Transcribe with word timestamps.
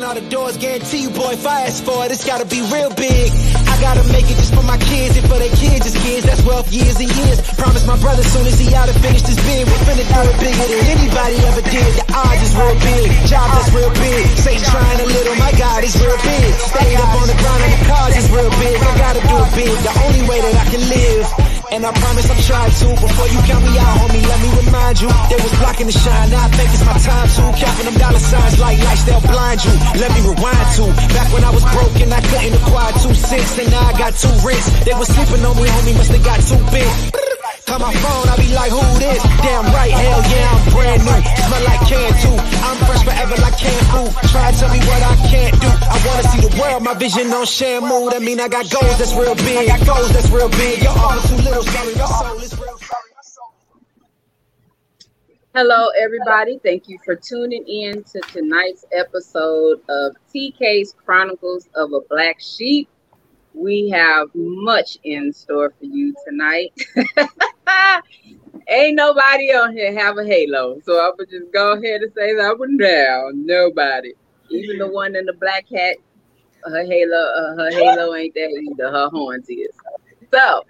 down 0.00 0.08
all 0.08 0.14
the 0.14 0.28
doors. 0.28 0.56
Guarantee 0.56 1.02
you, 1.02 1.10
boy, 1.10 1.32
if 1.32 1.46
I 1.46 1.62
ask 1.62 1.82
for 1.84 2.04
it, 2.04 2.12
it's 2.12 2.24
gotta 2.24 2.46
be 2.46 2.60
real 2.72 2.90
big. 2.94 3.32
I 3.32 3.80
gotta 3.80 4.04
make 4.12 4.24
it 4.24 4.36
just 4.36 4.54
for 4.54 4.62
my 4.62 4.78
kids 4.78 5.16
and 5.16 5.26
for 5.28 5.38
their 5.38 5.54
kids' 5.54 5.96
kids. 6.02 6.26
That's 6.26 6.42
wealth 6.44 6.67
years 6.70 6.96
and 7.00 7.10
years. 7.10 7.38
Promise 7.56 7.86
my 7.86 7.98
brother 7.98 8.22
soon 8.22 8.46
as 8.46 8.58
he 8.58 8.74
out 8.74 8.88
and 8.88 8.98
finished 9.00 9.26
his 9.26 9.36
bid, 9.36 9.64
we 9.64 9.76
finna 9.86 10.04
do 10.04 10.20
it 10.28 10.36
bigger 10.40 10.66
than 10.68 10.82
anybody 10.92 11.36
ever 11.48 11.62
did. 11.64 11.90
The 11.98 12.04
odds 12.12 12.42
is 12.44 12.52
real 12.56 12.76
big, 12.78 13.06
job 13.28 13.48
that's 13.52 13.70
real 13.72 13.92
big. 13.96 14.22
Satan 14.38 14.64
trying 14.68 15.00
a 15.00 15.08
little, 15.08 15.36
my 15.36 15.52
God 15.56 15.84
is 15.84 15.94
real 15.96 16.18
big. 16.20 16.48
Staying 16.72 16.98
up 16.98 17.12
on 17.16 17.26
the 17.26 17.36
ground 17.38 17.60
and 17.64 17.72
the 17.72 17.82
cards 17.88 18.16
is 18.16 18.28
real 18.30 18.52
big. 18.60 18.76
I 18.76 18.92
gotta 18.98 19.22
do 19.24 19.36
it 19.36 19.52
big, 19.56 19.74
the 19.84 19.94
only 20.04 20.22
way 20.28 20.38
that 20.40 20.54
I 20.54 20.64
can 20.70 20.82
live. 20.88 21.48
And 21.68 21.84
I 21.84 21.92
promise 21.92 22.24
I'm 22.32 22.40
trying 22.40 22.72
to. 22.80 22.88
Before 22.96 23.28
you 23.28 23.40
count 23.44 23.60
me 23.60 23.76
out, 23.76 23.92
homie, 24.00 24.24
let 24.24 24.40
me 24.40 24.48
remind 24.56 24.96
you. 25.04 25.08
They 25.28 25.36
was 25.36 25.52
blocking 25.60 25.84
the 25.84 25.92
shine, 25.92 26.30
now 26.32 26.44
I 26.44 26.48
think 26.48 26.68
it's 26.72 26.84
my 26.84 26.96
time 26.96 27.28
to. 27.28 27.42
Counting 27.60 27.86
them 27.92 27.96
dollar 28.00 28.18
signs 28.18 28.56
like 28.58 28.80
lights, 28.80 29.04
they'll 29.04 29.20
blind 29.20 29.60
you. 29.64 29.72
Let 30.00 30.10
me 30.16 30.20
rewind 30.24 30.68
to. 30.80 30.84
Back 31.12 31.28
when 31.28 31.44
I 31.44 31.52
was 31.52 31.64
broken, 31.68 32.08
I 32.08 32.20
couldn't 32.24 32.56
acquire 32.56 32.92
two 33.04 33.12
cents. 33.12 33.58
And 33.60 33.68
now 33.70 33.84
I 33.84 33.92
got 34.00 34.16
two 34.16 34.32
rents. 34.40 34.66
They 34.88 34.96
was 34.96 35.08
sleeping 35.12 35.44
on 35.44 35.54
me, 35.60 35.68
homie, 35.68 35.94
must 36.00 36.12
have 36.16 36.24
got 36.24 36.40
big. 36.70 36.90
Call 37.68 37.78
my 37.78 37.92
phone, 37.92 38.26
I 38.28 38.34
be 38.40 38.48
like, 38.56 38.72
who 38.72 38.80
this? 38.98 39.22
Damn 39.44 39.66
right, 39.76 39.92
hell 39.92 40.22
yeah, 40.32 40.56
I'm 40.56 40.62
brand 40.72 41.00
new. 41.04 41.18
Smell 41.44 41.64
like 41.68 41.82
can 41.84 42.10
too. 42.24 42.36
I'm 42.64 42.78
fresh 42.88 43.02
forever 43.04 43.36
like 43.44 43.58
can 43.58 43.80
food. 43.92 44.10
Try 44.32 44.50
to 44.50 44.58
tell 44.58 44.72
me 44.72 44.80
what 44.88 45.02
I 45.04 45.14
can't 45.28 45.54
do. 45.60 45.68
I 45.68 45.96
wanna 46.06 46.24
see 46.32 46.40
the 46.40 46.52
world, 46.56 46.82
my 46.82 46.94
vision 46.94 47.28
on 47.32 47.44
shamu. 47.44 48.10
That 48.10 48.22
mean 48.22 48.40
I 48.40 48.48
got 48.48 48.70
goals 48.70 48.96
that's 48.98 49.12
real 49.14 49.34
big. 49.34 49.68
I 49.68 49.78
got 49.78 49.86
goals 49.86 50.12
that's 50.12 50.30
real 50.30 50.48
big. 50.48 50.82
Your 50.82 50.96
all 50.96 51.20
too 51.28 51.36
little, 51.36 51.62
sorry, 51.62 51.94
your 51.94 52.06
soul 52.08 52.38
is 52.40 52.58
real. 52.58 52.78
Hello, 55.54 55.88
everybody. 56.00 56.60
Thank 56.62 56.88
you 56.88 56.98
for 57.04 57.16
tuning 57.16 57.66
in 57.66 58.04
to 58.04 58.20
tonight's 58.32 58.84
episode 58.92 59.80
of 59.88 60.14
TK's 60.32 60.94
Chronicles 61.04 61.68
of 61.74 61.92
a 61.92 62.00
Black 62.08 62.38
Sheep. 62.38 62.88
We 63.58 63.90
have 63.90 64.28
much 64.34 64.98
in 65.02 65.32
store 65.32 65.70
for 65.70 65.84
you 65.84 66.14
tonight. 66.26 66.72
Ain't 68.68 68.96
nobody 68.96 69.52
on 69.52 69.72
here 69.72 69.98
have 69.98 70.18
a 70.18 70.24
halo, 70.24 70.80
so 70.84 71.00
I 71.00 71.10
would 71.18 71.28
just 71.30 71.52
go 71.52 71.72
ahead 71.72 72.02
and 72.02 72.12
say 72.14 72.36
that 72.36 72.58
one 72.58 72.76
down. 72.76 73.46
Nobody, 73.46 74.12
even 74.50 74.78
the 74.78 74.88
one 74.88 75.16
in 75.16 75.24
the 75.24 75.32
black 75.32 75.66
hat, 75.74 75.96
her 76.64 76.84
halo, 76.84 77.16
uh, 77.16 77.56
her 77.56 77.70
halo 77.70 78.14
ain't 78.14 78.34
that 78.34 78.50
either. 78.50 78.90
Her 78.90 79.08
horns 79.08 79.48
is. 79.48 79.74
So, 80.32 80.64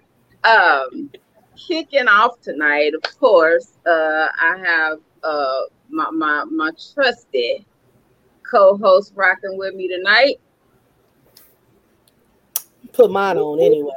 um, 0.45 1.11
kicking 1.57 2.09
off 2.09 2.41
tonight, 2.41 2.93
of 2.95 3.19
course, 3.19 3.73
uh, 3.87 4.29
I 4.41 4.57
have 4.65 4.99
uh 5.23 5.61
my 5.91 6.11
my 6.11 6.45
my 6.45 6.71
trusty 6.95 7.67
co-host 8.49 9.13
rocking 9.15 9.59
with 9.59 9.75
me 9.75 9.89
tonight. 9.89 10.37
Put 12.99 13.13
mine 13.13 13.39
on 13.39 13.61
anyway. 13.61 13.93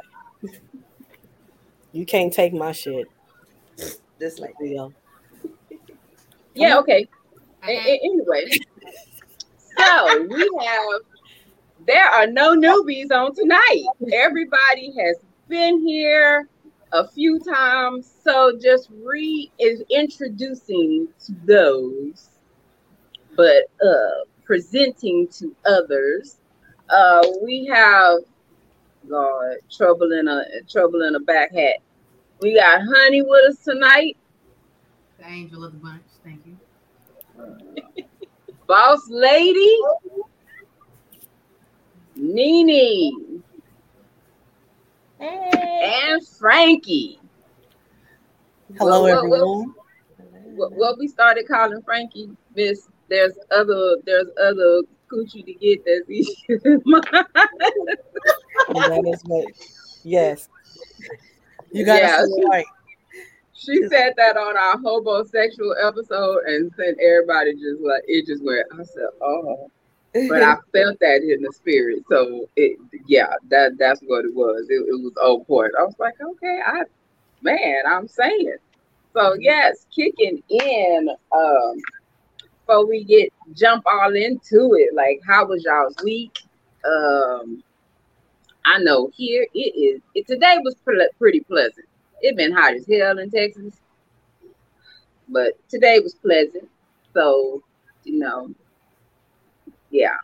You 1.90 2.06
can't 2.06 2.32
take 2.32 2.52
my 2.54 2.70
shit. 2.70 3.08
Just 4.20 4.38
like 4.38 4.54
Leo. 4.60 4.92
Yeah, 6.54 6.78
okay. 6.78 7.08
A- 7.64 7.68
a- 7.68 8.00
anyway, 8.04 8.46
so 9.76 10.26
we 10.28 10.48
have 10.60 11.00
there 11.84 12.06
are 12.06 12.28
no 12.28 12.54
newbies 12.54 13.10
on 13.10 13.34
tonight. 13.34 13.82
Everybody 14.12 14.94
has 14.96 15.16
been 15.48 15.84
here 15.84 16.48
a 16.92 17.08
few 17.08 17.40
times, 17.40 18.08
so 18.22 18.56
just 18.62 18.88
re 19.02 19.50
is 19.58 19.82
introducing 19.90 21.08
to 21.26 21.32
those, 21.44 22.28
but 23.34 23.64
uh 23.84 24.24
presenting 24.44 25.26
to 25.38 25.56
others. 25.66 26.36
Uh 26.88 27.26
we 27.42 27.66
have 27.66 28.20
Lord 29.06 29.58
trouble 29.70 30.12
in 30.12 30.28
a 30.28 30.44
trouble 30.68 31.02
in 31.02 31.14
a 31.14 31.20
back 31.20 31.52
hat. 31.54 31.76
We 32.40 32.54
got 32.54 32.80
Honey 32.82 33.22
with 33.22 33.50
us 33.50 33.64
tonight. 33.64 34.16
The 35.18 35.26
angel 35.26 35.64
of 35.64 35.72
the 35.72 35.78
bunch. 35.78 36.02
Thank 36.24 36.42
you. 36.46 38.04
Boss 38.66 39.00
Lady, 39.10 39.76
Nene, 42.16 43.42
and 45.20 46.26
Frankie. 46.38 47.18
Hello, 48.78 49.02
What- 49.02 49.10
what- 49.10 49.28
what- 49.28 49.36
everyone. 49.36 49.74
What, 50.54 50.72
what 50.72 50.98
we 50.98 51.08
started 51.08 51.48
calling 51.48 51.80
Frankie, 51.82 52.30
Miss. 52.54 52.88
There's 53.08 53.32
other 53.50 53.96
there's 54.04 54.28
other 54.42 54.82
coochie 55.10 55.44
to 55.44 55.52
get 55.54 55.82
that's 55.84 56.08
easier 56.10 56.78
mine. 56.84 57.02
And 57.14 57.26
that 58.68 59.04
is 59.06 59.22
what, 59.24 59.46
yes. 60.04 60.48
You 61.72 61.84
got 61.84 62.00
to 62.00 62.00
Yeah, 62.00 62.16
say 62.16 62.22
it 62.24 62.48
right. 62.48 62.66
She 63.54 63.82
said 63.88 64.14
that 64.16 64.36
on 64.36 64.56
our 64.56 64.78
homosexual 64.78 65.74
episode, 65.82 66.44
and 66.46 66.72
then 66.76 66.96
everybody 67.00 67.54
just 67.54 67.80
like 67.80 68.02
it 68.06 68.26
just 68.26 68.42
went. 68.42 68.66
I 68.72 68.82
said, 68.82 69.06
oh, 69.20 69.70
but 70.28 70.42
I 70.42 70.56
felt 70.72 70.98
that 71.00 71.22
in 71.22 71.42
the 71.42 71.52
spirit. 71.52 72.02
So 72.10 72.48
it, 72.56 72.78
yeah, 73.06 73.32
that 73.50 73.78
that's 73.78 74.00
what 74.06 74.24
it 74.24 74.34
was. 74.34 74.66
It, 74.68 74.74
it 74.74 75.00
was 75.00 75.12
old 75.20 75.46
point. 75.46 75.72
I 75.78 75.82
was 75.82 75.94
like, 75.98 76.14
okay, 76.20 76.60
I, 76.66 76.82
man, 77.42 77.82
I'm 77.86 78.08
saying. 78.08 78.56
So 79.14 79.36
yes, 79.38 79.86
kicking 79.94 80.42
in. 80.48 81.08
Um, 81.32 81.76
before 82.66 82.86
we 82.86 83.04
get 83.04 83.32
jump 83.54 83.84
all 83.86 84.14
into 84.14 84.74
it, 84.74 84.94
like 84.94 85.20
how 85.26 85.46
was 85.46 85.64
y'all's 85.64 85.96
week? 86.04 86.38
Um, 86.84 87.62
I 88.64 88.78
know 88.78 89.10
here 89.14 89.46
it 89.54 89.58
is. 89.58 90.02
It, 90.14 90.26
today 90.26 90.58
was 90.62 90.74
pre- 90.84 91.10
pretty 91.18 91.40
pleasant. 91.40 91.86
It 92.20 92.36
been 92.36 92.52
hot 92.52 92.74
as 92.74 92.86
hell 92.86 93.18
in 93.18 93.30
Texas, 93.30 93.74
but 95.28 95.52
today 95.68 95.98
was 96.00 96.14
pleasant. 96.14 96.68
So 97.14 97.62
you 98.04 98.18
know, 98.18 98.54
yeah. 99.90 100.16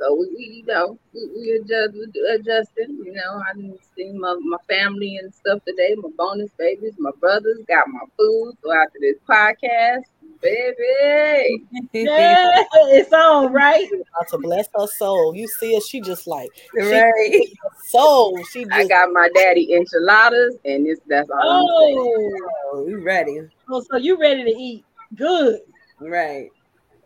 So 0.00 0.14
we, 0.14 0.28
we 0.36 0.44
you 0.44 0.66
know, 0.66 0.98
we, 1.12 1.28
we 1.36 1.50
adjust, 1.60 1.92
we 1.94 2.34
adjusting. 2.34 3.02
You 3.04 3.12
know, 3.12 3.42
I 3.48 3.54
didn't 3.54 3.80
see 3.96 4.10
my, 4.12 4.34
my 4.42 4.56
family 4.68 5.16
and 5.16 5.32
stuff 5.32 5.62
today. 5.66 5.94
My 5.96 6.08
bonus 6.16 6.50
babies, 6.58 6.94
my 6.98 7.10
brothers 7.20 7.58
got 7.68 7.86
my 7.88 8.00
food. 8.18 8.54
So 8.64 8.72
after 8.72 8.98
this 9.00 9.16
podcast, 9.28 10.04
baby, 10.40 11.66
Yeah, 11.92 12.62
it's 12.72 13.12
on, 13.12 13.52
right? 13.52 13.88
To 14.30 14.38
bless 14.38 14.68
her 14.78 14.86
soul. 14.86 15.34
You 15.34 15.46
see 15.48 15.74
her, 15.74 15.80
she 15.80 16.00
just 16.00 16.26
like 16.26 16.50
she 16.72 16.80
right. 16.80 17.46
soul. 17.88 18.42
She 18.44 18.64
just 18.64 18.74
I 18.74 18.86
got 18.86 19.12
my 19.12 19.28
daddy 19.34 19.74
enchiladas, 19.74 20.56
and 20.64 20.86
this 20.86 20.98
that's 21.08 21.28
all. 21.30 21.40
I'm 21.40 21.66
saying. 21.66 21.98
Oh, 21.98 22.50
Oh, 22.72 22.82
we 22.82 22.94
ready. 22.94 23.40
oh, 23.68 23.82
so 23.90 23.96
you 23.96 24.18
ready 24.18 24.44
to 24.44 24.50
eat? 24.50 24.84
Good. 25.16 25.60
Right. 26.00 26.50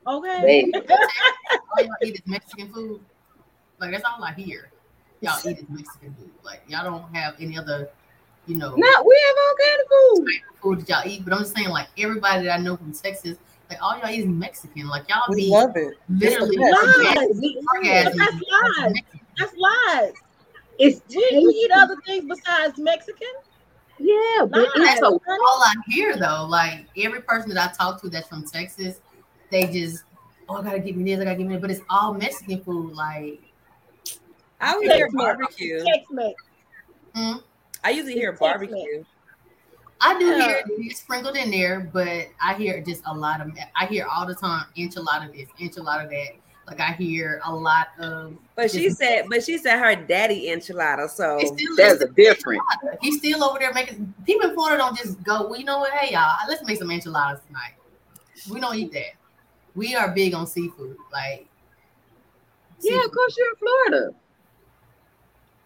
Okay. 0.07 0.41
Baby. 0.43 0.73
All 1.77 1.83
y'all 1.85 1.91
eat 2.03 2.15
is 2.15 2.23
Mexican 2.27 2.73
food. 2.73 3.01
Like 3.81 3.91
that's 3.93 4.05
all 4.05 4.23
I 4.23 4.33
hear. 4.33 4.71
Y'all 5.21 5.39
eat 5.49 5.59
is 5.59 5.65
Mexican 5.69 6.15
food. 6.15 6.31
Like 6.43 6.63
y'all 6.69 6.85
don't 6.85 7.15
have 7.15 7.35
any 7.41 7.57
other, 7.59 7.89
you 8.47 8.57
know, 8.57 8.75
No, 8.77 9.03
we 9.03 9.23
have 9.27 9.37
all 9.39 9.55
kind 9.59 9.81
of 9.81 9.89
food. 9.91 10.29
food 10.63 10.81
that 10.81 10.89
y'all 10.89 11.11
eat. 11.11 11.25
But 11.25 11.33
I'm 11.35 11.41
just 11.41 11.57
saying, 11.57 11.69
like 11.71 11.89
everybody 11.99 12.45
that 12.47 12.59
I 12.59 12.63
know 12.63 12.77
from 12.77 12.93
Texas, 12.93 13.37
like 13.71 13.79
all 13.83 13.97
y'all 13.99 14.11
eat 14.11 14.21
is 14.21 14.27
Mexican. 14.27 14.87
Like 14.89 15.09
y'all 15.09 15.23
We 15.31 15.37
be 15.37 15.49
love 15.49 15.77
it. 15.77 15.95
literally 16.11 16.57
Lies. 16.59 16.73
orgasming 16.73 18.17
That's 18.19 18.33
lies. 18.79 18.95
That's 19.39 19.55
lies. 19.57 20.13
It's 20.79 21.01
We, 21.09 21.17
we 21.33 21.55
eat 21.55 21.71
other 21.73 21.97
things 22.07 22.25
besides 22.29 22.79
Mexican. 22.79 23.29
Yeah, 23.99 24.45
but 24.51 24.59
Lies. 24.61 24.71
it's 24.77 25.01
so 25.01 25.13
all 25.13 25.63
I 25.63 25.73
hear 25.89 26.17
though, 26.17 26.47
like 26.49 26.87
every 26.99 27.23
person 27.23 27.55
that 27.55 27.71
I 27.71 27.73
talk 27.75 28.01
to 28.03 28.09
that's 28.11 28.29
from 28.29 28.45
Texas, 28.45 29.01
they 29.51 29.67
just, 29.67 30.05
oh, 30.49 30.57
I 30.57 30.63
gotta 30.63 30.79
give 30.81 30.97
me 30.97 31.05
this, 31.05 31.21
I 31.21 31.25
gotta 31.25 31.37
give 31.37 31.47
me 31.47 31.55
this, 31.55 31.61
but 31.61 31.71
it's 31.71 31.81
all 31.91 32.15
Mexican 32.15 32.63
food. 32.63 32.95
Like, 32.95 33.41
I 34.61 34.75
usually 34.77 34.95
hear 34.97 35.11
barbecue. 35.13 35.85
Tex-Mex. 35.85 36.43
hmm, 37.15 37.37
I 37.83 37.91
usually 37.91 38.15
hear 38.15 38.33
barbecue. 38.33 39.05
I 40.01 40.19
do 40.19 40.27
Yeah. 40.27 40.43
hear 40.43 40.63
it 40.67 40.97
sprinkled 40.97 41.37
in 41.37 41.51
there, 41.51 41.81
but 41.93 42.29
I 42.43 42.55
hear 42.55 42.81
just 42.83 43.03
a 43.07 43.15
lot 43.15 43.41
of. 43.41 43.53
I 43.77 43.87
hear 43.87 44.07
all 44.07 44.27
the 44.27 44.35
time 44.35 44.67
enchilada 44.77 45.33
this, 45.33 45.49
enchilada 45.61 46.09
that. 46.11 46.29
Like 46.67 46.81
I 46.81 46.93
hear 46.93 47.41
a 47.45 47.55
lot 47.55 47.89
of. 47.99 48.35
But 48.57 48.71
she 48.71 48.91
said, 48.91 49.27
but 49.29 49.43
she 49.43 49.59
said 49.59 49.79
her 49.79 49.95
daddy 49.97 50.47
enchilada. 50.49 51.09
So 51.09 51.39
It's 51.39 51.53
still 51.53 51.77
There's 51.77 52.01
a 52.01 52.09
difference. 52.09 52.63
enchilada. 52.85 52.99
He's 53.01 53.19
still 53.19 53.45
over 53.45 53.59
there 53.59 53.73
making. 53.73 54.15
People 54.27 54.49
in 54.51 54.55
Florida 54.55 54.79
don't 54.79 54.97
just 54.97 55.23
go. 55.23 55.47
Well, 55.47 55.59
you 55.59 55.65
know 55.65 55.79
what? 55.79 55.93
Hey 55.93 56.13
y'all, 56.13 56.37
let's 56.49 56.63
make 56.65 56.79
some 56.79 56.91
enchiladas 56.91 57.41
tonight. 57.47 57.75
We 58.51 58.61
don't 58.61 58.77
eat 58.77 58.93
that. 58.93 59.13
We 59.75 59.95
are 59.95 60.11
big 60.13 60.35
on 60.35 60.47
seafood. 60.47 60.97
Like, 61.13 61.47
Yeah, 62.81 63.05
of 63.05 63.11
course 63.11 63.37
you're 63.37 63.51
in 63.51 63.57
Florida. 63.57 64.15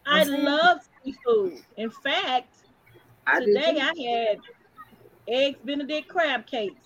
I 0.06 0.24
love 0.24 0.78
seafood. 1.04 1.58
In 1.76 1.90
fact, 1.90 2.54
I 3.26 3.40
today. 3.40 3.78
I 3.80 3.92
had 4.00 4.38
eggs 5.28 5.58
Benedict 5.64 6.08
crab 6.08 6.46
cakes. 6.46 6.80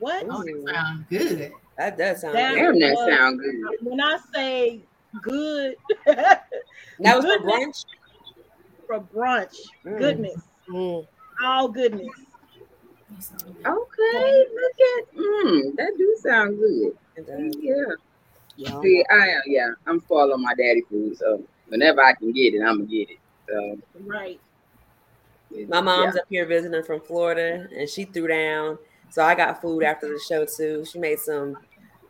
What? 0.00 0.26
oh, 0.28 0.42
that 0.42 0.74
sounds 0.74 1.04
good. 1.08 1.52
That 1.78 1.98
does 1.98 2.20
sound 2.22 2.34
That- 2.34 2.54
good. 2.54 2.60
Damn, 2.72 2.78
that 2.80 2.94
was- 2.96 3.14
sound 3.16 3.40
good. 3.40 3.76
When 3.82 4.00
I 4.00 4.18
say 4.34 4.80
good 5.22 5.76
That 6.06 6.42
was 7.00 7.24
for 7.24 7.38
brunch. 7.38 7.84
for 8.86 9.00
brunch, 9.00 9.56
Mm. 9.84 9.98
goodness, 9.98 10.42
Mm. 10.68 11.06
all 11.44 11.68
goodness. 11.68 12.08
Okay, 13.66 14.44
look 14.54 14.78
at 14.98 15.14
mm, 15.16 15.76
that 15.76 15.94
do 15.96 16.16
sound 16.22 16.58
good. 16.58 16.92
Yeah. 17.60 17.94
Yeah. 18.56 18.82
See, 18.82 19.04
I 19.10 19.28
am. 19.30 19.42
Yeah, 19.46 19.70
I'm 19.86 20.00
following 20.02 20.42
my 20.42 20.54
daddy 20.54 20.82
food, 20.88 21.16
so 21.16 21.46
whenever 21.68 22.02
I 22.02 22.14
can 22.14 22.32
get 22.32 22.54
it, 22.54 22.60
I'm 22.62 22.78
gonna 22.78 22.86
get 22.90 23.10
it. 23.10 23.18
So 23.48 23.78
Right. 23.94 24.40
My 25.68 25.80
mom's 25.80 26.16
up 26.16 26.24
here 26.28 26.46
visiting 26.46 26.82
from 26.82 27.00
Florida, 27.00 27.66
and 27.76 27.88
she 27.88 28.04
threw 28.04 28.26
down. 28.26 28.78
So 29.10 29.22
I 29.24 29.34
got 29.34 29.60
food 29.60 29.82
after 29.84 30.08
the 30.08 30.18
show 30.18 30.44
too. 30.56 30.84
She 30.84 30.98
made 30.98 31.18
some 31.18 31.56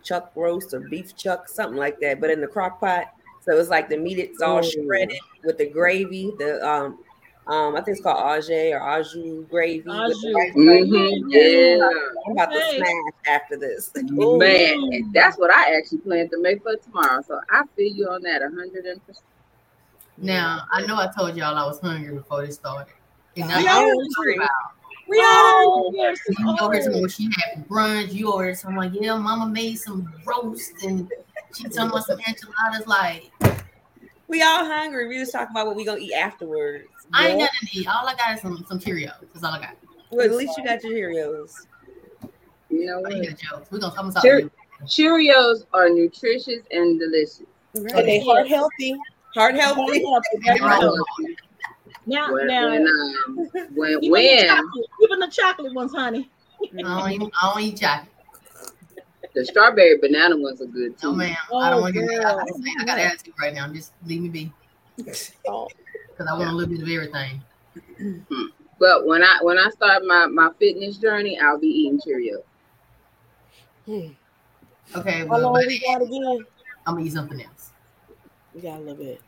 chuck 0.03 0.33
roast 0.37 0.75
or 0.75 0.81
beef 0.81 1.15
chuck, 1.17 1.49
something 1.49 1.79
like 1.79 2.01
that, 2.01 2.21
but 2.21 2.31
in 2.31 2.41
the 2.41 2.47
crock 2.49 2.81
pot. 2.81 3.07
So 3.41 3.59
it's 3.59 3.69
like 3.69 3.89
the 3.89 3.99
meat 3.99 4.19
it's 4.19 4.41
all 4.41 4.61
Mm. 4.61 4.63
shredded 4.63 5.19
with 5.43 5.59
the 5.59 5.69
gravy. 5.71 6.35
The 6.39 6.67
um 6.67 6.99
um 7.47 7.77
I 7.77 7.83
think 7.83 7.97
it's 7.97 8.03
called 8.03 8.25
Ajay 8.25 8.73
or 8.73 8.81
Aju 8.81 9.47
gravy. 9.51 9.79
with 9.79 9.87
the 9.87 9.93
Au 9.93 10.33
white 10.33 10.55
jus. 10.55 10.65
gravy. 10.65 10.91
Mhm, 10.91 11.25
yeah. 11.29 11.89
I'm 12.27 12.33
about 12.33 12.51
to 12.53 12.57
Okay. 12.59 12.77
smash 12.77 13.13
after 13.27 13.57
this. 13.57 13.91
Man, 14.03 15.11
that's 15.15 15.37
what 15.37 15.51
I 15.51 15.77
actually 15.77 15.99
plan 15.99 16.29
to 16.31 16.39
make 16.41 16.63
for 16.63 16.77
tomorrow. 16.77 17.23
So 17.27 17.41
I 17.51 17.65
feel 17.77 17.93
you 17.93 18.09
on 18.09 18.23
that 18.23 18.41
hundred 18.43 18.87
and 18.87 19.05
percent. 19.07 19.25
Now 20.17 20.63
I 20.71 20.87
know 20.87 20.97
I 20.97 21.09
told 21.17 21.37
y'all 21.37 21.57
I 21.57 21.67
was 21.67 21.81
hungry 21.81 22.15
before 22.15 22.47
this 22.47 22.55
started. 22.57 22.93
And 23.37 23.49
now 23.49 23.59
We 23.59 23.65
y'all 23.65 23.75
talk 23.75 23.95
hungry. 24.17 24.37
about 24.37 24.51
We 25.09 25.19
are. 25.19 25.25
Oh, 25.27 25.93
yes. 25.95 26.19
you 26.39 26.57
ordered 26.63 26.83
some 26.85 27.09
she 27.09 27.25
had 27.25 27.67
for 27.67 27.75
brunch. 27.75 28.13
You 28.13 28.33
ordered 28.33 28.57
some 28.57 28.77
like, 28.77 28.93
yeah, 28.95 29.17
mama 29.19 29.51
made 29.53 29.79
some 29.79 30.11
roast 30.25 30.73
and 30.83 31.11
she 31.55 31.65
talking 31.69 31.91
about 31.91 32.05
some 32.07 32.21
enchiladas. 32.27 32.87
Like, 32.87 33.31
We 34.29 34.41
all 34.43 34.65
hungry. 34.65 35.09
We 35.09 35.19
just 35.19 35.33
talking 35.33 35.51
about 35.51 35.67
what 35.67 35.77
we 35.77 35.85
gonna 35.85 36.01
eat 36.01 36.15
afterwards. 36.15 36.85
I 37.15 37.29
ain't 37.29 37.39
nothing 37.39 37.69
to 37.69 37.79
eat. 37.79 37.87
All 37.89 38.09
I 38.09 38.15
got 38.15 38.35
is 38.35 38.41
some, 38.43 38.65
some 38.69 38.79
Cheerios. 38.79 39.15
That's 39.33 39.45
all 39.45 39.53
I 39.53 39.61
got. 39.61 39.77
Well, 40.11 40.27
at 40.27 40.33
least 40.33 40.57
you 40.59 40.65
got 40.65 40.83
your 40.85 40.93
Cheerios. 41.11 41.51
You 42.71 42.87
know 42.87 43.01
what? 43.01 43.13
ain't 43.13 43.29
got 43.29 43.39
jokes. 43.39 43.71
We're 43.71 43.79
gonna 43.79 43.95
I'm 43.99 44.13
talk 44.13 44.23
Cheer- 44.23 44.43
to. 44.43 44.51
Cheerios 44.85 45.65
are 45.73 45.89
nutritious 45.89 46.63
and 46.71 46.99
delicious. 46.99 47.43
And 47.75 47.89
they 47.91 48.21
heart 48.25 48.49
healthy. 48.49 48.93
Heart 49.35 49.55
Heart 49.55 49.77
healthy. 49.77 50.05
healthy, 50.05 50.29
very 50.45 50.59
healthy. 50.59 51.37
Now, 52.07 52.33
When, 52.35 52.47
now, 52.47 52.69
when, 52.71 52.87
um, 52.87 53.49
when, 53.75 54.05
even 54.05 54.13
the 54.13 54.45
chocolate, 54.47 54.87
even 55.03 55.19
the 55.21 55.29
chocolate 55.29 55.75
ones, 55.75 55.93
honey. 55.95 56.31
I 56.63 56.83
don't 56.83 57.11
eat, 57.23 57.33
I 57.43 57.51
don't 57.53 57.63
eat 57.63 57.81
chocolate. 57.81 58.11
the 59.35 59.45
strawberry 59.45 59.97
banana 59.99 60.37
ones 60.37 60.61
are 60.61 60.67
good 60.67 60.93
No, 61.03 61.11
too. 61.13 61.17
ma'am. 61.17 61.37
Oh, 61.51 61.59
I 61.59 61.71
don't 61.71 61.81
want 61.81 61.95
to 61.95 62.01
hear 62.01 62.21
that. 62.21 62.27
I, 62.27 62.35
got- 62.35 62.49
I 62.81 62.85
got 62.85 62.99
attitude 62.99 63.35
right 63.41 63.55
now. 63.55 63.67
Just 63.73 63.93
leave 64.07 64.21
me 64.23 64.29
be. 64.29 64.53
Oh. 65.49 65.69
Because 66.17 66.31
I 66.31 66.39
want 66.39 66.51
a 66.51 66.53
little 66.53 66.75
bit 66.75 66.83
of 66.83 66.89
everything. 66.89 67.43
But 68.79 69.07
when 69.07 69.23
I 69.23 69.39
when 69.43 69.59
I 69.59 69.71
start 69.71 70.05
my 70.05 70.27
my 70.27 70.51
fitness 70.59 70.97
journey, 70.99 71.39
I'll 71.39 71.59
be 71.59 71.69
eating 71.69 72.01
Cheerios. 72.01 72.43
Hmm. 73.87 74.99
Okay, 74.99 75.21
How 75.21 75.27
well, 75.27 75.41
long 75.53 75.65
we 75.67 75.81
got 75.81 76.03
again? 76.03 76.45
I'm 76.87 76.95
gonna 76.95 77.07
eat 77.07 77.13
something 77.13 77.41
else. 77.41 77.71
We 78.55 78.63
got 78.63 78.79
a 78.79 78.81
little 78.81 78.97
bit. 78.97 79.21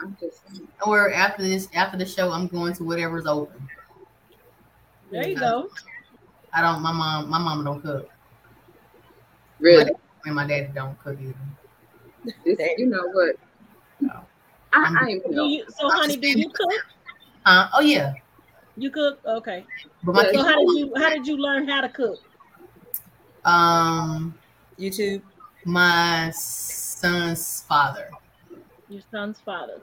I'm 0.00 0.16
just 0.20 0.40
Or 0.84 1.12
after 1.12 1.42
this, 1.42 1.68
after 1.74 1.96
the 1.96 2.06
show, 2.06 2.30
I'm 2.30 2.48
going 2.48 2.74
to 2.74 2.84
whatever's 2.84 3.26
open. 3.26 3.68
There 5.10 5.26
you 5.28 5.36
go. 5.36 5.68
I 6.52 6.60
don't. 6.62 6.82
My 6.82 6.92
mom, 6.92 7.30
my 7.30 7.38
mama 7.38 7.64
don't 7.64 7.80
cook, 7.82 8.10
really. 9.60 9.92
and 10.24 10.34
my 10.34 10.46
daddy 10.46 10.68
don't 10.74 10.98
cook 10.98 11.18
either. 11.20 11.34
This, 12.44 12.58
you 12.78 12.86
know 12.86 13.06
what? 13.12 13.36
I, 14.72 14.96
I 15.00 15.10
am. 15.10 15.20
Do 15.32 15.48
you, 15.48 15.64
so, 15.68 15.90
honey, 15.90 16.16
do 16.16 16.28
you 16.28 16.50
cook? 16.50 16.70
Uh, 17.44 17.68
oh 17.74 17.80
yeah, 17.80 18.14
You 18.76 18.90
cook? 18.90 19.20
Okay. 19.24 19.64
but 20.02 20.14
my 20.14 20.30
So, 20.32 20.42
how 20.42 20.58
did 20.58 20.78
you 20.78 20.92
how 20.96 21.10
did 21.10 21.26
you 21.26 21.36
learn 21.36 21.68
how 21.68 21.80
to 21.80 21.88
cook? 21.88 22.18
um 23.44 24.34
YouTube. 24.78 25.22
my 25.64 26.30
son's 26.30 27.62
father. 27.62 28.10
Your 28.88 29.02
son's 29.10 29.40
father. 29.40 29.80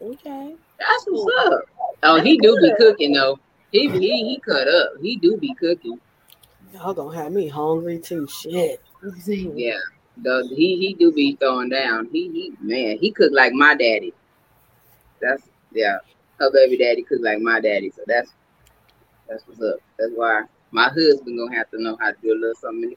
Okay. 0.00 0.54
That's 0.78 1.04
what's 1.08 1.46
up. 1.46 1.60
Oh, 2.02 2.20
he 2.20 2.38
do 2.38 2.56
be 2.60 2.72
cooking 2.78 3.12
though. 3.12 3.38
He 3.72 3.88
he 3.88 3.98
he 3.98 4.40
cut 4.44 4.68
up. 4.68 4.92
He 5.02 5.16
do 5.16 5.36
be 5.36 5.54
cooking. 5.54 5.98
Y'all 6.72 6.94
gonna 6.94 7.16
have 7.16 7.32
me 7.32 7.48
hungry 7.48 7.98
too. 7.98 8.26
Shit. 8.28 8.80
Yeah. 9.54 9.78
The, 10.22 10.48
he 10.56 10.76
he 10.76 10.94
do 10.94 11.12
be 11.12 11.36
throwing 11.36 11.68
down. 11.68 12.08
He 12.10 12.30
he 12.30 12.52
man, 12.60 12.98
he 12.98 13.10
cook 13.10 13.32
like 13.34 13.52
my 13.52 13.74
daddy. 13.74 14.14
That's 15.20 15.42
yeah. 15.72 15.98
Her 16.38 16.50
baby 16.50 16.76
daddy 16.76 17.02
cook 17.02 17.20
like 17.22 17.40
my 17.40 17.60
daddy. 17.60 17.90
So 17.94 18.02
that's 18.06 18.30
that's 19.28 19.46
what's 19.46 19.60
up. 19.60 19.80
That's 19.98 20.12
why 20.14 20.42
my 20.70 20.88
husband 20.88 21.38
gonna 21.38 21.56
have 21.56 21.70
to 21.70 21.82
know 21.82 21.96
how 22.00 22.10
to 22.12 22.16
do 22.22 22.32
a 22.32 22.34
little 22.34 22.54
something. 22.54 22.94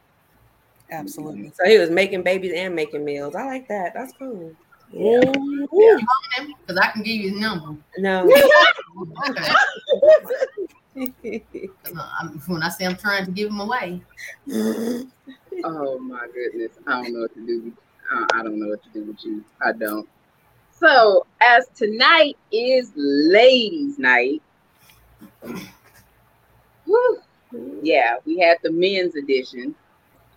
Absolutely. 0.92 1.52
So 1.56 1.66
he 1.66 1.78
was 1.78 1.90
making 1.90 2.24
babies 2.24 2.54
and 2.56 2.76
making 2.76 3.06
meals. 3.06 3.36
I 3.36 3.46
like 3.46 3.68
that. 3.68 3.94
That's 3.94 4.14
cool. 4.14 4.56
Yeah. 4.92 5.20
because 5.22 6.78
I 6.78 6.92
can 6.92 7.04
give 7.04 7.16
you 7.16 7.30
his 7.32 7.40
number. 7.40 7.80
No. 7.98 8.30
Okay. 10.98 11.44
When 12.48 12.62
I 12.62 12.70
say 12.70 12.86
I'm 12.86 12.98
trying 12.98 13.26
to 13.26 13.32
give 13.32 13.50
him 13.50 13.60
away, 13.62 14.02
Oh 15.64 16.00
my 16.00 16.28
goodness. 16.34 16.72
I 16.88 17.04
don't 17.04 17.14
know 17.14 17.22
what 17.22 17.34
to 17.36 17.46
do. 17.46 17.74
I 18.12 18.22
uh, 18.22 18.28
I 18.34 18.44
don't 18.44 18.60
know 18.60 18.70
what 18.70 18.84
to 18.84 18.90
do 18.90 19.04
with 19.04 19.24
you. 19.24 19.44
I 19.62 19.72
don't. 19.72 20.08
So 20.72 21.26
as 21.42 21.68
tonight 21.76 22.38
is 22.52 22.92
ladies' 22.96 24.00
night. 24.00 24.42
whew, 26.86 27.22
yeah, 27.82 28.16
we 28.26 28.40
had 28.40 28.58
the 28.64 28.72
men's 28.72 29.16
edition. 29.16 29.76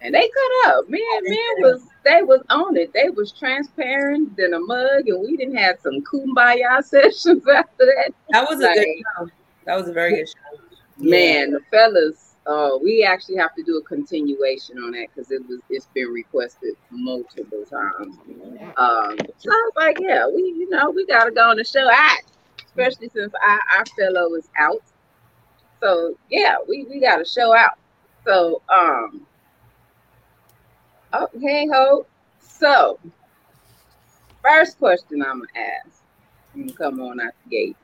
And 0.01 0.15
they 0.15 0.21
cut 0.29 0.73
up. 0.73 0.89
Man, 0.91 1.01
man 1.23 1.39
was 1.59 1.83
they 2.05 2.23
was 2.23 2.43
on 2.51 2.77
it. 2.77 2.93
They 2.93 3.09
was 3.11 3.31
transparent 3.31 4.37
than 4.37 4.55
a 4.55 4.59
mug, 4.59 5.07
and 5.07 5.21
we 5.21 5.37
didn't 5.37 5.57
have 5.57 5.77
some 5.81 6.03
kumbaya 6.03 6.83
sessions 6.85 7.47
after 7.47 7.87
that. 7.87 8.13
That 8.31 8.49
was 8.49 8.61
a 8.61 8.75
good 8.75 8.87
show. 9.17 9.29
That 9.65 9.77
was 9.77 9.89
a 9.89 9.93
very 9.93 10.17
good 10.17 10.29
show. 10.29 10.59
Man, 10.99 11.53
the 11.53 11.61
fellas, 11.71 12.22
uh, 12.47 12.71
we 12.83 13.05
actually 13.05 13.37
have 13.37 13.55
to 13.55 13.63
do 13.63 13.77
a 13.77 13.83
continuation 13.83 14.79
on 14.79 14.93
that 14.93 15.09
because 15.15 15.31
it 15.31 15.47
was 15.49 15.61
it's 15.71 15.87
been 15.95 16.09
requested 16.09 16.75
multiple 16.91 17.65
times. 17.65 18.17
Um, 18.77 19.17
so 19.39 19.51
I 19.51 19.71
was 19.71 19.73
like, 19.77 19.99
yeah, 20.01 20.27
we 20.27 20.43
you 20.43 20.69
know 20.69 20.91
we 20.91 21.07
gotta 21.07 21.31
go 21.31 21.51
on 21.51 21.57
the 21.57 21.65
show 21.65 21.89
out, 21.89 22.19
especially 22.67 23.11
since 23.15 23.33
our, 23.47 23.61
our 23.79 23.87
fellow 23.99 24.35
is 24.35 24.49
out. 24.59 24.83
So 25.81 26.17
yeah, 26.31 26.57
we 26.69 26.85
we 26.89 27.01
got 27.01 27.19
to 27.19 27.25
show 27.25 27.55
out. 27.55 27.79
So 28.25 28.63
um, 28.69 29.25
oh 31.13 31.29
hey 31.41 31.69
ho. 31.73 32.07
So 32.41 32.99
first 34.43 34.79
question 34.79 35.23
I'm 35.23 35.41
gonna 35.41 36.67
ask, 36.67 36.77
come 36.77 37.01
on 37.01 37.21
out 37.21 37.35
the 37.45 37.51
gate. 37.51 37.77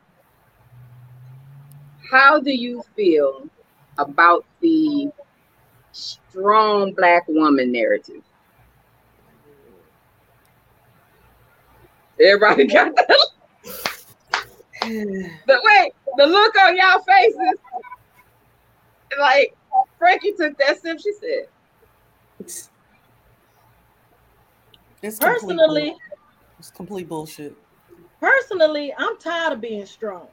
How 2.11 2.41
do 2.41 2.51
you 2.51 2.83
feel 2.97 3.49
about 3.99 4.45
the 4.61 5.11
strong 5.93 6.93
black 6.93 7.25
woman 7.29 7.71
narrative? 7.73 8.23
Everybody 12.21 12.67
got 12.67 12.95
that? 12.97 13.19
The 14.83 15.61
wait, 15.65 15.93
the 16.17 16.27
look 16.27 16.57
on 16.57 16.77
y'all 16.77 17.03
faces. 17.03 17.59
Like 19.19 19.55
Frankie 19.99 20.33
took 20.33 20.57
that 20.59 20.81
sip, 20.81 20.99
she 21.01 21.13
said. 21.15 21.49
It's 25.03 25.19
complete 25.19 25.21
Personally, 25.21 25.91
bull- 25.91 26.01
it's 26.59 26.71
complete 26.71 27.09
bullshit. 27.09 27.57
personally, 28.21 28.93
I'm 28.97 29.17
tired 29.19 29.55
of 29.55 29.61
being 29.61 29.87
strong. 29.87 30.29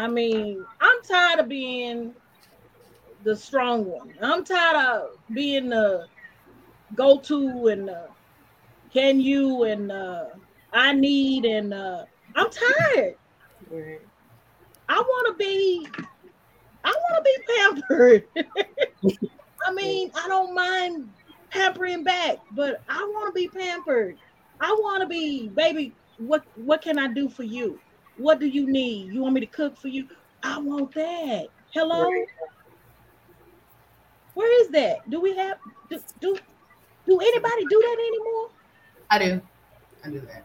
I 0.00 0.08
mean, 0.08 0.64
I'm 0.80 1.02
tired 1.02 1.40
of 1.40 1.48
being 1.50 2.14
the 3.22 3.36
strong 3.36 3.84
one. 3.84 4.14
I'm 4.22 4.44
tired 4.44 4.76
of 4.76 5.10
being 5.34 5.68
the 5.68 6.06
go-to 6.94 7.66
and 7.66 7.86
the 7.86 8.08
can 8.94 9.20
you 9.20 9.64
and 9.64 9.92
uh, 9.92 10.24
I 10.72 10.94
need 10.94 11.44
and 11.44 11.74
uh, 11.74 12.06
I'm 12.34 12.46
tired. 12.50 13.16
Right. 13.70 14.00
I 14.88 15.00
want 15.00 15.38
to 15.38 15.44
be, 15.44 15.86
I 16.82 16.94
want 17.10 17.16
to 17.18 17.22
be 17.22 17.84
pampered. 17.92 18.24
I 19.66 19.72
mean, 19.74 20.10
I 20.14 20.28
don't 20.28 20.54
mind 20.54 21.10
pampering 21.50 22.04
back, 22.04 22.38
but 22.52 22.80
I 22.88 23.04
want 23.12 23.34
to 23.34 23.38
be 23.38 23.48
pampered. 23.48 24.16
I 24.62 24.72
want 24.80 25.02
to 25.02 25.06
be, 25.06 25.48
baby. 25.48 25.92
What 26.16 26.42
what 26.56 26.80
can 26.80 26.98
I 26.98 27.08
do 27.08 27.28
for 27.28 27.42
you? 27.42 27.78
What 28.20 28.38
do 28.38 28.46
you 28.46 28.70
need? 28.70 29.12
You 29.12 29.22
want 29.22 29.32
me 29.32 29.40
to 29.40 29.46
cook 29.46 29.78
for 29.78 29.88
you? 29.88 30.06
I 30.42 30.58
want 30.58 30.92
that. 30.92 31.46
Hello. 31.72 32.10
Where 34.34 34.62
is 34.62 34.68
that? 34.72 35.08
Do 35.08 35.22
we 35.22 35.34
have 35.36 35.56
do 35.88 35.98
do, 36.20 36.36
do 37.06 37.18
anybody 37.18 37.64
do 37.70 37.80
that 37.80 37.96
anymore? 37.98 38.50
I 39.10 39.18
do. 39.18 39.40
I 40.04 40.10
do 40.10 40.20
that. 40.20 40.44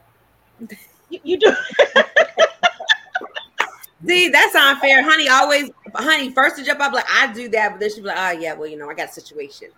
You, 1.10 1.20
you 1.24 1.38
do. 1.38 1.54
See, 4.08 4.30
that's 4.30 4.56
unfair. 4.56 5.04
Honey 5.04 5.28
always, 5.28 5.70
honey, 5.96 6.32
first 6.32 6.56
to 6.58 6.64
jump 6.64 6.80
up, 6.80 6.94
like, 6.94 7.06
I 7.12 7.34
do 7.34 7.50
that, 7.50 7.72
but 7.72 7.80
then 7.80 7.90
she'll 7.90 8.04
be 8.04 8.10
like, 8.10 8.18
oh, 8.18 8.40
yeah, 8.40 8.54
well, 8.54 8.68
you 8.70 8.78
know, 8.78 8.90
I 8.90 8.94
got 8.94 9.10
a 9.10 9.12
situation. 9.12 9.70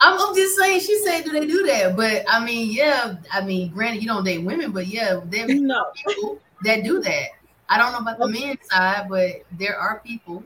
I'm, 0.00 0.18
I'm 0.18 0.34
just 0.34 0.56
saying. 0.58 0.80
She 0.80 0.98
said, 1.04 1.22
"Do 1.24 1.30
they 1.32 1.46
do 1.46 1.64
that?" 1.66 1.96
But 1.96 2.24
I 2.28 2.44
mean, 2.44 2.72
yeah. 2.72 3.14
I 3.32 3.44
mean, 3.44 3.70
granted, 3.70 4.02
you 4.02 4.08
don't 4.08 4.24
date 4.24 4.38
women, 4.38 4.72
but 4.72 4.86
yeah, 4.86 5.20
there 5.26 5.46
no. 5.46 5.84
people 5.94 6.40
that 6.64 6.84
do 6.84 7.00
that. 7.00 7.28
I 7.68 7.78
don't 7.78 7.92
know 7.92 7.98
about 7.98 8.18
the 8.18 8.28
men's 8.28 8.58
side, 8.70 9.08
but 9.08 9.44
there 9.52 9.76
are 9.78 10.00
people 10.00 10.44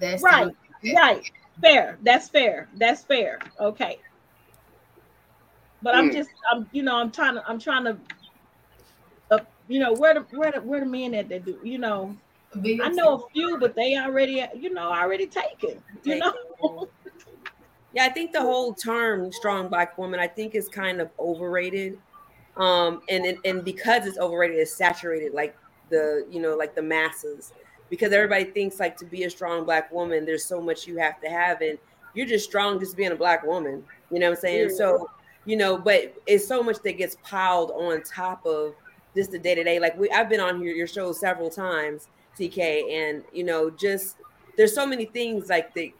that's 0.00 0.22
Right. 0.22 0.54
Right. 0.94 1.30
Fair. 1.60 1.98
That's 2.02 2.28
fair. 2.28 2.68
That's 2.76 3.04
fair. 3.04 3.38
Okay. 3.60 3.98
But 5.82 5.94
I'm 5.94 6.06
Hmm. 6.06 6.16
just 6.16 6.30
I'm 6.50 6.68
you 6.72 6.82
know 6.82 6.96
I'm 6.96 7.10
trying 7.10 7.34
to 7.34 7.44
I'm 7.46 7.58
trying 7.58 7.84
to 7.84 7.98
uh, 9.30 9.38
you 9.68 9.78
know 9.80 9.92
where 9.92 10.14
the 10.14 10.20
where 10.36 10.52
the 10.52 10.60
where 10.60 10.80
the 10.80 10.86
men 10.86 11.14
at 11.14 11.28
that 11.28 11.44
do 11.44 11.58
you 11.62 11.78
know 11.78 12.16
I 12.82 12.88
know 12.88 13.16
a 13.16 13.28
few 13.30 13.58
but 13.58 13.74
they 13.76 13.96
already 13.96 14.44
you 14.56 14.72
know 14.72 14.90
already 14.92 15.26
taken 15.26 15.82
you 16.04 16.18
know 16.18 16.32
Yeah, 17.92 18.04
I 18.04 18.08
think 18.10 18.32
the 18.32 18.40
whole 18.40 18.74
term 18.74 19.32
strong 19.32 19.68
black 19.68 19.96
woman, 19.98 20.20
I 20.20 20.26
think 20.26 20.54
is 20.54 20.68
kind 20.68 21.00
of 21.00 21.10
overrated. 21.18 21.98
Um, 22.56 23.02
and, 23.08 23.24
and 23.24 23.38
and 23.44 23.64
because 23.64 24.06
it's 24.06 24.18
overrated, 24.18 24.58
it's 24.58 24.76
saturated 24.76 25.32
like 25.32 25.56
the 25.90 26.26
you 26.30 26.40
know, 26.40 26.56
like 26.56 26.74
the 26.74 26.82
masses. 26.82 27.52
Because 27.90 28.12
everybody 28.12 28.44
thinks 28.44 28.78
like 28.78 28.98
to 28.98 29.06
be 29.06 29.24
a 29.24 29.30
strong 29.30 29.64
black 29.64 29.90
woman, 29.90 30.26
there's 30.26 30.44
so 30.44 30.60
much 30.60 30.86
you 30.86 30.98
have 30.98 31.20
to 31.22 31.28
have, 31.28 31.62
and 31.62 31.78
you're 32.14 32.26
just 32.26 32.44
strong 32.44 32.78
just 32.78 32.96
being 32.96 33.12
a 33.12 33.16
black 33.16 33.46
woman. 33.46 33.82
You 34.10 34.18
know 34.18 34.28
what 34.28 34.36
I'm 34.36 34.40
saying? 34.40 34.70
Yeah. 34.70 34.76
So, 34.76 35.10
you 35.46 35.56
know, 35.56 35.78
but 35.78 36.14
it's 36.26 36.46
so 36.46 36.62
much 36.62 36.76
that 36.82 36.98
gets 36.98 37.16
piled 37.22 37.70
on 37.70 38.02
top 38.02 38.44
of 38.44 38.74
just 39.16 39.30
the 39.30 39.38
day 39.38 39.54
to 39.54 39.64
day. 39.64 39.80
Like 39.80 39.98
we 39.98 40.10
I've 40.10 40.28
been 40.28 40.40
on 40.40 40.60
here 40.60 40.74
your 40.74 40.86
show 40.86 41.12
several 41.12 41.48
times, 41.48 42.08
TK, 42.38 42.92
and 42.92 43.24
you 43.32 43.44
know, 43.44 43.70
just 43.70 44.16
there's 44.58 44.74
so 44.74 44.86
many 44.86 45.06
things 45.06 45.48
like 45.48 45.72
the 45.72 45.94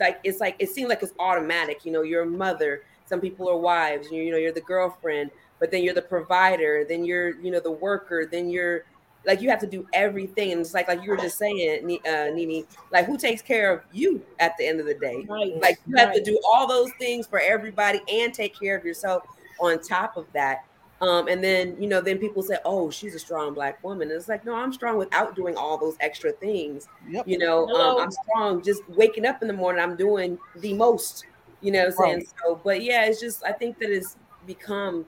like 0.00 0.20
it's 0.24 0.40
like 0.40 0.56
it 0.58 0.68
seems 0.68 0.88
like 0.88 1.02
it's 1.02 1.14
automatic 1.18 1.84
you 1.84 1.92
know 1.92 2.02
you're 2.02 2.22
a 2.22 2.26
mother 2.26 2.82
some 3.06 3.20
people 3.20 3.48
are 3.48 3.56
wives 3.56 4.10
you 4.10 4.30
know 4.30 4.36
you're 4.36 4.52
the 4.52 4.60
girlfriend 4.60 5.30
but 5.58 5.70
then 5.70 5.82
you're 5.82 5.94
the 5.94 6.02
provider 6.02 6.84
then 6.88 7.04
you're 7.04 7.40
you 7.40 7.50
know 7.50 7.60
the 7.60 7.70
worker 7.70 8.26
then 8.26 8.48
you're 8.48 8.84
like 9.28 9.42
you 9.42 9.50
have 9.50 9.60
to 9.60 9.66
do 9.66 9.86
everything. 9.92 10.52
And 10.52 10.60
it's 10.60 10.74
like 10.74 10.88
like 10.88 11.04
you 11.04 11.10
were 11.10 11.16
just 11.16 11.38
saying 11.38 12.00
uh 12.06 12.30
Nene 12.34 12.64
like 12.90 13.04
who 13.04 13.16
takes 13.16 13.42
care 13.42 13.72
of 13.72 13.82
you 13.92 14.20
at 14.40 14.56
the 14.58 14.66
end 14.66 14.80
of 14.80 14.86
the 14.86 14.94
day? 14.94 15.24
Right 15.28 15.54
like 15.60 15.78
you 15.86 15.96
have 15.96 16.14
to 16.14 16.22
do 16.22 16.40
all 16.44 16.66
those 16.66 16.90
things 16.98 17.26
for 17.26 17.38
everybody 17.38 18.00
and 18.10 18.34
take 18.34 18.58
care 18.58 18.76
of 18.76 18.84
yourself 18.84 19.22
on 19.60 19.80
top 19.80 20.16
of 20.16 20.26
that. 20.32 20.64
Um, 21.00 21.28
and 21.28 21.44
then 21.44 21.80
you 21.80 21.88
know 21.88 22.00
then 22.00 22.18
people 22.18 22.42
say 22.42 22.56
oh 22.64 22.90
she's 22.90 23.14
a 23.14 23.18
strong 23.18 23.54
black 23.54 23.84
woman. 23.84 24.08
And 24.08 24.16
it's 24.16 24.28
like 24.28 24.44
no 24.44 24.54
i'm 24.54 24.72
strong 24.72 24.96
without 24.96 25.36
doing 25.36 25.56
all 25.56 25.76
those 25.78 25.96
extra 26.00 26.32
things. 26.32 26.88
Yep. 27.08 27.28
you 27.28 27.38
know 27.38 27.66
Hello. 27.66 27.98
um, 27.98 28.02
i'm 28.02 28.10
strong 28.10 28.62
just 28.62 28.82
waking 28.88 29.26
up 29.26 29.42
in 29.42 29.48
the 29.48 29.54
morning 29.54 29.82
i'm 29.82 29.94
doing 29.94 30.38
the 30.56 30.72
most 30.72 31.26
you 31.60 31.70
know 31.70 31.80
what 31.80 31.88
i'm 31.88 32.20
saying? 32.20 32.26
So 32.42 32.60
but 32.64 32.82
yeah 32.82 33.04
it's 33.04 33.20
just 33.20 33.44
i 33.44 33.52
think 33.52 33.78
that 33.78 33.90
it's 33.90 34.16
become 34.46 35.04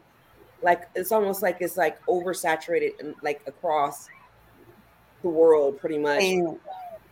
like 0.63 0.89
it's 0.95 1.13
almost 1.13 1.43
like 1.43 1.59
it's 1.61 1.77
like 1.77 2.05
oversaturated 2.07 2.99
and 3.01 3.15
like 3.23 3.43
across 3.47 4.09
the 5.23 5.29
world 5.29 5.79
pretty 5.81 5.99
much 5.99 6.23
And 6.23 6.59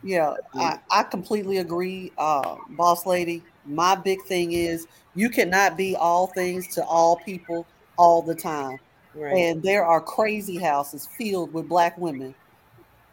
yeah, 0.02 0.34
I, 0.54 0.78
I 0.90 1.02
completely 1.02 1.58
agree, 1.58 2.12
uh, 2.18 2.56
boss 2.70 3.04
lady. 3.04 3.42
My 3.66 3.94
big 3.94 4.22
thing 4.24 4.52
is 4.52 4.86
you 5.14 5.28
cannot 5.28 5.76
be 5.76 5.96
all 5.96 6.28
things 6.28 6.72
to 6.74 6.84
all 6.84 7.16
people 7.16 7.66
all 7.96 8.22
the 8.22 8.34
time. 8.34 8.78
right 9.14 9.36
And 9.36 9.62
there 9.62 9.84
are 9.84 10.00
crazy 10.00 10.56
houses 10.56 11.08
filled 11.18 11.52
with 11.52 11.68
black 11.68 11.98
women. 11.98 12.34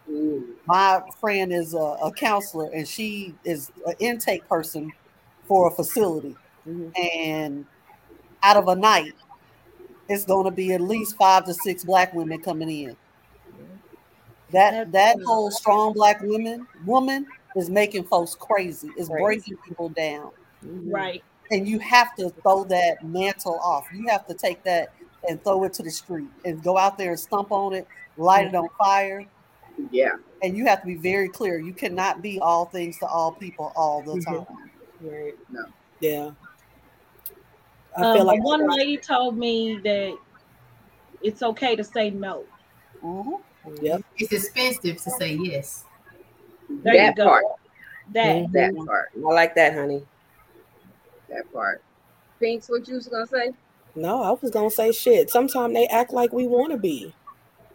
Ooh. 0.10 0.48
My 0.68 1.02
friend 1.20 1.52
is 1.52 1.74
a, 1.74 1.78
a 1.78 2.12
counselor 2.12 2.70
and 2.74 2.88
she 2.88 3.34
is 3.44 3.72
an 3.86 3.96
intake 4.00 4.48
person 4.48 4.92
for 5.48 5.68
a 5.68 5.72
facility. 5.72 6.36
Mhm. 6.68 6.92
And 7.00 7.66
out 8.44 8.58
of 8.58 8.68
a 8.68 8.76
night, 8.76 9.14
it's 10.10 10.26
going 10.26 10.46
to 10.46 10.52
be 10.52 10.74
at 10.74 10.82
least 10.82 11.16
five 11.18 11.46
to 11.46 11.54
six 11.54 11.84
black 11.84 12.14
women 12.14 12.40
coming 12.42 12.70
in. 12.70 12.98
That 14.52 14.92
that 14.92 15.18
whole 15.26 15.52
strong 15.52 15.94
black 15.94 16.22
woman 16.22 16.68
woman 16.86 17.26
is 17.56 17.70
making 17.70 18.04
folks 18.06 18.36
crazy. 18.36 18.90
Is 18.98 19.08
Crazy. 19.10 19.24
breaking 19.24 19.58
people 19.68 19.90
down, 19.90 20.32
Mhm. 20.64 20.94
right 20.94 21.24
and 21.52 21.68
you 21.68 21.78
have 21.80 22.16
to 22.16 22.30
throw 22.42 22.64
that 22.66 23.04
mantle 23.04 23.60
off. 23.64 23.88
You 23.94 24.08
have 24.08 24.26
to 24.28 24.34
take 24.34 24.64
that 24.64 24.92
and 25.30 25.44
throw 25.44 25.64
it 25.64 25.74
to 25.74 25.84
the 25.84 25.92
street 25.92 26.28
and 26.44 26.62
go 26.64 26.78
out 26.78 26.98
there 26.98 27.12
and 27.12 27.20
stomp 27.20 27.52
on 27.52 27.74
it, 27.74 27.88
light 28.18 28.48
it 28.48 28.56
on 28.56 28.68
fire, 28.80 29.26
Yeah. 29.92 30.14
and 30.42 30.58
you 30.58 30.66
have 30.66 30.82
to 30.82 30.88
be 30.88 30.96
very 30.96 31.30
clear. 31.30 31.60
You 31.60 31.74
cannot 31.74 32.22
be 32.24 32.40
all 32.40 32.66
things 32.66 32.98
to 33.00 33.08
all 33.08 33.32
people 33.32 33.72
all 33.76 34.02
the 34.02 34.14
Mhm. 34.14 34.26
time. 34.26 34.72
right 35.02 35.36
No. 35.52 35.66
Yeah. 36.00 36.32
I 37.98 38.02
um, 38.02 38.14
feel 38.14 38.26
like 38.26 38.44
one 38.44 38.68
lady 38.68 38.98
told 38.98 39.38
me 39.38 39.78
that 39.84 40.18
it's 41.22 41.42
okay 41.42 41.76
to 41.76 41.84
say 41.84 42.10
no 42.10 42.46
Mhm. 43.04 43.42
Yep. 43.82 44.02
It's 44.18 44.32
expensive 44.32 45.02
to 45.02 45.10
say 45.12 45.36
yes. 45.36 45.86
There 46.70 46.94
you 46.94 47.00
that 47.02 47.16
go. 47.16 47.26
part. 47.26 47.44
that 48.14 48.36
Mhm. 48.36 48.52
That 48.52 48.86
part. 48.86 49.10
i 49.16 49.20
like 49.20 49.56
that 49.56 49.74
honey 49.74 50.06
That 51.30 51.52
part. 51.52 51.82
Pinks, 52.40 52.70
what 52.70 52.88
you 52.88 52.96
was 52.96 53.08
gonna 53.08 53.28
say? 53.28 53.54
No, 53.96 54.22
I 54.22 54.32
was 54.32 54.52
gonna 54.52 54.70
say 54.70 54.92
shit. 54.92 55.30
Sometimes 55.30 55.74
they 55.74 55.88
act 55.88 56.12
like 56.12 56.34
we 56.34 56.48
want 56.48 56.72
to 56.72 56.78
be. 56.78 57.14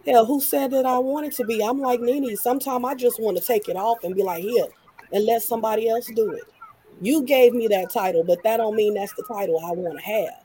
Hell, 0.06 0.24
who 0.26 0.40
said 0.40 0.70
that 0.70 0.86
I 0.86 0.98
wanted 0.98 1.32
to 1.32 1.44
be? 1.44 1.62
I'm 1.62 1.78
like 1.80 2.00
Nene. 2.00 2.36
Sometimes 2.36 2.84
I 2.84 2.94
just 2.94 3.20
want 3.20 3.36
to 3.36 3.44
take 3.44 3.68
it 3.68 3.76
off 3.76 4.02
and 4.04 4.14
be 4.14 4.22
like, 4.22 4.42
here, 4.42 4.66
and 5.12 5.24
let 5.24 5.42
somebody 5.42 5.88
else 5.88 6.06
do 6.14 6.30
it. 6.32 6.44
You 7.00 7.22
gave 7.22 7.54
me 7.54 7.66
that 7.68 7.90
title, 7.90 8.22
but 8.24 8.42
that 8.42 8.58
don't 8.58 8.76
mean 8.76 8.94
that's 8.94 9.14
the 9.14 9.24
title 9.24 9.58
I 9.64 9.72
want 9.72 9.98
to 9.98 10.04
have. 10.04 10.42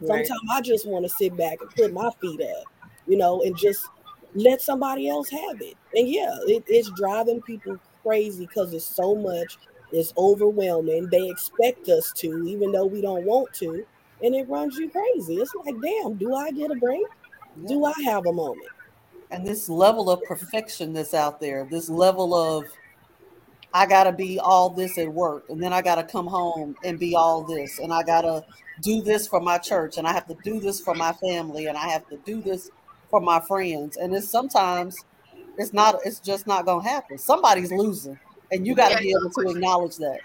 right 0.00 0.26
Sometimes 0.26 0.50
I 0.50 0.60
just 0.60 0.86
want 0.86 1.04
to 1.04 1.08
sit 1.08 1.36
back 1.36 1.60
and 1.60 1.70
put 1.70 1.92
my 1.92 2.10
feet 2.20 2.40
up, 2.40 2.64
you 3.06 3.16
know, 3.16 3.42
and 3.42 3.56
just 3.56 3.86
let 4.34 4.60
somebody 4.60 5.08
else 5.08 5.28
have 5.30 5.60
it. 5.60 5.74
And 5.94 6.08
yeah, 6.08 6.36
it, 6.46 6.64
it's 6.68 6.90
driving 6.90 7.42
people 7.42 7.78
crazy 8.02 8.46
because 8.46 8.72
it's 8.72 8.84
so 8.84 9.14
much, 9.16 9.58
it's 9.92 10.12
overwhelming. 10.16 11.08
They 11.10 11.28
expect 11.28 11.88
us 11.88 12.12
to, 12.16 12.46
even 12.46 12.70
though 12.70 12.86
we 12.86 13.00
don't 13.00 13.24
want 13.24 13.52
to, 13.54 13.84
and 14.22 14.34
it 14.34 14.48
runs 14.48 14.76
you 14.76 14.88
crazy. 14.90 15.36
It's 15.36 15.54
like, 15.64 15.74
damn, 15.82 16.14
do 16.14 16.34
I 16.34 16.50
get 16.52 16.70
a 16.70 16.76
break? 16.76 17.06
Do 17.66 17.84
I 17.84 17.94
have 18.04 18.26
a 18.26 18.32
moment? 18.32 18.68
And 19.30 19.44
this 19.44 19.68
level 19.68 20.08
of 20.08 20.22
perfection 20.22 20.92
that's 20.92 21.14
out 21.14 21.40
there, 21.40 21.66
this 21.68 21.88
level 21.88 22.34
of 22.34 22.66
I 23.74 23.86
gotta 23.86 24.12
be 24.12 24.38
all 24.38 24.70
this 24.70 24.96
at 24.98 25.12
work, 25.12 25.44
and 25.48 25.62
then 25.62 25.72
I 25.72 25.82
gotta 25.82 26.04
come 26.04 26.26
home 26.26 26.76
and 26.84 26.98
be 26.98 27.14
all 27.14 27.42
this, 27.42 27.78
and 27.78 27.92
I 27.92 28.02
gotta 28.02 28.44
do 28.80 29.02
this 29.02 29.26
for 29.26 29.40
my 29.40 29.58
church, 29.58 29.98
and 29.98 30.06
I 30.06 30.12
have 30.12 30.26
to 30.28 30.36
do 30.42 30.60
this 30.60 30.80
for 30.80 30.94
my 30.94 31.12
family, 31.14 31.66
and 31.66 31.76
I 31.76 31.88
have 31.88 32.08
to 32.08 32.16
do 32.18 32.40
this 32.40 32.70
for 33.10 33.20
my 33.20 33.40
friends. 33.40 33.96
And 33.96 34.14
it's 34.14 34.30
sometimes 34.30 35.04
it's 35.58 35.72
not, 35.72 35.98
it's 36.04 36.20
just 36.20 36.46
not 36.46 36.64
gonna 36.66 36.82
happen. 36.88 37.18
Somebody's 37.18 37.72
losing, 37.72 38.18
and 38.50 38.66
you 38.66 38.74
gotta 38.74 38.94
Yeah, 38.96 39.00
be 39.00 39.10
able 39.10 39.30
to 39.30 39.50
acknowledge 39.50 39.96
that. 39.96 40.20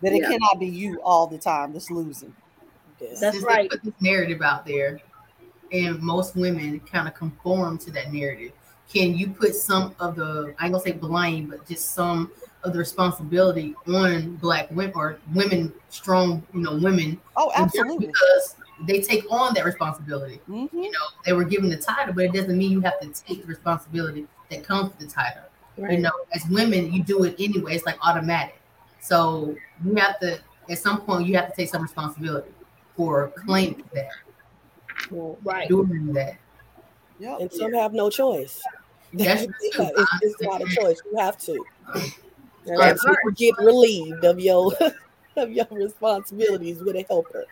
That 0.00 0.12
it 0.12 0.22
cannot 0.24 0.60
be 0.60 0.66
you 0.66 1.00
all 1.02 1.26
the 1.26 1.38
time 1.38 1.72
that's 1.72 1.90
losing. 1.90 2.32
Yeah. 3.00 3.08
That's 3.20 3.36
Since 3.36 3.44
right. 3.44 3.68
They 3.70 3.76
put 3.76 3.84
this 3.84 3.94
narrative 4.00 4.42
out 4.42 4.64
there, 4.64 5.00
and 5.72 6.00
most 6.00 6.36
women 6.36 6.78
kind 6.80 7.08
of 7.08 7.14
conform 7.14 7.78
to 7.78 7.90
that 7.92 8.12
narrative. 8.12 8.52
Can 8.92 9.16
you 9.16 9.30
put 9.30 9.54
some 9.54 9.94
of 9.98 10.16
the 10.16 10.54
I 10.58 10.66
ain't 10.66 10.72
gonna 10.72 10.80
say 10.80 10.92
blame, 10.92 11.46
but 11.46 11.66
just 11.66 11.94
some 11.94 12.30
of 12.64 12.72
the 12.72 12.78
responsibility 12.78 13.74
on 13.86 14.36
black 14.36 14.70
women 14.70 14.92
or 14.94 15.18
women, 15.34 15.72
strong, 15.88 16.42
you 16.52 16.60
know, 16.60 16.76
women 16.76 17.20
Oh, 17.36 17.52
absolutely. 17.54 18.06
because 18.06 18.56
they 18.86 19.00
take 19.00 19.24
on 19.30 19.54
that 19.54 19.64
responsibility. 19.64 20.40
Mhm. 20.48 20.72
You 20.72 20.90
know, 20.90 21.06
they 21.24 21.32
were 21.32 21.44
given 21.44 21.70
the 21.70 21.76
title, 21.76 22.14
but 22.14 22.24
it 22.24 22.32
doesn't 22.32 22.56
mean 22.56 22.72
you 22.72 22.80
have 22.80 22.98
to 23.00 23.08
take 23.08 23.42
the 23.42 23.46
responsibility 23.46 24.26
that 24.50 24.64
comes 24.64 24.90
with 24.90 24.98
the 24.98 25.06
title. 25.06 25.42
You 25.76 25.98
know, 25.98 26.10
as 26.32 26.44
women, 26.50 26.92
you 26.92 27.04
do 27.04 27.22
it 27.22 27.36
anyway. 27.38 27.76
It's 27.76 27.86
like 27.86 27.98
automatic. 28.04 28.60
So 29.00 29.54
you 29.84 29.94
have 29.94 30.18
to, 30.18 30.40
at 30.68 30.78
some 30.78 31.02
point, 31.02 31.28
you 31.28 31.36
have 31.36 31.50
to 31.50 31.56
take 31.56 31.68
some 31.68 31.82
responsibility 31.82 32.50
for 32.96 33.28
claiming 33.36 33.84
that, 33.94 34.10
right 35.44 35.68
doing 35.68 36.12
that. 36.14 36.36
Yep. 37.20 37.40
And 37.40 37.52
some 37.52 37.72
have 37.74 37.92
no 37.92 38.10
choice. 38.10 38.60
That's 39.12 39.42
it's, 39.60 39.76
true. 39.76 39.90
it's 40.20 40.42
not 40.42 40.62
a 40.62 40.66
choice. 40.66 41.00
You 41.12 41.18
have 41.18 41.38
to. 41.38 41.64
That 42.76 42.90
And 42.90 43.00
part. 43.00 43.36
get 43.36 43.56
relieved 43.58 44.24
of 44.24 44.38
your 44.38 44.72
of 45.36 45.50
your 45.50 45.66
responsibilities 45.70 46.82
with 46.82 46.96
a 46.96 47.04
helper. 47.08 47.46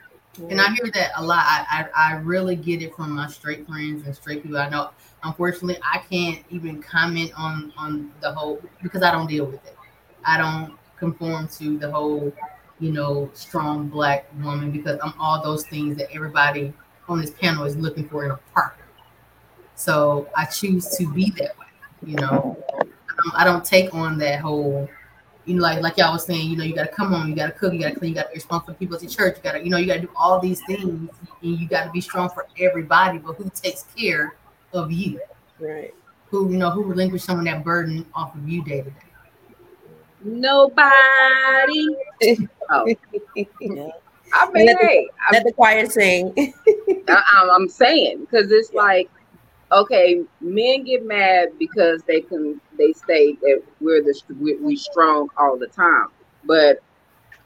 And 0.50 0.60
I 0.60 0.66
hear 0.74 0.90
that 0.92 1.12
a 1.16 1.24
lot. 1.24 1.44
I, 1.46 1.88
I, 1.96 2.12
I 2.12 2.16
really 2.16 2.56
get 2.56 2.82
it 2.82 2.94
from 2.94 3.12
my 3.12 3.26
straight 3.26 3.66
friends 3.66 4.04
and 4.04 4.14
straight 4.14 4.42
people 4.42 4.58
I 4.58 4.68
know. 4.68 4.90
Unfortunately, 5.24 5.78
I 5.82 5.98
can't 5.98 6.44
even 6.50 6.82
comment 6.82 7.32
on 7.36 7.72
on 7.78 8.12
the 8.20 8.32
whole 8.32 8.60
because 8.82 9.02
I 9.02 9.10
don't 9.10 9.26
deal 9.26 9.46
with 9.46 9.64
it. 9.66 9.76
I 10.24 10.36
don't 10.36 10.78
conform 10.98 11.48
to 11.48 11.78
the 11.78 11.90
whole 11.90 12.32
you 12.78 12.92
know, 12.92 13.30
strong 13.32 13.88
black 13.88 14.26
woman 14.42 14.70
because 14.70 14.98
I'm 15.02 15.14
all 15.18 15.42
those 15.42 15.66
things 15.66 15.96
that 15.96 16.12
everybody 16.12 16.72
on 17.08 17.20
this 17.20 17.30
panel 17.30 17.64
is 17.64 17.76
looking 17.76 18.08
for 18.08 18.24
in 18.24 18.32
a 18.32 18.36
partner. 18.52 18.84
So 19.74 20.28
I 20.36 20.44
choose 20.44 20.88
to 20.98 21.10
be 21.12 21.30
that 21.38 21.58
way. 21.58 21.66
You 22.04 22.16
know, 22.16 22.62
I 23.34 23.44
don't 23.44 23.64
take 23.64 23.94
on 23.94 24.18
that 24.18 24.40
whole, 24.40 24.88
you 25.46 25.54
know, 25.54 25.62
like 25.62 25.80
like 25.80 25.96
y'all 25.96 26.12
was 26.12 26.26
saying, 26.26 26.50
you 26.50 26.56
know, 26.56 26.64
you 26.64 26.74
got 26.74 26.84
to 26.90 26.92
come 26.92 27.12
home, 27.12 27.28
you 27.28 27.36
got 27.36 27.46
to 27.46 27.52
cook, 27.52 27.72
you 27.72 27.80
got 27.80 27.94
to 27.94 27.98
clean, 27.98 28.10
you 28.10 28.14
got 28.16 28.24
to 28.24 28.28
be 28.30 28.34
responsible 28.34 28.74
for 28.74 28.78
people 28.78 28.96
at 28.96 29.02
your 29.02 29.10
church, 29.10 29.36
you 29.36 29.42
got 29.42 29.52
to, 29.52 29.64
you 29.64 29.70
know, 29.70 29.76
you 29.78 29.86
got 29.86 29.94
to 29.94 30.00
do 30.00 30.10
all 30.16 30.40
these 30.40 30.60
things, 30.66 30.82
and 30.84 31.10
you 31.58 31.68
got 31.68 31.84
to 31.84 31.90
be 31.90 32.00
strong 32.00 32.28
for 32.28 32.46
everybody. 32.58 33.18
But 33.18 33.34
who 33.36 33.50
takes 33.54 33.84
care 33.96 34.34
of 34.72 34.90
you? 34.92 35.20
Right. 35.58 35.94
Who 36.30 36.50
you 36.50 36.58
know 36.58 36.70
who 36.70 36.82
relinquish 36.82 37.22
some 37.22 37.38
of 37.38 37.44
that 37.44 37.64
burden 37.64 38.04
off 38.14 38.34
of 38.34 38.48
you 38.48 38.62
day 38.64 38.82
to 38.82 38.90
day? 38.90 38.96
Nobody. 40.24 41.88
Oh. 42.68 42.84
Yeah. 43.60 43.90
I 44.32 44.50
mean, 44.50 44.66
Let 44.66 44.80
the- 44.80 44.86
hey, 44.86 45.08
I'm, 45.28 45.32
Let 45.34 45.44
the 45.44 45.52
choir 45.52 45.86
sing. 45.88 46.34
I- 47.08 47.50
I'm 47.54 47.68
saying 47.68 48.22
because 48.22 48.50
it's 48.50 48.74
like, 48.74 49.08
okay, 49.76 50.22
men 50.40 50.84
get 50.84 51.04
mad 51.04 51.50
because 51.58 52.02
they 52.02 52.20
can 52.20 52.60
they 52.78 52.92
say 52.92 53.34
that 53.34 53.62
we're 53.80 54.02
the 54.02 54.18
we, 54.40 54.56
we 54.56 54.76
strong 54.76 55.28
all 55.36 55.56
the 55.56 55.68
time, 55.68 56.08
but 56.44 56.78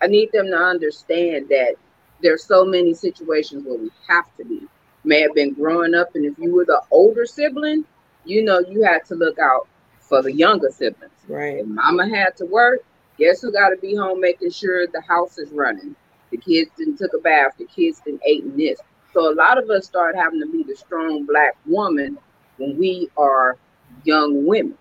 I 0.00 0.06
need 0.06 0.30
them 0.32 0.46
to 0.46 0.56
understand 0.56 1.48
that 1.48 1.74
there's 2.22 2.44
so 2.44 2.64
many 2.64 2.94
situations 2.94 3.64
where 3.66 3.78
we 3.78 3.90
have 4.08 4.26
to 4.36 4.44
be. 4.44 4.62
May 5.04 5.22
have 5.22 5.34
been 5.34 5.54
growing 5.54 5.94
up, 5.94 6.14
and 6.14 6.24
if 6.24 6.38
you 6.38 6.54
were 6.54 6.66
the 6.66 6.80
older 6.90 7.26
sibling, 7.26 7.84
you 8.24 8.44
know 8.44 8.60
you 8.60 8.82
had 8.82 9.04
to 9.06 9.14
look 9.14 9.38
out 9.38 9.66
for 9.98 10.22
the 10.22 10.32
younger 10.32 10.70
siblings. 10.70 11.12
right. 11.28 11.58
If 11.58 11.66
mama 11.66 12.08
had 12.08 12.36
to 12.36 12.44
work, 12.44 12.80
guess 13.18 13.40
who 13.40 13.52
got 13.52 13.70
to 13.70 13.76
be 13.76 13.94
home 13.94 14.20
making 14.20 14.50
sure 14.50 14.86
the 14.86 15.02
house 15.02 15.38
is 15.38 15.50
running? 15.52 15.96
The 16.30 16.36
kids 16.36 16.70
didn't 16.76 16.98
took 16.98 17.12
a 17.14 17.18
bath, 17.18 17.54
the 17.58 17.64
kids 17.64 18.00
didn't 18.04 18.22
ate 18.26 18.44
and 18.44 18.58
this. 18.58 18.78
So 19.12 19.32
a 19.32 19.34
lot 19.34 19.62
of 19.62 19.68
us 19.70 19.86
start 19.86 20.16
having 20.16 20.40
to 20.40 20.46
be 20.46 20.62
the 20.62 20.76
strong 20.76 21.24
black 21.24 21.56
woman 21.66 22.18
when 22.58 22.76
we 22.78 23.08
are 23.16 23.56
young 24.04 24.46
women. 24.46 24.76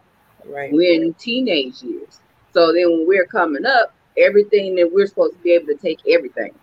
Right. 0.45 0.71
We're 0.71 1.01
in 1.01 1.13
teenage 1.15 1.81
years. 1.81 2.19
So 2.53 2.73
then 2.73 2.89
when 2.91 3.07
we're 3.07 3.25
coming 3.25 3.65
up, 3.65 3.93
everything 4.17 4.75
that 4.75 4.91
we're 4.91 5.07
supposed 5.07 5.33
to 5.33 5.39
be 5.39 5.53
able 5.53 5.67
to 5.67 5.75
take 5.75 5.99
everything. 6.07 6.53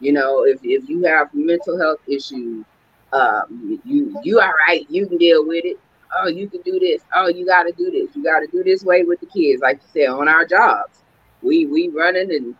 You 0.00 0.12
know, 0.12 0.44
if, 0.44 0.60
if 0.62 0.88
you 0.88 1.04
have 1.04 1.32
mental 1.34 1.78
health 1.78 2.00
issues, 2.06 2.64
um, 3.12 3.80
you 3.84 4.18
you 4.22 4.40
all 4.40 4.52
right, 4.66 4.86
you 4.88 5.06
can 5.06 5.18
deal 5.18 5.46
with 5.46 5.64
it. 5.64 5.78
Oh, 6.18 6.28
you 6.28 6.48
can 6.48 6.62
do 6.62 6.78
this. 6.78 7.02
Oh, 7.14 7.28
you 7.28 7.44
got 7.44 7.64
to 7.64 7.72
do 7.72 7.90
this. 7.90 8.14
You 8.14 8.22
got 8.22 8.40
to 8.40 8.46
do 8.46 8.62
this 8.64 8.82
way 8.82 9.02
with 9.02 9.20
the 9.20 9.26
kids, 9.26 9.60
like 9.62 9.80
you 9.82 9.88
said, 9.92 10.08
on 10.08 10.28
our 10.28 10.46
jobs. 10.46 11.02
We 11.42 11.66
we 11.66 11.88
running 11.88 12.32
and 12.32 12.54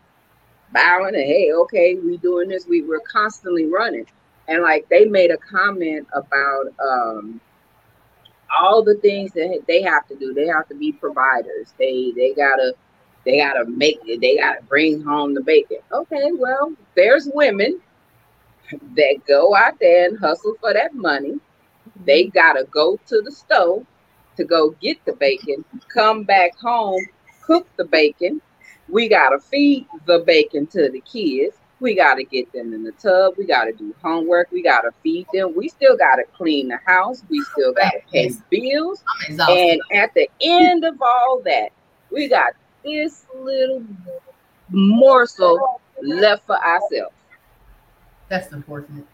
bowing 0.72 1.14
and 1.14 1.24
hey, 1.24 1.52
okay, 1.52 1.94
we 1.94 2.16
doing 2.18 2.48
this. 2.48 2.66
We 2.66 2.82
we're 2.82 3.00
constantly 3.00 3.66
running, 3.66 4.06
and 4.50 4.62
like 4.62 4.86
they 4.90 5.06
made 5.06 5.30
a 5.30 5.38
comment 5.38 6.06
about 6.12 6.66
um 6.84 7.40
all 8.58 8.82
the 8.82 8.96
things 8.96 9.32
that 9.32 9.62
they 9.68 9.80
have 9.82 10.06
to 10.08 10.16
do. 10.16 10.34
They 10.34 10.46
have 10.48 10.68
to 10.68 10.74
be 10.74 10.92
providers. 10.92 11.72
They 11.78 12.12
they 12.14 12.34
gotta 12.34 12.74
they 13.24 13.38
gotta 13.38 13.64
make 13.66 14.00
it. 14.06 14.20
They 14.20 14.36
gotta 14.36 14.62
bring 14.64 15.02
home 15.02 15.34
the 15.34 15.40
bacon. 15.40 15.78
Okay, 15.92 16.32
well, 16.32 16.74
there's 16.96 17.28
women 17.32 17.80
that 18.96 19.16
go 19.26 19.54
out 19.54 19.78
there 19.80 20.08
and 20.08 20.18
hustle 20.18 20.54
for 20.60 20.74
that 20.74 20.94
money. 20.94 21.38
They 22.04 22.24
gotta 22.24 22.64
go 22.64 22.98
to 23.06 23.22
the 23.24 23.30
stove 23.30 23.86
to 24.36 24.44
go 24.44 24.70
get 24.82 25.04
the 25.04 25.12
bacon, 25.12 25.64
come 25.92 26.24
back 26.24 26.58
home, 26.58 27.04
cook 27.42 27.68
the 27.76 27.84
bacon. 27.84 28.40
We 28.88 29.08
gotta 29.08 29.38
feed 29.38 29.86
the 30.06 30.20
bacon 30.20 30.66
to 30.68 30.90
the 30.90 31.00
kids. 31.00 31.56
We 31.80 31.94
gotta 31.94 32.22
get 32.24 32.52
them 32.52 32.72
in 32.74 32.84
the 32.84 32.92
tub. 32.92 33.34
We 33.38 33.46
gotta 33.46 33.72
do 33.72 33.94
homework. 34.02 34.50
We 34.52 34.62
gotta 34.62 34.90
feed 35.02 35.26
them. 35.32 35.54
We 35.56 35.68
still 35.68 35.96
gotta 35.96 36.24
clean 36.36 36.68
the 36.68 36.78
house. 36.86 37.22
We 37.30 37.40
still 37.42 37.72
gotta 37.72 38.00
pay 38.12 38.30
bills. 38.50 39.02
I'm 39.08 39.32
exhausted. 39.32 39.58
And 39.58 39.80
at 39.98 40.12
the 40.14 40.28
end 40.42 40.84
of 40.84 41.00
all 41.00 41.40
that, 41.46 41.70
we 42.12 42.28
got 42.28 42.52
this 42.84 43.24
little 43.34 43.82
morsel 44.68 45.80
left 46.02 46.46
for 46.46 46.56
ourselves. 46.62 47.14
That's 48.28 48.52
unfortunate. 48.52 49.06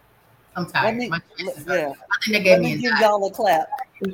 I'm 0.56 0.64
Let 0.64 0.72
tired. 0.74 0.96
me, 0.96 1.08
My 1.08 1.16
let- 1.38 1.46
chest 1.46 1.58
is 1.58 1.66
hurt. 1.66 1.78
yeah. 1.80 1.88
I 1.90 1.92
think 1.92 2.32
that 2.32 2.32
Let 2.32 2.42
gave 2.44 2.58
me 2.60 2.74
me 2.74 2.80
give 2.80 2.92
anxiety. 2.92 3.04
y'all 3.04 3.26
a 3.26 3.30
clap. 3.30 3.68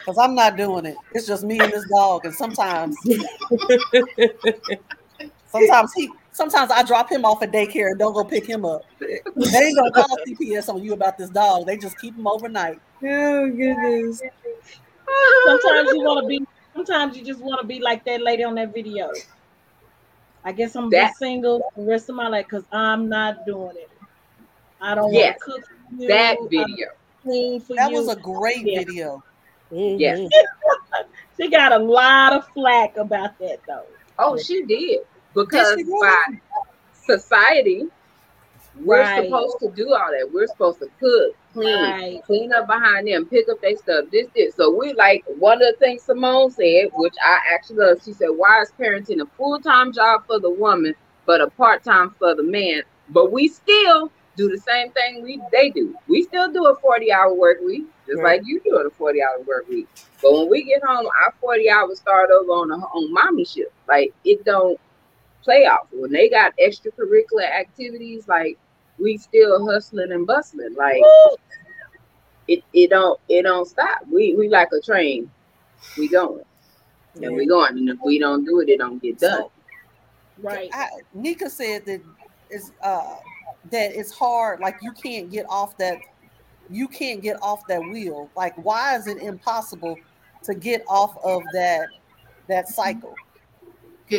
Because 0.00 0.18
I'm 0.18 0.34
not 0.34 0.56
doing 0.56 0.84
it. 0.86 0.96
It's 1.12 1.26
just 1.26 1.44
me 1.44 1.60
and 1.60 1.72
this 1.72 1.84
dog. 1.88 2.24
And 2.26 2.34
sometimes, 2.34 2.96
sometimes 5.54 5.92
he, 5.94 6.10
sometimes 6.32 6.70
I 6.70 6.82
drop 6.82 7.10
him 7.10 7.24
off 7.24 7.42
at 7.42 7.52
daycare 7.52 7.90
and 7.90 7.98
don't 7.98 8.12
go 8.12 8.24
pick 8.24 8.46
him 8.46 8.64
up. 8.64 8.82
They 9.00 9.20
ain't 9.58 9.76
gonna 9.76 9.92
call 9.92 10.16
CPS 10.26 10.68
on 10.68 10.82
you 10.82 10.92
about 10.92 11.16
this 11.18 11.30
dog. 11.30 11.66
They 11.66 11.76
just 11.76 11.98
keep 11.98 12.16
him 12.16 12.26
overnight. 12.26 12.80
Oh 13.02 13.48
goodness. 13.50 14.20
Sometimes 15.46 15.90
you 15.92 16.00
want 16.02 16.22
to 16.24 16.28
be. 16.28 16.44
Sometimes 16.74 17.16
you 17.16 17.24
just 17.24 17.40
want 17.40 17.60
to 17.60 17.66
be 17.66 17.78
like 17.80 18.04
that 18.04 18.20
lady 18.20 18.42
on 18.42 18.54
that 18.56 18.74
video. 18.74 19.12
I 20.44 20.52
guess 20.52 20.74
I'm 20.74 20.90
That- 20.90 21.12
be 21.12 21.26
single 21.26 21.62
the 21.76 21.84
rest 21.84 22.08
of 22.08 22.16
my 22.16 22.28
life 22.28 22.46
because 22.46 22.64
I'm 22.72 23.08
not 23.08 23.46
doing 23.46 23.76
it. 23.76 23.88
I 24.80 24.94
don't 24.94 25.12
Yes, 25.12 25.38
want 25.46 25.62
to 25.62 25.68
cook 25.68 25.70
for 25.96 26.02
you. 26.02 26.08
That 26.08 26.36
video. 26.50 26.88
clean 27.22 27.60
for 27.60 27.76
That 27.76 27.90
you. 27.90 27.96
was 27.96 28.08
a 28.08 28.16
great 28.16 28.66
Yeah. 28.66 28.78
video. 28.80 29.22
Mhm. 29.72 29.98
Yes. 30.00 30.18
She 31.36 31.48
got 31.50 31.72
a 31.72 31.78
lot 31.78 32.32
of 32.32 32.46
flack 32.50 32.96
about 32.96 33.36
that 33.40 33.58
though. 33.66 33.82
Oh, 34.20 34.36
she 34.38 34.62
did. 34.62 35.00
Because 35.34 35.82
by 36.00 36.38
society, 36.92 37.86
we're 38.80 39.02
Right. 39.02 39.24
supposed 39.24 39.58
to 39.60 39.70
do 39.70 39.92
all 39.92 40.10
that. 40.10 40.30
We're 40.32 40.46
supposed 40.46 40.80
to 40.80 40.88
cook, 41.00 41.36
clean, 41.52 41.92
Right. 41.92 42.22
clean 42.24 42.52
up 42.52 42.66
behind 42.66 43.06
them, 43.08 43.26
pick 43.26 43.48
up 43.48 43.60
their 43.60 43.76
stuff, 43.76 44.06
this, 44.10 44.28
this. 44.34 44.54
So 44.56 44.70
we 44.70 44.92
like 44.94 45.24
one 45.38 45.62
of 45.62 45.68
the 45.68 45.76
things 45.78 46.02
Simone 46.02 46.50
said, 46.50 46.88
which 46.94 47.14
I 47.24 47.38
actually 47.52 47.76
love. 47.78 47.98
She 48.04 48.12
said, 48.12 48.28
Why 48.30 48.62
is 48.62 48.72
parenting 48.78 49.20
a 49.20 49.26
full-time 49.36 49.92
job 49.92 50.22
for 50.26 50.40
the 50.40 50.50
woman, 50.50 50.94
but 51.26 51.40
a 51.40 51.50
part-time 51.50 52.10
for 52.18 52.34
the 52.34 52.42
man? 52.42 52.82
But 53.08 53.32
we 53.32 53.48
still 53.48 54.10
do 54.36 54.48
the 54.48 54.58
same 54.58 54.90
thing 54.92 55.22
we 55.22 55.40
they 55.52 55.70
do. 55.70 55.94
We 56.08 56.22
still 56.24 56.52
do 56.52 56.66
a 56.66 56.76
40-hour 56.80 57.34
work 57.34 57.58
week, 57.64 57.84
just 58.06 58.22
Right. 58.22 58.38
like 58.38 58.42
you 58.46 58.60
do 58.64 58.76
a 58.76 58.90
40-hour 58.90 59.44
work 59.46 59.68
week. 59.68 59.88
But 60.22 60.32
when 60.32 60.48
we 60.50 60.64
get 60.64 60.82
home, 60.84 61.06
our 61.22 61.34
40 61.40 61.70
hours 61.70 61.98
start 62.00 62.30
over 62.30 62.50
on 62.50 62.70
a, 62.72 62.76
on 62.76 63.12
mommy 63.12 63.44
shift. 63.44 63.70
Like 63.86 64.12
it 64.24 64.44
don't 64.44 64.80
play 65.44 65.66
off. 65.66 65.86
When 65.92 66.10
they 66.10 66.28
got 66.28 66.56
extracurricular 66.58 67.48
activities, 67.48 68.26
like 68.26 68.58
we 68.98 69.18
still 69.18 69.66
hustling 69.70 70.12
and 70.12 70.26
bustling. 70.26 70.74
Like 70.74 71.02
it, 72.48 72.64
it 72.72 72.90
don't 72.90 73.20
it 73.28 73.42
don't 73.42 73.66
stop. 73.66 74.00
We 74.10 74.34
we 74.34 74.48
like 74.48 74.68
a 74.72 74.80
train. 74.80 75.30
We 75.98 76.08
going. 76.08 76.44
And 77.22 77.36
we 77.36 77.46
going. 77.46 77.78
And 77.78 77.88
if 77.88 77.98
we 78.04 78.18
don't 78.18 78.44
do 78.44 78.60
it, 78.60 78.68
it 78.68 78.78
don't 78.78 79.00
get 79.00 79.20
done. 79.20 79.42
So, 79.42 79.50
Right. 80.42 80.68
I, 80.72 80.88
Nika 81.14 81.48
said 81.48 81.86
that 81.86 82.02
it's 82.50 82.72
uh 82.82 83.16
that 83.70 83.92
it's 83.96 84.12
hard. 84.12 84.60
Like 84.60 84.76
you 84.82 84.92
can't 84.92 85.30
get 85.30 85.46
off 85.48 85.76
that. 85.78 85.98
You 86.70 86.88
can't 86.88 87.22
get 87.22 87.40
off 87.40 87.66
that 87.68 87.80
wheel. 87.80 88.30
Like 88.36 88.54
why 88.56 88.96
is 88.96 89.06
it 89.06 89.18
impossible 89.18 89.96
to 90.42 90.54
get 90.54 90.84
off 90.88 91.16
of 91.24 91.42
that 91.52 91.88
that 92.48 92.68
cycle? 92.68 93.14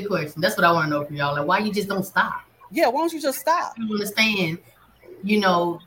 Good 0.02 0.10
question. 0.10 0.42
That's 0.42 0.58
what 0.58 0.66
I 0.66 0.74
want 0.74 0.88
to 0.88 0.90
know 0.90 1.06
from 1.06 1.16
y'all. 1.16 1.38
Like, 1.38 1.48
why 1.48 1.60
you 1.60 1.72
just 1.72 1.88
don't 1.88 2.04
stop? 2.04 2.42
Yeah, 2.70 2.90
why 2.90 3.00
don't 3.00 3.14
you 3.14 3.22
just 3.22 3.40
stop? 3.40 3.76
I 3.78 3.80
don't 3.80 3.92
understand. 3.92 4.58
You 5.24 5.40
know, 5.40 5.80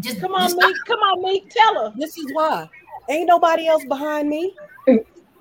just 0.00 0.18
Come 0.18 0.32
on, 0.32 0.48
just 0.48 0.56
Meek. 0.56 0.76
Come 0.86 1.00
on, 1.00 1.22
Meek. 1.22 1.50
Tell 1.50 1.74
her. 1.74 1.92
This 1.98 2.16
is 2.16 2.32
why. 2.32 2.70
Ain't 3.10 3.28
nobody 3.28 3.66
else 3.66 3.84
behind 3.84 4.30
me. 4.30 4.56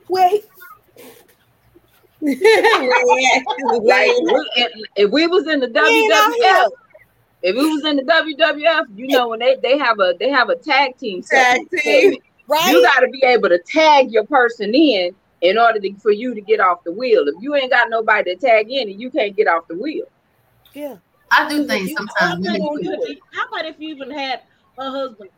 Wait. 0.10 0.44
he, 2.20 2.36
Like 2.36 2.36
we, 3.06 4.50
if, 4.58 4.72
if 4.98 5.12
we 5.12 5.28
was 5.28 5.48
in 5.48 5.62
the 5.62 5.68
he 5.68 6.04
ain't 6.04 6.14
out 6.14 6.34
WWF, 6.34 6.70
if 7.44 7.56
we 7.56 7.74
was 7.74 7.86
in 7.86 7.96
the 7.96 8.04
WWF, 8.04 8.98
you 8.98 9.08
know 9.08 9.30
when 9.30 9.40
they 9.40 9.56
they 9.64 9.78
have 9.78 9.98
a 10.00 10.14
they 10.20 10.30
have 10.30 10.50
a 10.50 10.58
tag 10.58 10.98
team 10.98 11.22
Tag 11.22 11.62
segment. 11.70 11.84
team. 11.84 12.18
You 12.68 12.82
got 12.82 13.00
to 13.00 13.08
be 13.08 13.24
able 13.24 13.48
to 13.48 13.60
tag 13.60 14.12
your 14.12 14.26
person 14.26 14.76
in 14.76 15.16
in 15.42 15.58
order 15.58 15.80
to, 15.80 15.94
for 16.00 16.12
you 16.12 16.34
to 16.34 16.42
get 16.42 16.60
off 16.60 16.84
the 16.84 16.92
wheel. 16.92 17.28
If 17.28 17.36
you 17.42 17.56
ain't 17.56 17.72
got 17.72 17.90
nobody 17.90 18.36
to 18.36 18.40
tag 18.40 18.72
in, 18.72 19.00
you 19.00 19.12
can't 19.12 19.36
get 19.36 19.48
off 19.48 19.68
the 19.68 19.76
wheel. 19.76 20.06
Yeah. 20.74 20.98
I 21.32 21.50
do 21.50 21.66
think 21.68 21.90
You- 21.90 21.96
How 21.98 22.06
sometimes 22.08 22.48
about, 22.48 22.54
women 22.54 22.84
do 22.84 22.92
if 22.92 22.98
quit. 23.00 23.10
you, 23.10 23.18
how 23.34 23.48
about 23.48 23.66
if 23.66 23.76
you 23.80 23.90
even 23.96 24.12
had 24.12 24.42
a 24.80 24.90
husband, 24.90 25.30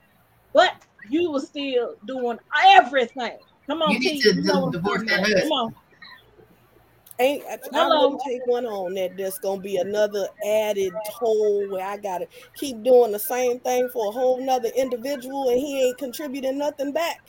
but 0.54 0.74
you 1.10 1.32
were 1.32 1.40
still 1.40 1.96
doing 2.06 2.38
everything? 2.78 3.38
Come 3.68 3.82
on, 3.82 3.92
You 3.94 4.00
need 4.00 4.10
T, 4.10 4.22
to 4.22 4.36
you 4.36 4.42
know 4.44 4.54
di- 4.54 4.60
what 4.60 4.66
I'm 4.68 4.72
divorce 4.72 5.04
that 5.08 5.20
husband. 5.20 5.42
Come 5.44 5.52
on. 5.52 5.76
Ain't 7.22 7.44
I, 7.50 7.56
I 7.56 7.58
Hello. 7.74 8.04
wouldn't 8.04 8.22
take 8.26 8.46
one 8.46 8.66
on 8.66 8.94
that 8.94 9.18
there's 9.18 9.38
gonna 9.40 9.60
be 9.62 9.76
another 9.78 10.30
added 10.48 10.94
toll 11.20 11.68
where 11.70 11.86
I 11.86 11.98
gotta 11.98 12.28
keep 12.56 12.82
doing 12.82 13.12
the 13.12 13.20
same 13.20 13.60
thing 13.60 13.90
for 13.90 14.08
a 14.08 14.12
whole 14.12 14.44
nother 14.46 14.70
individual 14.70 15.50
and 15.50 15.60
he 15.60 15.88
ain't 15.90 15.98
contributing 15.98 16.58
nothing 16.58 16.94
back. 16.94 17.20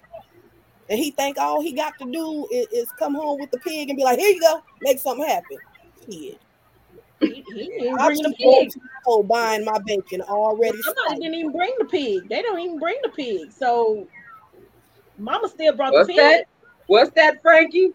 And 0.90 0.98
he 0.98 1.12
think 1.12 1.38
all 1.38 1.62
he 1.62 1.72
got 1.72 1.96
to 1.98 2.04
do 2.04 2.48
is, 2.50 2.66
is 2.72 2.92
come 2.98 3.14
home 3.14 3.38
with 3.40 3.52
the 3.52 3.58
pig 3.58 3.88
and 3.88 3.96
be 3.96 4.02
like, 4.02 4.18
here 4.18 4.30
you 4.30 4.40
go, 4.40 4.60
make 4.82 4.98
something 4.98 5.26
happen. 5.26 5.56
Shit. 6.04 6.40
He, 7.20 7.44
he 7.46 7.68
didn't 7.78 7.96
bring 7.96 8.22
the 8.22 8.30
just 8.30 8.42
going 8.42 8.64
pig. 8.64 8.72
to 8.72 8.80
Costco 9.06 9.28
buying 9.28 9.64
my 9.64 9.78
bacon 9.86 10.20
already. 10.22 10.82
Somebody 10.82 11.06
spiked. 11.06 11.20
didn't 11.22 11.34
even 11.36 11.52
bring 11.52 11.72
the 11.78 11.84
pig. 11.84 12.28
They 12.28 12.42
don't 12.42 12.58
even 12.58 12.80
bring 12.80 12.96
the 13.04 13.10
pig. 13.10 13.52
So 13.52 14.08
Mama 15.16 15.48
still 15.48 15.76
brought 15.76 15.92
What's 15.92 16.08
the 16.08 16.14
pig. 16.14 16.22
that? 16.22 16.46
What's 16.88 17.12
that, 17.12 17.40
Frankie? 17.40 17.92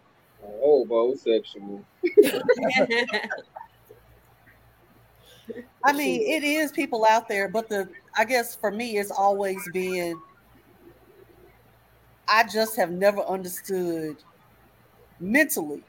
Oh, 0.64 0.86
Homosexual. 0.88 1.84
I 5.84 5.94
mean, 5.94 6.22
it 6.22 6.44
is 6.46 6.72
people 6.72 7.06
out 7.10 7.28
there, 7.28 7.50
but 7.50 7.68
the 7.68 7.90
I 8.18 8.24
guess 8.24 8.56
for 8.56 8.72
me, 8.72 8.98
it's 8.98 9.12
always 9.12 9.58
been. 9.74 10.18
I 12.28 12.44
just 12.44 12.76
have 12.76 12.92
never 12.92 13.22
understood 13.22 14.18
mentally. 15.20 15.84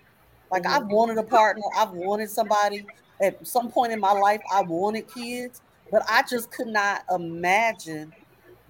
Like 0.51 0.62
mm-hmm. 0.62 0.85
I've 0.85 0.87
wanted 0.88 1.18
a 1.18 1.22
partner, 1.22 1.62
I've 1.77 1.92
wanted 1.92 2.31
somebody. 2.31 2.87
At 3.20 3.46
some 3.46 3.70
point 3.70 3.92
in 3.92 4.01
my 4.01 4.12
life, 4.12 4.42
I 4.53 4.61
wanted 4.61 5.12
kids, 5.12 5.62
but 5.90 6.03
I 6.09 6.22
just 6.29 6.51
could 6.51 6.66
not 6.66 7.03
imagine 7.11 8.12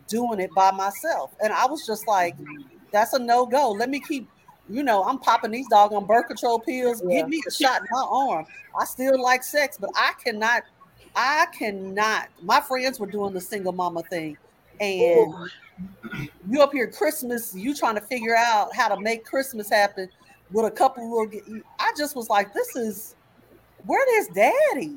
doing 0.07 0.39
it 0.39 0.51
by 0.55 0.71
myself. 0.71 1.35
And 1.43 1.53
I 1.53 1.67
was 1.67 1.85
just 1.85 2.07
like, 2.07 2.37
"That's 2.93 3.13
a 3.13 3.19
no 3.19 3.45
go." 3.45 3.73
Let 3.73 3.91
me 3.91 4.01
keep. 4.01 4.29
You 4.69 4.83
know, 4.83 5.05
I'm 5.05 5.19
popping 5.19 5.53
these 5.53 5.69
doggone 5.69 6.07
birth 6.07 6.27
control 6.27 6.59
pills. 6.59 7.03
Yeah. 7.05 7.21
Give 7.21 7.29
me 7.29 7.43
a 7.47 7.51
shot 7.51 7.83
in 7.83 7.87
my 7.91 8.05
arm. 8.09 8.47
I 8.79 8.85
still 8.85 9.21
like 9.21 9.45
sex, 9.45 9.77
but 9.81 9.91
I 9.95 10.13
cannot 10.25 10.65
I 11.17 11.47
cannot. 11.47 12.29
My 12.43 12.61
friends 12.61 13.01
were 13.01 13.07
doing 13.07 13.33
the 13.33 13.41
single 13.41 13.73
mama 13.73 14.03
thing, 14.03 14.37
and 14.79 15.35
you 16.49 16.63
up 16.63 16.73
here 16.73 16.91
Christmas, 16.91 17.55
you 17.55 17.75
trying 17.75 17.97
to 17.97 18.01
figure 18.01 18.37
out 18.37 18.75
how 18.75 18.89
to 18.89 19.01
make 19.01 19.25
Christmas 19.25 19.69
happen 19.69 20.09
with 20.51 20.67
a 20.67 20.71
couple 20.71 21.11
little. 21.11 21.41
I 21.79 21.93
just 21.97 22.17
was 22.17 22.29
like, 22.29 22.53
this 22.53 22.77
is 22.77 23.17
where 23.85 24.21
is 24.21 24.29
daddy? 24.29 24.97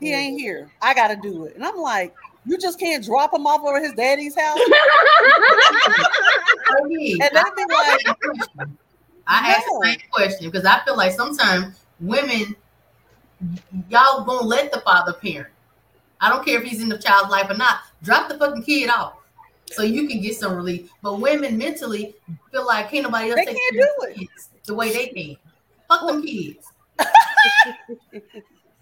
He 0.00 0.12
ain't 0.12 0.38
here. 0.38 0.70
I 0.82 0.92
got 0.92 1.08
to 1.08 1.16
do 1.16 1.44
it, 1.44 1.54
and 1.54 1.64
I'm 1.64 1.76
like, 1.76 2.14
you 2.44 2.58
just 2.58 2.78
can't 2.78 3.02
drop 3.04 3.32
him 3.32 3.46
off 3.46 3.62
over 3.62 3.80
his 3.80 3.92
daddy's 3.94 4.34
house, 4.34 4.58
Frankie, 6.66 7.18
and 7.20 7.30
then 7.32 7.44
be 7.56 7.64
like, 7.72 8.06
I 9.26 9.54
asked 9.54 9.66
No. 9.66 9.80
the 9.80 9.86
same 9.86 9.98
question 10.10 10.50
because 10.50 10.66
I 10.66 10.84
feel 10.84 10.96
like 10.96 11.12
sometimes 11.12 11.80
women, 12.00 12.54
y'all 13.88 14.24
gonna 14.24 14.46
let 14.46 14.72
the 14.72 14.80
father 14.80 15.14
parent. 15.14 15.48
I 16.20 16.28
don't 16.28 16.44
care 16.44 16.60
if 16.60 16.68
he's 16.68 16.82
in 16.82 16.88
the 16.88 16.98
child's 16.98 17.30
life 17.30 17.50
or 17.50 17.54
not. 17.56 17.78
Drop 18.02 18.28
the 18.28 18.38
fucking 18.38 18.62
kid 18.64 18.90
off 18.90 19.14
so 19.72 19.82
you 19.82 20.06
can 20.08 20.20
get 20.20 20.36
some 20.36 20.54
relief. 20.54 20.90
But 21.02 21.20
women 21.20 21.58
mentally 21.58 22.14
feel 22.52 22.66
like 22.66 22.90
can't 22.90 23.04
nobody 23.04 23.30
else 23.30 23.36
They 23.40 23.46
take 23.46 23.56
can't 23.56 23.74
care 23.74 23.82
of 23.82 23.88
do 23.88 23.96
the 24.00 24.10
it. 24.10 24.18
kids 24.30 24.50
the 24.64 24.74
way 24.74 24.92
they 24.92 25.06
can. 25.08 25.36
Fuck 25.88 26.06
them 26.06 26.22
kids. 26.22 26.66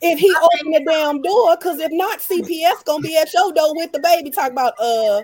If 0.05 0.19
he 0.19 0.35
opened 0.35 0.75
the 0.75 0.85
damn 0.85 1.23
door, 1.23 1.57
because 1.57 1.79
if 1.79 1.93
not, 1.93 2.19
CPS 2.19 2.85
gonna 2.85 3.01
be 3.03 3.17
at 3.17 3.33
your 3.33 3.53
door 3.53 3.73
with 3.77 3.93
the 3.93 4.01
baby. 4.01 4.31
Talk 4.31 4.51
about 4.51 4.73
uh 4.81 5.23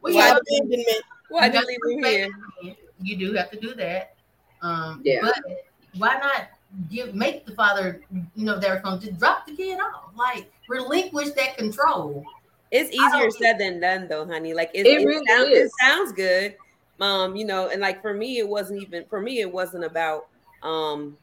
Well, 0.00 0.14
Why 0.14 0.28
yeah, 0.28 0.36
abandonment. 0.38 1.04
Why 1.28 1.46
you 1.46 1.52
did 1.52 1.60
got 1.60 1.68
you 1.72 1.78
leave 1.86 2.04
here? 2.04 2.28
baby. 2.62 2.76
You 3.02 3.16
do 3.16 3.32
have 3.34 3.50
to 3.50 3.58
do 3.58 3.74
that. 3.74 4.14
Um, 4.60 5.00
Yeah. 5.04 5.22
But 5.22 5.34
why 5.98 6.18
not 6.18 6.50
give 6.88 7.16
make 7.16 7.44
the 7.46 7.54
father, 7.56 8.00
you 8.36 8.44
know, 8.44 8.60
that 8.60 8.70
responsibility? 8.70 9.08
Just 9.10 9.18
drop 9.20 9.44
the 9.46 9.56
kid 9.56 9.80
off. 9.80 10.12
Like 10.14 10.52
relinquish 10.68 11.30
that 11.32 11.58
control. 11.58 12.24
It's 12.72 12.90
easier 12.90 13.30
said 13.30 13.58
than 13.58 13.80
done, 13.80 14.08
though, 14.08 14.24
honey. 14.26 14.54
Like 14.54 14.70
it, 14.72 14.86
It 14.86 15.02
it, 15.02 15.04
really 15.06 15.24
sound- 15.28 15.52
it 15.52 15.70
sounds 15.80 16.10
good, 16.10 16.56
um, 17.00 17.36
you 17.36 17.44
know, 17.44 17.68
and 17.68 17.80
like 17.82 18.00
for 18.00 18.14
me, 18.14 18.38
it 18.38 18.48
wasn't 18.48 18.82
even 18.82 19.04
for 19.04 19.20
me. 19.20 19.40
It 19.40 19.52
wasn't 19.52 19.84
about 19.84 20.28
um, 20.62 21.18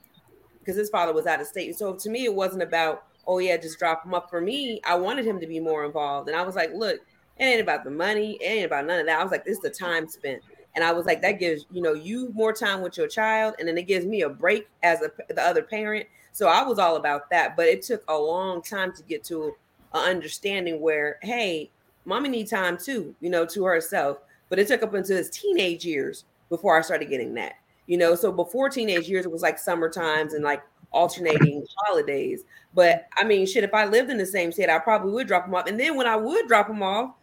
because 0.59 0.77
his 0.77 0.91
father 0.91 1.11
was 1.11 1.25
out 1.25 1.41
of 1.41 1.47
state. 1.47 1.75
So 1.75 1.95
to 1.95 2.09
me, 2.09 2.25
it 2.25 2.33
wasn't 2.33 2.61
about 2.61 3.03
oh 3.25 3.39
yeah, 3.39 3.57
just 3.57 3.79
drop 3.79 4.05
him 4.05 4.13
up. 4.13 4.29
For 4.29 4.41
me, 4.41 4.79
I 4.85 4.95
wanted 4.95 5.25
him 5.25 5.39
to 5.39 5.47
be 5.47 5.59
more 5.59 5.85
involved, 5.85 6.29
and 6.29 6.37
I 6.37 6.43
was 6.43 6.55
like, 6.55 6.71
look, 6.73 6.97
it 7.37 7.43
ain't 7.43 7.61
about 7.61 7.83
the 7.83 7.91
money, 7.91 8.37
it 8.41 8.45
ain't 8.45 8.65
about 8.65 8.85
none 8.85 8.99
of 8.99 9.07
that. 9.07 9.19
I 9.19 9.23
was 9.23 9.31
like, 9.31 9.43
this 9.43 9.57
is 9.57 9.63
the 9.63 9.69
time 9.71 10.07
spent. 10.07 10.43
And 10.75 10.83
I 10.83 10.91
was 10.91 11.07
like, 11.07 11.21
that 11.23 11.39
gives 11.39 11.65
you 11.71 11.81
know 11.81 11.93
you 11.93 12.29
more 12.33 12.53
time 12.53 12.81
with 12.81 12.95
your 12.95 13.07
child, 13.07 13.55
and 13.57 13.67
then 13.67 13.75
it 13.75 13.87
gives 13.87 14.05
me 14.05 14.21
a 14.21 14.29
break 14.29 14.67
as 14.83 15.01
a 15.01 15.11
the 15.33 15.41
other 15.41 15.63
parent. 15.63 16.05
So 16.31 16.47
I 16.47 16.61
was 16.61 16.77
all 16.77 16.95
about 16.95 17.27
that, 17.31 17.57
but 17.57 17.65
it 17.65 17.81
took 17.81 18.03
a 18.07 18.15
long 18.15 18.61
time 18.61 18.93
to 18.93 19.01
get 19.03 19.23
to 19.25 19.55
an 19.93 20.09
understanding 20.09 20.81
where, 20.81 21.17
hey, 21.21 21.71
mommy 22.05 22.29
need 22.29 22.47
time 22.47 22.77
too, 22.77 23.15
you 23.21 23.29
know, 23.29 23.45
to 23.45 23.63
herself. 23.63 24.19
But 24.49 24.59
it 24.59 24.67
took 24.67 24.83
up 24.83 24.95
into 24.95 25.15
his 25.15 25.29
teenage 25.29 25.85
years 25.85 26.25
before 26.49 26.77
I 26.77 26.81
started 26.81 27.09
getting 27.09 27.33
that, 27.35 27.53
you 27.87 27.97
know. 27.97 28.15
So 28.15 28.31
before 28.31 28.69
teenage 28.69 29.07
years, 29.07 29.25
it 29.25 29.31
was 29.31 29.41
like 29.41 29.59
summer 29.59 29.89
times 29.89 30.33
and 30.33 30.43
like 30.43 30.63
alternating 30.91 31.65
holidays. 31.85 32.43
But 32.73 33.07
I 33.17 33.23
mean, 33.23 33.45
shit, 33.45 33.63
if 33.63 33.73
I 33.73 33.85
lived 33.85 34.09
in 34.09 34.17
the 34.17 34.25
same 34.25 34.51
state, 34.51 34.69
I 34.69 34.79
probably 34.79 35.11
would 35.11 35.27
drop 35.27 35.45
him 35.45 35.55
off. 35.55 35.67
And 35.67 35.79
then 35.79 35.95
when 35.95 36.07
I 36.07 36.15
would 36.15 36.47
drop 36.47 36.69
him 36.69 36.81
off 36.81 37.13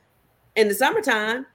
in 0.54 0.68
the 0.68 0.74
summertime, 0.74 1.46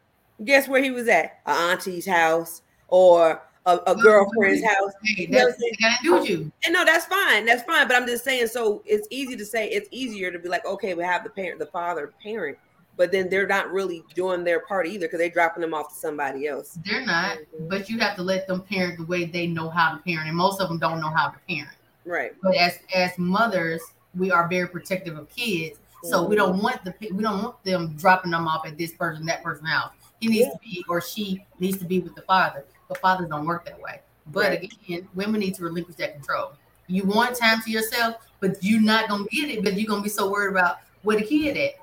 guess 0.44 0.68
where 0.68 0.84
he 0.84 0.92
was 0.92 1.08
at? 1.08 1.40
A 1.46 1.52
auntie's 1.52 2.06
house 2.06 2.62
or 2.88 3.42
a, 3.66 3.80
a 3.88 3.96
girlfriend's 3.96 4.64
house. 4.66 4.92
Hey, 5.04 5.24
You 5.24 5.28
know 5.30 5.46
that's 5.46 5.56
I'm 5.56 5.62
what 5.62 5.80
got 5.80 5.98
to 5.98 6.04
do 6.04 6.14
with 6.14 6.30
you. 6.30 6.52
And 6.66 6.74
no, 6.74 6.84
that's 6.86 7.06
fine. 7.06 7.46
That's 7.46 7.64
fine. 7.64 7.88
But 7.88 7.96
I'm 7.98 8.08
just 8.08 8.24
saying, 8.24 8.48
so 8.48 8.82
it's 8.86 9.08
easy 9.12 9.36
to 9.36 9.46
say 9.46 9.70
it's 9.70 9.88
easier 9.92 10.32
to 10.32 10.40
be 10.40 10.50
like, 10.50 10.66
okay, 10.66 10.94
we 10.94 11.04
have 11.04 11.24
the 11.24 11.30
parent, 11.30 11.60
the 11.60 11.68
father 11.68 12.12
parent, 12.24 12.58
but 12.98 13.12
then 13.12 13.30
they're 13.30 13.48
not 13.48 13.72
really 13.72 14.04
doing 14.16 14.44
their 14.44 14.62
part 14.62 14.88
either 14.88 15.06
because 15.08 15.20
they're 15.20 15.30
dropping 15.30 15.62
them 15.62 15.74
off 15.74 15.90
to 15.90 15.96
somebody 15.96 16.48
else. 16.48 16.78
They're 16.86 17.06
not, 17.06 17.38
Mm-hmm. 17.38 17.68
but 17.70 17.90
you 17.90 18.00
have 18.00 18.16
to 18.16 18.24
let 18.24 18.48
them 18.48 18.62
parent 18.62 18.98
the 18.98 19.06
way 19.06 19.26
they 19.26 19.48
know 19.48 19.70
how 19.70 19.94
to 19.96 19.98
parent, 20.02 20.28
and 20.28 20.36
most 20.36 20.60
of 20.60 20.68
them 20.70 20.80
don't 20.80 21.00
know 21.00 21.10
how 21.10 21.30
to 21.30 21.38
parent. 21.48 21.76
Right. 22.04 22.32
But 22.42 22.56
as 22.56 22.80
as 22.96 23.12
mothers, 23.20 23.82
we 24.16 24.32
are 24.32 24.48
very 24.48 24.68
protective 24.68 25.18
of 25.18 25.30
kids, 25.30 25.78
so 26.04 26.26
we 26.26 26.36
don't 26.36 26.62
want 26.64 26.84
the 26.84 26.94
we 27.14 27.22
don't 27.22 27.44
want 27.44 27.64
them 27.64 27.96
dropping 27.96 28.32
them 28.32 28.48
off 28.48 28.66
at 28.66 28.76
this 28.78 28.92
person, 28.94 29.24
that 29.28 29.44
person's 29.44 29.70
house. 29.70 29.92
He 30.20 30.28
needs 30.28 30.48
Yeah. 30.48 30.54
to 30.54 30.60
be 30.64 30.86
or 30.90 31.00
she 31.00 31.46
needs 31.60 31.78
to 31.78 31.86
be 31.86 32.00
with 32.00 32.16
the 32.16 32.24
father. 32.24 32.66
But 32.92 33.00
fathers 33.00 33.30
don't 33.30 33.46
work 33.46 33.64
that 33.64 33.80
way. 33.80 34.02
But 34.28 34.50
Right. 34.50 34.74
again, 34.86 35.08
women 35.16 35.40
need 35.40 35.56
to 35.56 35.64
relinquish 35.64 35.96
that 35.96 36.14
control. 36.14 36.52
You 36.88 37.06
want 37.06 37.38
time 37.38 37.62
to 37.62 37.72
yourself, 37.72 38.18
but 38.42 38.62
you're 38.62 38.82
not 38.82 39.08
gonna 39.08 39.24
get 39.32 39.50
it. 39.50 39.64
because 39.64 39.80
you're 39.80 39.88
gonna 39.88 40.02
be 40.02 40.10
so 40.10 40.30
worried 40.30 40.52
about 40.52 40.80
where 41.04 41.16
the 41.18 41.24
kid 41.24 41.56
at. 41.56 41.76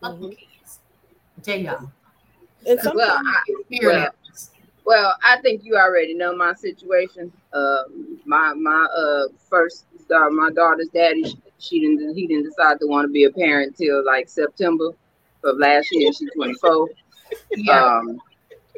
Fuck 0.00 0.14
Mm-hmm. 0.14 0.22
the 0.22 0.28
kids. 0.34 0.80
I 1.38 1.40
tell 1.42 1.56
y'all. 1.56 1.92
And 2.66 2.80
sometimes 2.80 2.96
Well, 2.96 3.20
I, 3.24 3.42
Well, 3.80 4.08
well, 4.84 5.16
I 5.22 5.40
think 5.40 5.62
you 5.62 5.76
already 5.76 6.14
know 6.14 6.34
my 6.34 6.52
situation. 6.54 7.32
Uh, 7.52 7.84
my 8.24 8.52
my 8.54 8.88
uh 8.96 9.28
first 9.48 9.84
uh, 10.12 10.30
my 10.30 10.50
daughter's 10.50 10.88
daddy, 10.88 11.22
she, 11.22 11.38
she 11.60 11.80
didn't 11.80 12.12
he 12.16 12.26
didn't 12.26 12.42
decide 12.44 12.80
to 12.80 12.88
want 12.88 13.06
to 13.06 13.12
be 13.12 13.22
a 13.22 13.30
parent 13.30 13.76
till 13.76 14.04
like 14.04 14.28
September 14.28 14.90
of 15.44 15.58
last 15.58 15.92
year. 15.92 16.12
She's 16.12 16.28
24. 16.34 16.88
Yeah. 17.54 17.84
Um, 17.84 18.20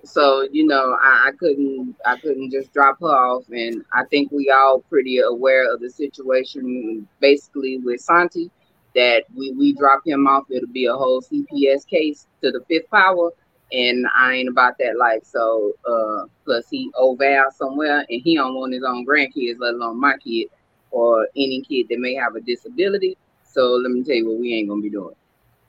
so 0.05 0.47
you 0.51 0.67
know, 0.67 0.97
I, 1.01 1.29
I 1.29 1.31
couldn't 1.39 1.97
I 2.05 2.17
couldn't 2.17 2.51
just 2.51 2.73
drop 2.73 2.99
her 3.01 3.07
off, 3.07 3.45
and 3.51 3.85
I 3.93 4.05
think 4.07 4.31
we 4.33 4.51
all 4.51 4.81
pretty 4.89 5.19
aware 5.19 5.73
of 5.73 5.81
the 5.81 5.91
situation. 5.91 7.07
Basically, 7.21 7.79
with 7.79 8.01
Santi, 8.01 8.51
that 8.95 9.25
we 9.35 9.53
we 9.53 9.73
drop 9.75 10.03
him 10.07 10.27
off, 10.27 10.45
it'll 10.51 10.69
be 10.69 10.87
a 10.87 10.95
whole 10.95 11.23
CPS 11.23 11.87
case 11.87 12.27
to 12.43 12.51
the 12.51 12.65
fifth 12.69 12.91
power, 12.91 13.31
and 13.73 14.07
I 14.15 14.35
ain't 14.35 14.49
about 14.49 14.75
that 14.79 14.97
life. 14.99 15.25
So 15.25 15.73
uh, 15.89 16.27
plus 16.45 16.69
he 16.71 16.91
over 16.97 17.25
out 17.25 17.55
somewhere, 17.55 18.05
and 18.09 18.21
he 18.23 18.37
don't 18.37 18.55
want 18.55 18.75
his 18.75 18.85
own 18.85 19.07
grandkids, 19.07 19.59
let 19.61 19.75
alone 19.75 20.01
my 20.01 20.17
kid 20.19 20.49
or 20.91 21.27
any 21.37 21.63
kid 21.63 21.87
that 21.89 21.99
may 21.99 22.15
have 22.15 22.35
a 22.35 22.41
disability. 22.41 23.17
So 23.45 23.73
let 23.73 23.91
me 23.91 24.03
tell 24.03 24.17
you 24.17 24.29
what 24.29 24.41
we 24.41 24.55
ain't 24.55 24.69
gonna 24.69 24.83
be 24.83 24.91
doing. 24.91 25.15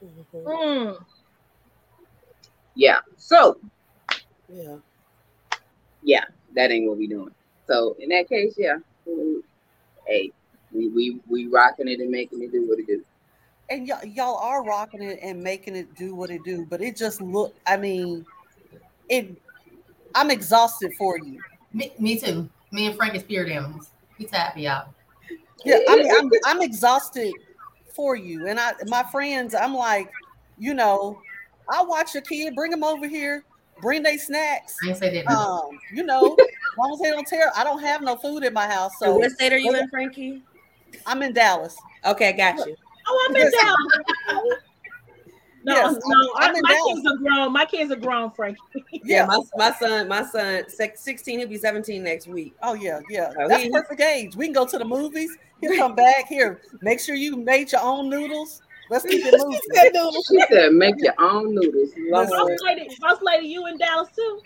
Mhm. 0.03 0.45
Mm. 0.45 1.05
Yeah. 2.75 2.99
So 3.17 3.57
yeah. 4.49 4.77
yeah, 6.03 6.23
that 6.55 6.71
ain't 6.71 6.87
what 6.87 6.97
we 6.97 7.07
doing. 7.07 7.33
So 7.67 7.95
in 7.99 8.09
that 8.09 8.27
case, 8.29 8.55
yeah, 8.57 8.77
hey, 10.05 10.31
we 10.71 10.89
we 10.89 11.19
we 11.27 11.47
rocking 11.47 11.87
it 11.87 11.99
and 11.99 12.09
making 12.09 12.41
it 12.41 12.51
do 12.51 12.67
what 12.67 12.79
it 12.79 12.87
do. 12.87 13.03
and 13.69 13.87
y'all, 13.87 14.03
y'all 14.05 14.37
are 14.37 14.63
rocking 14.63 15.01
it 15.01 15.19
and 15.21 15.41
making 15.41 15.75
it 15.75 15.95
do 15.95 16.15
what 16.15 16.29
it 16.29 16.43
do, 16.43 16.65
but 16.69 16.81
it 16.81 16.95
just 16.95 17.21
look. 17.21 17.55
I 17.65 17.77
mean, 17.77 18.25
it. 19.09 19.35
I'm 20.15 20.29
exhausted 20.29 20.93
for 20.95 21.17
you. 21.17 21.41
Me, 21.73 21.91
me 21.97 22.19
too. 22.19 22.49
Me 22.71 22.87
and 22.87 22.95
Frank 22.95 23.15
are 23.15 23.19
spirit 23.19 23.51
animals. 23.51 23.89
We 24.19 24.25
tap 24.25 24.57
y'all. 24.57 24.89
Yeah, 25.65 25.79
I 25.89 25.95
mean, 25.95 26.11
I'm 26.15 26.29
I'm 26.45 26.61
exhausted 26.61 27.33
for 27.95 28.15
you, 28.15 28.47
and 28.47 28.59
I 28.59 28.73
my 28.87 29.03
friends. 29.11 29.55
I'm 29.55 29.73
like, 29.73 30.11
you 30.57 30.73
know, 30.73 31.19
I 31.69 31.83
watch 31.83 32.13
your 32.13 32.21
kid, 32.23 32.55
bring 32.55 32.71
him 32.71 32.83
over 32.83 33.07
here, 33.07 33.43
bring 33.83 34.01
they 34.01 34.17
snacks. 34.17 34.77
I 34.83 34.93
say 34.93 35.21
that. 35.23 35.31
Um, 35.31 35.79
you 35.93 36.03
know, 36.03 36.33
as 36.33 36.39
long 36.77 36.93
as 36.93 36.99
they 37.01 37.11
don't 37.11 37.27
tear. 37.27 37.51
I 37.55 37.63
don't 37.63 37.81
have 37.81 38.01
no 38.01 38.15
food 38.15 38.43
in 38.43 38.53
my 38.53 38.65
house, 38.65 38.97
So 38.97 39.05
so 39.07 39.17
what 39.17 39.31
state 39.31 39.53
are 39.53 39.59
you 39.59 39.75
in, 39.75 39.89
Frankie? 39.89 40.41
I'm 41.05 41.21
in 41.21 41.33
Dallas. 41.33 41.77
Okay, 42.05 42.33
got 42.33 42.65
you. 42.65 42.75
Oh, 43.07 43.27
I'm 43.29 43.35
in 43.35 43.41
Yes. 43.43 43.53
town. 43.53 43.77
No, 45.65 45.75
Yes, 45.75 45.97
no, 46.05 46.33
I'm- 46.35 46.49
I'm 46.49 46.55
I, 46.57 46.61
my 46.61 46.73
Dallas. 46.73 46.93
kids 46.95 47.07
are 47.07 47.17
grown. 47.17 47.53
My 47.53 47.63
kids 47.65 47.91
are 47.91 47.95
grown, 47.95 48.31
Frankie. 48.31 48.61
Yeah, 49.05 49.25
my, 49.25 49.39
my 49.55 49.71
son, 49.71 50.07
my 50.09 50.23
son, 50.25 50.63
16, 50.69 51.39
he'll 51.39 51.47
be 51.47 51.57
17 51.57 52.03
next 52.03 52.27
week. 52.27 52.53
Oh 52.61 52.73
yeah, 52.73 52.99
yeah. 53.09 53.31
Oh, 53.39 53.47
That's 53.47 53.63
he- 53.63 53.69
perfect 53.69 54.01
age. 54.01 54.35
We 54.35 54.45
can 54.45 54.53
go 54.53 54.65
to 54.65 54.77
the 54.77 54.83
movies. 54.85 55.37
He'll 55.61 55.77
come 55.77 55.95
back 55.95 56.27
here. 56.27 56.59
Make 56.81 56.99
sure 56.99 57.15
you 57.15 57.37
made 57.37 57.71
your 57.71 57.81
own 57.81 58.09
noodles. 58.09 58.61
Let's 58.93 59.05
keep 59.05 59.25
it 59.25 59.33
moving. 59.39 59.59
She 60.29 60.45
said, 60.51 60.71
"Make 60.73 60.95
your 60.99 61.15
own 61.19 61.55
noodles." 61.55 61.89
Lord. 61.97 62.29
Boss 62.29 62.59
lady, 62.63 62.87
boss 63.01 63.17
lady, 63.23 63.47
you 63.47 63.65
in 63.65 63.77
Dallas 63.79 64.09
too? 64.15 64.39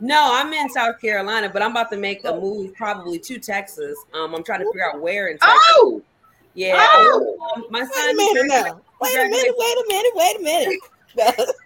No, 0.00 0.30
I'm 0.32 0.50
in 0.54 0.70
South 0.70 0.98
Carolina, 0.98 1.50
but 1.52 1.60
I'm 1.60 1.72
about 1.72 1.90
to 1.90 1.98
make 1.98 2.24
a 2.24 2.32
move 2.34 2.74
probably 2.74 3.18
to 3.18 3.38
Texas. 3.38 3.98
Um, 4.14 4.34
I'm 4.34 4.42
trying 4.42 4.60
to 4.60 4.66
figure 4.66 4.88
out 4.88 5.02
where 5.02 5.28
in 5.28 5.36
Texas. 5.36 5.60
Oh, 5.76 6.00
Yeah, 6.54 6.86
Oh! 6.94 7.36
um, 7.56 7.66
my 7.68 7.80
Wait 7.80 7.88
a 7.90 7.92
son. 7.92 8.16
minute 8.16 8.46
now. 8.46 8.80
Wait 9.02 9.14
a 9.14 9.28
minute, 9.28 9.54
wait 9.58 9.76
a 9.76 9.84
minute, 9.88 10.12
wait 10.14 10.36
a 10.38 10.42
minute. 10.42 10.78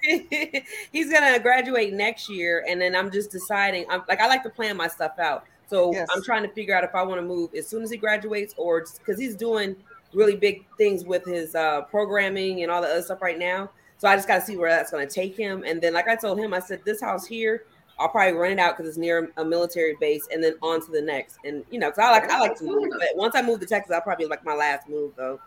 he's 0.92 1.12
gonna 1.12 1.38
graduate 1.38 1.92
next 1.92 2.28
year, 2.28 2.64
and 2.68 2.80
then 2.80 2.96
I'm 2.96 3.12
just 3.12 3.30
deciding. 3.30 3.84
I'm 3.88 4.02
like 4.08 4.20
I 4.20 4.26
like 4.26 4.42
to 4.42 4.50
plan 4.50 4.76
my 4.76 4.88
stuff 4.88 5.18
out, 5.20 5.44
so 5.68 5.92
Yes. 5.92 6.08
I'm 6.12 6.22
trying 6.24 6.42
to 6.42 6.48
figure 6.48 6.74
out 6.74 6.82
if 6.82 6.94
I 6.96 7.02
want 7.04 7.20
to 7.20 7.26
move 7.26 7.54
as 7.54 7.68
soon 7.68 7.82
as 7.84 7.90
he 7.92 7.96
graduates, 7.96 8.54
or 8.56 8.84
because 8.98 9.20
he's 9.20 9.36
doing 9.36 9.76
really 10.14 10.36
big 10.36 10.64
things 10.78 11.04
with 11.04 11.24
his 11.24 11.54
uh, 11.54 11.82
programming 11.82 12.62
and 12.62 12.70
all 12.70 12.80
the 12.82 12.88
other 12.88 13.02
stuff 13.02 13.22
right 13.22 13.38
now. 13.38 13.70
So 13.98 14.08
I 14.08 14.16
just 14.16 14.28
got 14.28 14.40
to 14.40 14.44
see 14.44 14.56
where 14.56 14.70
that's 14.70 14.90
going 14.90 15.06
to 15.06 15.12
take 15.12 15.36
him. 15.36 15.64
And 15.66 15.80
then, 15.80 15.94
like 15.94 16.08
I 16.08 16.16
told 16.16 16.38
him, 16.38 16.52
I 16.52 16.60
said 16.60 16.80
this 16.84 17.00
house 17.00 17.26
here, 17.26 17.64
I'll 17.98 18.08
probably 18.08 18.32
rent 18.38 18.54
it 18.54 18.58
out 18.58 18.76
because 18.76 18.88
it's 18.88 18.98
near 18.98 19.30
a 19.36 19.44
military 19.44 19.96
base, 20.00 20.26
and 20.32 20.42
then 20.42 20.54
on 20.62 20.84
to 20.84 20.90
the 20.90 21.00
next. 21.00 21.38
And 21.44 21.64
you 21.70 21.78
know, 21.78 21.90
because 21.90 22.04
I 22.04 22.10
like 22.10 22.28
I 22.30 22.40
like 22.40 22.56
to 22.58 22.64
move, 22.64 22.88
but 22.90 23.08
once 23.14 23.34
I 23.36 23.42
move 23.42 23.60
to 23.60 23.66
Texas, 23.66 23.94
I'll 23.94 24.00
probably 24.00 24.26
like 24.26 24.44
my 24.44 24.54
last 24.54 24.88
move 24.88 25.12
though. 25.16 25.38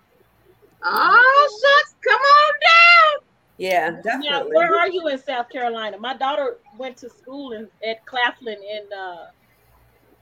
oh, 0.84 1.50
shucks! 1.84 1.96
Come 2.04 2.20
on 2.20 2.54
down. 2.54 3.28
Yeah, 3.60 3.90
Now, 3.90 4.02
definitely. 4.02 4.56
where 4.56 4.76
are 4.80 4.88
you 4.88 5.08
in 5.08 5.18
South 5.20 5.50
Carolina? 5.50 5.98
My 5.98 6.16
daughter 6.16 6.58
went 6.78 6.96
to 6.98 7.10
school 7.10 7.54
in, 7.54 7.68
at 7.88 8.06
Claflin 8.06 8.58
in 8.62 8.86
uh, 8.98 9.28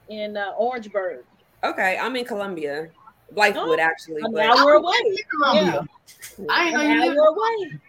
in 0.08 0.36
uh, 0.36 0.52
Orangeburg. 0.58 1.24
Okay, 1.62 1.98
I'm 2.00 2.16
in 2.16 2.24
Columbia, 2.24 2.88
Blythewood 3.34 3.78
actually. 3.78 4.22
An 4.22 4.32
But 4.32 4.44
hour 4.46 4.74
away. 4.74 4.94
Columbia. 5.30 5.86
I 6.50 6.68
An 6.68 6.80
ain't 6.80 6.98
know 6.98 7.04
you 7.04 7.10
hour 7.22 7.30
lived. 7.30 7.72
away. 7.72 7.80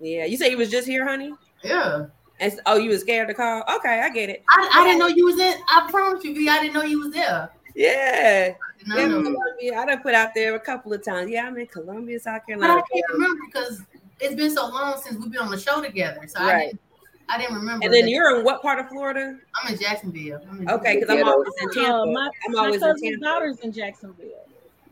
yeah, 0.00 0.24
you 0.24 0.36
say 0.36 0.50
you 0.50 0.56
was 0.58 0.70
just 0.70 0.86
here, 0.86 1.06
honey. 1.06 1.32
Yeah. 1.62 2.06
And 2.40 2.60
oh, 2.66 2.76
you 2.76 2.90
was 2.90 3.00
scared 3.02 3.28
to 3.28 3.34
call? 3.34 3.62
Okay, 3.76 4.00
I 4.00 4.10
get 4.10 4.28
it. 4.28 4.42
I, 4.50 4.70
I 4.74 4.84
didn't 4.84 4.98
know 4.98 5.06
you 5.06 5.24
was 5.26 5.38
in. 5.38 5.54
I 5.68 5.86
promise 5.90 6.24
you, 6.24 6.34
V. 6.34 6.48
I 6.48 6.60
didn't 6.60 6.74
know 6.74 6.82
you 6.82 6.98
was 7.00 7.12
there. 7.12 7.50
Yeah, 7.74 8.54
No, 8.86 8.96
yeah, 8.98 9.06
no. 9.06 9.22
Columbia. 9.22 9.78
I 9.78 9.86
done 9.86 10.00
put 10.00 10.14
out 10.14 10.30
there 10.34 10.54
a 10.56 10.60
couple 10.60 10.92
of 10.92 11.04
times. 11.04 11.30
Yeah, 11.30 11.46
I'm 11.46 11.56
in 11.56 11.66
Columbia, 11.68 12.18
South 12.20 12.42
But 12.46 12.54
I 12.54 12.58
Carolina. 12.58 12.82
can't 12.92 13.04
remember 13.12 13.40
because 13.46 13.82
it's 14.20 14.34
been 14.34 14.50
so 14.50 14.68
long 14.68 15.00
since 15.00 15.16
we've 15.22 15.30
been 15.32 15.40
on 15.40 15.50
the 15.50 15.58
show 15.58 15.80
together. 15.80 16.20
So 16.26 16.40
I 16.40 16.66
didn't. 16.66 16.80
I 17.28 17.38
didn't 17.38 17.54
remember. 17.54 17.84
And 17.84 17.94
then 17.94 18.06
that. 18.06 18.10
you're 18.10 18.38
in 18.38 18.44
what 18.44 18.60
part 18.60 18.78
of 18.80 18.88
Florida? 18.88 19.38
I'm 19.62 19.72
in 19.72 19.80
Jacksonville. 19.80 20.40
I'm 20.50 20.60
in 20.62 20.68
Okay, 20.68 20.96
because 21.00 21.16
I'm 21.16 21.26
always 21.26 21.48
in 21.62 21.70
Tampa. 21.70 21.94
Uh, 21.94 22.06
my 22.06 22.30
I'm 22.46 22.52
my 22.52 22.58
always 22.58 22.74
in 22.74 22.80
cousin's 22.80 23.02
Tampa. 23.02 23.24
daughter's 23.24 23.58
in 23.60 23.72
Jacksonville. 23.72 24.26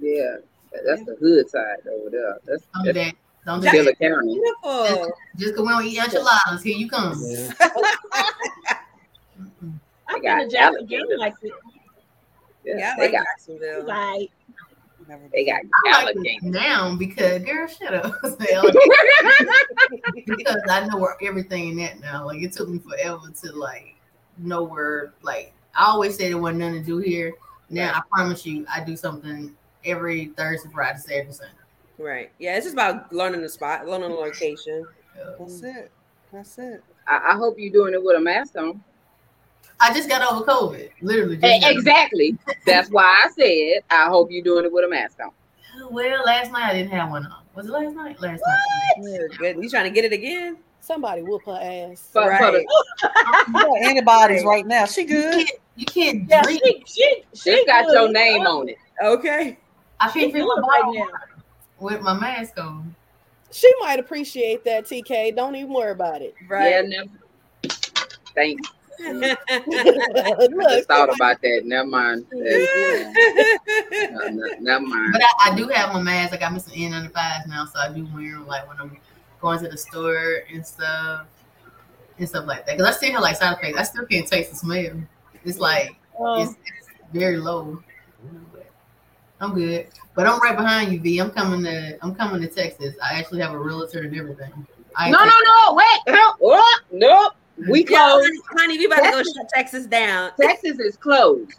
Yeah, 0.00 0.36
that's 0.86 1.04
the 1.04 1.16
hood 1.20 1.50
side 1.50 1.78
over 1.90 2.10
there. 2.10 2.38
That's, 2.46 2.62
Don't 2.74 2.84
do 2.84 2.92
that's 2.92 3.10
that. 3.10 3.16
Don't 3.46 3.60
do 3.60 3.70
Taylor 3.70 3.84
that. 3.84 3.98
County. 3.98 4.34
Beautiful. 4.34 5.12
Just 5.36 5.52
because 5.52 5.62
we 5.62 5.68
don't 5.68 5.84
eat 5.84 5.98
enchiladas, 5.98 6.62
here 6.62 6.76
you 6.76 6.88
come. 6.88 7.12
I've 10.08 10.22
got 10.22 10.38
been 10.38 10.48
to 10.48 10.48
Jacksonville 10.48 10.56
alligators. 10.56 11.18
like 11.18 11.34
it. 11.42 11.52
Yeah, 12.64 12.74
Yeah, 12.78 12.94
they 12.96 13.02
like 13.04 13.12
got 13.12 13.24
Jacksonville. 13.24 13.86
Like, 13.86 14.30
they 15.32 15.44
got 15.44 15.60
I 15.86 16.04
like 16.04 16.16
now 16.42 16.94
because 16.94 17.42
girl, 17.42 17.66
shut 17.66 17.94
up. 17.94 18.14
because 18.22 18.76
I 20.68 20.86
know 20.86 20.98
where 20.98 21.16
everything 21.22 21.70
in 21.70 21.76
that 21.78 21.98
now. 22.00 22.26
Like 22.26 22.42
it 22.42 22.52
took 22.52 22.68
me 22.68 22.78
forever 22.78 23.22
to 23.42 23.52
like 23.52 23.96
know 24.38 24.62
where. 24.62 25.12
Like 25.22 25.52
I 25.74 25.86
always 25.86 26.16
say 26.16 26.28
there 26.28 26.38
wasn't 26.38 26.60
nothing 26.60 26.80
to 26.80 26.86
do 26.86 26.98
here. 26.98 27.32
Now 27.70 27.92
I 27.94 28.02
promise 28.12 28.46
you, 28.46 28.66
I 28.72 28.84
do 28.84 28.96
something 28.96 29.56
every 29.84 30.26
Thursday, 30.36 30.68
Friday, 30.72 30.98
Saturday, 30.98 31.32
Sunday. 31.32 31.52
Right. 31.98 32.30
Yeah, 32.38 32.56
it's 32.56 32.66
just 32.66 32.74
about 32.74 33.12
learning 33.12 33.42
the 33.42 33.48
spot, 33.48 33.86
learning 33.86 34.10
the 34.10 34.14
location. 34.16 34.86
That's 35.38 35.62
it. 35.62 35.90
That's 36.32 36.58
it. 36.58 36.82
I, 37.06 37.32
I 37.32 37.36
hope 37.36 37.56
you're 37.58 37.72
doing 37.72 37.94
it 37.94 38.02
with 38.02 38.16
a 38.16 38.20
mask 38.20 38.56
on. 38.56 38.82
I 39.80 39.94
just 39.94 40.08
got 40.08 40.20
over 40.30 40.44
COVID, 40.44 40.90
literally. 41.00 41.36
just 41.38 41.66
Exactly. 41.66 42.36
That's 42.66 42.90
why 42.90 43.04
I 43.24 43.30
said 43.30 43.82
I 43.90 44.08
hope 44.08 44.30
you're 44.30 44.44
doing 44.44 44.64
it 44.64 44.72
with 44.72 44.84
a 44.84 44.88
mask 44.88 45.18
on. 45.20 45.30
Well, 45.90 46.22
last 46.24 46.52
night 46.52 46.70
I 46.70 46.72
didn't 46.74 46.90
have 46.92 47.10
one 47.10 47.26
on. 47.26 47.42
Was 47.54 47.66
it 47.66 47.72
last 47.72 47.94
night? 47.94 48.20
Last 48.20 48.42
night. 48.46 49.20
Yeah. 49.40 49.52
Oh, 49.56 49.60
you 49.60 49.70
trying 49.70 49.84
to 49.84 49.90
get 49.90 50.04
it 50.04 50.12
again? 50.12 50.58
Somebody 50.80 51.22
whoop 51.22 51.42
her 51.46 51.58
ass. 51.60 52.08
For, 52.12 52.22
for 52.22 52.28
Right. 52.28 52.52
the, 53.02 53.52
got 53.52 53.82
antibodies 53.82 54.44
right 54.44 54.66
now. 54.66 54.84
She 54.86 55.02
You 55.02 55.06
good. 55.08 55.34
can't, 55.34 55.50
you 55.76 55.86
can't 55.86 56.28
yeah, 56.28 56.42
drink. 56.42 56.60
she, 56.64 56.84
she, 56.86 57.22
she 57.34 57.50
it's 57.50 57.66
got 57.66 57.86
good. 57.86 57.94
your 57.94 58.12
name 58.12 58.42
on 58.42 58.68
it. 58.68 58.76
Okay. 59.02 59.58
I 60.00 60.10
She 60.10 60.20
can't 60.20 60.32
feel 60.32 60.46
good 60.46 60.62
my 60.62 60.68
right 60.68 60.94
now. 60.94 61.06
with 61.78 62.00
my 62.00 62.14
mask 62.18 62.58
on. 62.58 62.94
She 63.52 63.72
might 63.80 63.98
appreciate 63.98 64.64
that, 64.64 64.84
TK. 64.84 65.34
Don't 65.34 65.56
even 65.56 65.72
worry 65.72 65.90
about 65.90 66.22
it. 66.22 66.34
Right. 66.48 66.70
Yeah, 66.70 66.80
Right. 66.80 66.88
never. 66.88 67.10
Thanks. 68.34 68.68
Look, 69.06 70.70
Just 70.70 70.88
thought 70.88 71.12
about 71.12 71.40
that. 71.42 71.62
Never 71.64 71.86
mind. 71.86 72.26
No, 72.32 74.28
no, 74.28 74.50
never 74.60 74.86
mind. 74.86 75.12
But 75.12 75.22
I, 75.22 75.50
I 75.50 75.54
do 75.56 75.68
have 75.68 75.92
my 75.92 76.00
mask. 76.00 76.32
I 76.32 76.36
got 76.36 76.52
me 76.52 76.58
some 76.60 76.74
N95s 76.74 77.46
now, 77.48 77.64
so 77.66 77.78
I 77.80 77.92
do 77.92 78.06
wear 78.14 78.32
them 78.32 78.46
like 78.46 78.68
when 78.68 78.76
I'm 78.80 78.96
going 79.40 79.58
to 79.60 79.68
the 79.68 79.76
store 79.76 80.42
and 80.52 80.64
stuff 80.66 81.26
and 82.18 82.28
stuff 82.28 82.46
like 82.46 82.66
that. 82.66 82.76
Because 82.76 82.94
I 82.94 82.96
still 82.96 83.12
have 83.12 83.22
like 83.22 83.36
side 83.36 83.56
effects. 83.58 83.78
I 83.78 83.82
still 83.82 84.06
can't 84.06 84.26
taste 84.26 84.50
the 84.50 84.56
smell. 84.56 85.02
It's 85.44 85.58
like 85.58 85.96
Um, 86.20 86.40
it's, 86.40 86.52
it's 86.52 86.88
very 87.12 87.38
low. 87.38 87.82
I'm 89.40 89.55
good, 89.55 89.87
but 90.14 90.26
I'm 90.26 90.38
right 90.40 90.57
behind 90.57 90.92
you, 90.92 91.00
V. 91.00 91.18
I'm 91.18 91.31
coming 91.31 91.62
to 91.64 91.98
I'm 92.03 92.14
coming 92.14 92.42
to 92.42 92.48
Texas. 92.48 92.94
I 93.03 93.18
actually 93.18 93.40
have 93.40 93.53
a 93.53 93.59
realtor 93.59 94.00
and 94.00 94.14
everything. 94.16 94.66
I 94.96 95.11
No, 95.11 95.18
no, 95.18 95.24
no. 95.24 95.74
Wait. 95.74 96.14
No. 96.14 96.35
Oh, 96.42 96.81
nope. 96.92 97.33
We 97.68 97.81
Yo, 97.81 97.87
closed. 97.87 98.24
honey, 98.24 98.40
honey, 98.59 98.79
we 98.79 98.87
about 98.87 99.05
to 99.05 99.11
go 99.11 99.22
shut 99.22 99.48
Texas 99.55 99.87
down. 99.87 100.33
Texas 100.40 100.79
is 100.79 100.96
closed. 100.96 101.53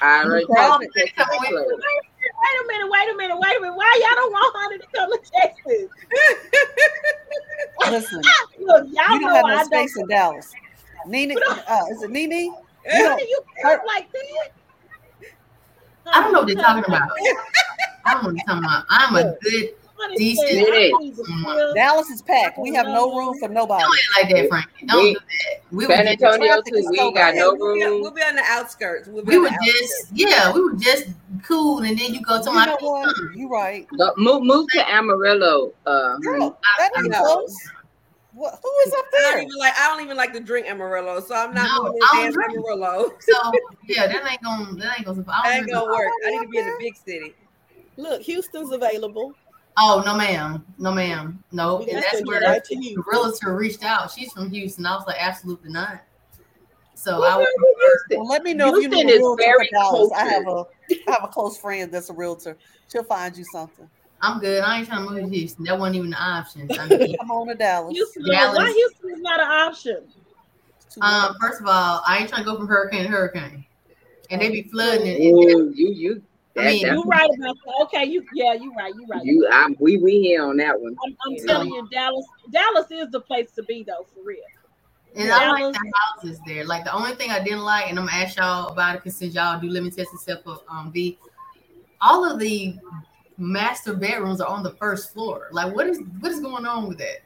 I 0.00 0.24
already 0.24 0.46
told 0.46 0.82
you 0.82 0.90
Texas 0.96 1.18
is 1.18 1.48
closed. 1.48 1.70
wait 1.70 2.60
a 2.60 2.66
minute, 2.66 2.90
wait 2.90 3.12
a 3.12 3.16
minute, 3.16 3.38
wait 3.38 3.56
a 3.56 3.60
minute. 3.60 3.74
Why 3.76 4.00
y'all 4.02 4.14
don't 4.16 4.32
want 4.32 4.56
honey 4.56 4.78
to 4.78 4.86
come 4.94 5.10
to 5.12 5.18
Texas? 5.32 5.88
Listen, 7.90 8.22
Look, 8.60 8.86
y'all 8.92 9.14
you 9.14 9.20
don't 9.20 9.34
have 9.34 9.44
no 9.46 9.54
I 9.54 9.56
don't. 9.58 9.64
space 9.66 9.96
in 9.96 10.06
Dallas. 10.08 10.52
Nene, 11.06 11.36
uh, 11.48 11.84
is 11.90 12.02
it 12.02 12.10
Nene? 12.10 12.30
You 12.30 12.54
Honey, 12.86 13.08
know, 13.08 13.18
you 13.18 13.40
talk 13.62 13.80
like 13.86 14.10
that. 14.12 14.50
I 16.12 16.20
don't 16.22 16.32
know 16.32 16.40
what 16.40 16.46
they're 16.48 16.56
talking 16.56 16.84
about. 16.84 17.08
I 18.06 18.14
don't 18.14 18.22
know 18.22 18.28
what 18.30 18.36
you're 18.36 18.44
talking 18.46 18.64
about. 18.64 18.84
I'm 18.88 19.16
a 19.16 19.36
good. 19.42 19.70
Honey 20.00 20.16
Decent. 20.16 20.48
said, 20.48 20.64
I 20.72 20.88
need 20.98 21.14
to 21.16 21.24
feel- 21.24 21.74
Dallas 21.74 22.08
is 22.08 22.22
packed. 22.22 22.58
We 22.58 22.74
have 22.74 22.86
no 22.86 23.14
room 23.14 23.38
for 23.38 23.50
nobody. 23.50 23.82
Don't 23.82 23.98
act 24.16 24.32
like 24.32 24.34
that, 24.34 24.48
Frankie. 24.48 24.86
Don't 24.86 25.02
We- 25.04 25.12
do 25.12 25.20
that. 25.20 25.60
We 25.72 25.84
San 25.84 25.98
were 25.98 26.04
just, 26.04 26.22
Antonio 26.22 26.62
too. 26.62 26.88
We 26.90 26.96
so 26.96 27.04
ain't 27.04 27.14
got 27.14 27.34
bad. 27.34 27.34
no 27.36 27.54
we'll, 27.54 27.74
be, 27.74 27.84
room. 27.84 28.00
we'll 28.00 28.10
be 28.10 28.22
on 28.22 28.34
the 28.36 28.42
outskirts. 28.46 29.08
We'll 29.08 29.24
be 29.26 29.32
we 29.32 29.38
were 29.40 29.50
the 29.50 29.58
just 29.62 30.08
yeah, 30.14 30.52
we 30.54 30.62
were 30.62 30.72
just 30.76 31.08
cool, 31.46 31.80
and 31.80 31.98
then 31.98 32.14
you 32.14 32.22
go 32.22 32.42
to 32.42 32.48
You 32.48 32.54
my 32.56 32.64
know 32.64 32.76
what? 32.80 33.14
You 33.36 33.50
right. 33.50 33.86
Go- 33.98 34.14
Move, 34.16 34.42
move 34.44 34.68
to 34.70 34.90
Amarillo. 34.90 35.74
Uh. 35.84 36.16
Girl, 36.16 36.58
that 36.78 36.90
ain't 36.96 37.12
close. 37.12 37.54
What, 38.40 38.58
who 38.62 38.72
is 38.86 38.94
up 38.94 39.04
there? 39.12 39.20
I 39.20 39.32
don't 39.32 39.42
even 39.42 39.58
like. 39.58 39.74
I 39.78 39.88
don't 39.88 40.02
even 40.02 40.16
like 40.16 40.32
to 40.32 40.40
drink 40.40 40.66
Amarillo, 40.66 41.20
so 41.20 41.34
I'm 41.34 41.52
not 41.52 41.70
No, 41.74 41.82
moving 41.88 42.00
I 42.10 42.24
to 42.24 42.32
drink. 42.32 42.52
Amarillo. 42.52 43.12
So 43.20 43.34
yeah, 43.86 44.06
that 44.06 44.26
ain't 44.26 44.42
gonna 44.42 44.76
that 44.76 44.96
ain't 44.98 45.04
gonna. 45.06 45.22
I 45.28 45.50
That 45.50 45.56
ain't 45.58 45.70
gonna 45.70 45.92
work. 45.92 46.08
I 46.26 46.30
need 46.30 46.38
to 46.44 46.48
be 46.48 46.56
in 46.56 46.64
the 46.64 46.76
big 46.78 46.96
city. 46.96 47.34
Look, 47.98 48.22
Houston's 48.22 48.72
available. 48.72 49.34
Oh 49.76 50.02
no, 50.06 50.16
ma'am, 50.16 50.64
no, 50.78 50.90
ma'am, 50.90 51.44
no. 51.52 51.80
We 51.80 51.90
And 51.90 52.02
that's 52.02 52.22
where 52.22 52.40
right 52.40 52.64
to 52.64 52.76
the 52.76 52.80
you. 52.80 53.04
realtor 53.06 53.54
reached 53.54 53.84
out. 53.84 54.10
She's 54.10 54.32
from 54.32 54.48
Houston. 54.48 54.86
I 54.86 54.94
was 54.96 55.06
like, 55.06 55.22
absolutely 55.22 55.70
not. 55.70 56.00
So 56.94 57.18
What's 57.18 57.30
I 57.30 57.36
wrong 57.36 57.46
would? 57.58 58.16
Well, 58.16 58.26
let 58.26 58.42
me 58.42 58.54
know 58.54 58.74
if 58.74 58.82
you 58.82 58.88
Houston 58.88 59.06
need 59.06 59.16
a 59.16 59.18
realtor 59.18 59.42
very 59.42 59.70
for 59.90 60.14
I 60.16 60.24
have 60.24 60.46
a 60.46 60.64
I 61.06 61.12
have 61.12 61.24
a 61.24 61.28
close 61.28 61.58
friend 61.58 61.92
that's 61.92 62.08
a 62.08 62.14
realtor. 62.14 62.56
She'll 62.90 63.04
find 63.04 63.36
you 63.36 63.44
something. 63.44 63.90
I'm 64.22 64.38
good. 64.38 64.62
I 64.62 64.78
ain't 64.78 64.88
trying 64.88 65.06
to 65.06 65.10
move 65.12 65.30
to 65.30 65.36
Houston. 65.36 65.64
That 65.64 65.78
wasn't 65.78 65.96
even 65.96 66.08
an 66.08 66.18
option. 66.18 66.70
I 66.78 66.86
mean, 66.98 67.16
Come 67.16 67.30
on 67.30 67.48
to 67.48 67.54
Dallas. 67.54 67.94
Houston, 67.94 68.24
Dallas. 68.26 68.56
why 68.56 68.72
Houston 68.76 69.10
is 69.10 69.20
not 69.20 69.40
an 69.40 69.46
option? 69.46 70.08
Um, 71.00 71.36
first 71.40 71.60
of 71.60 71.66
all, 71.66 72.02
I 72.06 72.18
ain't 72.18 72.28
trying 72.28 72.44
to 72.44 72.50
go 72.50 72.56
from 72.56 72.66
hurricane 72.68 73.04
to 73.04 73.08
hurricane, 73.08 73.64
and 74.30 74.40
they 74.42 74.50
be 74.50 74.64
flooding 74.64 75.06
it. 75.06 75.20
Ooh, 75.32 75.72
you, 75.74 75.88
you. 75.88 76.22
I 76.58 76.66
mean, 76.66 76.82
that, 76.82 76.94
You 76.94 77.04
right 77.04 77.30
about 77.38 77.56
that. 77.64 77.74
Okay, 77.84 78.04
you 78.06 78.26
yeah, 78.34 78.54
you 78.54 78.72
right, 78.76 78.94
you 78.94 79.06
right. 79.08 79.24
you, 79.24 79.48
I'm, 79.50 79.76
we, 79.78 79.96
we 79.98 80.20
here 80.20 80.44
on 80.44 80.56
that 80.58 80.78
one. 80.78 80.96
I'm, 81.04 81.16
I'm 81.26 81.36
Yeah. 81.36 81.46
telling 81.46 81.72
you, 81.72 81.88
Dallas, 81.90 82.26
Dallas 82.50 82.90
is 82.90 83.10
the 83.10 83.20
place 83.20 83.52
to 83.52 83.62
be 83.62 83.84
though, 83.84 84.06
for 84.12 84.22
real. 84.24 84.40
And 85.14 85.32
I 85.32 85.48
like 85.50 85.72
the 85.72 85.92
houses 86.16 86.40
there. 86.46 86.64
Like 86.64 86.84
the 86.84 86.92
only 86.92 87.14
thing 87.14 87.30
I 87.30 87.42
didn't 87.42 87.62
like, 87.62 87.88
and 87.88 87.98
I'm 87.98 88.06
gonna 88.06 88.16
ask 88.18 88.36
y'all 88.36 88.68
about 88.68 88.96
it 88.96 89.02
because 89.02 89.16
since 89.16 89.34
y'all 89.34 89.60
do 89.60 89.68
limit 89.68 89.96
test 89.96 90.10
except 90.12 90.44
for 90.44 90.58
um 90.68 90.92
V, 90.92 91.18
all 92.00 92.30
of 92.30 92.38
the 92.38 92.74
master 93.40 93.94
bedrooms 93.94 94.40
are 94.40 94.48
on 94.48 94.62
the 94.62 94.72
first 94.72 95.12
floor. 95.12 95.48
Like 95.50 95.74
what 95.74 95.86
is 95.86 96.00
what 96.20 96.30
is 96.30 96.40
going 96.40 96.66
on 96.66 96.86
with 96.88 96.98
that? 96.98 97.18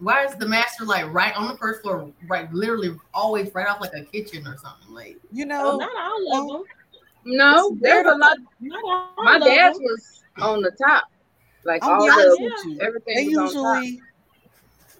why 0.00 0.24
is 0.24 0.32
the 0.36 0.46
master 0.46 0.84
like 0.84 1.12
right 1.12 1.36
on 1.36 1.48
the 1.48 1.56
first 1.56 1.82
floor, 1.82 2.08
right, 2.28 2.52
literally 2.52 2.94
always 3.12 3.52
right 3.52 3.66
off 3.66 3.80
like 3.80 3.92
a 3.94 4.04
kitchen 4.04 4.46
or 4.46 4.56
something? 4.56 4.94
Like, 4.94 5.16
You 5.32 5.44
Oh, 5.46 5.48
know, 5.48 5.76
not 5.78 5.90
all 5.96 6.32
of 6.34 6.40
um, 6.40 6.48
them. 6.48 6.64
No, 7.24 7.76
there's 7.80 8.06
a 8.06 8.14
lot. 8.16 8.38
Not 8.60 8.84
all 8.84 9.24
My 9.24 9.36
of 9.38 9.42
dad's 9.42 9.76
them. 9.76 9.84
was 9.86 10.22
on 10.40 10.62
the 10.62 10.70
top, 10.80 11.04
like 11.64 11.82
I'm 11.82 11.90
all 11.94 12.00
be 12.04 12.10
the 12.10 12.38
with 12.40 12.66
you. 12.66 12.80
everything 12.80 13.16
They 13.16 13.28
was 13.36 13.56
on 13.56 13.64
top. 13.64 13.82
usually 13.82 14.02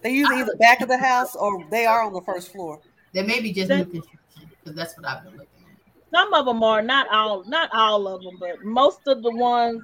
they 0.01 0.11
usually 0.11 0.39
either 0.41 0.55
back 0.57 0.81
of 0.81 0.89
the 0.89 0.97
house 0.97 1.33
or 1.35 1.63
they 1.71 1.85
are 1.85 2.03
on 2.03 2.11
the 2.11 2.21
first 2.21 2.51
floor. 2.51 2.81
They 3.13 3.23
may 3.23 3.39
be 3.39 3.53
just 3.53 3.69
That- 3.69 3.87
new 3.87 4.01
construction 4.01 4.49
because 4.59 4.75
that's 4.75 4.97
what 4.97 5.07
I've 5.07 5.23
been 5.23 5.31
looking 5.33 5.45
at. 5.45 6.09
Some 6.11 6.33
of 6.33 6.45
them 6.45 6.61
are 6.63 6.81
not 6.81 7.07
all, 7.09 7.43
not 7.45 7.69
all 7.71 8.07
of 8.07 8.21
them, 8.23 8.35
but 8.39 8.63
most 8.65 8.99
of 9.07 9.21
the 9.23 9.31
ones, 9.31 9.81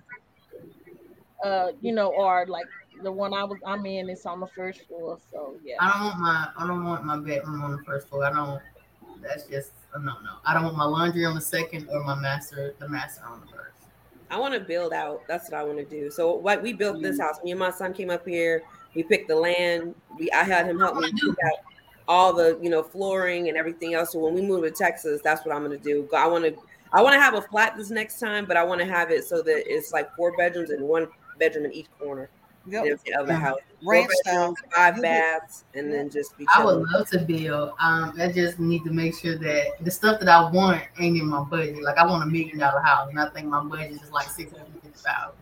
uh, 1.43 1.71
you 1.81 1.93
know, 1.93 2.15
are 2.19 2.45
like 2.45 2.65
the 3.03 3.11
one 3.11 3.33
I 3.33 3.43
was 3.43 3.59
I'm 3.65 3.85
in. 3.85 4.09
It's 4.09 4.25
on 4.25 4.39
the 4.39 4.47
first 4.47 4.81
floor, 4.87 5.19
so 5.31 5.55
yeah. 5.63 5.75
I 5.79 5.91
don't 5.91 6.05
want 6.05 6.19
my 6.19 6.47
I 6.57 6.67
don't 6.67 6.85
want 6.85 7.05
my 7.05 7.17
bedroom 7.17 7.61
on 7.61 7.71
the 7.71 7.83
first 7.83 8.09
floor. 8.09 8.25
I 8.25 8.33
don't. 8.33 8.61
That's 9.21 9.45
just 9.45 9.71
a 9.93 9.99
no 9.99 10.13
no. 10.23 10.37
I 10.45 10.53
don't 10.53 10.63
want 10.63 10.77
my 10.77 10.85
laundry 10.85 11.25
on 11.25 11.35
the 11.35 11.41
second 11.41 11.89
or 11.91 12.03
my 12.03 12.15
master 12.15 12.73
the 12.79 12.87
master 12.87 13.23
on 13.25 13.41
the 13.41 13.47
first. 13.47 13.75
I 14.29 14.39
want 14.39 14.53
to 14.53 14.59
build 14.59 14.93
out. 14.93 15.21
That's 15.27 15.49
what 15.49 15.59
I 15.59 15.63
want 15.63 15.77
to 15.77 15.85
do. 15.85 16.09
So 16.09 16.33
what 16.33 16.61
we 16.61 16.73
built 16.73 17.01
this 17.01 17.19
house. 17.19 17.37
Me 17.43 17.51
and 17.51 17.59
my 17.59 17.71
son 17.71 17.93
came 17.93 18.09
up 18.09 18.27
here. 18.27 18.63
We 18.93 19.03
picked 19.03 19.27
the 19.27 19.35
land. 19.35 19.93
We 20.17 20.31
I 20.31 20.43
had 20.43 20.65
him 20.65 20.79
help 20.79 20.97
me 20.97 21.11
pick 21.11 21.35
out 21.45 21.59
all 22.07 22.33
the 22.33 22.57
you 22.61 22.69
know 22.69 22.83
flooring 22.83 23.49
and 23.49 23.57
everything 23.57 23.93
else. 23.93 24.13
So 24.13 24.19
when 24.19 24.33
we 24.33 24.41
move 24.41 24.63
to 24.63 24.71
Texas, 24.71 25.21
that's 25.23 25.45
what 25.45 25.55
I'm 25.55 25.63
gonna 25.63 25.77
do. 25.77 26.07
I 26.15 26.27
want 26.27 26.45
to 26.45 26.55
I 26.93 27.01
want 27.01 27.13
to 27.13 27.19
have 27.19 27.33
a 27.33 27.41
flat 27.41 27.75
this 27.77 27.89
next 27.89 28.19
time, 28.19 28.45
but 28.45 28.57
I 28.57 28.63
want 28.63 28.79
to 28.79 28.85
have 28.85 29.11
it 29.11 29.25
so 29.25 29.41
that 29.41 29.63
it's 29.67 29.91
like 29.91 30.15
four 30.15 30.35
bedrooms 30.37 30.69
and 30.69 30.87
one 30.87 31.07
bedroom 31.37 31.65
in 31.65 31.73
each 31.73 31.87
corner 31.99 32.29
Yep. 32.67 32.99
of 33.19 33.27
the 33.27 33.35
house. 33.35 33.59
Ranch 33.83 34.09
style. 34.23 34.53
bedrooms, 34.53 34.57
five 34.75 35.01
baths, 35.01 35.65
and 35.75 35.93
then 35.93 36.09
just 36.09 36.35
be. 36.37 36.47
I 36.55 36.63
would 36.65 36.87
love 36.89 37.07
to 37.11 37.19
build. 37.19 37.73
Um, 37.79 38.13
I 38.19 38.31
just 38.31 38.59
need 38.59 38.83
to 38.85 38.91
make 38.91 39.13
sure 39.15 39.37
that 39.37 39.67
the 39.81 39.91
stuff 39.91 40.19
that 40.19 40.29
I 40.29 40.49
want 40.49 40.81
ain't 40.99 41.17
in 41.17 41.27
my 41.27 41.43
budget. 41.43 41.83
Like 41.83 41.97
I 41.97 42.05
want 42.07 42.23
a 42.23 42.25
million 42.25 42.57
dollar 42.57 42.81
house, 42.81 43.09
and 43.09 43.19
I 43.19 43.29
think 43.29 43.47
my 43.47 43.63
budget 43.63 44.01
is 44.01 44.11
like 44.11 44.27
six 44.29 44.51
hundred 44.51 44.73
fifty 44.81 44.89
thousand. 44.97 45.35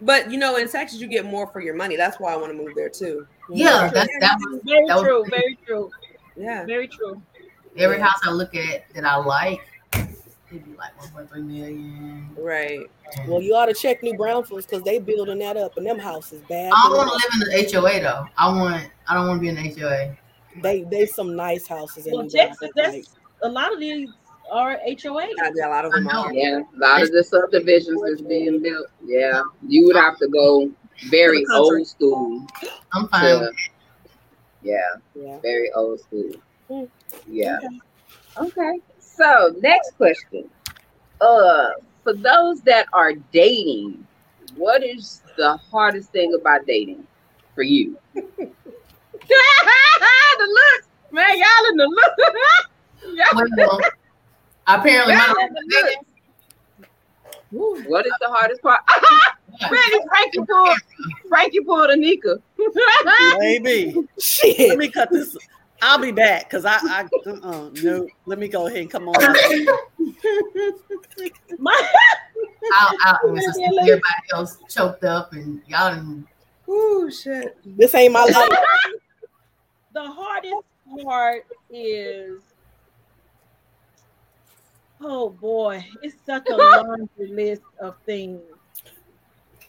But 0.00 0.30
you 0.30 0.38
know, 0.38 0.56
in 0.56 0.68
Texas, 0.68 0.98
you 1.00 1.06
get 1.06 1.26
more 1.26 1.46
for 1.48 1.60
your 1.60 1.74
money. 1.74 1.96
That's 1.96 2.18
why 2.18 2.32
I 2.32 2.36
want 2.36 2.52
to 2.52 2.56
move 2.56 2.74
there 2.74 2.88
too. 2.88 3.26
Yeah, 3.50 3.90
that's 3.92 4.10
that 4.20 4.36
was 4.40 4.62
Very 4.64 4.86
that 4.86 4.94
was 4.96 5.02
true, 5.04 5.24
very 5.28 5.58
true, 5.66 5.90
Yeah. 6.36 6.64
very 6.64 6.88
true. 6.88 7.20
every 7.76 8.00
house 8.00 8.18
I 8.24 8.30
look 8.30 8.54
at 8.54 8.84
that 8.94 9.04
I 9.04 9.16
like. 9.16 9.60
It'd 10.50 10.64
be 10.64 10.72
like 10.76 10.98
one 11.00 11.10
point 11.10 11.30
three 11.30 11.42
million. 11.42 12.28
Right. 12.36 12.80
Well, 13.28 13.40
you 13.40 13.54
ought 13.54 13.66
to 13.66 13.74
check 13.74 14.02
New 14.02 14.14
Braunfels 14.14 14.66
because 14.66 14.82
they 14.82 14.98
building 14.98 15.38
that 15.38 15.56
up, 15.56 15.76
and 15.76 15.86
them 15.86 15.98
houses 15.98 16.42
bad. 16.48 16.72
I 16.74 16.88
don't 16.88 16.96
want 16.96 17.08
to 17.08 17.14
live 17.46 17.48
in 17.56 17.72
the 17.72 17.80
HOA 17.80 18.00
though. 18.00 18.26
I 18.36 18.48
want. 18.48 18.90
I 19.08 19.14
don't 19.14 19.28
want 19.28 19.38
to 19.38 19.40
be 19.40 19.48
in 19.48 19.54
the 19.54 19.80
HOA. 19.80 20.16
They 20.62 20.82
they 20.82 21.06
some 21.06 21.36
nice 21.36 21.66
houses 21.68 22.06
in 22.06 22.14
Well, 22.14 22.22
New 22.24 22.30
Texas, 22.30 22.70
Braunfels. 22.74 23.04
that's 23.06 23.16
a 23.42 23.48
lot 23.48 23.72
of 23.72 23.78
these 23.78 24.08
are 24.50 24.72
HOA. 25.02 25.28
Yeah, 25.54 25.66
a 25.66 25.68
lot 25.68 25.84
of 25.84 25.92
them 25.92 26.08
are. 26.08 26.32
Yeah, 26.32 26.60
a 26.60 26.78
lot 26.78 27.02
of 27.02 27.12
the 27.12 27.22
subdivisions 27.22 28.02
is 28.02 28.20
being 28.22 28.60
built. 28.60 28.88
Yeah, 29.04 29.42
you 29.68 29.86
would 29.86 29.96
have 29.96 30.18
to 30.18 30.26
go 30.28 30.70
very 31.08 31.44
To 31.44 31.52
old 31.54 31.86
school. 31.86 32.44
I'm 32.92 33.06
fine. 33.08 33.22
To, 33.38 33.52
yeah, 34.62 34.78
Yeah. 35.14 35.38
very 35.40 35.70
old 35.72 36.00
school. 36.00 36.32
Hmm. 36.68 36.84
Yeah. 37.28 37.58
Okay. 38.36 38.80
So 39.20 39.54
next 39.60 39.96
question. 39.98 40.48
Uh, 41.20 41.68
for 42.02 42.14
those 42.14 42.62
that 42.62 42.86
are 42.94 43.12
dating, 43.32 44.06
what 44.56 44.82
is 44.82 45.20
the 45.36 45.58
hardest 45.58 46.10
thing 46.10 46.32
about 46.32 46.66
dating 46.66 47.06
for 47.54 47.62
you? 47.62 47.98
the 48.14 48.22
looks, 50.40 50.88
man, 51.12 51.38
y'all 51.38 51.70
in 51.70 51.76
the 51.76 51.86
look. 51.86 52.12
Well, 53.58 53.80
apparently, 54.66 55.12
y'all 55.12 55.34
my 55.34 55.48
in 55.48 55.52
the 55.52 55.62
looks. 57.52 57.86
What 57.86 58.06
is 58.06 58.12
the 58.20 58.28
hardest 58.28 58.62
part? 58.62 58.80
Really, 59.68 60.06
Frankie 60.08 60.38
pulled 60.48 60.78
Frankie 61.28 61.60
pulled 61.60 61.90
a 61.90 61.96
Nika. 61.96 62.40
Baby. 63.40 63.94
Let 64.68 64.78
me 64.78 64.88
cut 64.88 65.10
this. 65.10 65.36
I'll 65.82 65.98
be 65.98 66.12
back 66.12 66.48
because 66.48 66.64
I, 66.64 66.78
I 66.82 67.08
uh-uh, 67.26 67.70
no. 67.82 68.06
Let 68.26 68.38
me 68.38 68.48
go 68.48 68.66
ahead 68.66 68.80
and 68.80 68.90
come 68.90 69.08
on. 69.08 69.14
My, 71.58 71.72
I'll, 72.72 72.96
I'll 73.04 73.36
answer 73.36 73.60
everybody 73.62 74.02
else 74.32 74.58
choked 74.68 75.04
up 75.04 75.32
and 75.32 75.62
y'all 75.66 75.94
didn't. 75.94 76.26
Ooh, 76.68 77.10
shit. 77.10 77.56
This 77.64 77.94
ain't 77.94 78.12
my 78.12 78.24
life. 78.24 78.50
the 79.92 80.06
hardest 80.06 80.62
part 81.02 81.46
is 81.70 82.40
oh 85.00 85.30
boy, 85.30 85.84
it's 86.02 86.16
such 86.26 86.48
a 86.50 86.56
laundry 86.56 87.08
list 87.28 87.62
of 87.80 87.96
things. 88.06 88.40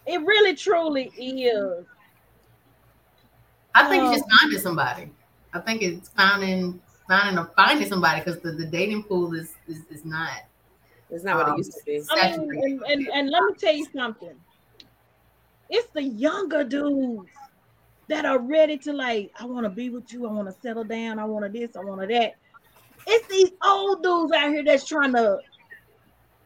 It 0.06 0.22
really 0.22 0.56
truly 0.56 1.12
is. 1.18 1.86
I 3.74 3.88
think 3.88 4.04
it's 4.04 4.04
Oh. 4.04 4.08
Um, 4.08 4.14
just 4.14 4.42
finding 4.42 4.60
somebody. 4.60 5.12
I 5.54 5.60
think 5.60 5.82
it's 5.82 6.10
finding 6.10 6.82
finding 7.08 7.38
or 7.38 7.52
finding 7.56 7.88
somebody 7.88 8.22
because 8.22 8.40
the, 8.42 8.52
the 8.52 8.66
dating 8.66 9.04
pool 9.04 9.34
is 9.34 9.54
is, 9.68 9.84
is 9.90 10.06
not. 10.06 10.44
It's 11.10 11.24
not 11.24 11.38
what 11.38 11.50
Um, 11.50 11.56
it 11.56 11.58
used 11.58 11.74
to 11.74 11.84
be. 11.86 12.02
I 12.10 12.38
mean, 12.38 12.50
and, 12.64 12.82
and, 12.84 13.08
and 13.14 13.30
let 13.30 13.44
me 13.44 13.54
tell 13.60 13.74
you 13.74 13.86
something. 13.94 14.36
It's 15.70 15.92
the 15.94 16.04
younger 16.04 16.64
dudes 16.64 17.30
that 18.08 18.26
are 18.26 18.40
ready 18.40 18.78
to 18.78 18.94
like, 18.94 19.32
I 19.40 19.46
want 19.46 19.66
to 19.66 19.70
be 19.70 19.90
with 19.90 20.12
you, 20.12 20.28
I 20.28 20.32
want 20.32 20.48
to 20.48 20.62
settle 20.62 20.84
down, 20.84 21.18
I 21.18 21.24
want 21.26 21.46
to 21.46 21.60
this, 21.60 21.76
I 21.78 21.80
want 21.80 22.02
to 22.02 22.08
that. 22.08 22.36
It's 23.08 23.28
these 23.28 23.52
old 23.66 24.04
dudes 24.04 24.34
out 24.34 24.50
here 24.52 24.64
that's 24.64 24.86
trying 24.86 25.14
to 25.14 25.40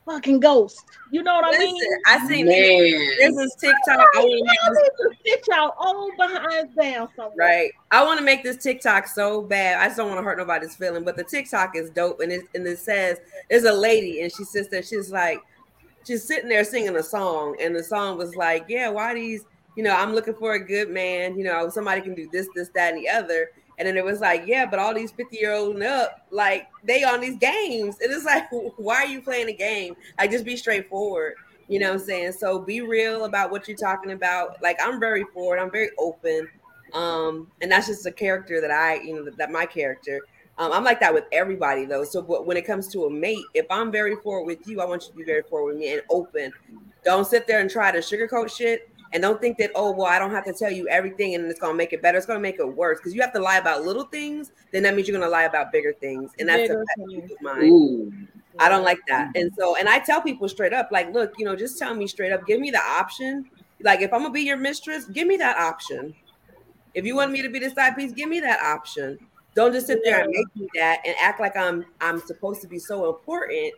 fucking 0.06 0.40
ghost. 0.40 0.86
You 1.12 1.24
know 1.24 1.36
what 1.36 1.56
I 1.56 1.58
mean? 1.58 1.82
I 2.06 2.28
seen 2.28 2.46
this, 2.46 2.56
Man, 2.56 3.34
this 3.36 3.46
is 3.46 3.56
TikTok. 3.60 4.08
I 4.16 4.20
want 4.20 4.40
to 4.40 4.46
make 4.46 4.58
Y'all 4.64 4.74
this, 4.74 5.18
need 5.26 5.44
to 5.44 5.52
y'all 5.52 5.74
old 5.80 6.14
behinds 6.18 6.76
down 6.76 7.10
somewhere. 7.16 7.36
right. 7.38 7.72
I 7.92 8.04
want 8.04 8.20
to 8.20 8.26
make 8.26 8.44
this 8.44 8.58
TikTok 8.58 9.08
so 9.08 9.42
bad. 9.42 9.80
I 9.80 9.86
just 9.86 9.98
don't 9.98 10.08
want 10.08 10.20
to 10.20 10.24
hurt 10.24 10.38
nobody's 10.38 10.76
feeling. 10.76 11.04
But 11.04 11.18
the 11.18 11.24
TikTok 11.24 11.76
is 11.76 11.90
dope, 11.90 12.20
and 12.22 12.32
it 12.32 12.44
and 12.54 12.66
it 12.68 12.80
says 12.80 13.20
there's 13.50 13.64
a 13.66 13.74
lady, 13.74 14.22
and 14.22 14.32
she 14.32 14.44
sits 14.44 14.70
there. 14.70 14.84
She's 14.84 15.12
like, 15.12 15.40
she's 16.06 16.24
sitting 16.24 16.50
there 16.50 16.64
singing 16.64 16.96
a 16.96 17.04
song, 17.04 17.56
and 17.62 17.76
the 17.76 17.84
song 17.84 18.18
was 18.18 18.36
like, 18.36 18.66
yeah, 18.70 18.90
why 18.90 19.14
these? 19.14 19.46
You 19.76 19.84
know, 19.84 19.96
I'm 19.96 20.14
looking 20.14 20.36
for 20.36 20.54
a 20.54 20.60
good 20.60 20.90
man. 20.90 21.38
You 21.38 21.44
know, 21.44 21.70
somebody 21.70 22.02
can 22.02 22.16
do 22.16 22.30
this, 22.32 22.48
this, 22.56 22.70
that, 22.76 22.94
and 22.94 23.04
the 23.04 23.10
other. 23.10 23.50
And 23.78 23.88
then 23.88 23.98
it 23.98 24.06
was 24.06 24.22
like, 24.22 24.44
yeah, 24.46 24.66
but 24.66 24.80
all 24.80 24.94
these 24.94 25.12
50 25.12 25.36
year 25.38 25.54
old 25.54 25.76
and 25.76 25.84
up, 25.84 26.26
like 26.32 26.68
they 26.84 27.04
on 27.04 27.22
these 27.22 27.38
games. 27.38 27.98
And 28.02 28.12
it's 28.12 28.26
like, 28.26 28.48
why 28.78 28.96
are 28.96 29.08
you 29.08 29.22
playing 29.22 29.50
a 29.50 29.54
game? 29.54 29.96
Like 30.18 30.32
just 30.32 30.46
be 30.46 30.56
straightforward. 30.56 31.36
You 31.68 31.80
know 31.80 31.88
what 31.94 32.02
I'm 32.02 32.06
saying? 32.06 32.32
So 32.34 32.60
be 32.60 32.82
real 32.82 33.26
about 33.26 33.52
what 33.52 33.68
you're 33.68 33.78
talking 33.78 34.12
about. 34.12 34.62
Like 34.62 34.78
I'm 34.82 35.00
very 35.00 35.24
forward, 35.34 35.60
I'm 35.60 35.72
very 35.72 35.90
open. 35.98 36.48
Um, 36.94 37.52
and 37.62 37.72
that's 37.72 37.88
just 37.88 38.06
a 38.06 38.12
character 38.12 38.62
that 38.62 38.72
I, 38.72 39.02
you 39.02 39.16
know, 39.16 39.32
that, 39.38 39.52
my 39.52 39.66
character. 39.66 40.22
Um, 40.58 40.72
I'm 40.72 40.84
like 40.86 41.02
that 41.02 41.14
with 41.14 41.26
everybody 41.32 41.86
though. 41.86 42.04
So 42.04 42.22
but 42.22 42.46
when 42.46 42.56
it 42.56 42.66
comes 42.66 42.88
to 42.90 43.06
a 43.06 43.10
mate, 43.10 43.44
if 43.54 43.66
I'm 43.70 43.92
very 43.92 44.16
forward 44.18 44.46
with 44.46 44.68
you, 44.68 44.80
I 44.80 44.86
want 44.86 45.04
you 45.04 45.10
to 45.10 45.18
be 45.18 45.24
very 45.26 45.42
forward 45.42 45.74
with 45.74 45.78
me 45.80 45.94
and 45.94 46.02
open. 46.10 46.54
Don't 47.04 47.26
sit 47.26 47.46
there 47.46 47.60
and 47.60 47.70
try 47.70 47.92
to 47.92 48.00
sugarcoat 48.00 48.56
shit. 48.56 48.90
And 49.16 49.22
don't 49.22 49.40
think 49.40 49.58
that, 49.60 49.72
oh, 49.76 49.92
well, 49.92 50.08
I 50.08 50.20
don't 50.20 50.32
have 50.32 50.44
to 50.44 50.52
tell 50.52 50.70
you 50.70 50.90
everything 50.90 51.36
and 51.36 51.46
it's 51.46 51.58
going 51.58 51.72
to 51.72 51.78
make 51.78 51.94
it 51.94 52.02
better. 52.02 52.18
It's 52.18 52.28
going 52.28 52.36
to 52.38 52.42
make 52.42 52.60
it 52.60 52.68
worse 52.68 53.00
because 53.00 53.16
you 53.16 53.22
have 53.22 53.32
to 53.32 53.40
lie 53.40 53.60
about 53.60 53.86
little 53.86 54.04
things. 54.04 54.52
Then 54.74 54.84
that 54.84 54.94
means 54.94 55.08
you're 55.08 55.18
going 55.18 55.26
to 55.26 55.32
lie 55.32 55.44
about 55.44 55.72
bigger 55.72 55.94
things. 55.94 56.32
And 56.38 56.50
that's 56.50 56.64
Bigger 56.64 56.82
a 56.82 56.86
pet 56.86 56.98
things. 56.98 57.22
peeve 57.22 57.32
of 57.32 57.42
mine. 57.42 57.64
ooh, 57.64 58.12
I 58.60 58.68
don't 58.68 58.84
like 58.84 59.00
that. 59.08 59.30
And 59.36 59.52
so, 59.58 59.78
and 59.78 59.88
I 59.88 60.00
tell 60.00 60.22
people 60.22 60.50
straight 60.50 60.74
up, 60.74 60.90
like, 60.92 61.14
look, 61.14 61.32
you 61.38 61.46
know, 61.46 61.56
just 61.56 61.80
tell 61.80 61.96
me 61.96 62.08
straight 62.08 62.34
up, 62.34 62.46
give 62.46 62.60
me 62.60 62.72
the 62.72 62.82
option. 62.82 63.46
Like, 63.82 64.02
if 64.02 64.12
I'm 64.14 64.20
gonna 64.22 64.34
be 64.34 64.42
your 64.42 64.58
mistress, 64.58 65.06
give 65.06 65.28
me 65.28 65.38
that 65.38 65.58
option. 65.58 66.14
If 66.94 67.06
you 67.06 67.16
want 67.16 67.32
me 67.32 67.42
to 67.42 67.50
be 67.50 67.60
the 67.60 67.70
side 67.70 67.96
piece, 67.96 68.12
give 68.12 68.28
me 68.28 68.42
that 68.42 68.62
option. 68.62 69.18
Don't 69.56 69.72
just 69.72 69.88
sit 69.88 70.02
there 70.04 70.22
and 70.24 70.30
make 70.30 70.56
me 70.56 70.68
that 70.76 71.00
and 71.06 71.16
act 71.22 71.40
like 71.40 71.56
I'm 71.56 71.86
I'm 72.02 72.20
supposed 72.20 72.62
to 72.64 72.68
be 72.68 72.80
so 72.80 73.10
important 73.10 73.74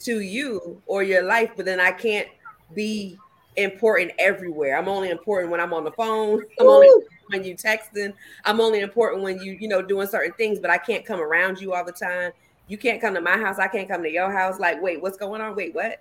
to 0.00 0.20
you 0.20 0.82
or 0.86 1.04
your 1.04 1.22
life, 1.22 1.50
but 1.56 1.64
then 1.64 1.78
I 1.80 1.92
can't 1.92 2.28
be 2.74 3.16
important 3.56 4.12
everywhere. 4.18 4.76
I'm 4.76 4.88
only 4.88 5.10
important 5.10 5.50
when 5.50 5.60
I'm 5.60 5.72
on 5.72 5.84
the 5.84 5.92
phone. 5.92 6.42
I'm 6.60 6.68
only 6.68 6.88
when 7.28 7.44
you 7.44 7.54
texting. 7.54 8.14
I'm 8.44 8.60
only 8.60 8.80
important 8.80 9.22
when 9.22 9.40
you, 9.40 9.56
you 9.60 9.68
know, 9.68 9.82
doing 9.82 10.06
certain 10.06 10.32
things, 10.34 10.58
but 10.58 10.70
I 10.70 10.78
can't 10.78 11.04
come 11.04 11.20
around 11.20 11.60
you 11.60 11.74
all 11.74 11.84
the 11.84 11.92
time. 11.92 12.32
You 12.68 12.78
can't 12.78 13.00
come 13.00 13.14
to 13.14 13.20
my 13.20 13.36
house. 13.36 13.58
I 13.58 13.68
can't 13.68 13.88
come 13.88 14.02
to 14.02 14.10
your 14.10 14.30
house. 14.30 14.60
Like, 14.60 14.80
wait, 14.80 15.02
what's 15.02 15.16
going 15.16 15.40
on? 15.40 15.56
Wait, 15.56 15.74
what? 15.74 15.98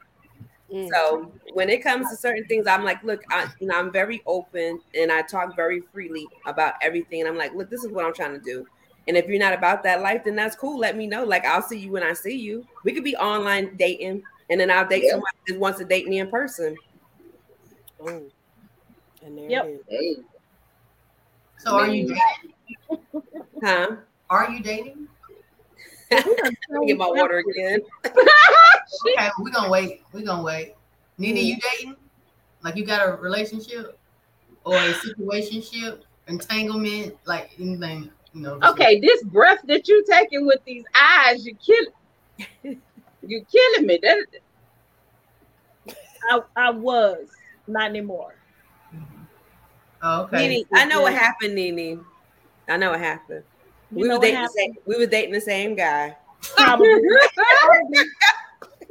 Mm. 0.72 0.90
So 0.92 1.32
when 1.54 1.70
it 1.70 1.84
comes 1.84 2.10
to 2.10 2.16
certain 2.16 2.46
things, 2.46 2.68
I'm 2.68 2.84
like, 2.84 3.04
look, 3.04 3.22
I, 3.32 3.48
you 3.60 3.68
know, 3.68 3.78
I'm 3.78 3.92
very 3.92 4.22
open 4.28 4.80
and 4.94 5.12
I 5.12 5.24
talk 5.24 5.56
very 5.56 5.82
freely 5.92 6.28
about 6.46 6.76
everything. 6.82 7.22
And 7.22 7.30
I'm 7.30 7.38
like, 7.38 7.54
look, 7.56 7.70
this 7.70 7.84
is 7.84 7.92
what 7.92 8.06
I'm 8.06 8.14
trying 8.14 8.34
to 8.34 8.40
do. 8.40 8.68
And 9.08 9.18
if 9.18 9.28
you're 9.28 9.40
not 9.40 9.54
about 9.54 9.82
that 9.84 10.02
life, 10.02 10.24
then 10.24 10.36
that's 10.36 10.56
cool. 10.56 10.78
Let 10.78 10.96
me 10.96 11.08
know. 11.08 11.24
Like, 11.24 11.44
I'll 11.44 11.64
see 11.64 11.80
you 11.80 11.92
when 11.92 12.04
I 12.04 12.14
see 12.14 12.36
you. 12.36 12.64
We 12.84 12.94
could 12.94 13.04
be 13.04 13.16
online 13.16 13.76
dating, 13.76 14.22
and 14.52 14.62
then 14.62 14.70
I'll 14.70 14.88
date 14.88 15.04
Yeah. 15.04 15.14
someone 15.14 15.32
that 15.48 15.60
wants 15.60 15.80
to 15.80 15.86
date 15.86 16.08
me 16.08 16.20
in 16.20 16.30
person. 16.30 16.78
Mm. 18.02 18.30
And 19.24 19.38
there 19.38 19.50
Yep. 19.50 19.66
it 19.66 19.70
is. 19.70 19.82
hey, 19.90 20.16
So 21.58 21.76
are 21.76 21.88
you 21.88 22.08
dating? 22.08 23.00
Huh? 23.64 23.96
Are 24.30 24.50
you 24.52 24.62
dating? 24.64 25.08
Let 26.12 26.26
me 26.72 26.88
get 26.88 26.98
my 26.98 27.08
water 27.08 27.44
again. 27.50 27.82
Okay, 29.16 29.30
we're 29.40 29.52
gonna 29.52 29.70
wait. 29.70 30.02
We're 30.12 30.26
gonna 30.26 30.42
wait. 30.44 30.74
Nina, 31.20 31.40
you 31.40 31.58
dating? 31.58 31.96
Like 32.64 32.76
you 32.76 32.84
got 32.86 33.08
a 33.08 33.14
relationship 33.22 34.00
or 34.66 34.76
a 34.76 34.94
situationship, 34.94 36.02
entanglement, 36.28 37.16
like 37.26 37.52
anything, 37.60 38.10
you 38.34 38.42
know? 38.42 38.60
just- 38.60 38.74
Okay, 38.74 39.00
this 39.00 39.24
breath 39.26 39.60
that 39.66 39.88
you 39.88 40.04
taking 40.10 40.48
with 40.48 40.60
these 40.66 40.84
eyes, 41.00 41.46
you 41.46 41.56
kill 41.56 41.86
you 43.22 43.46
killing 43.46 43.86
me. 43.86 44.00
That 44.02 44.26
I, 46.32 46.42
I 46.56 46.72
was 46.72 47.28
not 47.70 47.90
anymore. 47.90 48.36
Mm-hmm. 48.94 49.24
Oh, 50.02 50.24
okay. 50.24 50.48
Nene, 50.48 50.66
I 50.74 50.86
know 50.86 51.02
what 51.02 51.14
happened, 51.14 51.56
Nene. 51.56 52.04
I 52.68 52.78
know 52.78 52.92
what 52.92 53.00
happened. 53.00 53.44
You 53.92 54.04
we 54.04 54.08
were 54.08 54.16
what 54.16 54.22
dating 54.22 54.42
the 54.42 54.50
same. 54.50 54.76
We 54.86 54.98
were 54.98 55.06
dating 55.06 55.34
the 55.34 55.42
same 55.42 55.76
guy. 55.76 56.16
Probably, 56.56 56.88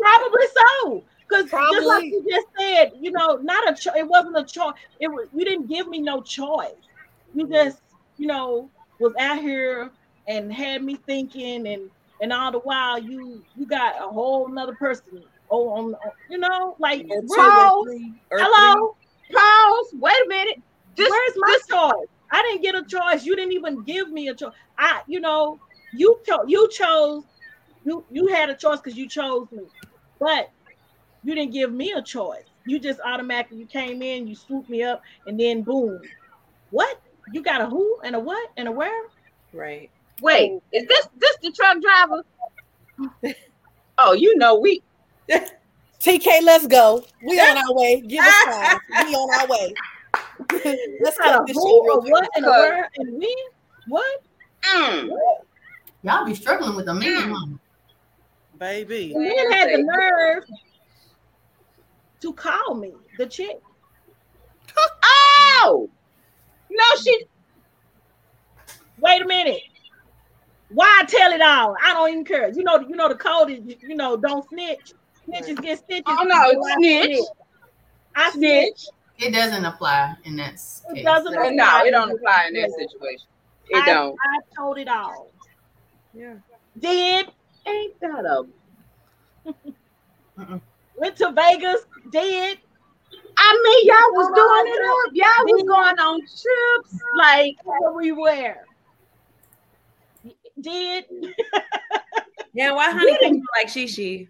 probably 0.00 0.46
so. 0.82 1.04
Because 1.28 1.50
just 1.50 1.86
like 1.86 2.04
you 2.04 2.24
just 2.28 2.46
said, 2.58 2.92
you 3.00 3.10
know, 3.12 3.36
not 3.36 3.70
a 3.70 3.74
cho- 3.74 3.94
it 3.94 4.06
wasn't 4.06 4.38
a 4.38 4.44
choice. 4.44 4.74
It 5.00 5.08
was 5.08 5.28
you 5.34 5.44
didn't 5.44 5.66
give 5.68 5.88
me 5.88 6.00
no 6.00 6.22
choice. 6.22 6.72
You 7.34 7.46
just, 7.48 7.80
you 8.16 8.26
know, 8.26 8.70
was 8.98 9.12
out 9.18 9.38
here 9.38 9.90
and 10.26 10.52
had 10.52 10.82
me 10.82 10.96
thinking, 11.06 11.66
and 11.68 11.90
and 12.20 12.32
all 12.32 12.50
the 12.50 12.60
while 12.60 12.98
you 12.98 13.42
you 13.56 13.66
got 13.66 14.02
a 14.02 14.08
whole 14.08 14.48
nother 14.48 14.74
person. 14.74 15.22
Oh, 15.50 15.68
on, 15.70 15.94
on- 15.94 16.12
you 16.30 16.38
know, 16.38 16.76
like 16.78 17.06
Or 17.10 17.22
two 17.22 17.26
where- 17.28 17.66
or 17.66 17.84
three 17.84 18.12
or 18.30 18.38
hello, 18.40 18.96
pause. 19.32 19.94
Wait 19.94 20.14
a 20.24 20.28
minute. 20.28 20.62
Just, 20.96 21.10
where's 21.10 21.32
my 21.36 21.48
just 21.52 21.68
choice? 21.70 22.08
I 22.30 22.42
didn't 22.42 22.62
get 22.62 22.74
a 22.74 22.84
choice. 22.84 23.24
You 23.24 23.34
didn't 23.36 23.52
even 23.52 23.82
give 23.84 24.10
me 24.10 24.28
a 24.28 24.34
choice. 24.34 24.52
I, 24.76 25.00
you 25.06 25.20
know, 25.20 25.58
you 25.94 26.18
chose. 26.26 26.44
You 26.48 26.68
chose. 26.70 27.24
You 27.84 28.04
you 28.10 28.26
had 28.26 28.50
a 28.50 28.54
choice 28.54 28.78
because 28.80 28.98
you 28.98 29.08
chose 29.08 29.46
me, 29.52 29.62
but 30.20 30.50
you 31.24 31.34
didn't 31.34 31.52
give 31.52 31.72
me 31.72 31.92
a 31.92 32.02
choice. 32.02 32.44
You 32.66 32.78
just 32.78 33.00
automatically 33.04 33.58
you 33.58 33.66
came 33.66 34.02
in, 34.02 34.26
you 34.26 34.34
swooped 34.34 34.68
me 34.68 34.82
up, 34.82 35.00
and 35.26 35.38
then 35.40 35.62
boom. 35.62 36.00
What? 36.70 37.00
You 37.32 37.42
got 37.42 37.60
a 37.62 37.66
who 37.66 37.98
and 38.04 38.14
a 38.16 38.20
what 38.20 38.50
and 38.56 38.68
a 38.68 38.72
where? 38.72 39.04
Right. 39.54 39.90
wait. 40.20 40.60
Is 40.72 40.86
this 40.86 41.08
this 41.16 41.36
the 41.42 41.52
truck 41.52 41.78
driver? 41.80 42.24
Oh, 44.00 44.12
you 44.12 44.36
know 44.38 44.56
we. 44.60 44.80
TK, 46.00 46.42
let's 46.42 46.66
go. 46.66 47.04
We 47.26 47.40
on 47.40 47.56
our 47.68 47.74
way. 47.74 48.00
Give 48.00 48.24
us 48.24 48.44
time. 48.44 48.78
We 49.06 49.14
on 49.14 49.40
our 49.40 49.46
way. 49.48 49.74
let's 51.02 51.18
cut 51.18 51.46
this 51.46 51.56
shit 51.56 51.82
real 51.84 52.00
quick. 52.00 52.12
what 52.12 52.28
and 52.36 52.44
a 52.44 52.48
Cause- 52.48 52.60
where 52.60 52.90
and 52.96 53.18
when? 53.18 53.36
What? 53.88 54.22
Mm. 54.62 55.10
Y'all 56.02 56.24
be 56.24 56.34
struggling 56.34 56.76
with 56.76 56.86
the 56.86 56.94
man, 56.94 57.32
huh? 57.32 57.46
Baby. 58.58 59.12
And 59.14 59.24
then 59.24 59.52
had 59.52 59.68
the 59.70 59.82
nerve 59.82 60.44
to 62.20 62.32
call 62.32 62.74
me 62.74 62.92
the 63.16 63.26
chick. 63.26 63.60
Oh 65.02 65.88
no, 66.70 66.84
she. 67.02 67.24
Wait 69.00 69.22
a 69.22 69.26
minute. 69.26 69.62
Why 70.70 71.02
tell 71.08 71.32
it 71.32 71.40
all? 71.40 71.74
I 71.82 71.94
don't 71.94 72.10
even 72.10 72.24
care. 72.24 72.50
You 72.50 72.62
know, 72.62 72.80
you 72.80 72.94
know 72.96 73.08
the 73.08 73.14
code 73.14 73.50
is 73.50 73.60
you 73.80 73.94
know 73.96 74.16
don't 74.16 74.46
snitch. 74.48 74.92
Snitches 75.28 75.62
get 75.62 75.78
stitches. 75.78 76.04
Oh 76.06 76.24
no, 76.24 76.74
snitch, 76.76 77.18
I 78.14 78.30
snitch. 78.30 78.78
snitch. 78.78 78.86
It 79.18 79.32
doesn't 79.34 79.64
apply 79.64 80.14
in 80.24 80.36
that 80.36 80.54
It 80.94 81.04
doesn't 81.04 81.36
Uh, 81.36 81.50
No, 81.50 81.84
it 81.84 81.90
don't 81.90 82.10
apply 82.12 82.46
in 82.48 82.54
that 82.54 82.70
situation. 82.70 83.26
It 83.68 83.82
I, 83.82 83.86
don't. 83.86 84.16
I 84.18 84.38
told 84.56 84.78
it 84.78 84.88
all. 84.88 85.30
Yeah. 86.14 86.34
Did 86.78 87.30
Ain't 87.66 88.00
that 88.00 88.24
a? 88.24 88.44
went 90.96 91.16
to 91.16 91.32
Vegas. 91.32 91.84
Did 92.10 92.58
I 93.40 93.62
mean, 93.64 93.86
y'all 93.86 94.12
was 94.12 94.28
doing 94.34 94.74
it 94.74 94.82
up. 94.88 95.12
Y'all 95.14 95.44
was 95.46 95.62
going 95.62 95.98
on 95.98 96.20
trips. 96.20 97.02
Like, 97.16 97.56
everywhere. 97.88 98.66
Did 100.60 101.04
Yeah. 102.52 102.72
Why 102.72 102.90
honey 102.90 103.16
came 103.18 103.34
from 103.36 103.46
like 103.56 103.68
Shishi? 103.68 104.28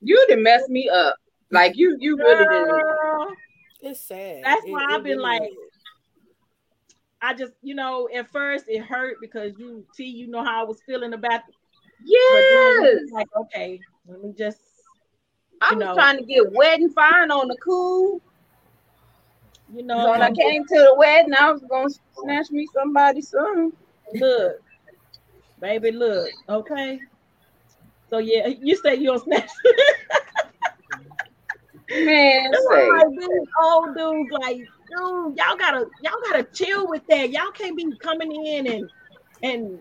You 0.00 0.24
didn't 0.28 0.42
mess 0.42 0.68
me 0.68 0.88
up. 0.88 1.16
Like 1.50 1.76
you, 1.76 1.96
you 1.98 2.16
really 2.16 2.44
didn't. 2.44 2.82
It's 3.80 4.00
sad. 4.00 4.42
That's 4.44 4.64
It- 4.64 4.72
why 4.72 4.84
it 4.84 4.94
I've 4.94 5.02
been 5.02 5.20
like, 5.20 5.42
is. 5.42 5.48
I 7.20 7.34
just, 7.34 7.52
you 7.62 7.74
know, 7.74 8.08
at 8.14 8.30
first 8.30 8.66
it 8.68 8.80
hurt 8.82 9.20
because 9.20 9.58
you 9.58 9.84
see, 9.92 10.06
you 10.06 10.28
know 10.28 10.44
how 10.44 10.62
I 10.62 10.64
was 10.64 10.80
feeling 10.86 11.14
about 11.14 11.40
it. 11.48 11.54
But 12.30 12.44
Yes, 12.80 13.00
like, 13.12 13.26
okay, 13.36 13.80
let 14.06 14.22
me 14.22 14.32
just, 14.38 14.60
I 15.60 15.72
you 15.72 15.78
was 15.78 15.86
know. 15.86 15.94
trying 15.94 16.18
to 16.18 16.24
get 16.24 16.52
wet 16.52 16.78
and 16.78 16.94
fine 16.94 17.30
on 17.32 17.48
the 17.48 17.56
cool. 17.56 18.20
you 19.74 19.82
So 19.82 19.82
know, 19.82 20.10
when 20.10 20.22
I 20.22 20.30
came 20.30 20.64
to 20.64 20.74
the 20.74 20.94
wedding, 20.96 21.34
I 21.34 21.50
was 21.50 21.62
gonna 21.68 21.88
snatch 22.22 22.50
me 22.50 22.68
somebody 22.72 23.20
son. 23.20 23.72
look, 24.14 24.56
baby, 25.60 25.90
look, 25.90 26.30
okay. 26.48 27.00
So 28.10 28.18
yeah, 28.18 28.46
you 28.48 28.76
say 28.82 28.96
you'll 28.96 29.18
snatch. 29.18 29.50
Man, 31.90 32.52
That's 32.52 32.66
say. 32.70 32.88
why 32.88 33.04
these 33.16 33.48
old 33.62 33.96
dudes 33.96 34.30
like, 34.30 34.56
dude, 34.56 35.36
y'all 35.36 35.56
gotta 35.58 35.86
y'all 36.00 36.20
gotta 36.30 36.46
chill 36.52 36.88
with 36.88 37.02
that. 37.08 37.30
Y'all 37.30 37.50
can't 37.52 37.76
be 37.76 37.92
coming 38.02 38.32
in 38.46 38.66
and 38.66 38.90
and 39.42 39.78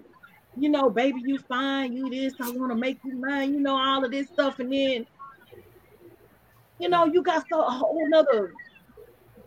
you 0.56 0.70
know, 0.70 0.90
baby, 0.90 1.22
you 1.24 1.38
fine, 1.38 1.94
you 1.96 2.10
this, 2.10 2.34
I 2.42 2.50
want 2.50 2.72
to 2.72 2.76
make 2.76 3.00
you 3.04 3.14
mine, 3.20 3.54
you 3.54 3.60
know, 3.60 3.76
all 3.78 4.04
of 4.04 4.12
this 4.12 4.28
stuff, 4.30 4.60
and 4.60 4.72
then 4.72 5.06
you 6.80 6.90
know, 6.90 7.06
you 7.06 7.22
got 7.24 7.44
so 7.52 7.62
a 7.62 7.70
whole 7.70 8.08
nother 8.10 8.52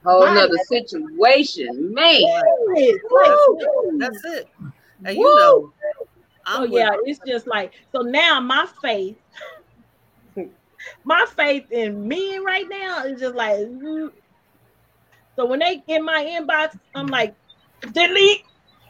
whole 0.05 0.26
Right. 0.26 0.35
nother 0.35 0.59
situation, 0.59 1.93
man. 1.93 2.22
Like, 2.22 3.01
That's 3.28 3.43
it. 3.49 3.99
That's 3.99 4.24
it. 4.24 4.49
And 5.05 5.16
you 5.16 5.24
Woo! 5.24 5.37
know, 5.37 5.72
Oh 5.99 6.00
I'm 6.51 6.63
with- 6.63 6.73
yeah, 6.73 6.91
it's 7.05 7.21
just 7.27 7.47
like 7.47 7.73
so 7.95 8.03
now 8.03 8.41
my 8.41 8.67
faith, 8.83 9.17
my 11.05 11.27
faith 11.37 11.71
in 11.71 12.09
men 12.09 12.45
right 12.45 12.67
now 12.69 13.05
is 13.05 13.21
just 13.21 13.35
like. 13.35 13.57
mm. 13.59 14.11
So 15.37 15.47
when 15.47 15.61
they 15.61 15.83
in 15.87 16.05
my 16.05 16.25
inbox, 16.25 16.77
I'm 16.95 17.07
like, 17.07 17.35
delete, 17.93 18.43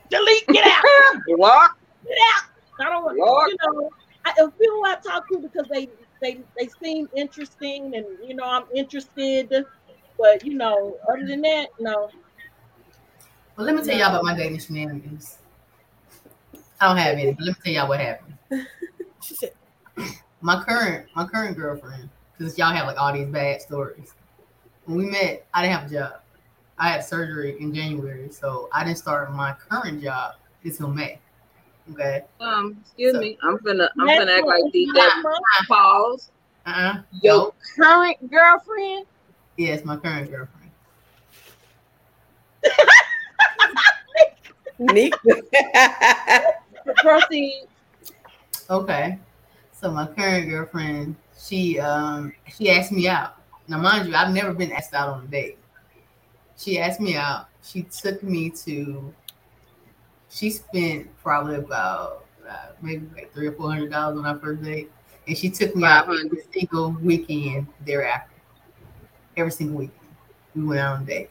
delete, 0.08 0.48
get 0.48 0.66
out, 0.66 0.84
Block. 1.36 1.78
get 2.04 2.18
out. 2.34 2.44
I 2.80 2.90
don't 2.90 3.04
want 3.04 3.18
Lord. 3.18 3.50
you 3.50 3.56
know. 3.62 3.90
I, 4.24 4.32
if 4.36 4.58
people 4.58 4.82
I 4.84 4.96
talk 5.06 5.28
to 5.28 5.38
because 5.38 5.68
they 5.70 5.88
they 6.20 6.40
they 6.58 6.68
seem 6.82 7.08
interesting 7.14 7.94
and 7.94 8.06
you 8.26 8.34
know 8.34 8.44
I'm 8.44 8.64
interested, 8.74 9.64
but 10.18 10.44
you 10.44 10.54
know 10.54 10.96
other 11.08 11.26
than 11.26 11.42
that, 11.42 11.68
no. 11.78 12.10
Well, 13.56 13.66
let 13.66 13.74
me 13.74 13.82
tell 13.82 13.98
y'all 13.98 14.08
about 14.08 14.24
my 14.24 14.34
dating 14.36 14.58
shenanigans. 14.58 15.39
I 16.80 16.88
don't 16.88 16.96
have 16.96 17.18
any, 17.18 17.32
but 17.32 17.44
let 17.44 17.56
me 17.58 17.62
tell 17.64 17.72
y'all 17.74 17.88
what 17.88 18.00
happened. 18.00 18.34
She 19.22 19.34
said, 19.34 19.52
My 20.40 20.62
current, 20.64 21.06
my 21.14 21.26
current 21.26 21.56
girlfriend, 21.56 22.08
because 22.38 22.56
y'all 22.56 22.72
have 22.72 22.86
like 22.86 22.98
all 22.98 23.12
these 23.12 23.28
bad 23.28 23.60
stories. 23.60 24.14
When 24.86 24.96
we 24.96 25.04
met, 25.06 25.46
I 25.52 25.62
didn't 25.62 25.78
have 25.78 25.90
a 25.90 25.94
job. 25.94 26.12
I 26.78 26.88
had 26.88 27.04
surgery 27.04 27.60
in 27.60 27.74
January, 27.74 28.30
so 28.30 28.70
I 28.72 28.84
didn't 28.84 28.96
start 28.98 29.30
my 29.32 29.52
current 29.68 30.02
job 30.02 30.36
until 30.64 30.88
May. 30.88 31.18
Okay. 31.92 32.22
Um, 32.40 32.78
excuse 32.80 33.12
So- 33.12 33.20
me. 33.20 33.36
I'm 33.42 33.58
gonna 33.58 33.90
I'm 33.98 34.06
Next 34.06 34.20
gonna 34.20 34.32
act 34.32 34.46
like 34.46 34.62
these 34.72 34.88
next 34.92 35.22
month, 35.22 35.40
pause. 35.68 36.30
Uh-uh. 36.66 37.02
Your 37.22 37.34
No. 37.36 37.54
current 37.76 38.30
girlfriend? 38.30 39.06
Yes, 39.58 39.84
my 39.84 39.96
current 39.96 40.30
girlfriend. 40.30 40.70
Nick. 44.78 45.12
Proceed. 46.96 47.66
Okay. 48.68 49.18
So 49.72 49.90
my 49.90 50.06
current 50.06 50.48
girlfriend, 50.48 51.16
she 51.38 51.78
um 51.80 52.32
she 52.54 52.70
asked 52.70 52.92
me 52.92 53.08
out. 53.08 53.36
Now 53.68 53.78
mind 53.78 54.08
you, 54.08 54.14
I've 54.14 54.32
never 54.34 54.52
been 54.52 54.72
asked 54.72 54.94
out 54.94 55.08
on 55.08 55.24
a 55.24 55.26
date. 55.26 55.58
She 56.56 56.78
asked 56.78 57.00
me 57.00 57.16
out. 57.16 57.48
She 57.62 57.82
took 57.82 58.22
me 58.22 58.50
to 58.50 59.12
she 60.30 60.50
spent 60.50 61.08
probably 61.22 61.56
about 61.56 62.26
uh, 62.48 62.68
maybe 62.80 63.06
like 63.14 63.32
three 63.32 63.48
or 63.48 63.52
four 63.52 63.70
hundred 63.70 63.90
dollars 63.90 64.18
on 64.18 64.26
our 64.26 64.38
first 64.38 64.62
date. 64.62 64.90
And 65.26 65.36
she 65.36 65.50
took 65.50 65.76
me 65.76 65.84
out 65.84 66.04
every 66.04 66.18
500. 66.18 66.52
single 66.52 66.90
weekend 67.02 67.66
thereafter. 67.84 68.32
Every 69.36 69.52
single 69.52 69.78
weekend. 69.78 70.08
We 70.54 70.64
went 70.64 70.80
out 70.80 70.96
on 70.96 71.02
a 71.02 71.06
date. 71.06 71.30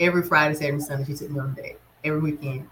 Every 0.00 0.22
Friday, 0.22 0.54
Saturday, 0.54 0.80
Sunday, 0.80 1.04
she 1.06 1.14
took 1.14 1.30
me 1.30 1.40
on 1.40 1.50
a 1.50 1.62
date. 1.62 1.78
Every 2.04 2.20
weekend. 2.20 2.68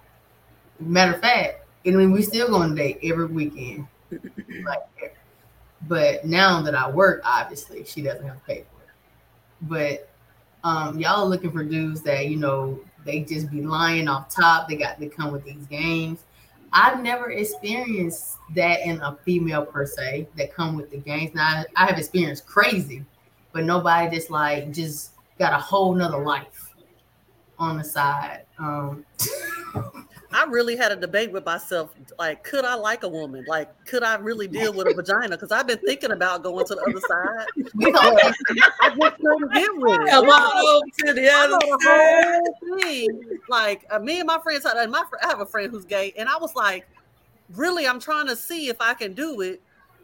Matter 0.79 1.15
of 1.15 1.21
fact, 1.21 1.64
I 1.87 1.91
mean, 1.91 2.13
we 2.13 2.23
still 2.23 2.49
go 2.49 2.57
on 2.57 2.75
date 2.75 2.99
every 3.03 3.27
weekend. 3.27 3.87
but 5.87 6.25
now 6.25 6.63
that 6.63 6.75
I 6.75 6.91
work, 6.91 7.21
obviously, 7.25 7.85
she 7.85 8.01
doesn't 8.01 8.25
have 8.27 8.39
to 8.39 8.45
pay 8.45 8.65
for 8.73 8.83
it. 8.83 8.89
But 9.63 10.09
um, 10.65 10.99
y'all 10.99 11.29
looking 11.29 11.53
for 11.53 11.63
dudes 11.63 12.01
that 12.03 12.29
you 12.29 12.37
know 12.37 12.81
they 13.05 13.21
just 13.21 13.51
be 13.51 13.61
lying 13.63 14.09
off 14.09 14.35
top. 14.35 14.69
They 14.69 14.77
got 14.77 14.99
to 14.99 15.09
come 15.09 15.31
with 15.31 15.45
these 15.45 15.67
games. 15.67 16.25
I've 16.73 17.03
never 17.03 17.31
experienced 17.31 18.39
that 18.55 18.81
in 18.81 19.01
a 19.01 19.17
female 19.25 19.65
per 19.65 19.87
se 19.87 20.29
that 20.37 20.55
come 20.55 20.75
with 20.75 20.91
the 20.91 20.97
games. 20.97 21.35
Now 21.35 21.65
I 21.77 21.87
have 21.87 21.99
experienced 21.99 22.47
crazy, 22.47 23.05
but 23.53 23.65
nobody 23.65 24.11
that's 24.17 24.31
like 24.31 24.73
just 24.73 25.13
got 25.39 25.53
a 25.53 25.59
whole 25.59 25.95
nother 25.95 26.19
life 26.19 26.75
on 27.59 27.79
the 27.79 27.85
side. 27.85 28.43
Um 28.59 29.05
I 30.35 30.43
really 30.47 30.75
had 30.75 30.91
a 30.91 30.97
debate 30.97 31.31
with 31.31 31.47
myself. 31.47 31.95
Like, 32.19 32.43
could 32.43 32.65
I 32.65 32.75
like 32.75 33.05
a 33.05 33.09
woman? 33.09 33.45
Like, 33.47 33.69
could 33.87 34.03
I 34.03 34.17
really 34.17 34.49
deal 34.49 34.73
with 34.73 34.89
a 34.89 34.95
vagina? 34.95 35.37
Because 35.37 35.53
I've 35.53 35.69
been 35.69 35.79
thinking 35.79 36.11
about 36.11 36.43
going 36.43 36.67
to 36.67 36.75
the 36.75 36.81
other 36.83 37.01
side. 37.09 37.47
I 38.83 38.97
just 39.01 39.17
couldn't 39.21 39.53
get 39.53 39.71
with 39.77 40.01
it. 40.01 40.11
Come 40.11 40.29
on 40.29 40.67
over 40.67 40.87
to 41.07 41.15
the 41.15 41.33
other 41.33 41.59
side. 41.81 42.41
whole 42.67 42.81
thing. 42.81 43.39
Like 43.49 43.87
uh, 43.91 44.01
me 44.01 44.19
and 44.19 44.27
my 44.27 44.41
friends 44.41 44.65
had, 44.65 44.77
and 44.77 44.91
my 44.91 45.05
I 45.23 45.29
have 45.29 45.41
a 45.41 45.47
friend 45.47 45.71
who's 45.71 45.85
gay, 45.85 46.13
and 46.19 46.29
I 46.29 46.37
was 46.37 46.57
like, 46.57 46.85
really, 47.55 47.87
I'm 47.87 48.01
trying 48.01 48.27
to 48.27 48.35
see 48.35 48.69
if 48.69 48.81
I 48.81 48.95
can 48.95 49.13
do 49.13 49.41
it. 49.41 49.63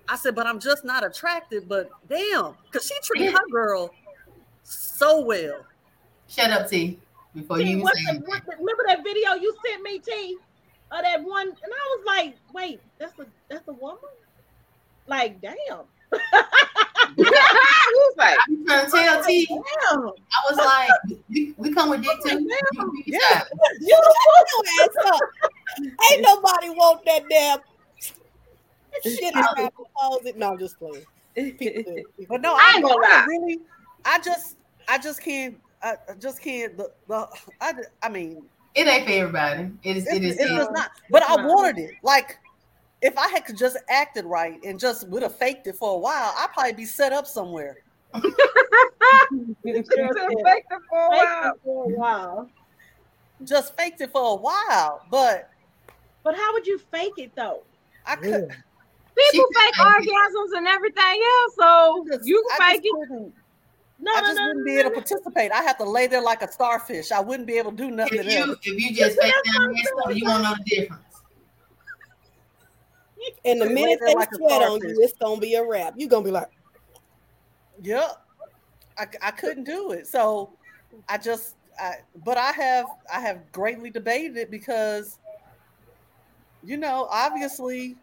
I 0.09 0.15
said, 0.15 0.37
but 0.37 0.47
I'm 0.47 0.61
just 0.61 0.85
not 0.85 1.05
attracted. 1.05 1.69
But 1.69 1.91
damn, 2.09 2.55
because 2.71 2.87
she 2.87 2.95
treated 3.03 3.33
her 3.33 3.47
girl 3.51 3.91
so 4.63 5.23
well. 5.25 5.67
shut 6.29 6.53
up, 6.53 6.71
T. 6.71 7.01
Before 7.35 7.59
T, 7.59 7.65
even 7.65 7.83
what 7.83 7.97
say 7.97 8.05
the, 8.13 8.21
what 8.27 8.43
remember 8.59 8.85
that 8.89 9.05
video 9.05 9.35
you 9.35 9.55
sent 9.65 9.83
me, 9.83 9.99
T? 9.99 10.37
Of 10.93 11.03
that 11.03 11.23
one, 11.23 11.47
and 11.47 11.57
I 11.73 11.97
was 11.97 12.05
like, 12.07 12.37
wait, 12.53 12.81
that's 12.99 13.17
a 13.21 13.27
that's 13.49 13.67
a 13.69 13.73
woman? 13.73 13.99
Like, 15.07 15.41
damn. 15.41 15.85
Who's 17.17 18.17
like, 18.17 18.37
I'm 18.49 18.67
trying 18.67 18.87
to 18.87 18.91
tell 18.91 19.25
T. 19.25 19.47
I 19.51 19.97
was 20.51 20.57
like, 20.57 21.19
we, 21.29 21.55
we 21.57 21.73
come 21.73 21.91
with 21.91 22.03
dick 22.03 22.17
too. 22.25 22.41
You 22.41 22.59
can 22.77 22.91
pick 22.97 23.07
your 23.07 23.21
side. 23.21 23.45
You 23.81 23.89
your 23.89 24.65
ass 24.83 25.07
up. 25.07 25.21
Ain't 26.11 26.23
nobody 26.23 26.71
want 26.71 27.05
that 27.05 27.29
damn 27.29 27.59
shit 29.05 29.35
around 29.35 29.57
the 29.57 29.85
closet. 29.97 30.37
No, 30.37 30.53
I'm 30.53 30.59
just 30.59 30.79
playing. 30.79 31.05
People 31.35 31.83
do. 31.83 32.05
But 32.29 32.41
no, 32.41 32.55
I 32.55 32.73
ain't 32.77 32.85
gonna 32.85 32.95
lie. 32.95 33.25
really, 33.29 33.61
I 34.05 34.19
just, 34.21 34.57
I 34.89 34.99
just 34.99 35.23
can't, 35.23 35.57
I 35.83 35.93
I 36.09 36.15
just 36.19 36.43
can't. 36.43 36.77
The, 36.77 36.91
the 37.09 37.29
I, 37.61 37.73
I 38.03 38.09
mean, 38.09 38.43
It 38.75 38.87
ain't 38.87 39.07
for 39.07 39.13
everybody. 39.13 39.71
It 39.83 39.97
is. 39.97 40.07
it's, 40.07 40.15
It 40.17 40.25
is. 40.25 40.37
it's 40.39 40.51
just 40.51 40.73
not. 40.73 40.91
But 41.11 41.23
I 41.23 41.37
wanted 41.47 41.79
it. 41.79 41.93
Like, 42.03 42.39
if 43.03 43.17
I 43.17 43.29
had 43.29 43.45
just 43.57 43.77
acted 43.89 44.25
right 44.27 44.63
and 44.65 44.79
just 44.79 45.09
would 45.09 45.23
have 45.23 45.35
faked 45.35 45.67
it 45.67 45.77
for 45.77 45.95
a 45.95 45.99
while, 45.99 46.35
I'd 46.39 46.49
probably 46.53 46.73
be 46.75 46.85
set 46.85 47.13
up 47.13 47.27
somewhere. 47.27 47.79
it's 49.65 49.89
effective 49.93 50.79
for 50.89 50.99
a 50.99 51.09
while. 51.09 51.53
for 51.65 51.85
a 51.85 51.89
while. 51.95 52.51
Just 53.45 53.77
faked 53.77 54.01
it 54.01 54.13
for 54.13 54.33
a 54.33 54.35
while, 54.35 55.03
but 55.11 55.49
But 56.23 56.37
how 56.37 56.53
would 56.53 56.67
you 56.67 56.79
fake 56.79 57.15
it 57.19 57.33
though? 57.35 57.63
I 58.05 58.17
could. 58.17 58.51
People 59.17 59.47
fake 59.55 59.75
can 59.75 60.03
it. 60.03 60.09
orgasms 60.09 60.59
and 60.59 60.67
everything 60.67 61.23
else, 61.43 61.55
so 61.59 62.05
just- 62.11 62.27
you 62.29 62.45
can 62.59 62.71
fake 62.73 62.83
it. 62.85 63.33
Couldn't- 64.01 64.05
No, 64.05 64.13
I 64.13 64.21
just 64.21 64.37
no, 64.37 64.47
wouldn't 64.49 64.59
no, 64.59 64.65
be 64.65 64.75
no, 64.75 64.81
able 64.81 64.91
to 64.91 64.95
participate. 64.97 65.53
I 65.53 65.63
have 65.63 65.79
to 65.79 65.85
lay 65.85 66.07
there 66.07 66.23
like 66.23 66.43
a 66.43 66.51
starfish. 66.51 67.13
I 67.13 67.21
wouldn't 67.21 67.47
be 67.47 67.59
able 67.59 67.71
to 67.73 67.77
do 67.77 67.91
nothing 67.91 68.21
If 68.21 68.27
you 68.33 68.39
else. 68.41 68.59
if 68.65 68.81
you 68.81 68.95
just 68.95 69.21
face 69.21 69.33
down 69.55 69.65
and 69.67 69.79
stuff, 69.79 70.17
you 70.17 70.25
won't 70.27 70.43
know 70.43 70.55
the 70.57 70.65
difference. 70.65 71.03
And 73.45 73.61
the 73.61 73.67
minute 73.69 74.01
they 74.05 74.15
like 74.15 74.33
sweat 74.35 74.63
on 74.63 74.81
you, 74.81 74.99
it's 75.03 75.13
gonna 75.19 75.41
be 75.41 75.55
a 75.55 75.65
wrap. 75.65 75.95
You're 75.97 76.09
gonna 76.09 76.25
be 76.25 76.31
like, 76.31 76.49
Yep. 77.83 78.27
I, 78.99 79.07
I 79.23 79.31
couldn't 79.31 79.65
do 79.65 79.93
it. 79.93 80.07
So 80.07 80.51
I 81.09 81.19
just 81.19 81.57
I 81.79 81.97
but 82.25 82.37
I 82.39 82.53
have 82.53 82.87
I 83.13 83.21
have 83.21 83.51
greatly 83.53 83.91
debated 83.91 84.37
it 84.37 84.51
because 84.51 85.19
you 86.63 86.77
know, 86.77 87.09
obviously 87.11 87.97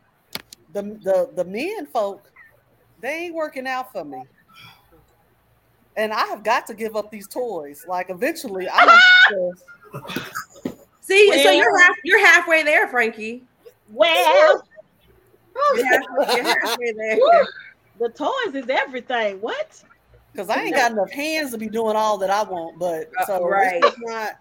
the 0.73 0.83
the 1.03 1.29
the 1.35 1.43
men 1.43 1.85
folk 1.87 2.31
they 3.01 3.25
ain't 3.25 3.35
working 3.35 3.67
out 3.67 3.91
for 3.91 4.03
me. 4.03 4.23
And 5.97 6.13
I 6.13 6.25
have 6.27 6.43
got 6.43 6.65
to 6.67 6.73
give 6.73 6.95
up 6.95 7.11
these 7.11 7.27
toys. 7.27 7.83
Like 7.87 8.09
eventually 8.09 8.69
I'm 8.69 8.87
gonna 8.87 9.51
have 9.93 10.05
to- 10.63 10.77
See, 11.01 11.41
so 11.43 11.51
you're 11.51 11.79
half, 11.79 11.95
you're 12.03 12.25
halfway 12.25 12.63
there, 12.63 12.87
Frankie. 12.89 13.43
Well, 13.89 14.63
You're 15.75 15.85
halfway, 15.85 16.35
you're 16.35 16.67
halfway 16.67 16.91
there. 16.91 17.17
the 17.99 18.09
toys 18.09 18.53
is 18.53 18.69
everything. 18.69 19.39
What? 19.41 19.81
Cause 20.35 20.49
I 20.49 20.61
ain't 20.63 20.75
got 20.75 20.91
enough 20.91 21.09
hands 21.09 21.51
to 21.51 21.57
be 21.57 21.67
doing 21.67 21.95
all 21.95 22.17
that 22.19 22.29
I 22.29 22.43
want, 22.43 22.77
but 22.77 23.09
Uh, 23.19 23.25
so 23.25 23.47
right. 23.47 23.81
it's 23.83 23.97
not 24.01 24.33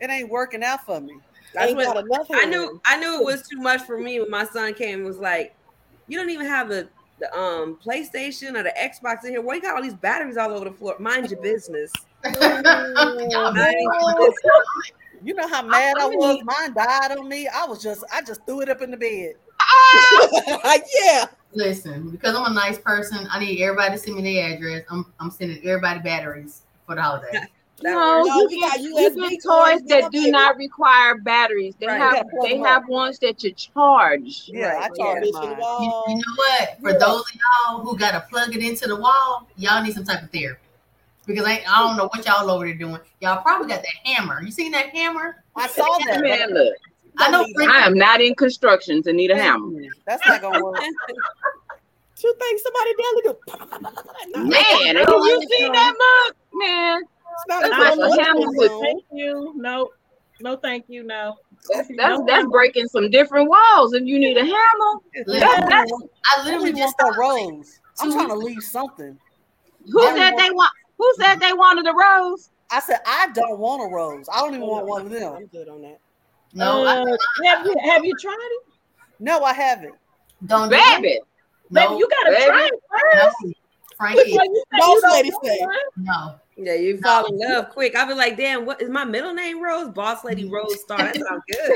it 0.00 0.10
ain't 0.10 0.30
working 0.30 0.64
out 0.64 0.84
for 0.84 1.00
me. 1.00 1.14
That's 1.54 1.74
what. 1.74 2.04
I 2.32 2.44
knew. 2.46 2.80
I 2.84 2.98
knew 2.98 3.20
it 3.20 3.24
was 3.24 3.46
too 3.48 3.58
much 3.58 3.82
for 3.82 3.98
me 3.98 4.20
when 4.20 4.30
my 4.30 4.44
son 4.44 4.74
came. 4.74 4.98
and 4.98 5.06
was 5.06 5.18
like, 5.18 5.54
"You 6.06 6.18
don't 6.18 6.30
even 6.30 6.46
have 6.46 6.68
the 6.68 6.88
the 7.18 7.32
um 7.38 7.78
PlayStation 7.84 8.58
or 8.58 8.62
the 8.62 8.72
Xbox 8.80 9.24
in 9.24 9.30
here. 9.30 9.42
Why 9.42 9.54
you 9.56 9.62
got 9.62 9.76
all 9.76 9.82
these 9.82 9.94
batteries 9.94 10.36
all 10.36 10.50
over 10.52 10.64
the 10.66 10.72
floor? 10.72 10.96
Mind 10.98 11.30
your 11.30 11.40
business." 11.42 11.92
Y'all 12.24 12.62
Mind 12.62 13.74
be- 13.76 13.88
your 14.02 14.16
business. 14.18 14.40
You 15.22 15.34
know 15.34 15.48
how 15.48 15.62
mad 15.62 15.96
I 15.98 16.04
I'm 16.04 16.12
was? 16.12 16.36
need- 16.36 16.44
Mine 16.44 16.74
died 16.74 17.16
on 17.18 17.28
me. 17.28 17.48
I 17.48 17.66
was 17.66 17.82
just, 17.82 18.04
I 18.12 18.22
just 18.22 18.44
threw 18.46 18.60
it 18.60 18.68
up 18.68 18.82
in 18.82 18.90
the 18.90 18.96
bed. 18.96 19.34
yeah. 21.02 21.26
Listen, 21.52 22.10
because 22.10 22.36
I'm 22.36 22.44
a 22.50 22.54
nice 22.54 22.78
person, 22.78 23.26
I 23.30 23.40
need 23.40 23.60
everybody 23.62 23.92
to 23.92 23.98
send 23.98 24.16
me 24.16 24.22
their 24.34 24.54
address. 24.54 24.84
I'm 24.90 25.12
I'm 25.18 25.30
sending 25.30 25.58
everybody 25.66 26.00
batteries 26.00 26.62
for 26.86 26.94
the 26.94 27.02
holiday. 27.02 27.40
That 27.82 27.94
No, 27.94 28.18
works. 28.18 28.28
No, 28.28 28.38
you 28.42 28.48
we 28.48 28.60
get, 28.60 28.70
got 28.70 28.80
you 28.80 28.94
USB 28.94 29.30
get 29.30 29.42
toys 29.42 29.82
that 29.88 30.10
do 30.10 30.20
baby. 30.20 30.30
not 30.32 30.56
require 30.56 31.16
batteries. 31.18 31.74
They 31.78 31.86
Right, 31.86 31.98
have 31.98 32.14
gotta 32.16 32.28
they 32.42 32.56
them 32.56 32.64
have 32.64 32.88
ones 32.88 33.18
that 33.20 33.42
you 33.44 33.52
charge. 33.52 34.48
Yeah, 34.48 34.68
Right, 34.68 34.90
I 34.90 34.96
charged 34.96 35.20
Mission 35.20 35.40
mine. 35.40 35.56
You, 35.78 35.86
wall. 35.86 36.04
you 36.08 36.16
know 36.16 36.22
what? 36.36 36.80
For 36.82 36.92
Yeah. 36.92 36.98
those 36.98 37.20
of 37.20 37.40
y'all 37.68 37.80
who 37.80 37.96
gotta 37.96 38.20
plug 38.28 38.54
it 38.56 38.62
into 38.62 38.88
the 38.88 38.96
wall, 38.96 39.48
y'all 39.56 39.82
need 39.82 39.94
some 39.94 40.04
type 40.04 40.22
of 40.22 40.30
therapy. 40.30 40.60
Because 41.26 41.44
I, 41.46 41.62
I 41.68 41.80
don't 41.86 41.96
know 41.96 42.08
what 42.08 42.24
y'all 42.26 42.50
over 42.50 42.64
there 42.64 42.74
doing. 42.74 42.98
Y'all 43.20 43.42
probably 43.42 43.68
got 43.68 43.82
that 43.82 43.94
hammer. 44.04 44.42
You 44.42 44.50
seen 44.50 44.72
that 44.72 44.88
hammer? 44.88 45.44
I 45.54 45.66
saw 45.68 45.98
that. 45.98 46.20
Man, 46.22 46.48
look, 46.50 46.74
I 47.18 47.30
know. 47.30 47.44
I 47.68 47.86
am 47.86 47.94
not 47.94 48.20
in 48.22 48.34
construction 48.34 49.02
to 49.02 49.12
need 49.12 49.30
a 49.30 49.36
hammer. 49.36 49.70
That's 50.06 50.26
not 50.26 50.40
gonna 50.40 50.58
work. 50.58 50.80
You 52.20 52.34
think 52.36 52.60
somebody 52.60 52.90
down 52.98 53.14
to 53.14 53.22
do? 53.22 54.38
Man, 54.42 54.96
have 54.96 55.08
you 55.08 55.48
seen 55.48 55.72
that 55.72 55.94
mug? 55.98 56.34
Man, 56.52 57.02
It's 57.02 57.10
not 57.46 57.62
That's 57.62 57.96
a 57.98 58.02
a 58.02 58.22
hammer 58.24 58.50
with- 58.52 58.72
Thank 58.82 59.04
you. 59.12 59.52
No, 59.56 59.90
no, 60.40 60.56
thank 60.56 60.84
you. 60.88 61.02
No. 61.04 61.36
that's 61.72 61.88
that's, 61.96 62.20
that's 62.26 62.46
breaking 62.48 62.86
some 62.88 63.10
different 63.10 63.48
walls. 63.48 63.92
If 63.94 64.04
you 64.04 64.18
need 64.18 64.36
a 64.36 64.44
hammer, 64.44 65.00
Listen, 65.26 65.40
That's- 65.40 65.68
that's- 65.68 65.92
I 66.36 66.40
I 66.40 66.44
literally 66.44 66.72
just 66.72 66.94
want 67.00 67.14
that 67.14 67.14
saw 67.14 67.20
rose. 67.20 67.80
I'm 68.00 68.12
trying 68.12 68.28
to 68.28 68.34
leave 68.34 68.62
something. 68.62 69.18
who 69.90 70.02
said 70.16 70.36
they 70.36 70.50
want? 70.50 70.70
Who 70.98 71.12
said 71.20 71.36
they 71.40 71.52
wanted 71.52 71.86
a 71.86 71.92
rose? 71.94 72.50
I 72.70 72.80
said 72.80 73.00
I 73.06 73.28
don't 73.34 73.58
want 73.58 73.82
a 73.82 73.94
rose. 73.94 74.26
I 74.32 74.40
don't 74.40 74.54
even 74.54 74.66
want 74.66 74.86
one 74.86 75.02
of 75.06 75.10
them. 75.10 75.34
I'm 75.34 75.46
good 75.46 75.68
on 75.68 75.80
that. 75.82 75.98
No, 76.54 76.84
I 76.84 76.98
Uh, 77.02 77.16
have 77.46 77.64
you 77.66 77.74
have 77.82 78.04
you 78.04 78.14
tried 78.20 78.36
it? 78.40 78.62
No, 79.20 79.42
I 79.42 79.52
haven't. 79.52 79.94
don't 80.46 80.68
do 80.68 80.76
it. 80.76 81.02
Baby, 81.02 81.20
No, 81.70 81.88
Baby, 81.88 81.98
you 81.98 82.08
gotta 82.08 82.30
baby. 82.36 82.44
try 82.46 82.66
it 82.66 82.72
no, 82.92 83.20
first. 83.20 83.36
Frankie, 83.96 84.24
Before 84.24 84.44
you 84.44 84.64
say 84.70 84.76
you 84.76 85.00
don't 85.00 85.12
lady 85.12 85.30
want 85.30 85.46
say. 85.46 85.58
one. 85.60 85.76
no. 85.96 86.34
Yeah, 86.60 86.74
you 86.74 86.98
fall 86.98 87.24
in 87.26 87.38
love 87.38 87.70
quick. 87.70 87.94
I'll 87.94 88.08
be 88.08 88.14
like, 88.14 88.36
"Damn, 88.36 88.66
what 88.66 88.82
is 88.82 88.90
my 88.90 89.04
middle 89.04 89.32
name? 89.32 89.62
Rose, 89.62 89.90
Boss 89.90 90.24
Lady 90.24 90.44
Rose 90.44 90.80
Star. 90.80 90.98
That 90.98 91.14
sounds 91.14 91.42
good." 91.48 91.72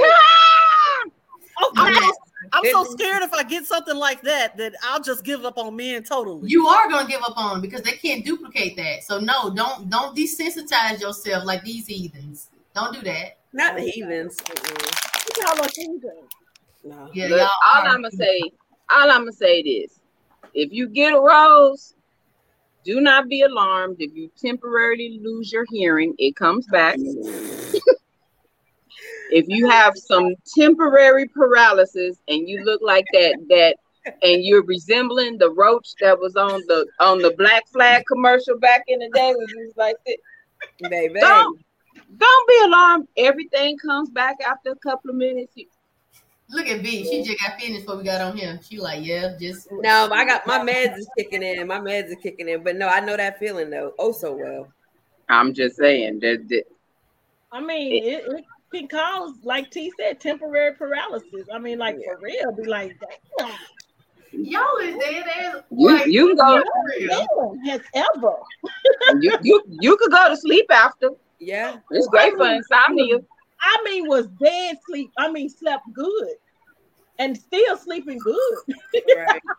Oh, 1.61 1.73
I'm, 1.77 1.93
Okay. 1.93 2.01
so, 2.01 2.13
I'm 2.53 2.65
so 2.73 2.85
scared 2.97 3.23
if 3.23 3.33
I 3.33 3.45
get 3.45 3.65
something 3.65 3.95
like 3.95 4.23
that 4.23 4.57
that 4.57 4.75
I'll 4.83 5.01
just 5.01 5.23
give 5.23 5.45
up 5.45 5.57
on 5.57 5.77
men 5.77 6.03
totally. 6.03 6.51
You 6.51 6.67
are 6.67 6.89
gonna 6.91 7.09
give 7.09 7.23
up 7.23 7.37
on 7.37 7.61
because 7.61 7.83
they 7.83 7.93
can't 7.93 8.25
duplicate 8.25 8.77
that. 8.77 9.05
So 9.05 9.21
no, 9.21 9.55
don't 9.55 9.89
don't 9.89 10.17
desensitize 10.17 11.01
yourself 11.01 11.45
like 11.45 11.63
these 11.63 11.87
heathens. 11.87 12.49
Don't 12.75 12.93
do 12.93 13.03
that. 13.03 13.39
Not 13.53 13.77
the 13.77 13.83
heathens. 13.83 14.37
You 14.49 15.45
call 15.45 15.63
us 15.63 15.77
heathens. 15.77 16.03
No. 16.83 17.09
Yeah, 17.13 17.29
Look, 17.29 17.39
y'all. 17.39 17.49
all 17.67 17.87
I'm 17.87 18.03
gonna 18.03 18.11
say, 18.11 18.41
all 18.91 19.11
I'm 19.11 19.21
gonna 19.21 19.33
say 19.33 19.63
this: 19.63 20.01
if 20.55 20.73
you 20.73 20.89
get 20.89 21.13
a 21.15 21.21
rose, 21.21 21.95
do 22.85 23.01
not 23.01 23.29
be 23.29 23.43
alarmed. 23.43 23.97
If 23.99 24.15
you 24.15 24.31
temporarily 24.37 25.21
lose 25.23 25.53
your 25.53 25.65
hearing, 25.71 26.15
it 26.19 26.37
comes 26.37 26.67
back. 26.67 26.97
if 29.31 29.47
you 29.49 29.69
have 29.71 29.97
some 29.97 30.35
temporary 30.57 31.29
paralysis 31.29 32.19
and 32.29 32.49
you 32.49 32.65
look 32.65 32.81
like 32.83 33.07
that, 33.13 33.37
that 33.49 33.77
and 34.23 34.45
you're 34.45 34.65
resembling 34.65 35.39
the 35.39 35.51
roach 35.51 35.95
that 36.01 36.19
was 36.19 36.35
on 36.37 36.61
the 36.67 36.87
on 36.99 37.21
the 37.21 37.33
Black 37.39 37.63
Flag 37.69 38.05
commercial 38.07 38.59
back 38.59 38.83
in 38.89 38.99
the 38.99 39.09
day, 39.15 39.33
when 39.37 39.47
you 39.49 39.67
was 39.67 39.77
like 39.77 39.97
this, 40.05 40.17
Baby. 40.91 41.21
don't 41.21 41.61
don't 42.17 42.49
be 42.49 42.61
alarmed. 42.65 43.09
Everything 43.17 43.77
comes 43.79 44.11
back 44.11 44.37
after 44.45 44.73
a 44.73 44.77
couple 44.77 45.11
of 45.11 45.17
minutes. 45.17 45.55
You- 46.53 46.59
Look 46.59 46.69
at 46.69 46.83
B. 46.83 47.05
She 47.05 47.23
just 47.23 47.41
got 47.41 47.59
finished 47.61 47.87
before 47.87 47.99
we 47.99 48.05
got 48.05 48.21
on 48.21 48.37
here. 48.37 48.61
She 48.63 48.79
like, 48.79 49.05
yeah, 49.05 49.35
just 49.41 49.69
No, 49.71 50.11
I 50.13 50.25
got 50.25 50.47
my 50.47 50.59
meds 50.59 50.99
is 50.99 51.09
kicking 51.17 51.43
in. 51.43 51.67
My 51.67 51.79
meds 51.79 52.13
are 52.13 52.17
kicking 52.17 52.49
in. 52.49 52.63
But 52.63 52.77
no, 52.77 52.89
I 52.89 53.01
know 53.01 53.17
that 53.17 53.39
feeling 53.39 53.71
though. 53.71 53.95
Oh 53.99 54.13
so 54.13 54.37
well. 54.37 54.69
I'm 55.29 55.55
just 55.55 55.77
saying 55.77 56.21
that, 56.21 56.49
that 56.49 56.65
I 57.53 57.61
mean, 57.61 58.05
it, 58.05 58.25
it 58.27 58.45
can 58.73 58.89
cause, 58.89 59.35
like 59.45 59.71
T 59.71 59.93
said, 59.99 60.21
temporary 60.21 60.75
paralysis. 60.75 61.47
I 61.53 61.59
mean, 61.59 61.79
like 61.79 61.97
for 62.05 62.19
real, 62.21 62.53
be 62.53 62.65
like, 62.65 62.99
damn, 63.39 63.51
Y'all 64.33 64.77
is 64.83 64.97
dead 64.97 65.27
ass. 65.27 65.63
You, 65.71 65.93
like, 65.93 66.07
you 66.07 66.29
can 66.29 66.37
go. 66.37 66.63
for 66.63 66.73
real. 66.99 67.09
damn, 67.09 67.65
has 67.65 67.81
ever. 67.95 68.37
You, 69.21 69.39
you 69.43 69.63
you 69.69 69.97
could 69.97 70.11
go 70.11 70.29
to 70.29 70.37
sleep 70.37 70.67
after. 70.71 71.11
Yeah. 71.39 71.77
It's 71.91 72.07
great 72.09 72.35
for 72.37 72.47
insomnia. 72.47 73.19
I 73.61 73.83
mean, 73.85 74.09
was 74.09 74.27
dead 74.41 74.79
sleep. 74.87 75.11
I 75.19 75.31
mean, 75.31 75.49
slept 75.49 75.85
good 75.93 76.35
and 77.23 77.37
still 77.37 77.77
sleeping 77.77 78.19
good. 78.19 78.75
Right. 79.17 79.41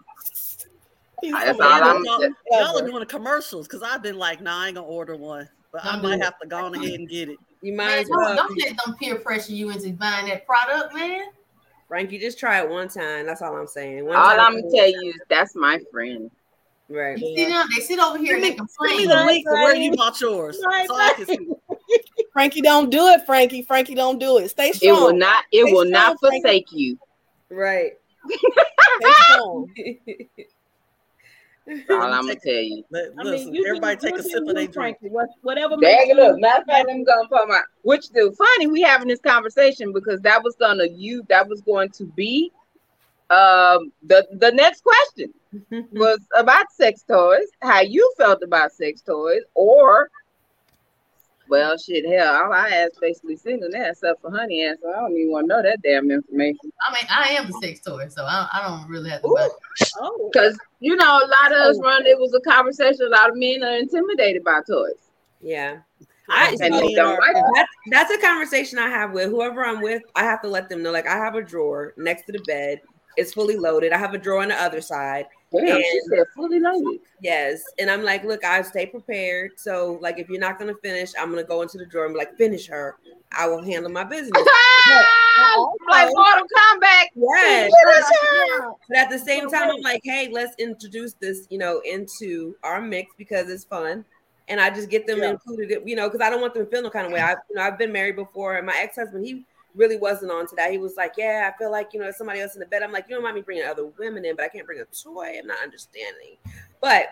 That's 1.22 1.58
Y'all 1.58 1.62
I'm. 1.62 2.04
y'all- 2.04 2.30
y'all 2.52 2.78
are 2.80 2.86
doing 2.86 3.06
commercials 3.06 3.66
because 3.68 3.82
I've 3.82 4.04
been 4.04 4.18
like, 4.18 4.42
nah, 4.42 4.64
I 4.64 4.68
ain't 4.68 4.76
gonna 4.76 4.86
order 4.86 5.16
one, 5.16 5.48
but 5.72 5.86
I 5.86 5.94
Don't 5.94 6.02
might 6.04 6.22
have 6.22 6.38
to 6.42 6.48
go 6.48 6.66
on 6.66 6.76
ahead 6.76 7.00
and 7.00 7.08
get 7.08 7.30
it. 7.30 7.38
You 7.62 7.74
Man, 7.74 7.88
might 7.88 8.00
as 8.00 8.10
don't, 8.10 8.20
well. 8.20 8.36
don't 8.36 8.58
let 8.58 8.78
them 8.86 8.96
peer 8.98 9.16
pressure 9.20 9.54
you 9.54 9.70
into 9.70 9.92
buying 9.94 10.28
that 10.28 10.46
product, 10.46 10.94
man. 10.94 11.22
Frankie, 11.88 12.20
just 12.20 12.38
try 12.38 12.60
it 12.62 12.70
one 12.70 12.90
time. 12.90 13.26
That's 13.26 13.42
all 13.42 13.56
I'm 13.56 13.68
saying. 13.68 14.06
One 14.06 14.18
All 14.18 14.24
time. 14.32 14.40
I'm 14.42 14.56
gonna 14.56 14.70
tell 14.76 14.90
you 14.90 15.12
is 15.12 15.22
that's 15.30 15.56
my 15.56 15.80
friend. 15.92 16.30
Right. 16.90 17.18
You 17.18 17.26
see 17.38 17.46
them? 17.46 17.66
They 17.74 17.82
sit 17.82 18.00
over 18.00 18.18
here 18.18 18.36
and 18.36 18.44
they 18.44 18.58
Send 18.58 18.98
me 18.98 19.06
the 19.06 19.24
link 19.26 19.48
to 19.48 19.54
where 19.54 19.76
you 19.76 19.96
bought 19.96 20.20
yours. 20.20 20.62
Right, 20.66 20.88
So 20.88 20.96
I 20.96 21.14
can 21.16 21.26
see. 21.26 21.48
Frankie, 22.34 22.62
don't 22.62 22.90
do 22.90 23.08
it, 23.10 23.26
Frankie. 23.26 23.62
Frankie, 23.62 23.94
don't 23.96 24.20
do 24.20 24.40
it. 24.40 24.50
Stay 24.50 24.72
strong. 24.74 24.98
It 24.98 25.02
will 25.02 25.14
not. 25.14 25.46
It 25.52 25.64
Stay 25.64 25.74
will 25.74 25.86
not 25.86 26.18
strong, 26.18 26.32
Frankie. 26.32 26.42
forsake 26.42 26.68
you. 26.72 27.00
Right. 27.54 27.94
Stay. 29.02 30.30
That's 31.66 31.90
all 31.90 32.02
I'm 32.02 32.26
gonna 32.26 32.36
tell 32.36 32.54
you. 32.54 32.84
Let- 32.90 33.12
I 33.18 33.24
Listen, 33.24 33.52
mean, 33.52 33.56
you 33.56 33.66
everybody 33.68 33.96
can, 33.98 34.12
take 34.12 34.20
a 34.20 34.24
sip 34.24 34.44
of 34.48 34.56
their 34.56 34.68
drink. 34.68 34.98
Whatever. 35.42 35.78
Bag 35.78 36.10
it 36.10 36.20
up. 36.20 36.38
Matter 36.40 36.62
of 36.62 36.68
fact, 36.68 36.88
I'm 36.90 37.04
gonna 37.04 37.28
put 37.28 37.48
my 37.48 37.62
which 37.84 38.10
do 38.10 38.32
funny 38.32 38.68
we 38.68 38.82
having 38.82 39.08
this 39.08 39.20
conversation 39.20 39.94
because 39.94 40.20
that 40.22 40.44
was 40.44 40.56
gonna 40.56 40.88
you 40.88 41.24
that 41.30 41.48
was 41.48 41.62
going 41.62 41.90
to 41.92 42.06
be 42.06 42.52
um 43.30 43.92
the 44.04 44.28
the 44.34 44.52
next 44.52 44.84
question 44.84 45.34
was 45.94 46.20
about 46.36 46.66
sex 46.72 47.04
toys, 47.04 47.48
how 47.62 47.82
you 47.82 48.14
felt 48.18 48.44
about 48.44 48.72
sex 48.72 49.02
toys, 49.02 49.42
or 49.54 50.10
well 51.50 51.78
shit 51.78 52.06
hell, 52.10 52.44
all 52.44 52.54
I 52.54 52.70
asked 52.70 53.00
basically 53.02 53.36
single 53.36 53.70
now 53.70 53.90
except 53.90 54.22
for 54.22 54.32
honey 54.32 54.66
ass, 54.66 54.78
so 54.82 54.92
I 54.92 54.96
don't 54.98 55.18
even 55.18 55.32
want 55.32 55.46
to 55.46 55.48
know 55.48 55.62
that 55.62 55.82
damn 55.84 56.10
information. 56.10 56.72
I 56.88 56.94
mean, 56.94 57.08
I 57.10 57.30
am 57.30 57.48
a 57.48 57.52
sex 57.62 57.82
toy, 57.82 58.08
so 58.10 58.24
I, 58.24 58.48
I 58.52 58.68
don't 58.68 58.90
really 58.90 59.10
have 59.10 59.22
to 59.22 59.28
buy. 59.36 59.50
Oh, 60.00 60.30
Because 60.32 60.58
you 60.80 60.96
know, 60.96 61.18
a 61.18 61.28
lot 61.28 61.52
of 61.52 61.58
us 61.58 61.78
oh. 61.80 61.84
run 61.84 62.06
it 62.06 62.20
was 62.20 62.34
a 62.34 62.42
conversation, 62.42 63.08
a 63.08 63.10
lot 63.10 63.30
of 63.30 63.38
men 63.38 63.64
are 63.64 63.78
intimidated 63.78 64.44
by 64.44 64.62
toys. 64.68 64.94
Yeah. 65.42 65.80
I, 66.30 66.50
And 66.62 66.74
so 66.74 66.80
they 66.80 66.94
don't 66.94 67.20
like 67.20 67.36
it. 67.36 67.44
that, 67.56 67.68
that's 67.92 68.12
a 68.12 68.18
conversation 68.18 68.80
I 68.80 68.88
have 68.88 69.12
with 69.12 69.30
whoever 69.30 69.66
I'm 69.66 69.82
with. 69.82 70.02
I 70.16 70.24
have 70.24 70.42
to 70.44 70.48
let 70.48 70.70
them 70.70 70.82
know, 70.82 70.92
like, 70.92 71.08
I 71.08 71.18
have 71.18 71.36
a 71.36 71.42
drawer 71.42 71.94
next 71.98 72.26
to 72.28 72.32
the 72.32 72.40
bed. 72.48 72.80
It's 73.18 73.34
fully 73.34 73.58
loaded. 73.58 73.92
I 73.92 73.98
have 73.98 74.14
a 74.14 74.18
drawer 74.18 74.42
on 74.42 74.48
the 74.48 74.56
other 74.56 74.82
side. 74.82 75.26
Damn, 75.56 75.82
she 75.82 76.02
said 76.10 76.26
fully 76.36 76.60
loaded. 76.60 77.00
Yes. 77.22 77.62
And 77.80 77.90
I'm 77.90 78.04
like, 78.04 78.24
look, 78.24 78.44
I 78.44 78.62
stay 78.64 78.86
prepared. 78.88 79.52
So, 79.58 80.00
like, 80.02 80.18
if 80.18 80.30
you're 80.30 80.40
not 80.40 80.58
going 80.60 80.74
to 80.74 80.80
finish, 80.82 81.12
I'm 81.20 81.32
going 81.32 81.44
to 81.44 81.48
go 81.48 81.62
into 81.62 81.78
the 81.78 81.86
drawer 81.86 82.06
and 82.06 82.14
be 82.14 82.18
like, 82.20 82.36
finish 82.38 82.68
her. 82.68 82.98
I 83.32 83.48
will 83.48 83.64
handle 83.64 83.92
my 83.92 84.04
business. 84.04 84.32
like 85.90 86.10
Mortal 86.14 86.48
Kombat. 86.58 87.06
Yes. 87.16 87.72
Finish 87.84 88.06
her. 88.22 88.72
But 88.90 88.98
at 88.98 89.10
the 89.10 89.20
same 89.20 89.50
time, 89.50 89.70
I'm 89.70 89.82
like, 89.82 90.02
hey, 90.04 90.30
let's 90.32 90.56
introduce 90.58 91.14
this, 91.14 91.48
you 91.50 91.58
know, 91.58 91.82
into 91.86 92.56
our 92.64 92.82
mix 92.82 93.14
because 93.18 93.50
it's 93.50 93.64
fun. 93.64 94.06
And 94.48 94.60
I 94.60 94.70
just 94.70 94.90
get 94.90 95.08
them 95.08 95.20
Yeah. 95.20 95.32
included, 95.32 95.84
you 95.86 95.96
know, 95.96 96.10
because 96.10 96.26
I 96.26 96.30
don't 96.30 96.42
want 96.42 96.54
them 96.54 96.66
to 96.66 96.72
feel 96.72 96.82
no 96.82 96.90
kind 96.90 97.06
of 97.06 97.14
way. 97.14 97.22
I, 97.22 97.32
you 97.32 97.56
know, 97.56 97.62
I've 97.62 97.78
been 97.78 97.94
married 97.94 98.18
before, 98.18 98.58
and 98.58 98.66
my 98.66 98.76
ex 98.78 98.98
husband, 98.98 99.26
he 99.26 99.46
really 99.76 99.98
wasn't 99.98 100.32
on 100.32 100.48
to 100.48 100.56
that. 100.56 100.72
He 100.72 100.78
was 100.78 100.96
like, 100.96 101.14
yeah, 101.18 101.52
I 101.52 101.58
feel 101.58 101.72
like, 101.72 101.90
you 101.94 102.00
know, 102.00 102.12
somebody 102.12 102.42
else 102.42 102.56
in 102.56 102.60
the 102.60 102.66
bed. 102.66 102.84
I'm 102.84 102.92
like, 102.92 103.06
you 103.10 103.16
don't 103.16 103.24
mind 103.24 103.36
me 103.36 103.42
bringing 103.42 103.66
other 103.66 103.86
women 103.86 104.26
in, 104.26 104.36
but 104.36 104.46
I 104.46 104.50
can't 104.50 104.66
bring 104.66 104.80
a 104.80 104.86
toy. 104.86 105.36
I'm 105.40 105.48
not 105.48 105.58
understanding. 105.64 106.38
But 106.82 107.08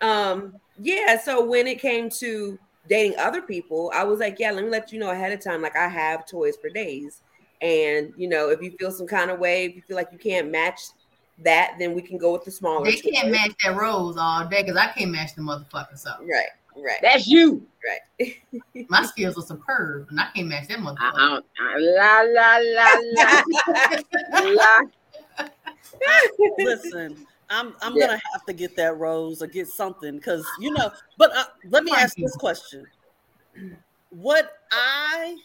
um, 0.00 0.54
yeah, 0.80 1.18
so 1.18 1.44
when 1.44 1.66
it 1.66 1.80
came 1.80 2.08
to 2.10 2.58
dating 2.88 3.18
other 3.18 3.42
people, 3.42 3.90
I 3.94 4.04
was 4.04 4.20
like, 4.20 4.38
yeah, 4.38 4.50
let 4.50 4.64
me 4.64 4.70
let 4.70 4.92
you 4.92 4.98
know 4.98 5.10
ahead 5.10 5.32
of 5.32 5.42
time. 5.42 5.62
Like 5.62 5.76
I 5.76 5.88
have 5.88 6.26
toys 6.26 6.56
for 6.60 6.70
days. 6.70 7.22
And 7.62 8.12
you 8.16 8.28
know, 8.28 8.50
if 8.50 8.60
you 8.60 8.72
feel 8.72 8.90
some 8.90 9.06
kind 9.06 9.30
of 9.30 9.38
way, 9.38 9.66
if 9.66 9.76
you 9.76 9.82
feel 9.82 9.96
like 9.96 10.08
you 10.12 10.18
can't 10.18 10.50
match 10.50 10.80
that, 11.44 11.76
then 11.78 11.94
we 11.94 12.02
can 12.02 12.18
go 12.18 12.32
with 12.32 12.44
the 12.44 12.50
smaller. 12.50 12.84
They 12.84 12.96
can't 12.96 13.26
toy. 13.26 13.32
match 13.32 13.52
that 13.64 13.76
rose 13.76 14.16
all 14.18 14.46
day 14.46 14.62
because 14.62 14.76
I 14.76 14.88
can't 14.88 15.10
match 15.10 15.34
the 15.34 15.42
motherfucker. 15.42 15.98
So 15.98 16.10
Right, 16.20 16.48
right, 16.76 16.98
That's 17.02 17.26
you. 17.26 17.66
right. 18.20 18.36
my 18.88 19.04
skills 19.04 19.38
are 19.38 19.46
superb, 19.46 20.08
and 20.10 20.20
I 20.20 20.28
can't 20.34 20.48
match 20.48 20.68
that 20.68 20.78
I 20.78 20.82
motherfucker. 20.82 21.42
don't, 21.58 21.82
la 21.82 22.20
la 22.22 22.58
la 22.62 22.94
la 23.12 24.42
la. 24.52 24.80
Listen, 26.58 27.26
I'm 27.50 27.74
I'm 27.82 27.94
Yeah. 27.96 28.06
gonna 28.06 28.20
have 28.32 28.46
to 28.46 28.52
get 28.52 28.76
that 28.76 28.96
rose 28.96 29.42
or 29.42 29.46
get 29.46 29.68
something 29.68 30.16
because 30.16 30.46
you 30.60 30.70
know. 30.70 30.90
But 31.18 31.34
uh, 31.36 31.44
let 31.70 31.84
me 31.84 31.92
ask 31.92 32.16
this 32.16 32.36
question: 32.36 32.86
What 34.10 34.52
I 34.72 35.36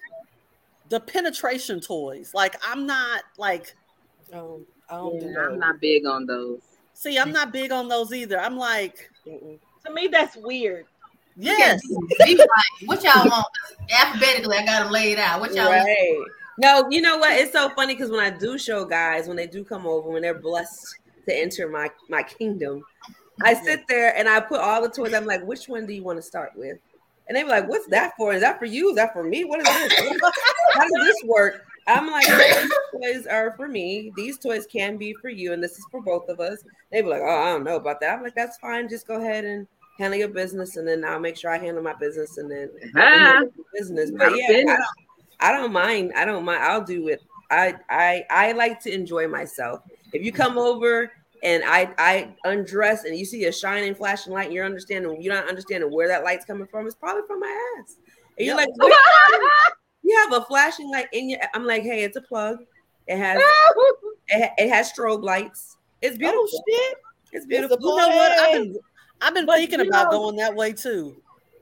the 0.90 1.00
penetration 1.00 1.80
toys? 1.80 2.32
Like 2.34 2.56
I'm 2.66 2.86
not 2.86 3.24
like. 3.38 3.76
Um, 4.34 4.66
I 4.90 4.96
don't 4.96 5.20
do 5.20 5.40
I'm 5.40 5.60
not 5.60 5.80
big 5.80 6.06
on 6.06 6.26
those. 6.26 6.60
See, 6.94 7.18
I'm 7.18 7.32
not 7.32 7.52
big 7.52 7.72
on 7.72 7.88
those 7.88 8.14
either. 8.14 8.40
I'm 8.40 8.58
like, 8.58 9.10
Mm-mm. 9.28 9.60
to 9.86 9.94
me, 9.94 10.08
that's 10.08 10.36
weird. 10.38 10.86
Yes, 11.42 11.82
Be 12.26 12.36
like, 12.36 12.48
what 12.86 13.04
y'all 13.04 13.28
want? 13.28 13.46
Alphabetically, 13.92 14.58
I 14.58 14.66
got 14.66 14.84
them 14.84 14.92
laid 14.92 15.20
out. 15.20 15.40
What 15.40 15.54
y'all 15.54 15.70
want? 15.70 15.86
Right. 15.86 16.18
No, 16.58 16.88
you 16.90 17.02
know 17.02 17.18
what? 17.18 17.34
It's 17.40 17.52
so 17.52 17.70
funny 17.70 17.96
because 17.96 18.12
when 18.12 18.20
I 18.20 18.30
do 18.30 18.58
show 18.58 18.86
guys, 18.86 19.28
when 19.28 19.38
they 19.38 19.48
do 19.48 19.64
come 19.64 19.88
over, 19.88 20.10
when 20.10 20.22
they're 20.22 20.40
blessed 20.40 20.96
to 21.28 21.36
enter 21.36 21.68
my 21.70 21.90
my 22.10 22.24
kingdom, 22.24 22.84
I 23.44 23.54
mm-hmm. 23.54 23.66
sit 23.66 23.88
there 23.88 24.16
and 24.16 24.30
I 24.30 24.40
put 24.40 24.60
all 24.60 24.82
the 24.82 24.90
toys. 24.90 25.14
I'm 25.14 25.26
like, 25.26 25.44
which 25.44 25.68
one 25.68 25.86
do 25.86 25.94
you 25.94 26.04
want 26.04 26.18
to 26.18 26.24
start 26.24 26.52
with? 26.56 26.78
And 27.28 27.36
they 27.36 27.44
be 27.44 27.50
like, 27.50 27.70
"What's 27.70 27.88
that 27.88 28.14
for? 28.18 28.34
Is 28.34 28.42
that 28.42 28.60
for 28.60 28.66
you? 28.66 28.90
Is 28.90 28.96
that 28.96 29.14
for 29.14 29.24
me? 29.24 29.46
What 29.46 29.62
is 29.62 29.68
this? 29.68 30.20
How 30.74 30.82
does 30.82 31.06
this 31.06 31.24
work?" 31.26 31.66
I'm 31.88 32.08
like, 32.08 32.26
"These 32.28 32.72
toys 32.94 33.28
are 33.28 33.54
for 33.56 33.68
me. 33.68 34.12
These 34.16 34.38
toys 34.38 34.68
can 34.68 34.98
be 34.98 35.14
for 35.14 35.30
you, 35.30 35.54
and 35.54 35.64
this 35.64 35.78
is 35.78 35.86
for 35.90 36.02
both 36.02 36.28
of 36.30 36.40
us." 36.40 36.64
They 36.92 37.02
be 37.02 37.08
like, 37.08 37.22
"Oh, 37.24 37.42
I 37.42 37.46
don't 37.46 37.64
know 37.64 37.78
about 37.78 38.02
that." 38.02 38.14
I'm 38.14 38.24
like, 38.24 38.36
"That's 38.36 38.58
fine. 38.58 38.90
Just 38.90 39.08
go 39.08 39.16
ahead 39.16 39.46
and 39.46 39.66
handle 40.02 40.20
your 40.20 40.30
business, 40.30 40.78
and 40.78 40.88
then 40.88 41.06
I'll 41.06 41.20
make 41.20 41.38
sure 41.38 41.52
I 41.52 41.58
handle 41.58 41.84
my 41.84 41.94
business, 41.94 42.38
and 42.38 42.52
then 42.52 42.70
Ah, 42.96 43.42
business." 43.74 44.12
But 44.12 44.36
yeah, 44.36 44.48
I 44.50 44.64
don't, 44.64 44.80
I 45.40 45.52
don't 45.52 45.74
mind. 45.74 46.14
I 46.16 46.26
don't 46.26 46.44
mind. 46.44 46.64
I'll 46.64 46.84
do 46.84 47.08
it. 47.08 47.22
I 47.50 47.76
I 47.90 48.24
I 48.30 48.52
like 48.54 48.80
to 48.82 48.94
enjoy 48.94 49.28
myself. 49.28 49.82
If 50.14 50.24
you 50.24 50.32
come 50.32 50.58
over 50.58 51.12
and 51.44 51.64
I 51.66 51.94
I 51.98 52.36
undress 52.46 53.04
and 53.04 53.16
you 53.18 53.26
see 53.26 53.46
a 53.46 53.52
shining 53.52 53.94
flashing 53.94 54.34
light 54.34 54.46
and 54.46 54.54
you're 54.54 54.66
understanding 54.66 55.22
you're 55.22 55.34
not 55.34 55.50
understanding 55.50 55.92
where 55.92 56.08
that 56.08 56.24
light's 56.24 56.46
coming 56.46 56.68
from, 56.68 56.86
it's 56.86 56.96
probably 56.96 57.24
from 57.28 57.40
my 57.40 57.76
ass. 57.80 57.98
And 58.38 58.48
you're 58.48 58.56
like, 58.56 58.70
you 60.04 60.18
have 60.18 60.34
a 60.34 60.46
flashing 60.46 60.90
light 60.92 61.08
in 61.12 61.30
your 61.30 61.40
I'm 61.54 61.66
like, 61.66 61.84
hey, 61.84 62.04
it's 62.04 62.18
a 62.18 62.22
plug. 62.22 62.58
It 63.08 63.18
has 63.18 63.38
it, 64.30 64.52
it 64.58 64.70
has 64.70 64.92
strobe 64.92 65.24
lights. 65.24 65.78
It's 66.02 66.18
beautiful. 66.18 66.48
Oh 66.52 66.64
shit! 66.70 66.98
It's 67.34 67.46
It's 67.46 67.46
beautiful. 67.46 67.78
a 67.78 67.82
you 67.82 67.96
know 67.98 68.16
what? 68.16 68.40
I've 68.40 68.52
play. 68.52 68.80
Been 69.22 69.28
I've 69.28 69.34
been 69.34 69.46
But 69.46 69.58
thinking 69.58 69.82
about 69.88 70.12
know- 70.12 70.20
going 70.20 70.36
that 70.38 70.56
way 70.56 70.74
too. 70.74 71.16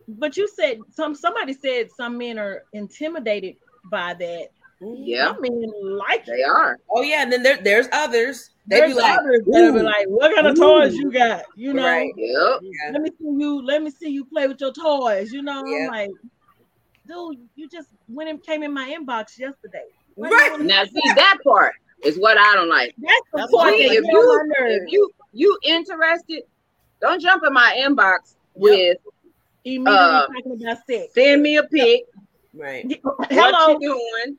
But 0.08 0.36
you 0.38 0.48
said 0.48 0.80
some 0.90 1.14
somebody 1.14 1.54
said 1.54 1.92
some 1.96 2.18
men 2.18 2.40
are 2.40 2.64
intimidated 2.74 3.58
by 3.92 4.16
that. 4.16 4.48
yeah, 4.82 5.28
Some 5.34 5.42
men 5.42 5.72
like 5.84 6.26
they 6.26 6.32
it. 6.34 6.50
are. 6.50 6.80
Oh 6.90 7.02
yeah, 7.04 7.22
and 7.22 7.32
then 7.32 7.44
there, 7.44 7.58
there's 7.58 7.88
others. 7.92 8.50
They 8.66 8.78
There's 8.80 8.96
be 8.96 9.02
like, 9.02 9.20
others 9.20 9.42
that 9.46 9.74
be 9.74 9.82
like, 9.82 10.08
"What 10.08 10.34
kind 10.34 10.48
of 10.48 10.58
ooh." 10.58 10.62
toys 10.62 10.96
you 10.96 11.12
got?" 11.12 11.44
You 11.56 11.74
know, 11.74 11.86
Right. 11.86 12.12
Yep. 12.18 12.60
yeah. 12.64 12.92
let 12.94 13.02
me 13.02 13.10
see 13.10 13.26
you. 13.38 13.62
Let 13.64 13.84
me 13.84 13.92
see 13.92 14.10
you 14.10 14.26
play 14.26 14.48
with 14.48 14.60
your 14.62 14.72
toys. 14.74 15.32
You 15.32 15.42
know, 15.44 15.64
Yeah. 15.66 15.86
I'm 15.86 15.88
like, 15.92 16.10
dude, 17.08 17.38
you 17.56 17.68
just 17.70 17.90
went 18.08 18.30
and 18.30 18.42
came 18.44 18.64
in 18.64 18.74
my 18.74 18.96
inbox 18.98 19.38
yesterday. 19.38 19.84
What 20.16 20.32
Right. 20.32 20.60
Now 20.60 20.86
see 20.86 21.02
that 21.16 21.38
part 21.44 21.74
is 22.04 22.18
what 22.18 22.38
I 22.38 22.56
don't 22.56 22.70
like. 22.70 22.96
That's 22.98 23.14
the 23.34 23.38
That's 23.40 23.52
part 23.52 23.68
why 23.68 23.76
if 23.76 23.92
you- 23.92 24.18
on 24.18 24.48
my 24.50 24.56
nerves. 24.60 24.84
If 24.88 24.92
you 24.92 25.12
you 25.34 25.58
interested, 25.64 26.44
don't 27.02 27.22
jump 27.22 27.44
in 27.46 27.54
my 27.54 27.76
inbox 27.86 28.36
with 28.56 28.98
Immediately 29.66 29.94
uh, 29.94 30.28
talking 30.28 30.62
about 30.64 30.78
sex. 30.88 31.14
send 31.14 31.42
me 31.42 31.58
a 31.58 31.64
pic. 31.64 32.04
Right. 32.54 32.86
What 33.04 33.28
Hello. 33.32 33.78
you 33.80 33.80
doing? 33.80 34.38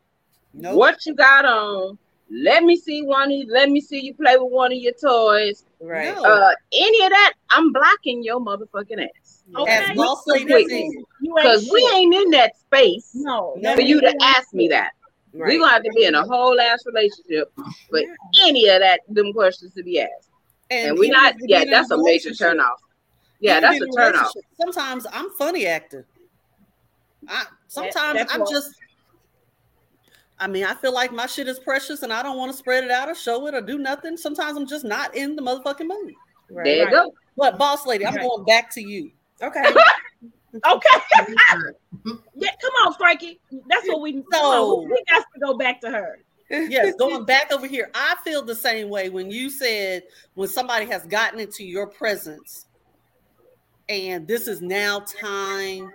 Nope. 0.54 0.76
What 0.76 1.06
you 1.06 1.14
got 1.14 1.44
on? 1.44 1.98
Let 2.32 2.64
me 2.64 2.76
see 2.76 3.02
one. 3.02 3.30
Of, 3.30 3.48
let 3.48 3.70
me 3.70 3.80
see 3.80 4.00
you 4.00 4.14
play 4.14 4.36
with 4.36 4.50
one 4.50 4.72
of 4.72 4.78
your 4.78 4.92
toys. 4.94 5.64
Right. 5.80 6.14
No. 6.14 6.22
Uh, 6.24 6.50
any 6.72 7.04
of 7.04 7.10
that, 7.10 7.34
I'm 7.50 7.72
blocking 7.72 8.22
your 8.24 8.40
motherfucking 8.40 9.02
ass 9.04 9.42
Okay. 9.56 9.70
As 9.90 9.96
boss 9.96 10.22
lady 10.26 10.44
Quick. 10.46 10.68
said, 10.68 10.78
You 10.78 11.38
ain't 11.38 11.42
because 11.42 11.68
we 11.72 11.90
ain't 11.94 12.14
in 12.14 12.30
that 12.30 12.56
space 12.58 13.10
no 13.14 13.54
No. 13.58 13.74
for 13.74 13.80
you 13.80 14.00
to 14.00 14.06
ain't 14.08 14.22
ask 14.22 14.52
me 14.54 14.68
that. 14.68 14.92
Right. 15.34 15.48
We 15.50 15.58
gonna 15.58 15.72
have 15.72 15.82
to 15.84 15.90
be 15.94 16.04
in 16.04 16.14
a 16.14 16.22
whole 16.24 16.58
ass 16.60 16.84
relationship 16.86 17.52
for 17.88 18.00
any 18.44 18.68
of 18.68 18.80
that 18.80 19.00
them 19.08 19.32
questions 19.32 19.74
to 19.74 19.82
be 19.82 20.00
asked. 20.00 20.29
And, 20.70 20.98
we 20.98 21.06
even 21.08 21.20
not. 21.20 21.34
Yeah, 21.40 21.64
that's 21.68 21.90
a 21.90 21.96
major 21.96 22.04
relationship- 22.04 22.38
turn 22.38 22.60
off. 22.60 22.80
Yeah, 23.40 23.58
even 23.58 23.62
that's 23.62 23.80
a 23.80 23.98
turn 24.00 24.16
off. 24.16 24.32
Sometimes 24.60 25.06
I'm 25.12 25.30
funny 25.38 25.66
acting. 25.66 26.04
I 27.28 27.44
sometimes 27.68 28.18
that's 28.18 28.32
I'm 28.34 28.40
what- 28.40 28.50
just 28.50 28.70
I 30.38 30.46
mean, 30.46 30.64
I 30.64 30.72
feel 30.74 30.94
like 30.94 31.12
my 31.12 31.26
shit 31.26 31.48
is 31.48 31.58
precious 31.58 32.02
and 32.02 32.10
I 32.12 32.22
don't 32.22 32.38
want 32.38 32.50
to 32.50 32.56
spread 32.56 32.82
it 32.82 32.90
out 32.90 33.10
or 33.10 33.14
show 33.14 33.46
it 33.46 33.54
or 33.54 33.60
do 33.60 33.76
nothing. 33.76 34.16
Sometimes 34.16 34.56
I'm 34.56 34.66
just 34.66 34.86
not 34.86 35.14
in 35.14 35.36
the 35.36 35.42
motherfucking 35.42 35.86
mood. 35.86 36.14
Right. 36.50 36.64
There 36.64 36.76
you 36.76 36.84
Right. 36.84 36.92
go. 36.92 37.12
But 37.36 37.58
boss 37.58 37.86
lady, 37.86 38.06
I'm 38.06 38.14
Right. 38.14 38.26
going 38.26 38.44
back 38.44 38.70
to 38.74 38.80
you. 38.80 39.10
Okay. 39.42 39.62
Okay. 40.66 40.88
Yeah, 42.34 42.50
come 42.60 42.72
on, 42.84 42.94
Frankie. 42.94 43.38
That's 43.68 43.86
what 43.86 44.00
we 44.00 44.24
So- 44.32 44.80
we 44.82 45.04
got 45.08 45.24
to 45.34 45.40
go 45.40 45.54
back 45.56 45.80
to 45.82 45.90
her. 45.90 46.18
Yes, 46.50 46.94
going 46.98 47.24
back 47.24 47.52
over 47.52 47.66
here. 47.66 47.90
I 47.94 48.16
feel 48.24 48.42
the 48.42 48.54
same 48.54 48.88
way 48.88 49.08
when 49.08 49.30
you 49.30 49.48
said 49.50 50.02
when 50.34 50.48
somebody 50.48 50.86
has 50.86 51.06
gotten 51.06 51.38
into 51.40 51.64
your 51.64 51.86
presence 51.86 52.66
and 53.88 54.26
this 54.26 54.48
is 54.48 54.60
now 54.60 55.00
time 55.00 55.90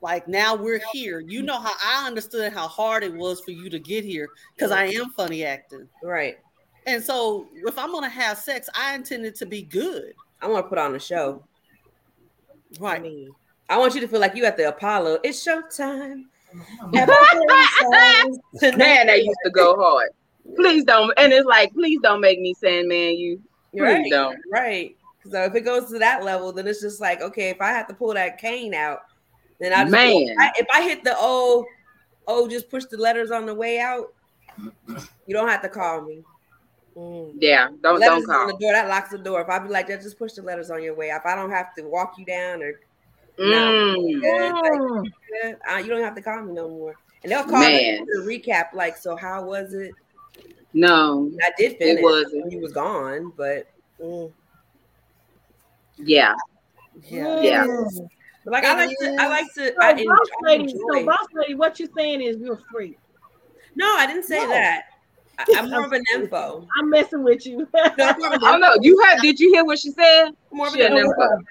like 0.00 0.28
now 0.28 0.54
we're 0.54 0.80
here. 0.92 1.20
You 1.20 1.42
know 1.42 1.58
how 1.58 1.72
I 1.82 2.06
understood 2.06 2.52
how 2.52 2.68
hard 2.68 3.02
it 3.02 3.12
was 3.12 3.40
for 3.40 3.50
you 3.50 3.68
to 3.70 3.78
get 3.78 4.04
here 4.04 4.28
because 4.54 4.70
I 4.70 4.86
am 4.86 5.10
funny 5.10 5.44
acting. 5.44 5.88
right. 6.02 6.38
And 6.86 7.02
so 7.02 7.46
if 7.66 7.76
I'm 7.78 7.92
gonna 7.92 8.08
have 8.08 8.38
sex, 8.38 8.68
I 8.74 8.94
intend 8.94 9.26
it 9.26 9.34
to 9.36 9.46
be 9.46 9.62
good. 9.62 10.14
I 10.40 10.46
want 10.46 10.64
to 10.64 10.68
put 10.68 10.78
on 10.78 10.94
a 10.94 11.00
show. 11.00 11.42
I 12.76 12.82
Right. 12.82 13.02
mean, 13.02 13.34
I 13.68 13.76
want 13.76 13.94
you 13.94 14.00
to 14.00 14.08
feel 14.08 14.20
like 14.20 14.36
you 14.36 14.44
at 14.44 14.56
the 14.56 14.68
Apollo. 14.68 15.18
It's 15.24 15.44
showtime. 15.44 16.24
Man, 18.76 19.06
that 19.06 19.24
used 19.24 19.38
to 19.44 19.50
go 19.50 19.76
hard. 19.76 20.10
Please 20.56 20.84
don't. 20.84 21.12
And 21.18 21.32
it's 21.32 21.46
like, 21.46 21.72
please 21.72 22.00
don't 22.02 22.20
make 22.20 22.40
me 22.40 22.54
Sandman 22.54 23.16
you. 23.16 23.40
Please 23.72 23.82
Right. 23.82 24.10
don't. 24.10 24.38
Right. 24.50 24.96
So 25.30 25.42
if 25.44 25.54
it 25.54 25.60
goes 25.60 25.90
to 25.90 25.98
that 25.98 26.24
level, 26.24 26.52
then 26.52 26.66
it's 26.66 26.80
just 26.80 27.00
like, 27.00 27.20
okay, 27.20 27.50
if 27.50 27.60
I 27.60 27.68
have 27.68 27.86
to 27.88 27.94
pull 27.94 28.14
that 28.14 28.38
cane 28.38 28.72
out, 28.74 29.00
then 29.60 29.72
I 29.72 29.82
just 29.82 29.92
Man. 29.92 30.34
I, 30.38 30.52
if 30.56 30.66
I 30.72 30.82
hit 30.82 31.04
the 31.04 31.14
oh, 31.18 31.66
oh, 32.26 32.48
just 32.48 32.70
push 32.70 32.84
the 32.86 32.96
letters 32.96 33.30
on 33.30 33.44
the 33.44 33.54
way 33.54 33.78
out, 33.78 34.14
you 34.56 35.34
don't 35.34 35.48
have 35.48 35.62
to 35.62 35.68
call 35.68 36.02
me. 36.02 36.22
Mm. 36.96 37.34
Yeah, 37.38 37.68
don't 37.82 38.00
letters 38.00 38.22
don't 38.22 38.22
is 38.22 38.28
on 38.28 38.46
the 38.46 38.52
call. 38.52 38.58
door. 38.60 38.72
That 38.72 38.88
locks 38.88 39.10
the 39.10 39.18
door. 39.18 39.42
If 39.42 39.48
I 39.48 39.58
be 39.58 39.68
like 39.68 39.88
that, 39.88 40.00
just 40.02 40.18
push 40.18 40.32
the 40.32 40.42
letters 40.42 40.70
on 40.70 40.82
your 40.82 40.94
way. 40.94 41.08
If 41.08 41.26
I 41.26 41.34
don't 41.36 41.50
have 41.50 41.74
to 41.74 41.82
walk 41.82 42.14
you 42.18 42.24
down 42.24 42.62
or 42.62 42.80
Mm. 43.38 44.20
good, 44.20 44.52
like, 44.52 45.56
uh, 45.70 45.76
you 45.78 45.88
don't 45.88 46.02
have 46.02 46.14
to 46.16 46.22
call 46.22 46.42
me 46.42 46.52
no 46.52 46.68
more. 46.68 46.96
And 47.22 47.32
they'll 47.32 47.44
call 47.44 47.60
Man. 47.60 47.72
me 47.72 48.06
to 48.06 48.20
recap, 48.20 48.72
like, 48.74 48.96
so 48.96 49.16
how 49.16 49.44
was 49.44 49.74
it? 49.74 49.94
No, 50.74 51.30
I 51.42 51.50
did 51.56 51.78
finish 51.78 52.02
wasn't. 52.02 52.42
when 52.42 52.50
you 52.52 52.60
was 52.60 52.72
gone, 52.72 53.32
but 53.36 53.66
mm. 54.00 54.30
yeah, 55.96 56.34
Yeah. 57.10 57.40
Yeah. 57.40 57.64
but 58.44 58.52
like 58.52 58.64
I 58.64 58.74
like 58.76 58.90
to, 58.98 59.16
I 59.18 59.28
like 59.28 59.54
to, 59.54 59.72
So, 59.72 59.80
I 59.80 59.90
enjoy. 59.92 60.04
boss 60.04 60.28
lady, 60.42 60.74
so 60.76 61.04
boss 61.06 61.26
lady, 61.34 61.54
what 61.54 61.80
you're 61.80 61.88
saying 61.96 62.20
is 62.22 62.36
you're 62.38 62.60
free. 62.70 62.96
No, 63.74 63.86
I 63.96 64.06
didn't 64.06 64.24
say 64.24 64.44
No. 64.44 64.48
that. 64.50 64.82
I, 65.38 65.44
I'm 65.56 65.70
more 65.70 65.84
of 65.84 65.92
an 65.92 66.04
info. 66.14 66.66
I'm 66.78 66.90
messing 66.90 67.22
with 67.22 67.46
you. 67.46 67.66
No, 67.74 67.80
I'm 68.08 68.18
more 68.18 68.34
of 68.34 68.42
Oh 68.42 68.58
no, 68.58 68.76
you 68.82 69.02
heard? 69.04 69.20
Did 69.22 69.40
you 69.40 69.52
hear 69.52 69.64
what 69.64 69.78
she 69.78 69.90
said? 69.92 70.30
more 70.52 70.66
of 70.66 70.74
She 70.74 70.82
an 70.82 70.92
an 70.92 70.98
info. 70.98 71.10
info. 71.10 71.44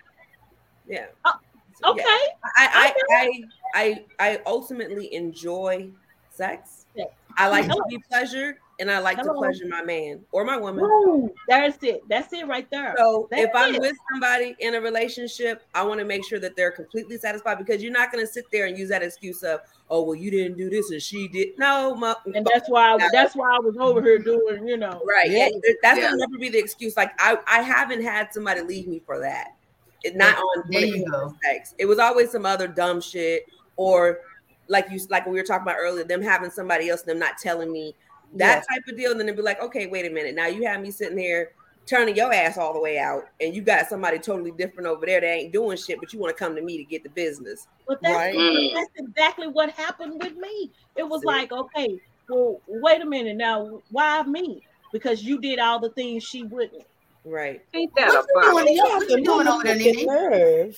Yeah. 0.88 1.06
Oh, 1.26 1.32
So, 1.34 1.40
okay. 1.84 2.04
yeah. 2.04 2.50
I, 2.56 2.94
I, 3.12 3.16
I, 3.16 3.44
I, 3.74 4.06
I 4.32 4.40
ultimately 4.46 5.14
enjoy 5.14 5.90
sex. 6.32 6.86
Sex. 6.96 7.12
I 7.38 7.50
like 7.50 7.68
to 7.68 7.84
be 7.88 8.00
pleasured, 8.10 8.56
and 8.80 8.90
I 8.90 8.98
like 8.98 9.22
to 9.22 9.32
pleasure 9.32 9.68
my 9.68 9.84
man 9.84 10.22
or 10.32 10.44
my 10.44 10.58
woman. 10.58 10.84
Woo, 10.84 11.32
that's 11.48 11.78
it. 11.84 12.02
That's 12.10 12.34
it 12.34 12.48
right 12.48 12.68
there. 12.72 12.96
So 12.98 13.28
That's 13.30 13.44
if 13.44 13.50
I'm 13.54 13.76
it. 13.76 13.82
with 13.82 13.96
somebody 14.12 14.56
in 14.60 14.74
a 14.74 14.82
relationship, 14.82 15.62
I 15.76 15.84
want 15.84 16.00
to 16.00 16.06
make 16.06 16.26
sure 16.26 16.40
that 16.40 16.56
they're 16.56 16.72
completely 16.72 17.20
satisfied 17.20 17.60
because 17.60 17.84
you're 17.84 17.92
not 17.94 18.12
going 18.12 18.26
to 18.26 18.32
sit 18.32 18.46
there 18.52 18.66
and 18.66 18.76
use 18.76 18.90
that 18.90 19.04
excuse 19.04 19.44
of, 19.44 19.60
oh, 19.92 20.02
well, 20.02 20.16
you 20.16 20.32
didn't 20.32 20.58
do 20.58 20.68
this 20.68 20.90
and 20.90 21.00
she 21.02 21.28
did. 21.28 21.50
No, 21.60 21.94
ma- 21.94 22.16
and 22.34 22.48
that's 22.52 22.68
why 22.70 22.96
I, 22.96 23.10
that's 23.12 23.36
why 23.36 23.56
I 23.56 23.60
was 23.60 23.78
over 23.78 24.02
here 24.02 24.18
doing, 24.18 24.68
you 24.68 24.78
know. 24.78 25.00
right. 25.06 25.30
Yeah. 25.30 25.50
Yeah. 25.64 25.74
That's 25.84 26.00
Yeah. 26.00 26.06
gonna 26.06 26.18
never 26.18 26.40
be 26.40 26.50
the 26.50 26.58
excuse. 26.58 26.98
Like 26.98 27.12
I, 27.20 27.38
I 27.46 27.62
haven't 27.62 28.02
had 28.02 28.34
somebody 28.34 28.62
leave 28.62 28.88
me 28.88 29.00
for 29.06 29.20
that. 29.20 29.57
It 30.04 30.16
not 30.16 30.38
on 30.38 30.64
There 30.70 30.84
it 30.84 30.96
you 30.96 31.10
go. 31.10 31.36
sex. 31.44 31.74
It 31.78 31.86
was 31.86 32.00
always 32.00 32.32
some 32.32 32.46
other 32.46 32.68
dumb 32.68 33.02
shit 33.02 33.46
or 33.76 34.20
like 34.68 34.90
you 34.92 35.00
like 35.10 35.26
we 35.26 35.34
were 35.34 35.44
talking 35.44 35.64
about 35.64 35.78
earlier, 35.80 36.04
them 36.04 36.22
having 36.22 36.52
somebody 36.52 36.90
else, 36.90 37.02
them 37.02 37.20
not 37.20 37.38
telling 37.38 37.72
me 37.72 37.96
that 38.34 38.66
type 38.70 38.84
of 38.88 38.98
deal. 38.98 39.12
And 39.12 39.20
then 39.20 39.28
they'd 39.28 39.36
be 39.36 39.42
like, 39.42 39.62
okay, 39.62 39.88
wait 39.88 40.06
a 40.06 40.10
minute. 40.10 40.36
Now 40.36 40.48
you 40.48 40.66
have 40.68 40.82
me 40.82 40.92
sitting 40.92 41.18
here 41.18 41.52
turning 41.86 42.16
your 42.18 42.34
ass 42.34 42.58
all 42.58 42.74
the 42.74 42.80
way 42.82 43.00
out, 43.00 43.24
and 43.40 43.56
you 43.56 43.62
got 43.62 43.88
somebody 43.88 44.20
totally 44.20 44.52
different 44.52 44.88
over 44.88 45.06
there 45.06 45.22
that 45.22 45.28
ain't 45.28 45.54
doing 45.54 45.78
shit, 45.78 45.98
but 46.02 46.12
you 46.12 46.20
want 46.20 46.36
to 46.36 46.38
come 46.44 46.54
to 46.54 46.62
me 46.62 46.78
to 46.78 46.84
get 46.84 47.02
the 47.02 47.10
business. 47.10 47.66
But 47.88 48.02
that's, 48.02 48.14
Right. 48.14 48.36
Mm. 48.36 48.74
that's 48.74 48.92
exactly 48.98 49.48
what 49.48 49.70
happened 49.72 50.22
with 50.22 50.36
me. 50.36 50.70
It 50.98 51.08
was 51.08 51.22
See? 51.22 51.28
like, 51.28 51.54
okay, 51.54 51.98
well, 52.28 52.60
wait 52.68 53.02
a 53.02 53.06
minute 53.06 53.38
now. 53.38 53.82
Why 53.90 54.22
me? 54.24 54.62
Because 54.92 55.24
you 55.24 55.40
did 55.40 55.60
all 55.60 55.80
the 55.80 55.92
things 55.92 56.24
she 56.26 56.44
wouldn't. 56.44 56.84
Right. 57.28 57.62
Ain't 57.74 57.94
that 57.96 58.08
What 58.08 58.16
a 58.16 58.20
you 58.20 58.26
problem? 58.34 58.66
doing? 58.66 58.78
What 58.78 59.10
you 59.10 59.24
doing 59.24 59.48
over 59.48 59.64
there, 59.64 59.76
Nene? 59.76 60.06
nerve. 60.06 60.78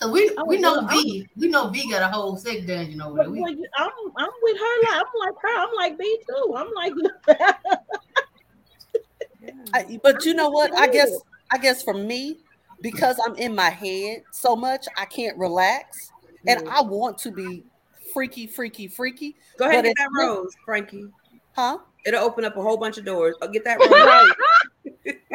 Cause 0.00 0.10
we 0.12 0.30
Oh, 0.38 0.44
we 0.46 0.58
know 0.58 0.76
well, 0.76 0.88
V. 0.88 1.28
We 1.36 1.48
know 1.48 1.68
V 1.68 1.90
got 1.90 2.02
a 2.02 2.08
whole 2.08 2.36
sex 2.36 2.64
dungeon 2.64 3.02
over 3.02 3.16
But, 3.18 3.24
there. 3.24 3.32
We, 3.32 3.40
well, 3.40 3.54
I'm, 3.76 3.90
I'm 4.16 4.30
with 4.42 4.56
her. 4.56 4.82
Like, 4.84 4.94
I'm 4.94 5.06
like 5.18 5.34
her. 5.42 5.58
I'm 5.58 5.68
like 5.76 5.98
B 5.98 6.18
too. 6.26 6.54
I'm 6.56 6.68
like, 6.74 6.92
I, 9.74 9.98
but 10.02 10.24
you 10.24 10.34
know 10.34 10.48
what? 10.48 10.74
I 10.74 10.86
guess 10.88 11.10
I 11.52 11.58
guess 11.58 11.82
for 11.82 11.94
me, 11.94 12.38
because 12.80 13.20
I'm 13.26 13.34
in 13.36 13.54
my 13.54 13.70
head 13.70 14.22
so 14.30 14.56
much, 14.56 14.86
I 14.96 15.04
can't 15.04 15.36
relax, 15.36 16.12
and 16.46 16.60
Mhm. 16.60 16.68
I 16.70 16.80
want 16.82 17.18
to 17.18 17.30
be 17.30 17.64
freaky, 18.14 18.46
freaky, 18.46 18.88
freaky. 18.88 19.36
Go 19.58 19.66
ahead 19.66 19.84
and 19.84 19.94
get 19.94 19.96
that 19.98 20.10
rose, 20.18 20.54
Frankie. 20.64 21.10
Huh? 21.54 21.78
It'll 22.06 22.24
open 22.24 22.44
up 22.44 22.56
a 22.56 22.62
whole 22.62 22.76
bunch 22.78 22.96
of 22.98 23.04
doors. 23.04 23.36
Oh, 23.42 23.48
get 23.48 23.64
that 23.64 23.78
rose. 23.90 24.32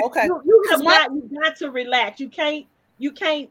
Okay. 0.01 0.25
you, 0.25 0.41
you 0.45 0.63
have 0.69 0.79
Because 0.79 0.83
my- 0.83 1.07
got, 1.07 1.11
you 1.13 1.39
got 1.41 1.55
to 1.57 1.71
relax. 1.71 2.19
You 2.19 2.29
can't, 2.29 2.65
you 2.97 3.11
can't, 3.11 3.49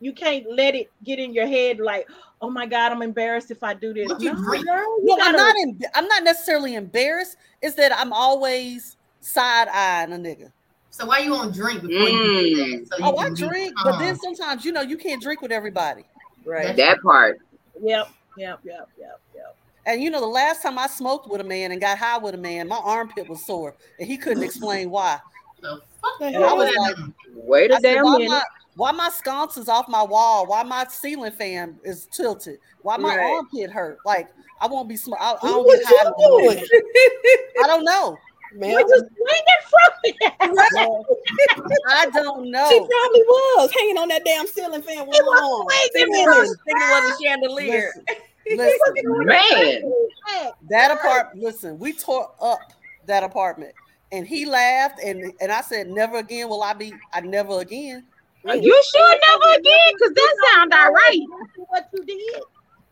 you 0.00 0.12
can't 0.12 0.44
let 0.50 0.74
it 0.74 0.90
get 1.04 1.18
in 1.18 1.32
your 1.32 1.46
head 1.46 1.78
like, 1.78 2.08
oh 2.42 2.50
my 2.50 2.66
God, 2.66 2.92
I'm 2.92 3.02
embarrassed 3.02 3.50
if 3.50 3.62
I 3.62 3.74
do 3.74 3.94
this. 3.94 4.08
What 4.08 4.20
you 4.20 4.32
no, 4.34 4.42
drink? 4.42 4.66
girl, 4.66 4.98
I'm 5.22 5.32
not. 5.32 5.56
In, 5.56 5.80
I'm 5.94 6.06
not 6.06 6.24
necessarily 6.24 6.74
embarrassed. 6.74 7.36
It's 7.62 7.74
that 7.76 7.96
I'm 7.96 8.12
always 8.12 8.96
side 9.20 9.68
eyeing 9.68 10.12
a 10.12 10.16
nigga. 10.16 10.52
so 10.90 11.06
why 11.06 11.20
you 11.20 11.30
won't 11.30 11.54
drink 11.54 11.80
before 11.82 12.08
you 12.08 12.22
do 12.22 12.56
that? 12.56 12.66
Mm. 12.66 12.88
So 12.88 12.98
you 12.98 13.04
Oh, 13.04 13.16
I 13.16 13.24
can 13.24 13.34
be 13.34 13.40
drink, 13.42 13.74
but 13.82 13.98
then 13.98 14.18
sometimes 14.18 14.64
you 14.64 14.72
know 14.72 14.82
you 14.82 14.98
can't 14.98 15.22
drink 15.22 15.40
with 15.40 15.52
everybody. 15.52 16.04
Right. 16.44 16.76
That 16.76 17.00
part. 17.00 17.38
Yep, 17.80 18.08
yep, 18.36 18.60
yep, 18.64 18.88
yep, 18.98 19.20
yep. 19.34 19.56
And 19.86 20.02
you 20.02 20.10
know, 20.10 20.20
the 20.20 20.26
last 20.26 20.62
time 20.62 20.78
I 20.78 20.86
smoked 20.86 21.28
with 21.28 21.40
a 21.40 21.44
man 21.44 21.72
and 21.72 21.80
got 21.80 21.96
high 21.96 22.18
with 22.18 22.34
a 22.34 22.38
man, 22.38 22.68
my 22.68 22.76
armpit 22.76 23.28
was 23.28 23.44
sore, 23.46 23.74
and 23.98 24.06
he 24.06 24.18
couldn't 24.18 24.42
explain 24.42 24.90
why. 24.90 25.18
The 25.64 25.80
fuck 26.00 26.20
And 26.20 26.36
I 26.44 26.52
was 26.52 26.70
like, 26.76 26.96
Wait 27.34 27.70
a 27.70 27.74
I 27.74 27.80
said, 27.80 27.94
damn 27.94 28.04
why 28.04 28.18
minute. 28.18 28.28
my 28.30 28.42
why 28.76 28.90
my 28.92 29.08
sconce 29.08 29.56
is 29.56 29.68
off 29.68 29.88
my 29.88 30.02
wall? 30.02 30.46
Why 30.46 30.62
my 30.64 30.84
ceiling 30.88 31.32
fan 31.32 31.78
is 31.84 32.06
tilted? 32.06 32.58
Why 32.82 32.96
my 32.96 33.16
Right. 33.16 33.24
armpit 33.34 33.70
hurt? 33.70 34.00
Like 34.04 34.28
I 34.60 34.66
won't 34.66 34.88
be 34.88 34.96
sm- 34.96 35.14
I, 35.18 35.36
I 35.42 35.46
don't 35.48 35.64
What 35.64 35.78
you 35.78 36.48
doing? 36.54 36.64
I 37.62 37.66
don't 37.66 37.84
know. 37.84 38.18
Man, 38.56 38.70
You 38.70 38.78
just 38.80 39.04
swing 39.06 39.44
it 39.46 39.64
from 39.70 39.90
me. 40.04 40.64
I 41.88 42.06
don't 42.12 42.50
know. 42.50 42.68
she 42.68 42.78
probably 42.78 43.22
was 43.22 43.70
hanging 43.72 43.98
on 43.98 44.08
that 44.08 44.24
damn 44.24 44.46
ceiling 44.46 44.82
fan 44.82 45.06
with 45.06 45.16
It 45.16 45.24
was 45.24 45.40
long. 45.40 45.66
swinging 45.92 46.14
from 46.14 46.32
minutes. 46.34 46.56
Thinking 46.64 46.82
it 46.82 46.90
was 46.90 47.18
a 47.18 47.22
chandelier. 47.22 47.92
Listen, 47.96 48.04
listen, 48.56 49.26
Man. 49.26 49.82
that 50.70 50.90
apartment. 50.92 51.44
Listen, 51.44 51.78
we 51.78 51.92
tore 51.94 52.30
up 52.40 52.60
that 53.06 53.22
apartment, 53.22 53.74
and 54.14 54.26
he 54.26 54.46
laughed, 54.46 55.00
and 55.02 55.32
and 55.40 55.50
I 55.52 55.60
said, 55.60 55.88
"Never 55.88 56.18
again 56.18 56.48
will 56.48 56.62
I 56.62 56.72
be. 56.72 56.92
I 57.12 57.20
never 57.20 57.60
again." 57.60 58.06
You 58.44 58.82
should 58.92 59.18
never 59.28 59.58
again, 59.58 59.92
because 59.94 60.14
that 60.14 60.34
sound 60.52 60.72
all 60.74 60.92
right. 60.92 61.20
What 61.68 61.88
you 61.94 62.04
did? 62.04 62.42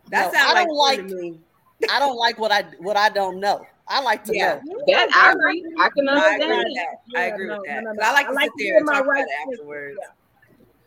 That 0.08 0.32
No, 0.32 0.38
sounds 0.38 0.50
I 0.50 0.64
don't 0.64 1.08
fun 1.08 1.30
like- 1.30 1.90
I 1.90 1.98
don't 1.98 2.16
like 2.16 2.38
what 2.38 2.50
I 2.52 2.62
what 2.78 2.96
I 2.96 3.08
don't 3.10 3.38
know. 3.38 3.66
I 3.88 4.00
like 4.00 4.24
to 4.24 4.34
Yeah. 4.36 4.60
know. 4.64 4.82
That 4.86 5.08
I 5.14 5.32
agree. 5.32 5.64
I 5.78 5.88
can 5.90 6.04
No, 6.06 6.12
I 6.14 6.16
agree 6.16 6.44
understand. 6.44 6.64
with 6.64 6.74
that. 7.12 7.20
I 7.20 7.22
agree 7.24 7.48
no, 7.48 7.56
with 7.58 7.66
that. 7.66 7.84
no, 7.84 7.90
no, 7.92 7.98
'Cause 8.00 8.08
I 8.08 8.12
like 8.12 8.26
no. 8.26 8.32
to 8.32 8.38
I 8.38 8.42
like 8.42 8.44
sit 8.44 8.52
there 8.58 8.64
be 8.64 8.68
and 8.68 8.78
in 8.78 8.86
talk 8.86 8.94
my 8.94 8.98
about 9.00 9.10
right 9.10 9.26
it 9.26 9.52
afterwards. 9.52 9.98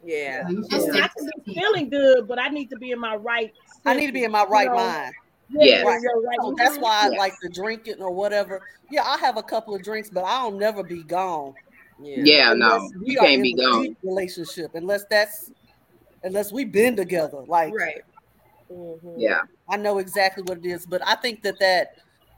Yeah. 0.03 0.49
You 0.49 0.65
Yeah. 0.69 0.79
stick 0.79 1.03
I 1.03 1.07
can 1.09 1.29
be 1.45 1.53
feeling 1.53 1.89
good, 1.89 2.27
but 2.27 2.39
I 2.39 2.47
need 2.49 2.69
to 2.71 2.77
be 2.77 2.91
in 2.91 2.99
my 2.99 3.15
right. 3.15 3.53
I 3.85 3.93
need 3.93 4.07
to 4.07 4.13
be 4.13 4.23
in 4.23 4.31
my 4.31 4.45
right 4.45 4.71
mind. 4.71 5.13
Yes. 5.49 5.83
Yeah, 5.85 5.99
you're 6.01 6.21
right. 6.21 6.37
So 6.41 6.55
that's 6.57 6.77
why 6.77 7.01
I 7.03 7.09
Yes. 7.09 7.19
like 7.19 7.33
to 7.41 7.49
drink 7.49 7.87
it 7.87 7.99
or 7.99 8.11
whatever. 8.11 8.61
Yeah, 8.89 9.03
I'll 9.05 9.17
have 9.17 9.37
a 9.37 9.43
couple 9.43 9.75
of 9.75 9.83
drinks, 9.83 10.09
but 10.09 10.23
I'll 10.25 10.51
never 10.51 10.83
be 10.83 11.03
gone. 11.03 11.53
Yeah. 11.99 12.23
Yeah, 12.23 12.53
no. 12.53 12.75
Unless 12.75 12.91
we 13.01 13.11
You 13.13 13.19
can't 13.19 13.41
be 13.43 13.53
gone. 13.53 13.95
Relationship, 14.03 14.71
unless 14.75 15.05
that's 15.09 15.51
unless 16.23 16.51
we've 16.51 16.71
been 16.71 16.95
together. 16.95 17.43
Like 17.47 17.73
Right. 17.73 18.01
Mhm. 18.71 19.13
Yeah. 19.17 19.41
I 19.69 19.77
know 19.77 19.99
exactly 19.99 20.43
what 20.43 20.57
it 20.57 20.65
is, 20.65 20.85
but 20.85 21.01
I 21.05 21.15
think 21.15 21.41
that 21.43 21.59
that 21.59 21.95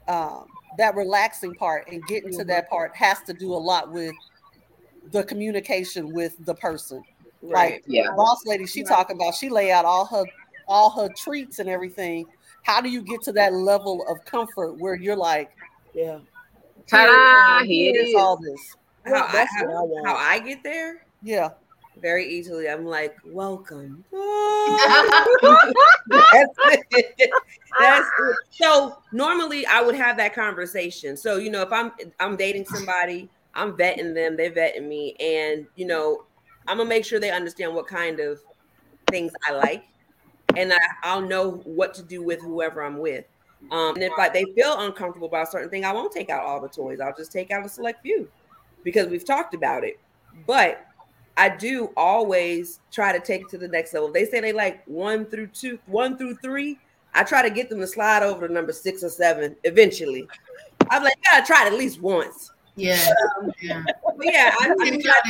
um, 0.08 0.46
that 0.78 0.94
relaxing 0.94 1.54
part 1.54 1.86
and 1.90 2.02
getting 2.06 2.32
to 2.32 2.44
that 2.44 2.68
part 2.70 2.94
has 2.96 3.20
to 3.22 3.32
do 3.34 3.52
a 3.52 3.56
lot 3.56 3.90
with 3.92 4.14
the 5.10 5.22
communication 5.24 6.12
with 6.12 6.34
the 6.46 6.54
person. 6.54 7.02
Right. 7.42 7.72
Like 7.72 7.84
Yeah. 7.86 8.10
boss 8.16 8.44
lady, 8.46 8.66
she 8.66 8.82
Right. 8.82 8.88
talking 8.88 9.16
about 9.16 9.34
she 9.34 9.48
lay 9.48 9.70
out 9.72 9.84
all 9.84 10.04
her 10.06 10.24
all 10.66 10.90
her 10.90 11.08
treats 11.10 11.58
and 11.60 11.68
everything, 11.68 12.26
how 12.62 12.80
do 12.80 12.88
you 12.88 13.02
get 13.02 13.22
to 13.22 13.32
that 13.32 13.52
level 13.54 14.06
of 14.08 14.24
comfort 14.24 14.74
where 14.78 14.94
you're 14.94 15.16
like, 15.16 15.50
Yeah. 15.94 16.18
Ta-da! 16.88 17.64
Here 17.64 17.90
it 17.90 17.96
here's 17.96 18.14
all 18.14 18.36
this? 18.38 18.76
How 19.04 19.24
I, 19.24 19.46
how, 19.46 20.04
I 20.04 20.08
how 20.08 20.16
I 20.16 20.38
get 20.38 20.62
there 20.62 21.02
Yeah. 21.22 21.50
very 21.96 22.26
easily. 22.32 22.68
I'm 22.68 22.84
like, 22.84 23.16
welcome. 23.24 24.04
That's 24.12 25.08
it. 26.90 27.14
That's 27.78 28.08
it. 28.18 28.36
So 28.50 28.98
normally 29.12 29.66
I 29.66 29.80
would 29.80 29.94
have 29.94 30.16
that 30.16 30.34
conversation. 30.34 31.16
So 31.16 31.36
you 31.36 31.50
know, 31.50 31.62
if 31.62 31.72
I'm 31.72 31.92
I'm 32.20 32.36
dating 32.36 32.64
somebody, 32.66 33.28
I'm 33.54 33.76
vetting 33.76 34.14
them, 34.14 34.36
they're 34.36 34.50
vetting 34.50 34.86
me, 34.88 35.14
and 35.20 35.66
you 35.76 35.86
know, 35.86 36.24
I'm 36.66 36.78
gonna 36.78 36.88
make 36.88 37.04
sure 37.04 37.20
they 37.20 37.30
understand 37.30 37.74
what 37.74 37.86
kind 37.86 38.20
of 38.20 38.40
things 39.10 39.32
I 39.46 39.52
like, 39.52 39.84
and 40.56 40.72
I, 40.72 40.78
I'll 41.02 41.20
know 41.20 41.62
what 41.64 41.94
to 41.94 42.02
do 42.02 42.22
with 42.22 42.40
whoever 42.40 42.82
I'm 42.82 42.98
with. 42.98 43.24
Um, 43.70 43.94
and 43.94 44.04
if 44.04 44.12
like 44.16 44.32
they 44.32 44.44
feel 44.54 44.78
uncomfortable 44.78 45.28
about 45.28 45.48
a 45.48 45.50
certain 45.50 45.68
thing, 45.68 45.84
I 45.84 45.92
won't 45.92 46.12
take 46.12 46.30
out 46.30 46.44
all 46.44 46.60
the 46.60 46.68
toys. 46.68 47.00
I'll 47.00 47.14
just 47.16 47.32
take 47.32 47.50
out 47.50 47.66
a 47.66 47.68
select 47.68 48.02
few 48.02 48.28
because 48.84 49.08
we've 49.08 49.24
talked 49.24 49.54
about 49.54 49.84
it. 49.84 49.98
But 50.46 50.86
I 51.36 51.48
do 51.48 51.92
always 51.96 52.80
try 52.90 53.12
to 53.12 53.20
take 53.20 53.42
it 53.42 53.48
to 53.50 53.58
the 53.58 53.68
next 53.68 53.92
level. 53.94 54.08
If 54.08 54.14
they 54.14 54.24
say 54.26 54.40
they 54.40 54.52
like 54.52 54.84
one 54.86 55.26
through 55.26 55.48
two, 55.48 55.78
one 55.86 56.16
through 56.16 56.36
three. 56.36 56.78
I 57.14 57.24
try 57.24 57.42
to 57.42 57.50
get 57.50 57.70
them 57.70 57.80
to 57.80 57.86
slide 57.86 58.22
over 58.22 58.46
to 58.46 58.52
number 58.52 58.72
six 58.72 59.02
or 59.02 59.08
seven 59.08 59.56
eventually. 59.64 60.28
I'm 60.90 61.02
like, 61.02 61.14
you 61.16 61.22
gotta 61.30 61.46
try 61.46 61.64
it 61.66 61.72
at 61.72 61.78
least 61.78 62.00
once. 62.00 62.52
Yeah. 62.76 63.04
yeah. 63.62 63.82
But 64.04 64.26
yeah, 64.26 64.54
I, 64.60 64.74
I 64.78 64.90
try 64.98 65.20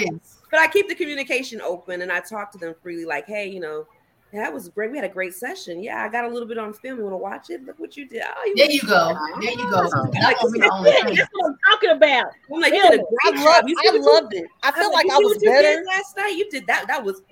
but 0.51 0.61
I 0.61 0.66
keep 0.69 0.89
the 0.89 0.95
communication 0.95 1.61
open 1.61 2.03
and 2.03 2.11
I 2.11 2.21
talk 2.21 2.51
to 2.53 2.59
them 2.59 2.75
freely, 2.83 3.05
like, 3.05 3.27
hey, 3.27 3.49
you 3.49 3.61
know, 3.61 3.87
that 4.33 4.53
was 4.53 4.68
great. 4.68 4.91
We 4.91 4.99
had 4.99 5.05
a 5.05 5.12
great 5.12 5.35
session. 5.35 5.83
Yeah, 5.83 6.05
I 6.05 6.09
got 6.09 6.24
a 6.24 6.29
little 6.29 6.47
bit 6.49 6.59
on 6.59 6.72
film. 6.74 6.99
You 6.99 7.05
want 7.05 7.14
to 7.14 7.16
watch 7.18 7.51
it? 7.51 7.64
Look 7.64 7.79
what 7.79 7.97
you 7.97 8.07
did. 8.07 8.22
Oh, 8.24 8.45
you 8.45 8.57
There 8.57 8.70
you 8.70 8.81
go. 8.83 9.16
There 9.41 9.51
you 9.51 9.57
go. 9.70 9.83
That 9.83 10.37
won't 10.43 10.53
the 10.61 10.70
only 10.72 11.16
that's 11.16 11.29
what 11.33 11.47
I'm 11.51 11.59
talking 11.70 11.91
about. 11.91 12.26
I'm 12.53 12.61
like, 12.61 12.72
you 12.74 12.83
did 12.83 13.01
a 13.01 13.03
Really? 13.03 13.05
great 13.24 13.35
I 13.35 13.37
job. 13.37 13.45
love 13.47 13.68
You 13.68 13.76
I 13.79 13.83
what 13.87 13.95
you- 13.95 14.12
loved 14.12 14.35
it. 14.35 14.47
I 14.62 14.70
feel 14.72 14.85
I'm 14.87 14.93
like 14.93 15.07
I 15.11 15.16
was 15.18 15.35
what 15.37 15.43
you 15.43 15.51
did 15.53 15.62
better. 15.62 15.85
last 15.87 16.16
night. 16.16 16.35
You 16.37 16.51
did 16.51 16.66
that. 16.66 16.87
That 16.89 17.03
was 17.05 17.22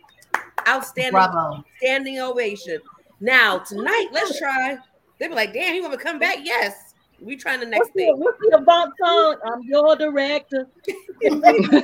outstanding. 0.67 1.13
Bravo. 1.13 1.65
Standing 1.79 2.21
ovation. 2.21 2.79
Now 3.21 3.59
tonight, 3.59 4.09
let's 4.13 4.39
try. 4.39 4.79
They'd 5.19 5.29
be 5.29 5.35
like, 5.35 5.53
damn, 5.53 5.75
you 5.75 5.83
want 5.83 5.95
to 5.95 5.99
come 5.99 6.19
back? 6.19 6.39
Yes. 6.43 6.86
We 7.21 7.35
trying 7.37 7.61
the 7.61 7.67
next 7.67 7.81
What's 7.81 7.91
the, 7.93 7.99
thing. 8.01 8.19
what's 8.19 8.39
the 8.41 8.57
Avant 8.59 8.93
song? 9.03 9.37
I'm 9.45 9.63
your 9.63 9.97
director. 9.97 10.67
And 11.25 11.43
see, 11.43 11.81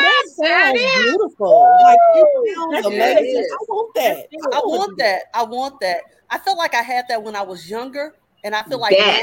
that 0.00 0.24
sounds 0.42 0.80
beautiful. 1.04 1.78
Like 1.82 1.98
it 2.14 2.56
sounds 2.56 2.86
amazing. 2.86 3.36
it. 3.36 3.46
I 3.52 3.64
want 3.68 3.94
that. 3.94 4.26
I 4.54 4.58
want 4.64 4.98
that. 4.98 5.22
I 5.34 5.42
want 5.44 5.80
that. 5.80 6.00
I 6.30 6.38
felt 6.38 6.56
like 6.58 6.74
I 6.74 6.82
had 6.82 7.04
that 7.08 7.22
when 7.22 7.36
I 7.36 7.42
was 7.42 7.68
younger, 7.68 8.14
and 8.42 8.54
I 8.54 8.62
feel 8.62 8.78
like 8.78 8.96
That. 8.96 9.22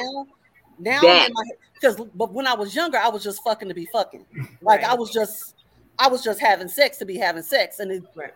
now, 0.80 1.02
now 1.02 1.30
because 1.74 1.96
but 2.14 2.34
when 2.34 2.46
I 2.46 2.54
was 2.54 2.76
younger, 2.76 2.98
I 2.98 3.10
was 3.10 3.24
just 3.24 3.42
fucking 3.44 3.68
to 3.68 3.74
be 3.74 3.88
fucking. 3.92 4.26
Like 4.62 4.84
I 4.84 4.94
was 4.94 5.12
just, 5.12 5.56
I 5.98 6.08
was 6.08 6.24
just 6.24 6.40
having 6.40 6.68
sex 6.68 6.98
to 6.98 7.06
be 7.06 7.18
having 7.18 7.44
sex, 7.44 7.80
and 7.80 7.92
it, 7.92 8.04
Right. 8.16 8.32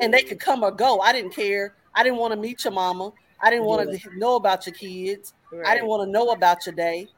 and 0.00 0.12
they 0.12 0.22
could 0.22 0.40
come 0.40 0.64
or 0.64 0.72
go. 0.72 1.00
I 1.00 1.12
didn't 1.12 1.34
care. 1.34 1.74
I 1.94 2.02
didn't 2.02 2.18
want 2.18 2.32
to 2.32 2.40
meet 2.40 2.64
your 2.64 2.72
mama. 2.72 3.12
I 3.40 3.50
didn't 3.50 3.64
want 3.66 3.90
to 3.92 4.18
know 4.18 4.36
about 4.36 4.66
your 4.66 4.74
kids. 4.74 5.34
I 5.64 5.74
didn't 5.74 5.88
want 5.88 6.06
to 6.06 6.10
know 6.10 6.30
about 6.30 6.64
your 6.66 6.74
day. 6.74 7.08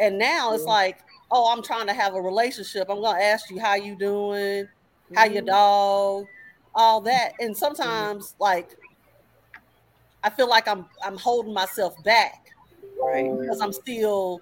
And 0.00 0.18
now 0.18 0.52
it's 0.54 0.66
like, 0.66 0.98
oh, 1.30 1.52
I'm 1.52 1.62
trying 1.62 1.86
to 1.86 1.92
have 1.94 2.14
a 2.14 2.20
relationship. 2.20 2.88
I'm 2.90 3.00
gonna 3.00 3.20
ask 3.22 3.50
you 3.50 3.60
how 3.60 3.74
you 3.74 3.96
doing, 3.96 4.66
how 5.14 5.24
Mm-hmm. 5.24 5.34
your 5.34 5.42
dog, 5.42 6.24
all 6.74 7.00
that. 7.02 7.32
And 7.40 7.56
sometimes 7.56 8.34
like 8.40 8.70
I 10.22 10.30
feel 10.30 10.48
like 10.48 10.68
I'm 10.68 10.86
I'm 11.04 11.16
holding 11.18 11.52
myself 11.54 11.94
back 12.04 12.34
Right. 13.02 13.30
because 13.30 13.60
I'm 13.60 13.72
still 13.72 14.40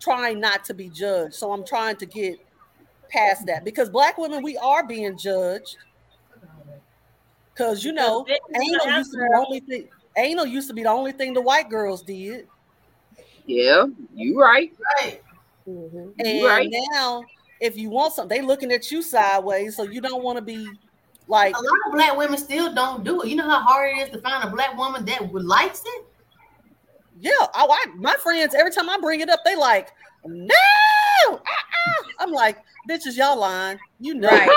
trying 0.00 0.40
not 0.40 0.64
to 0.64 0.74
be 0.74 0.88
judged. 0.90 1.34
So 1.34 1.52
I'm 1.52 1.64
trying 1.66 1.96
to 1.96 2.06
get 2.06 2.38
past 3.10 3.46
that 3.46 3.64
because 3.64 3.90
black 3.90 4.18
women 4.18 4.42
we 4.42 4.56
are 4.56 4.86
being 4.86 5.16
judged. 5.18 5.76
Cause 7.56 7.84
you 7.84 7.92
know, 7.92 8.24
anal 8.54 8.90
used 8.90 9.12
to 9.12 9.18
be 9.18 9.24
the 9.24 9.44
only 9.46 9.60
thing 9.60 9.88
anal 10.18 10.46
used 10.46 10.68
to 10.68 10.74
be 10.74 10.82
the 10.82 10.90
only 10.90 11.12
thing 11.12 11.32
the 11.34 11.40
white 11.40 11.68
girls 11.70 12.02
did. 12.02 12.46
Yeah, 13.46 13.86
you 14.14 14.38
right. 14.40 14.72
Right. 15.00 15.22
Mhm. 15.66 16.12
And 16.18 16.44
Right. 16.44 16.70
now, 16.92 17.24
if 17.60 17.76
you 17.76 17.90
want 17.90 18.12
something, 18.14 18.36
they 18.38 18.44
looking 18.44 18.72
at 18.72 18.90
you 18.90 19.02
sideways, 19.02 19.76
so 19.76 19.82
you 19.84 20.00
don't 20.00 20.22
want 20.22 20.36
to 20.36 20.42
be 20.42 20.66
like, 21.26 21.54
A 21.56 21.60
lot 21.60 21.72
of 21.86 21.92
black 21.92 22.16
women 22.16 22.38
still 22.38 22.72
don't 22.74 23.04
do 23.04 23.22
it. 23.22 23.28
You 23.28 23.36
know 23.36 23.48
how 23.48 23.60
hard 23.60 23.96
it 23.96 24.00
is 24.02 24.10
to 24.10 24.20
find 24.20 24.44
a 24.44 24.50
black 24.50 24.76
woman 24.76 25.04
that 25.06 25.32
would 25.32 25.44
likes 25.44 25.82
it? 25.84 26.04
yeah. 27.20 27.32
I, 27.54 27.66
I 27.68 27.86
my 27.96 28.14
friends 28.22 28.54
every 28.54 28.70
time 28.72 28.88
I 28.88 28.98
bring 28.98 29.20
it 29.20 29.28
up, 29.28 29.40
they 29.44 29.56
like, 29.56 29.88
no. 30.24 30.54
uh-uh." 31.30 32.04
I'm 32.20 32.32
like, 32.32 32.58
bitches, 32.88 33.16
y'all 33.16 33.38
lying. 33.38 33.78
You 34.00 34.14
know, 34.14 34.28
Right. 34.28 34.48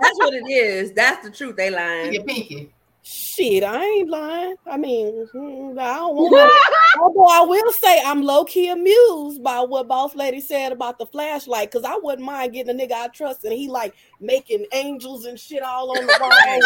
That's 0.00 0.18
what 0.18 0.34
it 0.34 0.48
is. 0.50 0.92
That's 0.92 1.24
the 1.24 1.30
truth. 1.32 1.56
They 1.56 1.70
lying. 1.70 2.12
Your 2.12 2.24
pinky. 2.24 2.72
Shit, 3.08 3.62
I 3.62 3.84
ain't 3.84 4.10
lying. 4.10 4.56
I 4.66 4.76
mean, 4.76 5.28
mm, 5.32 5.78
I 5.78 5.94
don't 5.94 6.16
want. 6.16 6.52
Although 7.00 7.28
I 7.28 7.40
will 7.42 7.72
say, 7.72 8.02
I'm 8.04 8.22
low 8.22 8.44
key 8.44 8.68
amused 8.68 9.44
by 9.44 9.60
what 9.60 9.86
Boss 9.86 10.16
Lady 10.16 10.40
said 10.40 10.72
about 10.72 10.98
the 10.98 11.06
flashlight, 11.06 11.70
because 11.70 11.84
I 11.84 11.96
wouldn't 12.02 12.26
mind 12.26 12.54
getting 12.54 12.80
a 12.80 12.84
nigga 12.84 12.94
I 12.94 13.06
trust, 13.06 13.44
and 13.44 13.52
he 13.52 13.68
like 13.68 13.94
making 14.20 14.66
angels 14.72 15.24
and 15.24 15.38
shit 15.38 15.62
all 15.62 15.96
on 15.96 16.04
the 16.04 16.16
wall. 16.20 16.32
and 16.48 16.62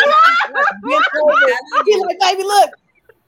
like, 0.55 0.67
bent 0.83 1.05
over. 1.21 1.85
He 1.85 1.97
like, 1.97 2.19
baby, 2.21 2.43
look, 2.45 2.71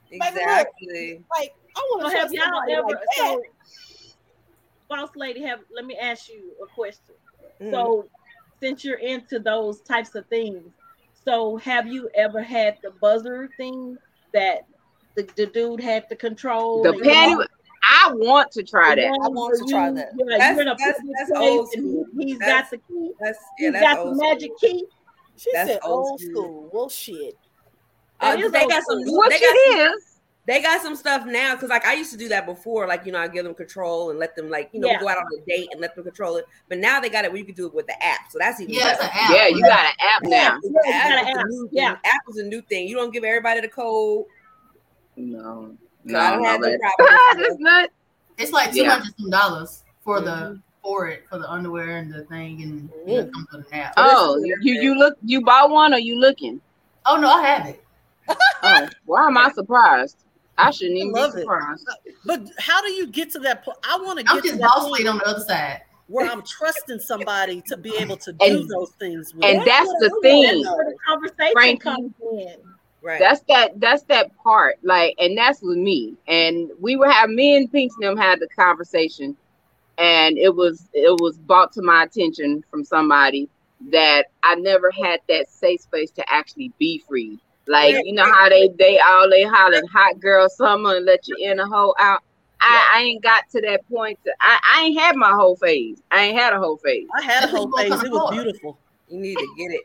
Exactly. 0.09 1.23
like 1.37 1.53
I 1.75 1.79
want 1.91 2.01
So 2.03 2.09
to 2.09 2.17
have 2.17 2.33
y'all 2.33 2.43
somebody 2.45 2.71
ever 2.73 2.87
like 2.87 2.97
so 3.15 3.43
boss 4.89 5.09
lady 5.15 5.43
have 5.43 5.59
let 5.71 5.85
me 5.85 5.97
ask 5.97 6.29
you 6.29 6.51
a 6.63 6.67
question. 6.73 7.13
Mhm. 7.61 7.69
So 7.69 8.09
since 8.59 8.83
you're 8.83 8.97
into 8.97 9.37
those 9.37 9.81
types 9.81 10.15
of 10.15 10.25
things, 10.27 10.71
so 11.25 11.57
have 11.57 11.87
you 11.87 12.09
ever 12.15 12.41
had 12.41 12.77
the 12.83 12.91
buzzer 13.01 13.49
thing 13.57 13.97
that 14.33 14.65
the, 15.15 15.27
the 15.35 15.45
dude 15.47 15.79
had 15.81 16.07
to 16.09 16.15
control? 16.15 16.83
The 16.83 16.89
and 16.91 17.01
panty. 17.01 17.45
I 17.83 18.11
want 18.13 18.49
to 18.53 18.63
try 18.63 18.95
that. 18.95 19.05
I 19.05 19.27
want 19.27 19.35
where 19.35 19.57
to 19.59 19.65
try 19.69 19.91
that. 19.91 20.09
Yeah, 20.17 20.25
That's- 20.29 20.51
you're 20.53 20.61
in 20.61 20.67
a 20.69 20.75
that's- 20.77 20.95
public 20.97 21.15
that's 21.19 21.31
place 21.31 21.49
old 21.49 21.71
school. 21.71 22.05
he, 22.17 22.29
has 22.31 22.39
got 22.39 22.69
the 22.71 22.77
key. 22.77 23.11
That's 23.19 23.39
yeah. 23.59 23.71
He's 23.71 23.73
That's 23.73 23.83
got 23.83 23.95
the 24.03 24.09
old 24.09 24.17
magic 24.19 24.51
key. 24.59 24.85
She 25.35 25.49
That's 25.53 25.69
said 25.71 25.79
old 25.83 26.09
old 26.11 26.21
school. 26.21 26.31
school. 26.33 26.69
Well, 26.73 26.89
shit. 26.89 27.37
Uh, 28.21 28.35
That 28.35 28.39
is 28.45 28.51
they 28.51 28.61
old 28.61 28.69
got 28.71 28.83
some. 28.83 29.01
school. 29.01 29.17
What 29.17 29.29
they 29.31 29.35
it 29.37 29.41
got 29.41 29.77
some, 29.89 29.97
is? 29.97 30.12
They 30.45 30.61
got 30.61 30.81
some 30.81 30.95
stuff 30.97 31.25
now 31.25 31.55
because, 31.55 31.69
like, 31.69 31.85
I 31.85 31.93
used 31.93 32.11
to 32.11 32.17
do 32.17 32.27
that 32.29 32.45
before. 32.45 32.85
Like, 32.85 33.05
you 33.05 33.13
know, 33.13 33.19
I 33.19 33.29
give 33.29 33.45
them 33.45 33.53
control 33.55 34.09
and 34.09 34.19
let 34.19 34.35
them, 34.35 34.49
like, 34.49 34.69
you 34.73 34.81
know, 34.81 34.89
Yeah. 34.89 34.99
go 34.99 35.07
out 35.07 35.17
on 35.17 35.23
a 35.23 35.45
date 35.49 35.69
and 35.71 35.79
let 35.79 35.95
them 35.95 36.03
control 36.03 36.35
it. 36.35 36.45
But 36.67 36.79
now 36.79 36.99
they 36.99 37.07
got 37.09 37.23
it 37.23 37.31
where 37.31 37.39
you 37.39 37.45
can 37.45 37.55
do 37.55 37.65
it 37.65 37.73
with 37.73 37.87
the 37.87 38.03
app, 38.03 38.29
so 38.29 38.39
that's 38.39 38.59
even 38.59 38.75
Yeah, 38.75 38.91
better. 38.97 39.03
app. 39.03 39.29
Yeah, 39.31 39.47
you 39.47 39.61
got 39.61 39.85
an 39.85 39.91
app 40.01 40.21
now. 40.23 40.29
Yeah, 40.29 40.57
you 40.61 40.79
App 40.93 41.27
is 41.29 41.35
a 41.37 41.47
new 41.47 41.69
Yeah. 41.71 41.89
thing. 41.91 41.99
App 42.05 42.21
is 42.29 42.37
a 42.39 42.43
new 42.43 42.61
thing. 42.63 42.87
You 42.89 42.95
don't 42.97 43.11
give 43.13 43.23
everybody 43.23 43.61
the 43.61 43.69
code. 43.69 44.25
No, 45.15 45.77
So 46.09 46.17
I 46.17 46.31
don't 46.31 46.43
have 46.43 46.59
no. 46.59 46.67
no 46.67 46.71
that- 46.71 46.79
problem. 46.97 47.19
with 47.37 47.47
That's 47.47 47.59
not. 47.59 47.89
It's 48.37 48.51
like 48.51 48.73
two 48.73 48.83
hundred 48.83 49.05
yeah. 49.05 49.11
some 49.19 49.29
dollars 49.29 49.83
for 50.03 50.19
the 50.19 50.31
Mhm. 50.31 50.61
for 50.81 51.07
it 51.07 51.23
for 51.29 51.37
the 51.37 51.49
underwear 51.49 51.97
and 51.97 52.13
the 52.13 52.25
thing 52.25 52.61
and 52.63 52.89
you 53.07 53.15
know, 53.15 53.21
it 53.21 53.33
comes 53.33 53.47
with 53.53 53.71
an 53.71 53.79
app. 53.79 53.93
Oh, 53.95 54.37
This 54.41 54.51
you 54.63 54.73
you 54.81 54.95
look 54.95 55.15
you 55.23 55.41
bought 55.41 55.69
one 55.69 55.93
or 55.93 55.99
you 55.99 56.19
looking? 56.19 56.59
Oh 57.05 57.15
no, 57.15 57.29
I 57.29 57.45
have 57.47 57.67
it. 57.67 57.83
Oh, 58.63 58.89
why 59.05 59.27
am 59.27 59.37
I 59.37 59.51
surprised? 59.51 60.17
I 60.57 60.71
shouldn't 60.71 60.97
even 60.97 61.11
love 61.11 61.33
be 61.35 61.41
it. 61.41 61.47
but 62.25 62.41
how 62.59 62.81
do 62.81 62.91
you 62.91 63.07
get 63.07 63.31
to 63.31 63.39
that 63.39 63.63
point? 63.65 63.77
I 63.83 63.97
want 63.97 64.19
to 64.19 64.25
I'm 64.29 64.37
get 64.37 64.43
to 64.43 64.49
just 64.49 64.61
that 64.61 64.67
boss 64.69 64.87
point 64.89 65.07
on 65.07 65.17
the 65.17 65.25
other 65.25 65.43
side. 65.43 65.81
where 66.07 66.29
I'm 66.29 66.43
trusting 66.43 66.99
somebody 66.99 67.61
to 67.67 67.77
be 67.77 67.95
able 67.97 68.17
to 68.17 68.33
do 68.33 68.45
And- 68.45 68.69
those 68.69 68.91
things 68.99 69.33
with. 69.33 69.43
And 69.45 69.65
that's 69.65 69.87
what 69.87 69.99
the 69.99 70.19
thing. 70.21 70.61
That's 70.63 70.75
where 70.75 70.85
the 70.91 70.97
conversation 71.07 71.53
Frankie. 71.53 71.79
comes 71.79 72.13
in. 72.33 72.55
Right. 73.01 73.19
That's 73.19 73.41
that 73.49 73.79
that's 73.81 74.03
that 74.03 74.31
part. 74.37 74.75
Like, 74.83 75.15
and 75.19 75.37
that's 75.37 75.61
with 75.61 75.77
me. 75.77 76.15
And 76.27 76.69
we 76.79 76.95
were 76.95 77.09
have 77.09 77.29
me 77.29 77.57
and 77.57 77.69
Pinks 77.71 77.95
and 77.99 78.03
them 78.07 78.15
had 78.17 78.39
the 78.39 78.47
conversation, 78.47 79.35
and 79.97 80.37
it 80.37 80.55
was 80.55 80.87
it 80.93 81.19
was 81.19 81.37
brought 81.37 81.73
to 81.73 81.81
my 81.81 82.03
attention 82.03 82.63
from 82.71 82.85
somebody 82.85 83.49
that 83.91 84.27
I 84.43 84.55
never 84.55 84.89
had 84.91 85.19
that 85.27 85.49
safe 85.49 85.81
space 85.81 86.11
to 86.11 86.23
actually 86.31 86.71
be 86.79 87.03
free. 87.05 87.39
Like, 87.67 87.95
you 88.03 88.13
know 88.13 88.25
how 88.25 88.49
they 88.49 88.69
they 88.77 88.99
all 88.99 89.29
they 89.29 89.43
hollering 89.43 89.87
hot 89.87 90.19
girl 90.19 90.49
summer 90.49 90.97
and 90.97 91.05
let 91.05 91.27
you 91.27 91.37
in 91.39 91.59
a 91.59 91.65
whole 91.65 91.95
out. 91.99 92.21
I, 92.61 92.91
I 92.95 93.01
ain't 93.01 93.23
got 93.23 93.43
to 93.51 93.61
that 93.61 93.81
point. 93.89 94.17
To, 94.25 94.33
I, 94.39 94.57
I 94.73 94.83
ain't 94.83 94.99
had 94.99 95.15
my 95.15 95.31
whole 95.31 95.57
phase. 95.57 96.01
I 96.11 96.23
ain't 96.23 96.37
had 96.37 96.53
a 96.53 96.59
whole 96.59 96.77
phase. 96.77 97.07
I 97.17 97.21
had 97.21 97.43
a 97.43 97.47
whole 97.47 97.69
what 97.69 97.81
phase. 97.81 98.03
It 98.03 98.11
was 98.11 98.31
beautiful. 98.31 98.79
You 99.09 99.19
need 99.19 99.37
to 99.37 99.47
get 99.57 99.71
it. 99.71 99.81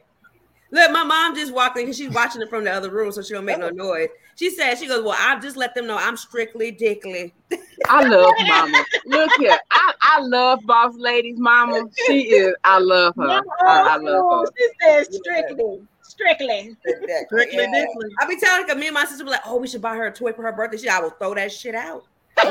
Look, 0.71 0.91
my 0.93 1.03
mom 1.03 1.35
just 1.35 1.53
walked 1.53 1.79
in 1.79 1.85
because 1.85 1.97
she's 1.97 2.11
watching 2.11 2.43
it 2.43 2.51
from 2.51 2.65
the 2.65 2.71
other 2.71 2.91
room, 2.91 3.11
so 3.11 3.23
she 3.23 3.33
don't 3.33 3.45
make 3.45 3.59
no 3.59 3.71
noise. 3.71 4.09
She 4.37 4.51
said, 4.51 4.77
"She 4.77 4.87
goes, 4.87 5.03
well, 5.03 5.17
I'll 5.19 5.41
just 5.41 5.57
let 5.57 5.75
them 5.75 5.87
know 5.87 5.97
I'm 5.97 6.17
strictly 6.17 6.71
dickly." 6.71 7.35
I 7.89 8.05
love 8.05 8.35
mama. 8.47 8.85
Look 9.07 9.33
here. 9.39 9.59
I, 9.71 9.95
I 10.01 10.21
love 10.21 10.61
boss 10.67 10.95
ladies, 10.97 11.39
mama. 11.39 11.85
She 12.07 12.29
is. 12.29 12.55
I 12.65 12.79
love 12.79 13.15
her. 13.17 13.41
I, 13.67 13.95
I 13.95 13.97
love 13.97 14.25
her. 14.31 14.53
She 14.59 14.69
said 14.81 15.07
strictly. 15.15 15.81
Strictly. 16.19 16.77
Strictly 17.27 17.59
Yeah. 17.59 17.71
Dickly. 17.73 18.11
I 18.21 18.27
be 18.27 18.37
telling 18.37 18.67
her, 18.69 18.75
me 18.75 18.89
and 18.89 18.95
my 18.95 19.05
sister 19.05 19.23
be 19.25 19.31
like, 19.31 19.41
oh, 19.47 19.57
we 19.59 19.69
should 19.69 19.81
buy 19.83 19.95
her 19.97 20.07
a 20.07 20.13
toy 20.13 20.33
for 20.33 20.43
her 20.43 20.53
birthday. 20.53 20.77
She, 20.79 20.89
I 20.89 20.99
will 21.01 21.11
throw 21.11 21.35
that 21.35 21.53
shit 21.53 21.75
out. 21.75 22.05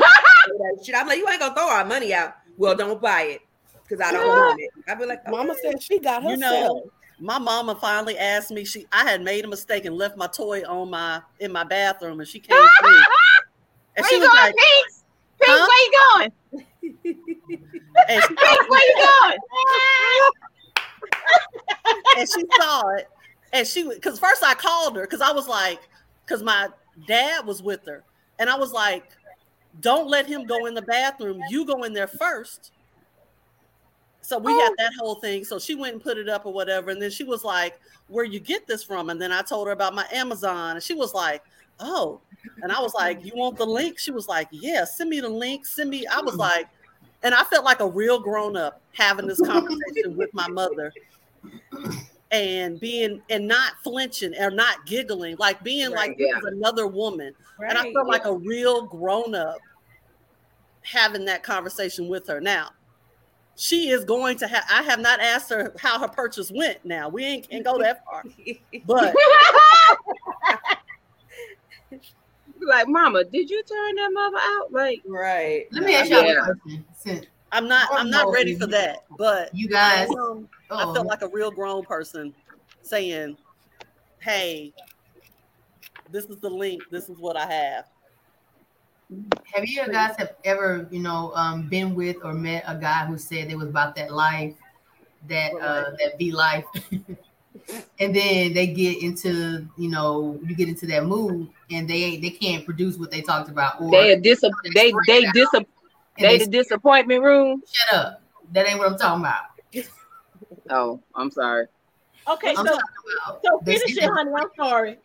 That 0.48 0.82
shit. 0.82 0.94
I'm 0.94 1.06
like, 1.06 1.18
you 1.18 1.28
ain't 1.28 1.40
gonna 1.40 1.54
throw 1.54 1.68
our 1.68 1.84
money 1.84 2.14
out. 2.14 2.32
Well, 2.56 2.74
don't 2.74 3.02
buy 3.02 3.22
it 3.22 3.40
because 3.86 4.00
I 4.00 4.12
don't 4.12 4.26
want 4.26 4.58
it. 4.60 4.70
I 4.88 4.94
be 4.94 5.04
like, 5.04 5.20
oh, 5.26 5.30
Mama 5.32 5.54
said 5.62 5.82
she 5.82 5.98
got 5.98 6.22
You 6.22 6.30
herself. 6.30 6.40
know, 6.40 6.90
my 7.20 7.38
mama 7.38 7.74
finally 7.74 8.16
asked 8.16 8.50
me. 8.50 8.64
She, 8.64 8.86
I 8.90 9.04
had 9.04 9.20
made 9.20 9.44
a 9.44 9.48
mistake 9.48 9.84
and 9.84 9.94
left 9.94 10.16
my 10.16 10.26
toy 10.26 10.62
on 10.66 10.88
my 10.88 11.20
in 11.40 11.52
my 11.52 11.64
bathroom, 11.64 12.20
and 12.20 12.26
she 12.28 12.40
came 12.40 12.56
through, 12.80 12.90
and 13.96 14.04
Where 14.04 14.08
she 14.08 14.14
you 14.14 14.20
was 14.20 14.28
going, 14.30 14.40
like, 14.42 14.54
Pinks? 14.56 15.04
Pinks, 15.42 15.60
Huh? 15.60 15.68
where 15.68 15.84
you 15.84 15.92
going? 16.08 16.32
and 18.08 18.22
she, 18.22 18.34
Pinks, 18.34 18.68
where 18.70 18.86
you 18.88 18.96
going? 19.20 19.38
and 22.18 22.28
she 22.28 22.44
saw 22.58 22.88
it, 22.96 23.06
and 23.52 23.66
she 23.66 23.88
because 23.88 24.18
first 24.18 24.42
I 24.44 24.54
called 24.54 24.96
her 24.96 25.02
because 25.02 25.20
I 25.20 25.32
was 25.32 25.48
like, 25.48 25.80
because 26.24 26.42
my 26.42 26.68
dad 27.06 27.46
was 27.46 27.62
with 27.62 27.84
her, 27.86 28.02
and 28.38 28.50
I 28.50 28.56
was 28.56 28.72
like, 28.72 29.04
don't 29.80 30.08
let 30.08 30.26
him 30.26 30.44
go 30.44 30.66
in 30.66 30.74
the 30.74 30.82
bathroom. 30.82 31.40
You 31.48 31.64
go 31.64 31.84
in 31.84 31.92
there 31.92 32.06
first. 32.06 32.72
So 34.20 34.38
we 34.38 34.52
had 34.52 34.72
oh. 34.72 34.74
that 34.78 34.92
whole 34.98 35.14
thing. 35.14 35.44
So 35.44 35.58
she 35.58 35.74
went 35.74 35.94
and 35.94 36.02
put 36.02 36.18
it 36.18 36.28
up 36.28 36.44
or 36.44 36.52
whatever, 36.52 36.90
and 36.90 37.00
then 37.00 37.10
she 37.10 37.24
was 37.24 37.44
like, 37.44 37.80
"Where 38.08 38.24
you 38.24 38.40
get 38.40 38.66
this 38.66 38.82
from?" 38.84 39.10
And 39.10 39.20
then 39.20 39.32
I 39.32 39.42
told 39.42 39.66
her 39.68 39.72
about 39.72 39.94
my 39.94 40.06
Amazon, 40.12 40.76
and 40.76 40.82
she 40.82 40.94
was 40.94 41.14
like, 41.14 41.42
"Oh," 41.80 42.20
and 42.62 42.70
I 42.70 42.80
was 42.80 42.92
like, 42.94 43.24
"You 43.24 43.32
want 43.34 43.56
the 43.56 43.64
link?" 43.64 43.98
She 43.98 44.10
was 44.10 44.28
like, 44.28 44.48
"Yeah, 44.50 44.84
send 44.84 45.08
me 45.08 45.20
the 45.20 45.28
link. 45.28 45.64
Send 45.64 45.88
me." 45.88 46.06
I 46.06 46.20
was 46.20 46.34
mm. 46.34 46.40
like, 46.40 46.68
and 47.22 47.34
I 47.34 47.42
felt 47.44 47.64
like 47.64 47.80
a 47.80 47.88
real 47.88 48.18
grown 48.18 48.56
up 48.56 48.82
having 48.92 49.26
this 49.26 49.40
conversation 49.40 50.16
with 50.16 50.34
my 50.34 50.48
mother 50.48 50.92
and 52.30 52.78
being 52.80 53.22
and 53.30 53.46
not 53.48 53.72
flinching 53.82 54.34
or 54.38 54.50
not 54.50 54.86
giggling, 54.86 55.36
like 55.38 55.62
being 55.62 55.90
Right, 55.90 56.08
like 56.10 56.18
this 56.18 56.28
yeah. 56.30 56.38
is 56.38 56.44
another 56.44 56.86
woman. 56.86 57.34
and 57.60 57.78
I 57.78 57.82
Right, 57.82 57.92
felt 57.94 58.06
like 58.08 58.26
a 58.26 58.34
real 58.36 58.86
grown 58.86 59.34
up 59.34 59.58
having 60.82 61.24
that 61.26 61.42
conversation 61.42 62.08
with 62.08 62.26
her. 62.28 62.40
Now, 62.40 62.70
she 63.56 63.88
is 63.88 64.04
going 64.04 64.38
to 64.38 64.46
have. 64.46 64.64
I 64.70 64.82
have 64.82 65.00
not 65.00 65.20
asked 65.20 65.50
her 65.50 65.74
how 65.78 65.98
her 65.98 66.08
purchase 66.08 66.50
went. 66.54 66.84
Now 66.84 67.08
we 67.08 67.24
ain't 67.24 67.48
can 67.48 67.62
go 67.62 67.78
that 67.78 68.00
far, 68.04 68.22
but 68.84 69.14
like, 72.60 72.88
Mama, 72.88 73.24
did 73.24 73.50
you 73.50 73.62
turn 73.64 73.94
that 73.96 74.10
mother 74.12 74.38
out? 74.38 74.72
Like, 74.72 75.02
right. 75.06 75.64
Let 75.72 75.84
me 75.84 75.94
ask 75.94 76.10
y'all 76.10 76.24
Yeah. 76.24 76.40
a 76.42 76.54
question. 76.54 77.26
Since 77.52 77.62
I'm 77.62 77.68
not. 77.68 77.88
I'm 77.92 78.10
not 78.10 78.30
ready 78.30 78.54
for 78.54 78.66
that. 78.66 79.04
But 79.18 79.52
you 79.54 79.68
guys, 79.68 80.08
um, 80.10 80.48
I 80.70 80.84
oh, 80.84 80.94
felt 80.94 81.06
like 81.06 81.22
a 81.22 81.28
real 81.28 81.50
grown 81.50 81.82
person 81.84 82.34
saying, 82.82 83.36
"Hey, 84.20 84.72
this 86.10 86.26
is 86.26 86.36
the 86.36 86.50
link. 86.50 86.82
This 86.90 87.08
is 87.08 87.18
what 87.18 87.36
I 87.36 87.50
have." 87.50 87.84
have 89.54 89.66
you 89.66 89.86
guys 89.86 90.14
have 90.18 90.34
ever, 90.44 90.86
you 90.90 91.00
know, 91.00 91.32
um, 91.34 91.68
been 91.68 91.94
with 91.94 92.16
or 92.22 92.34
met 92.34 92.62
a 92.66 92.74
guy 92.74 93.06
who 93.06 93.16
said 93.16 93.50
it 93.50 93.56
was 93.56 93.68
about 93.68 93.96
that 93.96 94.12
life, 94.12 94.54
that 95.28 95.52
uh, 95.54 95.90
that 95.98 96.18
V 96.18 96.32
life, 96.32 96.64
and 98.00 98.14
then 98.14 98.52
they 98.52 98.66
get 98.66 99.02
into, 99.02 99.66
you 99.78 99.88
know, 99.88 100.38
you 100.44 100.54
get 100.54 100.68
into 100.68 100.86
that 100.86 101.06
mood, 101.06 101.48
and 101.70 101.88
they 101.88 102.18
they 102.18 102.30
can't 102.30 102.64
produce 102.64 102.98
what 102.98 103.10
they 103.10 103.22
talked 103.22 103.48
about, 103.48 103.80
or 103.80 103.90
they 103.90 104.12
a 104.12 104.20
dis- 104.20 104.44
they 104.74 104.92
they 105.06 105.24
dis- 105.32 105.48
and 105.54 105.66
they 106.18 106.38
they 106.38 106.44
the 106.44 106.50
disappointment 106.50 107.22
room. 107.22 107.62
shut 107.70 107.94
up. 107.98 108.22
That 108.52 108.68
ain't 108.68 108.78
what 108.78 108.90
I'm 108.90 108.98
talking 108.98 109.20
about. 109.24 109.42
Oh, 110.70 111.00
I'm 111.14 111.30
sorry. 111.30 111.66
Okay, 112.28 112.50
I'm 112.50 112.66
so 112.66 112.74
about 112.74 113.40
so 113.44 113.58
finish 113.64 113.94
said- 113.94 114.04
it, 114.04 114.10
honey. 114.10 114.30
I'm 114.36 114.48
sorry. 114.56 114.98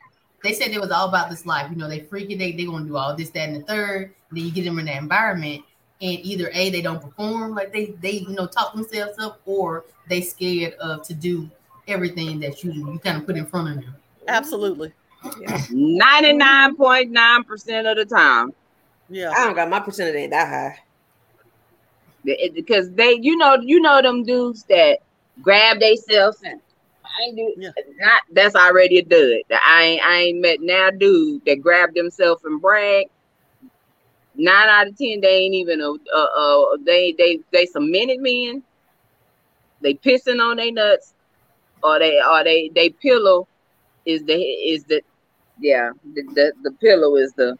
they 0.44 0.54
said 0.54 0.72
it 0.72 0.82
was 0.82 0.92
all 0.92 1.08
about 1.08 1.30
this 1.30 1.46
life. 1.46 1.70
You 1.72 1.78
know, 1.78 1.88
they 1.88 2.02
freaking 2.02 2.38
they 2.38 2.52
they 2.52 2.66
gonna 2.66 2.86
do 2.86 2.98
all 2.98 3.16
this, 3.16 3.30
that, 3.32 3.50
and 3.50 3.56
the 3.62 3.66
third. 3.66 4.14
And 4.30 4.38
then 4.38 4.46
you 4.46 4.52
get 4.52 4.66
them 4.66 4.80
in 4.80 4.86
that 4.86 4.98
environment, 4.98 5.64
and 6.02 6.20
either 6.20 6.50
a 6.54 6.70
they 6.70 6.82
don't 6.82 7.02
perform 7.02 7.56
like 7.56 7.72
they 7.72 7.96
they 8.02 8.12
you 8.12 8.30
know 8.32 8.46
talk 8.48 8.74
themselves 8.74 9.18
up, 9.20 9.42
or 9.46 9.86
they 10.10 10.22
scared 10.22 10.74
of 10.76 11.04
to 11.08 11.14
do 11.14 11.50
everything 11.88 12.40
that 12.42 12.64
you 12.64 12.72
you 12.74 13.00
kind 13.04 13.18
of 13.18 13.26
put 13.26 13.38
in 13.38 13.46
front 13.46 13.70
of 13.70 13.76
them. 13.84 13.96
Absolutely. 14.28 14.92
Ninety 15.72 16.34
nine 16.34 16.76
point 16.76 17.10
nine 17.12 17.44
percent 17.46 17.88
of 17.88 17.96
the 17.96 18.04
time, 18.06 18.52
Yeah. 19.10 19.32
I 19.32 19.46
don't 19.46 19.56
got 19.56 19.70
my 19.70 19.80
percentage 19.80 20.16
ain't 20.16 20.32
that 20.32 20.48
high. 20.50 20.80
Because 22.24 22.92
they 22.94 23.18
you 23.22 23.36
know 23.38 23.58
you 23.62 23.80
know 23.82 24.02
them 24.02 24.24
dudes 24.24 24.66
that 24.70 25.00
grab 25.42 25.80
themselves 25.80 26.38
and 26.44 26.60
I 27.04 27.24
ain't 27.28 27.38
do 27.38 27.56
Yeah. 27.56 27.72
not 28.00 28.22
that's 28.34 28.56
already 28.56 29.00
a 29.00 29.04
dud. 29.04 29.42
I 29.66 29.84
ain't 29.84 30.02
I 30.04 30.18
ain't 30.22 30.42
met 30.42 30.58
now 30.62 30.90
dude 30.92 31.42
that 31.46 31.62
grab 31.62 31.90
themselves 31.96 32.44
and 32.44 32.62
brag. 32.62 33.06
Nine 34.36 34.70
out 34.70 34.88
of 34.88 34.98
ten, 34.98 35.22
they 35.22 35.38
ain't 35.44 35.56
even 35.56 35.82
a 35.82 35.90
uh, 35.90 36.28
uh 36.38 36.78
they 36.86 37.14
they 37.18 37.40
they 37.52 37.66
some 37.66 37.92
minute 37.92 38.20
men. 38.22 38.64
They 39.82 39.94
pissing 39.96 40.40
on 40.42 40.58
their 40.58 40.72
nuts, 40.72 41.14
or 41.84 42.00
they 42.00 42.20
or 42.22 42.44
they 42.44 42.70
they 42.76 42.90
pillow 42.90 43.48
is 44.06 44.24
the 44.24 44.34
is 44.36 44.84
the 44.86 45.02
yeah 45.60 45.90
the 46.14 46.24
the, 46.36 46.54
the 46.64 46.72
pillow 46.82 47.16
is 47.16 47.34
the 47.36 47.58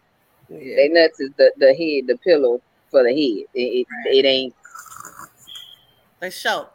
Yeah. 0.50 0.60
they 0.76 0.88
nuts 0.90 1.20
is 1.20 1.32
the 1.38 1.52
the 1.58 1.68
head 1.74 2.08
the 2.08 2.18
pillow 2.26 2.62
for 2.94 3.04
the 3.04 3.10
head. 3.10 3.46
It 3.54 3.86
it, 3.86 3.88
it 4.06 4.26
ain't 4.26 4.56
They 6.22 6.30
show. 6.30 6.70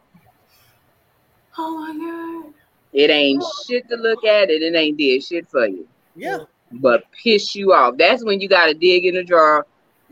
Oh 1.57 1.77
my 1.77 1.97
god! 1.97 2.53
it 2.93 3.09
ain't 3.09 3.43
shit 3.65 3.89
to 3.89 3.95
look 3.95 4.23
at. 4.23 4.49
It 4.49 4.61
it 4.61 4.75
ain't 4.75 4.97
did 4.97 5.23
shit 5.23 5.49
for 5.49 5.67
you. 5.67 5.87
Yeah. 6.15 6.39
but 6.73 7.03
piss 7.23 7.55
you 7.55 7.73
off. 7.73 7.95
That's 7.97 8.23
when 8.23 8.39
you 8.41 8.47
gotta 8.47 8.73
dig 8.73 9.05
in 9.05 9.15
the 9.15 9.23
drawer, 9.23 9.65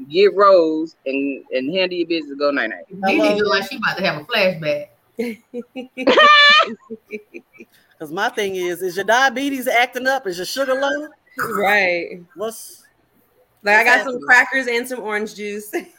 get 0.09 0.35
rose, 0.35 0.95
and 1.05 1.43
and 1.51 1.73
handle 1.75 1.97
your 1.97 2.07
business. 2.07 2.37
Go 2.39 2.51
night 2.51 2.71
night. 2.71 2.85
Nene 2.89 3.37
look 3.37 3.49
like 3.49 3.69
she 3.69 3.77
about 3.77 3.97
to 3.97 4.03
have 4.03 4.21
a 4.21 4.25
flashback. 4.25 4.87
Because 7.97 8.11
my 8.11 8.29
thing 8.29 8.55
is, 8.55 8.83
is 8.83 8.95
your 8.95 9.05
diabetes 9.05 9.67
acting 9.67 10.05
up? 10.05 10.27
Is 10.27 10.37
your 10.37 10.45
sugar 10.45 10.75
low? 10.75 11.07
right. 11.55 12.21
What's 12.35 12.83
Like 13.63 13.77
I 13.77 13.83
got 13.83 14.05
What's 14.05 14.11
some 14.11 14.21
crackers 14.21 14.67
and 14.67 14.87
some 14.87 14.99
orange 14.99 15.33
juice. 15.33 15.71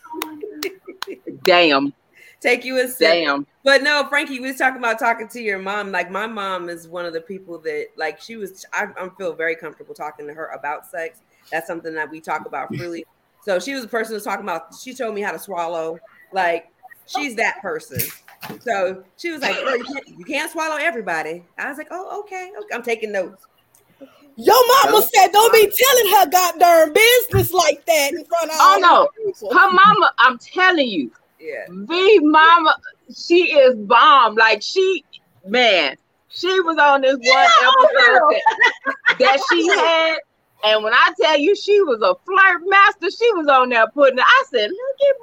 Damn, 1.45 1.93
Take 2.41 2.65
you 2.65 2.79
a 2.79 2.87
sip. 2.87 3.13
damn. 3.13 3.47
But 3.65 3.83
no, 3.83 4.07
Frankie, 4.09 4.39
we 4.41 4.49
was 4.49 4.59
talking 4.59 4.79
about 4.79 4.99
talking 4.99 5.29
to 5.29 5.41
your 5.41 5.59
mom. 5.59 5.91
Like 5.91 6.11
my 6.11 6.27
mom 6.27 6.69
is 6.69 6.87
one 6.87 7.05
of 7.05 7.13
the 7.13 7.21
people 7.21 7.59
that 7.61 7.89
like 7.97 8.21
she 8.21 8.37
was. 8.37 8.65
I, 8.73 8.87
I 8.97 9.09
feel 9.19 9.35
very 9.35 9.57
comfortable 9.57 9.95
talking 9.95 10.27
to 10.29 10.35
her 10.35 10.47
about 10.49 10.87
sex. 10.87 11.21
That's 11.51 11.67
something 11.67 11.95
that 11.95 12.09
we 12.11 12.21
talk 12.21 12.47
about 12.47 12.75
freely. 12.75 13.05
So 13.45 13.59
she 13.59 13.75
was 13.75 13.83
the 13.83 13.89
person 13.89 14.13
who 14.13 14.15
was 14.15 14.25
talking 14.25 14.45
about. 14.45 14.75
She 14.75 14.95
told 14.95 15.15
me 15.15 15.21
how 15.21 15.33
to 15.33 15.39
swallow. 15.39 15.99
Like 16.33 16.69
she's 17.07 17.35
that 17.37 17.61
person. 17.61 17.99
So 18.61 19.03
she 19.17 19.33
was 19.33 19.43
like, 19.43 19.57
"Girl, 19.57 19.77
you, 19.77 19.85
can't, 19.85 20.09
you 20.09 20.25
can't 20.25 20.51
swallow 20.51 20.77
everybody." 20.77 21.45
I 21.59 21.69
was 21.69 21.77
like, 21.77 21.89
"Oh, 21.91 22.21
okay, 22.21 22.53
okay. 22.57 22.75
I'm 22.75 22.83
taking 22.85 23.11
notes." 23.11 23.48
Your 24.41 24.85
mama 24.85 25.03
said, 25.03 25.33
"Don't 25.33 25.53
be 25.53 25.69
telling 25.69 26.15
her 26.15 26.31
goddamn 26.31 26.93
business 26.93 27.53
like 27.53 27.85
that 27.87 28.13
in 28.13 28.25
front 28.25 28.51
of 28.51 28.57
Oh 28.61 28.73
all 28.75 28.81
no, 28.81 29.09
people." 29.25 29.53
her 29.53 29.71
mama. 29.71 30.13
I'm 30.19 30.39
telling 30.39 30.89
you, 30.89 31.11
Yeah, 31.41 31.67
V 31.69 32.21
mama, 32.21 32.77
she 33.13 33.53
is 33.53 33.75
bomb. 33.75 34.37
Like 34.37 34.63
she, 34.63 35.05
man, 35.45 35.97
she 36.29 36.61
was 36.61 36.79
on 36.79 37.01
this 37.01 37.17
one 37.17 37.49
episode 37.63 38.31
that, 38.31 39.17
that 39.19 39.41
she 39.51 39.69
had. 39.71 40.19
And 40.65 40.85
when 40.85 40.93
I 40.93 41.13
tell 41.21 41.37
you 41.37 41.57
she 41.57 41.81
was 41.83 42.01
a 42.03 42.15
flirt 42.25 42.63
master, 42.67 43.11
she 43.11 43.33
was 43.35 43.49
on 43.49 43.71
there 43.71 43.89
putting 43.89 44.19
it. 44.19 44.25
I 44.25 44.45
said, 44.53 44.71
look 44.71 45.09
at 45.09 45.17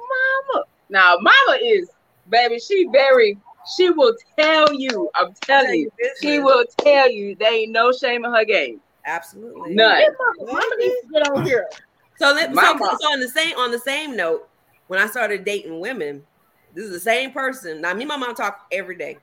mama. 0.54 0.64
Now, 0.90 1.16
mama 1.20 1.58
is, 1.62 1.90
baby, 2.28 2.58
she 2.58 2.86
very, 2.92 3.38
she 3.76 3.90
will 3.90 4.14
tell 4.38 4.72
you, 4.74 5.10
I'm 5.14 5.32
telling 5.42 5.80
you, 5.80 5.90
she 6.20 6.38
will 6.38 6.64
tell 6.78 7.10
you 7.10 7.34
there 7.34 7.52
ain't 7.52 7.72
no 7.72 7.92
shame 7.92 8.24
in 8.24 8.32
her 8.32 8.44
game. 8.44 8.80
Absolutely 9.06 9.74
None. 9.74 10.02
Mama 10.40 10.60
needs 10.78 10.94
to 11.02 11.08
get 11.12 11.30
on 11.30 11.46
here. 11.46 11.68
So, 12.18 12.32
let, 12.32 12.54
so, 12.54 12.78
so 12.78 13.12
on 13.12 13.20
the 13.20 13.28
same 13.28 13.56
on 13.56 13.70
the 13.70 13.78
same 13.78 14.16
note, 14.16 14.48
when 14.88 15.00
I 15.00 15.06
started 15.06 15.44
dating 15.44 15.80
women, 15.80 16.24
this 16.74 16.84
is 16.84 16.90
the 16.90 17.00
same 17.00 17.30
person. 17.30 17.80
Now, 17.80 17.94
me 17.94 18.02
and 18.02 18.08
my 18.08 18.16
mom 18.16 18.34
talk 18.34 18.66
every 18.70 18.96
day. 18.96 19.18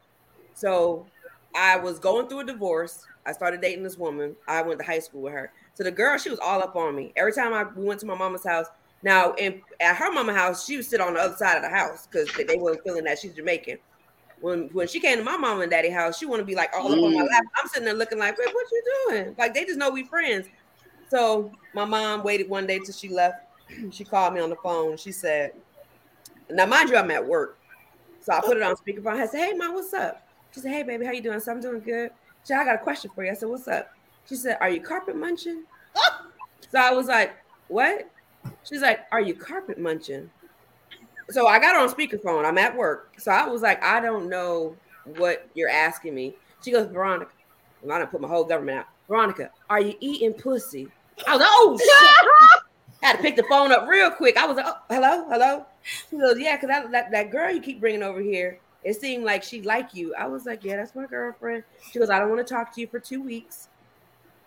So 0.53 1.05
I 1.55 1.77
was 1.77 1.99
going 1.99 2.27
through 2.27 2.41
a 2.41 2.45
divorce. 2.45 3.05
I 3.25 3.31
started 3.31 3.61
dating 3.61 3.83
this 3.83 3.97
woman. 3.97 4.35
I 4.47 4.61
went 4.61 4.79
to 4.79 4.85
high 4.85 4.99
school 4.99 5.21
with 5.21 5.33
her. 5.33 5.51
So 5.73 5.83
the 5.83 5.91
girl, 5.91 6.17
she 6.17 6.29
was 6.29 6.39
all 6.39 6.61
up 6.61 6.75
on 6.75 6.95
me. 6.95 7.13
Every 7.15 7.33
time 7.33 7.53
I 7.53 7.63
we 7.63 7.85
went 7.85 7.99
to 8.01 8.05
my 8.05 8.15
mama's 8.15 8.45
house. 8.45 8.67
Now, 9.01 9.33
in, 9.33 9.61
at 9.79 9.97
her 9.97 10.11
mama's 10.11 10.35
house, 10.35 10.65
she 10.65 10.77
would 10.77 10.85
sit 10.85 11.01
on 11.01 11.15
the 11.15 11.19
other 11.19 11.35
side 11.35 11.57
of 11.57 11.63
the 11.63 11.69
house 11.69 12.07
because 12.07 12.31
they, 12.33 12.43
they 12.43 12.57
weren't 12.57 12.81
feeling 12.83 13.03
that 13.03 13.19
she's 13.19 13.33
Jamaican. 13.33 13.77
When 14.43 14.67
when 14.73 14.89
she 14.89 14.99
came 14.99 15.17
to 15.19 15.23
my 15.23 15.37
mom 15.37 15.61
and 15.61 15.71
daddy 15.71 15.89
house, 15.89 16.17
she 16.17 16.25
want 16.25 16.41
to 16.41 16.45
be 16.45 16.53
like 16.53 16.69
all 16.75 16.91
up 16.91 17.01
on 17.01 17.13
my 17.13 17.21
Mm. 17.21 17.27
lap. 17.31 17.43
I'm 17.55 17.67
sitting 17.69 17.85
there 17.85 17.93
looking 17.93 18.19
like, 18.19 18.37
"Babe, 18.37 18.49
what 18.51 18.65
you 18.69 18.83
doing? 19.07 19.35
Like 19.37 19.53
they 19.53 19.63
just 19.63 19.77
know 19.79 19.89
we 19.89 20.03
friends. 20.03 20.47
So 21.07 21.57
my 21.73 21.85
mom 21.85 22.23
waited 22.23 22.49
one 22.49 22.67
day 22.67 22.79
till 22.79 22.93
she 22.93 23.07
left. 23.07 23.37
She 23.91 24.03
called 24.03 24.33
me 24.33 24.41
on 24.41 24.49
the 24.49 24.57
phone. 24.57 24.97
She 24.97 25.13
said, 25.13 25.53
"Now 26.49 26.65
mind 26.65 26.89
you, 26.89 26.97
I'm 26.97 27.09
at 27.11 27.25
work, 27.25 27.59
so 28.19 28.33
I 28.33 28.41
put 28.41 28.57
it 28.57 28.63
on 28.63 28.75
speakerphone. 28.75 29.15
I 29.15 29.27
said, 29.27 29.39
"Hey, 29.47 29.53
mom, 29.53 29.75
what's 29.75 29.93
up?" 29.93 30.21
She 30.53 30.59
said, 30.59 30.73
"Hey, 30.73 30.83
baby, 30.83 31.05
how 31.05 31.13
you 31.13 31.21
doing?" 31.23 31.39
So 31.39 31.53
I'm 31.53 31.61
doing 31.61 31.79
good. 31.79 32.11
She 32.43 32.47
said, 32.47 32.59
I 32.59 32.65
got 32.65 32.75
a 32.75 32.79
question 32.79 33.11
for 33.15 33.23
you. 33.23 33.31
I 33.31 33.35
said, 33.35 33.47
What's 33.47 33.69
up? 33.69 33.89
She 34.27 34.35
said, 34.35 34.57
Are 34.59 34.69
you 34.69 34.81
carpet 34.81 35.15
munching? 35.15 35.63
so 36.69 36.77
I 36.77 36.91
was 36.91 37.07
like, 37.07 37.31
What? 37.69 38.09
She's 38.63 38.81
like, 38.81 38.99
Are 39.13 39.21
you 39.21 39.35
carpet 39.35 39.79
munching? 39.79 40.29
So 41.29 41.47
I 41.47 41.59
got 41.59 41.75
her 41.75 41.81
on 41.81 41.89
speakerphone. 41.89 42.45
I'm 42.45 42.57
at 42.57 42.75
work. 42.75 43.13
So 43.17 43.31
I 43.31 43.47
was 43.47 43.61
like, 43.61 43.83
I 43.83 43.99
don't 43.99 44.29
know 44.29 44.75
what 45.17 45.47
you're 45.53 45.69
asking 45.69 46.15
me. 46.15 46.35
She 46.63 46.71
goes, 46.71 46.87
Veronica. 46.87 47.31
I'm 47.81 47.89
not 47.89 48.11
put 48.11 48.21
my 48.21 48.27
whole 48.27 48.45
government 48.45 48.79
out. 48.79 48.85
Veronica, 49.07 49.51
are 49.69 49.81
you 49.81 49.95
eating 49.99 50.33
pussy? 50.33 50.87
I 51.27 51.33
was 51.33 51.39
like, 51.41 51.49
oh 51.51 51.77
shit. 51.77 52.63
had 53.03 53.17
to 53.17 53.21
pick 53.21 53.35
the 53.35 53.43
phone 53.43 53.71
up 53.71 53.87
real 53.87 54.09
quick. 54.09 54.37
I 54.37 54.45
was 54.45 54.55
like, 54.55 54.65
oh, 54.65 54.77
hello, 54.89 55.27
hello. 55.29 55.65
She 56.09 56.17
goes, 56.17 56.39
yeah, 56.39 56.55
because 56.55 56.69
that, 56.69 56.91
that, 56.91 57.11
that 57.11 57.31
girl 57.31 57.51
you 57.51 57.59
keep 57.59 57.81
bringing 57.81 58.01
over 58.01 58.21
here, 58.21 58.59
it 58.83 58.99
seemed 58.99 59.25
like 59.25 59.43
she 59.43 59.61
like 59.61 59.93
you. 59.93 60.15
I 60.15 60.27
was 60.27 60.45
like, 60.45 60.63
yeah, 60.63 60.77
that's 60.77 60.95
my 60.95 61.05
girlfriend. 61.05 61.63
She 61.91 61.99
goes, 61.99 62.09
I 62.09 62.19
don't 62.19 62.29
want 62.29 62.45
to 62.45 62.53
talk 62.53 62.73
to 62.75 62.81
you 62.81 62.87
for 62.87 62.99
two 62.99 63.21
weeks, 63.21 63.67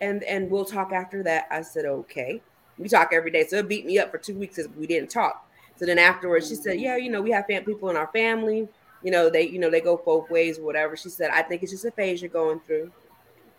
and 0.00 0.22
and 0.24 0.50
we'll 0.50 0.64
talk 0.64 0.92
after 0.92 1.22
that. 1.22 1.46
I 1.50 1.62
said, 1.62 1.84
okay. 1.84 2.40
We 2.78 2.88
talk 2.88 3.10
every 3.12 3.30
day, 3.30 3.46
so 3.46 3.56
it 3.56 3.68
beat 3.68 3.86
me 3.86 3.98
up 3.98 4.10
for 4.10 4.18
two 4.18 4.34
weeks 4.34 4.56
because 4.56 4.70
we 4.76 4.86
didn't 4.86 5.10
talk. 5.10 5.45
So 5.76 5.86
then 5.86 5.98
afterwards, 5.98 6.48
she 6.48 6.54
said, 6.54 6.80
yeah, 6.80 6.96
you 6.96 7.10
know, 7.10 7.22
we 7.22 7.30
have 7.32 7.46
fam- 7.46 7.64
people 7.64 7.90
in 7.90 7.96
our 7.96 8.08
family. 8.08 8.68
You 9.02 9.10
know, 9.10 9.30
they 9.30 9.42
you 9.48 9.58
know 9.58 9.70
they 9.70 9.80
go 9.80 10.00
both 10.04 10.30
ways 10.30 10.58
or 10.58 10.64
whatever. 10.64 10.96
She 10.96 11.10
said, 11.10 11.30
I 11.30 11.42
think 11.42 11.62
it's 11.62 11.72
just 11.72 11.84
a 11.84 11.90
phase 11.90 12.22
you're 12.22 12.30
going 12.30 12.60
through. 12.60 12.90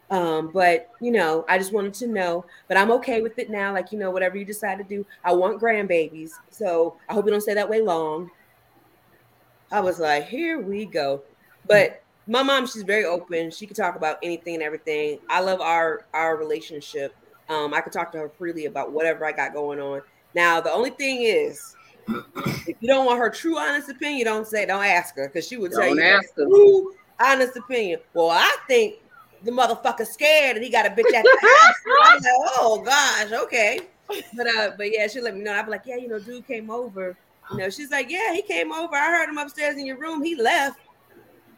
Um, 0.10 0.52
but 0.54 0.90
you 1.02 1.12
know, 1.12 1.46
I 1.50 1.58
just 1.58 1.74
wanted 1.74 1.94
to 1.96 2.08
know, 2.08 2.46
but 2.68 2.78
I'm 2.78 2.92
okay 2.94 3.22
with 3.22 3.38
it 3.40 3.50
now. 3.50 3.74
Like, 3.74 3.92
you 3.92 4.00
know, 4.00 4.12
whatever 4.12 4.38
you 4.38 4.46
decide 4.46 4.78
to 4.78 4.84
do, 4.84 5.06
I 5.24 5.34
want 5.34 5.62
grandbabies. 5.62 6.32
So 6.50 6.98
I 7.10 7.14
hope 7.14 7.26
you 7.26 7.32
don't 7.32 7.42
stay 7.42 7.54
that 7.56 7.70
way 7.70 7.82
long. 7.82 8.32
I 9.72 9.82
was 9.82 10.00
like, 10.00 10.28
here 10.28 10.60
we 10.62 10.86
go. 10.86 11.24
But 11.66 12.04
my 12.26 12.44
mom, 12.44 12.68
she's 12.68 12.84
very 12.84 13.06
open. 13.06 13.52
She 13.52 13.66
can 13.68 13.76
talk 13.76 13.96
about 13.96 14.18
anything 14.24 14.56
and 14.56 14.64
everything. 14.64 15.20
I 15.30 15.42
love 15.42 15.62
our 15.62 16.06
our 16.14 16.38
relationship. 16.38 17.16
Um, 17.50 17.74
I 17.74 17.82
could 17.82 17.94
talk 17.94 18.12
to 18.14 18.18
her 18.18 18.30
freely 18.30 18.66
about 18.66 18.92
whatever 18.92 19.26
I 19.26 19.32
got 19.32 19.54
going 19.54 19.80
on. 19.80 20.02
Now, 20.34 20.60
the 20.62 20.72
only 20.72 20.90
thing 20.92 21.22
is, 21.24 21.77
if 22.08 22.76
you 22.80 22.88
don't 22.88 23.06
want 23.06 23.20
her 23.20 23.30
true 23.30 23.58
honest 23.58 23.90
opinion, 23.90 24.26
don't 24.26 24.48
say, 24.48 24.66
don't 24.66 24.84
ask 24.84 25.16
her 25.16 25.28
because 25.28 25.48
she 25.48 25.58
would 25.58 25.72
tell 25.72 25.82
Don't 25.82 25.98
you 25.98 26.04
ask 26.04 26.36
her. 26.36 26.46
true 26.46 26.96
honest 27.20 27.58
opinion. 27.58 28.00
Well, 28.14 28.30
I 28.30 28.58
think 28.68 28.96
the 29.44 29.52
motherfucker 29.52 30.06
scared 30.06 30.56
and 30.56 30.66
he 30.66 30.72
got 30.72 30.86
a 30.86 30.90
bitch 30.90 31.14
at 31.14 31.24
the 31.24 31.38
house. 31.42 31.76
I'm 32.04 32.16
like, 32.16 32.24
oh 32.58 32.82
gosh, 32.84 33.32
okay. 33.44 33.80
But 34.36 34.48
uh, 34.48 34.72
but 34.78 34.92
yeah, 34.92 35.08
she 35.08 35.22
let 35.22 35.36
me 35.36 35.42
know. 35.42 35.54
I'd 35.54 35.66
be 35.66 35.72
like, 35.72 35.84
yeah, 35.86 35.98
you 35.98 36.08
know, 36.08 36.20
dude 36.20 36.48
came 36.48 36.70
over. 36.70 37.18
You 37.52 37.58
know, 37.58 37.70
she's 37.70 37.92
like, 37.92 38.10
yeah, 38.10 38.34
he 38.34 38.42
came 38.42 38.72
over. 38.72 38.96
I 38.96 39.08
heard 39.08 39.30
him 39.30 39.38
upstairs 39.38 39.78
in 39.78 39.86
your 39.86 39.98
room. 39.98 40.24
He 40.24 40.36
left, 40.36 40.80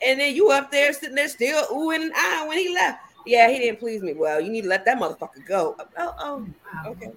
and 0.02 0.20
then 0.20 0.36
you 0.36 0.50
up 0.52 0.72
there 0.72 0.94
sitting 0.94 1.16
there 1.16 1.28
still 1.28 1.66
oohing 1.68 2.04
and 2.04 2.12
ah 2.16 2.46
when 2.48 2.58
he 2.58 2.74
left. 2.74 3.00
Yeah, 3.26 3.50
he 3.50 3.60
didn't 3.60 3.80
please 3.80 4.02
me. 4.02 4.14
Well, 4.14 4.42
you 4.42 4.50
need 4.50 4.64
to 4.64 4.68
let 4.68 4.86
that 4.86 4.98
motherfucker 4.98 5.46
go. 5.46 5.76
Oh, 5.98 6.16
oh, 6.20 6.48
okay. 6.88 7.12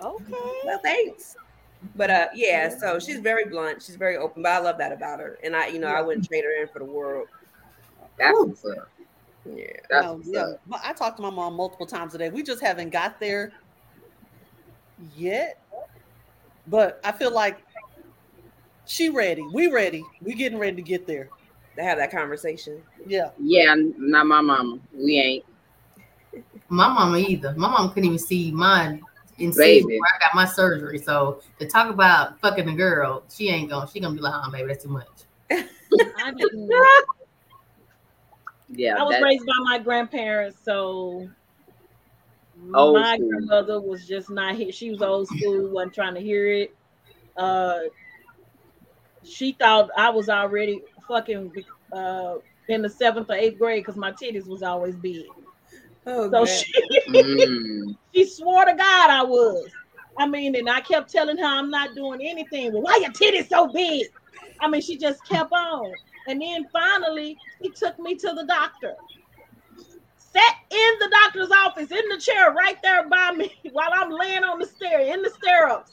Okay. 0.00 0.34
Well, 0.64 0.78
thanks. 0.82 1.36
But 1.94 2.10
uh, 2.10 2.26
yeah, 2.34 2.76
so 2.76 2.98
she's 2.98 3.20
very 3.20 3.44
blunt. 3.44 3.82
She's 3.82 3.96
very 3.96 4.16
open. 4.16 4.42
But 4.42 4.52
I 4.52 4.58
love 4.58 4.78
that 4.78 4.92
about 4.92 5.20
her. 5.20 5.38
And 5.42 5.54
I, 5.54 5.68
you 5.68 5.78
know, 5.78 5.88
I 5.88 6.00
wouldn't 6.00 6.26
trade 6.26 6.44
her 6.44 6.62
in 6.62 6.68
for 6.68 6.80
the 6.80 6.84
world. 6.84 7.28
That's 8.18 8.36
what's 8.36 8.64
up. 8.64 8.88
Yeah. 9.44 9.66
That's 9.88 10.04
No, 10.04 10.14
what's 10.14 10.28
yeah. 10.28 10.40
up. 10.40 10.60
But 10.66 10.80
I 10.84 10.92
talked 10.92 11.16
to 11.18 11.22
my 11.22 11.30
mom 11.30 11.54
multiple 11.54 11.86
times 11.86 12.12
today. 12.12 12.30
We 12.30 12.42
just 12.42 12.62
haven't 12.62 12.90
got 12.90 13.20
there 13.20 13.52
yet. 15.16 15.60
But 16.66 17.00
I 17.04 17.12
feel 17.12 17.32
like 17.32 17.58
she 18.86 19.08
ready. 19.08 19.46
We 19.52 19.68
ready. 19.70 20.04
We 20.20 20.34
getting 20.34 20.58
ready 20.58 20.76
to 20.76 20.82
get 20.82 21.06
there. 21.06 21.28
To 21.76 21.84
have 21.84 21.98
that 21.98 22.10
conversation. 22.10 22.82
Yeah. 23.06 23.30
Yeah, 23.40 23.74
not 23.76 24.26
my 24.26 24.40
mama. 24.40 24.80
We 24.92 25.18
ain't. 25.18 25.44
My 26.68 26.88
mama 26.88 27.18
either. 27.18 27.54
My 27.56 27.68
mom 27.68 27.90
couldn't 27.90 28.06
even 28.06 28.18
see 28.18 28.50
mine 28.50 29.00
in 29.38 29.52
Baby. 29.52 29.98
where 29.98 30.10
I 30.16 30.18
got 30.18 30.34
my 30.34 30.44
surgery. 30.44 30.98
So 30.98 31.40
to 31.58 31.66
talk 31.66 31.90
about 31.90 32.40
fucking 32.40 32.68
a 32.68 32.74
girl, 32.74 33.24
she 33.28 33.48
ain't 33.48 33.70
gonna. 33.70 33.88
She 33.88 34.00
gonna 34.00 34.14
be 34.14 34.20
like, 34.20 34.34
"Oh, 34.34 34.50
baby, 34.50 34.68
that's 34.68 34.84
too 34.84 34.90
much." 34.90 35.06
I 35.50 36.32
didn't. 36.32 36.70
Yeah, 38.70 38.96
I 38.98 39.04
was 39.04 39.20
raised 39.20 39.46
by 39.46 39.52
my 39.64 39.78
grandparents, 39.78 40.58
so 40.64 41.28
Old 42.74 43.00
my 43.00 43.16
school. 43.16 43.28
grandmother 43.30 43.80
was 43.80 44.06
just 44.06 44.30
not 44.30 44.54
here. 44.54 44.72
She 44.72 44.90
was 44.90 45.02
old 45.02 45.28
school, 45.28 45.68
wasn't 45.70 45.94
trying 45.94 46.14
to 46.14 46.20
hear 46.20 46.46
it. 46.46 46.74
Uh, 47.36 47.78
she 49.24 49.52
thought 49.52 49.90
I 49.96 50.10
was 50.10 50.28
already 50.28 50.82
fucking 51.06 51.52
uh, 51.92 52.34
in 52.68 52.82
the 52.82 52.88
seventh 52.88 53.30
or 53.30 53.34
eighth 53.34 53.58
grade 53.58 53.84
because 53.84 53.96
my 53.96 54.12
titties 54.12 54.48
was 54.48 54.62
always 54.62 54.96
big. 54.96 55.24
Oh, 56.08 56.30
So 56.32 56.46
she, 56.46 56.64
Mm. 57.08 57.96
she 58.14 58.26
swore 58.26 58.64
to 58.64 58.72
God 58.74 59.10
I 59.10 59.22
was. 59.24 59.72
I 60.18 60.26
mean, 60.26 60.56
and 60.56 60.68
I 60.68 60.80
kept 60.80 61.10
telling 61.12 61.38
her 61.38 61.44
I'm 61.44 61.70
not 61.70 61.94
doing 61.94 62.20
anything. 62.22 62.72
Well, 62.72 62.82
why 62.82 62.98
your 63.02 63.12
titties 63.12 63.48
so 63.48 63.68
big? 63.68 64.08
I 64.60 64.68
mean, 64.68 64.80
she 64.82 64.98
just 64.98 65.26
kept 65.26 65.52
on. 65.52 65.96
And 66.26 66.42
then 66.42 66.66
finally, 66.72 67.40
he 67.60 67.72
took 67.72 67.98
me 67.98 68.16
to 68.16 68.32
the 68.34 68.44
doctor. 68.46 68.94
Sat 70.16 70.54
in 70.70 70.92
the 71.00 71.10
doctor's 71.22 71.50
office 71.50 71.90
in 71.90 72.08
the 72.10 72.18
chair 72.18 72.52
right 72.52 72.76
there 72.82 73.08
by 73.08 73.32
me 73.36 73.52
while 73.72 73.90
I'm 73.94 74.10
laying 74.10 74.44
on 74.44 74.58
the 74.58 74.66
stair 74.66 75.00
in 75.00 75.22
the 75.22 75.30
stirrups. 75.30 75.92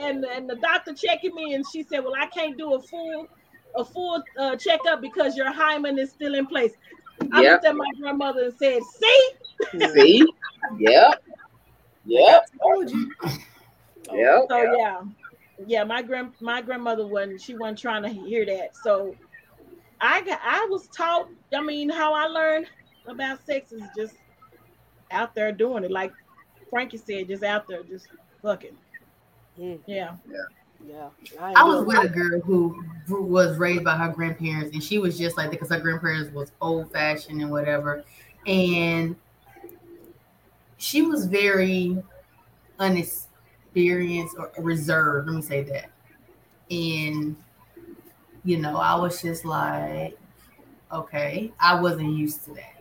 And, 0.00 0.24
and 0.24 0.48
the 0.48 0.56
doctor 0.56 0.94
checking 0.94 1.34
me, 1.34 1.54
and 1.54 1.64
she 1.66 1.82
said, 1.82 2.00
"Well, 2.00 2.14
I 2.18 2.26
can't 2.26 2.58
do 2.58 2.74
a 2.74 2.80
full 2.82 3.30
a 3.76 3.84
full 3.84 4.22
uh, 4.38 4.56
checkup 4.56 5.00
because 5.00 5.36
your 5.36 5.52
hymen 5.52 5.98
is 5.98 6.10
still 6.12 6.34
in 6.34 6.46
place." 6.46 6.72
I 7.32 7.42
Yep. 7.42 7.44
looked 7.44 7.64
at 7.64 7.74
my 7.76 7.86
grandmother 8.00 8.44
and 8.44 8.54
said, 8.54 8.82
"See, 8.82 9.28
See? 9.94 10.26
Yep. 10.78 11.22
Yep. 12.04 12.50
Told 12.62 12.90
you. 12.90 13.12
Yep. 14.12 14.44
So 14.48 14.62
yeah, 14.76 15.00
yeah. 15.66 15.84
My 15.84 16.02
grand 16.02 16.32
my 16.40 16.62
grandmother 16.62 17.06
wasn't 17.06 17.40
she 17.40 17.56
wasn't 17.56 17.78
trying 17.78 18.02
to 18.02 18.08
hear 18.08 18.46
that. 18.46 18.76
So 18.76 19.16
I 20.00 20.22
got 20.22 20.40
I 20.42 20.66
was 20.70 20.88
taught. 20.88 21.28
I 21.54 21.60
mean, 21.60 21.88
how 21.88 22.14
I 22.14 22.26
learned 22.26 22.66
about 23.06 23.44
sex 23.44 23.72
is 23.72 23.82
just 23.96 24.14
out 25.10 25.34
there 25.34 25.52
doing 25.52 25.84
it, 25.84 25.90
like 25.90 26.12
Frankie 26.70 26.98
said, 26.98 27.28
just 27.28 27.42
out 27.42 27.66
there, 27.68 27.82
just 27.82 28.08
fucking. 28.42 28.76
Mm. 29.58 29.80
Yeah. 29.86 30.16
Yeah. 30.84 31.08
I 31.38 31.64
was 31.64 31.84
with 31.84 32.04
a 32.04 32.08
girl 32.08 32.40
who 32.40 32.84
who 33.06 33.22
was 33.22 33.56
raised 33.56 33.82
by 33.84 33.96
her 33.96 34.12
grandparents, 34.12 34.72
and 34.74 34.82
she 34.82 34.98
was 34.98 35.18
just 35.18 35.36
like 35.36 35.46
that 35.46 35.52
because 35.52 35.70
her 35.70 35.80
grandparents 35.80 36.32
was 36.32 36.52
old 36.60 36.92
fashioned 36.92 37.40
and 37.40 37.50
whatever, 37.50 38.04
and 38.46 39.16
she 40.78 41.02
was 41.02 41.26
very 41.26 42.02
unexperienced 42.78 44.36
or 44.38 44.50
reserved. 44.58 45.28
Let 45.28 45.36
me 45.36 45.42
say 45.42 45.62
that, 45.64 45.90
and 46.70 47.36
you 48.44 48.58
know, 48.58 48.76
I 48.76 48.94
was 48.94 49.20
just 49.20 49.44
like, 49.44 50.18
okay, 50.92 51.52
I 51.60 51.80
wasn't 51.80 52.16
used 52.16 52.44
to 52.44 52.54
that, 52.54 52.80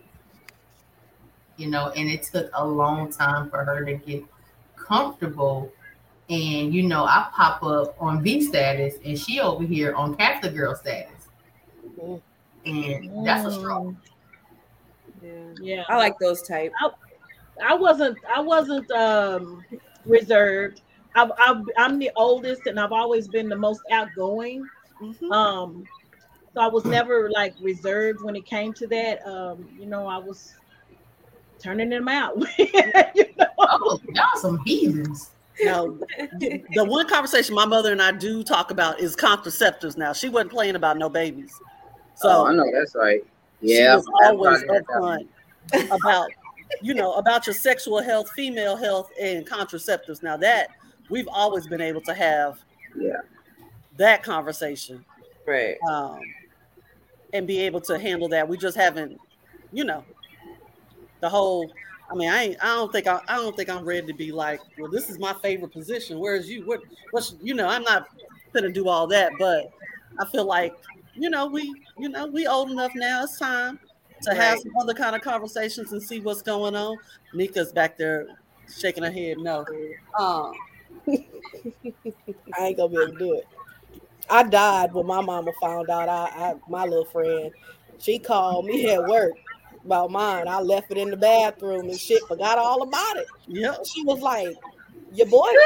you 1.58 1.70
know, 1.70 1.90
and 1.90 2.10
it 2.10 2.24
took 2.24 2.50
a 2.54 2.66
long 2.66 3.12
time 3.12 3.50
for 3.50 3.64
her 3.64 3.84
to 3.86 3.94
get 3.96 4.24
comfortable 4.78 5.72
and 6.30 6.74
you 6.74 6.84
know 6.84 7.06
I 7.06 7.30
pop 7.34 7.64
up 7.64 7.96
on 8.00 8.24
V 8.24 8.42
status, 8.42 8.96
and 9.06 9.18
she 9.18 9.40
over 9.40 9.64
here 9.64 9.94
on 9.94 10.16
Catholic 10.16 10.56
girl 10.56 10.76
status, 10.76 11.12
Mm. 12.00 12.22
and 12.66 13.26
that's 13.26 13.46
a 13.46 13.52
struggle. 13.52 13.96
Yeah. 15.22 15.32
Yeah. 15.62 15.84
I 15.88 15.98
like 15.98 16.18
those 16.20 16.42
type. 16.42 16.74
I 16.82 16.90
wasn't 17.76 18.18
I 18.34 18.40
wasn't 18.42 18.90
um 18.92 19.64
reserved. 20.06 20.82
I've, 21.16 21.32
I've, 21.40 21.64
I'm 21.78 21.98
the 21.98 22.12
oldest, 22.18 22.68
and 22.68 22.78
I've 22.80 22.92
always 22.92 23.28
been 23.28 23.48
the 23.48 23.56
most 23.56 23.82
outgoing. 23.90 24.68
Mhm. 25.02 25.32
Um, 25.32 25.86
so 26.54 26.62
I 26.62 26.68
was 26.68 26.86
never 26.86 27.30
like 27.30 27.54
reserved 27.62 28.22
when 28.22 28.36
it 28.36 28.46
came 28.46 28.74
to 28.74 28.88
that. 28.88 29.26
Um, 29.26 29.68
you 29.80 29.86
know, 29.86 30.08
I 30.08 30.18
was 30.18 30.56
turning 31.60 31.90
them 31.90 32.08
out. 32.08 32.36
you 32.58 33.26
know? 33.38 33.46
Oh, 33.60 34.00
y'all 34.14 34.26
some 34.36 34.62
heathens. 34.66 35.32
Now, 35.64 35.98
the 36.40 36.84
one 36.86 37.08
conversation 37.08 37.56
my 37.56 37.66
mother 37.66 37.94
and 37.94 38.02
I 38.02 38.12
do 38.12 38.44
talk 38.44 38.72
about 38.72 39.00
is 39.00 39.16
contraceptives. 39.16 39.96
Now, 39.96 40.12
she 40.12 40.28
wasn't 40.28 40.52
playing 40.52 40.76
about 40.76 40.98
no 40.98 41.08
babies, 41.08 41.58
so 42.16 42.30
oh, 42.30 42.46
I 42.48 42.54
know 42.54 42.70
that's 42.74 42.94
right. 42.94 43.26
Yeah. 43.62 43.94
she 43.94 43.96
was 43.98 44.08
always 44.26 44.62
that- 44.64 44.86
upfront 44.86 45.28
about, 45.92 46.30
you 46.82 46.94
know, 46.94 47.14
about 47.14 47.46
your 47.48 47.54
sexual 47.54 48.02
health, 48.02 48.30
female 48.32 48.76
health, 48.76 49.12
and 49.20 49.48
contraceptives. 49.48 50.24
Now 50.24 50.38
that 50.38 50.70
we've 51.10 51.28
always 51.28 51.68
been 51.68 51.82
able 51.82 52.02
to 52.02 52.14
have 52.14 52.60
Yeah. 52.96 53.22
that 53.98 54.24
conversation 54.24 55.06
Right. 55.46 55.78
um, 55.88 56.20
and 57.34 57.46
be 57.46 57.60
able 57.60 57.82
to 57.82 58.00
handle 58.00 58.28
that. 58.30 58.48
We 58.48 58.58
just 58.58 58.78
haven't, 58.78 59.20
you 59.72 59.84
know, 59.84 60.04
the 61.22 61.30
whole. 61.30 61.72
I 62.10 62.14
mean, 62.14 62.30
I 62.30 62.44
ain't, 62.44 62.64
I 62.64 62.68
don't 62.76 62.92
think 62.92 63.08
I, 63.08 63.20
I 63.28 63.38
don't 63.38 63.56
think 63.56 63.68
I'm 63.68 63.84
ready 63.84 64.06
to 64.06 64.14
be 64.14 64.32
like, 64.32 64.62
well, 64.78 64.92
this 64.92 65.10
is 65.10 65.18
my 65.18 65.34
favorite 65.34 65.74
position. 65.74 66.20
Whereas 66.20 66.48
you, 66.48 66.64
what, 66.66 66.82
what's, 67.10 67.36
you 67.42 67.56
know, 67.56 67.68
I'm 67.68 67.82
not 67.82 68.08
gonna 68.54 68.72
do 68.72 68.88
all 68.88 69.08
that, 69.08 69.32
but 69.40 69.72
I 70.20 70.26
feel 70.26 70.46
like, 70.46 70.74
you 71.16 71.32
know, 71.32 71.48
we, 71.48 71.74
you 71.98 72.10
know, 72.10 72.28
we 72.28 72.46
old 72.46 72.70
enough 72.70 72.92
now. 72.96 73.24
It's 73.24 73.40
time. 73.40 73.80
To 74.24 74.34
have 74.34 74.60
some 74.60 74.72
other 74.80 74.94
kind 74.94 75.16
of 75.16 75.22
conversations 75.22 75.92
and 75.92 76.02
see 76.02 76.20
what's 76.20 76.42
going 76.42 76.76
on. 76.76 76.98
Nika's 77.34 77.72
back 77.72 77.98
there 77.98 78.28
shaking 78.68 79.04
her 79.04 79.12
head. 79.12 79.38
No. 79.40 79.66
Um, 80.20 80.54
I 82.58 82.68
ain't 82.68 82.78
gonna 82.78 82.90
be 82.90 82.96
able 82.98 83.12
to 83.14 83.20
do 83.20 83.34
it. 83.34 83.48
I 84.30 84.44
died 84.44 84.94
when 84.94 85.06
my 85.06 85.22
mama 85.22 85.52
found 85.62 85.90
out. 85.90 86.10
I, 86.10 86.26
I 86.36 86.54
my 86.68 86.86
little 86.86 87.06
friend, 87.06 87.52
she 88.00 88.18
called 88.18 88.66
me 88.66 88.90
at 88.92 89.06
work 89.08 89.34
about 89.84 90.12
mine. 90.12 90.48
I 90.48 90.62
left 90.62 90.92
it 90.92 90.98
in 90.98 91.12
the 91.12 91.18
bathroom 91.18 91.90
and 91.90 92.00
shit. 92.00 92.24
Forgot 92.28 92.58
all 92.58 92.82
about 92.82 93.18
it. 93.18 93.28
yep. 93.48 93.78
She 93.86 94.04
was 94.04 94.22
like, 94.22 94.56
"Your 95.14 95.28
boyfriend, 95.28 95.60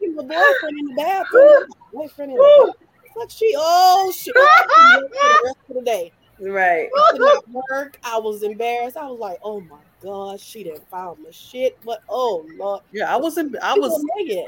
your 0.00 0.22
boyfriend 0.22 0.78
in 0.78 0.86
the 0.86 0.94
bathroom. 0.96 1.66
Boyfriend 1.92 2.30
in 2.32 2.36
the 2.36 2.42
bathroom." 2.42 2.72
Like 3.16 3.30
she, 3.30 3.52
oh 3.56 4.12
shit, 4.16 4.34
for 4.36 4.40
the 4.40 5.40
rest 5.44 5.58
of 5.70 5.76
the 5.76 5.82
day. 5.82 6.12
Right. 6.40 6.88
I 6.96 7.40
work. 7.70 7.98
I 8.04 8.18
was 8.18 8.42
embarrassed. 8.42 8.96
I 8.96 9.06
was 9.06 9.18
like, 9.18 9.38
"Oh 9.42 9.60
my 9.62 9.78
god, 10.00 10.40
she 10.40 10.62
didn't 10.64 10.88
found 10.88 11.22
my 11.22 11.30
shit." 11.30 11.76
But 11.84 12.02
oh 12.08 12.46
lord, 12.56 12.82
Yeah, 12.92 13.12
I 13.12 13.16
wasn't. 13.16 13.56
I 13.62 13.74
she 13.74 13.80
was 13.80 13.90
was 13.90 14.04
naked. 14.16 14.44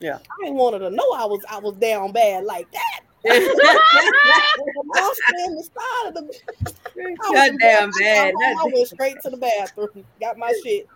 yeah. 0.00 0.16
I 0.16 0.44
didn't 0.44 0.56
want 0.56 0.74
her 0.74 0.80
to 0.80 0.90
know 0.90 1.12
I 1.12 1.24
was 1.26 1.44
I 1.50 1.58
was 1.58 1.74
down 1.76 2.12
bad 2.12 2.44
like 2.44 2.66
that. 2.72 3.00
I 3.26 5.12
in 5.46 5.54
the 5.56 5.62
side 5.62 6.08
of 6.08 6.14
the. 6.14 6.34
I 6.96 7.30
was 7.30 7.50
God 7.50 7.58
damn 7.60 7.82
embarrassed. 7.90 7.98
bad. 8.00 8.34
I 8.42 8.64
went 8.72 8.88
straight 8.88 9.20
to 9.22 9.30
the 9.30 9.36
bathroom, 9.36 10.04
got 10.20 10.38
my 10.38 10.52
shit, 10.64 10.88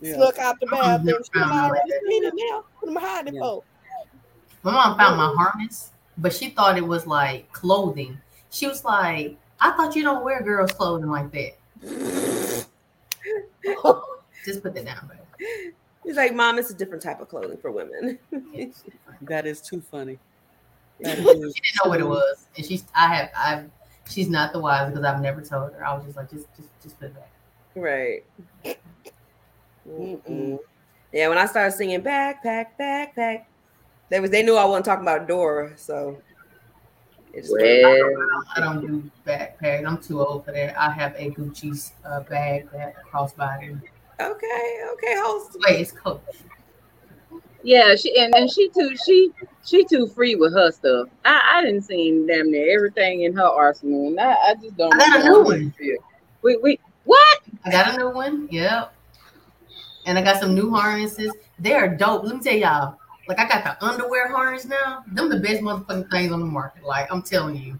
yeah. 0.00 0.14
snuck 0.14 0.38
out 0.38 0.58
the 0.60 0.66
bathroom. 0.66 1.22
She 1.22 1.38
found 1.38 1.52
already 1.52 1.90
seen 2.08 2.24
it 2.24 2.34
now. 2.36 2.64
What 2.80 2.90
am 2.90 2.98
I 2.98 3.00
hiding 3.00 3.34
Yeah. 3.34 3.40
for? 3.40 3.62
My 4.62 4.72
mom 4.72 4.98
found 4.98 5.16
my 5.16 5.32
harness, 5.36 5.90
but 6.18 6.32
she 6.32 6.50
thought 6.50 6.76
it 6.76 6.86
was 6.86 7.06
like 7.06 7.50
clothing. 7.52 8.18
She 8.56 8.66
was 8.66 8.86
like, 8.86 9.36
I 9.60 9.72
thought 9.72 9.94
you 9.94 10.02
don't 10.02 10.24
wear 10.24 10.42
girls' 10.42 10.72
clothing 10.72 11.10
like 11.10 11.30
that. 11.32 11.56
Just 14.46 14.62
put 14.62 14.74
that 14.74 14.86
down, 14.86 15.10
baby. 15.10 15.74
He's 16.02 16.16
like, 16.16 16.34
Mom, 16.34 16.58
it's 16.58 16.70
a 16.70 16.74
different 16.74 17.02
type 17.02 17.20
of 17.20 17.28
clothing 17.28 17.58
for 17.58 17.70
women. 17.70 18.18
That 19.22 19.46
is 19.46 19.62
too 19.62 19.80
funny. 19.80 20.18
That 21.00 21.16
She 21.16 21.24
didn't 21.24 21.52
know 21.82 21.88
what 21.88 22.00
it 22.00 22.06
was, 22.06 22.48
and 22.56 22.66
she's 22.66 22.84
I 22.94 23.14
have 23.14 23.30
I've 23.34 23.70
she's 24.06 24.28
not 24.28 24.52
the 24.52 24.60
wise 24.60 24.90
because 24.90 25.04
I've 25.04 25.22
never 25.22 25.40
told 25.40 25.72
her. 25.72 25.84
I 25.84 25.94
was 25.94 26.04
just 26.04 26.18
like, 26.18 26.30
just 26.30 26.46
just 26.54 26.68
just 26.82 27.00
put 27.00 27.06
it 27.06 27.14
back. 27.14 27.30
right. 27.74 28.24
Mm-mm. 29.88 30.58
Yeah, 31.12 31.28
when 31.28 31.38
I 31.38 31.46
started 31.46 31.72
singing 31.72 32.02
backpack, 32.02 32.66
backpack, 32.78 33.44
they 34.10 34.20
was 34.20 34.30
they 34.30 34.42
knew 34.42 34.56
I 34.56 34.66
wasn't 34.66 34.84
talking 34.84 35.04
about 35.04 35.26
Dora, 35.26 35.78
so 35.78 36.20
it 37.36 37.42
just 37.42 37.52
Well, 37.52 38.42
I 38.56 38.60
don't 38.60 38.80
do 38.80 39.10
backpacks. 39.26 39.86
I'm 39.86 39.98
too 39.98 40.24
old 40.24 40.46
for 40.46 40.52
that. 40.52 40.78
I 40.80 40.90
have 40.90 41.14
a 41.16 41.30
Gucci 41.30 41.92
uh, 42.04 42.20
bag 42.20 42.70
that 42.72 42.94
crossbody. 43.12 43.78
okay, 44.18 44.80
okay, 44.92 45.14
host. 45.18 45.56
Wait, 45.68 45.80
it's 45.80 45.92
Coach. 45.92 46.22
yeah, 47.62 47.94
she 47.94 48.18
and, 48.18 48.34
and 48.34 48.50
she 48.50 48.70
too 48.70 48.96
she 48.96 49.30
she 49.64 49.84
too 49.84 50.06
free 50.08 50.34
with 50.34 50.54
her 50.54 50.72
stuff. 50.72 51.08
I, 51.26 51.56
I 51.56 51.62
didn't 51.62 51.82
see 51.82 52.24
damn 52.26 52.50
near 52.50 52.74
everything 52.74 53.22
in 53.22 53.34
her 53.34 53.44
arsenal, 53.44 54.08
and 54.08 54.18
I, 54.18 54.32
I 54.32 54.54
just 54.54 54.76
don't. 54.78 54.94
I 54.94 54.98
got 54.98 55.20
a 55.20 55.24
know 55.24 55.42
new 55.42 55.44
one. 55.44 55.72
to 55.72 55.76
feel. 55.76 55.96
We 56.40 56.56
we 56.56 56.80
what? 57.04 57.40
I 57.66 57.70
got 57.70 57.94
a 57.94 57.98
new 57.98 58.10
one. 58.10 58.48
Yep. 58.50 58.94
And 60.06 60.18
I 60.18 60.22
got 60.22 60.40
some 60.40 60.54
new 60.54 60.70
harnesses. 60.70 61.32
They 61.58 61.74
are 61.74 61.88
dope. 61.88 62.24
Let 62.24 62.36
me 62.36 62.42
tell 62.42 62.56
y'all. 62.56 62.96
Like 63.28 63.38
I 63.40 63.48
got 63.48 63.64
the 63.64 63.84
underwear 63.84 64.28
harness 64.28 64.64
now. 64.64 65.04
Them 65.08 65.28
the 65.28 65.40
best 65.40 65.60
motherfucking 65.62 66.10
things 66.10 66.32
on 66.32 66.40
the 66.40 66.46
market. 66.46 66.84
Like 66.84 67.10
I'm 67.12 67.22
telling 67.22 67.56
you, 67.56 67.78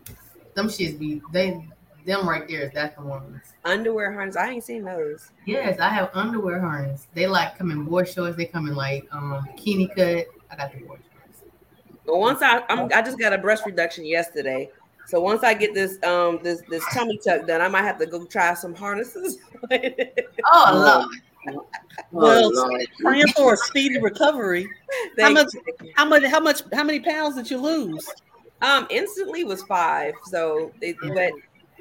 them 0.54 0.68
shits 0.68 0.98
be 0.98 1.22
they 1.32 1.68
them 2.04 2.28
right 2.28 2.46
there 2.48 2.62
is 2.62 2.72
That's 2.72 2.96
the 2.96 3.02
ones. 3.02 3.40
Underwear 3.64 4.12
harness. 4.12 4.36
I 4.36 4.50
ain't 4.50 4.64
seen 4.64 4.84
those. 4.84 5.30
Yes, 5.44 5.78
I 5.78 5.88
have 5.88 6.10
underwear 6.14 6.60
harness. 6.60 7.06
They 7.14 7.26
like 7.26 7.58
come 7.58 7.70
in 7.70 7.84
boy 7.84 8.04
shorts. 8.04 8.36
They 8.36 8.46
come 8.46 8.68
in 8.68 8.74
like 8.74 9.06
um 9.12 9.46
bikini 9.56 9.88
cut. 9.88 10.26
I 10.50 10.56
got 10.56 10.72
the 10.72 10.80
boy 10.80 10.96
shorts. 10.96 11.42
But 12.04 12.18
once 12.18 12.42
I 12.42 12.62
I'm, 12.68 12.90
I 12.94 13.02
just 13.02 13.18
got 13.18 13.32
a 13.32 13.38
breast 13.38 13.66
reduction 13.66 14.04
yesterday. 14.04 14.70
So 15.06 15.20
once 15.20 15.44
I 15.44 15.54
get 15.54 15.74
this 15.74 16.02
um 16.02 16.40
this 16.42 16.62
this 16.68 16.84
tummy 16.92 17.18
tuck 17.24 17.46
done, 17.46 17.60
I 17.60 17.68
might 17.68 17.82
have 17.82 17.98
to 17.98 18.06
go 18.06 18.24
try 18.26 18.54
some 18.54 18.74
harnesses. 18.74 19.38
Oh 20.52 20.70
Lord. 20.72 21.16
Well, 22.12 22.52
Oh, 22.54 22.78
praying 23.00 23.28
for 23.28 23.54
a 23.54 23.56
speedy 23.56 23.98
recovery. 24.00 24.68
Thank 25.16 25.34
much- 25.34 25.54
you. 25.54 25.92
How 25.96 26.04
much? 26.04 26.24
How 26.24 26.40
much? 26.40 26.62
How 26.72 26.84
many 26.84 27.00
pounds 27.00 27.36
did 27.36 27.50
you 27.50 27.58
lose? 27.58 28.06
Um, 28.62 28.86
instantly 28.90 29.44
was 29.44 29.62
five. 29.64 30.14
So, 30.24 30.72
it, 30.80 30.96
but 31.14 31.32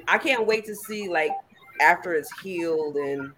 I 0.08 0.18
can't 0.18 0.46
wait 0.46 0.64
to 0.66 0.74
see 0.74 1.08
like 1.08 1.32
after 1.80 2.14
it's 2.14 2.30
healed 2.40 2.96
and 2.96 3.32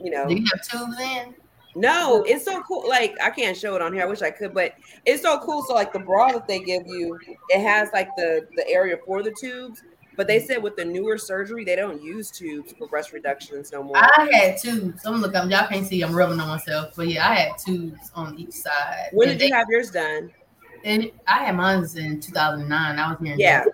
you 0.00 0.10
know. 0.10 0.28
Do 0.28 0.34
you 0.34 0.44
have 0.52 0.66
tubes 0.68 1.00
in? 1.00 1.34
No, 1.76 2.22
it's 2.24 2.44
so 2.44 2.62
cool. 2.62 2.88
Like 2.88 3.16
I 3.22 3.30
can't 3.30 3.56
show 3.56 3.74
it 3.74 3.82
on 3.82 3.92
here. 3.92 4.02
I 4.02 4.06
wish 4.06 4.22
I 4.22 4.30
could, 4.30 4.54
but 4.54 4.74
it's 5.06 5.22
so 5.22 5.38
cool. 5.40 5.64
So 5.64 5.74
like 5.74 5.92
the 5.92 5.98
bra 5.98 6.30
that 6.32 6.46
they 6.46 6.60
give 6.60 6.86
you, 6.86 7.18
it 7.48 7.60
has 7.62 7.88
like 7.92 8.08
the 8.16 8.46
the 8.56 8.68
area 8.68 8.96
for 9.04 9.22
the 9.22 9.32
tubes. 9.32 9.82
But 10.16 10.26
they 10.28 10.38
said 10.40 10.62
with 10.62 10.76
the 10.76 10.84
newer 10.84 11.18
surgery, 11.18 11.64
they 11.64 11.76
don't 11.76 12.00
use 12.02 12.30
tubes 12.30 12.72
for 12.78 12.86
breast 12.86 13.12
reductions 13.12 13.72
no 13.72 13.82
more. 13.82 13.96
I 13.96 14.28
had 14.32 14.58
tubes. 14.58 15.04
I'm 15.04 15.20
looking. 15.20 15.50
Y'all 15.50 15.66
can't 15.66 15.86
see. 15.86 16.02
I'm 16.02 16.14
rubbing 16.14 16.38
on 16.40 16.48
myself, 16.48 16.94
but 16.96 17.08
yeah, 17.08 17.28
I 17.28 17.34
had 17.34 17.58
tubes 17.58 18.10
on 18.14 18.38
each 18.38 18.52
side. 18.52 19.08
when 19.12 19.28
And 19.28 19.38
did 19.38 19.48
you 19.48 19.54
have 19.54 19.66
yours 19.68 19.90
done? 19.90 20.30
And 20.84 21.10
I 21.26 21.44
had 21.44 21.56
mine 21.56 21.84
in 21.96 22.20
2009. 22.20 22.98
I 22.98 23.10
was 23.10 23.18
here. 23.26 23.34
Yeah. 23.38 23.64
So 23.64 23.70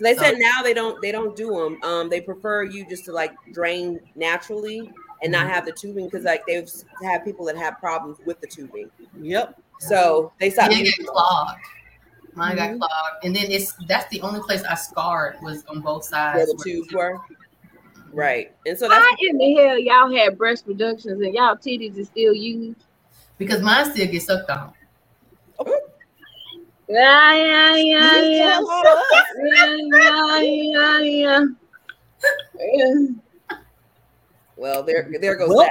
they 0.00 0.14
So- 0.14 0.22
said 0.22 0.34
now 0.38 0.62
they 0.62 0.72
don't 0.74 1.00
they 1.02 1.12
don't 1.12 1.36
do 1.36 1.50
them. 1.50 1.82
Um, 1.82 2.08
they 2.08 2.20
prefer 2.20 2.64
you 2.64 2.86
just 2.88 3.04
to 3.06 3.12
like 3.12 3.32
drain 3.52 4.00
naturally 4.14 4.90
and 5.22 5.32
not 5.32 5.48
have 5.48 5.66
the 5.66 5.72
tubing 5.72 6.06
because 6.06 6.24
like 6.24 6.44
they've 6.46 6.68
had 7.02 7.24
people 7.24 7.44
that 7.46 7.56
have 7.56 7.78
problems 7.78 8.18
with 8.24 8.40
the 8.40 8.46
tubing. 8.46 8.90
Yep. 9.20 9.60
So 9.80 10.32
they 10.38 10.50
stopped. 10.50 10.70
Mine 10.72 10.84
using 10.84 11.04
got 11.06 11.14
clogged. 11.14 11.60
Mine 12.34 12.56
Mhm. 12.56 12.56
got 12.56 12.88
clogged, 12.88 13.24
and 13.24 13.34
then 13.36 13.50
it's 13.50 13.72
that's 13.86 14.06
the 14.10 14.20
only 14.22 14.40
place 14.40 14.62
I 14.64 14.74
scarred 14.74 15.36
was 15.42 15.64
on 15.66 15.80
both 15.80 16.04
sides. 16.04 16.36
where 16.36 16.46
the 16.46 16.62
tubes 16.64 16.92
were. 16.92 17.20
Right, 18.12 18.54
and 18.66 18.78
so 18.78 18.88
that's 18.88 19.00
Why 19.04 19.16
in 19.28 19.38
the 19.38 19.54
hell 19.54 19.78
y'all 19.78 20.14
had 20.14 20.36
breast 20.38 20.64
reductions 20.66 21.20
and 21.20 21.34
y'all 21.34 21.56
titties 21.56 21.96
is 21.98 22.08
still 22.08 22.34
used? 22.34 22.84
because 23.38 23.60
mine 23.62 23.90
still 23.90 24.06
get 24.06 24.22
sucked 24.22 24.48
on. 24.50 24.72
Yeah, 26.88 27.34
yeah, 27.34 27.76
yeah, 27.76 28.20
You 28.20 28.28
yeah. 28.30 28.50
tell 28.50 28.68
all 28.70 28.86
of 28.86 28.98
us. 28.98 29.24
Yeah, 29.42 30.40
yeah, 30.40 30.98
yeah, 31.00 31.46
yeah. 32.60 33.06
well. 34.56 34.82
There, 34.82 35.10
there 35.20 35.34
goes 35.36 35.48
Well- 35.50 35.68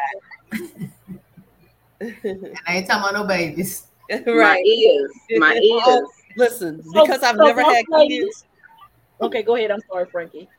And 2.02 2.58
I 2.68 2.78
ain't 2.78 2.88
talking 2.88 3.02
about 3.04 3.14
no 3.14 3.24
babies. 3.26 3.86
that. 4.10 4.26
My 4.28 4.34
right. 4.34 4.66
ears, 4.66 5.12
my 5.38 5.54
ears. 5.88 6.08
Listen, 6.38 6.84
So- 6.84 7.04
because 7.06 7.24
I've 7.24 7.36
so 7.38 7.44
never 7.46 7.62
had 7.64 7.86
ladies- 7.90 8.24
kids. 8.26 8.46
Okay, 9.22 9.44
go 9.44 9.56
ahead. 9.56 9.72
I'm 9.72 9.82
sorry, 9.90 10.06
Frankie. 10.06 10.50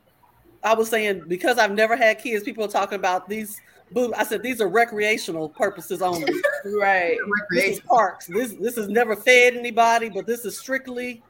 I 0.63 0.73
was 0.73 0.89
saying 0.89 1.23
because 1.27 1.57
I've 1.59 1.71
never 1.73 1.95
had 1.95 2.17
kids, 2.19 2.43
people 2.43 2.63
are 2.63 2.69
talking 2.69 2.95
about 2.95 3.29
these. 3.29 3.61
Boob. 3.91 4.13
I 4.17 4.23
said 4.23 4.41
these 4.41 4.61
are 4.61 4.67
recreational 4.67 5.49
purposes 5.49 6.01
only. 6.01 6.33
Right. 6.81 7.17
this 7.51 7.75
is 7.77 7.79
parks. 7.81 8.25
This 8.25 8.53
this 8.53 8.75
has 8.77 8.87
never 8.87 9.15
fed 9.15 9.55
anybody, 9.55 10.09
but 10.09 10.25
this 10.25 10.43
is 10.43 10.57
strictly 10.57 11.21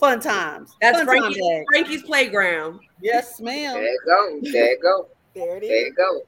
fun 0.00 0.18
times. 0.18 0.74
That's 0.80 0.98
fun 0.98 1.06
time 1.06 1.20
Frankie, 1.22 1.40
bag. 1.40 1.64
Frankie's 1.70 2.02
playground. 2.02 2.80
Yes, 3.00 3.38
ma'am. 3.40 3.74
There 3.74 3.82
ma'am. 3.84 3.92
you 3.92 4.00
go. 4.04 4.50
There 4.50 4.70
you 4.72 4.78
go. 4.82 5.08
There 5.34 5.56
it 5.56 5.60
There 5.60 5.72
is. 5.76 5.86
you 5.86 5.94
go. 5.94 6.20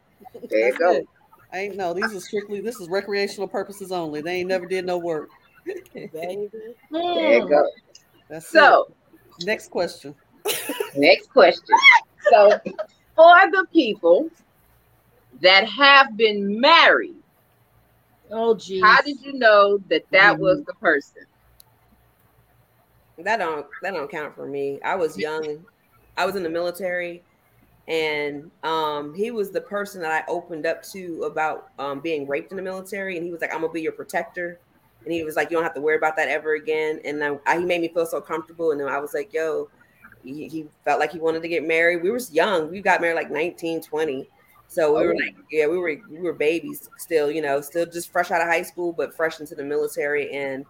There 0.48 0.68
you 0.68 0.78
go. 0.78 0.92
it. 0.92 1.08
I 1.52 1.58
ain't 1.58 1.76
no. 1.76 1.92
These 1.94 2.14
are 2.14 2.20
strictly. 2.20 2.60
This 2.60 2.78
is 2.78 2.88
recreational 2.88 3.48
purposes 3.48 3.90
only. 3.90 4.20
They 4.20 4.36
ain't 4.36 4.48
never 4.48 4.66
did 4.66 4.86
no 4.86 4.98
work. 4.98 5.30
Baby. 6.12 6.51
There 6.91 7.39
you 7.39 7.49
go. 7.49 7.69
That's 8.28 8.51
So, 8.51 8.89
it. 9.41 9.47
Next 9.47 9.70
question. 9.70 10.15
next 10.97 11.31
question. 11.31 11.77
So, 12.31 12.59
for 13.16 13.37
the 13.51 13.66
people 13.73 14.28
that 15.41 15.66
have 15.69 16.16
been 16.16 16.61
married, 16.61 17.15
Oh, 18.32 18.55
geez. 18.55 18.82
how 18.82 19.03
did 19.03 19.20
you 19.20 19.32
know 19.32 19.78
that 19.89 20.05
that 20.12 20.35
Mm-hmm. 20.35 20.43
was 20.43 20.62
the 20.65 20.74
person? 20.74 21.24
That 23.19 23.39
don't 23.39 23.66
that 23.82 23.93
don't 23.93 24.11
count 24.11 24.35
for 24.35 24.47
me. 24.47 24.81
I 24.85 24.95
was 24.95 25.19
young. 25.19 25.65
I 26.16 26.24
was 26.27 26.37
in 26.37 26.43
the 26.43 26.49
military, 26.49 27.23
and 27.89 28.51
um, 28.62 29.15
he 29.15 29.31
was 29.31 29.51
the 29.51 29.61
person 29.61 30.01
that 30.03 30.12
I 30.12 30.31
opened 30.31 30.65
up 30.65 30.82
to 30.93 31.23
about 31.24 31.69
um, 31.78 32.01
being 32.01 32.27
raped 32.27 32.53
in 32.53 32.57
the 32.57 32.62
military, 32.62 33.16
and 33.16 33.24
he 33.24 33.32
was 33.32 33.41
like, 33.41 33.53
"I'm 33.55 33.61
gonna 33.61 33.73
be 33.73 33.82
your 33.82 33.93
protector," 33.93 34.59
and 35.05 35.12
he 35.12 35.24
was 35.24 35.36
like, 35.36 35.51
"You 35.51 35.56
don't 35.56 35.64
have 35.64 35.74
to 35.74 35.81
worry 35.81 35.97
about 35.97 36.16
that 36.16 36.28
ever 36.28 36.55
again." 36.55 37.01
And 37.05 37.20
then 37.20 37.40
I, 37.47 37.59
he 37.59 37.64
made 37.64 37.81
me 37.81 37.89
feel 37.89 38.06
so 38.06 38.20
comfortable, 38.20 38.72
and 38.72 38.81
then 38.81 38.89
I 38.89 38.98
was 38.98 39.14
like, 39.14 39.32
"Yo." 39.32 39.68
He, 40.22 40.48
he 40.48 40.66
felt 40.85 41.01
like 41.01 41.12
he 41.12 41.18
wanted 41.18 41.40
to 41.40 41.48
get 41.48 41.66
married. 41.66 42.02
We 42.02 42.10
were 42.10 42.20
young. 42.31 42.70
We 42.70 42.82
got 42.82 43.01
married 43.01 43.14
like 43.14 43.31
19, 43.31 43.81
20. 43.81 44.28
So 44.68 44.98
we 45.01 45.06
were 45.06 45.14
like, 45.14 45.35
yeah, 45.51 45.66
we 45.66 45.78
were 45.78 45.97
we 46.10 46.18
were 46.20 46.35
babies 46.35 46.90
still, 46.98 47.31
you 47.31 47.40
know, 47.40 47.62
still 47.62 47.86
just 47.86 48.12
fresh 48.12 48.31
out 48.31 48.43
of 48.43 48.47
high 48.47 48.60
school, 48.60 48.93
but 48.93 49.14
fresh 49.16 49.40
into 49.40 49.55
the 49.55 49.64
military. 49.64 50.31
And 50.31 50.66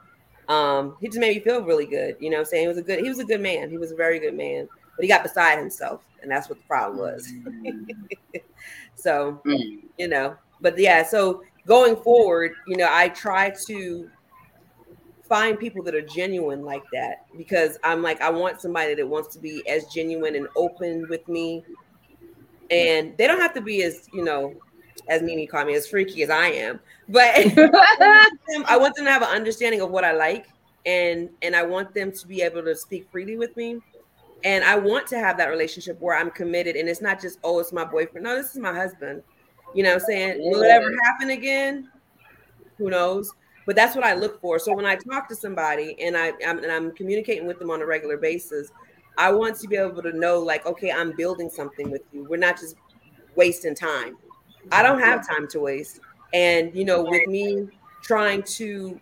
um, 0.48 0.96
he 1.00 1.08
just 1.08 1.18
made 1.18 1.36
me 1.36 1.42
feel 1.42 1.62
really 1.64 1.84
good. 1.86 2.16
You 2.20 2.30
know 2.30 2.36
what 2.36 2.42
I'm 2.42 2.46
saying? 2.46 2.62
He 2.62 2.68
was 2.68 2.78
a 2.78 2.82
good, 2.82 3.00
he 3.00 3.08
was 3.08 3.18
a 3.18 3.24
good 3.24 3.40
man. 3.40 3.70
He 3.70 3.76
was 3.76 3.90
a 3.90 3.96
very 3.96 4.20
good 4.20 4.34
man. 4.34 4.68
but 4.96 5.02
he 5.02 5.08
got 5.08 5.24
beside 5.24 5.58
himself, 5.58 6.02
and 6.22 6.30
that's 6.30 6.48
what 6.48 6.58
the 6.58 6.64
problem 6.66 6.98
was. 7.00 7.32
so, 8.94 9.40
Mm. 9.46 9.80
you 9.98 10.08
know, 10.08 10.36
but 10.60 10.78
yeah, 10.78 11.02
so 11.02 11.42
going 11.66 11.96
forward, 11.96 12.52
you 12.66 12.76
know, 12.76 12.88
I 12.90 13.08
try 13.08 13.52
to 13.66 14.10
find 15.30 15.58
people 15.58 15.82
that 15.84 15.94
are 15.94 16.02
genuine 16.02 16.64
like 16.64 16.82
that 16.92 17.24
because 17.38 17.78
I'm 17.84 18.02
like, 18.02 18.20
I 18.20 18.28
want 18.28 18.60
somebody 18.60 18.94
that 18.96 19.08
wants 19.08 19.32
to 19.36 19.38
be 19.40 19.66
as 19.68 19.86
genuine 19.86 20.34
and 20.34 20.48
open 20.56 21.06
with 21.08 21.26
me. 21.28 21.64
And 22.70 23.16
they 23.16 23.28
don't 23.28 23.40
have 23.40 23.54
to 23.54 23.60
be 23.60 23.84
as, 23.84 24.08
you 24.12 24.24
know, 24.24 24.54
as 25.08 25.22
Mimi 25.22 25.46
called 25.46 25.68
me, 25.68 25.74
as 25.74 25.86
freaky 25.86 26.24
as 26.24 26.30
I 26.30 26.48
am, 26.48 26.80
but 27.08 27.28
I 27.36 28.76
want 28.76 28.96
them 28.96 29.04
to 29.04 29.10
have 29.10 29.22
an 29.22 29.28
understanding 29.28 29.80
of 29.80 29.90
what 29.90 30.04
I 30.04 30.12
like 30.12 30.48
and 30.84 31.28
and 31.42 31.54
I 31.54 31.62
want 31.62 31.94
them 31.94 32.10
to 32.10 32.26
be 32.26 32.42
able 32.42 32.62
to 32.62 32.74
speak 32.74 33.08
freely 33.10 33.36
with 33.36 33.56
me. 33.56 33.80
And 34.42 34.64
I 34.64 34.76
want 34.76 35.06
to 35.08 35.18
have 35.18 35.36
that 35.36 35.48
relationship 35.48 36.00
where 36.00 36.16
I'm 36.16 36.30
committed 36.30 36.74
and 36.74 36.88
it's 36.88 37.02
not 37.02 37.20
just, 37.20 37.38
oh, 37.44 37.60
it's 37.60 37.72
my 37.72 37.84
boyfriend. 37.84 38.24
No, 38.24 38.36
this 38.36 38.50
is 38.52 38.58
my 38.58 38.74
husband. 38.74 39.22
You 39.74 39.84
know 39.84 39.90
what 39.90 40.02
I'm 40.02 40.06
saying? 40.06 40.36
Will 40.38 40.62
it 40.62 40.70
ever 40.70 40.90
happen 41.04 41.30
again? 41.30 41.88
Who 42.78 42.90
knows? 42.90 43.32
But 43.66 43.76
that's 43.76 43.94
what 43.94 44.04
I 44.04 44.14
look 44.14 44.40
for. 44.40 44.58
So 44.58 44.74
when 44.74 44.86
I 44.86 44.96
talk 44.96 45.28
to 45.28 45.36
somebody 45.36 45.96
and 46.00 46.16
I 46.16 46.32
I'm, 46.46 46.58
and 46.58 46.72
I'm 46.72 46.92
communicating 46.92 47.46
with 47.46 47.58
them 47.58 47.70
on 47.70 47.82
a 47.82 47.86
regular 47.86 48.16
basis, 48.16 48.72
I 49.18 49.30
want 49.32 49.56
to 49.56 49.68
be 49.68 49.76
able 49.76 50.02
to 50.02 50.12
know, 50.12 50.38
like, 50.40 50.66
okay, 50.66 50.90
I'm 50.90 51.12
building 51.14 51.50
something 51.50 51.90
with 51.90 52.02
you. 52.12 52.24
We're 52.24 52.38
not 52.38 52.58
just 52.58 52.76
wasting 53.36 53.74
time. 53.74 54.16
I 54.72 54.82
don't 54.82 55.00
have 55.00 55.26
time 55.26 55.46
to 55.48 55.60
waste. 55.60 56.00
And 56.32 56.74
you 56.74 56.84
know, 56.84 57.02
with 57.02 57.26
me 57.26 57.68
trying 58.02 58.42
to 58.44 58.98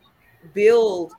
build, 0.54 1.12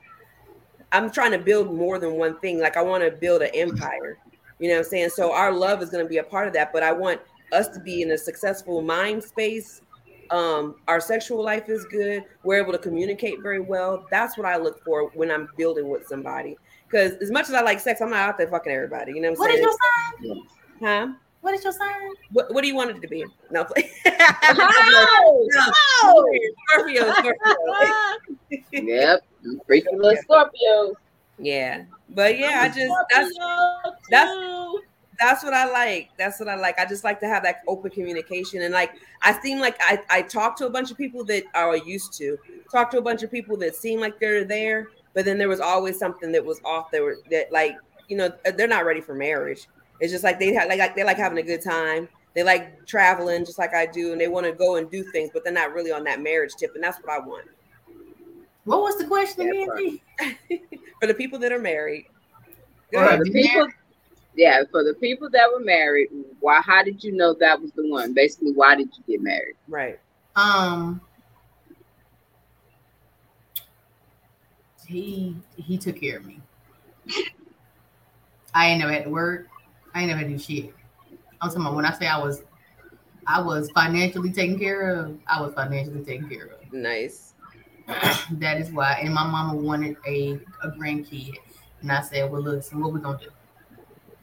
I'm 0.92 1.10
trying 1.10 1.32
to 1.32 1.38
build 1.38 1.74
more 1.74 1.98
than 1.98 2.14
one 2.14 2.38
thing. 2.40 2.60
Like 2.60 2.76
I 2.76 2.82
want 2.82 3.04
to 3.04 3.10
build 3.10 3.42
an 3.42 3.50
empire. 3.54 4.18
You 4.58 4.68
know 4.68 4.74
what 4.74 4.84
I'm 4.84 4.90
saying? 4.90 5.10
So 5.10 5.32
our 5.32 5.52
love 5.52 5.82
is 5.82 5.90
going 5.90 6.04
to 6.04 6.08
be 6.08 6.18
a 6.18 6.24
part 6.24 6.46
of 6.46 6.52
that. 6.54 6.72
But 6.72 6.82
I 6.82 6.92
want 6.92 7.20
us 7.52 7.68
to 7.68 7.80
be 7.80 8.02
in 8.02 8.10
a 8.12 8.18
successful 8.18 8.82
mind 8.82 9.22
space. 9.22 9.80
Um, 10.30 10.76
our 10.86 11.00
sexual 11.00 11.42
life 11.42 11.68
is 11.68 11.84
good. 11.86 12.24
We're 12.44 12.60
able 12.62 12.72
to 12.72 12.78
communicate 12.78 13.42
very 13.42 13.60
well. 13.60 14.06
That's 14.10 14.38
what 14.38 14.46
I 14.46 14.56
look 14.56 14.82
for 14.84 15.10
when 15.14 15.30
I'm 15.30 15.48
building 15.56 15.88
with 15.88 16.06
somebody. 16.06 16.56
Because 16.88 17.12
as 17.14 17.30
much 17.30 17.48
as 17.48 17.54
I 17.54 17.62
like 17.62 17.80
sex, 17.80 18.00
I'm 18.00 18.10
not 18.10 18.20
out 18.20 18.38
there 18.38 18.48
fucking 18.48 18.72
everybody. 18.72 19.12
You 19.12 19.22
know 19.22 19.32
what 19.32 19.50
I'm 19.50 19.56
saying? 19.56 19.64
What 19.64 19.74
is 20.22 20.22
your 20.22 20.34
sign? 20.34 20.46
Huh? 20.80 21.14
What 21.40 21.54
is 21.54 21.64
your 21.64 21.72
sign? 21.72 22.10
What, 22.32 22.52
what 22.52 22.62
do 22.62 22.68
you 22.68 22.74
want 22.74 22.90
it 22.90 23.00
to 23.00 23.08
be? 23.08 23.24
No, 23.50 23.64
play. 23.64 23.90
Oh, 24.42 25.48
no. 25.52 26.24
Scorpio, 26.68 27.12
Scorpio. 27.12 27.34
Yep. 28.72 29.20
Freaky 29.66 29.86
little 29.94 30.22
Scorpios. 30.28 30.94
Yeah, 31.38 31.84
but 32.10 32.38
yeah, 32.38 32.60
I 32.62 32.68
just 32.68 32.92
that's 33.10 33.32
that's- 34.10 34.34
too. 34.34 34.82
That's 35.20 35.44
what 35.44 35.52
I 35.52 35.70
like. 35.70 36.10
That's 36.16 36.40
what 36.40 36.48
I 36.48 36.54
like. 36.54 36.78
I 36.78 36.86
just 36.86 37.04
like 37.04 37.20
to 37.20 37.28
have 37.28 37.42
that 37.42 37.62
open 37.68 37.90
communication. 37.90 38.62
And 38.62 38.72
like 38.72 38.92
I 39.22 39.38
seem 39.40 39.58
like 39.58 39.76
I, 39.80 40.00
I 40.08 40.22
talk 40.22 40.56
to 40.58 40.66
a 40.66 40.70
bunch 40.70 40.90
of 40.90 40.96
people 40.96 41.24
that 41.24 41.44
oh, 41.54 41.68
are 41.70 41.76
used 41.76 42.14
to 42.14 42.38
talk 42.72 42.90
to 42.92 42.98
a 42.98 43.02
bunch 43.02 43.22
of 43.22 43.30
people 43.30 43.56
that 43.58 43.76
seem 43.76 44.00
like 44.00 44.18
they're 44.18 44.44
there, 44.44 44.88
but 45.14 45.26
then 45.26 45.36
there 45.36 45.48
was 45.48 45.60
always 45.60 45.98
something 45.98 46.32
that 46.32 46.44
was 46.44 46.60
off. 46.64 46.90
That 46.90 47.02
were 47.02 47.18
that 47.30 47.52
like 47.52 47.76
you 48.08 48.16
know 48.16 48.32
uh, 48.46 48.52
they're 48.52 48.66
not 48.66 48.86
ready 48.86 49.02
for 49.02 49.14
marriage. 49.14 49.68
It's 50.00 50.10
just 50.10 50.24
like 50.24 50.38
they 50.38 50.54
have 50.54 50.68
like, 50.68 50.78
like 50.78 50.96
they 50.96 51.04
like 51.04 51.18
having 51.18 51.38
a 51.38 51.42
good 51.42 51.62
time. 51.62 52.08
They 52.34 52.42
like 52.42 52.86
traveling 52.86 53.44
just 53.44 53.58
like 53.58 53.74
I 53.74 53.86
do, 53.86 54.12
and 54.12 54.20
they 54.20 54.28
want 54.28 54.46
to 54.46 54.52
go 54.52 54.76
and 54.76 54.90
do 54.90 55.02
things, 55.12 55.30
but 55.34 55.44
they're 55.44 55.52
not 55.52 55.74
really 55.74 55.92
on 55.92 56.04
that 56.04 56.22
marriage 56.22 56.52
tip. 56.58 56.74
And 56.74 56.82
that's 56.82 56.98
what 57.02 57.10
I 57.10 57.18
want 57.18 57.46
What 58.64 58.80
was 58.80 58.96
the 58.96 59.04
question 59.04 59.52
Yeah, 59.52 59.66
again? 59.74 59.98
for 61.00 61.06
the 61.06 61.14
people 61.14 61.38
that 61.40 61.52
are 61.52 61.58
married. 61.58 62.06
Go 62.92 63.00
ahead. 63.00 63.20
The 63.20 63.30
people, 63.30 63.68
yeah, 64.34 64.62
for 64.70 64.84
the 64.84 64.94
people 64.94 65.28
that 65.30 65.50
were 65.52 65.64
married, 65.64 66.08
why? 66.40 66.60
How 66.60 66.82
did 66.82 67.02
you 67.02 67.12
know 67.12 67.34
that 67.40 67.60
was 67.60 67.72
the 67.72 67.88
one? 67.88 68.14
Basically, 68.14 68.52
why 68.52 68.76
did 68.76 68.90
you 68.96 69.04
get 69.06 69.22
married? 69.22 69.56
Right. 69.68 69.98
Um, 70.36 71.00
he 74.86 75.36
he 75.56 75.78
took 75.78 76.00
care 76.00 76.18
of 76.18 76.26
me. 76.26 76.40
I 78.54 78.68
ain't 78.68 78.80
never 78.80 78.92
had 78.92 79.04
to 79.04 79.10
work. 79.10 79.48
I 79.94 80.00
ain't 80.00 80.08
never 80.08 80.20
had 80.20 80.28
to 80.28 80.34
do 80.34 80.38
shit. 80.38 80.74
I'm 81.40 81.48
talking 81.48 81.62
about 81.62 81.76
when 81.76 81.84
I 81.84 81.92
say 81.92 82.06
I 82.06 82.18
was, 82.18 82.42
I 83.26 83.40
was 83.40 83.70
financially 83.70 84.32
taken 84.32 84.58
care 84.58 84.90
of. 84.90 85.18
I 85.26 85.40
was 85.40 85.54
financially 85.54 86.04
taken 86.04 86.28
care 86.28 86.46
of. 86.46 86.72
Nice. 86.72 87.34
that 88.32 88.60
is 88.60 88.70
why. 88.70 89.00
And 89.02 89.12
my 89.12 89.26
mama 89.26 89.56
wanted 89.56 89.96
a 90.06 90.40
a 90.62 90.70
grandkid, 90.70 91.34
and 91.80 91.90
I 91.90 92.02
said, 92.02 92.30
"Well, 92.30 92.42
listen, 92.42 92.80
what 92.80 92.92
we 92.92 93.00
gonna 93.00 93.18
do?" 93.18 93.30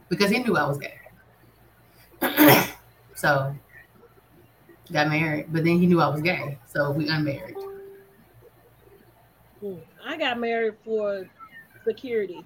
Because 0.09 0.31
he 0.31 0.39
knew 0.39 0.55
I 0.55 0.67
was 0.67 0.77
gay. 0.77 0.97
so 3.15 3.55
got 4.91 5.09
married, 5.09 5.47
but 5.51 5.63
then 5.63 5.79
he 5.79 5.85
knew 5.85 5.99
I 6.01 6.07
was 6.07 6.21
gay, 6.21 6.57
so 6.65 6.91
we 6.91 7.09
unmarried. 7.09 7.55
I 10.05 10.17
got 10.17 10.39
married 10.39 10.75
for 10.85 11.27
security. 11.83 12.43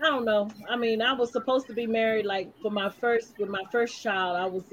I 0.00 0.04
don't 0.04 0.24
know. 0.24 0.50
I 0.68 0.76
mean, 0.76 1.00
I 1.00 1.12
was 1.12 1.32
supposed 1.32 1.66
to 1.68 1.72
be 1.72 1.86
married 1.86 2.26
like 2.26 2.52
for 2.60 2.70
my 2.70 2.90
first 2.90 3.38
with 3.38 3.48
my 3.48 3.62
first 3.70 4.02
child. 4.02 4.36
I 4.36 4.44
was 4.44 4.64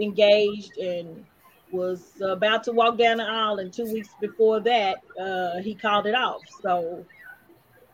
engaged 0.00 0.78
and 0.78 1.26
was 1.72 2.20
about 2.22 2.64
to 2.64 2.72
walk 2.72 2.98
down 2.98 3.18
the 3.18 3.24
aisle, 3.24 3.58
and 3.58 3.72
two 3.72 3.92
weeks 3.92 4.10
before 4.20 4.60
that, 4.60 4.98
uh, 5.20 5.58
he 5.58 5.74
called 5.74 6.06
it 6.06 6.14
off. 6.14 6.42
So 6.62 7.04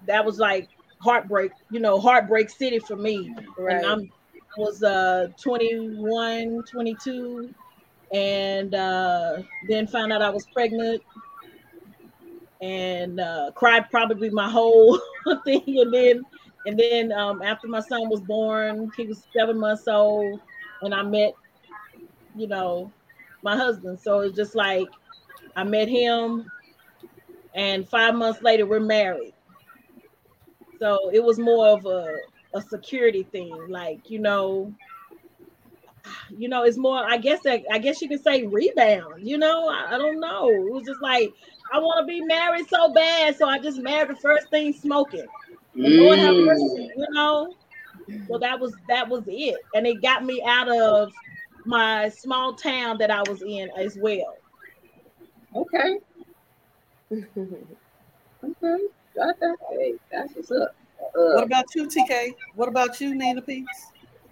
that 0.06 0.24
was 0.24 0.39
like 0.39 0.68
heartbreak, 1.01 1.53
you 1.70 1.81
know, 1.81 1.99
heartbreak 2.01 2.51
city 2.51 2.79
for 2.79 2.97
me. 2.97 3.35
Right. 3.57 3.77
And 3.77 3.87
I'm 3.87 4.12
I 4.57 4.61
was 4.61 4.83
uh 4.83 5.29
21, 5.41 6.62
22, 6.70 7.55
and 8.12 8.75
uh, 8.75 9.43
then 9.69 9.87
found 9.87 10.12
out 10.12 10.23
I 10.23 10.31
was 10.31 10.47
pregnant 10.53 11.03
and 12.61 13.20
uh, 13.20 13.51
cried 13.55 13.91
probably 13.91 14.31
my 14.31 14.49
whole 14.49 15.01
thing. 15.45 15.62
And 15.66 15.93
then, 15.93 16.23
and 16.66 16.79
then 16.79 17.12
um, 17.12 17.43
after 17.43 17.69
my 17.69 17.81
son 17.81 18.09
was 18.09 18.20
born, 18.20 18.91
he 18.97 19.07
was 19.07 19.27
seven 19.37 19.59
months 19.59 19.87
old, 19.87 20.41
and 20.83 20.95
I 20.95 21.03
met, 21.03 21.33
you 22.35 22.49
know, 22.49 22.91
my 23.43 23.57
husband. 23.57 24.01
So 24.01 24.20
it's 24.20 24.37
just 24.37 24.55
like 24.55 24.89
I 25.57 25.65
met 25.65 25.89
him, 25.89 26.51
and 27.55 27.89
five 27.89 28.15
months 28.15 28.43
later 28.43 28.66
we're 28.66 28.81
married. 28.81 29.35
So 30.80 31.10
it 31.12 31.22
was 31.22 31.38
more 31.38 31.68
of 31.68 31.84
a 31.86 32.14
a 32.55 32.62
security 32.62 33.24
thing, 33.24 33.66
like 33.68 34.09
you 34.09 34.18
know. 34.20 34.72
You 36.30 36.48
know, 36.48 36.62
it's 36.64 36.78
more. 36.78 36.98
I 37.05 37.18
guess. 37.18 37.40
that- 37.42 37.64
I 37.70 37.78
guess 37.78 38.00
you 38.00 38.09
can 38.09 38.22
say 38.22 38.44
rebound. 38.46 39.26
You 39.26 39.38
know, 39.38 39.68
I, 39.68 39.94
I 39.94 39.98
don't 39.98 40.20
know. 40.20 40.48
It 40.68 40.72
was 40.72 40.86
just 40.86 41.02
like 41.02 41.32
I 41.72 41.78
want 41.78 42.00
to 42.02 42.06
be 42.06 42.20
married 42.22 42.66
so 42.68 42.92
bad, 42.92 43.36
so 43.36 43.46
I 43.48 43.59
just 43.59 43.80
married 43.82 44.10
the 44.10 44.16
first 44.16 44.48
thing 44.50 44.72
smoking. 44.72 45.26
And 45.82 45.96
Lord 45.96 46.18
have 46.18 46.34
Mm. 46.34 46.44
mercy, 46.46 46.92
you 46.96 47.06
know. 47.10 47.55
Well, 48.28 48.40
that 48.40 48.60
was 48.60 48.76
that 48.88 49.09
was 49.09 49.24
it, 49.26 49.59
and 49.74 49.86
it 49.86 50.02
got 50.02 50.24
me 50.24 50.42
out 50.46 50.68
of 50.70 51.12
my 51.64 52.09
small 52.10 52.55
town 52.55 52.98
that 52.98 53.10
I 53.10 53.22
was 53.22 53.42
in 53.42 53.70
as 53.78 53.96
well. 54.00 54.36
Okay. 55.55 55.98
Okay. 58.44 58.84
Got 59.19 59.40
that. 59.40 59.57
Hey, 59.73 59.95
that's 60.12 60.32
what's 60.36 60.53
up. 60.53 60.77
What 61.12 61.43
Uh, 61.43 61.45
about 61.45 61.65
you, 61.74 61.89
TK? 61.89 62.35
What 62.55 62.69
about 62.69 63.01
you, 63.01 63.16
Nina 63.16 63.43
Peace? 63.43 63.66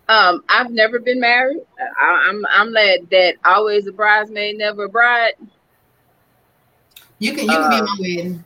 um, 0.09 0.45
I've 0.49 0.71
never 0.71 1.01
been 1.01 1.19
married. 1.19 1.63
I, 2.01 2.27
I'm 2.29 2.47
I'm 2.49 2.73
that 2.75 3.01
that 3.11 3.35
always 3.45 3.89
a 3.89 3.93
bridesmaid, 3.93 4.59
never 4.59 4.85
a 4.85 4.89
bride. 4.89 5.33
You 7.19 7.33
can 7.33 7.47
you 7.47 7.51
can 7.51 7.69
be 7.69 7.75
Uh, 7.75 7.79
in 7.79 7.85
my 7.85 7.97
wedding. 7.99 8.45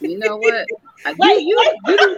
You 0.00 0.18
know 0.18 0.36
what? 0.38 0.66
Wait, 1.18 1.42
you, 1.42 1.60
you, 1.86 1.98
you, 1.98 2.16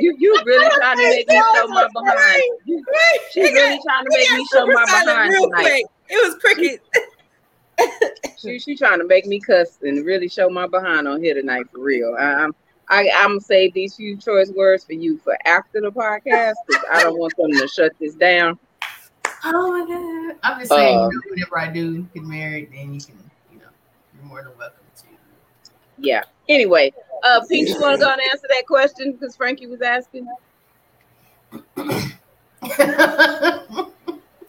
you, 0.00 0.16
you 0.18 0.42
really 0.46 0.70
trying 0.80 0.96
to 0.96 1.08
make 1.10 1.28
me 1.28 1.42
show 1.54 1.66
my 1.68 1.86
behind. 1.92 2.42
You, 2.64 2.82
she 3.30 3.42
really 3.42 3.78
trying 3.86 4.04
to 4.04 4.10
make 4.10 4.30
me 4.32 4.46
show 4.50 4.66
my 4.66 4.84
behind 4.86 5.30
real 5.30 5.44
tonight. 5.44 5.62
quick. 5.62 5.86
It 6.08 6.26
was 6.26 6.34
cricket. 6.36 6.80
She, 8.42 8.58
she 8.58 8.76
trying 8.76 8.98
to 8.98 9.06
make 9.06 9.26
me 9.26 9.40
cuss 9.40 9.78
and 9.82 10.04
really 10.04 10.28
show 10.28 10.50
my 10.50 10.66
behind 10.66 11.06
on 11.06 11.22
here 11.22 11.34
tonight 11.34 11.66
for 11.70 11.80
real. 11.80 12.16
I'm 12.18 12.54
I, 12.88 13.08
I'm 13.14 13.30
gonna 13.30 13.40
save 13.40 13.72
these 13.72 13.96
few 13.96 14.16
choice 14.16 14.50
words 14.50 14.84
for 14.84 14.92
you 14.92 15.16
for 15.18 15.36
after 15.46 15.80
the 15.80 15.90
podcast 15.90 16.54
because 16.66 16.84
I 16.92 17.02
don't 17.02 17.18
want 17.18 17.34
them 17.36 17.52
to 17.52 17.68
shut 17.68 17.92
this 18.00 18.14
down. 18.14 18.58
Oh 19.44 19.72
my 19.72 19.86
god! 19.86 20.38
I'm 20.42 20.58
just 20.58 20.70
saying, 20.70 20.98
Uh, 20.98 21.08
you 21.08 21.16
know, 21.16 21.22
whenever 21.30 21.58
I 21.58 21.72
do 21.72 22.02
get 22.14 22.22
married, 22.24 22.70
then 22.72 22.94
you 22.94 23.00
can, 23.00 23.18
you 23.52 23.58
know, 23.58 23.64
you're 24.14 24.24
more 24.24 24.42
than 24.42 24.56
welcome 24.58 24.84
to. 24.96 25.04
Yeah. 25.98 26.22
Anyway, 26.48 26.92
uh, 27.22 27.40
Pete, 27.48 27.68
you 27.68 27.80
want 27.80 27.98
to 27.98 28.04
go 28.04 28.12
and 28.12 28.20
answer 28.30 28.46
that 28.48 28.66
question 28.66 29.12
because 29.12 29.36
Frankie 29.36 29.68
was 29.68 29.80
asking? 29.80 30.26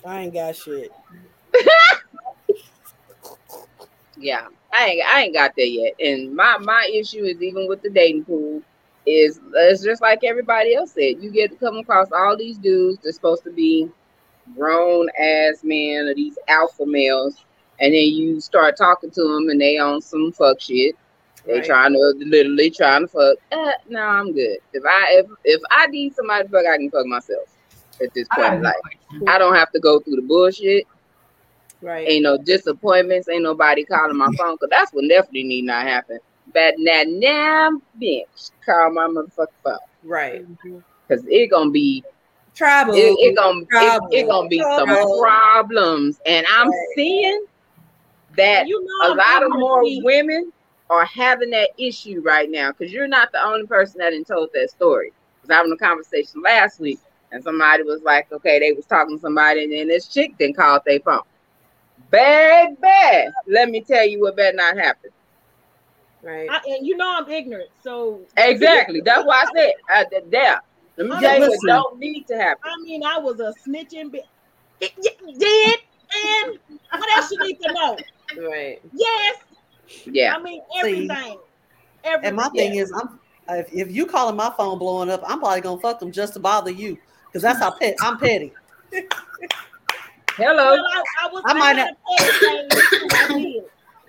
I 0.06 0.22
ain't 0.22 0.34
got 0.34 0.56
shit. 0.56 0.92
Yeah, 4.18 4.48
I 4.74 4.86
ain't 4.88 5.06
I 5.08 5.22
ain't 5.24 5.36
got 5.36 5.54
there 5.58 5.66
yet. 5.66 5.94
And 6.00 6.36
my 6.36 6.58
my 6.60 6.90
issue 6.94 7.24
is 7.24 7.42
even 7.42 7.68
with 7.68 7.82
the 7.82 7.90
dating 7.92 8.26
pool. 8.26 8.64
is 9.08 9.40
it's 9.56 9.84
just 9.84 10.02
like 10.02 10.20
everybody 10.24 10.76
else 10.76 10.94
said. 10.94 11.16
You 11.20 11.32
get 11.32 11.52
to 11.52 11.58
come 11.58 11.78
across 11.78 12.08
all 12.14 12.38
these 12.38 12.58
dudes 12.60 13.00
that's 13.04 13.16
supposed 13.18 13.44
to 13.46 13.52
be 13.52 13.90
grown 14.58 15.08
ass 15.20 15.62
men 15.64 16.08
or 16.08 16.16
these 16.16 16.38
alpha 16.48 16.84
males, 16.86 17.36
and 17.80 17.94
then 17.94 18.06
you 18.08 18.40
start 18.42 18.78
talking 18.78 19.12
to 19.12 19.22
them 19.24 19.50
and 19.50 19.62
they 19.62 19.78
on 19.78 20.02
some 20.02 20.32
fuck 20.34 20.60
shit. 20.62 20.96
They 21.48 21.56
Right. 21.56 21.66
trying 21.66 21.94
to 21.94 22.14
literally 22.20 22.72
trying 22.72 23.04
to 23.04 23.08
fuck. 23.08 23.38
Uh, 23.52 23.72
no, 23.88 24.02
I'm 24.02 24.34
good. 24.34 24.58
If 24.74 24.84
I 24.88 25.06
if 25.20 25.28
if 25.46 25.62
I 25.72 25.88
need 25.88 26.14
somebody 26.16 26.46
to 26.46 26.50
fuck, 26.50 26.66
I 26.72 26.78
can 26.78 26.92
fuck 26.92 27.06
myself. 27.08 27.50
At 28.02 28.10
this 28.16 28.30
point 28.36 28.56
in 28.56 28.62
life. 28.64 28.76
I 29.28 29.38
don't 29.38 29.56
have 29.56 29.72
to 29.72 29.80
go 29.80 30.00
through 30.02 30.18
the 30.18 30.24
bullshit. 30.24 30.86
Right. 31.84 32.08
Ain't 32.08 32.24
no 32.24 32.38
disappointments. 32.38 33.28
Ain't 33.30 33.44
nobody 33.44 33.84
calling 33.84 34.18
my 34.18 34.30
phone. 34.38 34.58
Cause 34.58 34.70
that's 34.70 34.92
what 34.94 35.08
definitely 35.10 35.44
need 35.44 35.64
not 35.66 35.86
happen. 35.86 36.20
But 36.54 36.76
now, 36.78 37.04
now, 37.08 37.70
bitch, 38.02 38.52
call 38.66 38.92
my 38.92 39.08
motherfucking 39.08 39.48
phone. 39.64 39.78
Right. 40.04 40.46
Cause 41.10 41.26
it 41.28 41.50
gonna 41.52 41.72
be 41.72 42.04
Trouble. 42.56 42.94
it, 42.96 43.16
it 43.20 43.36
gonna 43.36 43.66
Trouble. 43.66 44.08
it 44.12 44.28
gonna 44.28 44.48
be 44.48 44.60
some 44.60 44.88
problems, 45.20 46.20
and 46.26 46.46
I'm 46.50 46.70
Right. 46.70 46.88
seeing 46.96 47.46
that 48.38 48.68
You 48.68 48.84
know, 48.84 49.14
a 49.14 49.16
lot 49.16 49.44
of 49.44 49.52
more 49.54 49.84
see- 49.84 50.02
women 50.04 50.52
are 50.90 51.06
having 51.06 51.50
that 51.52 51.70
issue 51.78 52.22
right 52.22 52.50
now. 52.50 52.72
Because 52.72 52.94
you're 52.94 53.08
not 53.08 53.32
the 53.32 53.44
only 53.44 53.66
person 53.66 54.00
that 54.00 54.12
didn't 54.12 54.28
told 54.28 54.50
that 54.54 54.70
story. 54.70 55.12
Because 55.42 55.50
I 55.56 55.62
was 55.62 55.70
having 55.70 55.72
a 55.74 55.78
conversation 55.78 56.42
last 56.42 56.80
week, 56.80 57.00
and 57.32 57.44
somebody 57.44 57.84
was 57.84 58.02
like, 58.04 58.32
"Okay, 58.32 58.60
they 58.60 58.72
was 58.74 58.86
talking 58.86 59.18
to 59.18 59.22
somebody, 59.22 59.64
and 59.64 59.74
then 59.74 59.88
this 59.88 60.08
chick 60.08 60.34
then 60.40 60.54
called 60.54 60.82
their 60.86 61.00
phone." 61.00 61.22
Bad, 62.10 62.80
bad. 62.80 63.32
Let 63.48 63.70
me 63.70 63.82
tell 63.82 64.08
you 64.08 64.22
what 64.22 64.36
better 64.36 64.56
not 64.56 64.78
happen. 64.78 65.10
Right. 66.22 66.50
I, 66.50 66.62
and 66.68 66.88
you 66.88 66.96
know 66.96 67.18
I'm 67.18 67.30
ignorant, 67.30 67.70
so 67.82 68.22
Exactly. 68.38 69.02
That's 69.02 69.26
why 69.26 69.46
I 69.46 69.60
said 69.60 69.74
uh, 69.94 70.10
th- 70.10 70.24
there. 70.30 70.62
Let 70.98 71.08
me 71.08 71.16
I 71.16 71.20
tell 71.20 71.36
you 71.36 71.50
what 71.50 71.60
don't 71.66 72.00
need 72.00 72.26
to 72.28 72.38
happen. 72.38 72.62
I 72.64 72.82
mean 72.84 73.04
I 73.04 73.18
was 73.18 73.40
a 73.40 73.54
snitching 73.68 74.10
bitch. 74.12 74.22
It, 74.80 74.94
it 74.98 75.40
did, 75.40 75.80
and 76.16 76.60
what 76.92 77.18
else 77.18 77.32
you 77.32 77.40
need 77.40 77.58
to 77.62 77.74
know? 77.74 77.98
Right. 78.50 78.82
Yes, 78.94 79.38
Yeah. 80.06 80.36
I 80.36 80.42
mean 80.42 80.62
everything. 80.78 81.40
Everything. 82.04 82.20
And 82.24 82.36
my 82.36 82.50
thing 82.50 82.76
is, 82.76 82.92
I'm 82.92 83.20
if, 83.50 83.74
if 83.74 83.92
you 83.92 84.06
calling 84.06 84.36
my 84.36 84.52
phone 84.56 84.80
blowing 84.80 85.10
up, 85.10 85.22
I'm 85.26 85.40
probably 85.40 85.62
gonna 85.62 85.82
fuck 85.82 86.00
them 86.00 86.12
just 86.12 86.34
to 86.34 86.40
bother 86.40 86.72
you, 86.72 86.98
because 87.28 87.42
that's 87.42 87.60
how 87.60 87.72
pet 87.72 87.96
I'm 88.02 88.18
petty. 88.18 88.54
Hello. 90.38 90.72
Well, 90.72 90.86
I, 90.94 91.04
I 91.24 91.28
was. 91.32 91.44
I 91.46 91.52
I, 91.52 91.54
might 91.54 91.74
might 91.76 91.78
have. 91.78 91.96
I. 92.08 93.62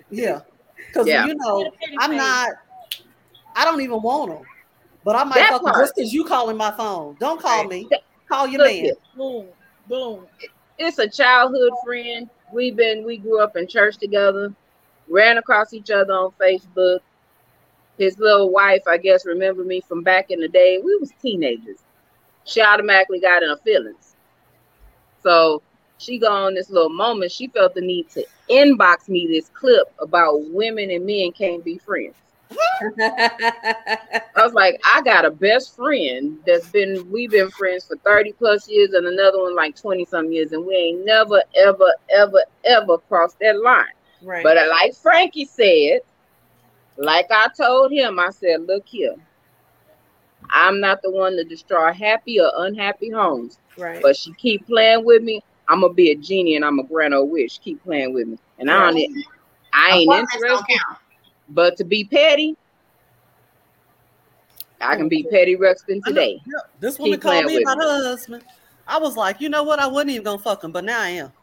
Yeah, 0.09 0.41
because 0.87 1.07
Yeah. 1.07 1.25
you 1.25 1.35
know 1.35 1.71
I'm 1.99 2.15
not. 2.15 2.51
I 3.55 3.63
don't 3.65 3.81
even 3.81 4.01
want 4.01 4.31
them, 4.31 4.43
but 5.03 5.15
I 5.15 5.23
might 5.23 5.35
That 5.35 5.49
fuck 5.49 5.63
them 5.63 5.73
just 5.77 5.95
because 5.95 6.13
you 6.13 6.25
calling 6.25 6.57
my 6.57 6.71
phone. 6.71 7.15
Don't 7.19 7.39
call 7.41 7.61
Right. 7.61 7.69
me. 7.69 7.89
Call 8.27 8.47
your 8.47 8.59
Look 8.59 8.67
man. 8.67 8.83
here. 8.85 8.93
Boom, 9.15 9.47
boom. 9.87 10.27
it's 10.77 10.97
a 10.97 11.07
childhood 11.07 11.73
friend. 11.85 12.29
We've 12.51 12.75
been 12.75 13.05
we 13.05 13.17
grew 13.17 13.41
up 13.41 13.55
in 13.55 13.67
church 13.67 13.97
together, 13.97 14.53
ran 15.07 15.37
across 15.37 15.73
each 15.73 15.91
other 15.91 16.13
on 16.13 16.31
Facebook. 16.41 16.99
His 17.97 18.17
little 18.19 18.51
wife, 18.51 18.81
I 18.87 18.97
guess, 18.97 19.25
remember 19.25 19.63
me 19.63 19.79
from 19.87 20.03
back 20.03 20.29
in 20.29 20.39
the 20.41 20.49
day. 20.49 20.79
We 20.83 20.97
was 20.97 21.13
teenagers. 21.21 21.79
She 22.43 22.61
automatically 22.61 23.19
got 23.21 23.41
in 23.41 23.49
her 23.49 23.57
feelings. 23.57 24.15
So 25.23 25.61
she 25.97 26.19
got 26.19 26.31
on 26.31 26.53
this 26.53 26.69
little 26.69 26.89
moment. 26.89 27.31
She 27.31 27.47
felt 27.47 27.73
the 27.73 27.81
need 27.81 28.09
to 28.11 28.25
inbox 28.49 29.07
me 29.07 29.27
this 29.27 29.49
clip 29.53 29.93
about 29.99 30.41
women 30.51 30.91
and 30.91 31.05
men 31.05 31.31
can't 31.31 31.63
be 31.63 31.77
friends. 31.77 32.15
I 32.99 34.21
was 34.37 34.53
like, 34.53 34.79
I 34.85 35.01
got 35.01 35.25
a 35.25 35.31
best 35.31 35.75
friend 35.75 36.37
that's 36.45 36.67
been 36.69 37.09
we've 37.11 37.31
been 37.31 37.49
friends 37.49 37.85
for 37.85 37.97
30 37.97 38.33
plus 38.33 38.69
years 38.69 38.93
and 38.93 39.07
another 39.07 39.41
one 39.41 39.55
like 39.55 39.75
20 39.75 40.05
some 40.05 40.31
years, 40.31 40.51
and 40.51 40.65
we 40.65 40.75
ain't 40.75 41.05
never, 41.05 41.41
ever, 41.55 41.93
ever, 42.09 42.43
ever 42.63 42.97
crossed 42.97 43.39
that 43.39 43.59
line. 43.61 43.85
right. 44.21 44.43
But 44.43 44.57
uh, 44.57 44.67
like 44.69 44.95
Frankie 44.95 45.45
said, 45.45 46.01
like 46.97 47.27
I 47.31 47.47
told 47.57 47.91
him, 47.91 48.19
I 48.19 48.29
said, 48.29 48.67
look 48.67 48.87
here. 48.87 49.15
I'm 50.49 50.79
not 50.79 51.01
the 51.01 51.11
one 51.11 51.35
to 51.37 51.43
destroy 51.43 51.91
happy 51.91 52.39
or 52.39 52.51
unhappy 52.57 53.09
homes. 53.09 53.57
right. 53.77 54.01
But 54.01 54.15
she 54.15 54.33
keep 54.33 54.67
playing 54.67 55.03
with 55.03 55.23
me. 55.23 55.41
I'm 55.67 55.81
gonna 55.81 55.93
be 55.93 56.11
a 56.11 56.15
genie 56.15 56.55
and 56.55 56.65
I'm 56.65 56.79
a 56.79 56.83
grant 56.83 57.13
her 57.13 57.23
wish. 57.23 57.59
Keep 57.59 57.83
playing 57.83 58.13
with 58.13 58.27
me. 58.27 58.37
And 58.59 58.69
I 58.69 58.91
don't 58.91 59.25
I 59.73 59.97
ain't 59.97 60.07
Apartments 60.07 60.33
don't 60.33 60.43
interested. 60.43 60.67
count. 60.67 60.97
But 61.49 61.77
to 61.77 61.83
be 61.83 62.05
petty, 62.05 62.55
I 64.81 64.95
can 64.95 65.07
be 65.07 65.23
petty 65.23 65.55
Ruxpin 65.55 66.03
today. 66.03 66.41
Yeah, 66.45 66.53
This 66.79 66.99
woman 66.99 67.13
Keep 67.13 67.21
called 67.21 67.45
me 67.45 67.55
with 67.55 67.63
about 67.63 67.77
me. 67.77 67.83
her 67.85 68.03
husband. 68.03 68.43
I 68.87 68.99
was 68.99 69.15
like, 69.15 69.41
you 69.41 69.49
know 69.49 69.63
what? 69.63 69.79
I 69.79 69.87
wasn't 69.87 70.11
even 70.11 70.23
gonna 70.23 70.39
fuck 70.39 70.63
him, 70.63 70.71
but 70.71 70.83
now 70.83 71.01
I 71.01 71.09
am. 71.09 71.33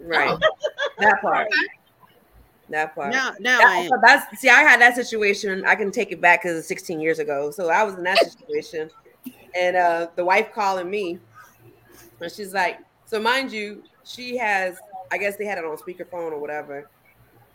right. 0.00 0.38
that 0.98 1.20
part. 1.22 1.48
That 2.70 2.94
part. 2.94 3.12
Now, 3.12 3.32
now 3.40 3.60
I 3.62 3.76
am. 3.76 3.90
that's 4.02 4.40
see, 4.40 4.48
I 4.48 4.60
had 4.60 4.80
that 4.80 4.94
situation. 4.94 5.64
I 5.64 5.74
can 5.74 5.90
take 5.90 6.12
it 6.12 6.20
back 6.20 6.42
because 6.42 6.58
it's 6.58 6.68
16 6.68 7.00
years 7.00 7.18
ago. 7.18 7.50
So 7.50 7.68
I 7.70 7.82
was 7.84 7.94
in 7.94 8.02
that 8.04 8.18
situation, 8.18 8.90
and 9.58 9.76
uh, 9.76 10.08
the 10.16 10.24
wife 10.24 10.52
calling 10.52 10.90
me, 10.90 11.18
and 12.20 12.32
she's 12.32 12.52
like, 12.52 12.80
"So 13.08 13.20
mind 13.20 13.52
you, 13.52 13.84
she 14.04 14.38
has, 14.38 14.78
I 15.12 15.18
guess 15.18 15.36
they 15.38 15.46
had 15.46 15.58
it 15.58 15.66
on 15.66 15.78
speakerphone 15.78 16.32
or 16.32 16.40
whatever, 16.40 16.90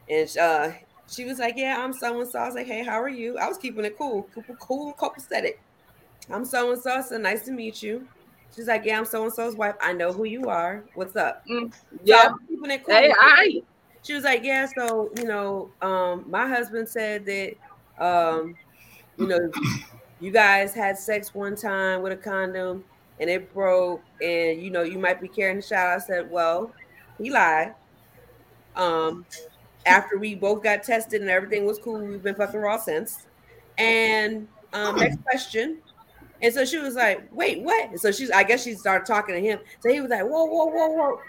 and 0.09 0.37
uh, 0.37 0.71
she 1.07 1.25
was 1.25 1.39
like, 1.39 1.55
"Yeah, 1.57 1.83
I'm 1.83 1.93
so 1.93 2.19
and 2.19 2.29
so." 2.29 2.39
I 2.39 2.45
was 2.47 2.55
like, 2.55 2.67
"Hey, 2.67 2.83
how 2.83 3.01
are 3.01 3.09
you?" 3.09 3.37
I 3.37 3.47
was 3.47 3.57
keeping 3.57 3.85
it 3.85 3.97
cool, 3.97 4.29
cool, 4.33 4.57
cool, 4.59 4.87
and 4.89 4.97
copacetic. 4.97 5.59
I'm 6.29 6.45
so 6.45 6.71
and 6.71 6.81
so. 6.81 7.01
So 7.01 7.17
nice 7.17 7.43
to 7.45 7.51
meet 7.51 7.81
you. 7.81 8.07
She's 8.55 8.67
like, 8.67 8.85
"Yeah, 8.85 8.97
I'm 8.99 9.05
so 9.05 9.23
and 9.23 9.33
so's 9.33 9.55
wife. 9.55 9.75
I 9.81 9.93
know 9.93 10.13
who 10.13 10.25
you 10.25 10.49
are. 10.49 10.85
What's 10.93 11.15
up?" 11.15 11.45
Mm, 11.49 11.73
So 12.05 12.15
I 12.15 12.23
Yeah. 12.23 12.27
was 12.27 12.39
keeping 12.49 12.71
it 12.71 12.83
cool. 12.85 12.95
Hey, 12.95 13.11
I 13.19 13.63
she 14.03 14.13
was 14.13 14.23
like, 14.23 14.43
Yeah, 14.43 14.67
so 14.77 15.11
you 15.17 15.25
know, 15.25 15.71
um, 15.81 16.25
my 16.29 16.47
husband 16.47 16.89
said 16.89 17.25
that 17.25 17.55
um, 17.97 18.57
you 19.17 19.27
know, 19.27 19.53
you 20.19 20.31
guys 20.31 20.73
had 20.73 20.97
sex 20.97 21.33
one 21.33 21.55
time 21.55 22.01
with 22.01 22.13
a 22.13 22.17
condom 22.17 22.85
and 23.19 23.29
it 23.29 23.53
broke, 23.53 24.01
and 24.21 24.61
you 24.61 24.69
know, 24.69 24.83
you 24.83 24.99
might 24.99 25.21
be 25.21 25.27
carrying 25.27 25.57
the 25.57 25.63
child. 25.63 26.01
I 26.01 26.05
said, 26.05 26.29
Well, 26.29 26.71
he 27.17 27.29
lied. 27.29 27.75
Um, 28.75 29.25
after 29.85 30.17
we 30.17 30.35
both 30.35 30.63
got 30.63 30.83
tested 30.83 31.21
and 31.21 31.29
everything 31.29 31.65
was 31.65 31.77
cool, 31.79 31.99
we've 31.99 32.23
been 32.23 32.35
fucking 32.35 32.59
raw 32.59 32.77
since. 32.77 33.27
And 33.77 34.47
um, 34.71 34.95
next 34.95 35.21
question. 35.23 35.79
And 36.41 36.53
so 36.53 36.65
she 36.65 36.77
was 36.77 36.95
like, 36.95 37.27
"Wait, 37.31 37.61
what?" 37.61 37.89
And 37.89 37.99
so 37.99 38.11
she's, 38.11 38.29
I 38.29 38.43
guess 38.43 38.63
she 38.63 38.73
started 38.73 39.05
talking 39.05 39.33
to 39.35 39.41
him. 39.41 39.59
So 39.79 39.89
he 39.89 40.01
was 40.01 40.09
like, 40.09 40.23
"Whoa, 40.23 40.43
whoa, 40.45 40.65
whoa, 40.65 40.87
whoa." 40.89 41.19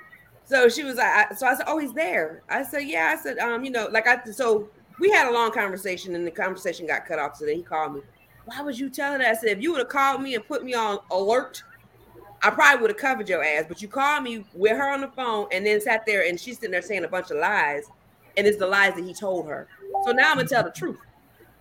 So 0.45 0.69
she 0.69 0.83
was 0.83 0.97
like, 0.97 1.31
I, 1.31 1.35
so 1.35 1.47
I 1.47 1.55
said, 1.55 1.67
"Oh, 1.69 1.79
he's 1.79 1.93
there." 1.93 2.43
I 2.49 2.65
said, 2.65 2.81
"Yeah." 2.81 3.15
I 3.17 3.23
said, 3.23 3.39
"Um, 3.39 3.65
you 3.65 3.71
know, 3.71 3.89
like 3.93 4.09
I." 4.09 4.23
So 4.33 4.69
we 4.99 5.11
had 5.11 5.29
a 5.29 5.33
long 5.33 5.53
conversation, 5.53 6.17
and 6.17 6.27
the 6.27 6.33
conversation 6.33 6.87
got 6.87 7.07
cut 7.07 7.21
off. 7.21 7.37
So 7.37 7.47
then 7.47 7.57
he 7.57 7.63
called 7.63 7.95
me. 7.95 8.01
Why 8.47 8.61
would 8.61 8.77
you 8.77 8.91
tell 8.91 9.13
her 9.13 9.19
that? 9.19 9.29
I 9.29 9.35
said, 9.35 9.51
"If 9.51 9.63
you 9.63 9.71
would 9.71 9.79
have 9.79 9.89
called 9.89 10.21
me 10.21 10.35
and 10.35 10.45
put 10.47 10.65
me 10.65 10.75
on 10.75 10.99
alert, 11.13 11.63
I 12.45 12.51
probably 12.51 12.83
would 12.83 12.91
have 12.91 12.99
covered 12.99 13.29
your 13.29 13.43
ass." 13.43 13.65
But 13.69 13.83
you 13.83 13.89
called 13.89 14.23
me 14.23 14.45
with 14.55 14.73
her 14.73 14.89
on 14.91 15.01
the 15.01 15.09
phone, 15.09 15.47
and 15.53 15.65
then 15.67 15.81
sat 15.81 16.05
there, 16.07 16.27
and 16.27 16.39
she's 16.39 16.57
sitting 16.57 16.71
there 16.71 16.83
saying 16.83 17.05
a 17.05 17.09
bunch 17.09 17.31
of 17.31 17.39
lies, 17.39 17.85
and 18.37 18.47
it's 18.47 18.59
the 18.59 18.67
lies 18.67 18.95
that 18.95 19.05
he 19.05 19.15
told 19.15 19.47
her. 19.49 19.67
So 20.05 20.13
now 20.13 20.31
I'm 20.31 20.37
gonna 20.37 20.49
tell 20.49 20.63
the 20.65 20.71
truth. 20.71 20.99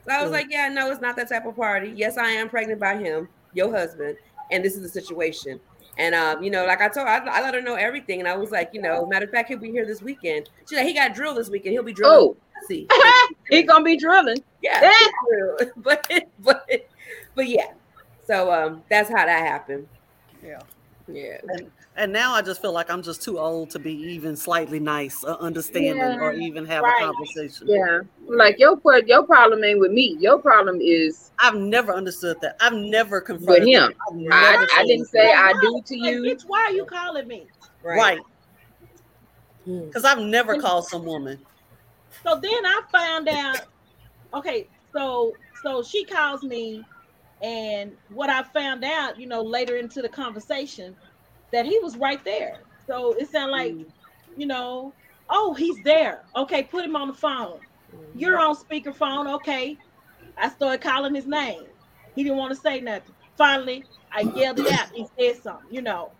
So 0.05 0.11
I 0.11 0.21
was 0.21 0.31
like, 0.31 0.47
"Yeah, 0.49 0.67
no, 0.69 0.91
it's 0.91 1.01
not 1.01 1.15
that 1.15 1.29
type 1.29 1.45
of 1.45 1.55
party. 1.55 1.93
Yes, 1.95 2.17
I 2.17 2.29
am 2.29 2.49
pregnant 2.49 2.79
by 2.79 2.97
him, 2.97 3.29
your 3.53 3.71
husband, 3.71 4.17
and 4.51 4.63
this 4.63 4.75
is 4.75 4.81
the 4.81 4.89
situation." 4.89 5.59
And 5.97 6.15
um, 6.15 6.41
you 6.43 6.49
know, 6.49 6.65
like 6.65 6.81
I 6.81 6.89
told, 6.89 7.07
I, 7.07 7.17
I 7.19 7.41
let 7.41 7.53
her 7.53 7.61
know 7.61 7.75
everything, 7.75 8.19
and 8.19 8.27
I 8.27 8.35
was 8.35 8.49
like, 8.51 8.71
you 8.73 8.81
know, 8.81 9.05
matter 9.05 9.25
of 9.25 9.31
fact, 9.31 9.49
he'll 9.49 9.59
be 9.59 9.69
here 9.71 9.85
this 9.85 10.01
weekend. 10.01 10.49
She's 10.67 10.77
like, 10.77 10.87
he 10.87 10.93
got 10.93 11.13
drilled 11.13 11.37
this 11.37 11.49
weekend. 11.49 11.73
He'll 11.73 11.83
be 11.83 11.93
drilling. 11.93 12.35
Oh, 12.35 12.37
See, 12.67 12.87
he 13.49 13.61
gonna 13.63 13.83
be 13.83 13.97
drilling. 13.97 14.37
yeah, 14.61 14.91
Eh. 15.61 15.65
but 15.77 16.07
but 16.39 16.67
but 17.35 17.47
yeah. 17.47 17.73
So 18.25 18.51
um, 18.51 18.81
that's 18.89 19.09
how 19.09 19.25
that 19.25 19.45
happened. 19.45 19.87
Yeah. 20.43 20.59
Yeah, 21.07 21.37
And 21.97 22.13
now 22.13 22.33
I 22.33 22.41
just 22.41 22.61
feel 22.61 22.71
like 22.71 22.89
I'm 22.89 23.03
just 23.03 23.21
too 23.21 23.37
old 23.37 23.69
to 23.71 23.79
be 23.79 23.93
even 23.93 24.35
slightly 24.35 24.79
nice, 24.79 25.23
or 25.23 25.39
understanding, 25.41 26.19
or 26.19 26.33
even 26.33 26.65
have 26.65 26.83
Right. 26.83 27.01
a 27.01 27.05
conversation. 27.05 27.67
Yeah. 27.67 28.01
Like 28.27 28.57
your 28.57 28.79
your 29.05 29.23
problem 29.23 29.63
ain't 29.63 29.79
with 29.79 29.91
me. 29.91 30.15
Your 30.19 30.39
problem 30.39 30.79
is 30.81 31.31
I've 31.39 31.55
never 31.55 31.93
understood 31.93 32.37
that. 32.41 32.55
I've 32.61 32.73
never 32.73 33.19
confronted 33.21 33.67
him. 33.67 33.91
that. 33.91 33.95
I've 34.09 34.15
I, 34.15 34.51
never 34.51 34.63
I 34.63 34.77
seen 34.77 34.87
didn't 34.87 35.07
say 35.07 35.33
I 35.33 35.53
do 35.61 35.71
no, 35.71 35.81
to 35.85 35.97
like, 35.97 36.11
you. 36.13 36.21
Bitch, 36.23 36.43
why 36.47 36.59
are 36.69 36.71
you 36.71 36.85
calling 36.85 37.27
me? 37.27 37.47
right 37.83 38.19
Hmm. 39.65 39.85
because 39.85 40.03
I've 40.03 40.19
never 40.19 40.59
called 40.59 40.85
some 40.85 41.05
woman. 41.05 41.39
So 42.23 42.39
then 42.39 42.65
I 42.65 42.81
found 42.91 43.27
out. 43.29 43.61
Okay, 44.33 44.67
so 44.93 45.33
so 45.63 45.83
she 45.83 46.05
calls 46.05 46.43
me, 46.43 46.83
and 47.43 47.93
what 48.07 48.29
I 48.29 48.43
found 48.43 48.85
out, 48.85 49.19
you 49.19 49.27
know, 49.27 49.43
later 49.43 49.77
into 49.77 50.01
the 50.01 50.09
conversation, 50.09 50.97
that 51.53 51.65
he 51.65 51.79
was 51.83 51.97
right 51.97 52.23
there. 52.25 52.59
So 52.87 53.13
it 53.19 53.29
sounded 53.29 53.51
like, 53.53 53.77
you 54.35 54.47
know, 54.47 54.95
oh, 55.29 55.53
he's 55.53 55.81
there. 55.81 56.23
Okay, 56.37 56.63
put 56.63 56.85
him 56.85 56.95
on 56.97 57.09
the 57.09 57.15
phone. 57.15 57.61
You're 58.13 58.39
on 58.39 58.55
speakerphone. 58.57 59.33
Okay, 59.35 59.79
I 60.37 60.49
started 60.49 60.81
calling 60.81 61.15
his 61.15 61.27
name. 61.27 61.67
He 62.15 62.23
didn't 62.23 62.39
want 62.39 62.51
to 62.53 62.59
say 62.61 62.81
nothing. 62.81 63.15
Finally, 63.37 63.87
I 64.13 64.21
yelled 64.21 64.59
it 64.59 64.67
out. 64.67 64.87
He 64.95 65.07
said 65.19 65.41
something, 65.43 65.67
you 65.69 65.81
know, 65.83 66.13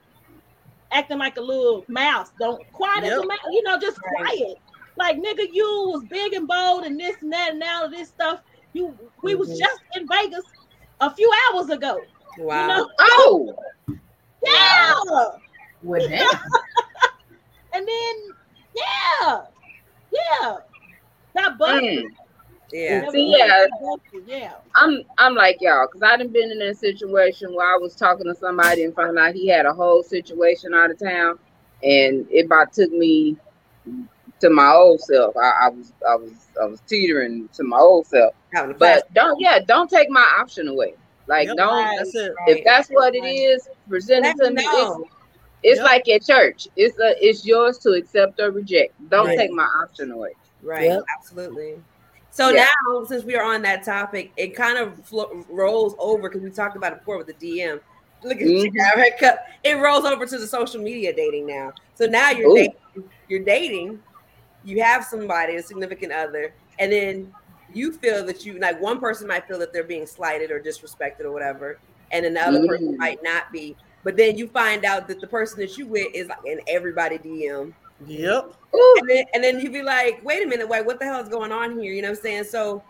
acting 0.94 1.20
like 1.20 1.38
a 1.38 1.42
little 1.42 1.86
mouse. 1.90 2.30
Don't 2.40 2.62
quiet 2.74 3.06
as 3.06 3.18
a 3.18 3.24
mouse, 3.26 3.40
you 3.52 3.64
know, 3.64 3.80
just 3.80 4.02
quiet. 4.02 4.58
Like 4.98 5.18
nigga, 5.18 5.46
you 5.52 5.66
was 5.94 6.06
big 6.10 6.34
and 6.34 6.48
bold 6.48 6.86
and 6.86 7.00
this 7.00 7.18
and 7.22 7.34
that 7.34 7.54
and 7.54 7.64
all 7.64 7.86
of 7.86 7.92
this 7.92 8.10
stuff. 8.12 8.42
You 8.74 8.98
we 9.24 9.36
was 9.36 9.50
Mhm. 9.50 9.58
just 9.58 9.82
in 9.96 10.08
Vegas 10.10 10.53
a 11.08 11.16
few 11.16 11.32
hours 11.52 11.70
ago. 11.70 12.02
Wow. 12.38 12.62
You 12.62 12.68
know? 12.68 12.90
Oh, 13.00 13.56
Yeah. 14.44 14.94
With 15.84 16.10
that, 16.10 16.42
And 17.74 17.88
then 17.88 18.16
yeah. 18.76 19.42
Yeah. 20.12 20.58
Not 21.36 21.58
busted. 21.58 22.06
mm. 22.06 22.10
yeah. 22.72 23.10
See, 23.10 23.36
yeah. 23.38 23.66
Yeah. 24.26 24.54
I'm 24.76 25.02
I'm 25.18 25.36
like 25.36 25.58
y'all 25.60 25.88
because 25.88 26.04
I 26.04 26.16
done 26.18 26.30
been 26.30 26.52
in 26.52 26.62
a 26.62 26.74
situation 26.74 27.54
where 27.54 27.68
I 27.68 27.78
was 27.78 27.96
talking 27.96 28.26
to 28.26 28.36
somebody 28.36 28.84
and 28.84 28.96
found 28.96 29.18
out 29.18 29.34
he 29.34 29.48
had 29.48 29.66
a 29.66 29.74
whole 29.74 30.04
situation 30.04 30.74
out 30.74 30.92
of 30.92 31.00
town, 31.00 31.38
and 31.84 32.28
it 32.30 32.46
about 32.46 32.74
took 32.74 32.92
me 32.92 33.36
to 34.40 34.50
my 34.50 34.72
old 34.72 35.02
self. 35.02 35.36
I, 35.36 35.66
I 35.66 35.70
was 35.70 35.94
I 36.08 36.16
was 36.16 36.32
I 36.62 36.66
was 36.66 36.82
teetering 36.88 37.50
to 37.54 37.64
my 37.64 37.78
old 37.78 38.08
self. 38.08 38.34
Having 38.54 38.76
a. 38.76 38.80
But 38.80 39.14
don't 39.14 39.40
yeah, 39.40 39.60
don't 39.68 39.90
take 39.90 40.10
my 40.10 40.28
option 40.40 40.68
away. 40.68 40.94
Like 41.28 41.48
Yep, 41.48 41.58
don't 41.58 41.98
That's 41.98 42.16
it. 42.16 42.34
if 42.48 42.64
that's 42.66 42.90
what 42.90 43.16
it 43.16 43.26
is, 43.26 43.68
present 43.90 44.26
it 44.26 44.36
to 44.38 44.50
me 44.50 44.56
me. 44.58 44.64
know. 44.64 45.02
It's, 45.02 45.14
it's 45.64 45.78
Yep. 45.78 45.86
like 45.86 46.10
at 46.10 46.24
church. 46.26 46.68
It's 46.76 47.00
a, 47.00 47.16
it's 47.26 47.46
yours 47.46 47.78
to 47.80 47.92
accept 47.92 48.40
or 48.40 48.52
reject. 48.52 48.94
Don't 49.10 49.28
Right. 49.28 49.38
take 49.38 49.52
my 49.52 49.64
option 49.82 50.12
away. 50.12 50.36
Right, 50.62 50.84
Yep. 50.90 51.04
absolutely. 51.18 51.76
So 52.32 52.50
Yeah. 52.50 52.68
now, 52.88 53.04
since 53.06 53.24
we 53.24 53.36
are 53.36 53.44
on 53.44 53.62
that 53.62 53.84
topic, 53.84 54.32
it 54.38 54.56
kind 54.56 54.78
of 54.78 55.04
flo- 55.06 55.46
rolls 55.50 55.96
over 56.00 56.30
because 56.30 56.42
we 56.42 56.50
talked 56.50 56.76
about 56.76 56.92
it 56.94 57.00
before 57.00 57.18
with 57.18 57.28
the 57.28 57.34
DM. 57.34 57.80
Look 58.24 58.42
at 58.42 58.48
you, 58.48 58.72
Mhm. 58.72 58.76
got 58.76 58.98
her 58.98 59.10
cut. 59.20 59.44
It 59.64 59.76
rolls 59.78 60.06
over 60.06 60.26
to 60.26 60.38
the 60.38 60.48
social 60.48 60.82
media 60.82 61.14
dating 61.14 61.46
now. 61.46 61.74
So 61.96 62.06
now 62.08 62.32
you're 62.32 62.50
Ooh. 62.50 62.56
dating, 62.56 63.10
you're 63.28 63.44
dating, 63.44 64.00
you 64.64 64.82
have 64.82 65.04
somebody, 65.06 65.56
a 65.58 65.64
significant 65.64 66.12
other, 66.12 66.54
and 66.80 66.92
then 66.92 67.34
you 67.76 67.92
feel 67.94 68.26
that 68.26 68.46
you 68.46 68.60
like 68.60 68.82
one 68.82 69.00
person 69.00 69.28
might 69.28 69.48
feel 69.48 69.60
that 69.60 69.74
they're 69.74 69.84
being 69.84 70.06
slighted 70.06 70.52
or 70.52 70.60
disrespected 70.60 71.22
or 71.22 71.32
whatever, 71.32 71.80
and 72.12 72.26
then 72.26 72.34
the 72.34 72.42
other 72.42 72.68
person 72.68 72.94
Mm. 72.94 72.98
might 72.98 73.24
not 73.24 73.52
be. 73.52 73.76
But 74.04 74.18
then 74.18 74.38
you 74.38 74.48
find 74.48 74.84
out 74.86 75.08
that 75.08 75.22
the 75.22 75.28
person 75.28 75.60
that 75.60 75.78
you 75.78 75.88
with 75.88 76.08
is 76.14 76.28
like 76.28 76.40
in 76.46 76.60
everybody 76.68 77.18
DM 77.18 77.74
Yep. 78.08 78.54
And 78.74 79.10
then 79.10 79.26
and 79.34 79.44
then 79.44 79.60
you'd 79.60 79.74
be 79.74 79.82
like, 79.82 80.24
wait 80.24 80.44
a 80.44 80.48
minute, 80.48 80.68
wait, 80.68 80.86
what 80.86 81.00
the 81.00 81.06
hell 81.06 81.22
is 81.22 81.30
going 81.30 81.52
on 81.52 81.80
here? 81.80 81.94
You 81.94 82.02
know 82.02 82.10
what 82.10 82.18
I'm 82.18 82.24
saying? 82.24 82.44
So 82.46 82.84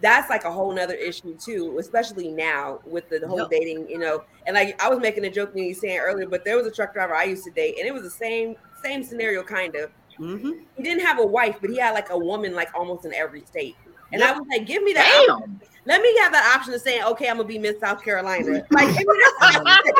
that's 0.00 0.28
like 0.28 0.44
a 0.44 0.50
whole 0.52 0.72
nother 0.72 0.94
issue 0.94 1.36
too, 1.36 1.78
especially 1.78 2.28
now 2.28 2.80
with 2.84 3.08
the 3.08 3.26
whole 3.26 3.38
Yep. 3.38 3.50
dating, 3.50 3.88
you 3.88 3.98
know. 3.98 4.24
And 4.46 4.54
like 4.54 4.80
I 4.82 4.88
was 4.88 4.98
making 4.98 5.24
a 5.24 5.30
joke 5.30 5.54
when 5.54 5.64
you 5.64 5.70
were 5.70 5.74
saying 5.74 5.98
earlier, 5.98 6.28
but 6.28 6.44
there 6.44 6.56
was 6.56 6.66
a 6.66 6.70
truck 6.70 6.92
driver 6.94 7.14
I 7.14 7.24
used 7.24 7.44
to 7.44 7.50
date, 7.50 7.76
and 7.78 7.86
it 7.86 7.92
was 7.92 8.02
the 8.02 8.10
same 8.10 8.56
same 8.82 9.02
scenario 9.02 9.42
kind 9.42 9.74
of. 9.74 9.90
Mm-hmm. 10.18 10.52
He 10.76 10.82
didn't 10.82 11.04
have 11.04 11.18
a 11.18 11.26
wife, 11.26 11.56
but 11.60 11.70
he 11.70 11.76
had 11.78 11.92
like 11.92 12.10
a 12.10 12.18
woman 12.18 12.54
like 12.54 12.70
almost 12.74 13.04
in 13.04 13.12
every 13.12 13.42
state. 13.44 13.76
And 14.12 14.22
I 14.22 14.28
Yep. 14.28 14.36
was 14.38 14.46
like, 14.50 14.66
give 14.66 14.82
me 14.82 14.92
that. 14.92 15.24
Damn. 15.28 15.60
Let 15.84 16.02
me 16.02 16.16
have 16.18 16.32
that 16.32 16.56
option 16.56 16.74
of 16.74 16.80
saying, 16.80 17.04
okay, 17.04 17.28
I'm 17.28 17.36
gonna 17.36 17.48
be 17.48 17.58
Miss 17.58 17.78
South 17.78 18.02
Carolina. 18.02 18.64
Like, 18.70 18.88
give 18.96 18.96
me 18.96 19.04
that 19.06 19.96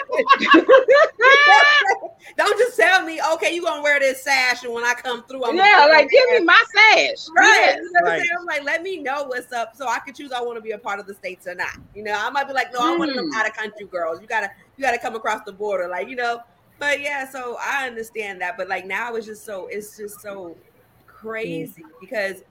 don't 2.36 2.58
just 2.58 2.76
tell 2.76 3.04
me, 3.04 3.20
okay, 3.34 3.54
you're 3.54 3.64
gonna 3.64 3.82
wear 3.82 4.00
this 4.00 4.22
sash, 4.22 4.64
and 4.64 4.72
when 4.72 4.84
I 4.84 4.94
come 4.94 5.24
through, 5.26 5.44
I'm 5.44 5.56
gonna 5.56 5.68
Yeah, 5.68 5.86
like 5.90 6.10
give 6.10 6.28
me 6.30 6.44
my 6.44 6.62
sash. 6.74 7.28
Right. 7.36 7.60
Yes. 7.60 7.78
You 7.80 7.92
know 7.92 8.00
what 8.02 8.12
I'm 8.12 8.18
saying? 8.18 8.30
I'm 8.40 8.46
like, 8.46 8.64
let 8.64 8.82
me 8.82 8.98
know 8.98 9.24
what's 9.24 9.52
up 9.52 9.76
so 9.76 9.86
I 9.86 10.00
can 10.00 10.12
choose 10.12 10.32
I 10.32 10.40
want 10.40 10.56
to 10.56 10.60
be 10.60 10.72
a 10.72 10.78
part 10.78 10.98
of 10.98 11.06
the 11.06 11.14
states 11.14 11.46
or 11.46 11.54
not. 11.54 11.76
You 11.94 12.02
know, 12.02 12.14
I 12.16 12.30
might 12.30 12.48
be 12.48 12.52
like, 12.54 12.72
no, 12.72 12.80
I 12.80 12.96
want 12.96 13.14
them 13.14 13.30
out 13.36 13.46
of 13.46 13.54
country 13.54 13.86
girls. 13.86 14.20
You 14.20 14.26
gotta 14.26 14.50
you 14.76 14.82
gotta 14.82 14.98
come 14.98 15.14
across 15.14 15.42
the 15.46 15.52
border. 15.52 15.88
Like, 15.88 16.08
you 16.08 16.16
know, 16.16 16.40
but 16.78 17.00
yeah, 17.00 17.28
so 17.28 17.58
I 17.60 17.86
understand 17.86 18.40
that. 18.40 18.56
But 18.56 18.68
like 18.68 18.86
now 18.86 19.14
it's 19.14 19.26
just 19.26 19.44
so 19.44 19.68
it's 19.68 19.96
just 19.96 20.20
so 20.20 20.48
hmm. 20.48 20.60
crazy 21.06 21.84
because 22.00 22.42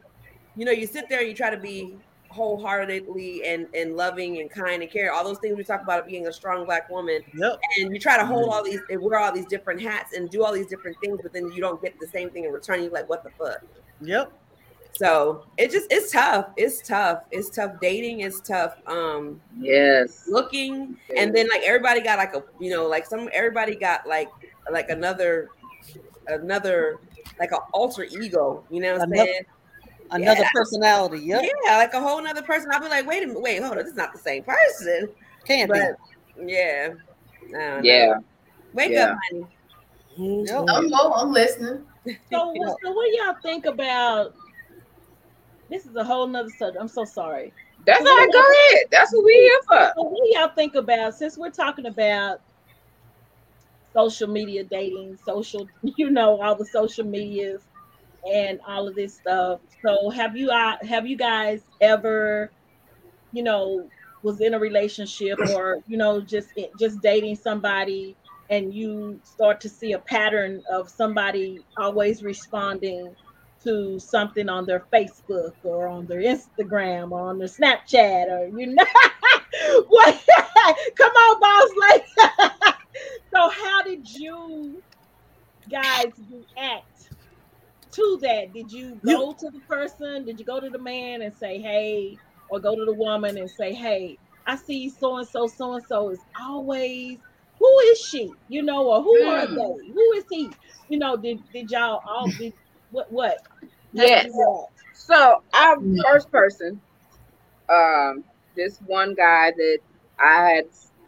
you 0.56 0.65
know, 0.65 0.72
you 0.72 0.88
sit 0.88 1.10
there 1.10 1.19
and 1.19 1.27
you 1.30 1.36
try 1.36 1.49
to 1.49 1.57
be 1.57 1.95
wholeheartedly 2.30 3.44
and 3.45 3.68
and 3.73 3.95
loving 3.95 4.40
and 4.41 4.49
kind 4.49 4.82
and 4.82 4.91
care 4.91 5.14
all 5.14 5.23
those 5.23 5.38
things 5.40 5.56
we 5.56 5.64
talk 5.64 5.82
about 5.82 6.06
being 6.06 6.27
a 6.27 6.34
strong 6.34 6.65
black 6.65 6.90
woman 6.90 7.22
Yep. 7.34 7.60
and 7.80 7.94
you 7.94 7.99
try 7.99 8.18
to 8.18 8.26
hold 8.26 8.53
all 8.53 8.61
these 8.61 8.82
and 8.90 9.02
wear 9.02 9.19
all 9.19 9.32
these 9.32 9.45
different 9.45 9.82
hats 9.82 10.14
and 10.14 10.30
do 10.30 10.44
all 10.44 10.52
these 10.52 10.65
different 10.68 10.98
things 11.02 11.19
but 11.23 11.32
then 11.32 11.49
you 11.53 11.61
don't 11.61 11.82
get 11.82 11.98
the 11.99 12.07
same 12.07 12.30
thing 12.30 12.44
in 12.44 12.52
return 12.52 12.82
you're 12.84 12.91
like 12.91 13.07
what 13.07 13.23
the 13.23 13.30
fuck 13.38 13.61
Yep. 14.02 14.34
so 14.98 15.45
it 15.57 15.72
just 15.72 15.88
it's 15.90 16.11
tough. 16.11 16.48
It's 16.57 16.86
tough. 16.86 17.22
It's 17.32 17.49
tough. 17.49 17.80
Dating 17.80 18.19
is 18.22 18.41
tough. 18.41 18.76
Um 18.86 19.40
Yes. 19.57 20.26
looking 20.27 20.98
and 21.15 21.34
then 21.34 21.48
like 21.48 21.61
everybody 21.64 22.02
got 22.02 22.18
like 22.18 22.36
a 22.36 22.44
you 22.60 22.69
know, 22.69 22.86
like 22.88 23.06
some 23.06 23.30
everybody 23.32 23.76
got 23.77 24.06
like 24.07 24.30
like 24.69 24.90
another 24.90 25.49
another 26.27 26.99
like 27.40 27.52
an 27.52 27.60
alter 27.73 28.03
ego, 28.03 28.64
you 28.69 28.82
know 28.82 28.94
what 28.94 29.03
I'm 29.03 29.11
Another- 29.14 29.26
saying? 29.32 29.41
Another 30.11 30.41
Yeah. 30.41 30.49
personality. 30.53 31.19
Yep. 31.19 31.44
Yeah, 31.65 31.77
like 31.77 31.94
a 31.94 31.99
whole 32.02 32.22
nother 32.22 32.44
person. 32.44 32.69
I'll 32.72 32.80
be 32.80 32.88
like, 32.90 33.07
wait 33.07 33.23
a 33.23 33.27
minute, 33.27 33.41
wait, 33.41 33.60
hold 33.61 33.72
on, 33.73 33.77
this 33.80 33.88
is 33.88 33.95
not 33.95 34.14
the 34.14 34.19
same 34.19 34.44
person. 34.44 35.10
Can't 35.45 35.72
But 35.72 35.95
yeah. 36.48 36.94
I 37.48 37.52
don't 37.52 37.77
know. 37.77 37.82
Yeah. 37.84 38.14
Wake 38.73 38.91
Yeah. 38.91 39.11
up, 39.11 39.18
honey. 39.32 39.48
Mhm. 40.18 40.69
I'm, 40.69 40.90
oh, 40.94 41.14
I'm 41.14 41.32
listening. 41.32 41.86
So, 42.32 42.52
what- 42.52 42.77
so 42.84 42.91
what 42.91 43.06
do 43.11 43.18
y'all 43.18 43.36
think 43.41 43.65
about? 43.65 44.34
This 45.69 45.86
is 45.88 45.95
a 45.95 46.03
whole 46.03 46.27
nother 46.27 46.49
subject. 46.49 46.77
I'm 46.80 46.88
so 46.88 47.03
sorry. 47.03 47.52
That's 47.86 47.99
all 48.06 48.06
right. 48.18 48.32
Go 48.32 48.40
ahead. 48.40 48.86
That's 48.91 49.11
what 49.14 49.26
we 49.26 49.34
here 49.34 49.60
for. 49.68 49.91
So 49.95 50.03
what 50.03 50.23
do 50.23 50.38
y'all 50.38 50.49
think 50.49 50.76
about 50.76 51.15
since 51.15 51.38
we're 51.38 51.49
talking 51.49 51.88
about 51.88 52.41
social 53.94 54.27
media 54.27 54.64
dating, 54.64 55.18
social, 55.26 55.68
you 55.98 56.11
know, 56.11 56.40
all 56.41 56.56
the 56.56 56.65
social 56.65 57.06
medias 57.06 57.64
and 58.31 58.60
all 58.68 58.88
of 58.88 58.95
this 58.95 59.15
stuff. 59.15 59.60
So 59.85 60.10
have 60.10 60.35
you 60.35 60.49
uh, 60.49 60.77
have 60.88 61.07
you 61.07 61.18
guys 61.18 61.61
ever, 61.81 62.52
you 63.31 63.43
know, 63.43 63.89
was 64.23 64.41
in 64.41 64.56
a 64.56 64.60
relationship 64.60 65.38
or 65.53 65.77
you 65.88 65.97
know 65.97 66.19
just 66.19 66.49
just 66.80 67.02
dating 67.02 67.35
somebody 67.35 68.15
and 68.49 68.73
you 68.73 69.19
start 69.23 69.61
to 69.61 69.69
see 69.69 69.93
a 69.93 69.99
pattern 69.99 70.64
of 70.72 70.89
somebody 70.89 71.60
always 71.77 72.23
responding 72.23 73.15
to 73.64 73.99
something 73.99 74.49
on 74.49 74.65
their 74.65 74.85
Facebook 74.93 75.53
or 75.64 75.88
on 75.88 76.06
their 76.07 76.22
Instagram 76.22 77.11
or 77.11 77.30
on 77.30 77.38
their 77.38 77.47
Snapchat 77.47 78.30
or 78.30 78.47
you 78.60 78.68
know 78.68 78.85
what 79.88 80.23
come 80.95 81.11
on 81.11 81.39
boss 81.39 81.69
like 81.80 82.07
so 83.34 83.49
how 83.49 83.84
did 83.84 84.10
you 84.10 84.81
guys 85.69 86.11
react 86.31 87.10
to 87.95 88.19
that 88.23 88.53
did 88.53 88.72
you 88.72 89.01
go 89.05 89.34
to 89.39 89.49
the 89.51 89.61
person 89.69 90.26
did 90.26 90.39
you 90.39 90.45
go 90.45 90.61
to 90.61 90.72
the 90.72 90.80
man 90.80 91.23
and 91.23 91.34
say 91.34 91.61
hey 91.61 92.19
or 92.49 92.59
go 92.59 92.76
to 92.76 92.85
the 92.85 92.93
woman 92.93 93.38
and 93.38 93.51
say 93.51 93.73
hey 93.73 94.19
i 94.47 94.57
see 94.57 94.89
so 94.89 95.17
and 95.17 95.27
so 95.27 95.47
so 95.47 95.76
and 95.76 95.84
so 95.85 96.11
is 96.11 96.26
always 96.41 97.19
who 97.59 97.80
is 97.91 97.99
she 97.99 98.38
you 98.49 98.63
know 98.63 98.88
or 98.89 99.03
who 99.03 99.27
are 99.30 99.47
Hmm. 99.47 99.55
they 99.55 99.93
who 99.93 100.13
is 100.17 100.26
he 100.31 100.55
you 100.89 100.99
know 100.99 101.17
did, 101.17 101.39
did 101.53 101.72
y'all 101.72 102.01
all 102.07 102.34
did 102.34 102.53
what 102.91 103.07
what 103.11 103.39
Yes. 103.93 104.26
you? 104.26 104.65
So 104.93 105.43
our 105.53 105.77
first 106.05 106.31
person, 106.31 106.81
um, 107.69 108.26
this 108.55 108.80
one 108.85 109.15
guy 109.15 109.51
that 109.57 109.80
I 110.19 110.49
had, 110.55 110.65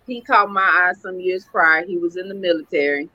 he 0.08 0.22
caught 0.24 0.50
my 0.52 0.62
eye 0.62 0.94
some 1.02 1.20
years 1.20 1.46
prior. 1.52 1.86
He 1.86 1.98
was 1.98 2.18
in 2.18 2.30
the 2.30 2.36
military, 2.36 3.10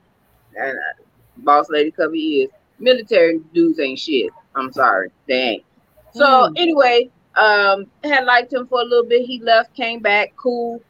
and 0.55 0.77
uh, 0.77 1.03
boss 1.37 1.67
lady 1.69 1.91
cover 1.91 2.15
years. 2.15 2.49
Military 2.83 3.39
dudes 3.53 3.79
ain't 3.79 3.99
shit. 3.99 4.31
I'm 4.55 4.71
sorry, 4.73 5.11
they 5.27 5.35
ain't. 5.41 5.65
So 6.11 6.49
Hmm. 6.49 6.53
anyway, 6.55 7.09
um, 7.35 7.85
had 8.03 8.25
liked 8.25 8.53
him 8.53 8.67
for 8.67 8.81
a 8.81 8.85
little 8.85 9.05
bit. 9.05 9.25
He 9.25 9.41
left, 9.41 9.73
came 9.75 10.01
back, 10.01 10.33
cool. 10.37 10.83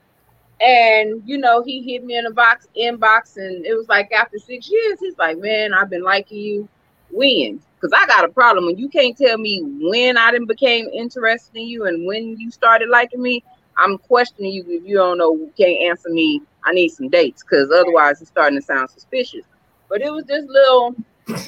And 0.62 1.22
you 1.26 1.38
know, 1.38 1.64
he 1.64 1.82
hit 1.84 2.04
me 2.04 2.18
in 2.18 2.26
the 2.26 2.32
box 2.32 2.68
inbox, 2.78 3.38
and 3.38 3.66
it 3.66 3.76
was 3.76 3.88
like 3.90 4.12
after 4.12 4.38
six 4.40 4.70
years, 4.70 5.00
he's 5.00 5.18
like, 5.18 5.38
"Man, 5.38 5.74
I've 5.74 5.90
been 5.90 6.04
liking 6.04 6.40
you. 6.40 6.70
When? 7.12 7.62
Because 7.80 7.94
I 7.96 8.06
got 8.08 8.26
a 8.26 8.30
problem 8.30 8.66
when 8.66 8.78
you 8.78 8.90
can't 8.90 9.18
tell 9.18 9.38
me 9.38 9.62
when 9.64 10.18
I 10.18 10.32
didn't 10.32 10.48
became 10.48 10.88
interested 10.90 11.56
in 11.56 11.68
you 11.68 11.86
and 11.86 12.06
when 12.08 12.38
you 12.40 12.52
started 12.52 12.90
liking 12.90 13.22
me. 13.22 13.44
I'm 13.78 13.98
questioning 14.00 14.52
you 14.52 14.64
if 14.68 14.84
you 14.86 14.98
don't 14.98 15.18
know, 15.18 15.50
can't 15.58 15.82
answer 15.82 16.10
me. 16.10 16.42
I 16.66 16.74
need 16.74 16.90
some 16.90 17.10
dates 17.10 17.44
because 17.44 17.70
otherwise 17.72 18.22
it's 18.22 18.30
starting 18.30 18.58
to 18.58 18.66
sound 18.66 18.90
suspicious. 18.90 19.46
But 19.90 20.02
it 20.02 20.12
was 20.12 20.26
this 20.26 20.46
little 20.48 20.96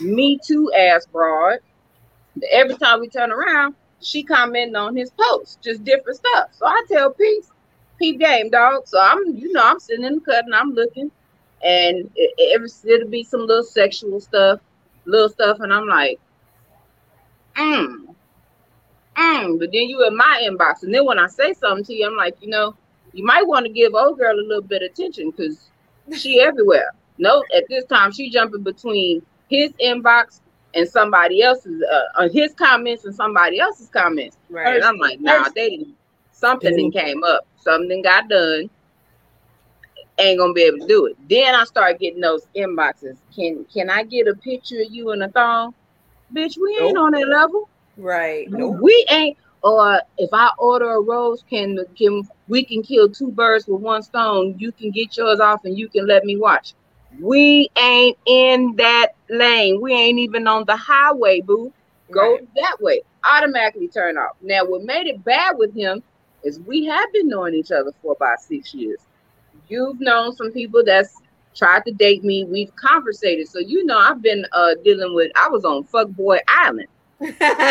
Me 0.02 0.40
Too 0.46 0.72
ass 0.74 1.06
broad. 1.06 1.60
Every 2.52 2.76
time 2.76 3.00
we 3.00 3.10
turn 3.10 3.32
around, 3.32 3.76
she 4.02 4.24
commenting 4.24 4.76
on 4.76 4.96
his 4.96 5.12
post, 5.12 5.62
just 5.62 5.84
different 5.84 6.18
stuff. 6.18 6.50
So 6.52 6.66
I 6.66 6.84
tell 6.88 7.12
Peace, 7.12 7.50
peep 7.98 8.20
game, 8.20 8.50
dog. 8.50 8.88
So 8.88 9.00
I'm, 9.00 9.36
you 9.36 9.52
know, 9.52 9.64
I'm 9.64 9.80
sitting 9.80 10.06
in 10.06 10.16
the 10.16 10.22
cut 10.22 10.46
and 10.46 10.56
I'm 10.56 10.74
looking, 10.74 11.12
and 11.64 12.10
it, 12.16 12.34
it, 12.38 12.72
it'll 12.86 13.10
be 13.10 13.24
some 13.24 13.42
little 13.42 13.64
sexual 13.64 14.20
stuff, 14.20 14.60
little 15.06 15.30
stuff, 15.30 15.60
and 15.62 15.74
I'm 15.74 15.88
like, 15.88 16.20
mm, 17.56 18.06
mm. 19.16 19.60
But 19.60 19.72
then 19.72 19.90
you 19.90 20.06
in 20.06 20.16
my 20.16 20.48
inbox, 20.50 20.84
and 20.84 20.94
then 20.94 21.06
when 21.06 21.20
I 21.20 21.28
say 21.28 21.54
something 21.54 21.86
to 21.86 21.94
you, 21.94 22.08
I'm 22.08 22.18
like, 22.18 22.36
you 22.42 22.50
know, 22.50 22.76
you 23.14 23.24
might 23.24 23.48
want 23.48 23.66
to 23.66 23.72
give 23.72 23.94
old 23.94 24.20
girl 24.20 24.38
a 24.38 24.42
little 24.42 24.62
bit 24.62 24.84
of 24.84 24.92
attention 24.92 25.32
because 25.32 25.70
she 26.14 26.42
everywhere. 26.42 26.92
No, 27.18 27.44
at 27.56 27.64
this 27.70 27.86
time 27.86 28.12
she 28.12 28.30
jumping 28.30 28.64
between 28.64 29.22
his 29.50 29.72
inbox 29.74 30.42
and 30.74 30.88
somebody 30.88 31.42
else's 31.42 31.82
uh, 31.92 32.22
uh, 32.24 32.30
his 32.30 32.54
comments 32.54 33.06
and 33.06 33.16
somebody 33.16 33.60
else's 33.60 33.90
comments. 33.90 34.38
Right. 34.50 34.76
And 34.76 34.84
I'm 34.84 34.98
like, 34.98 35.20
nah, 35.22 35.50
they 35.56 35.70
didn't. 35.70 35.96
Something 36.32 36.74
Mhm. 36.74 36.78
didn't 36.78 36.94
came 36.94 37.24
up. 37.24 37.48
Something 37.58 38.02
got 38.02 38.28
done. 38.30 38.70
Ain't 40.18 40.40
gonna 40.40 40.54
be 40.54 40.64
able 40.64 40.80
to 40.80 40.88
do 40.88 41.06
it. 41.08 41.18
Then 41.30 41.56
I 41.56 41.64
start 41.66 42.00
getting 42.00 42.22
those 42.22 42.48
inboxes. 42.56 43.18
Can 43.36 43.66
can 43.74 43.90
I 43.90 44.04
get 44.04 44.28
a 44.28 44.36
picture 44.36 44.82
of 44.82 44.88
you 44.90 45.12
in 45.12 45.22
a 45.22 45.30
thong? 45.30 45.74
Bitch, 46.34 46.58
we 46.62 46.78
ain't 46.84 46.98
on 46.98 47.12
that 47.12 47.28
level. 47.28 47.70
Right. 47.98 48.50
Nope. 48.50 48.78
We 48.82 49.06
ain't. 49.10 49.38
Or 49.62 50.00
if 50.18 50.30
I 50.32 50.52
order 50.60 50.92
a 50.92 51.02
rose, 51.02 51.44
can 51.50 51.78
can 51.98 52.24
we 52.48 52.64
can 52.64 52.82
kill 52.84 53.10
two 53.10 53.32
birds 53.32 53.68
with 53.68 53.82
one 53.82 54.04
stone? 54.04 54.56
You 54.58 54.72
can 54.72 54.92
get 54.92 55.18
yours 55.18 55.40
off, 55.40 55.66
and 55.66 55.78
you 55.78 55.90
can 55.90 56.08
let 56.08 56.24
me 56.24 56.38
watch. 56.38 56.74
We 57.20 57.70
ain't 57.78 58.18
in 58.26 58.76
that 58.78 59.10
lane. 59.30 59.80
We 59.82 59.94
ain't 59.94 60.20
even 60.20 60.48
on 60.48 60.66
the 60.68 60.78
highway, 60.78 61.42
boo. 61.42 61.74
Go 62.12 62.38
Right. 62.38 62.48
that 62.56 62.78
way. 62.82 63.02
Automatically 63.26 63.90
turn 63.90 64.18
off. 64.18 64.32
Now, 64.42 64.66
what 64.66 64.84
made 64.84 65.08
it 65.08 65.24
bad 65.24 65.56
with 65.58 65.76
him 65.76 66.04
is 66.44 66.60
we 66.66 66.86
have 66.86 67.06
been 67.14 67.28
knowing 67.30 67.54
each 67.56 67.72
other 67.72 67.92
for 68.02 68.14
about 68.20 68.40
six 68.40 68.74
years. 68.74 69.00
You've 69.68 70.00
known 70.00 70.34
some 70.36 70.52
people 70.52 70.84
that's 70.86 71.22
tried 71.56 71.84
to 71.88 71.94
date 71.94 72.24
me. 72.24 72.46
We've 72.46 72.72
conversated, 72.76 73.48
so 73.50 73.60
you 73.60 73.86
know 73.86 73.98
I've 73.98 74.22
been 74.22 74.46
uh 74.54 74.76
dealing 74.84 75.16
with. 75.16 75.32
I 75.36 75.50
was 75.50 75.66
on 75.66 75.86
Fuckboy 75.94 76.40
Island. 76.48 76.88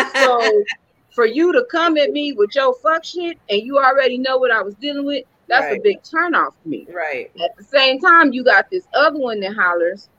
So 0.07 0.65
for 1.15 1.25
you 1.25 1.51
to 1.53 1.65
come 1.71 1.97
at 1.97 2.11
me 2.11 2.33
with 2.33 2.51
your 2.55 2.75
fuck 2.83 3.03
shit 3.05 3.37
and 3.49 3.61
you 3.61 3.77
already 3.77 4.17
know 4.19 4.37
what 4.37 4.51
I 4.51 4.61
was 4.61 4.75
dealing 4.75 5.05
with, 5.05 5.23
that's 5.47 5.75
a 5.75 5.79
big 5.79 6.01
turnoff 6.01 6.53
for 6.61 6.67
me. 6.67 6.87
right. 6.93 7.31
At 7.43 7.55
the 7.57 7.63
same 7.63 7.99
time, 7.99 8.33
you 8.33 8.43
got 8.43 8.69
this 8.69 8.87
other 8.93 9.19
one 9.19 9.39
that 9.41 9.55
hollers, 9.55 10.09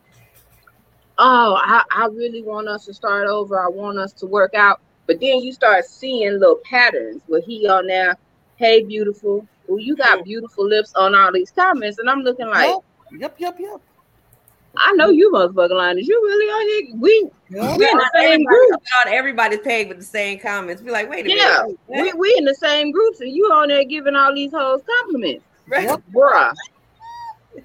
Oh, 1.19 1.59
I, 1.63 1.83
I 1.91 2.07
really 2.07 2.43
want 2.43 2.69
us 2.69 2.85
to 2.87 2.95
start 2.95 3.27
over. 3.27 3.59
I 3.59 3.69
want 3.69 3.99
us 3.99 4.13
to 4.15 4.27
work 4.27 4.55
out. 4.55 4.81
But 5.07 5.21
then 5.21 5.41
you 5.41 5.53
start 5.53 5.85
seeing 5.87 6.33
little 6.39 6.61
patterns 6.65 7.23
where 7.27 7.41
he 7.41 7.67
on 7.69 7.87
there, 7.87 8.17
hey 8.57 8.83
beautiful. 8.83 9.47
Well, 9.67 9.79
you 9.79 9.97
got 9.97 10.21
mm. 10.21 10.25
beautiful 10.25 10.67
lips 10.67 10.93
on 10.95 11.15
all 11.15 11.33
these 11.33 11.51
comments, 11.51 11.99
and 11.99 12.11
I'm 12.11 12.21
looking 12.21 12.49
like, 12.49 12.69
Yep, 13.13 13.21
yep, 13.21 13.37
yep, 13.39 13.57
yep. 13.61 13.81
I 14.79 14.93
know 14.93 15.09
you 15.11 15.31
motherfucking 15.33 15.71
lying. 15.71 15.99
Is 15.99 16.07
you 16.09 16.21
really 16.23 16.47
on 16.47 16.69
here? 16.87 16.97
We 17.01 17.31
Yep. 17.51 17.79
we 17.79 17.89
in 17.91 17.97
the 17.99 18.11
same 18.15 18.25
everybody- 18.25 18.45
group. 18.45 18.71
not 19.05 19.13
everybody's 19.13 19.61
paid 19.61 19.89
with 19.89 19.99
the 19.99 20.05
same 20.05 20.39
comments. 20.39 20.83
Be 20.83 20.91
like, 20.91 21.09
wait 21.09 21.27
a 21.27 21.31
Yeah, 21.31 21.63
minute. 21.89 22.15
we, 22.17 22.29
we 22.31 22.35
in 22.39 22.45
the 22.45 22.55
same 22.55 22.91
groups, 22.91 23.21
and 23.21 23.31
you 23.31 23.45
on 23.53 23.69
there 23.69 23.85
giving 23.85 24.15
all 24.17 24.35
these 24.35 24.51
hoes 24.53 24.81
compliments, 24.87 25.45
right. 25.69 25.85
Yep. 25.85 26.03
bruh. 26.15 26.53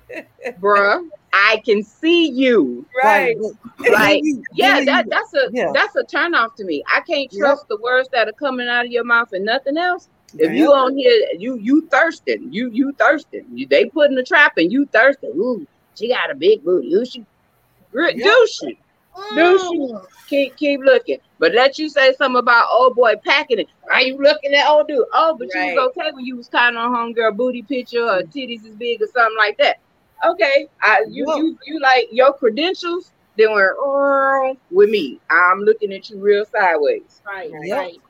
bruh, 0.59 1.07
I 1.33 1.61
can 1.65 1.83
see 1.83 2.29
you. 2.29 2.85
Right. 3.03 3.35
but- 3.39 3.51
Like, 3.91 4.21
Yeah, 4.53 4.85
that 4.85 5.09
that's 5.09 5.33
a 5.33 5.49
Yeah. 5.51 5.71
that's 5.73 5.95
a 5.95 6.03
turn 6.03 6.35
off 6.35 6.55
to 6.55 6.63
me. 6.63 6.83
I 6.87 7.01
can't 7.01 7.31
Yep. 7.33 7.39
trust 7.39 7.67
the 7.67 7.77
words 7.77 8.07
that 8.11 8.27
are 8.27 8.33
coming 8.33 8.67
out 8.67 8.85
of 8.85 8.91
your 8.91 9.03
mouth 9.03 9.33
and 9.33 9.43
nothing 9.45 9.75
else. 9.77 10.07
If 10.35 10.49
Yep. 10.51 10.53
you 10.53 10.71
on 10.71 10.95
here, 10.95 11.27
you 11.37 11.57
you 11.57 11.87
thirsting, 11.91 12.49
you 12.53 12.69
you 12.71 12.91
thirsting. 12.93 13.45
You, 13.53 13.65
they 13.67 13.85
put 13.85 14.09
in 14.09 14.15
the 14.15 14.23
trap 14.23 14.53
and 14.57 14.71
you 14.71 14.85
thirsting. 14.85 15.31
Ooh, 15.35 15.65
she 16.01 16.09
got 16.09 16.31
a 16.31 16.35
big 16.35 16.63
booty. 16.63 16.87
You 16.87 17.05
should 17.05 17.25
do 17.93 18.47
she? 18.51 18.77
Do 19.35 19.59
she? 19.59 19.93
Keep 20.27 20.55
keep 20.57 20.79
looking, 20.81 21.17
but 21.39 21.53
let 21.53 21.77
you 21.77 21.89
say 21.89 22.13
something 22.13 22.39
about 22.39 22.67
old 22.71 22.95
boy 22.95 23.15
packing 23.25 23.59
it. 23.59 23.67
Are 23.91 24.01
you 24.01 24.17
looking 24.17 24.53
at 24.53 24.69
old 24.69 24.87
dude? 24.87 25.03
Oh, 25.13 25.35
but 25.37 25.49
Right. 25.53 25.69
you 25.69 25.75
was 25.75 25.89
okay 25.97 26.11
when 26.13 26.25
you 26.25 26.37
was 26.37 26.47
kind 26.47 26.77
of 26.77 26.83
on 26.83 27.13
homegirl 27.13 27.35
booty 27.35 27.63
picture 27.63 28.03
or 28.03 28.21
mm. 28.21 28.31
titties 28.33 28.65
as 28.65 28.75
big 28.75 29.01
or 29.01 29.07
something 29.07 29.37
like 29.37 29.57
that. 29.57 29.77
Okay, 30.25 30.67
I 30.81 31.03
you 31.09 31.25
Yep. 31.27 31.37
you 31.37 31.57
you 31.65 31.79
like 31.81 32.07
your 32.11 32.33
credentials? 32.33 33.11
They 33.37 33.47
went 33.47 33.75
"Oh," 33.77 34.55
with 34.69 34.89
me. 34.89 35.19
I'm 35.29 35.59
looking 35.59 35.91
at 35.93 36.09
you 36.09 36.17
real 36.17 36.45
sideways. 36.45 37.21
Right, 37.25 37.51
Yep. 37.51 37.77
right. 37.77 38.01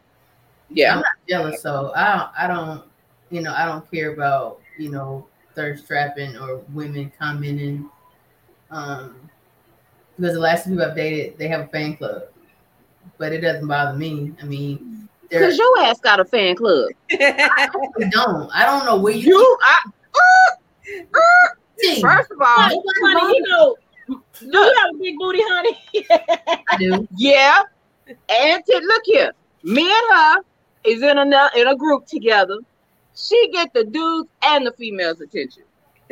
Yeah, 0.70 0.94
I'm 0.94 1.00
not 1.00 1.06
jealous, 1.28 1.62
so 1.62 1.92
I 1.96 2.16
don't, 2.16 2.30
I 2.38 2.48
don't, 2.48 2.84
you 3.30 3.42
know, 3.42 3.54
I 3.54 3.66
don't 3.66 3.90
care 3.92 4.14
about, 4.14 4.60
you 4.78 4.90
know, 4.90 5.28
thirst 5.56 5.88
trapping 5.88 6.38
or 6.38 6.62
women 6.74 7.12
commenting. 7.18 7.90
Um, 8.70 9.30
because 10.18 10.34
the 10.36 10.40
last 10.40 10.66
two 10.66 10.72
people 10.72 10.86
I've 10.86 10.96
dated, 10.96 11.38
they 11.38 11.48
have 11.48 11.62
a 11.62 11.68
fan 11.68 11.98
club, 11.98 12.24
but 13.18 13.34
it 13.34 13.42
doesn't 13.42 13.68
bother 13.68 13.98
me. 13.98 14.34
I 14.42 14.46
mean, 14.46 15.10
because 15.30 15.58
your 15.58 15.80
ass 15.80 16.00
got 16.00 16.20
a 16.20 16.26
fan 16.26 16.56
club. 16.56 16.90
I 17.12 17.70
don't, 18.12 18.50
I 18.54 18.66
don't 18.66 18.86
know 18.86 19.00
where 19.00 19.14
you. 19.14 19.38
You, 19.38 19.58
I, 19.62 19.80
See, 21.80 22.02
first 22.02 22.30
of 22.32 22.40
all, 22.40 22.46
Honey, 22.48 22.82
honey, 23.02 23.38
you 23.38 23.44
know, 23.48 23.76
do 24.08 24.48
you 24.48 24.76
have 24.78 24.90
a 24.94 24.98
big 25.00 25.18
booty, 25.18 25.40
honey? 25.44 25.78
I 26.70 26.78
do. 26.78 27.08
Yeah. 27.18 27.64
And 28.30 28.64
to, 28.66 28.78
look 28.84 29.02
here, 29.06 29.32
me 29.64 29.84
and 29.84 30.14
her 30.14 30.36
is 30.84 31.02
in 31.02 31.18
a 31.18 31.50
in 31.56 31.68
a 31.68 31.76
group 31.76 32.06
together. 32.08 32.58
She 33.16 33.50
get 33.52 33.74
the 33.74 33.84
dudes 33.84 34.30
and 34.44 34.66
the 34.66 34.72
females' 34.74 35.22
attention. 35.22 35.64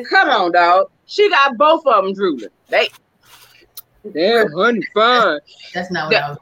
Come 0.10 0.30
on, 0.30 0.52
dog. 0.52 0.88
She 1.06 1.30
got 1.30 1.58
both 1.58 1.86
of 1.86 2.04
them 2.04 2.14
drooling. 2.14 2.50
They, 2.70 2.88
damn, 4.14 4.52
honey, 4.54 4.82
fine. 4.94 5.40
That's 5.74 5.92
not 5.92 6.08
what 6.12 6.24
I 6.24 6.30
was. 6.32 6.38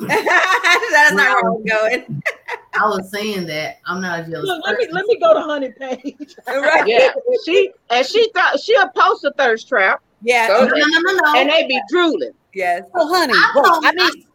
That's 0.08 1.12
not 1.14 1.42
where 1.42 1.52
I'm 1.52 1.64
going. 1.64 2.22
I 2.74 2.84
was 2.86 3.10
saying 3.10 3.46
that 3.48 3.78
I'm 3.86 4.00
not 4.00 4.20
a 4.20 4.30
jealous 4.30 4.46
Look, 4.46 4.62
let 4.64 4.78
me 4.78 4.86
person. 4.86 4.94
let 4.94 5.06
me 5.06 5.18
go 5.18 5.34
to 5.34 5.40
honey 5.40 5.72
page. 5.78 6.36
Right. 6.46 6.86
Yeah, 6.86 7.10
she 7.44 7.70
and 7.90 8.06
she 8.06 8.30
thought 8.32 8.58
she'll 8.60 8.88
post 8.90 9.24
a 9.24 9.32
thirst 9.36 9.68
trap, 9.68 10.00
Yeah. 10.22 10.46
So- 10.46 10.64
No, 10.66 10.74
no, 10.74 10.86
no, 10.86 11.00
no, 11.12 11.32
no. 11.32 11.38
and 11.40 11.50
they 11.50 11.66
be 11.66 11.80
drooling. 11.90 12.30
Yes. 12.54 12.84
Oh, 12.94 13.08
honey, 13.14 13.32
I 13.34 13.52
wait, 13.56 13.64
don't- 13.64 13.86
I 13.86 13.90
need, 13.90 14.26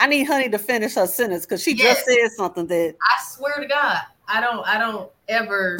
I 0.00 0.06
need 0.08 0.24
honey 0.24 0.48
to 0.50 0.58
finish 0.58 0.94
her 0.96 1.06
sentence 1.06 1.46
because 1.46 1.62
she 1.62 1.72
Yes. 1.74 1.96
just 2.04 2.06
said 2.06 2.30
something 2.36 2.66
that 2.66 2.96
I 3.00 3.22
swear 3.24 3.58
to 3.60 3.66
God, 3.66 4.00
I 4.28 4.40
don't, 4.40 4.66
I 4.66 4.78
don't 4.78 5.10
ever 5.28 5.78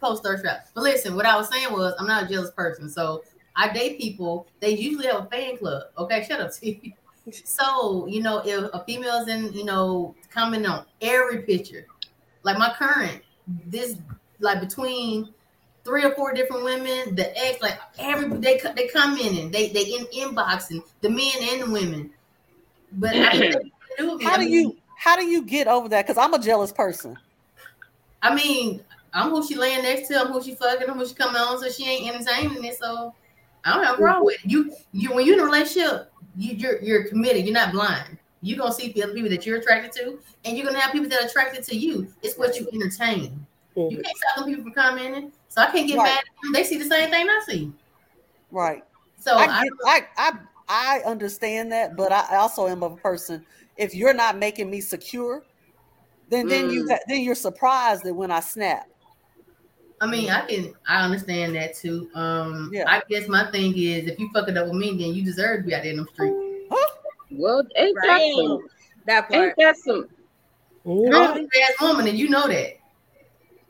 post 0.00 0.22
thirst 0.22 0.44
trap. 0.44 0.68
But 0.74 0.82
listen, 0.82 1.16
what 1.16 1.26
I 1.26 1.36
was 1.36 1.48
saying 1.48 1.72
was, 1.72 1.94
I'm 1.98 2.06
not 2.06 2.24
a 2.24 2.28
jealous 2.28 2.50
person, 2.50 2.88
so 2.88 3.22
I 3.56 3.72
date 3.72 3.98
people. 3.98 4.46
They 4.60 4.70
usually 4.70 5.06
have 5.06 5.26
a 5.26 5.26
fan 5.26 5.56
club. 5.56 5.84
Okay, 5.98 6.24
shut 6.28 6.40
up, 6.40 6.52
T. 6.60 6.94
So 7.32 8.06
you 8.06 8.22
know, 8.22 8.42
if 8.44 8.70
a 8.72 8.84
female's 8.84 9.28
in, 9.28 9.52
you 9.52 9.64
know, 9.64 10.14
commenting 10.30 10.70
on 10.70 10.84
every 11.00 11.42
picture, 11.42 11.86
like 12.42 12.58
my 12.58 12.74
current, 12.76 13.22
this 13.66 13.96
like 14.40 14.60
between 14.60 15.32
three 15.84 16.04
or 16.04 16.14
four 16.14 16.32
different 16.32 16.64
women, 16.64 17.14
the 17.14 17.36
ex, 17.38 17.62
like 17.62 17.78
every 17.98 18.28
they 18.38 18.58
co- 18.58 18.74
they 18.74 18.88
commenting, 18.88 19.50
they 19.50 19.68
they 19.70 19.84
in 19.84 20.04
inboxing 20.06 20.82
the 21.00 21.08
men 21.08 21.32
and 21.40 21.62
the 21.62 21.70
women. 21.70 22.10
But 22.92 23.16
I 23.16 23.32
mean, 23.38 23.50
they 23.52 23.58
do 23.98 24.10
with 24.10 24.18
me. 24.18 24.24
how 24.24 24.36
do 24.36 24.46
you 24.46 24.76
how 24.96 25.16
do 25.16 25.24
you 25.24 25.42
get 25.42 25.66
over 25.66 25.88
that? 25.88 26.06
Because 26.06 26.18
I'm 26.18 26.34
a 26.34 26.38
jealous 26.38 26.72
person. 26.72 27.16
I 28.24 28.34
mean, 28.34 28.82
I'm 29.12 29.30
who 29.30 29.46
she 29.46 29.54
laying 29.54 29.82
next 29.82 30.08
to, 30.08 30.18
I'm 30.18 30.32
who 30.32 30.42
she 30.42 30.54
fucking, 30.54 30.88
I'm 30.88 30.98
who 30.98 31.06
she 31.06 31.14
coming 31.14 31.36
on, 31.36 31.60
so 31.60 31.70
she 31.70 31.86
ain't 31.88 32.12
entertaining 32.12 32.64
it. 32.64 32.78
So 32.78 33.14
I 33.64 33.74
don't 33.74 33.84
have 33.84 33.94
a 33.96 33.98
problem 33.98 34.24
with 34.24 34.36
it. 34.42 34.50
You 34.50 34.74
you 34.92 35.14
when 35.14 35.26
you're 35.26 35.34
in 35.34 35.40
a 35.40 35.44
relationship, 35.44 36.10
you, 36.34 36.56
you're 36.56 36.82
you're 36.82 37.04
committed, 37.04 37.44
you're 37.44 37.54
not 37.54 37.72
blind. 37.72 38.18
You're 38.40 38.58
gonna 38.58 38.72
see 38.72 38.92
the 38.92 39.04
other 39.04 39.12
people 39.12 39.30
that 39.30 39.46
you're 39.46 39.58
attracted 39.58 39.92
to, 39.92 40.18
and 40.44 40.56
you're 40.56 40.66
gonna 40.66 40.80
have 40.80 40.92
people 40.92 41.08
that 41.10 41.22
are 41.22 41.26
attracted 41.26 41.64
to 41.64 41.76
you. 41.76 42.08
It's 42.22 42.36
what 42.38 42.58
you 42.58 42.66
entertain. 42.72 43.46
You 43.76 43.98
Mhm. 43.98 44.04
can't 44.04 44.16
stop 44.16 44.36
them 44.36 44.46
people 44.46 44.64
from 44.64 44.72
commenting. 44.72 45.32
So 45.48 45.60
I 45.60 45.66
can't 45.70 45.86
get 45.86 45.98
Right. 45.98 46.04
mad 46.04 46.18
at 46.18 46.42
them. 46.42 46.52
They 46.52 46.64
see 46.64 46.78
the 46.78 46.84
same 46.84 47.10
thing 47.10 47.28
I 47.28 47.42
see. 47.46 47.72
Right. 48.50 48.82
So 49.18 49.36
I 49.36 49.44
I, 49.44 49.62
get 49.62 49.72
I 49.84 50.06
I 50.16 50.38
I 50.68 51.02
understand 51.04 51.72
that, 51.72 51.96
but 51.96 52.10
I 52.12 52.36
also 52.36 52.68
am 52.68 52.82
a 52.82 52.96
person. 52.96 53.44
If 53.76 53.94
you're 53.94 54.14
not 54.14 54.38
making 54.38 54.70
me 54.70 54.80
secure, 54.80 55.42
then 56.28 56.48
then 56.48 56.70
you 56.70 56.84
Mm. 56.84 56.90
ha- 56.90 57.04
then 57.08 57.20
you're 57.20 57.34
surprised 57.34 58.04
that 58.04 58.14
when 58.14 58.30
I 58.30 58.40
snap. 58.40 58.88
I 60.00 60.06
mean, 60.06 60.28
I 60.30 60.46
can 60.46 60.74
I 60.88 61.04
understand 61.04 61.54
that 61.56 61.74
too. 61.76 62.10
Um 62.14 62.70
Yeah. 62.72 62.84
I 62.86 63.02
guess 63.08 63.28
my 63.28 63.50
thing 63.50 63.72
is 63.76 64.06
if 64.08 64.18
you 64.18 64.30
fuck 64.32 64.48
it 64.48 64.56
up 64.56 64.66
with 64.66 64.76
me, 64.76 64.90
then 64.90 65.14
you 65.14 65.24
deserve 65.24 65.60
to 65.60 65.66
be 65.66 65.74
out 65.74 65.82
there 65.82 65.92
in 65.92 65.98
the 65.98 66.06
street. 66.12 66.34
Well, 67.30 67.66
ain't 67.76 67.96
that 68.04 68.32
some? 68.36 68.68
That 69.06 69.32
Ain't 69.32 69.54
that 69.58 69.76
some? 69.76 70.08
I'm 70.86 71.12
a 71.14 71.40
ass 71.40 71.80
woman, 71.80 72.06
and 72.06 72.18
you 72.18 72.28
know 72.28 72.46
that. 72.46 72.74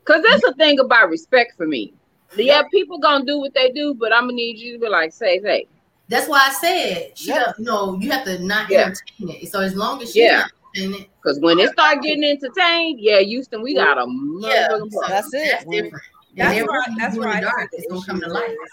Cause 0.03 0.21
that's 0.21 0.41
the 0.43 0.53
thing 0.53 0.79
about 0.79 1.09
respect 1.09 1.53
for 1.57 1.65
me. 1.65 1.93
Yeah, 2.37 2.63
people 2.69 2.99
gonna 2.99 3.25
do 3.25 3.39
what 3.39 3.53
they 3.53 3.71
do, 3.71 3.93
but 3.95 4.13
I'm 4.13 4.23
gonna 4.23 4.33
need 4.33 4.59
you 4.59 4.73
to 4.73 4.79
be 4.79 4.89
like, 4.89 5.13
say, 5.13 5.39
say. 5.39 5.67
That's 6.09 6.27
why 6.27 6.47
I 6.49 6.53
said 6.53 7.17
she 7.17 7.29
Yeah. 7.29 7.45
don't 7.45 7.59
know 7.59 7.97
you 7.99 8.11
have 8.11 8.25
to 8.25 8.37
not 8.39 8.69
Yeah. 8.69 8.87
entertain 8.87 9.41
it. 9.41 9.51
So 9.51 9.61
as 9.61 9.75
long 9.75 10.01
as 10.01 10.11
she 10.11 10.21
Yeah. 10.21 10.45
Not 10.75 10.83
entertain 10.83 11.01
it, 11.03 11.09
Cause 11.23 11.39
when 11.41 11.59
it 11.59 11.71
start 11.71 12.01
getting 12.01 12.23
entertained, 12.23 12.99
yeah, 12.99 13.19
Houston, 13.19 13.61
we 13.61 13.75
got 13.75 13.97
a 13.97 14.05
yeah, 14.41 14.67
so. 14.67 14.89
That's 15.07 15.33
it. 15.33 15.47
That's 15.51 15.65
When- 15.65 15.83
different. 15.85 16.03
That's 16.37 16.57
and 16.57 16.67
where, 16.67 16.81
that's 16.97 17.15
you 17.15 17.21
do 17.21 17.27
where 17.27 17.29
in 17.29 17.37
I 17.37 17.39
the 17.39 17.45
dark 17.45 17.69
see 17.71 17.87
gonna 17.89 18.05
come 18.05 18.19
to 18.19 18.25
issues 18.25 18.33
light. 18.33 18.49
is. 18.51 18.69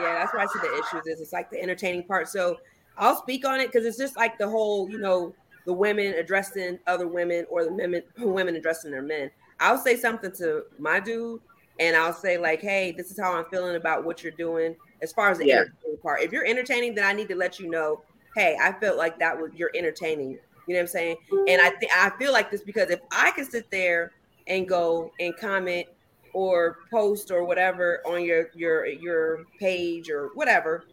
Yeah, 0.00 0.14
that's 0.14 0.34
why 0.34 0.42
I 0.42 0.46
see 0.46 0.58
the 0.58 0.74
issues 0.74 1.06
is. 1.06 1.20
It's 1.20 1.32
like 1.32 1.48
the 1.48 1.62
entertaining 1.62 2.02
part. 2.02 2.28
So 2.28 2.58
I'll 2.98 3.14
speak 3.14 3.46
on 3.46 3.60
it 3.60 3.66
because 3.70 3.86
it's 3.86 3.96
just 3.98 4.16
like 4.16 4.36
the 4.36 4.48
whole, 4.48 4.90
you 4.90 4.98
know, 4.98 5.32
the 5.64 5.72
women 5.72 6.14
addressing 6.14 6.76
other 6.88 7.06
women 7.06 7.46
or 7.48 7.64
the 7.64 7.72
women 7.72 8.02
women 8.18 8.56
addressing 8.56 8.90
their 8.90 9.00
men. 9.02 9.30
I'll 9.60 9.78
say 9.78 9.96
something 9.96 10.32
to 10.38 10.64
my 10.80 10.98
dude, 10.98 11.40
and 11.78 11.96
I'll 11.96 12.12
say 12.12 12.36
like, 12.36 12.60
"Hey, 12.60 12.90
this 12.90 13.12
is 13.12 13.18
how 13.20 13.32
I'm 13.32 13.44
feeling 13.44 13.76
about 13.76 14.04
what 14.04 14.24
you're 14.24 14.32
doing." 14.32 14.74
As 15.00 15.12
far 15.12 15.30
as 15.30 15.38
the 15.38 15.46
Yeah. 15.46 15.54
entertaining 15.60 15.98
part, 16.02 16.20
if 16.22 16.32
you're 16.32 16.44
entertaining, 16.46 16.96
then 16.96 17.04
I 17.04 17.12
need 17.12 17.28
to 17.28 17.36
let 17.36 17.60
you 17.60 17.70
know, 17.70 18.02
"Hey, 18.34 18.56
I 18.60 18.72
felt 18.72 18.96
like 18.98 19.20
that 19.20 19.40
was 19.40 19.52
you're 19.54 19.70
entertaining." 19.76 20.40
You 20.66 20.74
know 20.74 20.80
what 20.80 20.82
I'm 20.82 20.86
saying? 20.88 21.16
And 21.48 21.60
I 21.60 21.70
think 21.70 21.92
I 21.94 22.10
feel 22.18 22.32
like 22.32 22.50
this 22.50 22.62
because 22.62 22.90
if 22.90 23.00
I 23.12 23.30
can 23.32 23.44
sit 23.44 23.70
there 23.70 24.12
and 24.46 24.68
go 24.68 25.10
and 25.20 25.36
comment 25.36 25.86
or 26.32 26.78
post 26.90 27.30
or 27.30 27.44
whatever 27.44 28.00
on 28.06 28.24
your 28.24 28.50
your 28.54 28.86
your 28.86 29.44
page 29.58 30.10
or 30.10 30.30
whatever, 30.34 30.84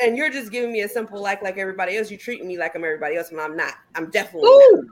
and 0.00 0.16
you're 0.16 0.30
just 0.30 0.50
giving 0.50 0.72
me 0.72 0.80
a 0.80 0.88
simple 0.88 1.20
like 1.20 1.42
like 1.42 1.58
everybody 1.58 1.96
else, 1.96 2.10
you 2.10 2.16
treat 2.16 2.44
me 2.44 2.58
like 2.58 2.74
I'm 2.74 2.84
everybody 2.84 3.16
else, 3.16 3.30
and 3.30 3.40
I'm 3.40 3.56
not. 3.56 3.74
I'm 3.94 4.10
definitely 4.10 4.50
not. 4.72 4.84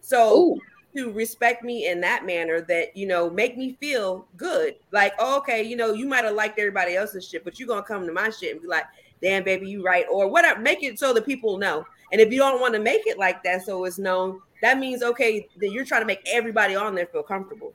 So 0.00 0.36
ooh. 0.36 0.60
to 0.96 1.12
respect 1.12 1.62
me 1.62 1.88
in 1.88 2.00
that 2.00 2.26
manner 2.26 2.60
that 2.62 2.96
you 2.96 3.06
know 3.06 3.30
make 3.30 3.56
me 3.56 3.76
feel 3.80 4.26
good 4.36 4.74
like 4.90 5.14
oh, 5.18 5.38
okay 5.38 5.62
you 5.62 5.76
know 5.76 5.92
you 5.92 6.06
might 6.06 6.24
have 6.24 6.34
liked 6.34 6.58
everybody 6.58 6.96
else's 6.96 7.26
shit 7.26 7.44
but 7.44 7.58
you're 7.58 7.68
gonna 7.68 7.82
come 7.82 8.04
to 8.04 8.12
my 8.12 8.28
shit 8.28 8.52
and 8.52 8.60
be 8.60 8.66
like 8.66 8.84
damn 9.22 9.44
baby 9.44 9.68
you 9.68 9.82
right 9.82 10.04
or 10.10 10.28
whatever 10.28 10.60
make 10.60 10.82
it 10.82 10.98
so 10.98 11.14
that 11.14 11.24
people 11.24 11.56
know 11.56 11.86
and 12.12 12.20
if 12.20 12.30
you 12.32 12.38
don't 12.38 12.60
want 12.60 12.74
to 12.74 12.80
make 12.80 13.06
it 13.06 13.18
like 13.18 13.42
that 13.42 13.64
so 13.64 13.84
it's 13.84 13.98
known 13.98 14.40
that 14.60 14.78
means 14.78 15.02
okay 15.02 15.48
that 15.58 15.70
you're 15.72 15.84
trying 15.84 16.02
to 16.02 16.06
make 16.06 16.20
everybody 16.26 16.74
on 16.74 16.94
there 16.94 17.06
feel 17.06 17.22
comfortable 17.22 17.72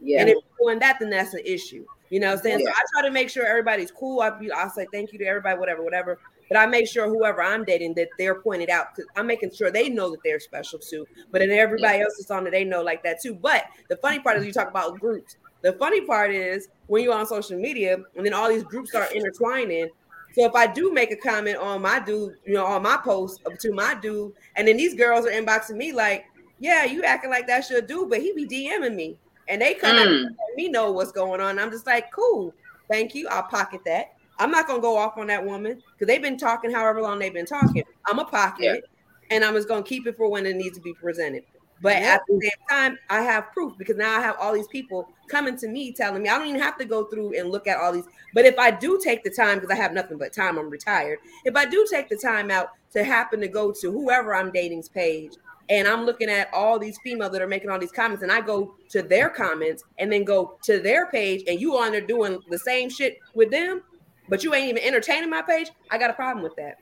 Yeah. 0.00 0.20
and 0.20 0.28
if 0.28 0.34
you're 0.34 0.68
doing 0.68 0.78
that 0.80 0.98
then 1.00 1.10
that's 1.10 1.34
an 1.34 1.42
issue 1.44 1.84
you 2.10 2.20
know 2.20 2.28
what 2.28 2.38
I'm 2.38 2.42
saying 2.42 2.60
Yeah. 2.60 2.66
so 2.66 2.72
i 2.76 2.82
try 3.00 3.08
to 3.08 3.12
make 3.12 3.28
sure 3.30 3.44
everybody's 3.46 3.90
cool 3.90 4.20
i 4.20 4.30
be 4.30 4.50
i'll 4.52 4.70
say 4.70 4.86
thank 4.92 5.12
you 5.12 5.18
to 5.18 5.24
everybody 5.24 5.58
whatever 5.58 5.82
whatever 5.82 6.18
but 6.48 6.56
I 6.56 6.66
make 6.66 6.88
sure 6.88 7.08
whoever 7.08 7.42
I'm 7.42 7.64
dating 7.64 7.94
that 7.94 8.08
they're 8.18 8.40
pointed 8.40 8.70
out 8.70 8.94
because 8.94 9.08
I'm 9.16 9.26
making 9.26 9.52
sure 9.52 9.70
they 9.70 9.88
know 9.90 10.10
that 10.10 10.20
they're 10.24 10.40
special 10.40 10.78
too. 10.78 11.06
But 11.30 11.40
then 11.40 11.50
everybody 11.50 12.00
else 12.00 12.14
is 12.14 12.30
on 12.30 12.46
it, 12.46 12.50
they 12.52 12.64
know 12.64 12.82
like 12.82 13.02
that 13.02 13.20
too. 13.20 13.34
But 13.34 13.64
the 13.88 13.96
funny 13.96 14.18
part 14.18 14.38
is 14.38 14.46
you 14.46 14.52
talk 14.52 14.68
about 14.70 14.98
groups. 14.98 15.36
The 15.60 15.74
funny 15.74 16.00
part 16.00 16.30
is 16.30 16.68
when 16.86 17.02
you're 17.02 17.14
on 17.14 17.26
social 17.26 17.58
media 17.58 17.98
and 18.16 18.24
then 18.24 18.32
all 18.32 18.48
these 18.48 18.62
groups 18.62 18.90
start 18.90 19.12
intertwining. 19.12 19.90
So 20.32 20.44
if 20.44 20.54
I 20.54 20.66
do 20.66 20.92
make 20.92 21.10
a 21.10 21.16
comment 21.16 21.56
on 21.56 21.82
my 21.82 21.98
dude, 22.00 22.34
you 22.46 22.54
know, 22.54 22.64
on 22.66 22.82
my 22.82 22.96
post 23.02 23.40
to 23.60 23.72
my 23.72 23.94
dude, 23.94 24.32
and 24.56 24.68
then 24.68 24.76
these 24.76 24.94
girls 24.94 25.26
are 25.26 25.30
inboxing 25.30 25.76
me 25.76 25.92
like, 25.92 26.24
yeah, 26.60 26.84
you 26.84 27.02
acting 27.02 27.30
like 27.30 27.46
that's 27.46 27.70
your 27.70 27.80
dude, 27.80 28.10
but 28.10 28.20
he 28.20 28.32
be 28.34 28.46
DMing 28.46 28.94
me. 28.94 29.18
And 29.48 29.62
they 29.62 29.74
come 29.74 29.96
Mm. 29.96 30.26
and 30.26 30.36
me 30.56 30.68
know 30.68 30.92
what's 30.92 31.12
going 31.12 31.40
on. 31.40 31.58
I'm 31.58 31.70
just 31.70 31.86
like, 31.86 32.12
cool, 32.12 32.52
thank 32.90 33.14
you. 33.14 33.26
I'll 33.28 33.44
pocket 33.44 33.80
that. 33.86 34.12
I'm 34.38 34.50
not 34.50 34.66
gonna 34.66 34.80
go 34.82 34.96
off 34.96 35.16
on 35.16 35.26
that 35.28 35.44
woman 35.44 35.82
because 35.92 36.06
they've 36.06 36.22
been 36.22 36.36
talking 36.38 36.70
however 36.70 37.00
long 37.02 37.18
they've 37.18 37.32
been 37.32 37.46
talking. 37.46 37.82
I'm 38.06 38.18
a 38.18 38.24
pocket 38.24 38.64
Yeah. 38.64 38.72
it, 38.74 38.84
and 39.30 39.44
I'm 39.44 39.54
just 39.54 39.66
gonna 39.68 39.82
keep 39.82 40.06
it 40.06 40.16
for 40.16 40.28
when 40.30 40.46
it 40.46 40.54
needs 40.56 40.76
to 40.76 40.82
be 40.82 40.92
presented. 40.94 41.42
But 41.80 41.96
at 41.96 42.22
the 42.26 42.40
same 42.40 42.68
time, 42.68 42.98
I 43.08 43.22
have 43.22 43.52
proof 43.52 43.72
because 43.78 43.96
now 43.96 44.16
I 44.16 44.20
have 44.20 44.36
all 44.40 44.52
these 44.52 44.66
people 44.68 45.08
coming 45.28 45.56
to 45.58 45.68
me 45.68 45.92
telling 45.92 46.22
me 46.22 46.28
I 46.28 46.38
don't 46.38 46.48
even 46.48 46.60
have 46.60 46.76
to 46.78 46.84
go 46.84 47.04
through 47.04 47.38
and 47.38 47.50
look 47.50 47.68
at 47.68 47.78
all 47.78 47.92
these. 47.92 48.08
But 48.34 48.46
if 48.46 48.58
I 48.58 48.70
do 48.70 49.00
take 49.02 49.22
the 49.22 49.30
time, 49.30 49.58
because 49.58 49.70
I 49.70 49.76
have 49.76 49.92
nothing 49.92 50.18
but 50.18 50.32
time, 50.32 50.58
I'm 50.58 50.70
retired. 50.70 51.18
If 51.44 51.54
I 51.54 51.66
do 51.66 51.86
take 51.90 52.08
the 52.08 52.16
time 52.16 52.50
out 52.50 52.70
to 52.92 53.04
happen 53.04 53.40
to 53.40 53.48
go 53.48 53.72
to 53.80 53.92
whoever 53.92 54.34
I'm 54.34 54.50
dating's 54.50 54.88
page 54.88 55.32
and 55.70 55.86
I'm 55.86 56.04
looking 56.04 56.30
at 56.30 56.52
all 56.52 56.78
these 56.78 56.98
females 57.04 57.32
that 57.32 57.42
are 57.42 57.46
making 57.48 57.70
all 57.70 57.78
these 57.78 57.92
comments, 57.92 58.22
and 58.22 58.32
I 58.32 58.40
go 58.40 58.74
to 58.90 59.02
their 59.02 59.28
comments 59.28 59.84
and 59.98 60.10
then 60.10 60.24
go 60.24 60.56
to 60.62 60.80
their 60.80 61.06
page, 61.10 61.44
and 61.46 61.60
you 61.60 61.76
on 61.76 61.92
there 61.92 62.00
doing 62.00 62.38
the 62.48 62.58
same 62.58 62.88
shit 62.88 63.18
with 63.34 63.50
them, 63.50 63.82
but 64.28 64.42
you 64.42 64.54
ain't 64.54 64.68
even 64.70 64.82
entertaining 64.82 65.28
my 65.28 65.42
page, 65.42 65.70
I 65.90 65.98
got 65.98 66.10
a 66.10 66.14
problem 66.14 66.42
with 66.42 66.56
that. 66.56 66.78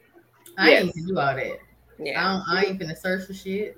I 0.57 0.71
Yes. 0.71 0.85
ain't 0.85 0.95
to 0.95 1.07
do 1.07 1.19
all 1.19 1.35
that. 1.35 1.59
Yeah. 1.99 2.21
I, 2.21 2.33
don't, 2.33 2.45
I 2.49 2.65
ain't 2.71 2.81
finna 2.81 2.97
search 2.97 3.27
for 3.27 3.35
shit. 3.35 3.77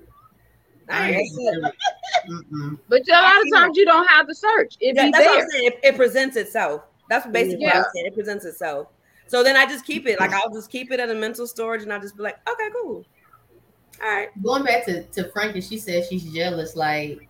But 2.89 3.07
a 3.07 3.11
lot 3.13 3.41
of 3.41 3.47
times 3.53 3.77
you 3.77 3.85
don't 3.85 4.07
have 4.07 4.27
to 4.27 4.35
search. 4.35 4.75
It 4.79 4.95
Yeah, 4.95 5.05
be 5.05 5.11
that's 5.11 5.25
what 5.25 5.35
there. 5.35 5.43
I'm 5.43 5.49
saying. 5.51 5.65
It, 5.67 5.79
it 5.83 5.95
presents 5.95 6.35
itself. 6.35 6.81
That's 7.09 7.27
basically 7.27 7.65
what 7.65 7.75
I'm 7.75 7.85
saying. 7.93 8.07
It 8.07 8.15
presents 8.15 8.45
itself. 8.45 8.87
So 9.27 9.43
then 9.43 9.55
I 9.55 9.65
just 9.65 9.85
keep 9.85 10.07
it. 10.07 10.19
Like 10.19 10.33
I'll 10.33 10.51
just 10.51 10.71
keep 10.71 10.91
it 10.91 10.99
at 10.99 11.09
a 11.09 11.13
mental 11.13 11.45
storage, 11.45 11.83
and 11.83 11.93
I'll 11.93 12.01
just 12.01 12.17
be 12.17 12.23
like, 12.23 12.37
okay, 12.49 12.67
cool. 12.81 13.05
All 14.01 14.09
right. 14.09 14.29
Going 14.43 14.63
back 14.63 14.85
to, 14.85 15.03
to 15.03 15.29
Frankie, 15.29 15.61
she 15.61 15.77
said 15.77 16.05
she's 16.05 16.23
jealous. 16.33 16.75
Like, 16.75 17.27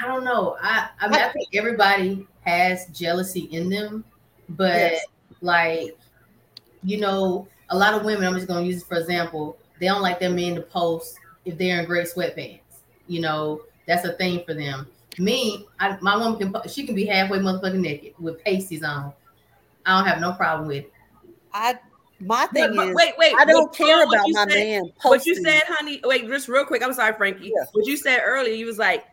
I 0.00 0.06
don't 0.06 0.24
know. 0.24 0.56
I 0.60 0.88
I 1.00 1.08
mean, 1.08 1.20
I 1.20 1.28
think 1.28 1.48
everybody 1.54 2.26
has 2.42 2.86
jealousy 2.86 3.42
in 3.52 3.68
them, 3.68 4.04
but 4.48 4.74
Yes. 4.74 5.04
like, 5.42 5.96
you 6.82 6.98
know, 6.98 7.46
a 7.68 7.76
lot 7.76 7.94
of 7.94 8.04
women. 8.04 8.24
I'm 8.24 8.34
just 8.34 8.48
gonna 8.48 8.64
use 8.64 8.82
it 8.82 8.86
for 8.86 8.96
example. 8.96 9.58
They 9.80 9.86
don't 9.86 10.02
like 10.02 10.20
their 10.20 10.30
men 10.30 10.54
to 10.54 10.62
post 10.62 11.18
if 11.44 11.58
they're 11.58 11.80
in 11.80 11.86
great 11.86 12.06
sweatpants. 12.06 12.60
You 13.08 13.20
know, 13.20 13.62
that's 13.86 14.04
a 14.04 14.12
thing 14.12 14.44
for 14.46 14.54
them. 14.54 14.86
Me, 15.18 15.66
I, 15.78 15.98
my 16.00 16.16
woman 16.16 16.38
can 16.38 16.68
she 16.68 16.86
can 16.86 16.94
be 16.94 17.04
halfway 17.04 17.38
motherfucking 17.38 17.80
naked 17.80 18.14
with 18.18 18.42
pasties 18.42 18.82
on. 18.82 19.12
I 19.84 19.98
don't 19.98 20.08
have 20.08 20.20
no 20.20 20.32
problem 20.32 20.68
with 20.68 20.84
it. 20.84 20.92
I 21.52 21.78
my 22.20 22.46
thing 22.46 22.74
but 22.76 22.88
is 22.88 22.94
wait, 22.94 23.14
wait. 23.18 23.34
I 23.36 23.44
don't 23.44 23.64
what- 23.64 23.74
care 23.74 24.04
about 24.04 24.24
my 24.28 24.46
said- 24.48 24.48
man 24.48 24.92
What 25.02 25.26
you 25.26 25.34
said, 25.34 25.62
honey. 25.66 26.00
Wait, 26.04 26.26
just 26.28 26.48
real 26.48 26.64
quick. 26.64 26.82
I'm 26.82 26.92
sorry, 26.92 27.14
Frankie. 27.14 27.52
Yeah. 27.54 27.64
What 27.72 27.86
you 27.86 27.96
said 27.96 28.20
earlier, 28.24 28.54
you 28.54 28.66
was 28.66 28.78
like, 28.78 29.04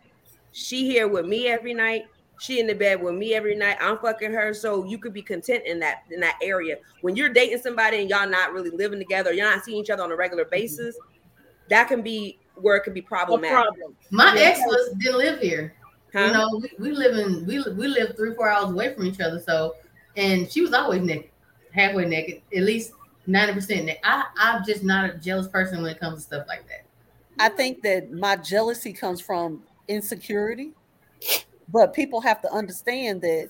she 0.51 0.85
here 0.85 1.07
with 1.07 1.25
me 1.25 1.47
every 1.47 1.73
night. 1.73 2.03
She 2.39 2.59
in 2.59 2.67
the 2.67 2.73
bed 2.73 3.03
with 3.03 3.15
me 3.15 3.33
every 3.33 3.55
night. 3.55 3.77
I'm 3.81 3.97
fucking 3.97 4.31
her, 4.31 4.53
so 4.53 4.85
you 4.85 4.97
could 4.97 5.13
be 5.13 5.21
content 5.21 5.65
in 5.65 5.77
that 5.79 6.03
in 6.09 6.21
that 6.21 6.37
area. 6.41 6.77
When 7.01 7.15
you're 7.17 7.33
dating 7.33 7.59
somebody 7.59 7.99
and 7.99 8.09
y'all 8.09 8.29
not 8.29 8.53
really 8.53 8.69
living 8.69 8.99
together, 8.99 9.33
you're 9.33 9.49
not 9.49 9.65
seeing 9.65 9.79
each 9.79 9.89
other 9.89 10.03
on 10.03 10.11
a 10.11 10.15
regular 10.15 10.45
mm-hmm. 10.45 10.51
basis. 10.51 10.95
That 11.69 11.87
can 11.87 12.01
be 12.01 12.39
where 12.55 12.75
it 12.75 12.81
could 12.81 12.93
be 12.93 13.01
problematic. 13.01 13.51
problem. 13.53 13.95
My 14.11 14.33
Yeah. 14.35 14.49
ex 14.49 14.59
was 14.65 14.95
didn't 14.99 15.17
live 15.17 15.39
here. 15.39 15.73
Huh? 16.13 16.25
You 16.25 16.31
know, 16.33 16.61
we, 16.61 16.71
we 16.79 16.91
live 16.91 17.17
in 17.17 17.45
we 17.45 17.61
we 17.73 17.87
live 17.87 18.15
three 18.15 18.33
four 18.33 18.49
hours 18.49 18.71
away 18.71 18.93
from 18.93 19.05
each 19.05 19.19
other. 19.19 19.39
So, 19.39 19.75
and 20.17 20.51
she 20.51 20.61
was 20.61 20.73
always 20.73 21.01
naked, 21.01 21.29
halfway 21.71 22.05
naked, 22.05 22.41
at 22.55 22.63
least 22.63 22.93
ninety 23.27 23.53
percent 23.53 23.85
naked. 23.85 24.01
I 24.03 24.25
I'm 24.37 24.65
just 24.65 24.83
not 24.83 25.09
a 25.09 25.17
jealous 25.17 25.47
person 25.47 25.81
when 25.81 25.91
it 25.91 25.99
comes 25.99 26.15
to 26.15 26.21
stuff 26.21 26.47
like 26.47 26.67
that. 26.67 26.85
I 27.39 27.49
think 27.49 27.83
that 27.83 28.11
my 28.11 28.35
jealousy 28.35 28.91
comes 28.91 29.21
from 29.21 29.63
insecurity, 29.87 30.71
but 31.71 31.93
people 31.93 32.21
have 32.21 32.41
to 32.41 32.51
understand 32.51 33.21
that 33.21 33.49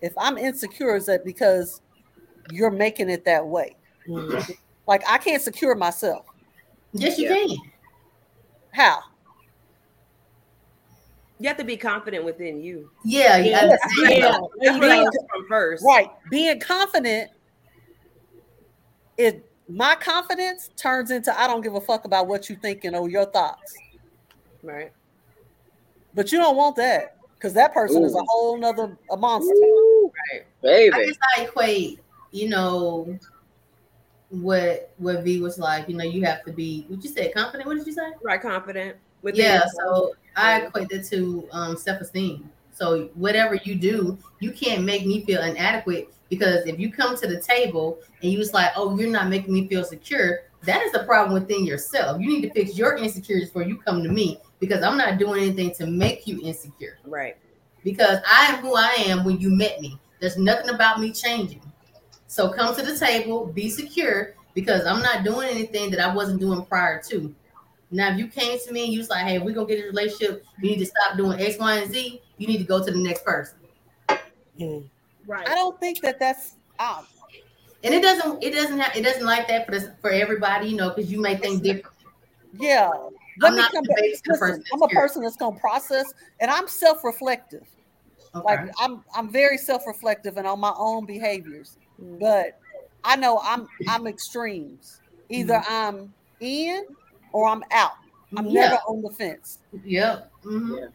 if 0.00 0.12
I'm 0.16 0.38
insecure, 0.38 0.96
is 0.96 1.06
that 1.06 1.24
because 1.24 1.82
you're 2.50 2.70
making 2.70 3.10
it 3.10 3.24
that 3.24 3.46
way? 3.46 3.76
Mm. 4.08 4.56
Like 4.86 5.02
I 5.08 5.18
can't 5.18 5.42
secure 5.42 5.74
myself. 5.74 6.24
Yes, 6.92 7.18
you 7.18 7.28
Yeah. 7.28 7.34
can. 7.46 7.56
How? 8.72 9.02
You 11.38 11.48
have 11.48 11.56
to 11.56 11.64
be 11.64 11.76
confident 11.76 12.24
within 12.24 12.62
you. 12.62 12.90
Yeah, 13.04 13.38
Yeah. 13.38 13.64
yeah. 13.64 13.76
Yeah. 14.08 14.38
that's 14.60 14.78
where 14.78 14.88
Yeah. 14.88 15.04
comes 15.04 15.16
from 15.30 15.46
first. 15.48 15.84
Right. 15.84 16.10
Being 16.30 16.60
confident, 16.60 17.30
it 19.16 19.46
my 19.68 19.94
confidence 19.94 20.68
turns 20.76 21.10
into 21.12 21.38
I 21.38 21.46
don't 21.46 21.60
give 21.60 21.74
a 21.74 21.80
fuck 21.80 22.04
about 22.04 22.26
what 22.26 22.50
you 22.50 22.56
thinking 22.56 22.94
or 22.94 23.08
your 23.08 23.24
thoughts. 23.24 23.74
Right. 24.62 24.92
But 26.12 26.32
you 26.32 26.38
don't 26.38 26.56
want 26.56 26.76
that 26.76 27.16
because 27.34 27.54
that 27.54 27.72
person 27.72 28.02
is 28.02 28.14
a 28.14 28.22
whole 28.26 28.58
nother 28.58 28.98
a 29.10 29.16
monster. 29.16 29.54
Ooh, 29.54 30.12
Right. 30.32 30.44
baby. 30.60 30.94
I 30.94 31.06
guess 31.06 31.16
I 31.36 31.42
equate, 31.42 32.00
you 32.32 32.48
know, 32.48 33.18
what 34.30 34.92
what 34.98 35.22
V 35.22 35.40
was 35.40 35.58
like. 35.58 35.88
You 35.88 35.96
know, 35.96 36.04
you 36.04 36.24
have 36.24 36.44
to 36.44 36.52
be. 36.52 36.86
What 36.88 37.04
you 37.04 37.10
say? 37.10 37.30
confident. 37.30 37.66
What 37.66 37.76
did 37.78 37.86
you 37.86 37.92
say? 37.92 38.10
Right. 38.22 38.40
Confident. 38.40 38.96
Within 39.22 39.44
Yeah. 39.44 39.62
So 39.66 40.14
I 40.36 40.62
equate 40.62 40.88
that 40.88 41.04
to 41.06 41.46
um, 41.52 41.76
self 41.76 42.00
esteem. 42.00 42.50
So 42.72 43.10
whatever 43.14 43.56
you 43.56 43.74
do, 43.74 44.16
you 44.38 44.52
can't 44.52 44.84
make 44.84 45.04
me 45.04 45.22
feel 45.24 45.42
inadequate 45.42 46.14
because 46.30 46.66
if 46.66 46.78
you 46.78 46.90
come 46.90 47.16
to 47.16 47.26
the 47.26 47.40
table 47.40 47.98
and 48.22 48.32
you 48.32 48.38
was 48.38 48.54
like, 48.54 48.70
oh, 48.76 48.98
you're 48.98 49.10
not 49.10 49.28
making 49.28 49.52
me 49.52 49.68
feel 49.68 49.84
secure, 49.84 50.40
that 50.62 50.80
is 50.82 50.94
a 50.94 51.04
problem 51.04 51.34
within 51.34 51.66
yourself. 51.66 52.20
You 52.20 52.28
need 52.28 52.42
to 52.42 52.50
fix 52.54 52.78
your 52.78 52.96
insecurities 52.96 53.48
before 53.48 53.64
you 53.64 53.76
come 53.78 54.02
to 54.02 54.08
me 54.08 54.40
because 54.60 54.82
I'm 54.82 54.96
not 54.96 55.18
doing 55.18 55.42
anything 55.42 55.72
to 55.74 55.86
make 55.86 56.26
you 56.26 56.40
insecure. 56.42 56.98
Right. 57.04 57.36
because 57.84 58.18
I 58.30 58.46
am 58.46 58.60
who 58.60 58.74
I 58.76 58.92
am 59.06 59.24
when 59.24 59.38
you 59.40 59.50
met 59.50 59.80
me. 59.80 59.98
There's 60.20 60.36
nothing 60.36 60.70
about 60.70 61.00
me 61.00 61.12
changing. 61.12 61.62
So 62.30 62.48
come 62.52 62.76
to 62.76 62.82
the 62.82 62.96
table, 62.96 63.46
be 63.46 63.68
secure, 63.68 64.36
because 64.54 64.86
I'm 64.86 65.02
not 65.02 65.24
doing 65.24 65.48
anything 65.48 65.90
that 65.90 65.98
I 65.98 66.14
wasn't 66.14 66.38
doing 66.38 66.64
prior 66.64 67.02
to. 67.08 67.34
Now, 67.90 68.12
if 68.12 68.18
you 68.20 68.28
came 68.28 68.56
to 68.56 68.72
me 68.72 68.84
and 68.84 68.92
you 68.92 69.00
was 69.00 69.10
like, 69.10 69.26
hey, 69.26 69.40
we're 69.40 69.52
gonna 69.52 69.66
get 69.66 69.82
a 69.82 69.88
relationship, 69.88 70.44
you 70.60 70.70
need 70.70 70.78
to 70.78 70.86
stop 70.86 71.16
doing 71.16 71.40
X, 71.40 71.58
Y, 71.58 71.78
and 71.78 71.92
Z, 71.92 72.22
you 72.38 72.46
need 72.46 72.58
to 72.58 72.64
go 72.64 72.84
to 72.84 72.88
the 72.88 72.98
next 72.98 73.24
person. 73.24 73.58
Right. 75.26 75.48
I 75.48 75.56
don't 75.56 75.78
think 75.80 76.02
that 76.02 76.20
that's 76.20 76.54
um, 76.78 77.04
And 77.82 77.92
it 77.92 78.00
doesn't, 78.00 78.44
it 78.44 78.52
doesn't 78.52 78.78
have, 78.78 78.96
it 78.96 79.02
doesn't 79.02 79.24
like 79.26 79.48
that 79.48 79.66
for 79.66 79.72
this, 79.72 79.88
for 80.00 80.10
everybody, 80.10 80.68
you 80.68 80.76
know, 80.76 80.90
because 80.90 81.10
you 81.10 81.20
may 81.20 81.34
think 81.34 81.64
different. 81.64 81.96
yeah. 82.56 82.90
Let 83.40 83.48
I'm 83.48 83.54
me 83.56 83.60
not 83.62 83.72
come 83.72 83.82
the 83.82 83.88
back. 83.88 84.04
Listen, 84.04 84.38
person 84.38 84.64
I'm 84.72 84.82
a 84.82 84.88
here. 84.88 85.00
person 85.00 85.22
that's 85.24 85.36
gonna 85.36 85.58
process 85.58 86.14
and 86.38 86.48
I'm 86.48 86.68
self-reflective. 86.68 87.66
Okay. 88.36 88.44
Like 88.44 88.70
I'm 88.78 89.02
I'm 89.16 89.32
very 89.32 89.58
self-reflective 89.58 90.36
and 90.36 90.46
on 90.46 90.60
my 90.60 90.72
own 90.76 91.06
behaviors. 91.06 91.76
But 92.00 92.58
I 93.04 93.16
know 93.16 93.40
I'm 93.42 93.68
I'm 93.88 94.06
extremes. 94.06 95.00
Either 95.28 95.62
I'm 95.68 96.12
in 96.40 96.84
or 97.32 97.48
I'm 97.48 97.62
out. 97.70 97.92
I'm 98.36 98.46
Yeah. 98.46 98.62
never 98.62 98.76
on 98.88 99.02
the 99.02 99.10
fence. 99.10 99.58
Yep. 99.84 100.30
mhm. 100.44 100.92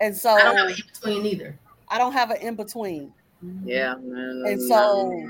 And 0.00 0.16
so 0.16 0.30
I 0.30 0.44
don't 0.44 0.56
have 0.56 0.68
an 0.68 0.74
in 0.76 0.82
between 0.92 1.26
either. 1.26 1.58
I 1.88 1.98
don't 1.98 2.12
have 2.12 2.30
an 2.30 2.36
in 2.38 2.54
between. 2.56 3.12
Yeah, 3.64 3.94
man. 3.96 4.42
And 4.46 4.62
so- 4.62 5.28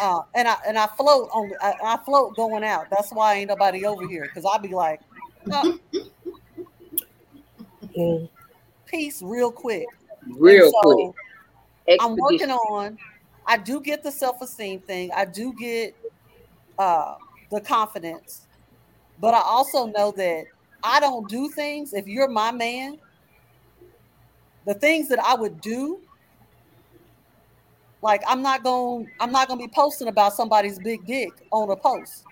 Uh, 0.00 0.20
and 0.34 0.48
I 0.48 0.56
and 0.66 0.76
I 0.78 0.86
float 0.88 1.28
on 1.32 1.52
I, 1.60 1.74
I 1.82 1.96
float 2.04 2.34
going 2.36 2.64
out. 2.64 2.88
That's 2.90 3.10
why 3.12 3.34
ain't 3.36 3.48
nobody 3.48 3.86
over 3.86 4.06
here 4.06 4.24
because 4.24 4.44
I'll 4.44 4.58
be 4.60 4.74
like, 4.74 5.00
oh, 7.96 8.28
peace 8.86 9.22
real 9.22 9.52
quick. 9.52 9.86
real 10.26 10.70
so 10.82 11.14
quick. 11.86 11.98
I'm 12.00 12.16
working 12.16 12.50
on. 12.50 12.98
I 13.46 13.56
do 13.58 13.80
get 13.80 14.02
the 14.02 14.10
self 14.10 14.40
esteem 14.40 14.80
thing. 14.80 15.10
I 15.14 15.24
do 15.24 15.52
get 15.58 15.96
uh, 16.78 17.14
the 17.50 17.60
confidence, 17.60 18.46
but 19.18 19.34
I 19.34 19.40
also 19.40 19.86
know 19.86 20.12
that 20.16 20.44
I 20.82 21.00
don't 21.00 21.28
do 21.28 21.48
things. 21.50 21.92
If 21.92 22.06
you're 22.06 22.28
my 22.28 22.50
man, 22.52 22.98
the 24.66 24.74
things 24.74 25.08
that 25.08 25.18
I 25.18 25.34
would 25.34 25.60
do, 25.60 26.00
like 28.02 28.22
I'm 28.26 28.42
not 28.42 28.62
going. 28.62 29.10
I'm 29.20 29.32
not 29.32 29.48
going 29.48 29.60
to 29.60 29.66
be 29.66 29.72
posting 29.74 30.08
about 30.08 30.34
somebody's 30.34 30.78
big 30.78 31.06
dick 31.06 31.30
on 31.50 31.70
a 31.70 31.76
post. 31.76 32.24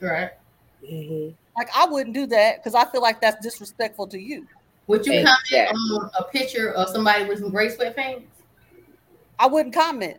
Right. 0.00 0.30
Mhm. 0.84 1.34
Like 1.56 1.68
I 1.74 1.86
wouldn't 1.86 2.14
do 2.14 2.26
that 2.26 2.56
because 2.58 2.74
I 2.74 2.84
feel 2.90 3.02
like 3.02 3.20
that's 3.20 3.42
disrespectful 3.42 4.06
to 4.08 4.18
you. 4.18 4.46
Would 4.86 5.06
you 5.06 5.12
Exactly. 5.14 5.58
comment 5.66 6.02
on 6.02 6.10
a 6.18 6.24
picture 6.24 6.70
of 6.72 6.88
somebody 6.90 7.24
with 7.24 7.40
some 7.40 7.50
gray 7.50 7.68
sweatpants? 7.74 8.35
I 9.38 9.46
wouldn't 9.46 9.74
comment. 9.74 10.18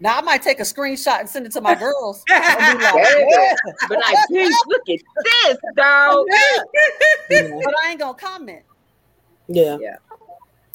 Now 0.00 0.18
I 0.18 0.20
might 0.22 0.42
take 0.42 0.60
a 0.60 0.64
screenshot 0.64 1.20
and 1.20 1.28
send 1.28 1.46
it 1.46 1.52
to 1.52 1.60
my 1.60 1.74
girls. 1.74 2.22
and 2.30 2.80
like, 2.80 2.94
Yeah. 2.94 3.26
"Yeah." 3.28 3.54
But 3.88 3.98
like, 3.98 4.16
look 4.30 4.88
at 4.88 5.00
this, 5.24 5.58
dog. 5.76 6.26
Yeah. 7.30 7.50
but 7.64 7.74
I 7.84 7.90
ain't 7.90 8.00
gonna 8.00 8.14
comment. 8.14 8.62
Yeah. 9.48 9.76
Yeah. 9.80 9.96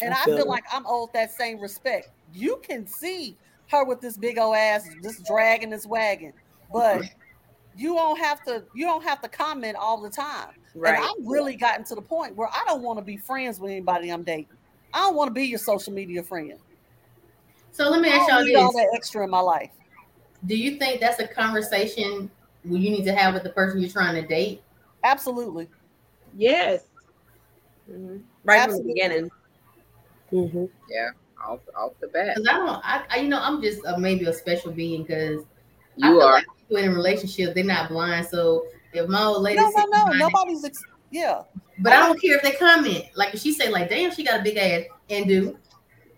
And 0.02 0.14
I 0.14 0.22
I 0.22 0.24
feel 0.26 0.38
feel 0.38 0.48
like 0.48 0.64
I'm 0.72 0.86
owed 0.86 1.14
that 1.14 1.32
same 1.32 1.60
respect. 1.60 2.10
You 2.34 2.60
can 2.64 2.86
see 2.86 3.38
her 3.70 3.86
with 3.86 4.02
this 4.02 4.18
big 4.18 4.38
old 4.38 4.56
ass 4.56 4.88
just 5.02 5.26
dragging 5.26 5.70
this 5.70 5.86
wagon, 5.86 6.34
but 6.72 7.04
you 7.76 7.94
don't 7.96 8.20
have 8.20 8.44
to. 8.46 8.64
You 8.76 8.86
don't 8.86 9.04
have 9.04 9.22
to 9.22 9.30
comment 9.30 9.78
all 9.78 10.02
the 10.02 10.10
time. 10.10 10.50
Right. 10.76 10.96
And 10.96 11.04
I've 11.04 11.26
really 11.26 11.56
gotten 11.56 11.84
to 11.86 11.96
the 11.96 12.02
point 12.02 12.36
where 12.36 12.50
I 12.50 12.64
don't 12.68 12.82
want 12.82 13.00
to 13.00 13.06
be 13.06 13.18
friends 13.18 13.60
with 13.60 13.72
anybody 13.72 14.10
I'm 14.10 14.24
dating. 14.24 14.48
I 14.94 15.00
don't 15.00 15.16
want 15.16 15.30
to 15.30 15.34
be 15.34 15.46
your 15.46 15.60
social 15.60 15.94
media 15.94 16.22
friend. 16.24 16.60
So 17.74 17.90
let 17.90 18.00
me 18.02 18.10
ask 18.10 18.30
y'all 18.30 18.44
need 18.44 18.56
all 18.56 18.72
this: 18.72 18.76
that 18.84 18.92
extra 18.96 19.24
in 19.24 19.30
my 19.30 19.40
life. 19.42 19.72
Do 20.46 20.56
you 20.56 20.78
think 20.78 21.02
that's 21.02 21.20
a 21.20 21.28
conversation 21.28 22.30
you 22.64 22.78
need 22.78 23.04
to 23.06 23.14
have 23.14 23.34
with 23.34 23.44
the 23.44 23.50
person 23.50 23.82
you're 23.82 23.90
trying 23.90 24.16
to 24.22 24.26
date? 24.28 24.62
Absolutely. 25.04 25.68
Yes. 26.38 26.84
Mhm. 27.92 28.22
Right 28.44 28.62
from 28.62 28.72
the 28.72 28.78
Absolutely. 28.78 28.94
beginning. 28.94 29.32
Mhm. 30.32 30.70
Yeah, 30.90 31.10
off 31.46 31.60
off 31.76 31.92
the 32.00 32.08
bat. 32.08 32.36
Because 32.36 32.48
I 32.48 32.54
don't, 32.54 32.70
I, 32.86 33.04
I, 33.10 33.18
you 33.18 33.28
know, 33.30 33.40
I'm 33.42 33.62
just 33.62 33.82
a, 33.86 33.98
maybe 34.00 34.26
a 34.26 34.34
special 34.34 34.72
being 34.72 35.04
because 35.04 35.44
I 36.02 36.08
You 36.10 36.20
feel 36.20 36.28
are. 36.28 36.34
like 36.34 36.46
people 36.60 36.78
in 36.84 36.92
a 36.92 36.94
relationship 36.94 37.54
they're 37.56 37.64
not 37.64 37.90
blind. 37.90 38.28
So 38.28 38.66
if 38.94 39.08
my 39.10 39.24
old 39.24 39.42
lady, 39.44 39.60
No, 39.60 39.70
no, 39.70 39.84
no. 39.86 40.06
behind- 40.06 40.20
Nobody's. 40.20 40.64
Ex- 40.64 40.84
yeah. 41.12 41.44
but 41.80 41.92
I 41.94 42.06
don't 42.08 42.22
care 42.22 42.36
if 42.38 42.44
they 42.44 42.52
comment. 42.54 43.06
Like 43.16 43.34
if 43.34 43.42
she 43.42 43.52
say 43.54 43.70
like, 43.70 43.90
"Damn, 43.90 44.12
she 44.12 44.24
got 44.24 44.40
a 44.40 44.44
big 44.44 44.58
ass," 44.58 44.84
and 45.10 45.28
do, 45.28 45.58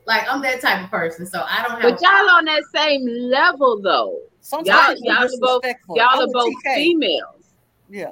like 0.06 0.32
I'm 0.32 0.42
that 0.42 0.62
type 0.62 0.84
of 0.84 0.92
person. 0.92 1.26
So 1.26 1.44
I 1.48 1.62
don't 1.64 1.82
have. 1.82 1.92
But 1.92 2.02
y'all 2.02 2.30
on 2.30 2.46
that 2.46 2.64
same 2.74 3.06
level 3.08 3.82
though. 3.82 4.20
Sometimes 4.42 5.02
y'all 5.02 5.16
you're 5.22 5.26
are 5.26 5.30
both- 5.40 5.66
Y'all 5.90 6.22
are 6.22 6.28
both 6.32 6.54
TK. 6.66 6.76
females. 6.76 7.54
Yeah. 7.90 8.12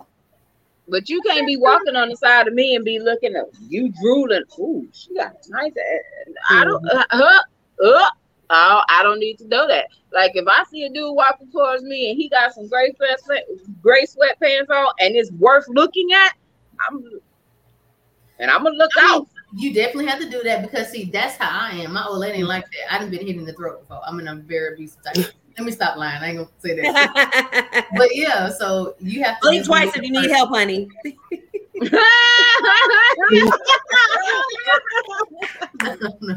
But 0.87 1.07
you 1.07 1.21
can't 1.21 1.47
be 1.47 1.55
walking 1.57 1.95
on 1.95 2.09
the 2.09 2.15
side 2.17 2.47
of 2.47 2.53
me 2.53 2.75
and 2.75 2.83
be 2.83 2.99
looking 2.99 3.35
at 3.35 3.45
you 3.67 3.93
drooling. 4.01 4.43
Ooh, 4.59 4.87
she 4.91 5.13
got 5.15 5.33
a 5.33 5.49
nice 5.51 5.71
ass. 5.77 6.33
I 6.49 6.65
don't 6.65 6.85
uh, 6.91 7.03
uh, 7.11 7.39
uh, 7.85 8.09
oh, 8.49 8.81
I 8.89 9.01
don't 9.01 9.19
need 9.19 9.37
to 9.37 9.47
know 9.47 9.67
that. 9.67 9.87
Like 10.11 10.31
if 10.35 10.45
I 10.47 10.63
see 10.69 10.83
a 10.83 10.89
dude 10.89 11.15
walking 11.15 11.49
towards 11.51 11.83
me 11.83 12.09
and 12.09 12.17
he 12.17 12.27
got 12.27 12.53
some 12.53 12.67
gray 12.67 12.93
sweat 12.97 13.43
gray 13.81 14.05
sweatpants 14.05 14.69
on 14.69 14.93
and 14.99 15.15
it's 15.15 15.31
worth 15.33 15.65
looking 15.69 16.11
at, 16.13 16.33
I'm 16.87 17.03
and 18.39 18.51
I'm 18.51 18.63
gonna 18.63 18.75
look 18.75 18.91
I 18.97 19.01
mean, 19.01 19.21
out. 19.21 19.27
You 19.55 19.73
definitely 19.73 20.07
have 20.07 20.19
to 20.19 20.29
do 20.29 20.41
that 20.43 20.61
because 20.61 20.89
see, 20.89 21.05
that's 21.05 21.37
how 21.37 21.67
I 21.67 21.71
am. 21.77 21.93
My 21.93 22.05
old 22.05 22.19
lady 22.19 22.39
ain't 22.39 22.47
like 22.47 22.65
that. 22.65 22.93
I 22.93 22.99
done 22.99 23.11
been 23.11 23.25
hit 23.25 23.35
in 23.35 23.45
the 23.45 23.53
throat 23.53 23.81
before. 23.81 24.01
I'm 24.05 24.19
in 24.19 24.27
a 24.27 24.35
very 24.35 24.73
abusive 24.73 25.03
type. 25.03 25.17
Let 25.57 25.65
me 25.65 25.71
stop 25.71 25.97
lying. 25.97 26.21
I 26.23 26.29
ain't 26.29 26.37
gonna 26.37 26.49
say 26.59 26.81
that. 26.81 27.85
but 27.97 28.15
yeah, 28.15 28.49
so 28.49 28.95
you 28.99 29.23
have 29.23 29.39
to 29.39 29.47
Blink 29.47 29.59
just 29.59 29.69
twice 29.69 29.95
if 29.95 30.03
you 30.03 30.11
need 30.11 30.31
help, 30.31 30.49
honey. 30.49 30.89
no, 31.81 31.89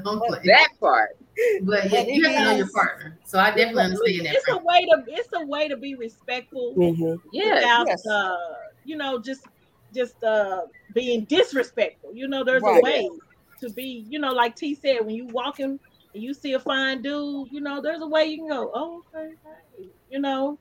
I'm 0.04 0.20
that 0.44 0.68
part. 0.80 1.16
But 1.62 1.90
yeah, 1.90 2.00
But 2.00 2.08
you 2.08 2.24
it 2.24 2.30
have 2.30 2.36
to 2.36 2.44
know 2.44 2.56
your 2.56 2.70
partner. 2.70 3.18
So 3.24 3.38
I 3.38 3.50
definitely 3.50 3.84
understand 3.84 4.26
that. 4.26 4.34
It's 4.34 4.48
a 4.48 4.58
way 4.58 4.86
to 4.86 5.04
it's 5.08 5.28
a 5.34 5.46
way 5.46 5.68
to 5.68 5.76
be 5.76 5.94
respectful 5.94 6.74
Mhm. 6.76 7.20
Yeah. 7.32 7.54
without 7.54 7.86
Yes. 7.88 8.06
uh 8.06 8.36
you 8.84 8.96
know 8.96 9.18
just 9.18 9.46
just 9.96 10.22
uh 10.22 10.62
being 10.92 11.24
disrespectful. 11.26 12.12
You 12.14 12.28
know, 12.28 12.44
there's 12.44 12.62
Right. 12.62 12.76
a 12.78 12.82
way 12.82 13.10
to 13.60 13.70
be, 13.70 14.06
you 14.08 14.18
know, 14.20 14.32
like 14.32 14.56
T 14.56 14.74
said, 14.74 15.00
when 15.06 15.16
you 15.16 15.26
walking 15.26 15.80
and 16.14 16.22
you 16.22 16.34
see 16.34 16.52
a 16.54 16.60
fine 16.60 17.02
dude, 17.02 17.48
you 17.50 17.60
know, 17.60 17.80
there's 17.82 18.02
a 18.02 18.08
way 18.08 18.26
you 18.26 18.38
can 18.38 18.48
go, 18.48 18.70
oh, 18.74 19.02
okay, 19.14 19.30
hey," 19.78 19.88
you 20.10 20.20
know, 20.20 20.58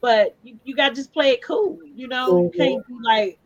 but 0.00 0.36
you, 0.42 0.58
you 0.64 0.76
got 0.76 0.90
to 0.90 0.94
just 0.96 1.12
play 1.12 1.30
it 1.30 1.42
cool, 1.44 1.78
you 1.94 2.08
know, 2.08 2.36
you 2.38 2.50
Mhm. 2.50 2.56
can't 2.56 2.86
be 2.86 2.94
like, 3.04 3.38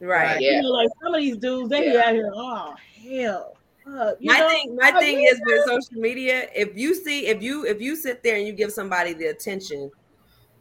Right. 0.00 0.40
Yeah. 0.40 0.50
you 0.52 0.62
know, 0.62 0.68
like 0.70 0.88
some 1.02 1.14
of 1.14 1.20
these 1.20 1.36
dudes, 1.38 1.70
they 1.70 1.82
Yeah. 1.84 2.00
out 2.02 2.14
here, 2.14 2.30
oh 2.34 2.74
hell, 2.96 3.58
uh, 3.86 4.12
you 4.20 4.30
my 4.30 4.38
know, 4.38 4.46
thing, 4.46 4.76
my 4.76 4.90
like, 4.92 5.00
thing 5.00 5.16
you 5.18 5.28
is 5.30 5.40
with 5.44 5.64
social 5.64 6.00
media. 6.00 6.48
If 6.54 6.76
you 6.76 6.94
see, 6.94 7.26
if 7.26 7.42
you 7.42 7.64
if 7.64 7.80
you 7.80 7.96
sit 7.96 8.22
there 8.22 8.36
and 8.36 8.46
you 8.46 8.52
give 8.52 8.72
somebody 8.72 9.12
the 9.12 9.26
attention, 9.26 9.90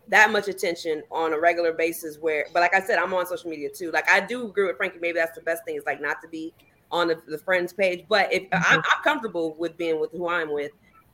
that 0.09 0.31
much 0.31 0.47
attention 0.47 1.03
on 1.11 1.33
a 1.33 1.39
regular 1.39 1.73
basis, 1.73 2.17
where, 2.17 2.45
but 2.53 2.61
like 2.61 2.73
I 2.73 2.81
said, 2.81 2.97
I'm 2.97 3.13
on 3.13 3.25
social 3.25 3.49
media 3.49 3.69
too. 3.69 3.91
Like 3.91 4.09
I 4.09 4.19
do 4.19 4.47
agree 4.47 4.65
with 4.65 4.77
Frankie. 4.77 4.99
Maybe 4.99 5.19
that's 5.19 5.35
the 5.35 5.41
best 5.41 5.65
thing 5.65 5.75
is 5.75 5.83
like 5.85 6.01
not 6.01 6.21
to 6.21 6.27
be 6.27 6.53
on 6.91 7.09
the, 7.09 7.21
the 7.27 7.37
friends 7.37 7.73
page. 7.73 8.05
But 8.07 8.31
if 8.31 8.43
I'm, 8.51 8.61
mm-hmm. 8.61 8.75
I'm 8.75 9.03
comfortable 9.03 9.55
with 9.57 9.77
being 9.77 9.99
with 9.99 10.11
who 10.11 10.29
I'm 10.29 10.51
with, 10.51 10.71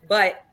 but 0.08 0.46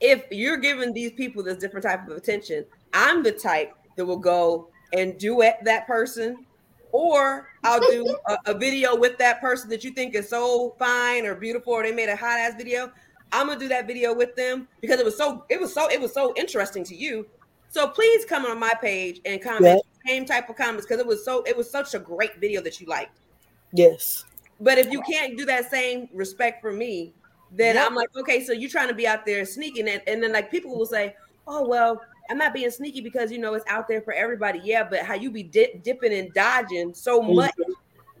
if 0.00 0.24
you're 0.30 0.58
giving 0.58 0.92
these 0.92 1.12
people 1.12 1.42
this 1.42 1.56
different 1.56 1.84
type 1.84 2.08
of 2.08 2.16
attention, 2.16 2.64
I'm 2.92 3.22
the 3.22 3.32
type 3.32 3.74
that 3.96 4.06
will 4.06 4.18
go 4.18 4.68
and 4.92 5.18
duet 5.18 5.60
that 5.64 5.86
person, 5.86 6.46
or 6.92 7.50
I'll 7.64 7.80
do 7.80 8.16
a, 8.26 8.38
a 8.46 8.54
video 8.54 8.96
with 8.96 9.18
that 9.18 9.40
person 9.40 9.68
that 9.70 9.84
you 9.84 9.90
think 9.90 10.14
is 10.14 10.28
so 10.28 10.76
fine 10.78 11.26
or 11.26 11.34
beautiful, 11.34 11.72
or 11.72 11.82
they 11.82 11.92
made 11.92 12.08
a 12.08 12.16
hot 12.16 12.38
ass 12.38 12.54
video. 12.56 12.92
I'm 13.32 13.48
gonna 13.48 13.58
do 13.58 13.68
that 13.68 13.86
video 13.86 14.14
with 14.14 14.36
them 14.36 14.68
because 14.80 15.00
it 15.00 15.04
was 15.04 15.16
so 15.16 15.44
it 15.50 15.60
was 15.60 15.74
so 15.74 15.88
it 15.88 16.00
was 16.00 16.14
so 16.14 16.32
interesting 16.36 16.84
to 16.84 16.94
you. 16.94 17.26
So 17.70 17.88
please 17.88 18.24
come 18.24 18.46
on 18.46 18.58
my 18.58 18.72
page 18.80 19.20
and 19.24 19.42
comment 19.42 19.82
same 20.06 20.24
type 20.24 20.48
of 20.48 20.56
comments 20.56 20.86
because 20.86 21.00
it 21.00 21.06
was 21.06 21.24
so 21.24 21.42
it 21.46 21.56
was 21.56 21.70
such 21.70 21.94
a 21.94 21.98
great 21.98 22.40
video 22.40 22.62
that 22.62 22.80
you 22.80 22.86
liked. 22.86 23.18
Yes. 23.72 24.24
But 24.60 24.78
if 24.78 24.90
you 24.90 25.02
can't 25.02 25.36
do 25.36 25.44
that 25.46 25.70
same 25.70 26.08
respect 26.12 26.60
for 26.62 26.72
me, 26.72 27.12
then 27.52 27.76
Yep. 27.76 27.86
I'm 27.86 27.94
like, 27.94 28.08
okay, 28.16 28.42
so 28.44 28.52
you're 28.52 28.70
trying 28.70 28.88
to 28.88 28.94
be 28.94 29.06
out 29.06 29.24
there 29.26 29.44
sneaking 29.44 29.86
it. 29.86 30.02
And 30.06 30.22
then 30.22 30.32
like 30.32 30.50
people 30.50 30.76
will 30.76 30.86
say, 30.86 31.14
oh, 31.46 31.66
well, 31.68 32.00
I'm 32.30 32.38
not 32.38 32.52
being 32.52 32.70
sneaky 32.70 33.00
because, 33.00 33.30
you 33.30 33.38
know, 33.38 33.54
it's 33.54 33.64
out 33.68 33.88
there 33.88 34.02
for 34.02 34.12
everybody. 34.12 34.60
Yeah, 34.62 34.84
but 34.84 35.00
how 35.00 35.14
you 35.14 35.30
be 35.30 35.42
dip, 35.42 35.82
dipping 35.82 36.12
and 36.12 36.32
dodging 36.34 36.94
so 36.94 37.22
Mhm. 37.22 37.34
much. 37.36 37.54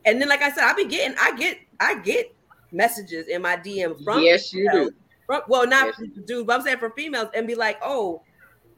And 0.04 0.20
then, 0.20 0.28
like 0.28 0.40
I 0.42 0.50
said, 0.50 0.64
I 0.64 0.72
be 0.74 0.86
getting, 0.86 1.16
I 1.18 1.36
get, 1.36 1.58
I 1.80 1.98
get 1.98 2.34
messages 2.72 3.28
in 3.28 3.42
my 3.42 3.56
DM 3.56 4.02
from, 4.04 4.22
Yes, 4.22 4.52
you 4.52 4.70
do. 4.70 4.92
from 5.26 5.42
well, 5.48 5.66
not 5.66 5.86
Yes. 5.86 5.96
from 5.96 6.24
dudes, 6.24 6.46
but 6.46 6.58
I'm 6.58 6.62
saying 6.62 6.78
for 6.78 6.90
females 6.90 7.28
and 7.34 7.46
be 7.46 7.54
like, 7.54 7.78
oh, 7.82 8.22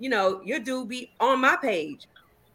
you 0.01 0.09
know, 0.10 0.40
your 0.44 0.59
dude 0.59 0.89
be 0.89 1.12
on 1.20 1.40
my 1.40 1.56
page. 1.56 2.09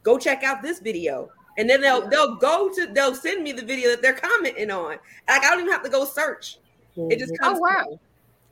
Go 0.03 0.17
check 0.17 0.43
out 0.43 0.61
this 0.61 0.79
video. 0.79 1.29
And 1.57 1.69
then 1.69 1.79
they'll 1.79 2.07
they'll 2.09 2.35
go 2.35 2.69
to 2.73 2.87
they'll 2.87 3.15
send 3.15 3.41
me 3.43 3.53
the 3.53 3.63
video 3.63 3.91
that 3.91 4.01
they're 4.01 4.13
commenting 4.13 4.69
on. 4.71 4.97
Like 5.27 5.43
I 5.43 5.49
don't 5.51 5.61
even 5.61 5.71
have 5.71 5.83
to 5.83 5.89
go 5.89 6.03
search. 6.03 6.59
It 6.97 7.17
just 7.19 7.33
Mhm. 7.33 7.37
comes. 7.39 7.59
Oh, 7.59 7.61
wow. 7.61 7.99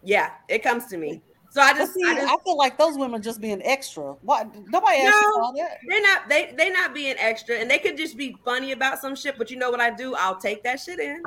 Yeah, 0.03 0.31
it 0.47 0.63
comes 0.63 0.87
to 0.87 0.97
me. 0.97 1.21
So 1.49 1.61
I 1.61 1.73
just, 1.73 1.93
see, 1.93 2.01
I 2.03 2.13
I, 2.13 2.35
feel 2.43 2.57
like 2.57 2.79
those 2.79 2.97
women 2.97 3.21
just 3.21 3.39
being 3.39 3.61
extra. 3.63 4.13
Why 4.21 4.43
nobody 4.69 4.97
asked 4.97 5.21
you 5.21 5.33
No. 5.35 5.43
all 5.43 5.53
that? 5.53 5.77
they're 5.87 6.01
not 6.01 6.27
they 6.27 6.53
they 6.57 6.71
not 6.71 6.95
being 6.95 7.15
extra, 7.19 7.57
and 7.57 7.69
they 7.69 7.77
could 7.77 7.95
just 7.95 8.17
be 8.17 8.35
funny 8.43 8.71
about 8.71 8.99
some 8.99 9.15
shit. 9.15 9.37
But 9.37 9.51
you 9.51 9.57
know 9.57 9.69
what 9.69 9.79
I 9.79 9.91
do? 9.91 10.15
I'll 10.15 10.37
take 10.37 10.63
that 10.63 10.79
shit 10.79 10.99
in, 10.99 11.21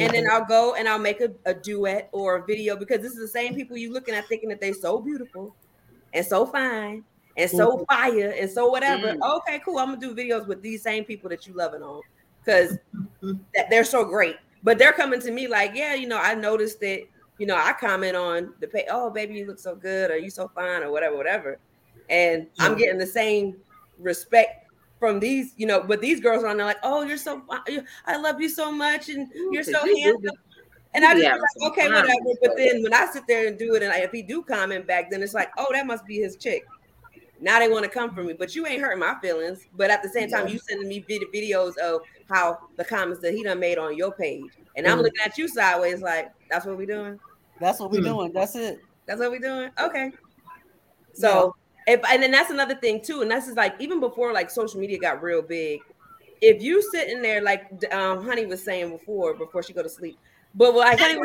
and 0.00 0.12
then 0.12 0.26
I'll 0.28 0.44
go 0.44 0.74
and 0.74 0.88
I'll 0.88 0.98
make 0.98 1.20
a, 1.20 1.30
a 1.46 1.54
duet 1.54 2.08
or 2.12 2.36
a 2.36 2.44
video 2.44 2.76
because 2.76 3.00
this 3.00 3.12
is 3.12 3.18
the 3.20 3.28
same 3.28 3.54
people 3.54 3.76
you 3.76 3.92
looking 3.92 4.14
at 4.14 4.26
thinking 4.26 4.48
that 4.48 4.60
they 4.60 4.72
so 4.72 4.98
beautiful 4.98 5.54
and 6.12 6.24
so 6.26 6.46
fine 6.46 7.04
and 7.36 7.50
so 7.50 7.84
fire 7.88 8.34
and 8.38 8.50
so 8.50 8.68
whatever. 8.68 9.14
Mm. 9.14 9.36
Okay, 9.38 9.60
cool. 9.64 9.78
I'm 9.78 9.94
gonna 9.94 10.00
do 10.00 10.14
videos 10.14 10.46
with 10.46 10.62
these 10.62 10.82
same 10.82 11.04
people 11.04 11.30
that 11.30 11.46
you 11.46 11.54
loving 11.54 11.82
on 11.82 12.02
because 12.44 12.78
that 13.54 13.70
they're 13.70 13.84
so 13.84 14.04
great. 14.04 14.36
But 14.62 14.78
they're 14.78 14.92
coming 14.92 15.20
to 15.22 15.30
me 15.30 15.48
like, 15.48 15.72
yeah, 15.74 15.94
you 15.94 16.06
know, 16.06 16.18
I 16.18 16.34
noticed 16.34 16.80
that, 16.80 17.02
you 17.38 17.46
know, 17.46 17.56
I 17.56 17.72
comment 17.72 18.16
on 18.16 18.54
the 18.60 18.68
pay, 18.68 18.86
oh 18.90 19.10
baby, 19.10 19.34
you 19.34 19.46
look 19.46 19.58
so 19.58 19.74
good, 19.74 20.10
or 20.10 20.18
you 20.18 20.30
so 20.30 20.48
fine, 20.54 20.82
or 20.82 20.92
whatever, 20.92 21.16
whatever. 21.16 21.58
And 22.08 22.46
I'm 22.60 22.76
getting 22.76 22.98
the 22.98 23.06
same 23.06 23.56
respect 23.98 24.70
from 25.00 25.18
these, 25.18 25.54
you 25.56 25.66
know, 25.66 25.82
but 25.82 26.00
these 26.00 26.20
girls 26.20 26.44
are 26.44 26.48
on 26.48 26.58
there 26.58 26.66
like, 26.66 26.78
oh, 26.84 27.02
you're 27.02 27.16
so, 27.16 27.42
I 28.06 28.16
love 28.18 28.40
you 28.40 28.48
so 28.48 28.70
much, 28.70 29.08
and 29.08 29.28
you're 29.50 29.64
so 29.64 29.84
you 29.84 30.04
handsome. 30.04 30.36
And 30.94 31.04
I 31.04 31.12
just 31.12 31.22
Yeah, 31.24 31.32
like, 31.32 31.40
some 31.56 31.72
okay, 31.72 31.88
fun. 31.88 31.94
whatever. 31.94 32.38
But 32.42 32.56
then 32.56 32.82
when 32.82 32.92
I 32.92 33.06
sit 33.06 33.24
there 33.26 33.46
and 33.46 33.58
do 33.58 33.74
it, 33.74 33.82
and 33.82 33.92
I, 33.92 33.98
if 33.98 34.10
he 34.10 34.22
do 34.22 34.42
comment 34.42 34.86
back, 34.86 35.10
then 35.10 35.22
it's 35.22 35.34
like, 35.34 35.50
oh, 35.56 35.68
that 35.72 35.86
must 35.86 36.06
be 36.06 36.16
his 36.18 36.36
chick. 36.36 36.62
Now 37.40 37.58
they 37.58 37.68
want 37.68 37.84
to 37.84 37.90
come 37.90 38.14
for 38.14 38.22
me, 38.22 38.34
but 38.34 38.54
you 38.54 38.66
ain't 38.66 38.82
hurting 38.82 39.00
my 39.00 39.16
feelings. 39.20 39.66
But 39.74 39.90
at 39.90 40.02
the 40.02 40.08
same 40.08 40.28
time, 40.28 40.48
you 40.48 40.58
sending 40.58 40.88
me 40.88 41.04
vid- 41.08 41.32
videos 41.34 41.76
of 41.78 42.02
how 42.28 42.58
the 42.76 42.84
comments 42.84 43.20
that 43.22 43.34
he 43.34 43.42
done 43.42 43.58
made 43.58 43.78
on 43.78 43.96
your 43.96 44.12
page, 44.12 44.50
and 44.76 44.86
I'm 44.86 44.98
Mhm. 44.98 45.02
looking 45.02 45.20
at 45.24 45.36
you 45.38 45.48
sideways, 45.48 46.02
like, 46.02 46.30
that's 46.50 46.66
what 46.66 46.76
we 46.76 46.86
doing. 46.86 47.18
That's 47.58 47.80
what 47.80 47.90
we're 47.90 48.00
Hmm. 48.00 48.06
doing. 48.06 48.32
That's 48.32 48.54
it. 48.54 48.80
That's 49.06 49.20
what 49.20 49.30
we 49.32 49.38
doing. 49.38 49.70
Okay. 49.80 50.12
So 51.14 51.54
if 51.86 52.00
and 52.10 52.22
then 52.22 52.30
that's 52.30 52.50
another 52.50 52.74
thing 52.74 53.00
too, 53.02 53.22
and 53.22 53.30
that's 53.30 53.46
just 53.46 53.56
like 53.56 53.74
even 53.80 54.00
before 54.00 54.32
like 54.32 54.50
social 54.50 54.80
media 54.80 54.98
got 54.98 55.22
real 55.22 55.42
big. 55.42 55.80
If 56.40 56.62
you 56.62 56.82
sitting 56.90 57.22
there 57.22 57.42
like 57.42 57.64
um, 57.92 58.24
Honey 58.24 58.46
was 58.46 58.64
saying 58.64 58.90
before, 58.90 59.34
before 59.34 59.62
she 59.62 59.72
go 59.72 59.82
to 59.82 59.88
sleep, 59.88 60.18
but 60.54 60.74
was 60.74 60.84
saying, 60.98 61.22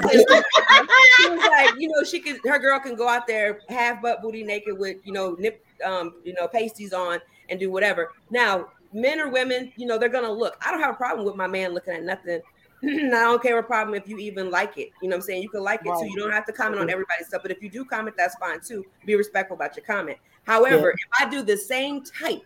she 1.17 1.29
was 1.29 1.39
like, 1.49 1.71
you 1.77 1.89
know, 1.89 2.03
she 2.03 2.19
could 2.19 2.39
her 2.45 2.59
girl 2.59 2.79
can 2.79 2.95
go 2.95 3.07
out 3.07 3.27
there 3.27 3.61
half 3.69 4.01
butt 4.01 4.21
booty 4.21 4.43
naked 4.43 4.77
with 4.77 4.97
you 5.03 5.11
know 5.11 5.35
nip 5.39 5.63
um 5.85 6.15
you 6.23 6.33
know 6.33 6.47
pasties 6.47 6.93
on 6.93 7.19
and 7.49 7.59
do 7.59 7.69
whatever. 7.71 8.11
Now 8.29 8.67
men 8.93 9.19
or 9.19 9.29
women, 9.29 9.71
you 9.75 9.85
know, 9.85 9.97
they're 9.97 10.09
gonna 10.09 10.31
look. 10.31 10.55
I 10.65 10.71
don't 10.71 10.79
have 10.79 10.93
a 10.93 10.97
problem 10.97 11.25
with 11.25 11.35
my 11.35 11.47
man 11.47 11.73
looking 11.73 11.93
at 11.93 12.03
nothing. 12.03 12.41
I 12.83 13.09
don't 13.09 13.41
care 13.41 13.57
a 13.57 13.63
problem 13.63 13.95
if 13.95 14.07
you 14.07 14.17
even 14.17 14.51
like 14.51 14.77
it. 14.77 14.91
You 15.01 15.09
know 15.09 15.15
what 15.15 15.23
I'm 15.23 15.27
saying? 15.27 15.43
You 15.43 15.49
can 15.49 15.63
like 15.63 15.81
it 15.83 15.91
too. 15.99 16.05
You 16.05 16.15
don't 16.15 16.31
have 16.31 16.45
to 16.45 16.53
comment 16.53 16.79
on 16.79 16.89
everybody's 16.89 17.27
stuff. 17.27 17.41
But 17.41 17.51
if 17.51 17.61
you 17.61 17.69
do 17.69 17.83
comment, 17.83 18.15
that's 18.15 18.35
fine 18.35 18.59
too. 18.61 18.85
Be 19.05 19.15
respectful 19.15 19.55
about 19.55 19.75
your 19.75 19.85
comment. 19.85 20.19
However, 20.45 20.91
if 20.91 20.99
I 21.19 21.29
do 21.29 21.41
the 21.41 21.57
same 21.57 22.03
type 22.03 22.43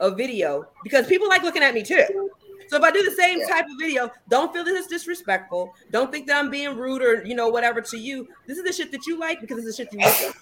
of 0.00 0.16
video, 0.16 0.66
because 0.82 1.06
people 1.06 1.28
like 1.28 1.42
looking 1.42 1.62
at 1.62 1.72
me 1.72 1.82
too. 1.82 2.30
So 2.68 2.76
if 2.76 2.82
I 2.82 2.90
do 2.90 3.02
the 3.02 3.10
same 3.10 3.46
type 3.46 3.64
of 3.64 3.72
video, 3.78 4.10
don't 4.28 4.52
feel 4.52 4.64
that 4.64 4.74
it's 4.74 4.86
disrespectful. 4.86 5.74
Don't 5.90 6.12
think 6.12 6.26
that 6.26 6.36
I'm 6.36 6.50
being 6.50 6.76
rude 6.76 7.02
or 7.02 7.24
you 7.24 7.34
know 7.34 7.48
whatever 7.48 7.80
to 7.80 7.98
you. 7.98 8.28
This 8.46 8.58
is 8.58 8.64
the 8.64 8.72
shit 8.72 8.92
that 8.92 9.06
you 9.06 9.18
like 9.18 9.40
because 9.40 9.58
it's 9.58 9.76
the 9.76 9.84
shit 9.84 9.92
you 9.92 9.98
look 9.98 10.08
at. 10.08 10.34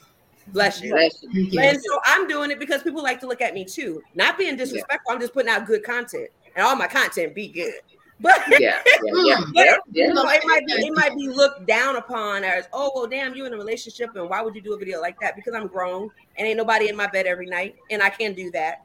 Bless 0.49 0.81
you. 0.83 0.93
Bless 0.93 1.23
you. 1.23 1.31
Yes. 1.33 1.75
And 1.75 1.83
so 1.83 2.01
I'm 2.05 2.27
doing 2.27 2.51
it 2.51 2.59
because 2.59 2.83
people 2.83 3.03
like 3.03 3.21
to 3.21 3.27
look 3.27 3.41
at 3.43 3.55
me 3.55 3.65
too. 3.65 4.03
Not 4.15 4.39
being 4.39 4.57
disrespectful. 4.57 5.13
I'm 5.13 5.21
just 5.21 5.35
putting 5.35 5.51
out 5.51 5.67
good 5.67 5.85
content, 5.85 6.29
and 6.57 6.65
all 6.67 6.77
my 6.77 6.87
content 6.87 7.35
be 7.35 7.49
good. 7.49 7.75
But 8.21 8.43
Yeah, 8.49 8.59
yeah, 8.59 8.81
yeah, 8.85 9.39
yeah, 9.55 9.77
yeah. 9.93 10.07
you 10.09 10.13
know, 10.13 10.25
it 10.27 10.43
might 10.45 10.67
be 10.67 10.73
it 10.73 10.93
might 10.93 11.15
be 11.15 11.29
looked 11.29 11.69
down 11.69 11.95
upon 11.95 12.43
as 12.43 12.67
oh 12.73 12.91
well 12.93 13.07
damn 13.07 13.33
you 13.37 13.47
in 13.47 13.55
a 13.55 13.57
relationship 13.57 14.11
and 14.17 14.29
why 14.29 14.43
would 14.43 14.57
you 14.57 14.61
do 14.61 14.75
a 14.75 14.77
video 14.77 15.01
like 15.01 15.21
that 15.21 15.37
because 15.37 15.55
I'm 15.55 15.69
grown 15.69 16.11
and 16.37 16.45
ain't 16.45 16.57
nobody 16.57 16.89
in 16.89 16.97
my 16.97 17.07
bed 17.07 17.27
every 17.27 17.47
night 17.47 17.77
and 17.93 18.03
I 18.03 18.11
can 18.11 18.35
do 18.35 18.51
that 18.51 18.81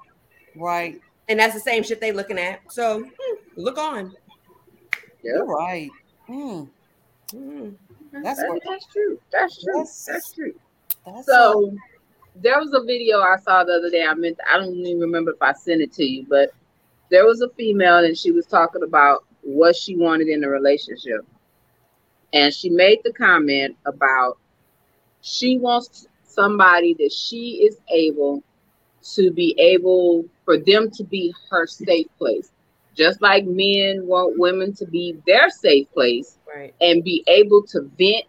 Right. 0.55 1.01
And 1.29 1.39
that's 1.39 1.53
the 1.53 1.59
same 1.59 1.83
shit 1.83 1.99
they 2.01 2.11
looking 2.11 2.37
at 2.39 2.59
so 2.71 2.99
hmm, 3.03 3.35
look 3.55 3.77
on 3.77 4.13
You're 5.23 5.45
right. 5.45 5.89
Mm, 6.29 6.69
Hmm. 7.31 7.69
that's 8.11 8.39
That- 8.39 8.61
that's 8.65 8.85
true. 8.87 9.19
That's 9.31 9.63
true. 9.63 9.73
That's- 9.73 10.05
That's 10.05 10.31
true. 10.33 10.53
That's 11.05 11.25
So 11.25 11.73
there 12.35 12.59
was 12.59 12.73
a 12.73 12.83
video 12.83 13.19
I 13.21 13.37
saw 13.37 13.63
the 13.63 13.73
other 13.73 13.89
day. 13.89 14.03
I 14.05 14.13
meant 14.13 14.37
I 14.49 14.57
don't 14.57 14.73
even 14.75 14.99
remember 15.01 15.31
if 15.31 15.41
I 15.41 15.53
sent 15.53 15.81
it 15.81 15.91
to 15.93 16.03
you, 16.05 16.25
but 16.29 16.51
there 17.09 17.25
was 17.25 17.41
a 17.41 17.49
female 17.49 17.97
and 18.03 18.17
she 18.17 18.31
was 18.31 18.45
talking 18.45 18.83
about 18.83 19.25
what 19.41 19.75
she 19.75 19.95
wanted 19.95 20.27
in 20.27 20.43
a 20.43 20.49
relationship. 20.49 21.25
And 22.33 22.53
she 22.53 22.69
made 22.69 22.99
the 23.03 23.13
comment 23.13 23.75
about 23.85 24.37
she 25.21 25.57
wants 25.57 26.07
somebody 26.25 26.95
that 26.95 27.11
she 27.11 27.63
is 27.65 27.77
able 27.89 28.43
to 29.13 29.31
be 29.31 29.55
able 29.59 30.25
for 30.45 30.57
them 30.57 30.89
to 30.91 31.03
be 31.03 31.33
her 31.49 31.65
safe 31.67 32.07
place. 32.17 32.51
Just 32.95 33.21
like 33.21 33.45
men 33.45 34.05
want 34.05 34.37
women 34.37 34.73
to 34.75 34.85
be 34.85 35.17
their 35.25 35.49
safe 35.49 35.91
place 35.91 36.37
right 36.47 36.73
and 36.81 37.03
be 37.03 37.23
able 37.27 37.63
to 37.63 37.81
vent 37.97 38.25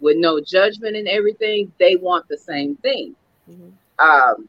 with 0.00 0.16
no 0.18 0.40
judgment 0.40 0.96
and 0.96 1.08
everything, 1.08 1.72
they 1.78 1.96
want 1.96 2.28
the 2.28 2.36
same 2.36 2.76
thing. 2.76 3.16
Mhm. 3.50 3.72
Um, 3.98 4.48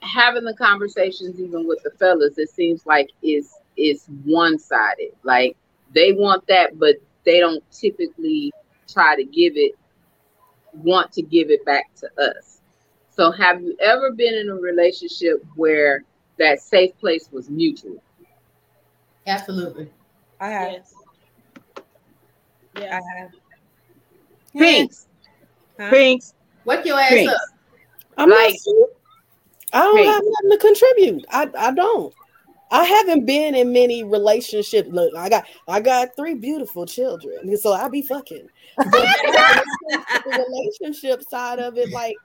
having 0.00 0.44
the 0.44 0.54
conversations 0.54 1.40
even 1.40 1.66
with 1.66 1.82
the 1.82 1.90
fellas, 1.92 2.38
it 2.38 2.50
seems 2.50 2.86
like 2.86 3.10
is 3.22 3.54
is 3.76 4.06
one 4.24 4.58
sided. 4.58 5.12
Like 5.22 5.56
they 5.94 6.12
want 6.12 6.46
that, 6.48 6.78
but 6.78 6.96
they 7.24 7.40
don't 7.40 7.62
typically 7.70 8.52
try 8.88 9.16
to 9.16 9.24
give 9.24 9.52
it, 9.56 9.72
want 10.72 11.12
to 11.12 11.22
give 11.22 11.50
it 11.50 11.64
back 11.64 11.84
to 11.96 12.08
us. 12.22 12.60
So, 13.10 13.30
have 13.32 13.62
you 13.62 13.76
ever 13.80 14.12
been 14.12 14.34
in 14.34 14.48
a 14.48 14.54
relationship 14.54 15.44
where 15.56 16.04
that 16.38 16.60
safe 16.60 16.96
place 16.98 17.28
was 17.32 17.48
mutual? 17.50 18.02
Absolutely. 19.26 19.90
I 20.40 20.48
have 20.50 20.72
Yes. 20.72 20.94
I 22.76 23.00
have 23.18 23.30
Pinks, 24.56 25.06
Huh? 25.78 25.90
pinks, 25.90 26.34
Wake 26.64 26.84
your 26.84 26.98
ass 26.98 27.10
Pinks. 27.10 27.32
up. 27.32 27.40
I'm 28.16 28.30
Like- 28.30 28.54
not. 28.66 28.88
I 29.72 29.80
don't 29.82 29.96
Hey. 29.98 30.04
have 30.06 30.22
nothing 30.24 30.50
to 30.50 30.58
contribute. 30.58 31.24
I, 31.30 31.50
I 31.58 31.70
don't. 31.72 32.14
I 32.70 32.84
haven't 32.84 33.26
been 33.26 33.54
in 33.54 33.72
many 33.72 34.02
relationships. 34.04 34.88
Look, 34.90 35.14
I 35.16 35.28
got 35.28 35.46
I 35.68 35.80
got 35.80 36.14
three 36.16 36.34
beautiful 36.34 36.84
children, 36.86 37.56
so 37.56 37.72
I 37.72 37.88
be 37.88 38.02
fucking. 38.02 38.48
But 38.76 38.90
the 38.92 40.46
relationship 40.48 41.22
side 41.22 41.58
of 41.58 41.76
it, 41.78 41.90
like 41.90 42.16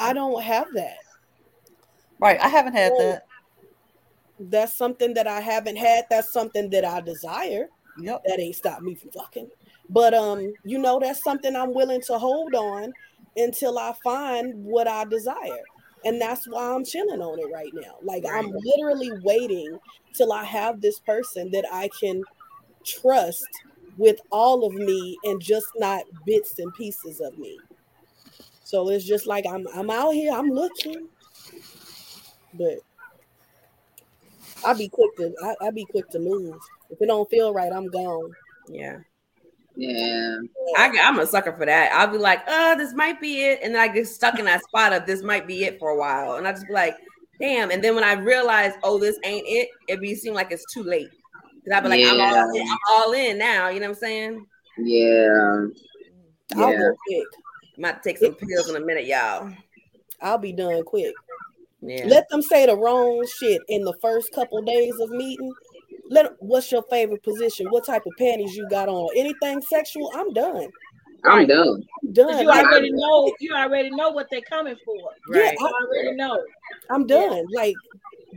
I 0.00 0.12
don't 0.12 0.42
have 0.42 0.66
that. 0.74 0.98
right. 2.20 2.38
I 2.40 2.48
haven't 2.48 2.74
had 2.74 2.92
that. 2.98 3.24
That's 4.38 4.76
something 4.76 5.14
that 5.14 5.26
I 5.26 5.40
haven't 5.40 5.76
had. 5.76 6.04
That's 6.10 6.32
something 6.32 6.70
that 6.70 6.84
I 6.84 7.00
desire. 7.00 7.68
Yep. 7.98 8.22
That 8.26 8.40
ain't 8.40 8.54
stopped 8.54 8.82
me 8.82 8.94
from 8.94 9.10
fucking. 9.10 9.48
But 9.90 10.14
um, 10.14 10.54
you 10.64 10.78
know, 10.78 11.00
that's 11.00 11.22
something 11.22 11.56
I'm 11.56 11.74
willing 11.74 12.02
to 12.02 12.18
hold 12.18 12.54
on 12.54 12.92
until 13.36 13.78
I 13.78 13.94
find 14.04 14.52
what 14.64 14.86
I 14.86 15.04
desire. 15.04 15.64
And 16.04 16.20
that's 16.20 16.46
why 16.46 16.72
I'm 16.74 16.84
chilling 16.84 17.20
on 17.20 17.38
it 17.40 17.50
right 17.52 17.72
now. 17.74 17.96
Like 18.02 18.24
I'm 18.30 18.50
literally 18.52 19.10
waiting 19.22 19.78
till 20.14 20.32
I 20.32 20.44
have 20.44 20.80
this 20.80 21.00
person 21.00 21.50
that 21.52 21.64
I 21.72 21.90
can 22.00 22.22
trust 22.84 23.48
with 23.96 24.20
all 24.30 24.64
of 24.64 24.74
me 24.74 25.18
and 25.24 25.40
just 25.40 25.66
not 25.76 26.04
bits 26.24 26.58
and 26.58 26.72
pieces 26.74 27.20
of 27.20 27.36
me. 27.38 27.58
So 28.62 28.90
it's 28.90 29.04
just 29.04 29.26
like 29.26 29.44
I'm 29.46 29.66
I'm 29.74 29.90
out 29.90 30.12
here, 30.12 30.32
I'm 30.32 30.50
looking. 30.50 31.08
But 32.54 32.78
I'll 34.64 34.76
be 34.76 34.88
quick 34.88 35.16
to 35.16 35.34
I, 35.42 35.54
I'll 35.62 35.72
be 35.72 35.84
quick 35.84 36.08
to 36.10 36.18
move. 36.18 36.56
If 36.90 37.00
it 37.00 37.06
don't 37.06 37.28
feel 37.30 37.52
right, 37.52 37.72
I'm 37.72 37.88
gone. 37.88 38.32
yeah 38.68 38.98
yeah. 39.78 40.38
I, 40.76 40.90
I'm 41.02 41.18
a 41.18 41.26
sucker 41.26 41.52
for 41.52 41.64
that. 41.64 41.92
I'll 41.92 42.10
be 42.10 42.18
like, 42.18 42.40
uh, 42.48 42.74
this 42.74 42.92
might 42.94 43.20
be 43.20 43.44
it. 43.44 43.60
And 43.62 43.74
then 43.74 43.80
I 43.80 43.88
get 43.92 44.06
stuck 44.08 44.38
in 44.38 44.44
that 44.46 44.64
spot 44.64 44.92
of 44.92 45.06
this 45.06 45.22
might 45.22 45.46
be 45.46 45.64
it 45.64 45.78
for 45.78 45.90
a 45.90 45.96
while. 45.96 46.34
And 46.34 46.46
I 46.46 46.52
just 46.52 46.66
be 46.66 46.74
like, 46.74 46.96
damn. 47.40 47.70
And 47.70 47.82
then 47.82 47.94
when 47.94 48.04
I 48.04 48.12
realize, 48.14 48.72
oh, 48.82 48.98
this 48.98 49.18
ain't 49.24 49.46
it, 49.48 49.68
it 49.86 50.00
be 50.00 50.14
seem 50.14 50.34
like 50.34 50.50
it's 50.50 50.72
too 50.72 50.82
late. 50.82 51.08
Cause 51.64 51.72
I'll 51.74 51.82
be 51.82 51.88
like, 51.88 52.04
I'm, 52.04 52.20
all 52.20 52.56
in, 52.56 52.62
I'm 52.62 52.78
all 52.90 53.12
in 53.12 53.38
now. 53.38 53.68
You 53.68 53.80
know 53.80 53.86
what 53.86 53.96
I'm 53.96 54.00
saying? 54.00 54.46
Yeah. 54.78 55.66
I'll 56.56 56.70
Yeah. 56.70 56.78
go 56.78 56.96
quick. 57.06 57.26
I'm 57.76 57.84
about 57.84 58.02
to 58.02 58.08
take 58.08 58.18
some 58.18 58.34
pills 58.34 58.68
in 58.68 58.76
a 58.76 58.80
minute, 58.80 59.06
y'all. 59.06 59.52
I'll 60.20 60.38
be 60.38 60.52
done 60.52 60.82
quick. 60.84 61.14
Yeah. 61.80 62.06
Let 62.08 62.28
them 62.28 62.42
say 62.42 62.66
the 62.66 62.76
wrong 62.76 63.26
shit 63.38 63.62
in 63.68 63.84
the 63.84 63.94
first 64.00 64.32
couple 64.32 64.62
days 64.62 64.98
of 65.00 65.10
meeting. 65.10 65.54
Let 66.10 66.32
what's 66.40 66.72
your 66.72 66.82
favorite 66.90 67.22
position? 67.22 67.66
What 67.68 67.84
type 67.86 68.06
of 68.06 68.16
panties 68.16 68.56
you 68.56 68.66
got 68.70 68.88
on? 68.88 69.08
Anything 69.16 69.60
sexual? 69.62 70.10
I'm 70.14 70.32
done. 70.32 70.68
I'm 71.24 71.46
done. 71.46 71.84
I'm 72.02 72.12
done. 72.12 72.32
'Cause 72.32 72.40
you 72.42 72.48
Like, 72.48 72.66
already 72.66 72.90
know. 72.92 73.34
You 73.40 73.54
already 73.54 73.90
know 73.90 74.10
what 74.10 74.28
they're 74.30 74.40
coming 74.42 74.76
for. 74.84 75.10
yeah, 75.28 75.40
right. 75.40 75.58
You 75.58 75.66
already 75.66 76.12
know. 76.16 76.42
I'm 76.90 77.06
done. 77.06 77.46
Like 77.52 77.76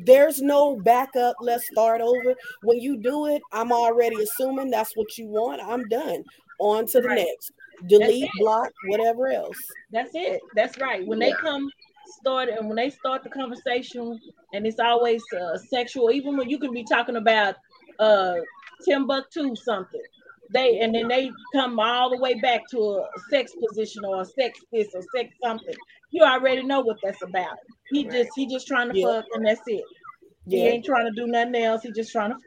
there's 0.05 0.41
no 0.41 0.75
backup. 0.77 1.37
Let's 1.41 1.65
start 1.67 2.01
over. 2.01 2.35
When 2.61 2.79
you 2.79 2.97
do 2.97 3.27
it, 3.27 3.41
I'm 3.51 3.71
already 3.71 4.21
assuming 4.21 4.69
that's 4.69 4.95
what 4.95 5.17
you 5.17 5.27
want. 5.27 5.61
I'm 5.61 5.87
done. 5.89 6.23
On 6.59 6.85
to 6.87 7.01
the 7.01 7.07
Right. 7.07 7.25
next. 7.27 7.51
Delete, 7.87 8.29
block, 8.37 8.69
whatever 8.87 9.27
else. 9.29 9.57
That's 9.91 10.11
it. 10.13 10.41
That's 10.55 10.77
right. 10.77 11.05
When 11.05 11.17
they 11.19 11.31
come 11.31 11.71
start 12.21 12.49
and 12.49 12.67
when 12.67 12.77
they 12.77 12.89
start 12.89 13.23
the 13.23 13.29
conversation 13.29 14.19
and 14.53 14.65
it's 14.65 14.79
always 14.79 15.23
uh, 15.33 15.57
sexual, 15.57 16.11
even 16.11 16.37
when 16.37 16.49
you 16.49 16.59
can 16.59 16.73
be 16.73 16.83
talking 16.83 17.17
about 17.17 17.55
uh 17.99 18.35
Timbuktu 18.85 19.55
something. 19.55 20.01
They 20.53 20.79
and 20.79 20.93
then 20.93 21.07
they 21.07 21.31
come 21.53 21.79
all 21.79 22.09
the 22.09 22.17
way 22.17 22.33
back 22.35 22.67
to 22.71 22.79
a 22.79 23.19
sex 23.29 23.53
position 23.55 24.03
or 24.05 24.21
a 24.21 24.25
sex 24.25 24.59
this 24.71 24.89
or 24.93 25.01
sex 25.15 25.33
something. 25.43 25.75
You 26.11 26.23
already 26.23 26.63
know 26.63 26.81
what 26.81 26.97
that's 27.03 27.21
about. 27.23 27.57
He 27.91 28.03
just 28.05 28.29
he 28.35 28.47
just 28.47 28.67
trying 28.67 28.89
to 28.89 28.95
Yeah. 28.95 29.07
fuck 29.07 29.25
and 29.33 29.45
that's 29.45 29.61
it. 29.67 29.83
He 30.49 30.67
ain't 30.67 30.85
trying 30.85 31.05
to 31.05 31.11
do 31.21 31.27
nothing 31.27 31.55
else. 31.55 31.83
He 31.83 31.91
just 31.91 32.11
trying 32.11 32.31
to 32.31 32.37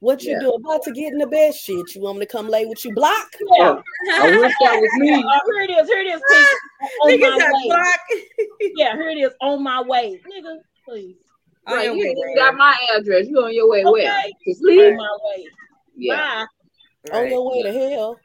What 0.00 0.22
you 0.22 0.32
Yeah. 0.32 0.40
do 0.40 0.50
about 0.52 0.82
to 0.84 0.92
get 0.92 1.12
in 1.12 1.18
the 1.18 1.26
bed? 1.26 1.54
Shit. 1.54 1.94
You 1.94 2.00
want 2.00 2.18
me 2.18 2.26
to 2.26 2.32
come 2.32 2.48
lay 2.48 2.64
with 2.64 2.82
you? 2.84 2.94
Block. 2.94 3.28
yeah. 3.58 3.74
Oh, 3.76 3.82
I 4.10 4.38
wish 4.38 4.54
that 4.62 4.80
was 4.80 4.90
me. 4.98 5.12
Oh, 5.26 5.40
here 5.52 5.60
it 5.62 5.70
is. 5.70 5.86
Here 5.88 6.00
it 6.00 6.06
is. 6.06 6.22
Pete. 6.30 6.46
Ah, 6.82 6.86
on 7.02 7.10
Nigga 7.10 7.20
my 7.20 7.36
way. 7.36 7.62
block. 7.66 8.00
Yeah, 8.76 8.92
here 8.94 9.10
it 9.10 9.18
is. 9.18 9.32
On 9.42 9.62
my 9.62 9.82
way, 9.82 10.20
nigga. 10.26 10.56
Please. 10.86 11.16
On 11.66 11.76
Like, 11.76 11.86
you 11.94 12.14
way, 12.16 12.34
got 12.34 12.56
my 12.56 12.74
address. 12.96 13.26
You 13.28 13.38
on 13.44 13.54
your 13.54 13.68
way 13.68 13.84
where? 13.84 13.92
Okay. 13.92 14.32
To 14.54 14.88
On 14.88 14.96
my 14.96 15.18
way. 15.24 15.46
Yeah. 15.96 16.44
Bye. 17.10 17.18
On 17.18 17.28
your 17.28 17.50
way 17.50 17.62
to 17.62 17.72
hell. 17.72 18.16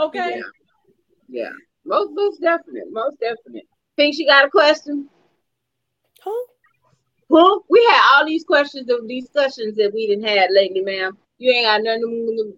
Okay. 0.00 0.36
Yeah. 0.36 0.42
Yeah. 1.28 1.50
Most 1.84 2.10
most 2.14 2.40
definite. 2.40 2.84
Most 2.90 3.18
definite. 3.20 3.64
Think 3.96 4.16
she 4.16 4.26
got 4.26 4.44
a 4.46 4.50
question? 4.50 5.08
Huh? 6.20 6.46
Huh? 7.34 7.60
We 7.70 7.82
had 7.90 8.02
all 8.14 8.26
these 8.26 8.44
questions 8.44 8.90
of 8.90 9.08
discussions 9.08 9.76
that 9.76 9.92
we 9.94 10.06
didn't 10.06 10.24
had 10.24 10.50
lately, 10.52 10.82
ma'am. 10.82 11.16
You 11.38 11.50
ain't 11.52 11.64
got 11.64 11.82
nothing. 11.82 12.54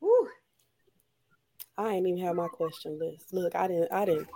Whew. 0.00 0.28
I 1.78 1.94
ain't 1.94 2.06
even 2.06 2.20
have 2.20 2.36
my 2.36 2.48
question 2.48 2.98
list. 2.98 3.32
Look, 3.32 3.54
I 3.54 3.68
didn't 3.68 3.92
I 3.92 4.04
didn't 4.04 4.28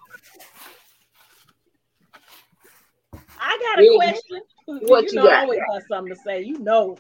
I 3.39 3.59
got 3.75 3.81
a 3.81 3.85
Yeah. 3.85 3.97
question. 3.97 4.41
What 4.89 5.05
you 5.05 5.17
know, 5.17 5.25
got? 5.25 5.33
I 5.33 5.41
always 5.41 5.61
got 5.71 5.83
something 5.89 6.15
to 6.15 6.21
say. 6.25 6.43
You 6.43 6.59
know. 6.61 6.97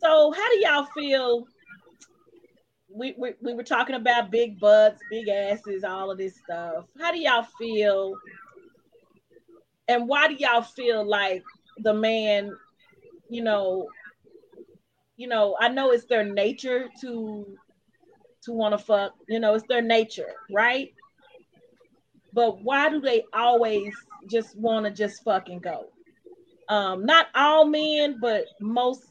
So, 0.00 0.30
how 0.30 0.48
do 0.50 0.58
y'all 0.60 0.84
feel? 0.94 1.48
We, 2.88 3.14
we 3.18 3.32
we 3.40 3.54
were 3.54 3.64
talking 3.64 3.96
about 3.96 4.30
big 4.30 4.60
butts, 4.60 5.00
big 5.10 5.26
asses, 5.28 5.82
all 5.82 6.10
of 6.10 6.18
this 6.18 6.36
stuff. 6.36 6.84
How 7.00 7.10
do 7.10 7.18
y'all 7.18 7.46
feel? 7.58 8.18
And 9.88 10.08
why 10.08 10.28
do 10.28 10.34
y'all 10.34 10.62
feel 10.62 11.04
like 11.08 11.42
the 11.78 11.94
man, 11.94 12.52
you 13.28 13.42
know, 13.42 13.88
you 15.16 15.28
know, 15.28 15.56
I 15.60 15.68
know 15.68 15.92
it's 15.92 16.06
their 16.06 16.24
nature 16.24 16.88
to 17.00 17.46
to 18.42 18.52
want 18.52 18.78
to 18.78 18.84
fuck, 18.84 19.12
you 19.28 19.40
know, 19.40 19.54
it's 19.54 19.66
their 19.68 19.82
nature, 19.82 20.32
right? 20.50 20.92
But 22.32 22.62
why 22.62 22.90
do 22.90 23.00
they 23.00 23.24
always 23.32 23.92
just 24.30 24.56
want 24.56 24.86
to 24.86 24.92
just 24.92 25.24
fucking 25.24 25.60
go? 25.60 25.86
Um, 26.68 27.04
not 27.04 27.26
all 27.34 27.66
men, 27.66 28.18
but 28.20 28.44
most, 28.60 29.04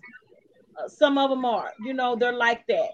uh, 0.78 0.88
some 0.88 1.18
of 1.18 1.30
them 1.30 1.44
are. 1.44 1.72
You 1.84 1.94
know, 1.94 2.16
they're 2.16 2.34
like 2.34 2.66
that. 2.68 2.90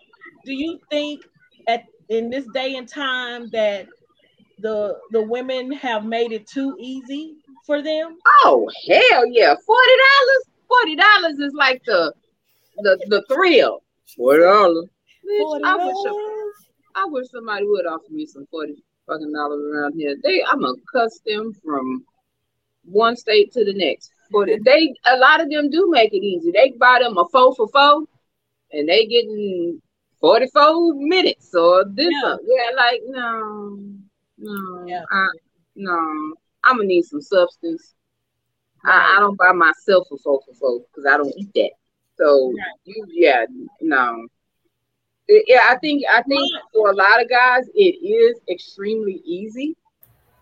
Do 0.45 0.53
you 0.53 0.79
think 0.89 1.21
at 1.67 1.85
in 2.09 2.29
this 2.29 2.45
day 2.53 2.75
and 2.75 2.87
time 2.87 3.49
that 3.51 3.87
the 4.59 4.97
the 5.11 5.21
women 5.21 5.71
have 5.73 6.05
made 6.05 6.31
it 6.31 6.47
too 6.47 6.75
easy 6.79 7.37
for 7.65 7.81
them? 7.81 8.17
Oh 8.43 8.69
hell 8.87 9.25
yeah! 9.27 9.55
Forty 9.65 9.91
dollars. 9.91 10.43
Forty 10.67 10.95
dollars 10.95 11.39
is 11.39 11.53
like 11.53 11.81
the 11.85 12.13
the 12.77 12.97
the 13.07 13.23
thrill. 13.27 13.83
Forty 14.15 14.43
dollars. 14.43 14.89
Forty 15.39 15.63
I 15.63 15.75
wish 15.75 15.95
dollars. 16.03 16.55
I 16.95 17.05
wish 17.05 17.27
somebody 17.29 17.65
would 17.65 17.85
offer 17.85 18.11
me 18.11 18.25
some 18.25 18.47
forty 18.51 18.83
fucking 19.07 19.33
dollars 19.33 19.63
around 19.73 19.93
here. 19.93 20.15
They 20.23 20.43
I'm 20.43 20.61
gonna 20.61 20.73
cuss 20.91 21.19
them 21.25 21.53
from 21.63 22.05
one 22.83 23.15
state 23.15 23.51
to 23.53 23.65
the 23.65 23.73
next. 23.73 24.11
But 24.31 24.49
they 24.63 24.93
a 25.07 25.17
lot 25.17 25.41
of 25.41 25.49
them 25.49 25.69
do 25.69 25.89
make 25.91 26.13
it 26.13 26.23
easy. 26.23 26.51
They 26.51 26.71
buy 26.71 26.99
them 27.01 27.17
a 27.17 27.27
four 27.29 27.53
for 27.55 27.67
four, 27.67 28.03
and 28.71 28.87
they 28.87 29.05
getting 29.05 29.81
forty 30.21 30.47
four 30.53 30.93
minutes 30.95 31.53
or 31.53 31.83
this. 31.85 32.09
Yeah. 32.11 32.35
Yeah, 32.45 32.75
like 32.75 33.01
no, 33.07 33.79
no, 34.37 34.85
Yeah. 34.87 35.03
I, 35.11 35.27
no. 35.75 36.33
I'm 36.65 36.77
gonna 36.77 36.87
need 36.87 37.03
some 37.03 37.21
substance. 37.21 37.93
I, 38.85 39.15
I 39.17 39.19
don't 39.19 39.37
buy 39.37 39.51
myself 39.51 40.07
a 40.11 40.17
for 40.17 40.41
four 40.59 40.79
because 40.79 41.05
I 41.11 41.17
don't 41.17 41.33
eat 41.37 41.49
that. 41.55 41.71
So 42.17 42.47
Right. 42.49 42.65
you, 42.85 43.05
yeah, 43.09 43.45
no. 43.81 44.27
It- 45.27 45.45
yeah, 45.47 45.67
I 45.69 45.77
think 45.77 46.03
I 46.09 46.21
think 46.23 46.41
Right. 46.41 46.61
for 46.73 46.91
a 46.91 46.95
lot 46.95 47.21
of 47.21 47.29
guys 47.29 47.67
it 47.73 47.95
is 48.03 48.39
extremely 48.49 49.21
easy. 49.25 49.75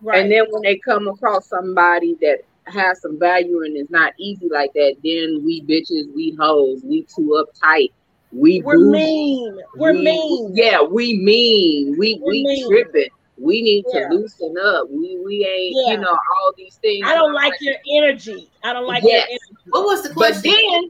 Right. 0.01 0.21
And 0.21 0.31
then 0.31 0.45
when 0.49 0.61
they 0.63 0.77
come 0.77 1.07
across 1.07 1.47
somebody 1.47 2.15
that 2.21 2.39
has 2.65 3.01
some 3.01 3.19
value 3.19 3.63
and 3.63 3.75
is 3.75 3.89
not 3.89 4.13
easy 4.17 4.47
like 4.49 4.71
that, 4.73 4.95
then 5.03 5.43
we 5.43 5.61
bitches, 5.61 6.13
we 6.13 6.35
hoes, 6.39 6.81
we 6.83 7.03
too 7.03 7.43
uptight, 7.43 7.91
we 8.31 8.61
we're 8.61 8.75
bougie, 8.77 8.91
mean. 8.91 9.59
We're 9.75 9.93
we- 9.93 10.01
mean. 10.03 10.51
Yeah, 10.55 10.81
we 10.81 11.17
mean. 11.17 11.97
We 11.97 12.19
We're 12.21 12.31
we 12.31 12.43
mean. 12.45 12.69
tripping. 12.69 13.09
We 13.41 13.61
need 13.61 13.85
Yeah. 13.93 14.09
to 14.09 14.15
loosen 14.15 14.55
up. 14.63 14.89
We 14.89 15.17
we 15.25 15.45
ain't 15.45 15.75
Yeah. 15.87 15.93
you 15.93 15.97
know 16.01 16.11
all 16.11 16.53
these 16.57 16.75
things. 16.75 17.05
I 17.07 17.15
don't 17.15 17.33
like 17.33 17.53
your 17.61 17.75
energy. 17.95 18.49
I 18.63 18.73
don't 18.73 18.85
like 18.87 19.03
Yes. 19.03 19.27
your 19.29 19.39
energy. 19.51 19.69
What 19.69 19.85
was 19.85 20.03
the 20.03 20.13
question? 20.13 20.41
But 20.43 20.51
question? 20.51 20.71
then 20.81 20.89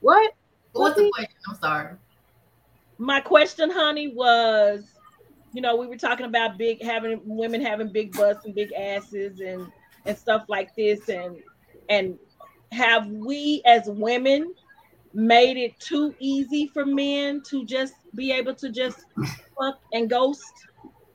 what? 0.00 0.32
what 0.72 0.82
was 0.82 0.94
the 0.96 1.10
question? 1.14 1.36
I'm 1.48 1.56
sorry. 1.56 1.96
my 2.98 3.20
question, 3.20 3.70
honey, 3.70 4.08
was, 4.14 4.84
you 5.52 5.60
know, 5.60 5.74
we 5.74 5.86
were 5.88 5.96
talking 5.96 6.26
about 6.26 6.56
big 6.58 6.80
having 6.82 7.20
women 7.24 7.60
having 7.60 7.88
big 7.88 8.12
butts 8.12 8.44
and 8.44 8.54
big 8.54 8.72
asses 8.72 9.40
and 9.40 9.66
and 10.06 10.16
stuff 10.18 10.44
like 10.48 10.74
this, 10.76 11.08
and 11.08 11.36
and 11.88 12.18
have 12.72 13.06
we 13.08 13.62
as 13.64 13.86
women 13.86 14.54
made 15.12 15.56
it 15.56 15.78
too 15.80 16.14
easy 16.18 16.66
for 16.74 16.84
men 16.84 17.40
to 17.48 17.64
just 17.64 17.94
be 18.14 18.32
able 18.32 18.54
to 18.54 18.68
just 18.70 19.04
fuck 19.58 19.78
and 19.92 20.10
ghost? 20.10 20.52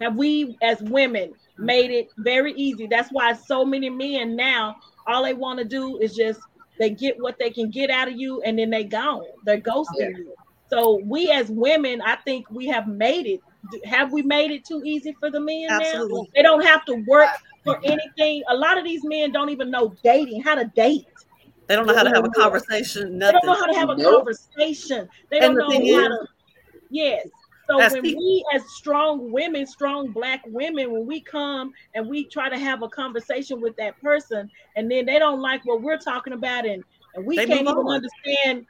Have 0.01 0.15
we 0.15 0.57
as 0.61 0.81
women 0.81 1.33
made 1.57 1.91
it 1.91 2.09
very 2.17 2.53
easy? 2.53 2.87
That's 2.87 3.09
why 3.09 3.33
so 3.33 3.65
many 3.65 3.89
men 3.89 4.35
now 4.35 4.77
all 5.07 5.23
they 5.23 5.33
want 5.33 5.59
to 5.59 5.65
do 5.65 5.97
is 5.97 6.15
just 6.15 6.39
they 6.77 6.89
get 6.91 7.19
what 7.21 7.37
they 7.39 7.49
can 7.49 7.69
get 7.69 7.89
out 7.89 8.07
of 8.07 8.15
you 8.15 8.41
and 8.43 8.57
then 8.57 8.69
they 8.69 8.83
gone. 8.83 9.23
They're 9.43 9.59
ghosting 9.59 9.85
Yeah. 9.97 10.07
you. 10.17 10.33
So 10.69 11.01
we 11.03 11.31
as 11.31 11.49
women, 11.49 12.01
I 12.01 12.15
think 12.17 12.49
we 12.51 12.67
have 12.67 12.87
made 12.87 13.25
it. 13.25 13.41
Have 13.85 14.13
we 14.13 14.21
made 14.21 14.51
it 14.51 14.63
too 14.63 14.81
easy 14.85 15.13
for 15.19 15.29
the 15.29 15.39
men 15.39 15.65
now? 15.67 15.79
Absolutely. 15.81 16.29
They 16.35 16.41
don't 16.43 16.63
have 16.65 16.85
to 16.85 16.93
work 17.07 17.29
for 17.63 17.79
anything. 17.83 18.43
A 18.49 18.55
lot 18.55 18.77
of 18.77 18.83
these 18.85 19.03
men 19.03 19.31
don't 19.31 19.49
even 19.49 19.69
know 19.71 19.93
dating, 20.03 20.41
how 20.43 20.55
to 20.55 20.65
date. 20.65 21.07
They 21.67 21.75
don't 21.75 21.85
know 21.85 21.95
how 21.95 22.03
to 22.03 22.09
have 22.09 22.23
a 22.23 22.29
conversation, 22.29 23.17
Nothing. 23.17 23.39
They 23.41 23.47
don't 23.47 23.53
know 23.59 23.59
how 23.59 23.71
to 23.71 23.77
have 23.77 23.89
a 23.89 23.95
Nope. 23.97 24.15
conversation. 24.25 25.09
They 25.29 25.39
don't 25.39 25.55
the 25.55 25.61
know 25.63 25.69
thing 25.69 25.93
how 25.93 26.01
is- 26.05 26.07
to. 26.19 26.27
Yes. 26.89 27.27
So 27.69 27.79
As 27.79 27.91
when 27.93 28.01
people- 28.01 28.23
we, 28.23 28.43
as 28.53 28.63
strong 28.71 29.31
women, 29.31 29.65
strong 29.67 30.11
black 30.11 30.41
women, 30.47 30.91
when 30.91 31.05
we 31.05 31.21
come 31.21 31.71
and 31.93 32.07
we 32.09 32.25
try 32.25 32.49
to 32.49 32.57
have 32.57 32.81
a 32.81 32.89
conversation 32.89 33.61
with 33.61 33.75
that 33.77 33.99
person, 34.01 34.49
and 34.75 34.89
then 34.89 35.05
they 35.05 35.19
don't 35.19 35.39
like 35.41 35.63
what 35.65 35.81
we're 35.81 35.97
talking 35.99 36.33
about, 36.33 36.65
and 36.65 36.83
and 37.15 37.25
we 37.25 37.37
They 37.37 37.45
can't 37.45 37.61
even 37.61 37.73
on. 37.75 37.95
understand 37.95 38.65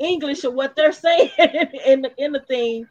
English 0.00 0.44
or 0.44 0.50
what 0.50 0.74
they're 0.74 0.92
saying 1.06 1.30
in 1.86 2.02
the 2.02 2.12
in 2.18 2.32
the 2.32 2.40
thing, 2.40 2.86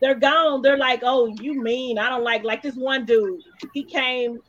they're 0.00 0.14
gone. 0.16 0.62
They're 0.62 0.76
like, 0.76 1.00
"Oh, 1.04 1.26
you 1.40 1.54
mean 1.62 1.98
I 1.98 2.08
don't 2.08 2.24
like 2.24 2.42
like 2.42 2.62
this 2.62 2.74
one 2.76 3.04
dude. 3.04 3.40
He 3.74 3.84
came. 3.84 4.40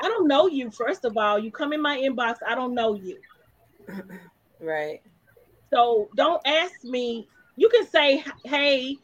I 0.00 0.08
don't 0.08 0.26
know 0.26 0.46
you. 0.46 0.70
First 0.70 1.04
of 1.04 1.16
all, 1.18 1.38
you 1.38 1.50
come 1.50 1.74
in 1.74 1.82
my 1.82 1.98
inbox. 1.98 2.36
I 2.46 2.54
don't 2.54 2.74
know 2.74 2.94
you. 2.94 3.18
Right. 4.60 5.02
So 5.72 6.08
don't 6.16 6.40
ask 6.46 6.84
me. 6.84 7.28
You 7.56 7.68
can 7.68 7.86
say, 7.86 8.24
"Hey, 8.44 8.96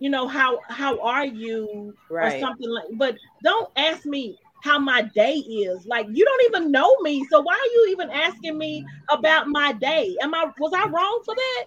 you 0.00 0.10
know 0.10 0.26
how 0.26 0.58
how 0.68 0.98
are 1.00 1.24
you?" 1.26 1.94
or 2.10 2.30
something 2.40 2.68
like. 2.68 2.84
But 2.94 3.16
don't 3.42 3.70
ask 3.76 4.04
me 4.04 4.36
how 4.62 4.78
my 4.78 5.02
day 5.02 5.34
is. 5.36 5.86
Like 5.86 6.06
you 6.12 6.24
don't 6.24 6.44
even 6.46 6.70
know 6.72 6.94
me. 7.02 7.24
So 7.30 7.40
why 7.40 7.54
are 7.54 7.72
you 7.74 7.88
even 7.92 8.10
asking 8.10 8.58
me 8.58 8.84
about 9.10 9.46
my 9.48 9.72
day? 9.72 10.14
Am 10.22 10.34
I 10.34 10.46
was 10.58 10.72
I 10.74 10.86
wrong 10.88 11.22
for 11.24 11.34
that? 11.34 11.64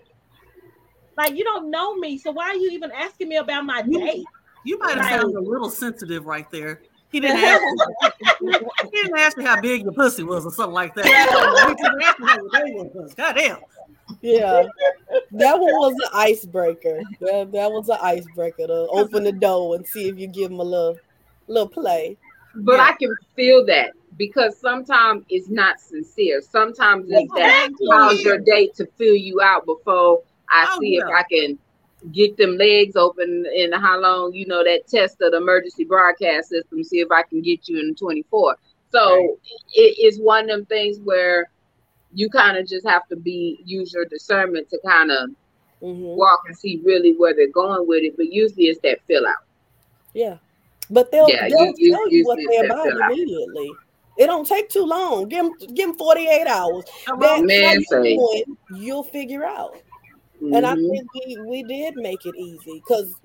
Like 1.17 1.35
you 1.37 1.43
don't 1.43 1.69
know 1.71 1.95
me, 1.95 2.17
so 2.17 2.31
why 2.31 2.49
are 2.49 2.55
you 2.55 2.69
even 2.71 2.91
asking 2.91 3.29
me 3.29 3.37
about 3.37 3.65
my 3.65 3.83
You- 3.87 3.99
day? 3.99 4.23
You 4.65 4.79
might 4.79 4.95
have 4.95 4.99
Right. 4.99 5.19
sounded 5.19 5.37
a 5.37 5.41
little 5.41 5.69
sensitive 5.69 6.25
right 6.25 6.49
there. 6.51 6.81
He 7.11 7.19
didn't 7.19 7.37
ask 7.43 7.61
you. 7.61 8.51
he 8.91 9.01
didn't 9.01 9.17
ask 9.19 9.37
you 9.37 9.43
how 9.45 9.59
big 9.61 9.83
your 9.83 9.91
pussy 9.93 10.23
was 10.23 10.45
or 10.45 10.51
something 10.51 10.73
like 10.73 10.95
that. 10.95 11.05
He 11.67 11.75
didn't 11.75 12.01
ask 12.01 12.19
you 12.19 12.25
how 12.25 12.35
your 12.35 12.49
day 12.49 12.71
was. 12.95 13.13
God 13.15 13.33
damn. 13.33 13.57
Yeah, 14.23 14.63
that 15.33 15.59
one 15.59 15.71
was 15.71 15.93
an 15.95 16.09
icebreaker. 16.13 17.03
That, 17.19 17.51
that 17.51 17.71
was 17.71 17.89
an 17.89 17.97
icebreaker 18.01 18.67
to 18.67 18.87
open 18.89 19.23
the 19.23 19.31
door 19.31 19.75
and 19.75 19.85
see 19.85 20.07
if 20.07 20.17
you 20.17 20.27
give 20.27 20.49
them 20.49 20.59
a 20.59 20.63
little 20.63 20.97
little 21.47 21.67
play. 21.67 22.17
But 22.55 22.79
Yeah. 22.79 22.85
I 22.85 22.93
can 22.93 23.15
feel 23.35 23.65
that 23.65 23.91
because 24.17 24.57
sometimes 24.59 25.25
it's 25.29 25.49
not 25.49 25.79
sincere. 25.79 26.41
Sometimes 26.41 27.07
it's 27.09 27.33
that 27.33 27.51
Exactly. 27.53 27.87
how's 27.91 28.23
your 28.23 28.37
date 28.39 28.73
to 28.75 28.87
fill 28.97 29.15
you 29.15 29.41
out 29.41 29.65
before 29.65 30.21
I 30.49 30.67
Oh, 30.69 30.79
see 30.79 30.95
if. 30.97 31.03
I 31.05 31.23
can 31.23 31.59
get 32.11 32.37
them 32.37 32.57
legs 32.57 32.95
open 32.95 33.45
and 33.57 33.73
how 33.75 33.99
long, 33.99 34.33
you 34.33 34.45
know, 34.45 34.63
that 34.63 34.87
test 34.87 35.21
of 35.21 35.31
the 35.31 35.37
emergency 35.37 35.85
broadcast 35.85 36.49
system, 36.49 36.83
see 36.83 36.99
if 36.99 37.11
I 37.11 37.23
can 37.23 37.41
get 37.41 37.67
you 37.67 37.79
in 37.79 37.95
24. 37.95 38.57
So 38.91 38.99
Right. 38.99 39.29
it 39.73 39.97
is 39.99 40.19
one 40.19 40.49
of 40.49 40.57
them 40.57 40.65
things 40.65 40.99
where 41.03 41.49
you 42.13 42.29
kind 42.29 42.57
of 42.57 42.67
just 42.67 42.87
have 42.87 43.07
to 43.07 43.15
be 43.15 43.61
use 43.65 43.93
your 43.93 44.05
discernment 44.05 44.69
to 44.69 44.79
kind 44.85 45.11
of 45.11 45.29
Mhm. 45.81 46.15
walk 46.15 46.39
and 46.47 46.57
see 46.57 46.81
really 46.83 47.13
where 47.13 47.33
they're 47.33 47.47
going 47.49 47.87
with 47.87 48.03
it. 48.03 48.15
But 48.15 48.31
usually 48.31 48.65
it's 48.65 48.79
that 48.81 48.99
fill 49.07 49.25
out. 49.27 49.43
Yeah, 50.13 50.37
but 50.89 51.11
they'll 51.11 51.29
Yeah, 51.29 51.49
they'll 51.49 51.65
you- 51.67 51.73
you- 51.77 51.91
tell 51.91 52.09
you 52.09 52.17
you 52.19 52.25
what 52.25 52.37
they're 52.37 52.63
that 52.63 52.71
about 52.71 52.85
fill 52.87 53.03
out. 53.03 53.11
immediately. 53.11 53.71
It 54.17 54.27
don't 54.27 54.47
take 54.47 54.69
too 54.69 54.85
long. 54.85 55.27
Give 55.27 55.43
them 55.45 55.53
give 55.73 55.87
them 55.89 55.97
forty 55.97 56.27
eight 56.27 56.47
hours. 56.47 56.85
That 57.19 57.43
Man, 57.43 57.63
how 57.63 57.73
you 57.73 57.83
say. 57.85 58.15
doing, 58.15 58.57
you'll 58.75 59.03
figure 59.03 59.43
out. 59.43 59.75
And 60.41 60.65
I 60.65 60.75
Mhm. 60.75 60.89
think 60.91 61.13
we, 61.13 61.37
we 61.37 61.63
did 61.63 61.95
make 61.95 62.25
it 62.25 62.35
easy 62.35 62.81
because 62.85 63.15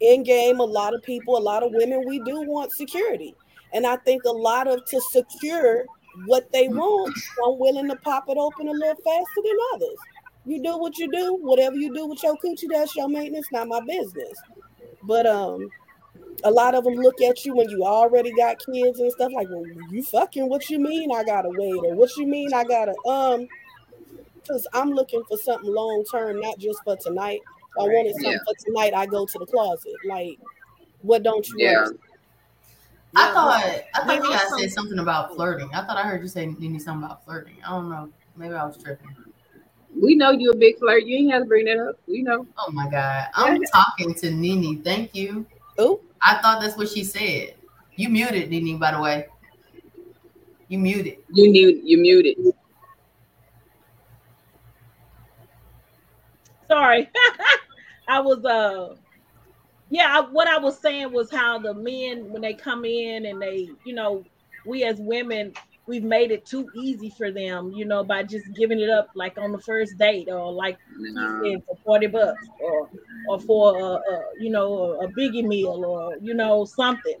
in 0.00 0.22
game, 0.22 0.60
a 0.60 0.64
lot 0.64 0.94
of 0.94 1.02
people, 1.02 1.36
a 1.36 1.40
lot 1.40 1.62
of 1.62 1.72
women, 1.72 2.04
we 2.06 2.18
do 2.20 2.40
want 2.42 2.70
security. 2.72 3.34
And 3.72 3.86
I 3.86 3.96
think 3.96 4.24
a 4.24 4.30
lot 4.30 4.68
of 4.68 4.84
to 4.86 5.00
secure 5.00 5.84
what 6.24 6.50
they 6.52 6.68
want, 6.68 7.16
I'm 7.44 7.58
willing 7.58 7.88
to 7.88 7.96
pop 7.96 8.24
it 8.28 8.36
open 8.38 8.68
a 8.68 8.72
little 8.72 8.96
faster 8.96 9.42
than 9.42 9.56
others. 9.74 9.98
You 10.44 10.62
do 10.62 10.78
what 10.78 10.98
you 10.98 11.10
do, 11.10 11.38
whatever 11.40 11.76
you 11.76 11.92
do 11.94 12.06
with 12.06 12.22
your 12.22 12.36
coochie, 12.36 12.68
that's 12.70 12.96
your 12.96 13.08
maintenance, 13.08 13.48
not 13.52 13.68
my 13.68 13.80
business. 13.80 14.42
But 15.04 15.26
um, 15.26 15.70
a 16.44 16.50
lot 16.50 16.74
of 16.74 16.84
them 16.84 16.94
look 16.94 17.20
at 17.20 17.44
you 17.44 17.54
when 17.54 17.68
you 17.68 17.84
already 17.84 18.32
got 18.34 18.58
kids 18.58 19.00
and 19.00 19.12
stuff 19.12 19.32
like, 19.34 19.48
well, 19.50 19.66
you 19.90 20.02
fucking 20.02 20.48
what 20.48 20.68
you 20.70 20.78
mean 20.78 21.10
I 21.12 21.24
gotta 21.24 21.50
wait, 21.50 21.82
or 21.84 21.94
what 21.94 22.16
you 22.16 22.26
mean 22.26 22.52
I 22.54 22.64
gotta 22.64 22.94
um 23.06 23.46
because 24.42 24.66
I'm 24.72 24.92
looking 24.92 25.22
for 25.28 25.36
something 25.36 25.72
long 25.72 26.04
term, 26.10 26.40
not 26.40 26.58
just 26.58 26.82
for 26.84 26.96
tonight. 26.96 27.40
I 27.78 27.84
wanted 27.84 28.14
something 28.14 28.32
Yeah. 28.32 28.38
for 28.44 28.54
tonight, 28.64 28.94
I 28.94 29.06
go 29.06 29.24
to 29.26 29.38
the 29.38 29.46
closet. 29.46 29.92
Like, 30.04 30.38
what 31.02 31.22
don't 31.22 31.46
you 31.48 31.58
Yeah. 31.58 31.76
understand? 31.78 31.98
I 33.16 33.26
Yeah, 33.26 33.34
thought 33.34 33.82
I 33.94 34.04
thought 34.06 34.24
you 34.24 34.30
guys 34.30 34.44
also- 34.44 34.58
said 34.58 34.72
something 34.72 34.98
about 35.00 35.34
flirting. 35.34 35.68
I 35.74 35.84
thought 35.84 35.96
I 35.96 36.02
heard 36.02 36.22
you 36.22 36.28
say 36.28 36.46
Nene 36.46 36.78
something 36.78 37.04
about 37.04 37.24
flirting. 37.24 37.56
I 37.66 37.70
don't 37.70 37.88
know. 37.90 38.10
Maybe 38.36 38.54
I 38.54 38.64
was 38.64 38.76
tripping. 38.76 39.16
We 40.00 40.14
know 40.14 40.30
you 40.30 40.52
a 40.52 40.56
big 40.56 40.78
flirt. 40.78 41.04
You 41.04 41.18
ain't 41.18 41.32
have 41.32 41.42
to 41.42 41.48
bring 41.48 41.64
that 41.64 41.78
up. 41.78 41.98
We 42.06 42.22
know. 42.22 42.46
Oh 42.58 42.70
my 42.70 42.88
god. 42.88 43.26
I'm 43.34 43.60
talking 43.74 44.14
to 44.14 44.30
Nene. 44.30 44.82
Thank 44.82 45.14
you. 45.14 45.44
Oh, 45.78 46.00
I 46.22 46.40
thought 46.40 46.60
that's 46.62 46.76
what 46.76 46.88
she 46.88 47.02
said. 47.02 47.54
You 47.96 48.08
muted, 48.08 48.50
Nene, 48.50 48.78
by 48.78 48.92
the 48.92 49.00
way. 49.00 49.26
You 50.68 50.78
muted. 50.78 51.16
You 51.32 51.50
mute. 51.50 51.80
You 51.82 51.98
muted. 51.98 52.36
Sorry. 56.68 57.10
I 58.08 58.20
was 58.20 58.44
uh 58.44 58.94
yeah, 59.90 60.18
I, 60.18 60.20
what 60.30 60.48
I 60.48 60.58
was 60.58 60.78
saying 60.78 61.12
was 61.12 61.30
how 61.30 61.58
the 61.58 61.74
men 61.74 62.30
when 62.30 62.42
they 62.42 62.54
come 62.54 62.84
in 62.84 63.26
and 63.26 63.42
they, 63.42 63.70
you 63.84 63.94
know, 63.94 64.24
we 64.64 64.84
as 64.84 64.98
women 64.98 65.52
we've 65.86 66.04
made 66.04 66.30
it 66.30 66.46
too 66.46 66.68
easy 66.76 67.10
for 67.10 67.32
them, 67.32 67.72
you 67.72 67.84
know, 67.84 68.04
by 68.04 68.22
just 68.22 68.46
giving 68.54 68.78
it 68.78 68.88
up 68.88 69.08
like 69.14 69.36
on 69.38 69.50
the 69.50 69.58
first 69.58 69.98
date 69.98 70.28
or 70.30 70.52
like 70.52 70.78
you 70.96 71.12
said 71.42 71.62
for 71.66 71.76
40 71.84 72.06
bucks 72.06 72.46
or 72.60 72.88
or 73.28 73.40
for 73.40 73.76
a, 73.80 73.84
a 73.84 74.24
you 74.38 74.50
know 74.50 75.00
a, 75.00 75.08
biggie 75.08 75.44
meal 75.44 75.84
or 75.84 76.16
you 76.20 76.34
know 76.34 76.64
something, 76.64 77.20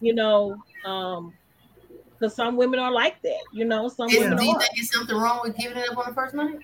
you 0.00 0.14
know, 0.14 0.56
um 0.86 1.34
because 2.18 2.34
some 2.34 2.56
women 2.56 2.80
are 2.80 2.92
like 2.92 3.20
that, 3.20 3.42
you 3.52 3.66
know, 3.66 3.88
some 3.88 4.08
Is, 4.08 4.20
women 4.20 4.38
do 4.38 4.44
you 4.46 4.52
are. 4.52 4.60
think 4.60 4.72
it's 4.76 4.90
something 4.90 5.14
wrong 5.16 5.40
with 5.44 5.54
giving 5.56 5.76
it 5.76 5.90
up 5.90 5.98
on 5.98 6.04
the 6.08 6.14
first 6.14 6.34
night? 6.34 6.60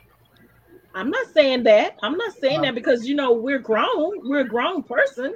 I'm 0.95 1.11
not 1.11 1.27
saying 1.33 1.65
that. 1.65 1.97
I'm 2.03 2.17
not 2.17 2.35
saying 2.41 2.63
that 2.63 2.75
because 2.75 3.07
you 3.07 3.15
know 3.15 3.33
we're 3.33 3.59
grown. 3.59 4.21
We're 4.25 4.41
a 4.41 4.49
grown 4.49 4.83
person, 4.83 5.35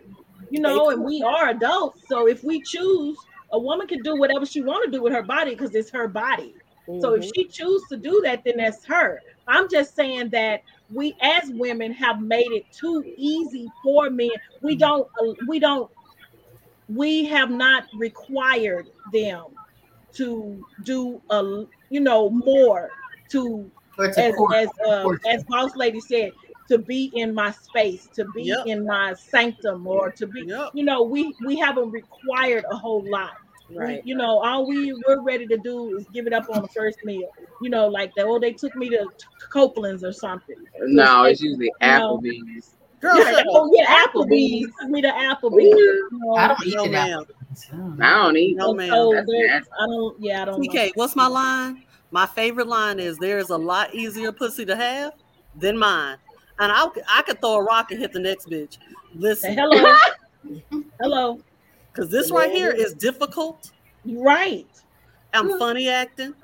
you 0.51 0.61
know, 0.61 0.91
and 0.91 1.05
we 1.05 1.23
are 1.23 1.51
adults. 1.51 2.03
So 2.09 2.27
if 2.29 2.43
we 2.45 2.63
choose, 2.63 3.27
a 3.53 3.59
woman 3.59 3.87
can 3.87 4.03
do 4.03 4.17
whatever 4.17 4.47
she 4.47 4.63
want 4.63 4.85
to 4.85 4.91
do 4.91 5.03
with 5.03 5.13
her 5.13 5.23
body 5.23 5.53
because 5.53 5.75
it's 5.75 5.91
her 5.91 6.09
body. 6.09 6.57
So 6.99 7.15
if 7.15 7.25
mhm. 7.25 7.31
she 7.35 7.49
chooses 7.49 7.89
to 7.89 7.97
do 7.97 8.21
that, 8.25 8.43
then 8.45 8.57
that's 8.59 8.85
her. 8.87 9.23
I'm 9.47 9.69
just 9.71 9.95
saying 9.95 10.31
that 10.31 10.63
we 10.91 11.17
as 11.21 11.51
women 11.51 11.93
have 11.93 12.21
made 12.21 12.53
it 12.53 12.71
too 12.71 13.05
easy 13.17 13.73
for 13.83 14.11
men. 14.11 14.31
We 14.61 14.77
don't. 14.77 15.09
uh, 15.21 15.35
We 15.47 15.59
don't. 15.59 15.91
We 16.89 17.25
have 17.27 17.51
not 17.51 17.85
required 17.93 18.89
them 19.13 19.45
to 20.15 20.65
do 20.85 21.21
a 21.31 21.65
you 21.91 22.01
know 22.01 22.31
more 22.31 22.93
to 23.31 23.71
Or 23.99 24.07
as 24.19 24.35
court? 24.35 24.55
as 24.55 24.69
uh, 24.87 25.09
as 25.29 25.45
boss 25.45 25.75
lady 25.77 26.01
said 26.01 26.33
to 26.69 26.79
be 26.79 27.11
in 27.15 27.33
my 27.35 27.51
space 27.53 28.09
to 28.15 28.25
be 28.35 28.43
Yep. 28.45 28.67
in 28.67 28.85
my 28.87 29.15
sanctum 29.15 29.87
or 29.87 30.11
to 30.13 30.27
be 30.27 30.43
Yep. 30.47 30.71
you 30.75 30.85
know 30.85 31.03
we 31.03 31.35
we 31.47 31.57
haven't 31.57 31.91
required 31.91 32.65
a 32.71 32.77
whole 32.77 33.05
lot 33.09 33.33
Right. 33.75 34.03
we, 34.05 34.11
you 34.11 34.17
know 34.17 34.39
all 34.45 34.67
we 34.67 34.93
we're 35.07 35.21
ready 35.23 35.47
to 35.49 35.57
do 35.59 35.97
is 35.97 36.07
give 36.13 36.27
it 36.27 36.33
up 36.33 36.45
on 36.51 36.63
the 36.63 36.69
first 36.69 36.99
meal 37.05 37.29
you 37.63 37.71
know 37.71 37.87
like 37.89 38.13
that 38.17 38.25
oh 38.27 38.39
they 38.39 38.53
took 38.53 38.75
me 38.77 38.89
to 38.91 39.07
copeland's 39.53 40.05
or 40.05 40.13
something 40.13 40.57
No, 40.81 41.25
it's 41.25 41.41
usually 41.41 41.73
No. 41.81 42.19
Applebee's. 42.21 42.73
Girl, 43.01 43.17
yeah, 43.19 43.43
oh 43.49 43.71
yeah 43.75 44.05
applebee's 44.07 44.71
took 44.81 44.91
me 44.91 45.03
to 45.03 45.09
applebee's 45.09 45.65
you. 45.79 46.35
I 46.37 46.49
don't 46.49 46.67
eat 46.67 46.75
No, 46.77 46.85
it 46.85 46.91
ma'am. 46.93 47.25
I 48.01 48.11
don't 48.23 48.37
eat. 48.37 48.57
No, 48.57 48.69
And 48.71 48.77
ma'am. 48.79 48.89
so 48.89 49.13
That's 49.15 49.31
there- 49.31 49.47
nasty. 49.49 49.71
I 49.81 49.87
don't 49.87 50.17
yeah 50.21 50.43
I 50.43 50.45
don't 50.47 50.61
know. 50.75 50.89
What's 50.95 51.15
my 51.17 51.27
line? 51.27 51.83
My 52.11 52.27
favorite 52.27 52.69
line 52.69 52.99
is 53.01 53.19
there 53.19 53.39
is 53.39 53.51
a 53.51 53.57
lot 53.57 53.95
easier 53.95 54.33
pussy 54.33 54.65
to 54.67 54.77
have 54.77 55.13
than 55.57 55.77
mine. 55.79 56.17
And 56.59 56.73
I, 56.73 56.87
I 57.09 57.23
could 57.23 57.41
throw 57.41 57.55
a 57.57 57.63
rock 57.63 57.91
and 57.91 58.01
hit 58.01 58.13
the 58.13 58.21
next 58.21 58.49
bitch. 58.49 58.75
Say 58.75 58.79
Listen, 59.15 59.55
hello 59.55 59.95
hello 61.01 61.41
because 61.93 62.11
this 62.11 62.31
right 62.31 62.51
here 62.51 62.71
is 62.71 62.95
difficult. 62.95 63.73
right 64.05 64.67
I'm 65.35 65.59
funny 65.59 65.89
acting. 65.89 66.35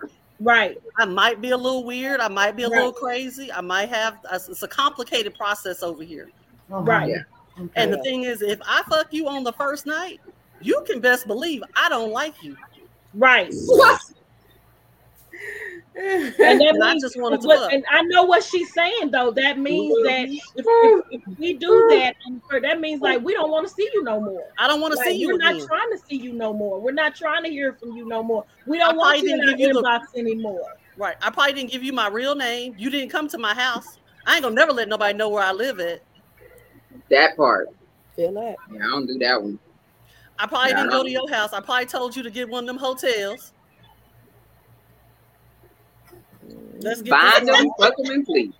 right 0.40 0.78
I 0.98 1.04
might 1.06 1.40
be 1.40 1.50
a 1.50 1.56
little 1.56 1.84
weird. 1.84 2.20
I 2.20 2.28
might 2.28 2.56
be 2.56 2.64
a 2.64 2.68
Right. 2.68 2.76
little 2.78 2.92
crazy. 2.92 3.50
I 3.52 3.60
might 3.60 3.88
have, 3.88 4.18
it's 4.32 4.62
a 4.62 4.68
complicated 4.68 5.34
process 5.34 5.82
over 5.82 6.02
here. 6.02 6.30
Oh, 6.70 6.82
Right. 6.82 7.08
Yeah. 7.08 7.22
Okay. 7.58 7.70
And 7.76 7.92
the 7.92 8.02
thing 8.02 8.24
is, 8.24 8.40
if 8.42 8.58
I 8.66 8.82
fuck 8.88 9.12
you 9.12 9.28
on 9.28 9.44
the 9.44 9.52
first 9.52 9.84
night, 9.86 10.20
you 10.60 10.82
can 10.86 11.00
best 11.00 11.26
believe 11.26 11.62
I 11.76 11.88
don't 11.90 12.10
like 12.12 12.42
you. 12.42 12.56
right 13.14 13.52
And 15.94 16.34
that 16.38 16.40
And 16.74 16.82
I 16.82 16.92
means, 16.92 17.02
just 17.02 17.20
wanted 17.20 17.40
to 17.42 17.46
but- 17.48 17.72
and 17.72 17.84
I 17.90 18.02
know 18.02 18.24
what 18.24 18.42
she's 18.42 18.72
saying 18.72 19.10
though. 19.10 19.30
That 19.30 19.58
means 19.58 19.94
that 20.04 20.28
if, 20.28 20.40
if, 20.56 21.04
if 21.28 21.38
we 21.38 21.54
do 21.54 21.86
that, 21.90 22.14
that 22.62 22.80
means 22.80 23.00
like 23.02 23.22
we 23.22 23.34
don't 23.34 23.50
want 23.50 23.66
to 23.68 23.72
see 23.74 23.88
you 23.92 24.02
no 24.02 24.20
more. 24.20 24.44
I 24.58 24.66
don't 24.68 24.80
want 24.80 24.92
to 24.94 24.98
Like, 24.98 25.08
see 25.08 25.16
you 25.16 25.28
we're 25.28 25.36
not 25.38 25.54
again. 25.56 25.66
trying 25.66 25.90
to 25.90 25.98
see 26.08 26.16
you 26.16 26.32
no 26.32 26.52
more. 26.54 26.80
We're 26.80 26.92
not 26.92 27.14
trying 27.14 27.44
to 27.44 27.50
hear 27.50 27.74
from 27.74 27.92
you 27.96 28.06
no 28.08 28.22
more. 28.22 28.44
We 28.66 28.78
don't 28.78 28.96
want 28.96 29.16
probably 29.20 29.28
you 29.28 29.34
in 29.34 29.40
didn't 29.40 29.50
our 29.52 29.56
give 29.58 29.68
you 29.68 29.82
the- 30.14 30.18
anymore. 30.20 30.62
Right. 30.96 31.16
I 31.22 31.30
probably 31.30 31.54
didn't 31.54 31.70
give 31.70 31.82
you 31.82 31.92
my 31.92 32.08
real 32.08 32.34
name. 32.34 32.74
You 32.78 32.90
didn't 32.90 33.10
come 33.10 33.28
to 33.28 33.38
my 33.38 33.54
house. 33.54 33.98
I 34.26 34.34
ain't 34.34 34.42
gonna 34.42 34.54
never 34.54 34.72
let 34.72 34.88
nobody 34.88 35.16
know 35.16 35.28
where 35.28 35.42
I 35.42 35.52
live 35.52 35.80
at. 35.80 36.02
That 37.10 37.36
part. 37.36 37.68
feel 38.16 38.32
that. 38.34 38.56
Yeah, 38.72 38.78
I 38.84 38.88
don't 38.88 39.06
do 39.06 39.18
that 39.18 39.42
one. 39.42 39.58
I 40.38 40.46
probably 40.46 40.70
Yeah, 40.70 40.76
I 40.80 40.82
didn't 40.84 40.92
go 40.92 41.02
to 41.02 41.10
your 41.10 41.30
house. 41.30 41.52
I 41.52 41.60
probably 41.60 41.86
told 41.86 42.14
you 42.16 42.22
to 42.22 42.30
get 42.30 42.48
one 42.48 42.64
of 42.64 42.66
them 42.68 42.76
hotels. 42.78 43.51
Let's 46.82 47.02
get 47.02 47.10
Bind 47.10 47.48
this 47.48 47.56
them, 47.56 47.64
going. 47.66 47.72
fuck 47.78 47.96
them, 47.96 48.06
and 48.10 48.26
sleep. 48.26 48.54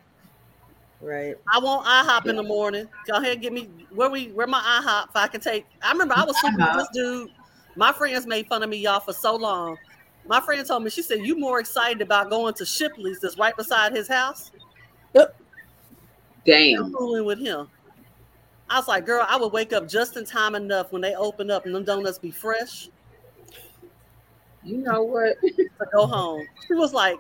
Right. 1.01 1.37
I 1.53 1.59
want 1.59 1.85
IHOP 1.87 2.31
in 2.31 2.37
the 2.37 2.43
morning. 2.43 2.89
Go 3.07 3.15
ahead, 3.15 3.41
give 3.43 3.53
me 3.53 3.69
where 3.91 4.09
we 4.09 4.29
where 4.29 4.47
my 4.47 4.61
IHOP 4.61 5.09
if 5.11 5.17
I 5.17 5.27
can 5.27 5.41
take. 5.41 5.67
I 5.83 5.91
remember 5.93 6.15
I 6.17 6.25
was 6.25 6.39
sleeping 6.41 6.61
with 6.61 6.75
this 6.77 6.89
dude. 6.95 7.31
My 7.75 7.93
friends 7.93 8.27
made 8.27 8.47
fun 8.47 8.63
of 8.63 8.71
me, 8.71 8.77
y'all, 8.77 9.01
for 9.01 9.13
so 9.13 9.35
long. 9.35 9.77
My 10.27 10.41
friend 10.41 10.65
told 10.67 10.85
me, 10.85 10.91
she 10.91 11.03
said, 11.03 11.21
You 11.21 11.39
more 11.39 11.59
excited 11.59 12.01
about 12.03 12.31
going 12.31 12.55
to 12.55 12.65
Shipley's 12.65 13.19
that's 13.21 13.37
right 13.39 13.57
beside 13.57 13.93
his 13.93 14.07
house 14.07 14.53
than 15.13 15.27
Damn. 16.45 16.93
fooling 16.93 17.25
with 17.25 17.41
him. 17.41 17.69
I 18.71 18.79
was 18.79 18.89
like, 18.89 19.05
girl, 19.05 19.27
I 19.29 19.37
would 19.37 19.53
wake 19.53 19.73
up 19.73 19.89
just 19.89 20.17
in 20.17 20.25
time 20.25 20.55
enough 20.55 20.93
when 20.93 21.03
they 21.03 21.15
open 21.15 21.51
up 21.51 21.67
and 21.67 21.75
them 21.75 21.85
donuts 21.85 22.19
be 22.19 22.31
fresh 22.31 22.89
You 24.63 24.79
know 24.79 25.03
what? 25.03 25.37
to 25.43 25.69
go 25.93 26.07
home. 26.07 26.47
She 26.67 26.75
was 26.75 26.95
like, 26.95 27.19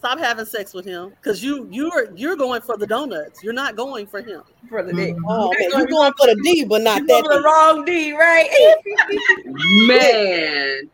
Stop 0.00 0.18
having 0.18 0.46
sex 0.46 0.72
with 0.72 0.86
him 0.86 1.10
because 1.10 1.44
you 1.44 1.68
you're 1.70 2.10
you're 2.16 2.34
going 2.34 2.62
for 2.62 2.78
the 2.78 2.86
donuts. 2.86 3.42
You're 3.44 3.52
not 3.52 3.76
going 3.76 4.06
for 4.06 4.22
him. 4.22 4.40
For 4.70 4.82
the 4.82 4.94
dick. 4.94 5.14
Mm-hmm. 5.14 5.24
Oh 5.28 5.52
man, 5.58 5.70
you 5.78 5.88
going 5.88 6.12
for 6.18 6.26
the 6.26 6.40
D, 6.42 6.64
but 6.64 6.80
not 6.80 7.00
You 7.02 7.06
that 7.06 7.22
going 7.22 7.24
for 7.24 7.34
the 7.34 7.42
wrong 7.42 7.84
D, 7.84 8.12
right? 8.14 8.48
Man. 9.86 10.90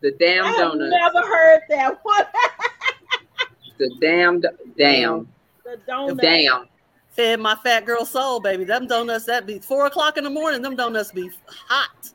The 0.00 0.10
damn 0.18 0.44
donuts. 0.56 0.92
I 0.92 0.98
have 1.04 1.14
never 1.14 1.26
heard 1.28 1.60
that. 1.70 1.98
What 2.02 2.28
The 3.78 3.94
damn, 4.00 4.40
do- 4.40 4.48
damn, 4.76 5.28
the 5.64 5.78
donut? 5.88 6.20
damn. 6.20 6.66
Fed 7.10 7.38
my 7.38 7.54
fat 7.54 7.86
girl 7.86 8.04
soul, 8.04 8.40
baby. 8.40 8.64
Them 8.64 8.88
donuts 8.88 9.24
that 9.26 9.46
be 9.46 9.60
four 9.60 9.86
o'clock 9.86 10.16
in 10.16 10.24
the 10.24 10.30
morning. 10.30 10.62
Them 10.62 10.74
donuts 10.74 11.12
be 11.12 11.30
hot. 11.46 12.10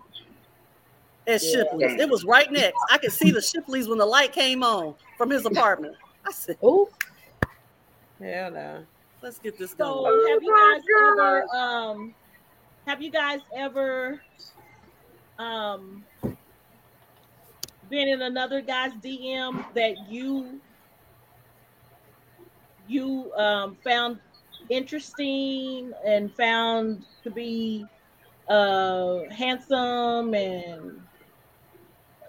At 1.28 1.42
Yeah. 1.44 1.64
Shipley's, 1.64 2.00
it 2.00 2.10
was 2.10 2.26
right 2.26 2.52
next. 2.52 2.78
I 2.90 2.98
could 2.98 3.12
see 3.12 3.32
the 3.32 3.42
Shipley's 3.42 3.88
when 3.88 4.00
the 4.00 4.06
light 4.06 4.34
came 4.34 4.64
on 4.64 4.96
from 5.18 5.30
his 5.30 5.46
apartment. 5.46 5.96
I 6.26 6.32
said, 6.32 6.58
Ooh, 6.64 6.88
Hell 8.22 8.52
no. 8.52 8.86
"Let's 9.22 9.40
get 9.40 9.58
this 9.58 9.74
going. 9.74 10.04
So 10.04 10.04
going." 10.04 10.34
have 10.34 10.44
you 10.44 10.54
guys 10.56 10.82
ever 11.08 11.56
um 11.56 12.16
have 12.86 13.02
you 13.02 13.12
guys 13.12 13.40
ever 13.56 14.22
um 15.40 16.04
been 17.90 18.08
in 18.08 18.22
another 18.22 18.62
guy's 18.62 18.94
DM 18.94 19.66
that 19.74 19.96
you 20.10 20.62
you 22.88 23.34
um 23.34 23.76
found 23.84 24.20
interesting 24.70 25.92
and 26.06 26.32
found 26.36 27.04
to 27.24 27.32
be 27.32 27.86
uh 28.50 29.20
handsome 29.32 30.34
and 30.36 31.01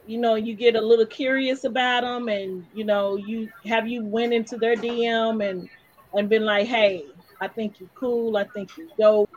you 0.06 0.18
know 0.18 0.34
you 0.34 0.54
get 0.54 0.74
a 0.74 0.80
little 0.80 1.06
curious 1.06 1.64
about 1.64 2.02
them 2.02 2.28
and 2.28 2.64
you 2.74 2.84
know 2.84 3.16
you 3.16 3.48
have 3.66 3.86
you 3.86 4.04
went 4.04 4.32
into 4.32 4.56
their 4.56 4.76
DM 4.76 5.48
and 5.48 5.68
and 6.14 6.28
been 6.28 6.44
like, 6.44 6.66
hey, 6.66 7.04
I 7.40 7.48
think 7.48 7.80
you're 7.80 7.88
cool, 7.94 8.36
I 8.36 8.44
think 8.44 8.70
you're 8.76 8.88
dope, 8.98 9.30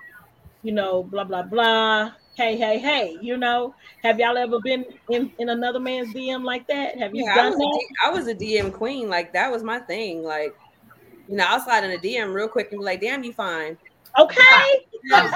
you 0.63 0.71
know, 0.73 1.03
blah 1.03 1.23
blah 1.23 1.43
blah. 1.43 2.11
hey, 2.35 2.57
hey, 2.57 2.79
hey, 2.79 3.17
you 3.21 3.37
know, 3.37 3.73
have 4.03 4.19
y'all 4.19 4.37
ever 4.37 4.59
been 4.59 4.85
in, 5.09 5.31
in 5.39 5.49
another 5.49 5.79
man's 5.79 6.13
DM 6.13 6.43
like 6.43 6.67
that? 6.67 6.97
Have 6.99 7.15
you 7.15 7.23
Yeah, 7.23 7.33
I 7.33 7.35
done 7.35 7.51
was, 7.51 7.55
a 7.55 7.59
that? 7.59 7.79
D- 7.79 7.95
I 8.05 8.09
was 8.09 8.27
a 8.27 8.35
DM 8.35 8.73
queen. 8.73 9.09
Like 9.09 9.33
that 9.33 9.51
was 9.51 9.63
my 9.63 9.79
thing. 9.79 10.23
Like, 10.23 10.53
you 11.27 11.37
know, 11.37 11.45
I'll 11.47 11.59
slide 11.61 11.83
in 11.83 11.91
a 11.91 11.97
DM 11.97 12.33
real 12.33 12.47
quick 12.47 12.71
and 12.71 12.79
be 12.79 12.85
like, 12.85 13.01
"Damn, 13.01 13.23
you 13.23 13.33
fine." 13.33 13.77
Okay. 14.19 14.35
That's 15.09 15.31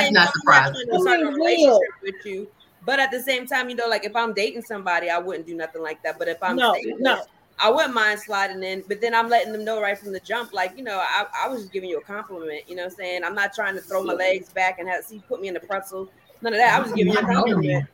And 0.00 0.14
not 0.14 0.28
I'm 0.28 0.40
surprising. 0.40 0.86
trying 1.02 1.22
a 1.22 1.30
relationship 1.30 1.94
with 2.02 2.14
you. 2.24 2.48
But 2.88 3.00
at 3.00 3.10
the 3.10 3.20
same 3.20 3.46
time, 3.46 3.68
you 3.68 3.76
know, 3.76 3.86
like 3.86 4.06
if 4.06 4.16
I'm 4.16 4.32
dating 4.32 4.62
somebody, 4.62 5.10
I 5.10 5.18
wouldn't 5.18 5.46
do 5.46 5.54
nothing 5.54 5.82
like 5.82 6.02
that. 6.04 6.18
But 6.18 6.26
if 6.26 6.42
I'm 6.42 6.56
No, 6.56 6.72
single, 6.72 6.96
no. 7.00 7.22
I 7.60 7.70
wouldn't 7.70 7.92
mind 7.92 8.18
sliding 8.18 8.62
in. 8.62 8.82
But 8.88 9.02
then 9.02 9.14
I'm 9.14 9.28
letting 9.28 9.52
them 9.52 9.62
know 9.62 9.78
right 9.78 9.98
from 9.98 10.10
the 10.14 10.20
jump, 10.20 10.54
like, 10.54 10.72
you 10.74 10.82
know, 10.82 10.98
I, 10.98 11.26
I 11.44 11.48
was 11.48 11.60
just 11.60 11.72
giving 11.74 11.90
you 11.90 11.98
a 11.98 12.00
compliment. 12.00 12.62
You 12.66 12.76
know 12.76 12.84
what 12.84 12.92
I'm 12.92 12.96
saying? 12.96 13.24
I'm 13.24 13.34
not 13.34 13.52
trying 13.52 13.74
to 13.74 13.82
throw 13.82 14.02
my 14.02 14.14
legs 14.14 14.48
back 14.48 14.78
and 14.78 14.88
have 14.88 15.04
see 15.04 15.22
put 15.28 15.38
me 15.38 15.48
in 15.48 15.54
the 15.54 15.60
pretzel. 15.60 16.08
None 16.40 16.54
of 16.54 16.58
that. 16.60 16.78
I 16.78 16.82
was 16.82 16.92
giving 16.92 17.12
you 17.12 17.18
a 17.18 17.26
compliment. 17.26 17.84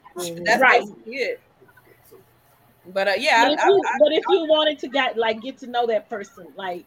That's 0.47 0.63
Right. 0.63 0.83
basically 0.83 1.13
it. 1.13 1.41
But 2.93 3.09
uh, 3.09 3.13
yeah, 3.19 3.43
But 3.43 3.51
I, 3.51 3.55
if 3.55 3.61
I, 3.65 3.67
you, 3.67 3.83
I, 3.85 3.99
but 3.99 4.13
if 4.13 4.25
you 4.29 4.47
wanted 4.47 4.79
to 4.79 4.87
get 4.87 5.19
like 5.19 5.43
get 5.43 5.59
to 5.59 5.67
know 5.67 5.89
that 5.89 6.09
person, 6.09 6.47
like 6.55 6.87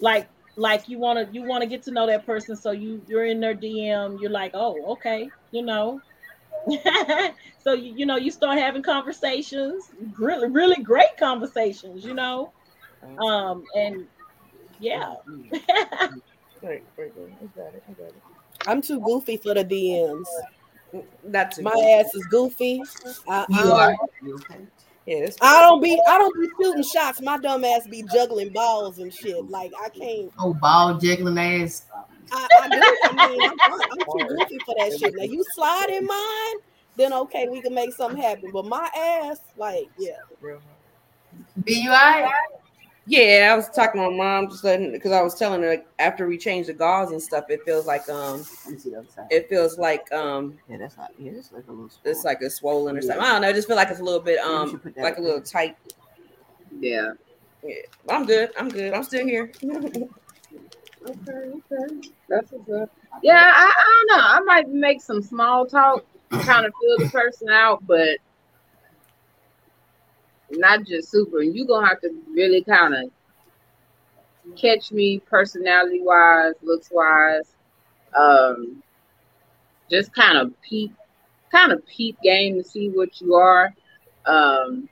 like 0.00 0.28
like 0.56 0.88
you 0.88 0.98
want 0.98 1.28
to 1.28 1.34
you 1.34 1.42
want 1.42 1.60
to 1.60 1.68
get 1.68 1.82
to 1.82 1.90
know 1.90 2.06
that 2.06 2.24
person, 2.24 2.56
so 2.56 2.70
you 2.70 3.02
you're 3.06 3.26
in 3.26 3.38
their 3.40 3.54
DM, 3.54 4.18
you're 4.18 4.30
like, 4.30 4.52
oh, 4.54 4.92
okay, 4.92 5.28
you 5.50 5.60
know. 5.60 6.00
so 7.64 7.72
you, 7.72 7.94
you 7.96 8.06
know 8.06 8.16
you 8.16 8.30
start 8.30 8.58
having 8.58 8.82
conversations, 8.82 9.90
really 10.18 10.48
really 10.48 10.82
great 10.82 11.16
conversations, 11.18 12.04
you 12.04 12.14
know, 12.14 12.52
um, 13.18 13.64
and 13.76 14.06
yeah. 14.80 15.14
I 15.32 16.08
got 16.62 16.72
it. 16.72 16.84
I 17.88 17.92
got 17.92 18.08
it. 18.08 18.22
I'm 18.66 18.80
too 18.80 19.00
goofy 19.00 19.36
for 19.36 19.54
the 19.54 19.64
DMs. 19.64 20.26
That's 21.24 21.60
My 21.60 21.72
ass 21.72 22.14
is 22.14 22.26
goofy. 22.26 22.82
I, 23.28 23.44
You 23.48 23.72
I- 23.72 23.94
are. 23.94 23.96
Yeah, 25.06 25.28
I 25.42 25.60
don't 25.60 25.82
be 25.82 26.00
I 26.08 26.16
don't 26.16 26.34
be 26.40 26.48
shooting 26.58 26.82
shots. 26.82 27.20
My 27.20 27.36
dumb 27.36 27.62
ass 27.62 27.86
be 27.86 28.04
juggling 28.10 28.54
balls 28.54 28.98
and 28.98 29.12
shit. 29.12 29.50
Like 29.50 29.70
I 29.78 29.90
can't. 29.90 30.32
Oh, 30.38 30.54
ball 30.54 30.94
juggling 30.96 31.36
ass. 31.36 31.84
I, 32.32 32.48
I 32.62 32.68
do. 32.68 32.96
I 33.08 33.28
mean, 33.28 33.42
I'm, 33.42 33.80
I'm 33.90 33.98
too 33.98 34.36
goofy 34.36 34.58
for 34.64 34.74
that 34.78 34.98
shit. 34.98 35.14
Now 35.16 35.24
you 35.24 35.44
slide 35.54 35.90
in 35.90 36.06
mine, 36.06 36.56
then 36.96 37.12
okay, 37.12 37.48
we 37.48 37.60
can 37.60 37.74
make 37.74 37.92
something 37.92 38.20
happen. 38.20 38.50
But 38.52 38.66
my 38.66 38.88
ass, 38.96 39.38
like, 39.56 39.88
yeah. 39.98 40.16
Be 41.64 41.74
you 41.74 41.90
alright? 41.90 42.32
Yeah, 43.06 43.50
I 43.52 43.56
was 43.56 43.68
talking 43.68 44.00
to 44.00 44.10
my 44.10 44.16
mom 44.16 44.48
just 44.48 44.64
letting 44.64 44.90
because 44.92 45.12
I 45.12 45.20
was 45.20 45.34
telling 45.34 45.62
her 45.62 45.68
like, 45.68 45.86
after 45.98 46.26
we 46.26 46.38
changed 46.38 46.70
the 46.70 46.72
gauze 46.72 47.10
and 47.10 47.22
stuff, 47.22 47.44
it 47.50 47.60
feels 47.66 47.86
like 47.86 48.08
um 48.08 48.44
Let 48.64 48.72
me 48.74 48.78
see 48.78 48.90
the 48.90 48.98
other 48.98 49.08
side. 49.14 49.26
it 49.30 49.48
feels 49.50 49.78
like 49.78 50.10
um 50.10 50.56
yeah, 50.70 50.78
that's 50.78 50.96
not. 50.96 51.10
Yeah, 51.18 51.32
it's 51.32 51.52
like 51.52 51.66
a 51.68 51.70
little. 51.70 51.90
it's 52.04 52.24
like 52.24 52.40
a 52.40 52.48
swollen 52.48 52.96
or 52.96 53.02
something. 53.02 53.20
I 53.20 53.32
don't 53.32 53.42
know. 53.42 53.48
I 53.48 53.52
just 53.52 53.68
feel 53.68 53.76
like 53.76 53.90
it's 53.90 54.00
a 54.00 54.04
little 54.04 54.20
bit 54.20 54.38
um 54.38 54.70
should 54.70 54.82
put 54.82 54.94
that 54.94 55.02
like 55.02 55.18
a 55.18 55.20
little 55.20 55.42
tight. 55.42 55.76
Yeah. 56.80 57.12
Yeah, 57.62 57.74
I'm 58.08 58.24
good. 58.24 58.50
I'm 58.58 58.70
good. 58.70 58.94
I'm 58.94 59.04
still 59.04 59.26
here. 59.26 59.52
Okay, 61.04 61.50
okay. 61.72 62.10
That's 62.28 62.50
what's. 62.52 62.92
Yeah, 63.22 63.42
I, 63.54 63.72
I 63.76 64.04
don't 64.08 64.18
know. 64.18 64.24
I 64.24 64.40
might 64.40 64.68
make 64.70 65.02
some 65.02 65.22
small 65.22 65.66
talk, 65.66 66.04
kind 66.30 66.64
of 66.66 66.72
feel 66.80 66.98
the 66.98 67.10
person 67.10 67.48
out, 67.50 67.86
but 67.86 68.18
not 70.50 70.84
just 70.86 71.10
super. 71.10 71.42
You're 71.42 71.66
gonna 71.66 71.86
have 71.86 72.00
to 72.00 72.10
really 72.32 72.62
kind 72.62 72.94
of 72.94 74.56
catch 74.56 74.92
me 74.92 75.18
personality 75.20 76.00
wise, 76.02 76.54
looks 76.62 76.88
wise. 76.90 77.54
Um 78.16 78.82
just 79.90 80.14
kind 80.14 80.38
of 80.38 80.52
peep 80.62 80.94
kind 81.50 81.72
of 81.72 81.84
peep 81.86 82.16
game 82.22 82.56
to 82.56 82.64
see 82.64 82.88
what 82.88 83.20
you 83.20 83.34
are. 83.34 83.74
Um 84.26 84.88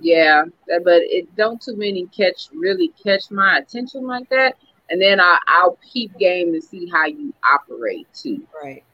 yeah, 0.00 0.44
but 0.66 1.02
it 1.02 1.34
don't 1.36 1.60
too 1.60 1.76
many 1.76 2.06
catch 2.06 2.48
really 2.54 2.92
catch 3.02 3.30
my 3.30 3.58
attention 3.58 4.06
like 4.06 4.28
that 4.30 4.56
and 4.90 5.00
then 5.00 5.20
I, 5.20 5.38
I'll 5.48 5.78
peep 5.92 6.16
game 6.18 6.52
to 6.52 6.60
see 6.60 6.88
how 6.88 7.06
you 7.06 7.32
operate 7.50 8.06
too. 8.14 8.46
Right. 8.62 8.84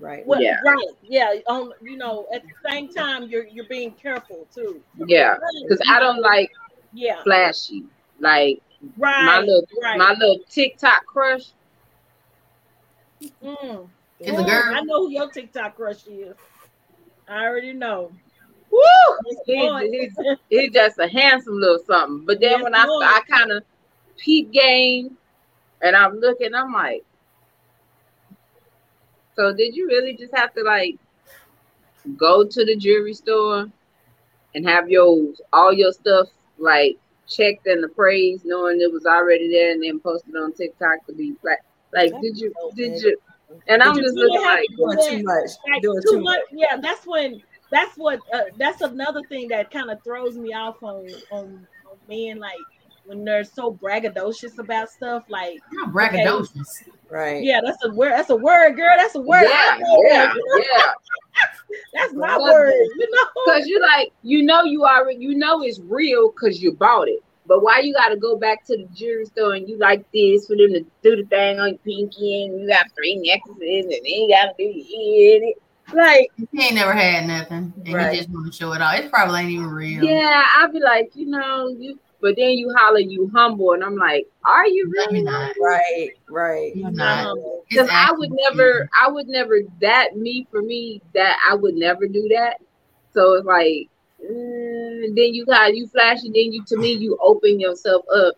Right. 0.00 0.26
Well, 0.26 0.40
Yeah. 0.40 0.58
right, 0.64 0.86
yeah. 1.02 1.34
Um, 1.48 1.72
you 1.82 1.96
know, 1.96 2.26
at 2.32 2.42
the 2.42 2.70
same 2.70 2.88
time, 2.92 3.24
you're 3.24 3.46
you're 3.46 3.66
being 3.66 3.92
careful 3.92 4.46
too. 4.54 4.80
Yeah, 5.06 5.36
because 5.62 5.80
I 5.88 5.98
don't 5.98 6.20
like 6.20 6.50
Yeah, 6.92 7.22
flashy. 7.24 7.84
Like 8.20 8.60
right, 8.96 9.24
my 9.24 9.40
little 9.40 9.66
right. 9.82 9.98
my 9.98 10.12
little 10.12 10.38
TikTok 10.48 11.04
crush. 11.06 11.50
Mm. 13.44 13.88
Is 14.20 14.38
a 14.38 14.42
girl. 14.44 14.62
I 14.74 14.80
know 14.82 15.06
who 15.06 15.10
your 15.10 15.30
TikTok 15.30 15.76
crush 15.76 16.06
is. 16.06 16.36
I 17.28 17.44
already 17.44 17.72
know. 17.72 18.12
Woo! 18.70 18.80
He's, 19.46 19.80
he's, 19.90 20.36
he's 20.48 20.72
just 20.72 20.98
a 20.98 21.08
handsome 21.08 21.54
little 21.60 21.78
something. 21.86 22.24
But 22.26 22.40
then 22.40 22.52
Yes, 22.52 22.62
when 22.62 22.74
I 22.74 22.82
I 22.84 23.20
kind 23.28 23.50
of 23.50 23.64
peep 24.16 24.52
game, 24.52 25.16
and 25.82 25.96
I'm 25.96 26.18
looking, 26.18 26.54
I'm 26.54 26.72
like, 26.72 27.04
so 29.36 29.52
did 29.52 29.74
you 29.76 29.86
really 29.86 30.14
just 30.14 30.34
have 30.36 30.52
to 30.54 30.62
like 30.62 30.96
go 32.16 32.44
to 32.44 32.64
the 32.64 32.76
jewelry 32.76 33.14
store 33.14 33.66
and 34.54 34.68
have 34.68 34.90
your 34.90 35.32
all 35.52 35.72
your 35.72 35.92
stuff 35.92 36.28
like 36.58 36.98
checked 37.28 37.66
and 37.66 37.84
appraised, 37.84 38.44
knowing 38.44 38.80
it 38.80 38.92
was 38.92 39.06
already 39.06 39.48
there, 39.50 39.72
and 39.72 39.82
then 39.82 40.00
posted 40.00 40.34
on 40.34 40.52
TikTok 40.52 41.06
to 41.06 41.12
be 41.12 41.34
flat? 41.40 41.58
Like, 41.92 42.12
did 42.20 42.38
you 42.38 42.52
did 42.74 43.00
you? 43.02 43.16
And 43.68 43.82
I'm 43.82 43.96
you 43.96 44.02
just 44.02 44.14
looking 44.14 44.42
like, 44.42 44.66
to 44.68 44.76
Doing 44.76 44.98
too 45.08 45.22
much. 45.22 45.50
Like, 45.70 45.82
Doing 45.82 46.02
too 46.02 46.10
too 46.16 46.20
much. 46.20 46.40
Yeah, 46.52 46.76
that's 46.80 47.06
when. 47.06 47.42
That's 47.70 47.96
what. 47.96 48.20
Uh, 48.32 48.44
that's 48.56 48.80
another 48.80 49.22
thing 49.28 49.48
that 49.48 49.70
kind 49.70 49.90
of 49.90 50.02
throws 50.02 50.36
me 50.36 50.52
off 50.52 50.82
on 50.82 51.06
on, 51.30 51.66
on 51.86 51.98
men 52.08 52.38
like 52.38 52.58
when 53.08 53.24
they're 53.24 53.42
so 53.44 53.72
braggadocious 53.72 54.58
about 54.58 54.90
stuff. 54.90 55.24
Like, 55.28 55.58
Not 55.72 55.92
braggadocious. 55.92 56.84
Right. 57.10 57.42
yeah, 57.42 57.60
that's 57.64 57.82
a 57.84 57.90
word. 57.94 58.10
That's 58.12 58.28
a 58.30 58.36
word, 58.36 58.76
girl. 58.76 58.94
That's 58.96 59.14
a 59.14 59.20
word. 59.20 59.44
yeah, 59.44 59.78
yeah, 59.78 60.32
yeah. 60.58 60.82
That's 61.94 62.12
my 62.12 62.36
Well, 62.36 62.52
word. 62.52 62.72
You 62.74 63.08
know. 63.10 63.24
Cause 63.54 63.66
you 63.66 63.80
like, 63.80 64.12
you 64.22 64.42
know, 64.42 64.64
you 64.64 64.84
already, 64.84 65.18
you 65.20 65.34
know, 65.34 65.62
it's 65.62 65.80
real 65.80 66.30
because 66.30 66.62
you 66.62 66.72
bought 66.72 67.08
it. 67.08 67.22
But 67.46 67.62
why 67.62 67.78
you 67.80 67.94
got 67.94 68.08
to 68.10 68.16
go 68.16 68.36
back 68.36 68.64
to 68.66 68.76
the 68.76 68.86
jewelry 68.94 69.24
store 69.24 69.54
and 69.54 69.66
you 69.66 69.78
like 69.78 70.04
this 70.12 70.46
for 70.46 70.56
them 70.56 70.72
to 70.74 70.84
do 71.02 71.16
the 71.16 71.24
thing 71.30 71.58
on 71.58 71.68
your 71.70 71.78
pinky 71.78 72.44
and 72.44 72.60
you 72.60 72.68
got 72.68 72.86
three 72.94 73.14
necklaces 73.16 73.84
and 73.84 73.90
then 73.90 74.04
you 74.04 74.28
got 74.28 74.46
to 74.46 74.52
do 74.58 74.64
your 74.64 75.40
ear. 75.42 75.52
Like, 75.94 76.30
He 76.52 76.62
ain't 76.62 76.74
never 76.74 76.92
had 76.92 77.26
nothing, 77.26 77.72
and 77.86 77.94
Right. 77.94 78.12
he 78.12 78.18
just 78.18 78.28
want 78.28 78.52
to 78.52 78.52
show 78.52 78.74
it 78.74 78.82
off. 78.82 78.98
It 78.98 79.10
probably 79.10 79.40
ain't 79.40 79.50
even 79.52 79.68
real. 79.70 80.04
yeah, 80.04 80.44
I'd 80.58 80.70
be 80.70 80.80
like, 80.80 81.12
you 81.14 81.24
know, 81.24 81.68
you. 81.68 81.98
But 82.20 82.34
then 82.36 82.50
you 82.52 82.74
holler, 82.76 82.98
you 82.98 83.30
humble, 83.34 83.72
and 83.72 83.84
I'm 83.84 83.96
like, 83.96 84.26
are 84.44 84.66
you 84.66 84.90
really? 84.90 85.20
you're 85.20 85.30
not. 85.30 85.54
Right. 85.60 86.10
Right. 86.28 86.74
You're 86.74 86.90
not. 86.90 87.26
Um, 87.28 87.38
Because 87.68 87.88
I 87.92 88.10
would 88.12 88.32
actually- 88.32 88.56
never, 88.56 88.88
I 89.00 89.08
would 89.08 89.28
never. 89.28 89.60
That 89.80 90.16
me 90.16 90.46
for 90.50 90.62
me, 90.62 91.00
that 91.14 91.38
I 91.48 91.54
would 91.54 91.74
never 91.74 92.08
do 92.08 92.28
that. 92.30 92.60
So 93.14 93.34
it's 93.34 93.46
like, 93.46 93.88
mm, 94.24 95.14
then 95.14 95.34
you 95.34 95.46
got 95.46 95.74
you 95.76 95.86
flash, 95.88 96.22
and 96.24 96.34
then 96.34 96.52
you 96.52 96.64
to 96.66 96.76
me 96.76 96.92
you 96.92 97.16
open 97.22 97.60
yourself 97.60 98.04
up. 98.14 98.34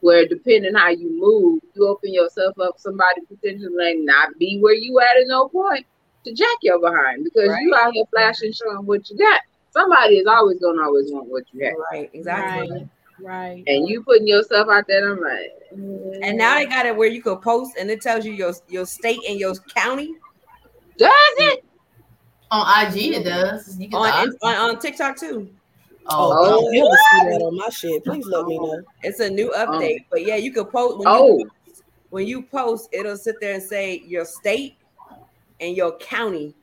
Where 0.00 0.26
depending 0.26 0.72
how 0.74 0.88
you 0.88 1.10
move, 1.20 1.60
you 1.74 1.86
open 1.86 2.14
yourself 2.14 2.58
up. 2.58 2.78
Somebody 2.78 3.20
potentially 3.28 3.74
may 3.74 3.94
not 3.96 4.38
be 4.38 4.58
where 4.58 4.72
you 4.72 4.98
at 4.98 5.20
at 5.20 5.26
no 5.26 5.48
point 5.48 5.84
to 6.24 6.32
jack 6.32 6.56
your 6.62 6.80
behind 6.80 7.24
because 7.24 7.50
you 7.60 7.74
out 7.74 7.92
here 7.92 8.04
flashing, 8.10 8.52
showing 8.52 8.86
what 8.86 9.10
you 9.10 9.18
got. 9.18 9.42
Somebody 9.72 10.16
is 10.16 10.26
always 10.26 10.58
gonna 10.58 10.82
always 10.82 11.12
want 11.12 11.28
what 11.28 11.44
you 11.52 11.64
have, 11.66 11.74
Right. 11.92 12.10
Exactly. 12.14 12.70
Right. 12.70 12.88
Right. 13.22 13.64
and 13.66 13.88
you 13.88 14.02
putting 14.02 14.26
yourself 14.26 14.68
out 14.68 14.86
there. 14.88 15.12
I'm 15.12 15.20
like, 15.20 15.52
mm, 15.76 16.20
And 16.22 16.38
now 16.38 16.54
they 16.54 16.66
got 16.66 16.86
it 16.86 16.96
where 16.96 17.08
you 17.08 17.22
could 17.22 17.40
post 17.42 17.76
and 17.78 17.90
it 17.90 18.00
tells 18.00 18.24
you 18.24 18.32
your 18.32 18.52
your 18.68 18.86
state 18.86 19.20
and 19.28 19.38
your 19.38 19.54
county 19.74 20.14
does 20.98 21.10
it? 21.38 21.64
On 22.50 22.86
IG, 22.86 23.14
it 23.14 23.24
does. 23.24 23.78
You 23.78 23.88
can 23.88 23.98
on, 24.00 24.32
on 24.42 24.70
on 24.70 24.78
TikTok 24.78 25.16
too. 25.16 25.48
Oh, 26.06 26.32
oh, 26.32 26.68
I 26.68 26.76
don't 26.76 26.98
see 26.98 27.20
that 27.30 27.42
on 27.44 27.56
my 27.56 27.68
shit. 27.68 28.04
Please 28.04 28.26
let 28.26 28.46
me 28.46 28.58
know. 28.58 28.82
It's 29.02 29.20
a 29.20 29.30
new 29.30 29.52
update. 29.56 30.04
But 30.10 30.24
yeah, 30.26 30.36
you 30.36 30.52
could 30.52 30.70
post 30.70 30.98
when 30.98 31.08
Oh. 31.08 31.38
you 31.38 31.50
when 32.10 32.26
you 32.26 32.42
post, 32.42 32.88
it'll 32.92 33.16
sit 33.16 33.36
there 33.40 33.54
and 33.54 33.62
say 33.62 34.02
your 34.04 34.24
state 34.24 34.76
and 35.60 35.76
your 35.76 35.96
county. 35.98 36.54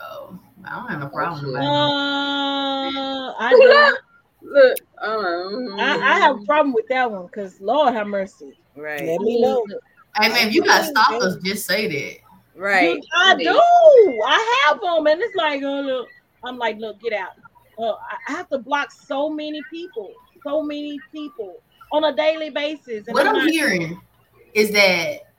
oh, 0.00 0.38
I 0.64 0.76
don't 0.76 0.88
have 0.90 1.02
a 1.02 1.08
problem 1.08 1.46
with 1.46 1.54
Uh, 1.54 1.60
that. 1.60 3.34
I 3.40 3.50
don't. 3.58 3.98
Look, 4.42 4.78
um, 5.02 5.74
I, 5.78 5.98
I 5.98 6.18
have 6.20 6.40
a 6.40 6.44
problem 6.44 6.72
with 6.72 6.86
that 6.88 7.10
one 7.10 7.26
because 7.26 7.60
Lord 7.60 7.92
have 7.94 8.06
mercy. 8.06 8.56
Right. 8.76 9.04
Let 9.04 9.20
me 9.20 9.40
know. 9.40 9.66
Hey 10.20 10.28
man, 10.28 10.48
if 10.48 10.54
you 10.54 10.64
got 10.64 10.84
stalkers, 10.84 11.36
just 11.42 11.66
say 11.66 11.86
that. 11.88 12.18
Right. 12.54 13.00
I 13.16 13.34
do. 13.34 13.50
I 14.26 14.64
have 14.66 14.80
them, 14.80 15.06
and 15.06 15.20
it's 15.20 15.34
like, 15.34 15.62
oh, 15.62 15.80
look. 15.80 16.08
I'm 16.44 16.58
like, 16.58 16.76
look, 16.78 17.00
get 17.00 17.12
out. 17.12 17.30
Uh, 17.78 17.92
I- 17.92 18.16
I 18.28 18.32
have 18.32 18.48
to 18.50 18.58
block 18.58 18.90
so 18.92 19.30
many 19.30 19.60
people, 19.70 20.12
so 20.44 20.62
many 20.62 20.98
people 21.12 21.60
on 21.92 22.04
a 22.04 22.14
daily 22.14 22.50
basis. 22.50 23.06
And 23.06 23.14
What 23.14 23.26
I'm 23.26 23.36
I'm 23.36 23.46
not- 23.46 23.50
hearing 23.50 24.00
is 24.54 24.70
that 24.72 25.31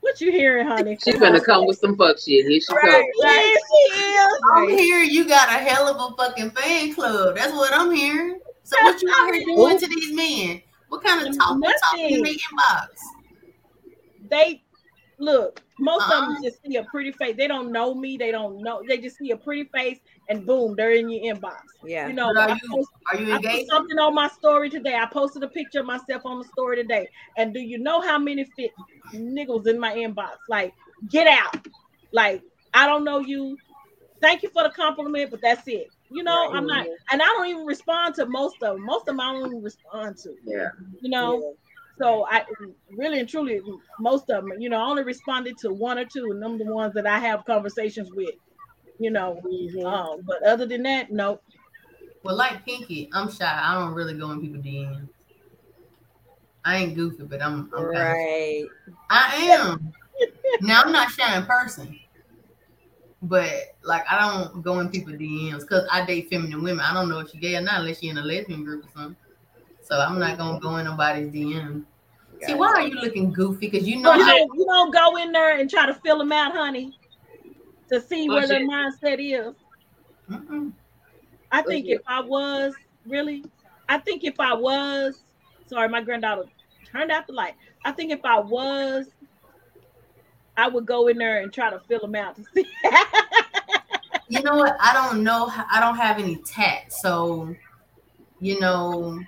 What 0.00 0.20
you 0.20 0.30
hearing, 0.32 0.66
honey? 0.66 0.96
She's 1.02 1.18
gonna 1.18 1.40
come 1.40 1.66
with 1.66 1.78
some 1.78 1.96
fuck 1.96 2.18
shit. 2.18 2.46
Here 2.46 2.60
she 2.60 2.74
Right, 2.74 2.90
comes. 2.90 3.06
Yeah, 3.20 3.42
she 3.42 4.00
is. 4.00 4.40
I'm 4.54 4.68
hearing 4.68 5.10
you 5.10 5.26
got 5.28 5.48
a 5.48 5.52
hell 5.62 5.88
of 5.88 6.12
a 6.12 6.16
fucking 6.16 6.50
fan 6.50 6.94
club. 6.94 7.36
That's 7.36 7.52
what 7.52 7.72
I'm 7.72 7.90
hearing. 7.92 8.40
So 8.62 8.76
what 8.82 9.00
you 9.02 9.10
out 9.14 9.34
here 9.34 9.44
doing 9.44 9.78
to 9.78 9.86
these 9.86 10.12
men? 10.14 10.62
What 10.88 11.02
kind 11.04 11.26
of 11.26 11.36
talk? 11.36 11.60
What 11.60 11.76
talk 11.90 11.98
in 11.98 12.22
their 12.22 12.32
inbox? 12.32 12.88
They 14.30 14.62
look. 15.18 15.62
Most 15.78 16.04
of 16.04 16.10
them 16.10 16.30
uh-huh. 16.30 16.42
just 16.42 16.62
see 16.62 16.76
a 16.76 16.84
pretty 16.84 17.12
face. 17.12 17.36
They 17.36 17.46
don't 17.46 17.70
know 17.70 17.94
me. 17.94 18.16
They 18.16 18.32
don't 18.32 18.60
know. 18.62 18.82
They 18.86 18.98
just 18.98 19.16
see 19.16 19.30
a 19.30 19.36
pretty 19.36 19.64
face, 19.64 19.98
and 20.28 20.44
boom, 20.44 20.74
they're 20.76 20.92
in 20.92 21.08
your 21.08 21.34
inbox. 21.34 21.60
Yeah. 21.84 22.08
You 22.08 22.14
know, 22.14 22.28
are 22.28 22.38
I 22.38 22.52
you 22.54 22.70
post- 22.70 22.90
are 23.12 23.20
you 23.20 23.34
I 23.34 23.40
put 23.40 23.66
something 23.68 23.98
on 23.98 24.14
my 24.14 24.28
story 24.28 24.70
today. 24.70 24.94
I 24.94 25.06
posted 25.06 25.42
a 25.44 25.48
picture 25.48 25.80
of 25.80 25.86
myself 25.86 26.22
on 26.24 26.38
the 26.38 26.44
story 26.46 26.76
today. 26.76 27.08
And 27.36 27.54
do 27.54 27.60
you 27.60 27.78
know 27.78 28.00
how 28.00 28.18
many 28.18 28.44
fit 28.56 28.72
niggles 29.14 29.68
in 29.68 29.78
my 29.78 29.94
inbox? 29.94 30.36
Like, 30.48 30.74
get 31.08 31.28
out. 31.28 31.66
Like, 32.12 32.42
I 32.74 32.86
don't 32.86 33.04
know 33.04 33.20
you. 33.20 33.56
Thank 34.20 34.42
you 34.42 34.50
for 34.50 34.64
the 34.64 34.70
compliment, 34.70 35.30
but 35.30 35.40
that's 35.40 35.68
it. 35.68 35.88
You 36.10 36.24
know, 36.24 36.50
I'm 36.52 36.66
not, 36.66 36.86
and 37.12 37.22
I 37.22 37.26
don't 37.26 37.46
even 37.46 37.66
respond 37.66 38.14
to 38.16 38.26
most 38.26 38.56
of 38.62 38.76
them. 38.76 38.84
Most 38.84 39.02
of 39.02 39.06
them 39.06 39.20
I 39.20 39.32
don't 39.32 39.46
even 39.46 39.62
respond 39.62 40.16
to. 40.18 40.34
Yeah. 40.42 40.70
You 41.00 41.10
know, 41.10 41.54
so 41.98 42.26
I 42.28 42.44
really 42.96 43.20
and 43.20 43.28
truly, 43.28 43.60
most 44.00 44.30
of 44.30 44.44
them, 44.44 44.60
you 44.60 44.68
know, 44.68 44.78
I 44.78 44.88
only 44.88 45.04
responded 45.04 45.56
to 45.58 45.72
one 45.72 45.98
or 45.98 46.04
two, 46.04 46.30
and 46.30 46.42
them 46.42 46.58
the 46.58 46.64
ones 46.64 46.94
that 46.94 47.06
I 47.06 47.18
have 47.18 47.44
conversations 47.44 48.10
with. 48.12 48.34
You 49.00 49.10
know, 49.12 49.40
um, 49.84 50.22
but 50.26 50.42
other 50.42 50.66
than 50.66 50.82
that, 50.82 51.12
nope. 51.12 51.42
Well, 52.24 52.36
like 52.36 52.64
Pinky, 52.64 53.08
I'm 53.12 53.30
shy. 53.30 53.46
I 53.46 53.74
don't 53.74 53.94
really 53.94 54.14
go 54.14 54.30
in 54.32 54.40
people 54.40 54.60
DM. 54.60 55.08
I 56.64 56.78
ain't 56.78 56.96
goofy, 56.96 57.22
but 57.22 57.40
I'm, 57.40 57.70
I'm 57.74 57.84
kinda- 57.84 57.98
Right. 57.98 58.66
I 59.08 59.34
am. 59.52 59.92
now 60.60 60.82
I'm 60.82 60.92
not 60.92 61.10
shy 61.10 61.36
in 61.36 61.46
person, 61.46 61.98
but 63.22 63.52
like 63.84 64.04
I 64.10 64.18
don't 64.20 64.62
go 64.62 64.80
in 64.80 64.90
people 64.90 65.12
DMs 65.12 65.60
because 65.60 65.86
I 65.90 66.04
date 66.04 66.28
feminine 66.28 66.62
women. 66.62 66.80
I 66.80 66.92
don't 66.92 67.08
know 67.08 67.20
if 67.20 67.30
she 67.30 67.38
gay 67.38 67.56
or 67.56 67.60
not 67.60 67.80
unless 67.80 68.00
she 68.00 68.08
in 68.08 68.18
a 68.18 68.22
lesbian 68.22 68.64
group 68.64 68.84
or 68.84 68.88
something. 68.94 69.16
So 69.88 69.98
I'm 69.98 70.18
not 70.18 70.36
gonna 70.36 70.60
go 70.60 70.76
in 70.76 70.84
nobody's 70.84 71.32
DM. 71.32 71.82
See, 72.42 72.54
why 72.54 72.68
are 72.68 72.82
you 72.82 73.00
looking 73.00 73.32
goofy? 73.32 73.70
Because 73.70 73.88
you 73.88 74.02
know 74.02 74.12
how 74.12 74.18
don't, 74.18 74.50
you 74.54 74.66
don't 74.66 74.92
go 74.92 75.16
in 75.16 75.32
there 75.32 75.58
and 75.58 75.68
try 75.68 75.86
to 75.86 75.94
fill 75.94 76.18
them 76.18 76.30
out, 76.30 76.52
honey, 76.52 76.92
to 77.88 77.98
see 77.98 78.28
where 78.28 78.46
their 78.46 78.60
mindset 78.60 79.18
is. 79.18 79.54
Mm-mm. 80.30 80.72
I 81.50 81.62
think 81.62 81.86
if 81.86 82.02
I 82.06 82.20
was 82.20 82.74
really, 83.06 83.46
I 83.88 83.96
think 83.96 84.24
if 84.24 84.38
I 84.38 84.52
was, 84.52 85.22
sorry, 85.66 85.88
my 85.88 86.02
granddaughter 86.02 86.44
turned 86.84 87.10
out 87.10 87.26
the 87.26 87.32
light. 87.32 87.54
I 87.86 87.92
think 87.92 88.12
if 88.12 88.22
I 88.26 88.38
was, 88.40 89.06
I 90.58 90.68
would 90.68 90.84
go 90.84 91.08
in 91.08 91.16
there 91.16 91.40
and 91.40 91.50
try 91.50 91.70
to 91.70 91.80
fill 91.88 92.00
them 92.00 92.14
out 92.14 92.36
to 92.36 92.44
see. 92.54 92.66
you 94.28 94.42
know 94.42 94.56
what? 94.56 94.76
I 94.80 94.92
don't 94.92 95.24
know. 95.24 95.50
I 95.72 95.80
don't 95.80 95.96
have 95.96 96.18
any 96.18 96.36
tat, 96.36 96.92
so 96.92 97.54
you 98.38 98.60
know, 98.60 99.18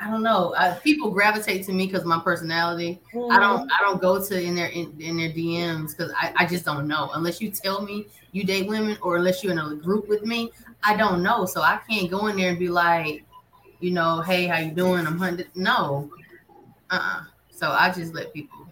I 0.00 0.10
don't 0.10 0.22
know. 0.22 0.54
I, 0.56 0.70
people 0.70 1.10
gravitate 1.10 1.66
to 1.66 1.72
me 1.72 1.86
because 1.86 2.06
my 2.06 2.18
personality. 2.20 3.00
I 3.30 3.38
don't. 3.38 3.70
I 3.70 3.80
don't 3.80 4.00
go 4.00 4.24
to 4.24 4.42
in 4.42 4.54
their 4.54 4.68
in, 4.68 4.96
in 4.98 5.18
their 5.18 5.28
DMs 5.28 5.90
because 5.90 6.10
I, 6.16 6.32
I 6.36 6.46
just 6.46 6.64
don't 6.64 6.88
know 6.88 7.10
unless 7.12 7.40
you 7.40 7.50
tell 7.50 7.82
me 7.82 8.06
you 8.32 8.44
date 8.44 8.66
women 8.66 8.96
or 9.02 9.16
unless 9.16 9.44
you're 9.44 9.52
in 9.52 9.58
a 9.58 9.74
group 9.74 10.08
with 10.08 10.24
me. 10.24 10.52
I 10.82 10.96
don't 10.96 11.22
know, 11.22 11.44
so 11.44 11.60
I 11.60 11.80
can't 11.88 12.10
go 12.10 12.28
in 12.28 12.36
there 12.36 12.48
and 12.48 12.58
be 12.58 12.68
like, 12.68 13.24
you 13.80 13.90
know, 13.90 14.22
hey, 14.22 14.46
how 14.46 14.58
you 14.58 14.70
doing? 14.70 15.06
I'm 15.06 15.18
hunted. 15.18 15.48
No, 15.54 16.10
uh. 16.90 16.98
uh 17.02 17.24
So 17.50 17.68
I 17.70 17.92
just 17.92 18.14
let 18.14 18.32
people. 18.32 18.66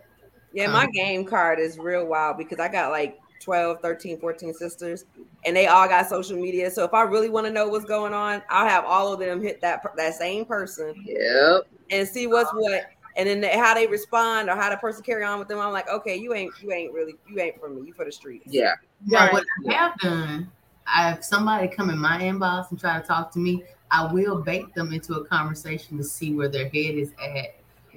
Yeah, 0.54 0.68
my 0.68 0.84
Um, 0.84 0.90
game 0.92 1.24
card 1.26 1.58
is 1.58 1.78
real 1.78 2.06
wild 2.06 2.38
because 2.38 2.58
I 2.58 2.68
got 2.68 2.90
like 2.90 3.20
12, 3.40 3.78
13, 3.82 4.18
14 4.18 4.54
sisters 4.54 5.04
and 5.44 5.56
they 5.56 5.66
all 5.66 5.88
got 5.88 6.08
social 6.08 6.36
media. 6.36 6.70
So 6.70 6.84
if 6.84 6.92
I 6.92 7.02
really 7.02 7.28
want 7.28 7.46
to 7.46 7.52
know 7.52 7.68
what's 7.68 7.84
going 7.84 8.12
on, 8.12 8.42
I'll 8.50 8.68
have 8.68 8.84
all 8.84 9.12
of 9.12 9.20
them 9.20 9.40
hit 9.40 9.60
that 9.60 9.82
that 9.96 10.14
same 10.14 10.44
person 10.44 10.94
Yep. 11.06 11.62
and 11.90 12.08
see 12.08 12.26
what's 12.26 12.50
what 12.52 12.90
and 13.16 13.28
then 13.28 13.42
how 13.58 13.74
they 13.74 13.86
respond 13.86 14.48
or 14.48 14.56
how 14.56 14.70
the 14.70 14.76
person 14.76 15.02
carry 15.02 15.24
on 15.24 15.38
with 15.38 15.48
them. 15.48 15.58
I'm 15.58 15.72
like, 15.72 15.88
okay, 15.88 16.16
you 16.16 16.34
ain't 16.34 16.52
you 16.62 16.72
ain't 16.72 16.92
really 16.92 17.16
you 17.28 17.40
ain't 17.40 17.58
for 17.58 17.68
me. 17.68 17.82
You 17.86 17.92
for 17.92 18.04
the 18.04 18.12
street. 18.12 18.42
Yeah. 18.46 18.74
Now, 19.06 19.24
Right. 19.26 19.32
what 19.32 19.44
I 19.68 19.72
have 19.74 19.98
done, 20.00 20.50
I 20.86 21.12
if 21.12 21.24
somebody 21.24 21.68
come 21.68 21.90
in 21.90 21.98
my 21.98 22.20
inbox 22.20 22.70
and 22.70 22.80
try 22.80 23.00
to 23.00 23.06
talk 23.06 23.32
to 23.32 23.38
me, 23.38 23.64
I 23.90 24.12
will 24.12 24.42
bait 24.42 24.74
them 24.74 24.92
into 24.92 25.14
a 25.14 25.24
conversation 25.24 25.96
to 25.98 26.04
see 26.04 26.34
where 26.34 26.48
their 26.48 26.68
head 26.68 26.94
is 26.94 27.12
at. 27.22 27.54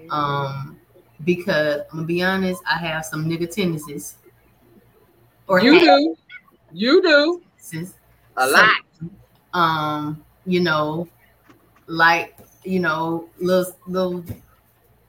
Um, 0.09 0.79
because 1.25 1.81
I'm 1.91 1.97
gonna 1.99 2.07
be 2.07 2.23
honest, 2.23 2.61
I 2.69 2.77
have 2.77 3.05
some 3.05 3.25
nigga 3.25 3.49
tendencies. 3.53 4.15
Or 5.51 5.59
You 5.59 5.73
had 5.73 5.81
do. 5.81 6.15
You 6.71 7.01
do. 7.01 7.41
tendencies. 7.71 7.95
A 8.37 8.47
lot. 8.47 8.75
Um, 9.53 10.23
you 10.45 10.61
know, 10.61 11.07
like 11.87 12.37
you 12.63 12.79
know, 12.79 13.27
little 13.39 13.75
little 13.87 14.23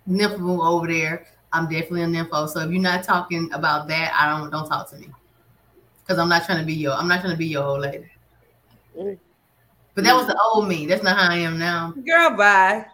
nympho 0.09 0.67
over 0.67 0.87
there. 0.89 1.27
I'm 1.53 1.69
definitely 1.69 2.03
a 2.03 2.07
nympho. 2.07 2.49
So 2.49 2.61
if 2.61 2.71
you're 2.71 2.81
not 2.81 3.05
talking 3.05 3.51
about 3.53 3.87
that, 3.89 4.13
I 4.19 4.29
don't 4.29 4.51
don't 4.51 4.69
talk 4.69 4.91
to 4.91 4.97
me. 4.97 5.09
Cause 6.09 6.19
I'm 6.19 6.29
not 6.29 6.45
trying 6.45 6.59
to 6.59 6.67
be 6.67 6.75
your 6.75 6.95
I'm 6.95 7.07
not 7.09 7.21
trying 7.21 7.35
to 7.35 7.39
be 7.39 7.47
your 7.47 7.63
old 7.63 7.83
lady. 7.83 8.11
Mm. 8.99 9.19
But 9.95 10.05
that 10.05 10.17
was 10.17 10.27
the 10.27 10.39
old 10.41 10.69
me. 10.69 10.87
That's 10.87 11.03
not 11.03 11.17
how 11.17 11.31
I 11.31 11.37
am 11.37 11.59
now. 11.59 11.93
Girl, 12.05 12.31
bye. 12.37 12.85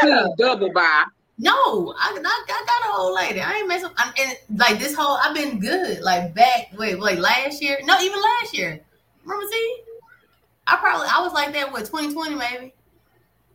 Please 0.00 0.28
double 0.38 0.72
buy. 0.72 1.04
No, 1.42 1.92
I, 1.98 2.16
I, 2.24 2.44
I 2.48 2.64
got 2.66 2.88
an 2.88 3.00
old 3.00 3.16
lady. 3.16 3.40
I 3.40 3.54
ain't 3.54 3.66
messing. 3.66 3.90
I'm, 3.96 4.14
and 4.16 4.60
like 4.60 4.78
this 4.78 4.94
whole, 4.94 5.16
I've 5.16 5.34
been 5.34 5.58
good. 5.58 6.00
Like 6.00 6.32
back, 6.36 6.68
wait, 6.78 7.00
like 7.00 7.18
last 7.18 7.60
year. 7.60 7.80
No, 7.82 7.98
even 8.00 8.22
last 8.22 8.56
year. 8.56 8.80
Remember, 9.24 9.44
see, 9.50 9.82
I 10.68 10.76
probably 10.76 11.08
I 11.10 11.20
was 11.20 11.32
like 11.32 11.52
that 11.54 11.72
with 11.72 11.86
2020 11.86 12.36
maybe, 12.36 12.74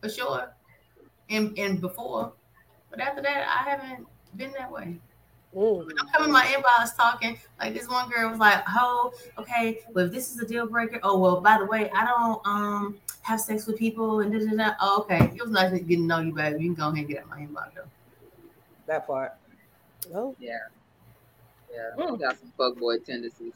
for 0.02 0.10
sure, 0.10 0.52
and 1.30 1.58
and 1.58 1.80
before. 1.80 2.34
But 2.90 3.00
after 3.00 3.22
that, 3.22 3.48
I 3.48 3.70
haven't 3.70 4.06
been 4.36 4.52
that 4.58 4.70
way. 4.70 4.98
Mm. 5.56 5.86
When 5.86 5.98
I'm 5.98 6.08
coming 6.08 6.28
in 6.28 6.32
my 6.32 6.44
inbox 6.44 6.94
talking, 6.94 7.38
like 7.58 7.72
this 7.72 7.88
one 7.88 8.10
girl 8.10 8.28
was 8.28 8.38
like, 8.38 8.64
"Oh, 8.68 9.14
okay, 9.38 9.80
well 9.94 10.04
if 10.04 10.12
this 10.12 10.30
is 10.30 10.38
a 10.42 10.46
deal 10.46 10.66
breaker, 10.66 11.00
oh 11.02 11.18
well, 11.18 11.40
by 11.40 11.56
the 11.56 11.64
way, 11.64 11.90
I 11.92 12.04
don't 12.04 12.46
um 12.46 12.96
have 13.28 13.40
sex 13.40 13.66
with 13.66 13.76
people 13.78 14.20
and 14.20 14.32
da 14.32 14.38
da 14.38 14.56
da. 14.56 14.74
Oh, 14.80 15.00
okay, 15.02 15.30
it 15.34 15.42
was 15.42 15.50
nice 15.50 15.70
getting 15.72 15.86
to 15.86 16.02
know 16.06 16.20
you, 16.20 16.32
baby. 16.32 16.62
You 16.64 16.74
can 16.74 16.74
go 16.74 16.84
ahead 16.88 16.98
and 16.98 17.08
get 17.08 17.18
out 17.18 17.28
my 17.28 17.40
inbox 17.40 17.74
though. 17.74 17.82
That 18.86 19.06
part. 19.06 19.34
Oh, 20.14 20.34
Yeah. 20.38 20.56
Yeah. 21.70 22.06
She 22.10 22.16
got 22.16 22.38
some 22.38 22.52
fuckboy 22.58 23.04
tendencies. 23.04 23.52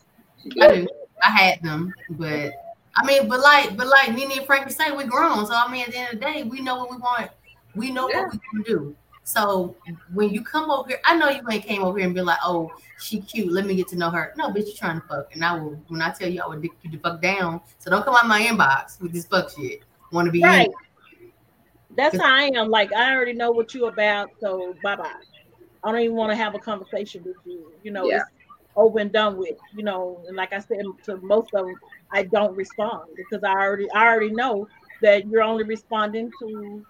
I 0.60 0.68
do. 0.74 0.88
I 1.22 1.30
had 1.30 1.62
them, 1.62 1.94
but 2.10 2.52
I 2.96 3.06
mean, 3.06 3.26
but 3.28 3.40
like, 3.40 3.76
but 3.76 3.86
like 3.86 4.12
Nene 4.14 4.32
and 4.38 4.46
Frankie 4.46 4.72
say, 4.72 4.90
we're 4.90 5.06
grown. 5.06 5.46
So 5.46 5.54
I 5.54 5.70
mean, 5.72 5.84
at 5.84 5.92
the 5.92 5.98
end 5.98 6.14
of 6.14 6.20
the 6.20 6.26
day, 6.26 6.42
we 6.42 6.60
know 6.60 6.76
what 6.76 6.90
we 6.90 6.98
want. 6.98 7.30
We 7.74 7.90
know 7.90 8.10
Yeah. 8.10 8.24
what 8.24 8.32
we 8.32 8.40
can 8.52 8.62
do. 8.62 8.96
So 9.24 9.76
when 10.12 10.30
you 10.30 10.42
come 10.42 10.70
over 10.70 10.88
here, 10.88 11.00
I 11.04 11.16
know 11.16 11.28
you 11.28 11.42
ain't 11.50 11.64
came 11.64 11.82
over 11.82 11.98
here 11.98 12.06
and 12.06 12.14
be 12.14 12.20
like, 12.22 12.38
"Oh, 12.44 12.72
she 12.98 13.20
cute. 13.20 13.52
Let 13.52 13.66
me 13.66 13.76
get 13.76 13.88
to 13.88 13.96
know 13.96 14.10
her." 14.10 14.32
No, 14.36 14.48
bitch, 14.48 14.66
you 14.66 14.74
trying 14.74 15.00
to 15.00 15.06
fuck, 15.06 15.32
and 15.34 15.44
I 15.44 15.54
will. 15.54 15.80
When 15.88 16.02
I 16.02 16.10
tell 16.10 16.28
you, 16.28 16.42
I 16.42 16.48
will 16.48 16.60
dick 16.60 16.72
you 16.82 16.90
the 16.90 16.98
fuck 16.98 17.22
down. 17.22 17.60
So 17.78 17.90
don't 17.90 18.04
come 18.04 18.16
out 18.16 18.26
my 18.26 18.42
inbox 18.42 19.00
with 19.00 19.12
this 19.12 19.26
fuck 19.26 19.50
shit. 19.50 19.82
Want 20.10 20.26
to 20.26 20.32
be 20.32 20.42
Right. 20.42 20.68
That's 21.96 22.16
how 22.16 22.34
I 22.34 22.50
am. 22.54 22.68
Like 22.68 22.92
I 22.92 23.14
already 23.14 23.34
know 23.34 23.50
what 23.50 23.74
you 23.74 23.86
about, 23.86 24.30
so 24.40 24.74
bye 24.82 24.96
bye. 24.96 25.12
I 25.84 25.90
don't 25.92 26.00
even 26.00 26.16
want 26.16 26.30
to 26.30 26.36
have 26.36 26.54
a 26.54 26.58
conversation 26.58 27.22
with 27.24 27.36
you. 27.44 27.72
You 27.82 27.90
know, 27.92 28.08
Yeah. 28.08 28.16
it's 28.16 28.30
over 28.76 28.98
and 28.98 29.12
done 29.12 29.36
with. 29.36 29.56
You 29.74 29.84
know, 29.84 30.22
and 30.26 30.36
like 30.36 30.52
I 30.52 30.58
said 30.58 30.82
to 31.04 31.16
most 31.18 31.54
of 31.54 31.66
them, 31.66 31.76
I 32.10 32.24
don't 32.24 32.56
respond 32.56 33.08
because 33.16 33.44
I 33.44 33.52
already 33.52 33.90
I 33.92 34.06
already 34.06 34.32
know 34.32 34.68
that 35.00 35.26
you're 35.28 35.42
only 35.42 35.64
responding 35.64 36.30
to 36.40 36.84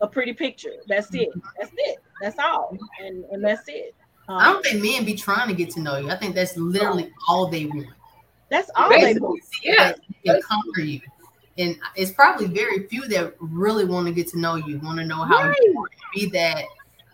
a 0.00 0.06
pretty 0.06 0.32
picture. 0.32 0.74
That's 0.88 1.12
it. 1.14 1.28
That's 1.58 1.72
it. 1.76 1.98
That's 2.20 2.38
all. 2.38 2.76
And 3.02 3.24
and 3.26 3.44
that's 3.44 3.68
it. 3.68 3.94
Um, 4.28 4.38
I 4.38 4.44
don't 4.52 4.64
think 4.64 4.82
men 4.82 5.04
be 5.04 5.14
trying 5.14 5.48
to 5.48 5.54
get 5.54 5.70
to 5.70 5.80
know 5.80 5.98
you. 5.98 6.10
I 6.10 6.16
think 6.16 6.34
that's 6.34 6.56
literally 6.56 7.12
all 7.28 7.46
they 7.48 7.66
want. 7.66 7.86
that's 8.50 8.70
all 8.76 8.88
they 8.90 9.14
want. 9.14 9.40
yeah. 9.62 9.92
They 10.24 10.32
can 10.32 10.42
conquer 10.42 10.80
you. 10.80 11.00
And 11.58 11.76
it's 11.94 12.10
probably 12.10 12.46
very 12.48 12.86
few 12.88 13.06
that 13.08 13.34
really 13.40 13.84
want 13.84 14.06
to 14.08 14.12
get 14.12 14.26
to 14.28 14.38
know 14.38 14.56
you, 14.56 14.78
want 14.80 14.98
to 14.98 15.04
know 15.06 15.22
how 15.24 15.48
Right. 15.48 15.56
you 15.62 15.78
are, 15.80 15.88
be 16.14 16.26
that 16.30 16.64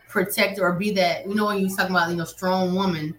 protector 0.09 0.63
or 0.67 0.73
be 0.73 0.91
that, 0.93 1.29
you 1.29 1.35
know, 1.35 1.47
when 1.47 1.59
you 1.59 1.69
talking 1.75 1.95
about, 1.95 2.11
you 2.11 2.17
know, 2.17 2.25
strong 2.25 2.75
woman, 2.75 3.15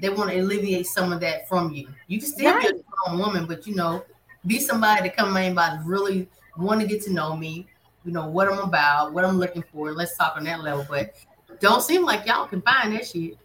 they 0.00 0.10
want 0.10 0.30
to 0.30 0.38
alleviate 0.38 0.86
some 0.86 1.12
of 1.12 1.20
that 1.20 1.48
from 1.48 1.72
you. 1.72 1.88
You 2.08 2.18
can 2.18 2.28
still 2.28 2.60
be 2.60 2.66
a 2.66 2.72
strong 3.04 3.18
woman, 3.18 3.46
but 3.46 3.66
you 3.66 3.74
know, 3.74 4.04
be 4.46 4.58
somebody 4.58 5.08
to 5.08 5.14
come 5.14 5.36
in 5.38 5.54
by 5.54 5.80
really 5.84 6.28
want 6.58 6.80
to 6.80 6.86
get 6.86 7.02
to 7.04 7.12
know 7.12 7.34
me, 7.36 7.66
you 8.06 8.12
know, 8.12 8.28
what 8.28 8.48
I'm 8.50 8.60
about, 8.60 9.12
what 9.12 9.24
I'm 9.24 9.38
looking 9.38 9.64
for. 9.72 9.92
Let's 9.92 10.16
talk 10.16 10.36
on 10.36 10.44
that 10.44 10.62
level. 10.62 10.86
But 10.88 11.16
don't 11.60 11.82
seem 11.82 12.04
like 12.04 12.24
y'all 12.26 12.46
can 12.46 12.62
find 12.62 12.92
that 12.94 13.06
shit. 13.06 13.36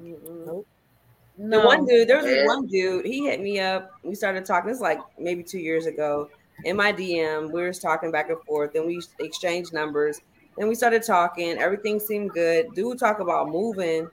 nope. 0.00 0.66
The 1.38 1.44
No. 1.44 1.64
one 1.64 1.86
dude, 1.86 2.08
there 2.08 2.18
was 2.18 2.26
Yeah. 2.26 2.46
one 2.46 2.66
dude, 2.66 3.06
he 3.06 3.24
hit 3.24 3.40
me 3.40 3.60
up. 3.60 3.92
We 4.02 4.14
started 4.16 4.44
talking. 4.44 4.68
This 4.68 4.78
is 4.78 4.82
like 4.82 4.98
maybe 5.18 5.42
two 5.44 5.58
years 5.60 5.86
ago. 5.86 6.28
In 6.64 6.76
my 6.76 6.92
DM, 6.92 7.50
we 7.50 7.62
were 7.62 7.72
talking 7.72 8.10
back 8.10 8.28
and 8.28 8.40
forth, 8.42 8.74
and 8.74 8.86
we 8.86 9.00
exchanged 9.20 9.72
numbers. 9.72 10.20
Then 10.58 10.68
we 10.68 10.74
started 10.74 11.02
talking. 11.02 11.56
Everything 11.58 11.98
seemed 11.98 12.32
good. 12.32 12.74
Dude 12.74 12.98
talk 12.98 13.20
about 13.20 13.48
moving, 13.48 14.08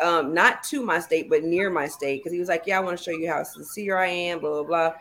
um, 0.00 0.32
not 0.32 0.62
to 0.64 0.82
my 0.82 0.98
state, 1.00 1.28
but 1.28 1.42
near 1.44 1.70
my 1.70 1.86
state, 1.86 2.20
because 2.20 2.32
he 2.32 2.38
was 2.38 2.48
like, 2.48 2.62
"Yeah, 2.66 2.78
I 2.78 2.80
want 2.80 2.96
to 2.96 3.04
show 3.04 3.10
you 3.10 3.28
how 3.30 3.42
sincere 3.42 3.98
I 3.98 4.06
am." 4.06 4.38
Blah 4.40 4.50
blah 4.50 4.62
blah. 4.62 4.92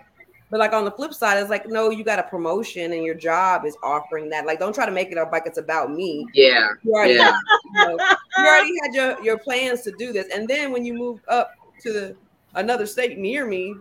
But 0.53 0.59
like 0.59 0.73
on 0.73 0.85
the 0.85 0.91
flip 0.91 1.15
side, 1.15 1.39
it's 1.39 1.49
like, 1.49 1.67
no, 1.67 1.89
you 1.89 2.03
got 2.03 2.19
a 2.19 2.23
promotion 2.23 2.93
and 2.93 3.03
your 3.03 3.15
job 3.15 3.65
is 3.65 3.75
offering 3.81 4.29
that. 4.29 4.45
Like, 4.45 4.59
don't 4.59 4.71
try 4.71 4.85
to 4.85 4.91
make 4.91 5.11
it 5.11 5.17
up 5.17 5.31
like 5.31 5.47
it's 5.47 5.57
about 5.57 5.89
me. 5.89 6.27
Yeah. 6.35 6.69
You 6.83 6.93
already, 6.93 7.13
Yeah. 7.15 7.35
you, 7.73 7.87
know, 7.87 7.97
you 8.37 8.45
already 8.45 8.71
had 8.83 8.93
your, 8.93 9.23
your 9.23 9.37
plans 9.39 9.81
to 9.81 9.91
do 9.97 10.13
this. 10.13 10.27
And 10.31 10.47
then 10.47 10.71
when 10.71 10.85
you 10.85 10.93
move 10.93 11.21
up 11.27 11.53
to 11.81 11.91
the 11.91 12.15
another 12.53 12.85
state 12.85 13.17
near 13.17 13.47
me, 13.47 13.73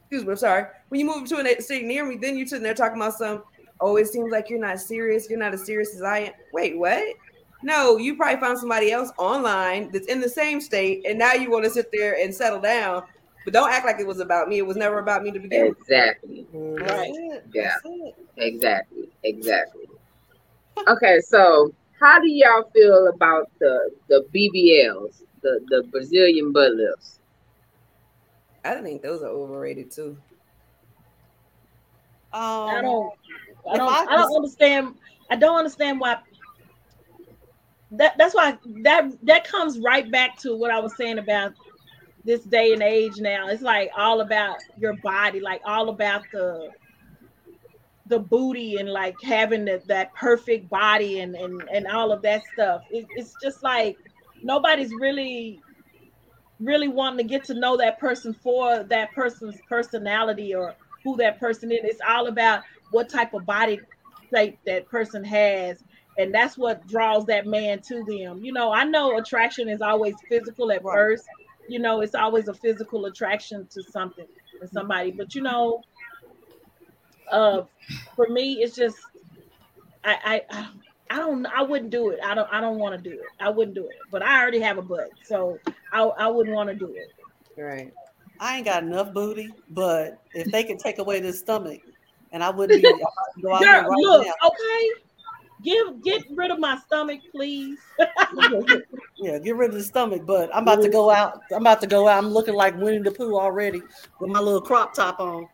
excuse 0.00 0.26
me, 0.26 0.32
I'm 0.32 0.36
sorry. 0.36 0.66
When 0.90 1.00
you 1.00 1.06
move 1.06 1.26
to 1.30 1.38
a 1.38 1.62
state 1.62 1.86
near 1.86 2.04
me, 2.04 2.16
then 2.16 2.36
you're 2.36 2.46
sitting 2.46 2.62
there 2.62 2.74
talking 2.74 2.98
about 2.98 3.14
some, 3.14 3.42
oh, 3.80 3.96
it 3.96 4.08
seems 4.08 4.30
like 4.30 4.50
you're 4.50 4.60
not 4.60 4.78
serious. 4.78 5.30
You're 5.30 5.38
not 5.38 5.54
as 5.54 5.64
serious 5.64 5.94
as 5.94 6.02
I 6.02 6.18
am. 6.18 6.32
Wait, 6.52 6.76
what? 6.76 7.02
No, 7.62 7.96
you 7.96 8.14
probably 8.14 8.38
found 8.42 8.58
somebody 8.58 8.92
else 8.92 9.10
online 9.16 9.90
that's 9.90 10.08
in 10.08 10.20
the 10.20 10.28
same 10.28 10.60
state, 10.60 11.06
and 11.08 11.18
now 11.18 11.32
you 11.32 11.50
want 11.50 11.64
to 11.64 11.70
sit 11.70 11.90
there 11.90 12.18
and 12.18 12.34
settle 12.34 12.60
down. 12.60 13.04
But 13.44 13.54
don't 13.54 13.70
act 13.72 13.86
like 13.86 13.98
it 13.98 14.06
was 14.06 14.20
about 14.20 14.48
me. 14.48 14.58
It 14.58 14.66
was 14.66 14.76
never 14.76 14.98
about 14.98 15.22
me 15.22 15.30
to 15.30 15.38
begin 15.38 15.68
with. 15.68 15.78
Exactly. 15.80 16.46
Right. 16.52 17.12
Yeah. 17.54 17.74
Exactly. 18.36 19.08
Exactly. 19.24 19.86
Okay, 20.88 21.20
so 21.20 21.72
how 21.98 22.20
do 22.20 22.28
y'all 22.28 22.70
feel 22.74 23.08
about 23.08 23.50
the 23.58 23.90
the 24.08 24.24
BBLs, 24.34 25.22
the 25.42 25.60
the 25.68 25.84
Brazilian 25.90 26.52
butt 26.52 26.72
lifts? 26.72 27.18
I 28.64 28.74
think 28.82 29.02
those 29.02 29.22
are 29.22 29.28
overrated 29.28 29.90
too. 29.90 30.16
Um, 32.32 32.42
I 32.42 32.80
don't. 32.82 33.12
I 33.70 33.76
don't. 33.76 33.88
I 33.92 34.06
I 34.08 34.16
don't 34.16 34.28
could- 34.28 34.36
understand. 34.36 34.94
I 35.30 35.36
don't 35.36 35.56
understand 35.56 35.98
why. 36.00 36.18
That 37.92 38.16
that's 38.18 38.34
why 38.34 38.56
that 38.82 39.10
that 39.24 39.44
comes 39.44 39.78
right 39.80 40.10
back 40.10 40.38
to 40.40 40.56
what 40.56 40.70
I 40.70 40.78
was 40.78 40.96
saying 40.96 41.18
about 41.18 41.54
this 42.24 42.42
day 42.44 42.72
and 42.72 42.82
age. 42.82 43.18
Now 43.18 43.48
it's 43.48 43.62
like 43.62 43.90
all 43.96 44.20
about 44.20 44.58
your 44.78 44.94
body, 44.96 45.40
like 45.40 45.62
all 45.64 45.88
about 45.88 46.22
the 46.32 46.70
the 48.06 48.18
booty 48.18 48.76
and 48.76 48.88
like 48.88 49.14
having 49.22 49.64
that 49.66 49.86
that 49.86 50.12
perfect 50.14 50.68
body 50.68 51.20
and 51.20 51.34
and 51.36 51.62
and 51.72 51.86
all 51.86 52.12
of 52.12 52.22
that 52.22 52.42
stuff. 52.52 52.82
It, 52.90 53.06
it's 53.16 53.34
just 53.42 53.62
like 53.62 53.96
nobody's 54.42 54.92
really 55.00 55.60
really 56.60 56.88
wanting 56.88 57.18
to 57.18 57.24
get 57.24 57.44
to 57.44 57.54
know 57.54 57.76
that 57.76 57.98
person 57.98 58.34
for 58.34 58.84
that 58.84 59.12
person's 59.12 59.56
personality 59.68 60.54
or 60.54 60.74
who 61.02 61.16
that 61.16 61.40
person 61.40 61.72
is. 61.72 61.80
It's 61.82 62.00
all 62.06 62.26
about 62.26 62.62
what 62.90 63.08
type 63.08 63.32
of 63.34 63.46
body 63.46 63.80
shape 64.32 64.58
that 64.66 64.88
person 64.88 65.24
has. 65.24 65.82
And 66.18 66.34
that's 66.34 66.58
what 66.58 66.86
draws 66.86 67.24
that 67.26 67.46
man 67.46 67.80
to 67.82 68.04
them. 68.04 68.44
You 68.44 68.52
know, 68.52 68.72
I 68.72 68.84
know 68.84 69.16
attraction 69.16 69.68
is 69.68 69.80
always 69.80 70.14
physical 70.28 70.70
at 70.70 70.82
first. 70.82 71.24
You 71.70 71.78
know, 71.78 72.00
it's 72.00 72.16
always 72.16 72.48
a 72.48 72.54
physical 72.54 73.06
attraction 73.06 73.66
to 73.70 73.82
something 73.84 74.26
or 74.60 74.66
somebody. 74.66 75.12
But 75.12 75.34
you 75.36 75.42
know, 75.42 75.82
uh 77.30 77.62
for 78.16 78.28
me, 78.28 78.54
it's 78.54 78.74
just 78.74 78.96
I 80.04 80.42
I 80.50 80.68
I, 81.10 81.16
don't 81.16 81.46
I 81.46 81.62
wouldn't 81.62 81.90
do 81.90 82.10
it. 82.10 82.18
I 82.24 82.34
don't 82.34 82.48
I 82.52 82.60
don't 82.60 82.78
want 82.78 83.00
to 83.00 83.10
do 83.10 83.16
it. 83.16 83.26
I 83.38 83.50
wouldn't 83.50 83.76
do 83.76 83.86
it. 83.86 83.96
But 84.10 84.22
I 84.22 84.40
already 84.40 84.60
have 84.60 84.78
a 84.78 84.82
butt, 84.82 85.10
so 85.22 85.60
I 85.92 86.02
I 86.02 86.26
wouldn't 86.26 86.56
want 86.56 86.70
to 86.70 86.74
do 86.74 86.92
it. 86.92 87.60
Right. 87.60 87.92
I 88.40 88.56
ain't 88.56 88.64
got 88.64 88.82
enough 88.82 89.12
booty, 89.12 89.52
but 89.68 90.18
if 90.34 90.50
they 90.50 90.64
could 90.64 90.78
take 90.80 90.98
away 90.98 91.20
this 91.20 91.38
stomach, 91.38 91.80
and 92.32 92.42
I 92.42 92.50
wouldn't 92.50 92.82
be 92.82 92.88
I'd 92.88 93.42
go 93.42 93.52
out 93.52 93.62
Girl, 93.62 93.82
right 93.82 93.98
look, 93.98 94.26
now. 94.26 94.48
okay. 94.48 94.88
Give 95.62 96.02
get 96.02 96.22
rid 96.34 96.50
of 96.50 96.58
my 96.58 96.78
stomach, 96.86 97.20
please. 97.30 97.78
Yeah, 99.22 99.38
get 99.38 99.54
rid 99.56 99.68
of 99.68 99.76
the 99.76 99.82
stomach. 99.82 100.22
But 100.24 100.48
I'm 100.54 100.62
about 100.62 100.80
to 100.80 100.88
go 100.88 101.10
out. 101.10 101.42
I'm 101.52 101.60
about 101.60 101.82
to 101.82 101.86
go 101.86 102.08
out. 102.08 102.24
I'm 102.24 102.30
looking 102.30 102.54
like 102.54 102.74
Winnie 102.78 103.00
the 103.00 103.10
Pooh 103.10 103.38
already 103.38 103.82
with 104.18 104.30
my 104.30 104.40
little 104.40 104.62
crop 104.62 104.94
top 104.94 105.20
on. 105.20 105.46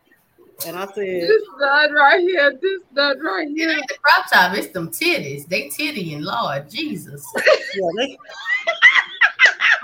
And 0.65 0.77
I 0.77 0.85
said, 0.85 0.95
This 0.95 1.43
nut 1.59 1.91
right 1.93 2.21
here, 2.21 2.57
this 2.61 2.81
nut 2.93 3.17
right 3.21 3.47
It 3.47 3.57
here. 3.57 3.69
ain't 3.71 3.87
the 3.87 3.95
crop 4.01 4.31
top, 4.31 4.57
it's 4.57 4.67
them 4.67 4.89
titties. 4.89 5.47
They 5.47 5.67
titty 5.67 6.13
and 6.13 6.23
Lord 6.23 6.69
Jesus. 6.69 7.25
yeah, 7.35 7.89
they. 7.97 8.17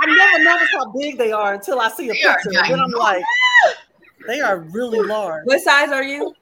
I 0.01 0.15
never 0.15 0.43
noticed 0.43 0.71
how 0.73 0.91
big 0.91 1.17
they 1.17 1.31
are 1.31 1.53
until 1.55 1.79
I 1.79 1.89
see 1.89 2.09
a 2.09 2.13
They 2.13 2.23
are 2.23 2.35
picture. 2.35 2.51
Then 2.67 2.79
I'm 2.79 2.91
like, 2.91 3.23
they 4.27 4.39
are 4.39 4.59
really 4.59 5.05
large. 5.05 5.45
What 5.45 5.61
size 5.61 5.89
are 5.89 6.03
you? 6.03 6.33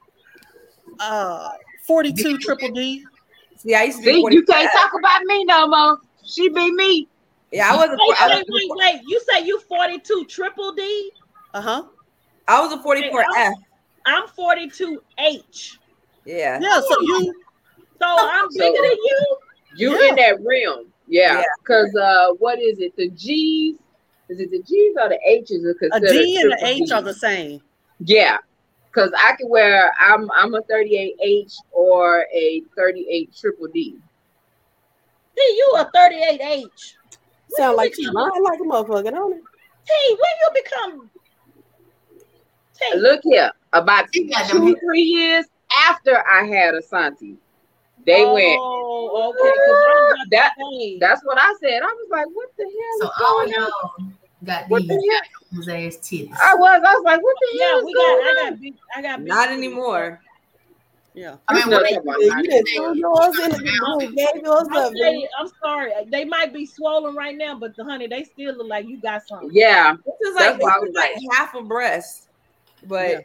Uh, 1.00 1.50
42 1.86 2.38
triple 2.38 2.70
D. 2.70 3.04
See, 3.62 3.74
I 3.74 3.84
used 3.84 3.98
to 3.98 4.04
be 4.04 4.12
See, 4.14 4.34
you 4.34 4.44
can't 4.44 4.70
talk 4.72 4.90
about 4.98 5.22
me 5.24 5.44
no 5.44 5.68
more. 5.68 5.98
She 6.24 6.48
be 6.48 6.72
me. 6.72 7.08
Yeah, 7.52 7.72
I 7.72 7.76
was 7.76 7.86
a, 7.86 7.90
Wait, 7.92 8.20
I 8.20 8.28
wait, 8.28 8.44
was, 8.48 8.76
wait, 8.78 8.94
wait. 8.94 9.02
You 9.06 9.20
say 9.30 9.44
you 9.44 9.60
42 9.68 10.24
triple 10.28 10.72
D? 10.72 11.12
Uh 11.54 11.60
huh. 11.60 11.82
I 12.48 12.60
was 12.60 12.72
a 12.72 12.82
44 12.82 13.24
F. 13.36 13.54
I'm 14.06 14.26
42H. 14.28 15.76
Yeah. 16.24 16.58
Yeah. 16.60 16.80
So 16.80 17.00
you. 17.02 17.34
So 18.00 18.06
I'm 18.08 18.50
So- 18.50 18.58
bigger 18.58 18.82
than 18.82 18.96
you. 18.96 19.36
You 19.76 19.98
Yeah. 20.02 20.08
in 20.08 20.14
that 20.16 20.38
realm. 20.44 20.86
Yeah. 21.06 21.38
Yeah. 21.38 21.42
Cause 21.66 21.94
uh 21.94 22.28
what 22.38 22.58
is 22.58 22.78
it? 22.78 22.96
The 22.96 23.10
G's? 23.10 23.76
Is 24.28 24.40
it 24.40 24.50
the 24.50 24.62
G's 24.62 24.96
or 25.00 25.08
the 25.10 25.18
H's 25.24 25.64
are 25.64 25.70
A 25.70 25.74
considered? 25.74 26.10
D 26.10 26.36
and 26.42 26.52
an 26.52 26.58
triple 26.58 26.66
H 26.66 26.90
are 26.90 27.02
the 27.02 27.14
same. 27.14 27.60
Yeah. 28.00 28.38
Cause 28.92 29.10
I 29.18 29.34
can 29.36 29.48
wear 29.48 29.90
I'm 29.98 30.30
I'm 30.32 30.54
a 30.54 30.60
38H 30.62 31.54
or 31.72 32.26
a 32.32 32.62
38 32.76 33.34
triple 33.34 33.68
D. 33.68 33.96
See, 35.36 35.54
you 35.56 35.72
a 35.78 35.90
38H. 35.96 36.94
Sound 37.56 37.76
like 37.76 37.94
she 37.94 38.06
lying 38.06 38.42
like 38.42 38.60
a 38.60 38.64
motherfucker, 38.64 39.10
don't 39.10 39.32
it? 39.32 39.42
T, 39.86 39.92
when 40.10 40.18
you 40.40 40.62
become 40.62 41.10
T, 42.78 42.98
Look 42.98 43.20
here, 43.24 43.50
about 43.72 44.08
She 44.14 44.24
got 44.24 44.46
two, 44.48 44.76
three 44.84 45.02
years 45.02 45.46
after 45.88 46.22
I 46.28 46.44
had 46.44 46.74
Asante, 46.74 47.36
they 48.06 48.24
oh, 48.24 48.34
went. 48.34 48.58
Oh, 48.60 49.30
okay. 49.30 49.52
'cause 49.66 49.82
I'm 49.88 49.96
about 50.04 50.16
to 50.24 50.28
That- 50.30 50.54
That's 51.00 51.24
what 51.24 51.38
I 51.40 51.54
said. 51.60 51.82
I 51.82 51.86
was 51.86 52.08
like, 52.10 52.26
what 52.34 52.48
the 52.58 52.64
hell 52.64 52.98
So 52.98 53.04
is 53.06 53.10
all 53.20 53.36
going 53.36 53.54
on? 53.54 53.60
y'all 53.60 54.12
got 54.44 54.68
What 54.68 54.82
these 54.82 54.88
the 54.88 55.22
those 55.52 55.68
ass 55.68 55.96
titties. 55.98 56.32
I 56.42 56.54
was, 56.54 56.82
I 56.84 56.94
was 56.94 57.02
like, 57.04 57.22
what 57.22 57.36
the 57.40 57.58
hell 57.58 57.72
yeah, 57.74 57.78
is 57.78 57.84
we 57.84 57.94
going 57.94 58.18
got. 58.18 58.26
I 58.26 58.30
on? 58.46 58.50
got 58.50 58.60
big. 58.60 58.74
I 58.96 59.02
got 59.02 59.18
big 59.20 59.28
Not 59.28 59.48
titties. 59.48 59.52
anymore. 59.52 60.20
Yeah. 61.14 61.36
I 61.48 61.54
mean, 61.54 61.68
No, 61.68 61.76
what 61.76 61.88
they 61.90 61.94
come 61.96 62.08
on, 62.08 62.20
do, 62.20 62.28
now. 62.28 62.38
You 62.38 62.50
done 62.50 62.64
threw 62.74 62.94
yours 62.96 63.38
in 63.38 63.50
the 63.50 63.98
you 64.00 64.16
gave 64.16 64.42
yours 64.42 64.66
I'm, 64.70 64.76
up. 64.76 64.92
saying, 64.98 65.26
I'm 65.38 65.48
sorry. 65.62 65.92
They 66.10 66.24
might 66.24 66.54
be 66.54 66.64
swollen 66.64 67.14
right 67.14 67.36
now, 67.36 67.58
but 67.58 67.76
the 67.76 67.84
honey, 67.84 68.06
they 68.06 68.24
still 68.24 68.54
look 68.56 68.68
like 68.68 68.86
you 68.88 68.98
got 68.98 69.26
something. 69.28 69.50
Yeah, 69.52 69.94
This 70.06 70.30
is 70.30 70.34
like, 70.36 70.52
That's 70.52 70.62
why 70.62 70.70
I 70.70 70.80
this 70.80 70.88
is 70.90 70.94
like 70.96 71.10
like- 71.16 71.36
half 71.38 71.54
a 71.54 71.62
breast. 71.62 72.28
But 72.88 73.10
Yeah. 73.10 73.18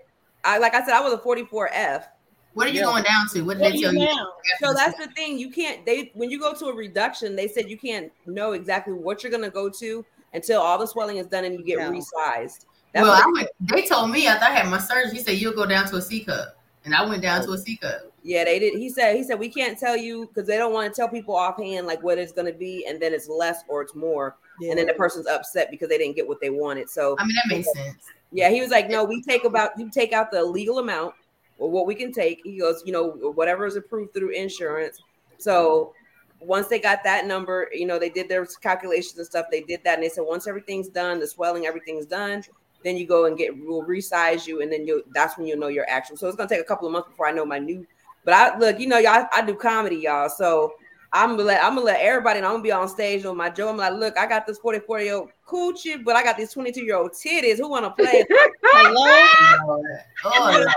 I 0.44 0.57
like 0.57 0.76
I 0.76 0.84
said, 0.85 0.94
I 0.95 1.02
was 1.02 1.14
a 1.14 1.18
44 1.18 1.69
F. 1.72 2.10
What 2.53 2.68
are 2.68 2.72
you 2.72 2.80
Yeah. 2.80 2.85
going 2.85 3.03
down 3.03 3.27
to? 3.34 3.41
What 3.44 3.57
did 3.57 3.64
What 3.64 3.72
they 3.73 3.77
are 3.80 3.81
tell 3.84 3.94
you 3.94 4.02
you? 4.02 4.31
So 4.60 4.73
that's 4.73 4.98
the 4.98 5.07
thing. 5.14 5.38
You 5.39 5.49
can't 5.49 5.85
they 5.85 6.11
when 6.14 6.30
you 6.30 6.39
go 6.39 6.53
to 6.53 6.65
a 6.65 6.73
reduction, 6.76 7.35
they 7.38 7.48
said 7.48 7.69
you 7.69 7.77
can't 7.77 8.11
know 8.26 8.52
exactly 8.52 8.94
what 8.94 9.23
you're 9.23 9.31
gonna 9.31 9.49
go 9.49 9.69
to 9.69 10.06
until 10.34 10.62
all 10.62 10.78
the 10.78 10.88
swelling 10.88 11.18
is 11.18 11.28
done 11.28 11.45
and 11.45 11.54
you 11.56 11.64
get 11.64 11.80
Yeah. 11.80 11.90
resized. 11.90 12.66
That's 12.94 13.04
well, 13.04 13.12
I 13.12 13.30
went, 13.34 13.49
they 13.60 13.84
told 13.84 14.12
me 14.12 14.28
after 14.28 14.45
I 14.45 14.52
had 14.52 14.70
my 14.70 14.80
surgery, 14.80 15.18
he 15.18 15.20
said 15.24 15.38
you'll 15.38 15.54
go 15.54 15.66
down 15.66 15.88
to 15.90 15.98
a 15.98 16.02
C 16.02 16.24
cup, 16.24 16.58
and 16.86 16.95
I 16.95 17.06
went 17.06 17.22
down 17.22 17.44
to 17.45 17.52
a 17.52 17.58
C 17.58 17.78
cup. 17.78 18.12
Yeah, 18.24 18.44
they 18.44 18.60
did. 18.60 18.74
He 18.74 18.90
said 18.90 19.16
he 19.16 19.24
said 19.24 19.40
we 19.40 19.49
can't 19.49 19.78
tell 19.78 19.95
you 19.95 20.28
because 20.28 20.48
they 20.48 20.58
don't 20.58 20.74
want 20.74 20.91
to 20.91 20.95
tell 20.95 21.08
people 21.08 21.36
offhand 21.36 21.86
like 21.88 22.02
what 22.04 22.18
it's 22.18 22.32
gonna 22.32 22.54
be, 22.54 22.86
and 22.88 22.99
then 23.02 23.14
it's 23.14 23.28
less 23.30 23.64
or 23.68 23.82
it's 23.82 23.95
more, 23.95 24.36
and 24.62 24.78
then 24.78 24.88
the 24.88 24.94
person's 24.94 25.28
upset 25.28 25.70
because 25.70 25.90
they 25.90 25.98
didn't 25.98 26.16
get 26.16 26.28
what 26.28 26.41
they 26.41 26.49
wanted. 26.49 26.90
So 26.90 27.16
I 27.20 27.26
mean, 27.26 27.36
that 27.36 27.56
makes 27.56 27.72
sense. 27.74 28.04
yeah, 28.32 28.49
he 28.49 28.60
was 28.62 28.70
like, 28.70 28.90
no, 28.90 29.04
we 29.04 29.22
take 29.22 29.44
about 29.44 29.78
you 29.78 29.90
take 29.90 30.12
out 30.14 30.32
the 30.32 30.44
legal 30.44 30.80
amount 30.80 31.14
or 31.58 31.70
what 31.70 31.86
we 31.86 31.95
can 31.95 32.12
take. 32.12 32.41
He 32.44 32.58
goes, 32.60 32.84
you 32.86 32.91
know, 32.91 33.10
whatever 33.36 33.66
is 33.66 33.76
approved 33.76 34.14
through 34.14 34.30
insurance. 34.30 34.99
So 35.38 35.94
once 36.39 36.68
they 36.68 36.80
got 36.80 37.03
that 37.03 37.26
number, 37.26 37.69
you 37.73 37.85
know, 37.85 37.97
they 37.97 38.09
did 38.09 38.30
their 38.30 38.45
calculations 38.61 39.18
and 39.18 39.26
stuff. 39.26 39.47
They 39.51 39.61
did 39.61 39.84
that, 39.84 39.95
and 39.95 40.03
they 40.03 40.09
said 40.09 40.23
once 40.27 40.47
everything's 40.47 40.88
done, 40.88 41.19
the 41.19 41.27
swelling, 41.27 41.65
everything's 41.65 42.05
done. 42.05 42.43
Then 42.84 42.95
you 42.95 43.07
go 43.07 43.26
and 43.26 43.38
get 43.38 43.57
we'll 43.57 43.84
resize 43.84 44.45
you, 44.47 44.61
and 44.61 44.72
then 44.72 44.85
you 44.85 45.03
that's 45.14 45.38
when 45.38 45.47
you'll 45.47 45.59
know 45.59 45.68
your 45.68 45.89
actual. 45.89 46.18
So 46.18 46.27
it's 46.27 46.38
gonna 46.38 46.49
take 46.49 46.61
a 46.61 46.65
couple 46.65 46.88
of 46.88 46.93
months 46.93 47.09
before 47.09 47.27
I 47.27 47.31
know 47.31 47.45
my 47.45 47.59
new. 47.59 47.85
But 48.23 48.34
I 48.34 48.57
look, 48.57 48.80
you 48.80 48.88
know, 48.88 48.97
y'all, 48.97 49.26
I 49.34 49.41
do 49.41 49.55
comedy, 49.55 49.95
y'all. 49.95 50.30
So 50.30 50.73
I'm 51.14 51.31
gonna 51.31 51.43
let 51.43 51.64
I'm 51.64 51.76
gonna 51.76 51.85
let 51.85 52.01
everybody 52.01 52.39
I'm 52.39 52.45
gonna 52.45 52.64
be 52.64 52.72
on 52.72 52.88
stage 52.88 53.26
on 53.26 53.38
my 53.38 53.49
Joe. 53.49 53.69
I'm 53.69 53.77
like, 53.77 53.93
look, 53.93 54.18
I 54.18 54.27
got 54.27 54.45
this 54.45 54.59
44 54.59 55.01
year 55.01 55.15
old 55.15 55.30
coochie, 55.47 56.03
but 56.03 56.15
I 56.15 56.23
got 56.23 56.38
these 56.38 56.51
22 56.53 56.84
year 56.84 56.97
old 56.97 57.11
titties. 57.14 57.57
Who 57.57 57.69
wanna 57.69 57.91
play? 57.91 58.26
Hello. 58.64 59.81
Oh. 60.23 60.68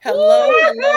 Hello. 0.00 0.50
Hello. 0.52 0.52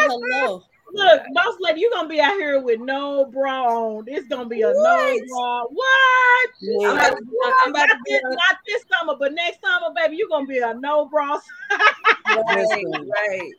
Hello. 0.07 0.63
Look, 0.93 1.21
boss 1.33 1.55
lady, 1.59 1.81
you're 1.81 1.91
gonna 1.91 2.07
be 2.09 2.19
out 2.19 2.33
here 2.33 2.61
with 2.61 2.79
no 2.79 3.25
bra 3.25 3.65
on. 3.65 4.05
It's 4.07 4.27
gonna 4.27 4.47
be 4.49 4.61
a 4.63 4.73
no 4.73 5.17
bra. 5.29 5.63
What? 5.65 6.49
I'm 6.83 6.97
about 6.97 7.17
to, 7.17 7.25
I'm 7.63 7.69
about 7.71 7.87
not, 7.87 7.89
to 7.89 7.97
this, 8.07 8.21
on- 8.25 8.31
not 8.31 8.57
this 8.65 8.83
summer, 8.91 9.15
but 9.19 9.33
next 9.33 9.59
summer, 9.61 9.93
baby, 9.95 10.17
you're 10.17 10.29
gonna 10.29 10.47
be 10.47 10.59
a 10.59 10.73
no 10.73 11.05
bra. 11.05 11.39
right, 12.27 12.83
right. 12.85 13.51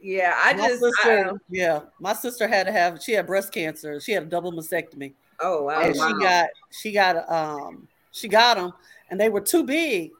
Yeah, 0.00 0.34
I 0.36 0.52
My 0.54 0.68
just 0.68 0.80
sister, 0.80 1.30
I- 1.32 1.36
yeah, 1.48 1.80
my 2.00 2.12
sister 2.12 2.48
had 2.48 2.66
to 2.66 2.72
have. 2.72 3.00
She 3.02 3.12
had 3.12 3.26
breast 3.26 3.52
cancer. 3.52 4.00
She 4.00 4.12
had 4.12 4.24
a 4.24 4.26
double 4.26 4.52
mastectomy, 4.52 5.12
oh 5.40 5.62
wow. 5.64 5.80
and 5.80 5.94
wow. 5.96 6.08
she 6.08 6.14
got 6.24 6.48
she 6.70 6.92
got 6.92 7.30
um 7.30 7.86
she 8.10 8.26
got 8.28 8.56
them, 8.56 8.72
and 9.10 9.20
they 9.20 9.28
were 9.28 9.40
too 9.40 9.62
big. 9.62 10.10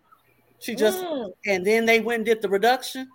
She 0.60 0.76
just 0.76 1.02
Mm. 1.02 1.32
and 1.46 1.66
then 1.66 1.84
they 1.86 1.98
went 1.98 2.18
and 2.18 2.26
did 2.26 2.40
the 2.40 2.48
reduction. 2.48 3.08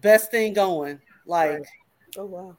Best 0.00 0.30
thing 0.30 0.54
going, 0.54 0.98
like 1.26 1.62
Oh 2.16 2.26
wow. 2.26 2.56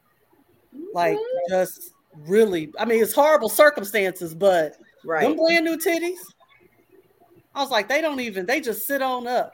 like 0.94 1.18
just 1.48 1.92
really. 2.26 2.72
I 2.78 2.84
mean, 2.84 3.02
it's 3.02 3.12
horrible 3.12 3.48
circumstances, 3.48 4.34
but 4.34 4.76
right. 5.04 5.22
them 5.22 5.32
Right. 5.32 5.62
brand 5.62 5.64
new 5.64 5.76
titties. 5.76 6.18
I 7.54 7.60
was 7.62 7.70
like, 7.70 7.88
they 7.88 8.00
don't 8.02 8.20
even. 8.20 8.44
They 8.46 8.60
just 8.60 8.86
sit 8.86 9.00
on 9.02 9.26
up. 9.26 9.52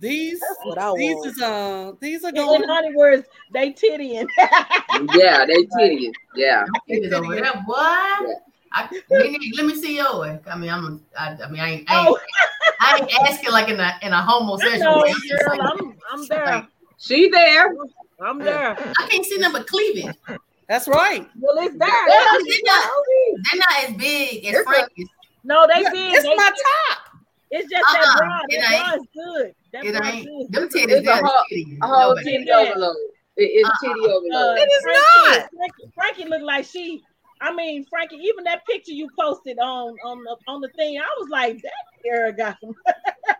These 0.00 0.40
That's 0.40 0.58
what 0.64 0.78
I 0.78 0.92
these 0.96 1.14
want. 1.14 1.26
is 1.28 1.40
uh 1.42 1.92
these 2.00 2.22
are 2.24 2.28
In 2.28 2.34
going. 2.34 2.62
honey 2.68 2.94
words, 2.94 3.26
they 3.52 3.72
tittying. 3.72 4.28
Yeah, 5.14 5.46
they 5.46 5.62
titties. 5.64 6.12
Yeah. 6.34 6.64
It 6.88 7.04
is 7.04 7.12
over 7.12 7.34
there, 7.36 7.52
boy. 7.66 7.74
I, 8.72 8.88
let 9.10 9.64
me 9.64 9.74
see 9.76 9.96
yours. 9.96 10.40
I 10.50 10.56
mean, 10.58 10.68
I'm. 10.70 11.02
I, 11.18 11.36
I 11.42 11.48
mean, 11.48 11.60
I 11.60 11.70
ain't. 11.70 11.90
I 11.90 12.00
ain't, 12.00 12.08
oh, 12.08 12.18
I 12.80 12.98
ain't 13.00 13.14
asking 13.30 13.50
like 13.52 13.68
in 13.68 13.80
a 13.80 13.92
in 14.02 14.12
a 14.12 14.20
homosexual 14.20 14.96
know, 14.96 15.02
way. 15.02 15.14
I'm 15.14 15.56
girl. 15.56 15.68
I'm, 15.80 15.96
I'm 16.10 16.26
there. 16.26 16.44
like, 16.46 16.64
She 16.98 17.30
there. 17.30 17.74
I'm 18.20 18.38
there. 18.38 18.76
I 18.78 19.06
can't 19.08 19.24
see 19.24 19.38
nothing 19.38 19.60
but 19.60 19.66
cleavage. 19.68 20.14
That's 20.68 20.86
right. 20.88 21.26
Well, 21.38 21.56
it's 21.58 21.76
there. 21.78 21.88
They're 21.88 22.24
not, 22.64 22.90
they're 23.50 23.60
not 23.60 23.90
as 23.90 23.96
big 23.96 24.44
as 24.46 24.54
It's 24.54 24.62
Frankie's. 24.68 25.08
No, 25.44 25.66
they 25.72 25.82
Yeah, 25.82 25.90
big. 25.92 26.14
it's 26.14 26.22
They- 26.24 26.34
my 26.34 26.50
top. 26.50 26.98
It's 27.50 27.70
just 27.70 27.82
that 27.92 28.04
Uh-uh, 28.04 28.16
bra. 28.18 28.40
it 28.50 28.60
That 28.60 28.72
ain't. 28.72 28.84
bra 28.84 28.94
is 28.94 29.06
good. 29.14 29.54
That 29.72 29.84
It 29.86 30.04
ain't. 30.14 30.28
is 30.42 30.48
Them 30.50 30.68
titties, 30.68 30.82
It's 30.90 30.92
a 30.92 31.00
they're 31.00 31.14
whole- 31.24 31.44
titties. 31.50 31.78
A 31.82 31.86
whole 31.86 32.08
Nobody- 32.10 32.38
titty 32.38 32.50
overload. 32.52 32.96
It's 33.36 33.68
Uh-uh. 33.68 33.76
titty 33.88 34.00
overload. 34.00 34.58
Uh, 34.58 34.60
It 34.60 34.68
is 34.68 34.82
Frankie, 34.82 35.00
not. 35.40 35.50
Frankie, 35.50 35.92
Frankie 35.94 36.24
looked 36.28 36.44
like 36.44 36.64
she. 36.66 37.02
I 37.40 37.52
mean, 37.54 37.86
Frankie. 37.88 38.16
Even 38.16 38.44
that 38.44 38.66
picture 38.66 38.92
you 38.92 39.08
posted 39.18 39.58
on 39.60 39.96
on 40.04 40.22
the 40.24 40.36
on 40.48 40.60
the 40.60 40.68
thing, 40.70 40.98
I 41.00 41.06
was 41.18 41.28
like, 41.30 41.62
that 41.62 41.72
girl 42.04 42.32
got 42.32 42.58
some. 42.60 42.74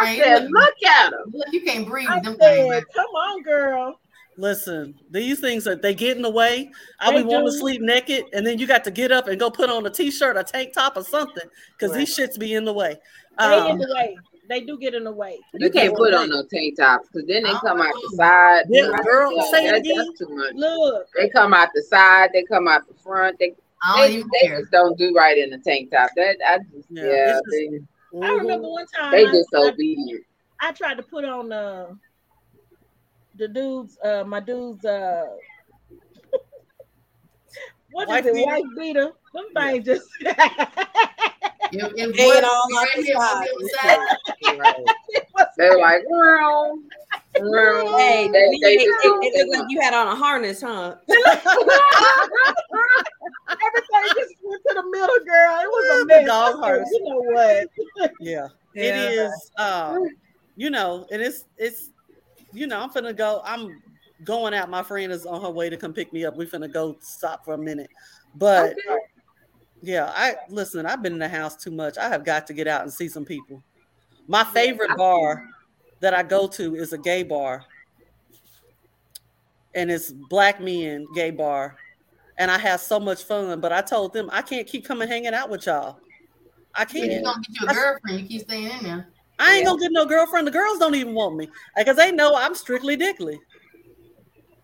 I 0.00 0.06
Hey, 0.06 0.18
said, 0.20 0.42
look. 0.44 0.50
look 0.52 0.90
at 0.90 1.12
him. 1.12 1.18
Look, 1.32 1.46
you 1.52 1.60
can't 1.62 1.86
breathe 1.86 2.08
I 2.10 2.14
with 2.16 2.24
them 2.24 2.36
things. 2.36 2.72
said, 2.74 2.84
come 2.94 3.06
on, 3.06 3.42
girl. 3.42 4.00
Listen, 4.36 4.94
these 5.10 5.40
things 5.40 5.64
that 5.64 5.82
they 5.82 5.94
get 5.94 6.16
in 6.16 6.22
the 6.22 6.30
way. 6.30 6.70
I 7.00 7.10
They 7.10 7.18
be 7.18 7.24
wanting 7.24 7.46
to 7.46 7.52
sleep 7.52 7.82
naked, 7.82 8.24
and 8.32 8.46
then 8.46 8.58
you 8.58 8.66
got 8.66 8.84
to 8.84 8.90
get 8.90 9.12
up 9.12 9.28
and 9.28 9.38
go 9.38 9.50
put 9.50 9.68
on 9.68 9.84
a 9.84 9.90
t-shirt, 9.90 10.36
a 10.36 10.44
tank 10.44 10.72
top, 10.72 10.96
or 10.96 11.02
something, 11.04 11.42
because 11.76 11.94
these 11.94 12.16
shits 12.16 12.38
be 12.38 12.54
in 12.54 12.64
the 12.64 12.72
way. 12.72 12.96
They 13.38 13.44
in 13.58 13.72
Um, 13.72 13.78
the 13.78 13.94
way. 13.94 14.18
They 14.48 14.60
do 14.62 14.78
get 14.78 14.94
in 14.94 15.04
the 15.04 15.12
way. 15.12 15.38
You 15.54 15.70
can't 15.70 15.94
put 15.94 16.14
on 16.14 16.30
no 16.30 16.42
tank 16.44 16.76
tops 16.78 17.08
because 17.12 17.28
then 17.28 17.42
they 17.44 17.52
come 17.60 17.80
out 17.80 17.94
the 18.02 18.16
side. 18.16 18.64
Yeah, 18.68 18.90
girl, 19.04 19.30
say 19.52 19.66
it 19.66 19.70
that- 19.72 19.80
again. 19.80 19.96
that's 19.98 20.18
too 20.18 20.28
much. 20.34 20.54
Look, 20.54 21.06
They 21.16 21.28
come 21.28 21.52
out 21.54 21.68
the 21.74 21.82
side. 21.82 22.30
They 22.32 22.42
come 22.44 22.66
out 22.66 22.88
the 22.88 22.94
front. 22.94 23.38
They 23.38 23.54
I 23.82 23.98
don't 23.98 24.08
they, 24.08 24.14
even 24.16 24.30
they 24.42 24.46
care. 24.48 24.60
just 24.60 24.70
don't 24.72 24.98
do 24.98 25.14
right 25.14 25.38
in 25.38 25.50
the 25.50 25.58
tank 25.58 25.90
top. 25.92 26.10
That 26.16 26.36
I 26.46 26.58
just 26.74 26.88
Yeah, 26.90 27.40
yeah, 27.50 27.78
it's 28.12 28.18
just- 28.18 28.22
they, 28.22 28.26
I 28.26 28.34
remember 28.36 28.68
one 28.68 28.86
time 28.94 29.12
they 29.12 29.24
I, 29.24 29.28
I, 29.28 29.32
disobedient. 29.32 30.24
I 30.60 30.72
tried 30.72 30.96
to 30.96 31.02
put 31.02 31.24
on 31.24 31.52
uh, 31.52 31.86
the 33.36 33.48
dudes, 33.48 33.98
uh, 34.04 34.24
my 34.26 34.40
dudes, 34.40 34.84
uh, 34.84 35.24
what 37.92 38.08
is 38.08 38.08
Wife 38.08 38.26
it, 38.26 38.34
beater? 38.34 38.46
white 38.46 38.64
beater? 38.76 39.12
Them 39.34 39.44
things 39.54 39.84
just. 39.84 40.08
If, 41.72 41.92
if 41.94 42.16
Hanging 42.16 42.42
boys 42.42 42.44
all 42.44 42.68
be 42.68 42.74
right 42.76 42.88
the 42.96 43.02
here 43.02 43.16
on 43.16 43.40
the 43.40 43.48
other 43.54 43.68
side, 43.82 44.84
They're 45.56 45.78
like, 45.78 46.02
well, 46.08 46.78
well, 47.40 47.98
Hey, 47.98 48.28
they, 48.32 48.38
it, 48.38 48.60
they 48.60 48.74
it, 48.74 48.86
just 48.86 49.04
it 49.04 49.46
looked 49.48 49.58
like 49.58 49.66
you 49.70 49.80
had 49.80 49.94
on 49.94 50.08
a 50.08 50.16
harness, 50.16 50.62
huh? 50.62 50.96
Everything 53.66 54.04
just 54.14 54.34
went 54.42 54.62
to 54.68 54.74
the 54.74 54.82
middle, 54.90 55.18
girl. 55.26 55.58
It 55.60 55.68
was 55.68 56.02
a 56.02 56.06
mess. 56.06 56.26
Dog 56.26 56.56
I 56.56 56.58
harness. 56.58 56.90
You 56.92 57.04
know 57.04 57.20
what? 57.20 57.68
yeah, 58.20 58.48
Yeah. 58.74 58.82
it 58.82 58.96
is. 59.14 59.50
Um, 59.58 60.08
you 60.56 60.70
know, 60.70 61.06
and 61.12 61.22
it's 61.22 61.44
it's, 61.56 61.90
you 62.52 62.66
know, 62.66 62.80
I'm 62.80 62.90
finna 62.90 63.16
go. 63.16 63.42
I'm 63.44 63.80
going 64.24 64.54
out. 64.54 64.70
My 64.70 64.82
friend 64.82 65.12
is 65.12 65.26
on 65.26 65.40
her 65.42 65.50
way 65.50 65.70
to 65.70 65.76
come 65.76 65.92
pick 65.92 66.12
me 66.12 66.24
up. 66.24 66.36
We 66.36 66.46
finna 66.46 66.72
go 66.72 66.96
stop 67.00 67.44
for 67.44 67.54
a 67.54 67.58
minute, 67.58 67.90
but. 68.34 68.74
Yeah, 69.82 70.12
I 70.14 70.36
listen. 70.48 70.86
I've 70.86 71.02
been 71.02 71.14
in 71.14 71.18
the 71.18 71.28
house 71.28 71.56
too 71.56 71.70
much. 71.70 71.96
I 71.96 72.08
have 72.08 72.24
got 72.24 72.46
to 72.48 72.52
get 72.52 72.68
out 72.68 72.82
and 72.82 72.92
see 72.92 73.08
some 73.08 73.24
people. 73.24 73.62
My 74.28 74.44
favorite 74.44 74.96
bar 74.96 75.48
that 76.00 76.14
I 76.14 76.22
go 76.22 76.46
to 76.48 76.74
is 76.76 76.92
a 76.92 76.98
gay 76.98 77.22
bar, 77.22 77.64
and 79.74 79.90
it's 79.90 80.10
black 80.10 80.60
men 80.60 81.06
gay 81.14 81.30
bar, 81.30 81.76
and 82.38 82.50
I 82.50 82.58
have 82.58 82.80
so 82.80 83.00
much 83.00 83.24
fun. 83.24 83.60
But 83.60 83.72
I 83.72 83.80
told 83.80 84.12
them 84.12 84.28
I 84.32 84.42
can't 84.42 84.66
keep 84.66 84.84
coming 84.84 85.08
hanging 85.08 85.34
out 85.34 85.48
with 85.48 85.66
y'all. 85.66 85.98
I 86.74 86.84
can't. 86.84 87.10
You 87.10 87.22
don't 87.22 87.46
get 87.46 87.60
you 87.60 87.68
a 87.68 87.74
girlfriend, 87.74 88.20
you 88.20 88.26
keep 88.26 88.42
staying 88.42 88.70
in 88.70 88.82
there. 88.82 89.08
I 89.38 89.54
ain't 89.54 89.66
gonna 89.66 89.80
get 89.80 89.92
no 89.92 90.04
girlfriend. 90.04 90.46
The 90.46 90.52
girls 90.52 90.78
don't 90.78 90.94
even 90.94 91.14
want 91.14 91.36
me 91.36 91.48
because 91.74 91.96
they 91.96 92.12
know 92.12 92.36
I'm 92.36 92.54
strictly 92.54 92.94
dickly. 92.94 93.40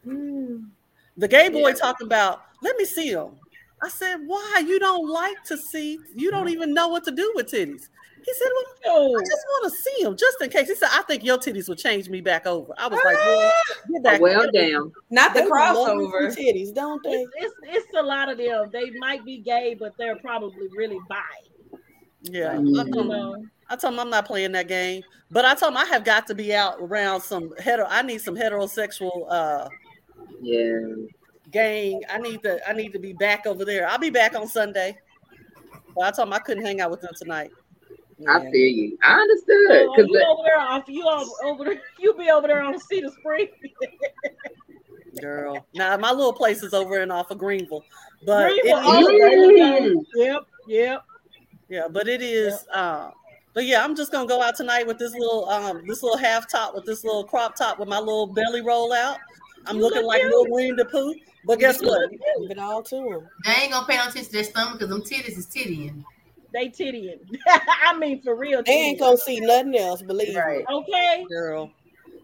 Mm. 0.06 0.68
The 1.16 1.28
gay 1.28 1.48
boy 1.48 1.68
Yeah. 1.68 1.74
talking 1.74 2.06
about, 2.06 2.42
let 2.62 2.76
me 2.76 2.84
see 2.84 3.12
them. 3.12 3.38
I 3.82 3.88
said, 3.88 4.16
why? 4.26 4.62
You 4.66 4.78
don't 4.78 5.08
like 5.08 5.42
to 5.44 5.56
see, 5.56 5.98
you 6.14 6.30
don't 6.30 6.48
even 6.48 6.72
know 6.72 6.88
what 6.88 7.04
to 7.04 7.10
do 7.10 7.30
with 7.34 7.46
titties. 7.46 7.88
He 8.24 8.34
said, 8.34 8.48
well, 8.84 9.12
Yo, 9.12 9.18
I 9.18 9.20
just 9.20 9.44
want 9.48 9.72
to 9.72 9.78
see 9.80 10.02
them 10.02 10.16
just 10.16 10.40
in 10.42 10.50
case. 10.50 10.68
He 10.68 10.74
said, 10.74 10.88
I 10.92 11.02
think 11.02 11.22
your 11.22 11.38
titties 11.38 11.68
would 11.68 11.78
change 11.78 12.08
me 12.08 12.20
back 12.20 12.44
over. 12.46 12.72
I 12.76 12.88
was 12.88 12.98
like, 13.04 13.16
well, 13.16 13.52
get 13.92 14.02
back. 14.02 14.20
Well, 14.20 14.48
damn. 14.52 14.92
Not 15.10 15.32
the 15.34 15.42
They 15.42 15.46
crossover. 15.48 16.36
titties, 16.36 16.74
don't 16.74 17.00
they? 17.04 17.10
it's, 17.12 17.30
it's 17.36 17.54
it's 17.64 17.86
a 17.96 18.02
lot 18.02 18.28
of 18.28 18.38
them. 18.38 18.68
They 18.72 18.90
might 18.98 19.24
be 19.24 19.38
gay, 19.38 19.76
but 19.78 19.96
they're 19.96 20.16
probably 20.16 20.66
really 20.76 20.98
bi. 21.08 21.20
Yeah. 22.22 22.52
I 22.52 22.56
Mhm. 22.56 22.92
told, 22.92 23.12
him. 23.36 23.50
I 23.68 23.76
told 23.76 23.94
him 23.94 24.00
I'm 24.00 24.10
not 24.10 24.26
playing 24.26 24.52
that 24.52 24.66
game. 24.66 25.02
But 25.30 25.44
I 25.44 25.54
told 25.54 25.72
him 25.72 25.76
I 25.78 25.84
have 25.84 26.02
got 26.04 26.26
to 26.28 26.34
be 26.34 26.52
out 26.54 26.78
around 26.80 27.20
some 27.20 27.52
hetero. 27.58 27.86
I 27.88 28.02
need 28.02 28.20
some 28.20 28.34
heterosexual 28.34 29.26
uh 29.30 29.68
Yeah. 30.40 30.80
Gang. 31.50 32.02
I 32.10 32.18
need 32.18 32.42
to 32.42 32.58
I 32.68 32.72
need 32.72 32.92
to 32.92 32.98
be 32.98 33.12
back 33.12 33.46
over 33.46 33.64
there. 33.64 33.88
I'll 33.88 33.98
be 33.98 34.10
back 34.10 34.34
on 34.34 34.46
Sunday. 34.48 34.96
But 35.94 36.04
I 36.04 36.10
told 36.10 36.28
him 36.28 36.34
I 36.34 36.38
couldn't 36.40 36.64
hang 36.64 36.80
out 36.80 36.90
with 36.90 37.00
them 37.00 37.12
tonight. 37.16 37.50
I 38.28 38.42
Yeah. 38.42 38.50
feel 38.50 38.54
you. 38.54 38.98
I 39.02 39.12
understood. 39.14 39.68
So, 39.68 39.94
Cause 39.94 40.06
you 40.08 40.24
over 40.26 40.42
there 40.44 40.58
off 40.58 40.84
you 40.88 41.06
over, 41.06 41.30
over 41.44 41.64
there, 41.64 41.82
you 41.98 42.14
be 42.14 42.30
over 42.30 42.46
there 42.46 42.62
on 42.62 42.78
Cedar 42.78 43.10
Spring. 43.20 43.48
Girl. 45.20 45.66
Now 45.74 45.96
my 45.96 46.10
little 46.12 46.32
place 46.32 46.62
is 46.62 46.74
over 46.74 47.00
and 47.00 47.10
off 47.10 47.30
of 47.30 47.38
Greenville. 47.38 47.84
But 48.24 48.50
it 48.52 48.62
Greenville, 48.62 48.78
is- 48.78 48.84
oh, 48.86 49.18
there 49.18 49.32
you 49.32 49.58
go. 49.58 50.00
Mm. 50.00 50.04
Yep, 50.14 50.42
yep. 50.68 51.02
yeah, 51.68 51.88
but 51.88 52.06
it 52.08 52.20
is 52.22 52.64
uh 52.74 53.10
but 53.54 53.64
yeah, 53.64 53.82
I'm 53.82 53.96
just 53.96 54.12
gonna 54.12 54.28
go 54.28 54.42
out 54.42 54.54
tonight 54.56 54.86
with 54.86 54.98
this 54.98 55.12
little 55.14 55.48
um 55.48 55.82
this 55.86 56.02
little 56.02 56.18
half 56.18 56.50
top 56.50 56.74
with 56.74 56.84
this 56.84 57.02
little 57.04 57.24
crop 57.24 57.56
top 57.56 57.78
with 57.78 57.88
my 57.88 57.98
little 57.98 58.26
belly 58.26 58.60
roll 58.60 58.92
out. 58.92 59.16
I'm 59.66 59.76
You 59.76 59.82
looking 59.82 59.98
look 60.02 60.06
like 60.08 60.20
cute. 60.20 60.30
little 60.30 60.50
Winnie 60.50 60.72
the 60.72 60.84
Pooh. 60.84 61.14
But 61.44 61.58
guess 61.60 61.80
what? 61.82 62.10
Give 62.10 62.50
it 62.50 62.58
all 62.58 62.82
to 62.84 62.96
them. 62.96 63.28
They 63.44 63.62
ain't 63.62 63.72
gonna 63.72 63.86
pay 63.86 63.96
no 63.96 64.02
attention 64.02 64.24
to 64.26 64.32
their 64.32 64.44
stomach 64.44 64.78
because 64.78 64.88
them 64.88 65.02
titties 65.02 65.38
is 65.38 65.46
tittying. 65.46 66.04
They 66.52 66.68
tittying. 66.68 67.18
I 67.48 67.96
mean, 67.98 68.22
for 68.22 68.34
real. 68.36 68.62
They 68.64 68.72
ain't 68.72 69.00
gonna 69.00 69.16
see 69.16 69.40
nothing 69.40 69.76
else, 69.76 70.02
believe 70.02 70.34
me. 70.34 70.64
Okay. 70.72 71.26
Girl, 71.28 71.70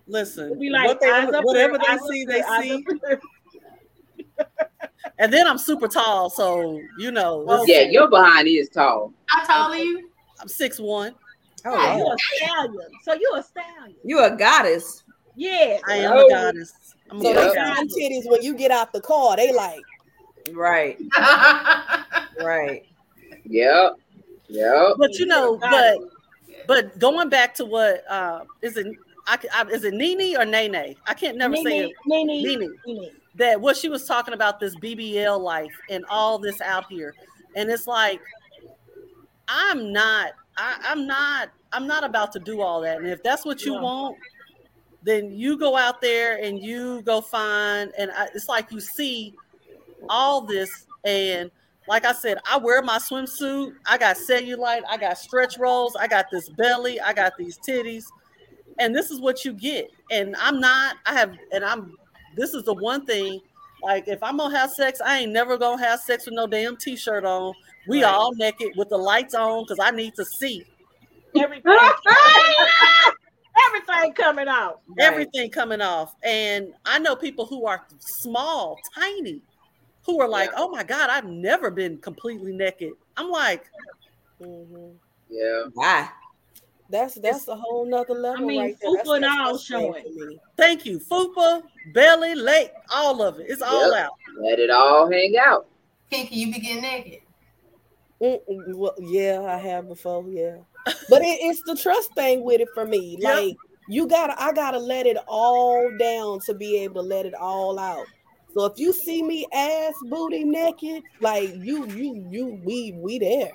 listen. 0.07 0.47
It'll 0.47 0.57
be 0.57 0.71
like 0.71 0.87
what 0.89 1.01
they, 1.01 1.11
eyes 1.11 1.33
up 1.33 1.45
whatever 1.45 1.79
there, 1.79 1.87
they 1.87 1.95
eyes 1.95 2.09
see, 2.11 2.25
there, 2.25 2.39
they 2.39 2.43
eyes 2.45 2.63
see. 2.63 2.87
And 5.19 5.33
then 5.33 5.47
I'm 5.47 5.59
super 5.59 5.89
tall, 5.89 6.31
so 6.31 6.81
you 6.99 7.11
know, 7.13 7.45
Oh, 7.49 7.59
this- 7.59 7.69
Yeah, 7.69 7.83
your 7.83 8.09
behind 8.09 8.49
is 8.49 8.69
tall. 8.69 9.13
How 9.27 9.45
tall 9.47 9.73
are 9.73 9.77
you? 9.77 10.09
I'm 10.41 10.49
six 10.49 10.81
one. 10.81 11.15
Oh, 11.65 11.79
Hey. 11.79 11.99
You 11.99 12.05
wow. 12.05 12.13
a 12.15 12.19
stallion. 12.37 12.91
So 13.03 13.15
you 13.15 13.33
a 13.37 13.43
stallion. 13.43 13.97
you 14.05 14.19
a 14.21 14.37
goddess. 14.37 15.05
Yeah. 15.37 15.79
I 15.87 15.97
am 15.99 16.13
Oh. 16.13 16.27
a 16.27 16.31
goddess. 16.31 16.73
I'm 17.13 17.21
a 17.21 17.23
So 17.23 17.29
Yeah. 17.29 17.35
they 17.35 17.41
big 17.43 17.51
see 17.51 17.57
goddess. 17.61 17.97
titties 18.27 18.31
when 18.31 18.43
you 18.43 18.55
get 18.55 18.71
out 18.71 18.93
the 18.93 19.01
car. 19.01 19.37
They 19.37 19.53
like, 19.53 19.85
Right, 20.53 20.99
right. 22.41 22.83
Yep. 23.45 23.93
Yep. 24.49 24.95
But 24.99 25.19
you 25.19 25.27
know, 25.27 25.59
but 25.59 25.99
but 26.67 26.99
going 26.99 27.29
back 27.29 27.55
to 27.57 27.65
what 27.67 28.03
uh 28.11 28.45
is 28.63 28.77
it 28.77 28.87
I, 29.27 29.39
I 29.55 29.65
is 29.67 29.85
it 29.85 29.95
Nene 29.95 30.37
or 30.37 30.45
Nene? 30.45 30.97
I 31.07 31.15
can't 31.15 31.37
never 31.37 31.55
say 31.57 31.79
it. 31.81 31.93
Nene, 32.07 32.27
Nene, 32.27 32.61
Nene. 32.61 32.79
Nene. 32.87 33.11
that 33.37 33.61
what 33.61 33.77
she 33.77 33.89
was 33.89 34.05
talking 34.05 34.35
about 34.35 34.59
this 34.59 34.75
BBL 34.77 35.39
life 35.39 35.73
and 35.91 36.05
all 36.11 36.39
this 36.39 36.61
out 36.61 36.87
here, 36.91 37.15
and 37.55 37.71
it's 37.71 37.87
like 37.87 38.21
I'm 39.49 39.93
not, 39.93 40.33
I, 40.57 40.77
I'm 40.85 41.07
not, 41.07 41.51
I'm 41.73 41.87
not 41.87 42.05
about 42.05 42.33
to 42.33 42.41
do 42.41 42.61
all 42.63 42.81
that. 42.83 42.99
And 42.99 43.07
if 43.07 43.23
that's 43.23 43.45
what 43.45 43.63
you 43.63 43.75
Yeah. 43.75 43.83
want, 43.83 44.17
then 45.05 45.33
you 45.33 45.59
go 45.59 45.77
out 45.77 46.01
there 46.01 46.43
and 46.43 46.63
you 46.63 47.03
go 47.03 47.21
find. 47.21 47.93
And 47.99 48.11
I, 48.13 48.29
it's 48.35 48.49
like 48.49 48.71
you 48.71 48.81
see 48.81 49.35
all 50.09 50.41
this, 50.43 50.87
and 51.05 51.51
like 51.89 52.05
I 52.05 52.13
said, 52.13 52.39
I 52.49 52.57
wear 52.59 52.83
my 52.83 52.99
swimsuit. 52.99 53.73
I 53.87 53.99
got 53.99 54.17
cellulite. 54.17 54.83
I 54.89 54.97
got 54.97 55.19
stretch 55.19 55.59
rolls. 55.59 55.97
I 55.97 56.07
got 56.07 56.27
this 56.31 56.49
belly. 56.51 57.01
I 57.01 57.13
got 57.13 57.37
these 57.37 57.59
titties. 57.67 58.05
and 58.79 58.95
this 58.95 59.11
is 59.11 59.21
what 59.21 59.45
you 59.45 59.53
get. 59.53 59.91
And 60.11 60.35
I'm 60.37 60.61
not, 60.61 60.97
I 61.07 61.15
have, 61.15 61.35
and 61.53 61.65
I'm, 61.65 61.95
this 62.37 62.55
is 62.55 62.63
the 62.65 62.75
one 62.75 63.05
thing, 63.05 63.41
like 63.83 64.09
if 64.09 64.23
I'm 64.23 64.37
gonna 64.37 64.57
have 64.57 64.71
sex, 64.71 65.01
I 65.05 65.19
ain't 65.21 65.33
never 65.33 65.59
gonna 65.59 65.83
have 65.83 66.01
sex 66.01 66.25
with 66.27 66.35
no 66.35 66.47
damn 66.47 66.77
t-shirt 66.77 67.25
on. 67.25 67.53
We 67.89 68.05
Right. 68.05 68.15
all 68.15 68.33
naked 68.35 68.73
with 68.77 68.89
the 68.89 68.97
lights 68.97 69.35
on 69.35 69.65
because 69.65 69.79
I 69.81 69.91
need 69.91 70.15
to 70.15 70.25
see 70.25 70.65
Everything, 71.37 71.73
everything 73.67 74.13
coming 74.15 74.49
out. 74.49 74.81
Right. 74.89 75.07
everything 75.07 75.51
coming 75.51 75.81
off. 75.81 76.15
And 76.23 76.73
I 76.85 76.99
know 76.99 77.17
people 77.17 77.47
who 77.47 77.67
are 77.67 77.85
small, 77.99 78.79
tiny, 78.95 79.41
who 80.05 80.21
are 80.21 80.29
like, 80.29 80.51
oh 80.57 80.69
my 80.71 80.83
God, 80.83 81.11
I've 81.11 81.27
never 81.27 81.71
been 81.71 81.99
completely 81.99 82.53
naked. 82.53 82.93
I'm 83.17 83.31
like, 83.31 83.65
Mhm. 84.41 84.95
Yeah. 85.29 85.65
Why? 85.75 86.09
That's 86.91 87.15
that's 87.15 87.49
a 87.49 87.55
whole 87.57 87.87
nother 87.87 88.13
level. 88.15 88.45
I 88.45 88.47
mean, 88.47 88.61
right 88.61 88.77
there. 88.81 88.91
That's 88.97 89.09
fupa 89.09 89.15
and 89.17 89.25
the 89.25 89.29
all 89.29 89.57
showing. 89.59 90.05
me. 90.15 90.39
thank 90.57 90.85
you. 90.85 90.99
Fupa, 90.99 91.63
belly, 91.95 92.35
leg, 92.35 92.71
all 92.91 93.23
of 93.23 93.39
it. 93.41 93.47
It's 93.49 93.63
all 93.63 93.93
Yep. 93.93 94.05
out. 94.05 94.13
Let 94.39 94.59
it 94.59 94.69
all 94.71 95.11
hang 95.11 95.35
out. 95.39 95.67
Kinky, 96.11 96.35
you 96.37 96.53
be 96.53 96.61
getting 96.61 96.83
naked. 96.83 97.21
Mm-mm, 98.21 98.75
well, 98.75 98.95
yeah, 98.99 99.41
I 99.43 99.57
have 99.57 99.89
before, 99.89 100.25
yeah. 100.29 100.59
But 100.85 101.23
it, 101.23 101.39
it's 101.43 101.63
the 101.63 101.77
trust 101.77 102.15
thing 102.15 102.43
with 102.43 102.61
it 102.61 102.69
for 102.75 102.85
me. 102.85 103.17
Yep. 103.21 103.35
Like 103.35 103.57
you 103.89 104.07
gotta, 104.07 104.41
I 104.41 104.53
gotta 104.53 104.79
let 104.79 105.07
it 105.07 105.17
all 105.27 105.91
down 105.99 106.41
to 106.47 106.55
be 106.55 106.79
able 106.79 107.03
to 107.03 107.09
let 107.09 107.27
it 107.27 107.35
all 107.35 107.79
out. 107.79 108.07
So 108.55 108.65
if 108.67 108.79
you 108.79 108.93
see 108.93 109.23
me 109.23 109.47
ass 109.53 109.95
booty 110.11 110.45
naked, 110.45 111.03
like 111.21 111.51
you, 111.57 111.87
you, 111.89 112.27
you, 112.31 112.61
we, 112.65 112.93
we 112.93 113.19
there, 113.19 113.51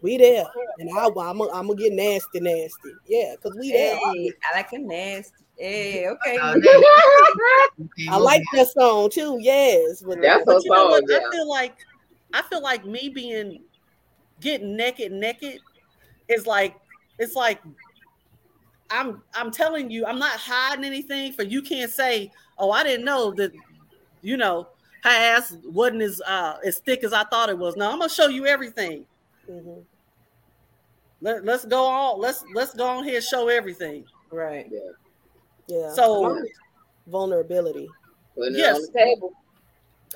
we 0.00 0.16
there, 0.16 0.46
and 0.78 0.90
I, 0.98 1.06
I'm, 1.06 1.12
gonna- 1.14 1.50
I'm 1.52 1.66
gonna 1.66 1.74
get 1.74 1.92
nasty, 1.92 2.40
nasty, 2.40 2.94
yeah, 3.06 3.34
cause 3.42 3.54
we 3.58 3.72
there. 3.72 3.96
Hey, 3.96 4.32
I 4.52 4.56
like 4.56 4.72
a 4.72 4.78
nasty. 4.78 5.32
Hey, 5.58 6.08
okay. 6.26 6.38
Oh, 6.40 7.68
I 8.08 8.16
like 8.16 8.42
that 8.54 8.68
song 8.68 9.10
too. 9.10 9.38
Yes, 9.40 10.02
but 10.02 10.20
That's 10.20 10.44
But 10.46 10.54
her 10.54 10.60
you 10.64 10.70
know 10.70 10.86
what? 10.88 11.04
Yeah. 11.08 11.18
I 11.18 11.30
feel 11.30 11.48
like 11.48 11.76
I 12.32 12.42
feel 12.42 12.62
like 12.62 12.86
me 12.86 13.10
being 13.10 13.62
getting 14.40 14.76
naked, 14.76 15.12
naked 15.12 15.60
is 16.28 16.46
like 16.46 16.76
it's 17.18 17.34
like 17.34 17.60
I'm 18.90 19.22
I'm 19.34 19.50
telling 19.50 19.90
you, 19.90 20.04
I'm 20.06 20.18
not 20.18 20.32
hiding 20.38 20.84
anything 20.84 21.32
for 21.32 21.42
you 21.42 21.62
can't 21.62 21.90
say, 21.90 22.30
oh, 22.58 22.70
I 22.70 22.82
didn't 22.82 23.04
know 23.04 23.32
that, 23.32 23.52
you 24.20 24.36
know, 24.36 24.68
her 25.02 25.10
ass 25.10 25.56
wasn't 25.64 26.02
as 26.02 26.20
uh 26.26 26.58
as 26.64 26.78
thick 26.78 27.02
as 27.04 27.12
I 27.12 27.24
thought 27.24 27.48
it 27.48 27.58
was. 27.58 27.76
No, 27.76 27.90
I'm 27.90 27.98
gonna 27.98 28.10
show 28.10 28.28
you 28.28 28.46
everything. 28.46 29.06
Mhm. 29.50 29.82
Let, 31.20 31.44
let's 31.44 31.64
go 31.64 31.84
on, 31.86 32.20
let's 32.20 32.44
let's 32.54 32.74
go 32.74 32.86
on 32.86 33.04
here 33.04 33.16
and 33.16 33.24
show 33.24 33.48
everything. 33.48 34.04
Right. 34.30 34.68
yeah. 34.70 34.80
Yeah. 35.68 35.92
So- 35.92 36.42
vulnerability. 37.08 37.88
Putting 38.36 38.54
Yes. 38.54 38.76
it 38.76 38.80
on 38.80 38.82
the 38.82 38.98
table. 38.98 39.32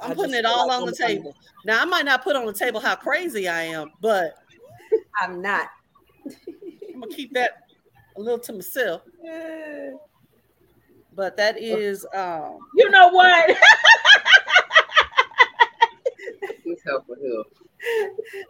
I'm 0.00 0.10
I 0.10 0.14
putting 0.14 0.34
it 0.34 0.44
all 0.44 0.70
on 0.70 0.86
the 0.86 0.92
table. 0.94 1.34
Now 1.64 1.82
I 1.82 1.84
might 1.84 2.04
not 2.04 2.22
put 2.22 2.36
on 2.36 2.46
the 2.46 2.52
table 2.52 2.80
how 2.80 2.94
crazy 2.94 3.48
I 3.48 3.62
am, 3.62 3.90
but 4.00 4.34
I'm 5.20 5.40
not. 5.42 5.68
I'm 6.94 7.00
gonna 7.00 7.14
keep 7.14 7.32
that 7.34 7.52
a 8.16 8.20
little 8.20 8.38
to 8.40 8.52
myself. 8.52 9.02
But 11.14 11.36
that 11.38 11.58
is 11.60 12.06
um 12.14 12.58
You 12.74 12.90
know 12.90 13.08
what? 13.08 13.56
He's 16.64 16.78
helping 16.84 17.16
him. 17.16 17.44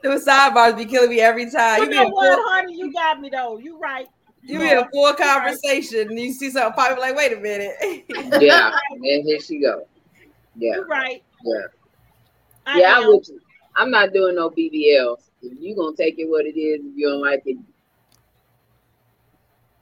Those 0.03 0.25
sidebars 0.25 0.77
be 0.77 0.85
killing 0.87 1.11
me 1.11 1.21
every 1.21 1.51
time. 1.51 1.79
you 1.79 1.85
You 1.85 1.91
be 1.91 1.97
know 1.97 2.09
what, 2.09 2.35
full, 2.39 2.49
honey? 2.49 2.77
You 2.77 2.93
got 2.93 3.21
me 3.21 3.29
though. 3.31 3.59
You 3.59 3.79
right. 3.79 4.07
you 4.43 4.59
be 4.59 4.71
in 4.71 4.79
a 4.79 4.89
full 4.93 5.13
conversation 5.15 6.09
and 6.09 6.19
you 6.19 6.33
see 6.33 6.51
something 6.51 6.73
pop 6.73 6.93
up 6.93 6.99
like, 6.99 7.15
wait 7.17 7.33
a 7.33 7.41
minute. 7.41 7.75
Yeah. 8.41 8.71
and 8.91 9.25
here 9.27 9.41
she 9.41 9.59
go. 9.61 9.87
Yeah. 10.57 10.77
You 10.77 10.85
right. 10.87 11.23
Yeah. 11.45 11.63
I 12.67 12.81
yeah, 12.81 12.97
I'm 12.97 13.05
am. 13.05 13.17
with 13.17 13.29
you. 13.29 13.41
I'm 13.77 13.91
not 13.91 14.13
doing 14.13 14.37
no 14.37 14.51
BBLs. 14.51 15.29
If 15.53 15.61
you 15.61 15.75
gonna 15.77 15.97
take 15.97 16.19
it 16.19 16.29
what 16.29 16.47
it 16.47 16.59
is, 16.59 16.81
if 16.85 16.93
you 16.97 17.09
don't 17.09 17.21
like 17.23 17.43
it, 17.47 17.57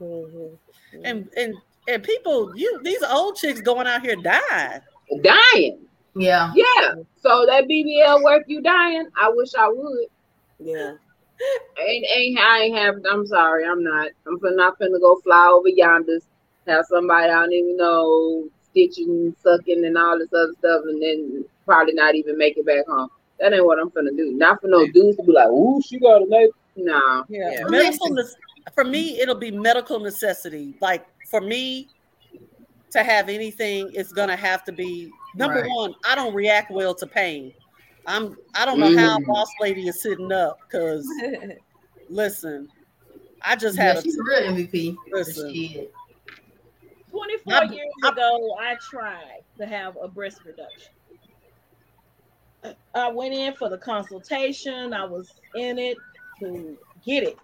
Mhm. 0.01 0.57
and 1.03 1.29
and 1.37 1.55
and 1.87 2.03
people, 2.03 2.51
you 2.57 2.79
these 2.83 3.03
old 3.03 3.35
chicks 3.35 3.61
going 3.61 3.87
out 3.87 4.01
here 4.01 4.15
dying. 4.15 4.81
dying. 5.21 5.79
Yeah. 6.15 6.51
Yeah. 6.55 6.95
So 7.17 7.45
that 7.45 7.65
BBL 7.67 8.23
worth 8.23 8.43
you 8.47 8.61
dying? 8.61 9.07
I 9.19 9.29
wish 9.29 9.53
I 9.55 9.67
would. 9.69 10.07
Yeah. 10.59 10.93
Ain't 11.85 12.05
ain't 12.09 12.39
I 12.39 12.59
ain't 12.63 12.77
have. 12.77 12.95
I'm 13.09 13.25
sorry. 13.27 13.65
I'm 13.65 13.83
not. 13.83 14.09
I'm 14.25 14.39
fin- 14.39 14.55
not 14.55 14.79
finna 14.79 14.99
go 15.01 15.19
fly 15.23 15.47
over 15.53 15.67
yonders. 15.67 16.23
Have 16.67 16.85
somebody 16.85 17.29
I 17.29 17.41
don't 17.41 17.51
even 17.53 17.77
know 17.77 18.47
stitching, 18.63 19.35
sucking, 19.43 19.85
and 19.85 19.97
all 19.97 20.17
this 20.17 20.33
other 20.33 20.53
stuff, 20.59 20.81
and 20.85 21.01
then 21.01 21.45
probably 21.65 21.93
not 21.93 22.15
even 22.15 22.37
make 22.37 22.57
it 22.57 22.65
back 22.65 22.85
home. 22.87 23.09
That 23.39 23.53
ain't 23.53 23.65
what 23.65 23.79
I'm 23.79 23.89
finna 23.91 24.15
do. 24.15 24.31
Not 24.33 24.61
for 24.61 24.67
no 24.67 24.87
dudes 24.87 25.17
to 25.17 25.23
be 25.23 25.31
like, 25.33 25.47
"Ooh, 25.49 25.81
she 25.85 25.99
got 25.99 26.21
a 26.21 26.25
name." 26.25 26.49
Nah. 26.77 27.23
Yeah, 27.29 27.51
Yeah. 27.51 27.63
medical. 27.69 28.09
nec- 28.11 28.25
For 28.73 28.83
me, 28.83 29.19
it'll 29.19 29.35
be 29.35 29.51
medical 29.51 29.99
necessity. 29.99 30.75
Like 30.81 31.05
for 31.29 31.41
me 31.41 31.89
to 32.91 33.03
have 33.03 33.29
anything, 33.29 33.91
it's 33.93 34.11
gonna 34.13 34.35
have 34.35 34.63
to 34.65 34.71
be 34.71 35.11
number 35.35 35.61
Right. 35.61 35.69
one. 35.69 35.95
I 36.05 36.15
don't 36.15 36.33
react 36.33 36.71
well 36.71 36.95
to 36.95 37.05
pain. 37.07 37.53
I'm. 38.07 38.37
I 38.55 38.65
don't 38.65 38.79
know 38.79 38.95
how 38.97 39.19
Mm. 39.19 39.25
boss 39.25 39.49
lady 39.59 39.87
is 39.87 40.01
sitting 40.01 40.31
up 40.31 40.59
because 40.61 41.05
listen, 42.09 42.69
I 43.41 43.55
just 43.55 43.77
Yeah, 43.77 43.83
had 43.83 43.97
a 43.97 44.01
she's 44.01 44.17
a 44.17 44.23
real 44.23 44.41
MVP. 44.53 44.95
Listen. 45.11 45.87
24 47.11 47.53
I'm- 47.53 47.71
years 47.73 47.87
I'm- 48.03 48.13
ago, 48.13 48.55
I 48.59 48.75
tried 48.75 49.43
to 49.57 49.65
have 49.65 49.97
a 50.01 50.07
breast 50.07 50.39
reduction. 50.45 50.91
I 52.93 53.11
went 53.11 53.33
in 53.33 53.53
for 53.53 53.69
the 53.69 53.77
consultation. 53.77 54.93
I 54.93 55.05
was 55.05 55.33
in 55.55 55.77
it 55.77 55.97
to 56.39 56.77
get 57.05 57.23
it. 57.23 57.37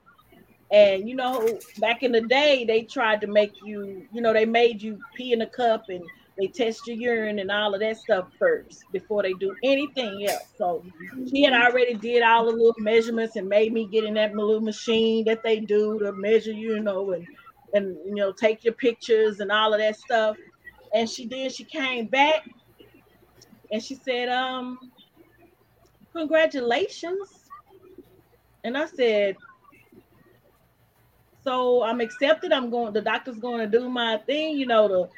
And 0.72 1.08
you 1.08 1.16
know, 1.16 1.60
back 1.80 2.04
in 2.04 2.12
the 2.12 2.22
day, 2.22 2.66
they 2.66 2.84
tried 2.84 3.22
to 3.22 3.28
make 3.28 3.54
you, 3.64 4.08
you 4.14 4.22
know, 4.22 4.34
they 4.34 4.46
made 4.46 4.82
you 4.82 5.00
pee 5.16 5.34
in 5.34 5.42
a 5.42 5.48
cup 5.48 5.90
and 5.90 6.04
they 6.38 6.48
test 6.48 6.88
your 6.88 6.96
urine 6.96 7.40
and 7.40 7.52
all 7.52 7.74
of 7.74 7.82
that 7.82 7.98
stuff 7.98 8.28
first 8.40 8.86
before 8.94 9.22
they 9.22 9.34
do 9.34 9.54
anything 9.64 10.28
else. 10.30 10.44
So 10.58 10.84
she 11.30 11.44
had 11.44 11.54
already 11.54 11.96
did 11.96 12.24
all 12.24 12.46
the 12.46 12.52
little 12.52 12.74
measurements 12.80 13.36
and 13.36 13.50
made 13.50 13.74
me 13.74 13.86
get 13.86 14.06
in 14.06 14.14
that 14.14 14.34
little 14.34 14.62
machine 14.62 15.26
that 15.26 15.44
they 15.44 15.60
do 15.60 16.00
to 16.00 16.14
measure, 16.14 16.54
you, 16.54 16.76
you 16.76 16.80
know, 16.80 17.12
and 17.12 17.28
and 17.74 17.96
you 18.06 18.16
know 18.16 18.32
take 18.32 18.64
your 18.64 18.74
pictures 18.74 19.40
and 19.40 19.52
all 19.52 19.74
of 19.74 19.80
that 19.80 19.98
stuff 19.98 20.36
and 20.94 21.10
she 21.10 21.26
did 21.26 21.52
she 21.52 21.64
came 21.64 22.06
back 22.08 22.48
and 23.72 23.82
she 23.82 23.96
said 23.96 24.30
um 24.30 24.78
congratulations 26.14 27.50
and 28.64 28.78
i 28.78 28.86
said 28.86 29.36
so 31.44 31.84
i'm 31.84 32.00
accepted 32.02 32.52
i'm 32.52 32.70
going 32.70 32.94
the 32.94 33.02
doctor's 33.02 33.38
going 33.38 33.60
to 33.60 33.80
do 33.80 33.90
my 33.90 34.18
thing 34.26 34.58
you 34.58 34.66
know 34.66 34.88
the 34.88 35.10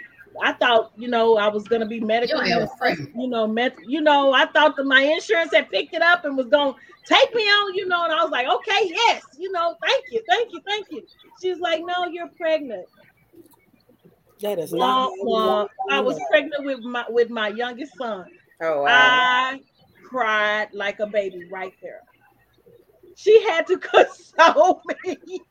I 0.41 0.53
thought, 0.53 0.91
you 0.97 1.07
know, 1.07 1.37
I 1.37 1.47
was 1.47 1.67
gonna 1.67 1.85
be 1.85 1.99
medically, 1.99 2.49
Your 2.49 2.63
ass 2.63 2.69
pregnant. 2.77 3.11
you 3.15 3.27
know, 3.27 3.47
met, 3.47 3.75
you 3.85 4.01
know, 4.01 4.33
I 4.33 4.45
thought 4.47 4.75
that 4.77 4.85
my 4.85 5.01
insurance 5.03 5.53
had 5.53 5.69
picked 5.69 5.93
it 5.93 6.01
up 6.01 6.25
and 6.25 6.35
was 6.35 6.47
gonna 6.47 6.73
take 7.05 7.33
me 7.35 7.43
on, 7.43 7.75
you 7.75 7.87
know, 7.87 8.03
and 8.03 8.13
I 8.13 8.23
was 8.23 8.31
like, 8.31 8.47
okay, 8.47 8.89
yes, 8.89 9.23
you 9.37 9.51
know, 9.51 9.75
thank 9.85 10.03
you, 10.11 10.21
thank 10.27 10.51
you, 10.51 10.59
thank 10.67 10.87
you. 10.91 11.03
She's 11.41 11.59
like, 11.59 11.81
no, 11.85 12.05
you're 12.07 12.29
pregnant. 12.29 12.87
That 14.41 14.59
is 14.59 14.73
Wah, 14.73 15.05
not. 15.05 15.11
wah. 15.21 15.67
I 15.91 15.99
was 16.01 16.19
pregnant 16.29 16.65
with 16.65 16.79
my 16.79 17.05
with 17.09 17.29
my 17.29 17.49
youngest 17.49 17.95
son. 17.97 18.25
oh 18.61 18.81
wow. 18.81 18.87
I 18.87 19.59
cried 20.13 20.69
like 20.73 20.99
a 20.99 21.07
baby 21.07 21.47
right 21.51 21.73
there. 21.81 22.01
She 23.15 23.43
had 23.43 23.67
to 23.67 23.77
console 23.91 24.81
me. 25.05 25.41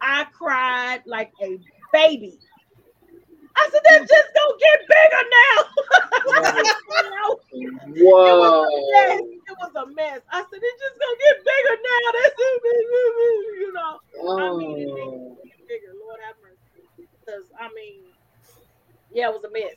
I 0.00 0.24
cried 0.32 1.02
like 1.06 1.32
a 1.42 1.58
baby. 1.92 2.38
I 3.56 3.68
said, 3.72 3.82
"That's 3.84 4.10
just 4.10 4.28
gonna 4.34 4.58
get 4.60 4.80
bigger 4.88 5.24
now." 5.30 6.62
Whoa. 7.96 8.64
It 9.46 9.56
was 9.60 9.72
a 9.76 9.86
mess. 9.94 10.20
I 10.30 10.40
said, 10.42 10.60
"It's 10.62 10.82
just 10.82 10.98
gonna 11.00 11.20
get 11.24 11.36
bigger 11.44 11.76
now." 11.82 12.12
That's 12.12 12.34
it, 12.38 12.62
you 13.60 13.72
know. 13.72 14.00
I 14.38 14.50
mean, 14.56 14.78
it 14.78 14.90
makes 14.94 15.16
Oh. 15.16 15.36
it 15.44 15.44
get 15.44 15.68
bigger. 15.68 15.92
Lord 16.00 16.20
have 16.26 16.36
mercy. 16.42 16.88
Because 17.20 17.44
I 17.60 17.68
mean, 17.74 18.02
yeah, 19.10 19.28
it 19.28 19.32
was 19.34 19.44
a 19.44 19.50
mess. 19.50 19.76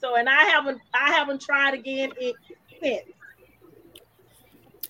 So, 0.00 0.16
and 0.16 0.28
I 0.28 0.44
haven't, 0.44 0.80
I 0.94 1.10
haven't 1.12 1.42
tried 1.42 1.74
again 1.74 2.12
it, 2.18 2.38
since. 2.82 3.04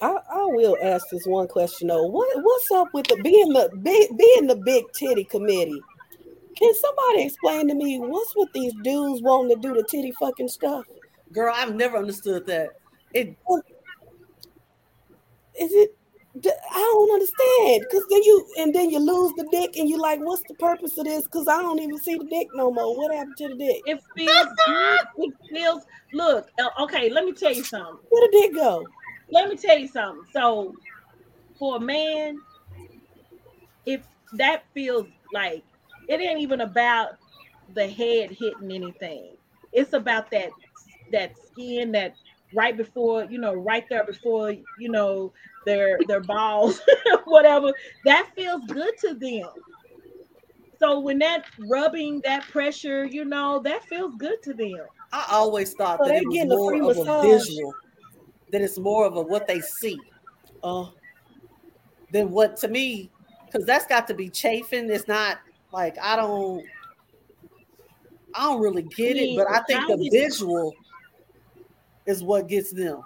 I, 0.01 0.09
I 0.33 0.45
will 0.47 0.77
ask 0.83 1.07
this 1.11 1.27
one 1.27 1.49
question 1.49 1.89
though. 1.89 2.05
What 2.07 2.29
what's 2.43 2.71
up 2.71 2.89
with 2.95 3.07
the 3.09 3.17
being 3.23 3.53
the 3.53 3.71
big 3.83 4.17
being 4.17 4.47
the 4.47 4.57
big 4.57 4.85
titty 4.93 5.25
committee? 5.25 5.83
Can 6.57 6.73
somebody 6.75 7.25
explain 7.25 7.69
to 7.69 7.75
me 7.75 7.99
what's 7.99 8.35
with 8.37 8.53
these 8.53 8.75
dudes 8.83 9.23
wanting 9.23 9.57
to 9.61 9.69
do 9.69 9.75
the 9.75 9.85
titty 9.85 10.13
fucking 10.13 10.49
stuff? 10.49 10.87
girl. 11.33 11.55
I've 11.55 11.75
never 11.75 11.97
understood 11.97 12.47
that. 12.47 12.71
It 13.15 13.37
Is 15.61 15.73
it 15.73 15.91
D- 16.41 16.51
I 16.71 16.79
don't 16.79 17.13
understand 17.13 17.83
because 17.89 18.07
then 18.11 18.23
you 18.23 18.47
and 18.59 18.75
then 18.75 18.91
you 18.91 18.99
lose 19.01 19.33
the 19.37 19.49
dick 19.51 19.77
and 19.77 19.89
you 19.89 19.99
like, 20.01 20.21
what's 20.21 20.43
the 20.45 20.55
purpose 20.55 20.97
of 20.99 21.07
this? 21.07 21.25
Because 21.25 21.49
I 21.49 21.61
don't 21.63 21.81
even 21.81 21.99
see 21.99 22.17
the 22.17 22.27
dick 22.27 22.49
no 22.55 22.71
more. 22.71 22.97
What 22.97 23.15
happened 23.15 23.37
to 23.39 23.49
the 23.49 23.57
dick? 23.57 23.83
It 23.87 24.01
feels 24.17 24.47
good. 24.67 25.01
It 25.19 25.35
feels. 25.51 25.85
Look, 26.13 26.47
uh, 26.61 26.69
okay. 26.83 27.11
Let 27.11 27.25
me 27.25 27.33
tell 27.33 27.53
you 27.53 27.65
something. 27.65 27.99
Where 28.11 28.29
the 28.29 28.39
dick 28.41 28.55
go? 28.55 28.87
Let 29.31 29.49
me 29.49 29.57
tell 29.57 29.79
you 29.79 29.89
something. 29.89 30.27
So, 30.33 30.77
for 31.59 31.77
a 31.77 31.81
man, 31.81 32.43
if 33.87 34.07
that 34.33 34.65
feels 34.75 35.07
like 35.33 35.65
it 36.09 36.21
ain't 36.21 36.41
even 36.41 36.61
about 36.61 37.19
the 37.69 37.87
head 37.89 38.31
hitting 38.31 38.71
anything. 38.73 39.37
It's 39.73 39.93
about 39.93 40.31
that 40.31 40.55
that 41.11 41.37
skin 41.39 41.93
that 41.93 42.17
right 42.53 42.77
before 42.77 43.25
you 43.25 43.39
know, 43.39 43.55
right 43.55 43.85
there 43.89 44.05
before 44.05 44.53
you 44.77 44.89
know 44.89 45.33
their 45.65 46.05
their 46.07 46.21
balls, 46.21 46.81
whatever. 47.25 47.73
That 48.05 48.31
feels 48.37 48.63
good 48.71 48.97
to 49.01 49.15
them. 49.15 49.51
So 50.79 51.01
when 51.01 51.19
that 51.19 51.45
rubbing, 51.59 52.21
that 52.23 52.49
pressure, 52.49 53.05
you 53.05 53.25
know, 53.25 53.61
that 53.65 53.85
feels 53.85 54.15
good 54.17 54.43
to 54.45 54.55
them. 54.55 54.87
I 55.13 55.27
always 55.31 55.75
thought 55.75 56.05
So 56.05 56.05
that 56.05 56.17
it 56.17 56.27
was 56.27 56.43
more 56.43 56.59
free 56.59 56.81
of 56.81 56.97
a 56.97 57.05
visual, 57.21 57.77
that 58.53 58.61
it's 58.63 58.79
more 58.79 59.07
of 59.07 59.17
a 59.17 59.23
what 59.23 59.47
they 59.47 59.61
see, 59.61 59.99
Uh, 60.63 60.87
than 62.13 62.31
what 62.31 62.57
to 62.59 62.69
me, 62.69 63.11
because 63.47 63.67
that's 63.67 63.87
got 63.87 64.07
to 64.09 64.15
be 64.15 64.29
chafing. 64.29 64.91
It's 64.91 65.09
not 65.09 65.39
like 65.73 65.97
I 66.01 66.17
don't, 66.17 66.65
I 68.35 68.45
don't 68.45 68.61
really 68.61 68.83
get 68.83 69.17
it, 69.17 69.37
but 69.37 69.47
I 69.51 69.61
think 69.63 69.87
the 69.89 70.09
visual 70.11 70.75
is 72.07 72.23
what 72.23 72.49
gets 72.49 72.73
them. 72.73 73.03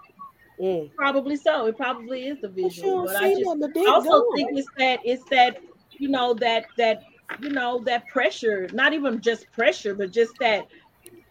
mm. 0.60 0.94
Probably 0.94 1.36
so. 1.36 1.66
It 1.66 1.76
probably 1.76 2.28
is 2.28 2.40
the 2.40 2.48
visual. 2.48 3.04
don't 3.04 3.06
But 3.06 3.16
I 3.16 3.30
just 3.30 3.42
nothing. 3.44 3.60
The 3.60 3.68
dick 3.68 3.88
I 3.88 3.90
also 3.90 4.10
gone. 4.10 4.36
think 4.36 4.50
it's 4.58 4.68
that 4.78 5.00
it's 5.04 5.24
that 5.30 5.58
you 5.98 6.08
know 6.08 6.34
that 6.34 6.66
that 6.78 7.02
you 7.40 7.50
know 7.50 7.82
that 7.84 8.06
pressure 8.08 8.68
not 8.72 8.92
even 8.92 9.20
just 9.20 9.50
pressure 9.52 9.94
but 9.94 10.10
just 10.10 10.32
that 10.38 10.66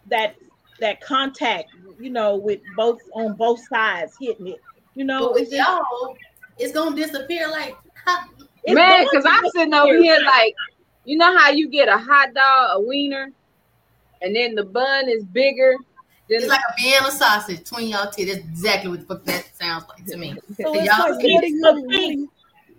that 0.06 0.34
that 0.82 1.00
contact 1.00 1.70
you 1.98 2.10
know 2.10 2.36
with 2.36 2.60
both 2.76 2.98
on 3.14 3.34
both 3.34 3.60
sides 3.68 4.12
hitting 4.20 4.48
it 4.48 4.60
you 4.94 5.04
know 5.04 5.20
But 5.20 5.32
with 5.34 5.42
it's 5.44 5.52
y'all, 5.52 6.16
it's 6.58 6.72
gonna 6.72 6.94
disappear 6.94 7.48
like 7.48 7.76
it's 8.64 8.74
Man, 8.74 9.04
because 9.10 9.24
I'm 9.24 9.48
sitting 9.50 9.74
over 9.74 9.96
here 9.96 10.18
like, 10.24 10.54
you 11.04 11.16
know 11.16 11.36
how 11.36 11.50
you 11.50 11.68
get 11.68 11.88
a 11.88 11.96
hot 11.96 12.34
dog, 12.34 12.70
a 12.74 12.80
wiener, 12.80 13.30
and 14.20 14.34
then 14.36 14.54
the 14.54 14.64
bun 14.64 15.08
is 15.08 15.24
bigger 15.24 15.76
than 16.28 16.38
it's 16.42 16.48
like 16.48 16.60
a 16.60 16.80
Vienna 16.80 17.10
sausage 17.10 17.58
between 17.58 17.88
y'all 17.88 18.10
two. 18.10 18.24
That's 18.26 18.38
exactly 18.38 18.90
what 18.90 19.00
the 19.00 19.06
fuck 19.06 19.24
that 19.24 19.50
sounds 19.56 19.84
like 19.88 20.04
to 20.06 20.16
me. 20.16 20.36
So 20.62 20.74
y'all 20.74 21.10
like, 21.10 21.20
see- 21.20 21.32
what 21.34 21.42
do 21.42 21.60
But 21.62 21.74
what 21.82 21.90
do 21.90 22.12
you- 22.12 22.30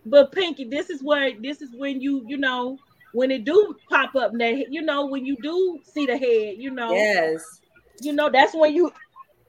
but 0.05 0.31
pinky 0.33 0.65
this 0.65 0.89
is 0.89 1.01
where 1.01 1.31
this 1.41 1.61
is 1.61 1.69
when 1.77 2.01
you 2.01 2.25
you 2.27 2.35
know 2.37 2.77
when 3.13 3.31
it 3.31 3.45
do 3.45 3.75
pop 3.89 4.15
up 4.15 4.31
that 4.33 4.65
you 4.69 4.81
know 4.81 5.05
when 5.05 5.25
you 5.25 5.37
do 5.41 5.79
see 5.93 6.05
the 6.05 6.17
head 6.17 6.55
you 6.57 6.71
know 6.71 6.93
Yes. 6.93 7.61
You 8.01 8.13
know 8.13 8.29
that's 8.29 8.53
when 8.53 8.73
you 8.73 8.91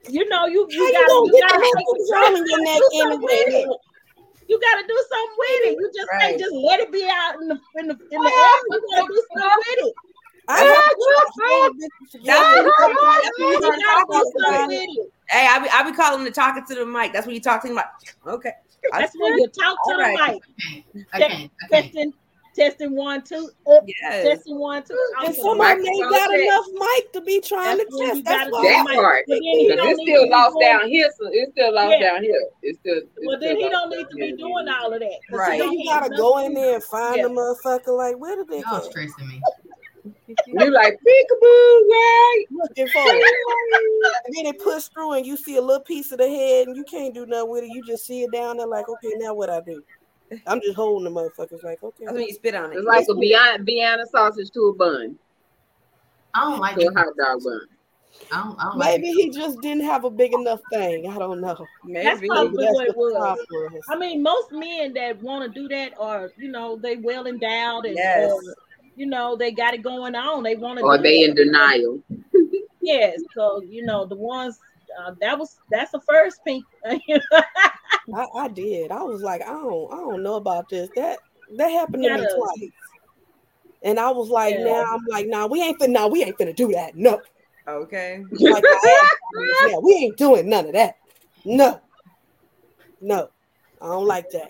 you 0.07 0.27
know 0.29 0.45
you 0.45 0.61
How 0.63 0.69
you 0.69 0.85
you 0.85 0.93
gotta 0.93 1.13
you 1.33 1.41
gotta 1.41 1.59
the 1.59 1.63
take 1.63 1.73
control. 1.73 2.25
control 2.25 2.35
in 2.35 2.45
your 2.49 2.61
neck 2.63 2.77
Do 2.77 2.89
something 2.99 3.21
with 3.21 3.47
it. 3.47 3.69
You 4.47 4.59
gotta 4.61 4.87
do 4.87 5.05
something 5.09 5.35
with 5.37 5.61
it. 5.65 5.77
You 5.79 5.91
just 5.95 6.07
Right. 6.11 6.21
can't 6.21 6.39
just 6.39 6.53
let 6.53 6.79
it 6.79 6.91
be 6.91 7.03
out 7.09 7.41
in 7.41 7.47
the 7.47 7.59
in 7.79 7.87
the 7.87 7.93
in 8.11 8.21
the 8.21 8.27
uh-huh. 8.29 8.69
air. 8.69 8.79
You 8.79 8.87
gotta 8.95 9.07
do 9.07 9.23
something 9.33 9.57
with 9.57 9.87
it. 9.87 9.93
I 10.47 10.59
have 10.59 10.77
uh-huh. 10.77 11.69
to 11.69 11.95
That's 12.13 12.25
Yeah, 12.25 12.39
what- 12.39 12.55
you 12.55 12.73
that's 12.77 13.39
what 13.39 13.39
You 13.39 13.45
you 13.49 13.61
gotta 13.61 13.65
start 13.65 13.75
do 13.79 14.13
talking 14.13 14.13
something 14.13 14.41
about. 14.45 14.67
with 14.67 14.77
it. 14.81 15.11
Hey, 15.29 15.47
I 15.49 15.59
be, 15.59 15.69
I 15.69 15.89
be 15.89 15.91
calling 15.97 16.23
the 16.23 16.31
talking 16.31 16.63
to 16.67 16.75
the 16.75 16.85
mic. 16.85 17.13
That's 17.13 17.25
what 17.25 17.33
you 17.33 17.41
talking 17.41 17.71
about. 17.71 17.85
Okay. 18.27 18.51
That's 18.91 19.13
when 19.17 19.39
you 19.39 19.47
talk 19.47 19.75
to 19.87 19.91
All 19.91 19.97
the 19.97 20.03
right. 20.03 20.39
mic. 20.69 21.05
Can't. 21.13 21.51
I 21.63 21.81
can't. 21.81 22.15
Testing, 22.55 22.87
testing 22.87 22.95
one, 22.95 23.21
two, 23.23 23.49
uh, 23.67 23.79
Yes. 23.85 24.23
testing 24.23 24.57
one, 24.57 24.83
two. 24.83 24.97
Talk 25.15 25.25
And 25.25 25.35
to 25.35 25.41
some 25.41 25.59
of 25.59 25.67
them 25.67 25.85
ain't 25.85 26.09
got 26.09 26.29
check. 26.29 26.39
enough 26.39 26.65
mic 26.73 27.11
to 27.13 27.21
be 27.21 27.41
trying 27.41 27.77
That's 27.77 27.91
to 27.91 27.97
test. 28.05 28.17
you 28.17 28.23
That's 28.23 28.51
why 28.51 28.63
that 28.63 28.85
mic. 28.87 28.95
part. 28.95 29.25
But 29.27 29.33
then 29.33 29.41
he 29.41 29.67
it's 29.67 30.01
still 30.01 30.21
to 30.21 30.25
be 30.25 30.29
lost 30.29 30.55
down 30.61 30.87
here. 30.87 31.09
So 31.19 31.29
it's 31.31 31.51
still 31.51 31.73
lost 31.73 31.95
Yeah. 31.99 32.11
down 32.13 32.23
here. 32.23 32.41
It's 32.61 32.79
still. 32.79 32.97
It's 32.97 33.09
Well, 33.27 33.39
then 33.39 33.57
still 33.57 33.67
he 33.67 33.69
don't 33.69 33.89
need 33.89 34.07
to 34.09 34.15
be 34.15 34.37
doing 34.37 34.67
all 34.69 34.93
of 34.93 34.99
that. 35.01 35.19
Right. 35.31 35.59
Then 35.59 35.73
you 35.73 35.83
gotta 35.85 36.15
go 36.15 36.37
in 36.39 36.53
there 36.53 36.75
and 36.75 36.83
find 36.83 37.17
Yeah. 37.17 37.23
the 37.23 37.29
motherfucker. 37.29 37.97
Like, 37.97 38.17
where 38.19 38.37
did 38.37 38.47
they 38.47 38.59
Y'all 38.59 38.79
go? 38.79 38.89
stressing 38.89 39.27
me. 39.27 39.41
You 40.47 40.71
like 40.71 40.93
peekaboo, 40.93 41.89
right? 41.89 42.45
Looking 42.51 42.87
for 42.87 43.03
it. 43.05 43.35
And 44.25 44.35
then 44.35 44.45
it 44.47 44.59
push 44.59 44.85
through, 44.85 45.13
and 45.13 45.25
you 45.25 45.35
see 45.37 45.57
a 45.57 45.61
little 45.61 45.83
piece 45.83 46.11
of 46.11 46.19
the 46.19 46.27
head, 46.29 46.67
and 46.67 46.75
you 46.77 46.83
can't 46.83 47.13
do 47.13 47.25
nothing 47.25 47.49
with 47.49 47.63
it. 47.63 47.69
You 47.71 47.83
just 47.83 48.05
see 48.05 48.23
it 48.23 48.31
down 48.31 48.57
there, 48.57 48.67
like, 48.67 48.87
okay, 48.87 49.13
now 49.17 49.33
what 49.33 49.49
I 49.49 49.61
do? 49.61 49.83
I'm 50.47 50.59
just 50.61 50.75
holding 50.75 51.11
the 51.11 51.19
motherfuckers, 51.19 51.63
like, 51.63 51.83
okay. 51.83 52.05
That's 52.05 52.13
when 52.13 52.27
you 52.27 52.33
spit 52.33 52.55
on 52.55 52.71
it. 52.71 52.77
It's 52.77 52.85
like 52.85 53.05
a 53.09 53.13
Vienna, 53.13 53.63
Vienna 53.63 54.05
sausage 54.11 54.49
to 54.51 54.59
a 54.67 54.73
bun, 54.73 55.17
I 56.33 56.41
don't 56.49 56.59
like 56.59 56.75
to 56.77 56.87
a 56.87 56.93
hot 56.93 57.07
dog 57.17 57.43
bun. 57.43 57.61
I 58.31 58.43
don't, 58.43 58.59
I 58.59 58.63
don't 58.63 58.77
Maybe 58.77 59.09
it. 59.09 59.13
he 59.15 59.29
just 59.29 59.59
didn't 59.61 59.83
have 59.83 60.05
a 60.05 60.09
big 60.09 60.33
enough 60.33 60.61
thing. 60.71 61.07
I 61.09 61.17
don't 61.17 61.41
know. 61.41 61.47
That's 61.49 61.61
Maybe. 61.83 62.27
probably 62.27 62.49
Maybe 62.49 62.63
that's 62.63 62.73
what 62.75 62.87
it 62.87 62.93
the 62.93 62.97
was. 62.97 63.45
was. 63.51 63.81
I 63.89 63.97
mean, 63.97 64.23
most 64.23 64.51
men 64.51 64.93
that 64.93 65.21
want 65.21 65.53
to 65.53 65.59
do 65.61 65.67
that 65.67 65.93
are, 65.99 66.31
you 66.37 66.49
know, 66.49 66.77
they 66.77 66.95
well 66.95 67.27
endowed 67.27 67.85
and, 67.85 67.95
Yes. 67.97 68.31
or, 68.31 68.41
you 68.95 69.05
know, 69.05 69.35
they 69.35 69.51
got 69.51 69.73
it 69.73 69.83
going 69.83 70.15
on. 70.15 70.43
They 70.43 70.55
want 70.55 70.79
to. 70.79 70.85
Or 70.85 70.95
do 70.97 71.03
they 71.03 71.23
that. 71.23 71.31
in 71.31 71.35
denial. 71.35 71.99
Yes. 72.81 73.19
So 73.35 73.61
you 73.61 73.83
know, 73.85 74.05
the 74.05 74.15
ones 74.15 74.59
uh, 74.99 75.13
that 75.21 75.37
was 75.37 75.57
that's 75.71 75.91
the 75.91 76.01
first 76.01 76.39
pink. 76.45 76.65
I, 76.85 76.99
I 78.35 78.47
did. 78.49 78.91
I 78.91 79.03
was 79.03 79.21
like, 79.21 79.41
I 79.41 79.45
don't, 79.53 79.93
I 79.93 79.97
don't 79.97 80.23
know 80.23 80.35
about 80.35 80.69
this. 80.69 80.89
That 80.95 81.19
that 81.57 81.69
happened 81.69 82.03
to 82.03 82.09
me 82.09 82.17
Gotta- 82.17 82.35
twice. 82.35 82.71
And 83.83 83.99
I 83.99 84.09
was 84.09 84.29
like, 84.29 84.55
Yeah. 84.55 84.63
now 84.63 84.95
I'm 84.95 85.05
like, 85.09 85.27
nah, 85.27 85.45
we 85.45 85.61
ain't 85.61 85.79
finna, 85.79 85.91
nah, 85.91 86.07
we 86.07 86.23
ain't 86.23 86.37
finna 86.37 86.55
do 86.55 86.71
that. 86.71 86.95
No. 86.95 87.21
Okay. 87.67 88.23
Like, 88.31 88.63
I 88.65 89.67
yeah, 89.69 89.77
we 89.77 89.93
ain't 89.93 90.17
doing 90.17 90.49
none 90.49 90.65
of 90.67 90.73
that. 90.73 90.97
No. 91.43 91.79
No. 93.01 93.29
I 93.81 93.85
don't 93.85 94.07
like 94.07 94.29
that. 94.31 94.49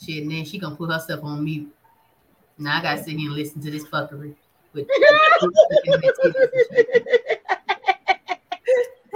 Shit, 0.00 0.22
and 0.22 0.30
then 0.30 0.44
she 0.44 0.58
gonna 0.58 0.76
put 0.76 0.90
herself 0.90 1.24
on 1.24 1.44
mute. 1.44 1.72
Now 2.58 2.78
I 2.78 2.82
gotta 2.82 3.02
sit 3.02 3.18
here 3.18 3.28
and 3.28 3.36
listen 3.36 3.60
to 3.62 3.70
this 3.70 3.84
fuckery. 3.84 4.34
With, 4.72 4.86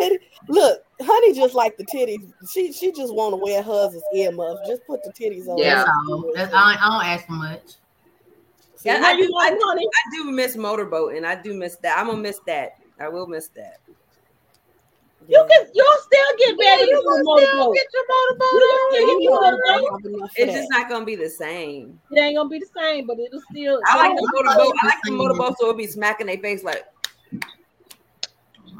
And 0.03 0.19
Look, 0.49 0.81
honey 1.01 1.35
just 1.35 1.55
like 1.55 1.77
the 1.77 1.85
titties. 1.87 2.33
She 2.51 2.73
she 2.73 2.91
just 2.93 3.15
want 3.15 3.33
to 3.33 3.37
wear 3.37 3.63
hers 3.63 3.95
as 3.95 4.03
earmuffs. 4.15 4.67
Just 4.69 4.85
put 4.87 5.03
the 5.05 5.13
titties 5.13 5.47
on. 5.49 5.59
Yeah. 5.59 5.77
That's 5.77 5.91
all. 6.11 6.33
That's, 6.35 6.53
I, 6.55 6.77
I 6.81 6.89
don't 6.89 7.07
ask 7.07 7.27
for 7.27 7.33
much. 7.33 7.75
Yeah, 8.85 8.99
How 8.99 9.11
I 9.11 9.13
you 9.13 9.29
do, 9.29 9.35
I, 9.37 9.51
do, 9.51 9.59
money? 9.65 9.87
I 9.87 10.17
do 10.17 10.31
miss 10.33 10.57
motorboating. 10.57 11.25
I 11.25 11.41
do 11.41 11.55
miss 11.55 11.77
that. 11.77 11.97
I'm 11.99 12.07
gonna 12.07 12.19
miss 12.19 12.41
that. 12.49 12.73
I 12.99 13.09
will 13.09 13.29
miss 13.29 13.47
that. 13.55 13.79
You 15.29 15.47
can 15.49 15.67
you'll 15.73 15.99
still 16.03 16.37
get 16.37 16.57
ready 16.59 16.83
to 16.87 16.91
you 16.91 16.97
do 16.97 17.03
still 17.03 17.25
motorboat. 17.25 17.75
get 17.77 17.87
your 17.95 18.05
motorboat 18.09 18.49
You 18.53 18.59
on. 18.59 18.71
can 18.71 18.91
still 18.91 19.07
get 19.07 19.13
You 19.13 19.23
your 19.23 19.41
motorboat. 19.41 19.63
don't 19.67 20.03
have 20.03 20.13
enough 20.15 20.31
for 20.33 20.43
It's 20.43 20.53
just 20.53 20.71
not 20.71 20.89
gonna 20.89 21.05
be 21.05 21.15
the 21.15 21.31
same. 21.31 22.01
It 22.11 22.19
ain't 22.19 22.37
gonna 22.37 22.49
be 22.49 22.59
the 22.59 22.67
same, 22.77 23.07
but 23.07 23.19
it'll 23.21 23.41
still. 23.53 23.81
I 23.87 23.97
like 24.09 24.17
the 24.17 24.23
it'll- 24.25 24.43
motorboat. 24.55 24.75
I 24.83 24.87
like 24.87 24.99
the 25.05 25.11
motorboat, 25.13 25.59
so 25.61 25.67
it'll 25.69 25.79
be 25.79 25.87
smacking 25.87 26.27
their 26.27 26.39
face 26.39 26.65
like. 26.65 26.85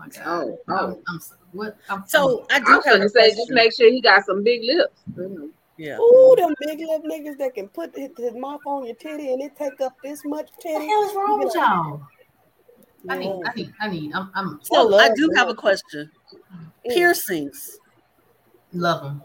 Oh 0.03 0.07
my 0.07 0.09
god. 0.09 0.25
Oh, 0.27 0.59
I'm, 0.69 0.75
oh. 0.79 1.03
I'm 1.09 1.21
so, 1.21 1.35
what? 1.53 1.77
I'm, 1.89 2.05
So 2.07 2.47
I 2.51 2.59
do 2.59 2.67
I'm 2.67 2.73
have 2.73 2.85
gonna 2.85 3.05
a 3.05 3.09
say, 3.09 3.31
just 3.31 3.51
make 3.51 3.73
sure 3.75 3.91
he 3.91 4.01
got 4.01 4.25
some 4.25 4.43
big 4.43 4.63
lips. 4.65 5.03
Yeah. 5.77 5.99
Ooh, 5.99 6.35
them 6.37 6.55
big 6.61 6.81
lip 6.81 7.03
niggas 7.05 7.39
that 7.39 7.55
can 7.55 7.69
put 7.69 7.97
his 7.97 8.11
his 8.17 8.35
mouth 8.35 8.61
on 8.65 8.87
your 8.87 8.97
titty 8.97 9.33
and 9.33 9.43
it 9.43 9.57
take 9.57 9.81
up 9.81 9.97
this 10.03 10.25
much 10.25 10.51
what 10.53 10.61
titty. 10.61 10.79
the 10.79 10.87
hell 10.87 11.03
is 11.03 11.15
wrong 11.15 11.39
with 11.39 11.55
y'all? 11.55 12.03
I 13.09 13.19
need, 13.19 13.43
I 13.45 13.53
need, 13.55 13.75
I 13.81 13.89
need. 13.89 14.13
I'm, 14.15 14.31
I'm 14.35 14.61
So 14.63 14.87
love 14.87 15.01
I 15.01 15.15
do 15.15 15.29
that. 15.29 15.39
have 15.39 15.49
a 15.49 15.55
question. 15.55 16.11
Mm. 16.87 16.95
Piercings. 16.95 17.79
love 18.73 19.03
them. 19.03 19.23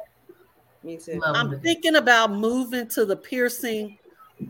Me 0.83 0.97
too. 0.97 1.19
Love 1.19 1.35
I'm 1.35 1.49
them. 1.51 1.61
thinking 1.61 1.95
about 1.95 2.31
moving 2.31 2.87
to 2.89 3.05
the 3.05 3.15
piercing 3.15 3.97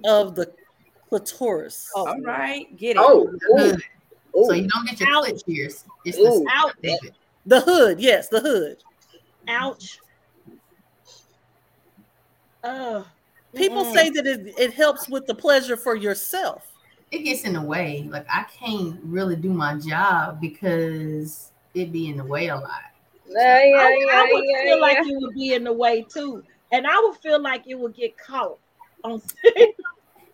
of 0.06 0.36
the 0.36 0.54
clitoris. 1.10 1.90
Oh, 1.96 2.08
All 2.08 2.22
right, 2.22 2.76
get 2.78 2.98
it. 2.98 3.00
Oh, 3.00 3.34
ooh, 4.36 4.46
So 4.46 4.54
you 4.54 4.68
don't 4.68 4.88
get 4.88 5.00
your 5.00 5.10
Ouch. 5.10 5.28
foot. 5.28 5.44
It's 6.06 6.18
Ooh. 6.18 6.22
the 6.22 6.50
Ouch. 6.54 6.74
David. 6.82 7.14
The 7.46 7.62
hood, 7.62 8.00
yes, 8.00 8.28
the 8.28 8.42
hood. 8.42 8.78
Ouch. 9.48 10.00
Uh, 12.64 13.04
People 13.56 13.86
mm-mm. 13.86 13.94
say 13.94 14.10
that 14.10 14.28
it, 14.28 14.54
it 14.60 14.74
helps 14.74 15.08
with 15.08 15.26
the 15.26 15.34
pleasure 15.34 15.78
for 15.78 15.96
yourself. 15.96 16.74
It 17.12 17.20
gets 17.20 17.44
in 17.44 17.54
the 17.54 17.62
way. 17.62 18.08
Like 18.10 18.28
I 18.30 18.44
can't 18.44 19.00
really 19.04 19.38
do 19.38 19.54
my 19.54 19.76
job 19.76 20.42
because 20.42 21.52
it 21.74 21.92
be 21.92 22.10
in 22.10 22.18
the 22.18 22.26
way 22.26 22.48
a 22.50 22.56
lot. 22.56 22.72
Yeah, 23.30 23.64
yeah, 23.64 23.76
I, 23.78 23.98
yeah, 24.00 24.12
I 24.12 24.30
would 24.32 24.44
yeah, 24.46 24.64
feel 24.64 24.76
yeah. 24.76 24.82
like 24.82 24.98
it 25.00 25.18
would 25.18 25.34
be 25.34 25.54
in 25.54 25.64
the 25.64 25.74
way 25.74 26.02
too, 26.02 26.44
and 26.72 26.86
I 26.86 27.00
would 27.00 27.18
feel 27.18 27.42
like 27.42 27.64
it 27.68 27.76
would 27.76 27.96
get 27.96 28.18
caught 28.18 28.58
on. 29.04 29.22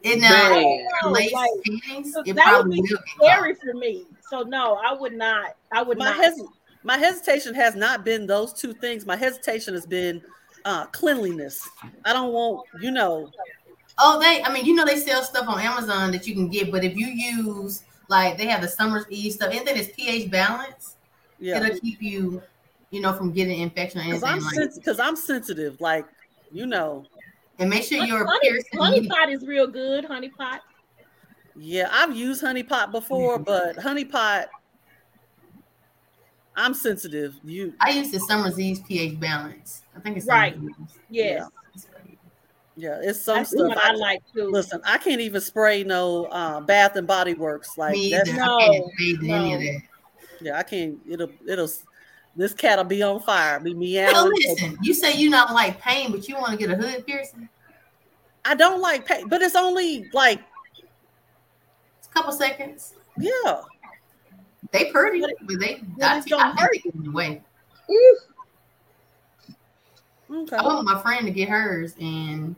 And 0.06 0.20
now 0.22 0.50
Man. 0.50 0.88
lace 1.14 1.32
Like, 1.34 1.50
panties, 1.66 2.16
it 2.26 2.36
that 2.36 2.58
would 2.58 2.72
be 2.72 2.82
will 2.82 2.88
get 2.88 2.98
caught. 3.18 3.32
scary 3.32 3.56
for 3.56 3.74
me. 3.74 4.06
So 4.30 4.42
no, 4.42 4.76
I 4.84 4.94
would 4.94 5.14
not. 5.14 5.56
I 5.72 5.82
would 5.82 5.98
My 5.98 6.06
not. 6.06 6.18
hes- 6.18 6.42
my 6.84 6.98
hesitation 6.98 7.54
has 7.56 7.76
not 7.76 8.04
been 8.04 8.28
those 8.28 8.52
two 8.52 8.74
things. 8.74 9.06
My 9.06 9.16
hesitation 9.16 9.74
has 9.74 9.86
been 9.86 10.22
uh, 10.66 10.86
cleanliness. 10.88 11.68
I 12.04 12.12
don't 12.14 12.34
want, 12.34 12.66
you 12.82 12.92
know, 12.92 13.30
Oh, 14.00 14.20
they. 14.20 14.42
I 14.44 14.52
mean, 14.52 14.66
you 14.66 14.74
know, 14.74 14.86
they 14.86 14.98
sell 14.98 15.22
stuff 15.24 15.48
on 15.48 15.60
Amazon 15.60 16.12
that 16.12 16.26
you 16.28 16.34
can 16.34 16.50
get, 16.50 16.72
but 16.72 16.84
if 16.84 16.96
you 16.98 17.06
use 17.08 17.84
like 18.10 18.38
they 18.40 18.48
have 18.48 18.62
the 18.62 18.68
Summer's 18.68 19.06
Eve 19.10 19.34
stuff, 19.34 19.50
anything 19.54 19.76
that's 19.76 19.90
pH 19.96 20.32
balance, 20.32 20.96
yeah. 21.40 21.64
it'll 21.64 21.80
keep 21.80 22.02
you, 22.02 22.42
you 22.90 23.02
know, 23.02 23.14
from 23.14 23.32
getting 23.32 23.62
infection 23.62 24.02
or 24.02 24.06
Because 24.06 24.24
I'm 24.24 24.40
like. 24.42 24.56
sens- 24.56 24.80
cause 24.84 25.00
I'm 25.00 25.16
sensitive, 25.16 25.80
like 25.80 26.06
you 26.52 26.66
know. 26.66 27.06
And 27.60 27.70
make 27.70 27.84
sure 27.84 28.04
your 28.04 28.26
honey, 28.26 28.40
piercing. 28.50 28.80
honey 28.80 29.08
pot 29.08 29.30
is 29.32 29.46
real 29.46 29.68
good. 29.68 30.06
Honey 30.06 30.30
pot. 30.30 30.62
Yeah, 31.56 31.90
I've 31.92 32.16
used 32.16 32.42
honey 32.42 32.64
pot 32.64 32.92
before, 32.92 33.36
Mm-hmm. 33.36 33.44
but 33.44 33.78
honey 33.78 34.06
pot, 34.06 34.48
I'm 36.56 36.74
sensitive. 36.74 37.36
You, 37.44 37.74
I 37.80 37.92
use 37.92 38.12
the 38.12 38.20
Summer's 38.20 38.60
Eve 38.60 38.80
pH 38.88 39.20
balance. 39.20 39.84
I 39.96 40.00
think 40.00 40.18
it's 40.18 40.26
Right. 40.28 40.54
Summer's 40.56 40.72
Eve's. 40.80 41.00
Yes, 41.10 41.48
yeah, 42.76 42.98
it's 43.04 43.22
some 43.22 43.38
that's 43.38 43.52
stuff. 43.52 43.68
what 43.70 43.78
I 43.78 43.92
like 43.94 44.22
too. 44.34 44.50
Listen, 44.50 44.82
I 44.84 44.98
can't 44.98 45.22
even 45.22 45.40
spray 45.42 45.84
no 45.84 46.26
uh, 46.26 46.60
Bath 46.60 46.96
and 46.96 47.06
Body 47.06 47.36
Works. 47.36 47.78
Like 47.78 47.94
Me 47.94 48.10
that's. 48.12 48.32
No, 48.34 48.58
I 48.58 48.68
can't 48.68 48.86
bathe 48.98 49.20
any 49.30 49.54
of 49.54 49.60
no. 49.62 49.66
that. 49.68 49.82
yeah, 50.42 50.58
I 50.58 50.64
can't. 50.64 50.98
It'll 51.08 51.30
it'll. 51.48 51.70
This 52.36 52.54
cat'll 52.54 52.84
be 52.84 53.04
on 53.04 53.20
fire. 53.22 53.60
Be 53.60 53.72
So 53.72 53.78
meowing. 53.78 54.32
listen, 54.48 54.78
you 54.82 54.94
say 54.94 55.16
you 55.16 55.30
don't 55.30 55.52
like 55.54 55.80
pain, 55.80 56.12
but 56.12 56.28
you 56.28 56.36
want 56.36 56.52
to 56.52 56.58
get 56.58 56.72
a 56.72 56.76
hood 56.76 57.06
piercing? 57.06 57.48
I 58.46 58.56
don't 58.56 58.82
like 58.82 59.06
pain, 59.06 59.28
but 59.30 59.42
it's 59.42 59.56
only 59.56 60.10
like 60.14 60.40
It's 62.00 62.08
a 62.08 62.12
couple 62.12 62.32
seconds. 62.34 62.96
yeah. 63.18 63.62
They 64.72 64.92
pretty, 64.92 65.22
But 65.22 65.30
it- 65.32 65.38
but 65.48 65.60
they 65.60 65.82
but 65.98 66.04
I, 66.04 66.18
it 66.18 66.24
I, 66.24 66.28
don't 66.30 66.42
I 66.42 66.62
hurt. 66.62 66.72
think 66.72 66.86
it 66.88 66.96
in 66.96 67.04
the 67.04 67.12
way. 67.12 67.42
Okay. 70.32 70.56
I 70.56 70.66
went 70.66 70.80
with 70.80 70.86
my 70.88 71.02
friend 71.02 71.26
to 71.28 71.32
get 71.32 71.50
hers, 71.50 71.94
and 72.02 72.56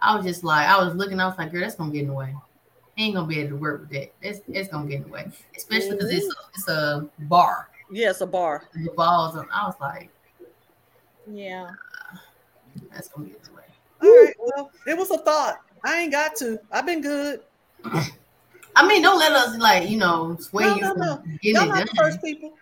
I 0.00 0.16
was 0.16 0.24
just 0.24 0.42
like, 0.44 0.66
I 0.66 0.82
was 0.82 0.94
looking, 0.94 1.20
I 1.20 1.26
was 1.26 1.36
like, 1.36 1.52
girl, 1.52 1.60
that's 1.60 1.74
gonna 1.74 1.92
get 1.92 2.02
in 2.02 2.06
the 2.08 2.14
way. 2.14 2.34
Ain't 2.96 3.14
gonna 3.14 3.26
be 3.26 3.40
able 3.40 3.50
to 3.50 3.56
work 3.56 3.80
with 3.82 3.90
that. 3.90 4.12
It's, 4.22 4.40
it's 4.48 4.68
gonna 4.70 4.88
get 4.88 4.96
in 4.98 5.02
the 5.04 5.08
way, 5.08 5.30
especially 5.56 5.90
because 5.92 6.10
it's 6.10 6.34
it's 6.54 6.68
a 6.68 7.06
bar. 7.20 7.68
Yeah, 7.92 8.12
a 8.18 8.26
bar. 8.26 8.64
The 8.74 8.90
balls, 8.96 9.36
and 9.36 9.46
I 9.52 9.66
was 9.66 9.74
like, 9.78 10.08
Yeah. 11.30 11.68
that's 12.90 13.08
gonna 13.08 13.28
get 13.28 13.42
the 13.44 13.52
way. 13.52 13.62
All 14.02 14.08
right. 14.08 14.34
Well, 14.38 14.70
it 14.86 14.96
was 14.96 15.10
a 15.10 15.18
thought. 15.18 15.60
I 15.84 16.00
ain't 16.00 16.10
got 16.10 16.34
to. 16.36 16.58
I've 16.70 16.86
been 16.86 17.02
good. 17.02 17.42
I 17.84 18.88
mean, 18.88 19.02
don't 19.02 19.18
let 19.18 19.32
us 19.32 19.58
like 19.58 19.90
you 19.90 19.98
know 19.98 20.36
sway 20.40 20.64
No, 20.64 20.74
you 20.74 20.80
no, 20.80 20.92
from 20.92 21.00
no. 21.00 21.22
getting 21.42 21.54
Y'all 21.56 21.68
not 21.68 21.84
the 21.86 21.94
first 21.96 22.22
people. 22.22 22.54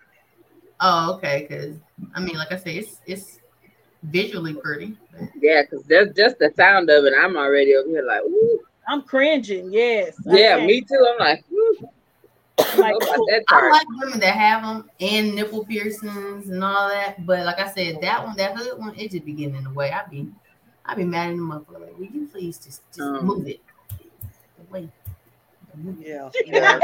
Oh, 0.81 1.13
okay. 1.15 1.45
Because 1.47 1.77
I 2.13 2.19
mean, 2.19 2.35
like 2.35 2.51
I 2.51 2.57
said, 2.57 2.75
it's 2.75 2.97
it's 3.05 3.39
visually 4.03 4.53
pretty. 4.55 4.97
Yeah, 5.39 5.61
because 5.61 5.85
that's 5.85 6.11
just 6.13 6.39
the 6.39 6.51
sound 6.57 6.89
of 6.89 7.05
it. 7.05 7.13
I'm 7.17 7.37
already 7.37 7.73
over 7.75 7.87
here 7.87 8.03
like, 8.03 8.21
ooh. 8.23 8.59
I'm 8.87 9.03
cringing. 9.03 9.71
Yes. 9.71 10.17
Yeah, 10.25 10.55
Okay. 10.55 10.65
me 10.65 10.81
too. 10.81 11.07
I'm 11.13 11.19
like, 11.19 11.45
ooh. 11.53 11.89
Like, 12.77 12.91
Know 12.91 12.97
about 12.97 13.25
that 13.27 13.43
I 13.49 13.69
like 13.69 13.87
women 13.89 14.19
that 14.19 14.35
have 14.35 14.63
them 14.63 14.89
and 14.99 15.35
nipple 15.35 15.65
piercings 15.65 16.49
and 16.49 16.63
all 16.63 16.87
that. 16.89 17.25
But 17.25 17.45
like 17.45 17.59
I 17.59 17.69
said, 17.71 17.99
that 18.01 18.25
one, 18.25 18.35
that 18.37 18.55
hood 18.57 18.79
one, 18.79 18.95
it 18.97 19.11
just 19.11 19.25
be 19.25 19.33
getting 19.33 19.55
in 19.55 19.63
the 19.65 19.71
way. 19.71 19.91
I 19.91 20.03
be, 20.09 20.27
I 20.85 20.95
be 20.95 21.03
mad 21.03 21.31
at 21.31 21.35
them 21.35 21.51
up. 21.51 21.65
Like, 21.69 21.97
will 21.97 22.05
you 22.05 22.27
please 22.31 22.57
just 22.57 22.81
just 22.93 23.01
Um. 23.01 23.25
move 23.25 23.47
it? 23.47 23.59
Wait. 24.69 24.89
Yeah. 25.99 26.29
Yeah, 26.45 26.79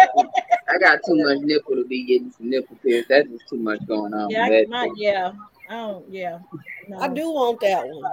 I 0.69 0.77
got 0.79 0.99
too 1.05 1.15
much 1.15 1.39
nipple 1.41 1.75
to 1.75 1.85
be 1.85 2.03
getting 2.03 2.31
some 2.31 2.49
nipple 2.49 2.75
pierce. 2.83 3.05
That's 3.07 3.27
just 3.29 3.47
too 3.49 3.57
much 3.57 3.85
going 3.87 4.13
on. 4.13 4.29
Yeah, 4.29 4.43
I, 4.45 4.65
my, 4.67 4.89
yeah. 4.95 5.31
I 5.69 5.73
don't. 5.73 6.09
Yeah. 6.09 6.39
No. 6.87 6.99
I 6.99 7.07
do 7.07 7.31
want 7.31 7.59
that 7.61 7.87
one. 7.87 8.11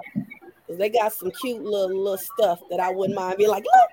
'Cause 0.67 0.79
they 0.79 0.89
got 0.89 1.13
some 1.13 1.31
cute 1.31 1.63
little 1.63 1.89
little 1.95 2.17
stuff 2.17 2.61
that 2.71 2.81
I 2.81 2.91
wouldn't 2.91 3.17
mind 3.19 3.37
being 3.39 3.51
like, 3.51 3.65
look, 3.65 3.91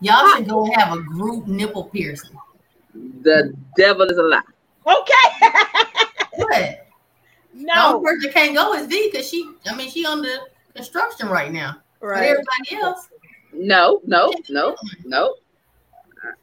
Y'all 0.00 0.34
should 0.34 0.48
go 0.48 0.64
have 0.72 0.96
a 0.98 1.02
group 1.02 1.46
nipple 1.46 1.84
piercing. 1.84 2.36
The 2.94 3.54
devil 3.76 4.06
is 4.06 4.18
a 4.18 4.22
lie. 4.22 4.40
Okay. 4.86 5.48
What? 6.34 6.86
The 7.52 7.66
no. 7.74 7.96
only 7.96 8.04
person 8.04 8.20
that 8.22 8.34
can't 8.34 8.54
go 8.54 8.74
is 8.74 8.86
V 8.86 9.10
because 9.10 9.28
she, 9.28 9.50
I 9.66 9.74
mean, 9.74 9.90
she 9.90 10.04
under 10.06 10.38
construction 10.74 11.28
right 11.28 11.52
now. 11.52 11.76
But 12.00 12.08
Right. 12.08 12.28
everybody 12.28 12.82
else, 12.82 13.08
No, 13.52 14.00
no, 14.06 14.32
no, 14.48 14.76
no, 15.04 15.34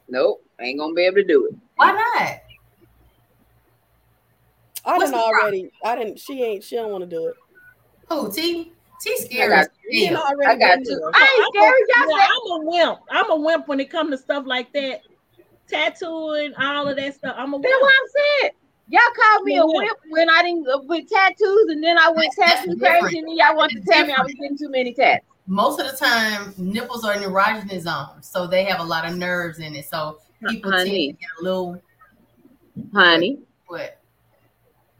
nope. 0.08 0.44
Ain't 0.60 0.78
gonna 0.78 0.94
be 0.94 1.02
able 1.02 1.16
to 1.16 1.24
do 1.24 1.46
it. 1.46 1.54
why 1.76 1.92
not? 1.92 2.38
I 4.84 4.98
What's 4.98 5.10
didn't 5.10 5.14
the 5.14 5.18
problem? 5.30 5.54
already. 5.54 5.70
I 5.84 5.96
didn't. 5.96 6.18
She 6.18 6.42
ain't. 6.42 6.64
She 6.64 6.76
don't 6.76 6.90
want 6.90 7.02
to 7.02 7.10
do 7.10 7.26
it. 7.28 7.34
Who 8.08 8.32
T. 8.32 8.72
scary. 9.00 9.48
got 9.48 9.58
as 9.60 9.68
She 9.90 10.06
ain't 10.06 10.14
hell. 10.14 10.24
already 10.24 10.50
I 10.52 10.56
got 10.58 10.74
been 10.76 10.84
to. 10.84 10.90
there. 10.96 11.10
I 11.14 11.36
ain't 11.38 11.54
scary. 11.54 11.80
Y'all 11.88 12.08
Yeah, 12.10 12.18
said 12.18 12.28
I'm 12.28 12.52
a 12.52 12.64
wimp. 12.64 12.98
I'm 13.10 13.30
a 13.30 13.36
wimp 13.36 13.68
when 13.68 13.80
it 13.80 13.90
comes 13.90 14.10
to 14.10 14.18
stuff 14.18 14.44
like 14.46 14.72
that. 14.72 15.00
Tattooing, 15.70 16.54
all 16.54 16.88
of 16.88 16.96
that 16.96 17.14
stuff. 17.14 17.34
I'm 17.38 17.54
a 17.54 17.60
That's 17.60 17.74
what 17.80 17.92
I'm 17.92 18.08
saying. 18.40 18.52
Y'all 18.88 19.00
called 19.14 19.44
me 19.44 19.56
a 19.56 19.60
Yeah. 19.60 19.64
whip 19.66 19.96
when 20.08 20.28
I 20.28 20.42
didn't 20.42 20.66
uh, 20.68 20.80
with 20.82 21.08
tattoos, 21.08 21.66
and 21.68 21.82
then 21.82 21.96
I 21.96 22.10
went 22.10 22.32
tattoo 22.32 22.76
crazy, 22.76 23.18
and 23.18 23.28
then 23.28 23.36
y'all 23.36 23.56
want 23.56 23.72
to 23.72 23.78
That's 23.78 23.90
tell 23.98 24.06
me 24.06 24.12
I 24.12 24.22
was 24.22 24.34
getting 24.34 24.58
too 24.58 24.68
many 24.68 24.92
tats. 24.92 25.24
Most 25.46 25.80
of 25.80 25.90
the 25.90 25.96
time, 25.96 26.54
nipples 26.58 27.04
are 27.04 27.14
in 27.14 27.22
erogenous 27.22 27.82
zones, 27.82 28.28
so 28.28 28.46
they 28.46 28.64
have 28.64 28.80
a 28.80 28.84
lot 28.84 29.08
of 29.08 29.16
nerves 29.16 29.58
in 29.58 29.74
it. 29.76 29.86
So 29.86 30.18
people 30.48 30.72
tend 30.72 30.88
to 30.88 31.12
get 31.12 31.28
a 31.40 31.44
little 31.44 31.80
Honey, 32.92 33.38
what? 33.66 33.98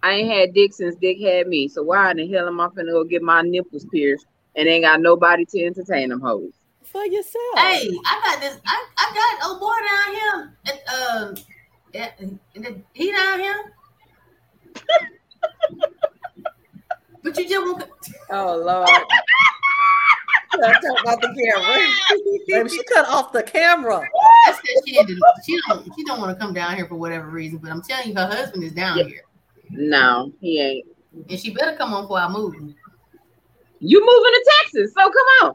I 0.02 0.12
ain't 0.12 0.32
had 0.32 0.55
dick 0.55 0.73
since 0.73 0.97
dick 0.97 1.20
had 1.20 1.47
me. 1.47 1.68
So 1.68 1.82
why 1.82 2.10
in 2.12 2.18
the 2.18 2.32
hell 2.32 2.47
am 2.47 2.60
I 2.60 2.68
finna 2.68 2.92
go 2.92 3.05
get 3.05 3.23
my 3.23 3.42
nipples 3.42 3.86
pierced 3.92 4.26
and 4.57 4.68
ain't 4.68 4.84
got 4.84 5.00
nobody 5.00 5.44
to 5.47 5.65
entertain 5.65 6.08
them 6.08 6.20
hoes? 6.20 6.52
For 6.90 7.04
yourself. 7.06 7.58
Hey, 7.58 7.88
I 8.04 8.20
got 8.24 8.40
this. 8.40 8.58
I, 8.66 8.86
I 8.98 9.38
got 9.40 9.48
old 9.48 9.60
boy 9.60 9.78
down 9.86 10.14
here. 10.14 10.56
At, 10.66 10.80
um, 10.94 11.34
at, 11.94 12.20
at- 12.66 12.76
he 12.94 13.12
down 13.12 13.38
here. 13.38 13.74
but 17.22 17.36
you 17.38 17.48
just 17.48 17.64
won't. 17.64 17.84
Oh 18.30 18.56
Lord. 18.56 18.88
Let's 20.58 20.84
talk 20.84 21.00
about 21.02 21.20
the 21.22 21.28
camera. 21.28 21.78
Baby, 22.48 22.68
she 22.70 22.82
cut 22.92 23.06
off 23.08 23.32
the 23.32 23.42
camera. 23.44 24.02
That's 24.46 24.60
because 24.60 24.82
she, 24.84 24.96
had 24.96 25.06
to- 25.06 25.20
she 25.46 25.60
don't 25.68 25.84
she 25.96 26.04
don't 26.04 26.20
want 26.20 26.36
to 26.36 26.44
come 26.44 26.52
down 26.52 26.74
here 26.74 26.86
for 26.88 26.96
whatever 26.96 27.28
reason. 27.28 27.58
But 27.58 27.70
I'm 27.70 27.82
telling 27.82 28.08
you, 28.08 28.14
her 28.16 28.26
husband 28.26 28.64
is 28.64 28.72
down 28.72 28.98
Yeah. 28.98 29.04
here, 29.04 29.22
No, 29.70 30.32
he 30.40 30.60
ain't. 30.60 30.86
and 31.30 31.38
she 31.38 31.50
better 31.54 31.76
come 31.76 31.94
on 31.94 32.02
before 32.02 32.18
I 32.18 32.28
move. 32.28 32.54
You 33.82 34.00
moving 34.00 34.32
to 34.32 34.50
Texas, 34.62 34.92
so 34.92 35.02
come 35.04 35.48
on. 35.48 35.54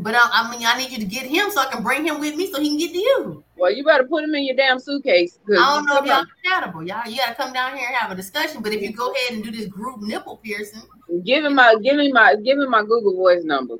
But 0.00 0.14
I, 0.14 0.28
I 0.32 0.50
mean, 0.50 0.64
I 0.64 0.78
need 0.78 0.92
you 0.92 0.98
to 0.98 1.04
get 1.04 1.26
him 1.26 1.50
so 1.50 1.60
I 1.60 1.66
can 1.66 1.82
bring 1.82 2.06
him 2.06 2.20
with 2.20 2.36
me 2.36 2.50
so 2.52 2.60
he 2.60 2.68
can 2.70 2.78
get 2.78 2.92
to 2.92 2.98
you. 2.98 3.44
Well, 3.56 3.72
you 3.72 3.84
better 3.84 4.04
put 4.04 4.22
him 4.22 4.34
in 4.34 4.44
your 4.46 4.54
damn 4.54 4.78
suitcase. 4.78 5.38
I 5.50 5.54
don't 5.54 5.86
know 5.86 5.98
if 5.98 6.04
y'all 6.06 6.18
on. 6.18 6.26
compatible. 6.44 6.82
Y'all, 6.84 7.08
you 7.10 7.16
gotta 7.16 7.34
come 7.34 7.52
down 7.52 7.76
here 7.76 7.86
and 7.88 7.96
have 7.96 8.10
a 8.12 8.14
discussion. 8.14 8.62
But 8.62 8.72
if 8.72 8.80
you 8.80 8.92
go 8.92 9.12
ahead 9.12 9.32
and 9.32 9.42
do 9.44 9.50
this 9.50 9.66
group 9.66 10.00
nipple 10.00 10.36
piercing, 10.36 10.82
Give 11.24 11.44
him 11.44 11.54
my 11.56 11.74
give 11.82 11.96
me 11.96 12.12
my 12.12 12.36
give 12.36 12.58
him 12.58 12.70
my 12.70 12.82
Google 12.82 13.16
Voice 13.16 13.42
number. 13.42 13.76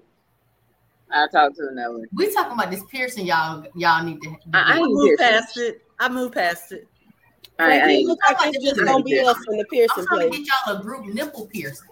I'll 1.13 1.29
talk 1.29 1.55
to 1.57 1.69
him 1.69 1.77
that 1.77 1.93
way. 1.93 2.05
we 2.15 2.33
talking 2.35 2.53
about 2.53 2.71
this 2.71 2.83
piercing. 2.91 3.27
Y'all, 3.27 3.65
y'all 3.75 4.03
need 4.05 4.21
to. 4.23 4.29
I- 4.53 4.59
I 4.59 4.73
I 4.75 4.79
ain't 4.79 4.93
moved 4.93 5.19
piercing. 5.19 5.27
past 5.27 5.57
it. 5.59 5.83
I 6.01 6.09
moved 6.09 6.35
past 6.35 6.73
it. 6.73 6.89
I, 7.59 7.65
I 7.65 7.69
Like, 7.69 7.83
it 7.83 7.87
ain't. 7.91 8.09
look 8.09 8.19
like 8.29 8.55
it's 8.55 8.65
just 8.65 8.85
gonna 8.85 9.05
be 9.05 9.19
us 9.21 9.37
in 9.49 9.57
the 9.57 9.63
I'm 9.63 9.67
piercing 9.71 10.07
trying 10.07 10.21
to 10.21 10.29
place. 10.29 10.47
get 10.47 10.49
y'all 10.67 10.81
a 10.81 10.83
group 10.83 11.07
nipple 11.07 11.47
piercing. 11.47 11.89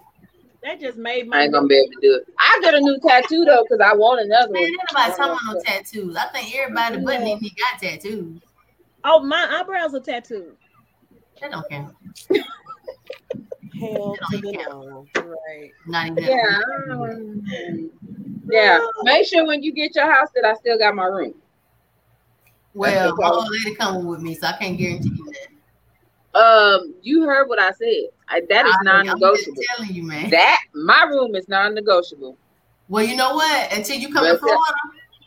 That 0.63 0.79
just 0.79 0.97
made 0.97 1.27
I 1.27 1.29
my 1.29 1.43
ain't 1.43 1.53
gonna 1.53 1.67
be 1.67 1.75
able 1.75 1.93
to 1.93 1.99
do 2.01 2.15
it. 2.15 2.23
I 2.39 2.59
got 2.61 2.73
a 2.75 2.79
new 2.81 2.99
tattoo 3.05 3.45
though 3.45 3.63
because 3.63 3.79
I 3.79 3.95
want 3.95 4.21
another 4.21 4.51
Man, 4.51 4.61
one. 4.61 4.69
ain't 4.69 4.79
nobody 4.91 5.11
talking 5.11 5.25
about 5.25 5.53
no 5.55 5.61
tattoos. 5.63 6.15
I 6.15 6.25
think 6.29 6.55
everybody 6.55 6.97
but 6.97 7.19
Yeah. 7.19 7.35
me 7.35 7.53
got 7.71 7.81
tattoos. 7.81 8.41
Oh, 9.03 9.23
my 9.23 9.59
eyebrows 9.59 9.93
are 9.93 9.99
tattooed. 9.99 10.55
That 11.41 11.51
don't 11.51 11.69
count. 11.69 11.93
Hell 13.79 14.17
It 14.19 14.19
to 14.31 14.41
the 14.41 14.57
count. 14.57 14.67
no. 14.69 15.07
Right. 15.15 15.71
Not 15.85 16.07
even. 16.07 16.23
Yeah. 16.23 16.59
um, 16.91 17.41
Yeah. 18.49 18.79
Make 19.03 19.27
sure 19.27 19.45
when 19.45 19.61
you 19.61 19.71
get 19.71 19.95
your 19.95 20.11
house 20.11 20.29
that 20.35 20.45
I 20.45 20.55
still 20.55 20.77
got 20.79 20.95
my 20.95 21.05
room. 21.05 21.35
Well, 22.73 23.09
That's 23.15 23.17
my 23.19 23.29
old 23.29 23.49
lady 23.49 23.75
coming 23.75 24.05
with 24.05 24.21
me, 24.21 24.35
so 24.35 24.47
I 24.47 24.53
can't 24.53 24.77
guarantee 24.77 25.09
you 25.15 25.33
that. 26.33 26.39
Um, 26.39 26.93
you 27.01 27.23
heard 27.23 27.47
what 27.47 27.59
I 27.59 27.71
said. 27.71 28.09
I, 28.29 28.41
that 28.49 28.65
is 28.65 28.75
I 28.81 28.83
mean, 28.83 28.87
I'm 28.89 29.05
non-negotiable. 29.05 29.55
just 29.55 29.67
telling 29.75 29.93
you, 29.93 30.03
man. 30.03 30.29
That 30.29 30.59
my 30.73 31.03
room 31.03 31.35
is 31.35 31.47
non-negotiable. 31.47 32.37
well, 32.89 33.03
you 33.03 33.15
know 33.15 33.35
what? 33.35 33.73
Until 33.73 33.97
you 33.97 34.11
come 34.13 34.23
to 34.25 34.31
That's 34.31 34.35
it. 34.35 34.39
Florida, 34.41 34.73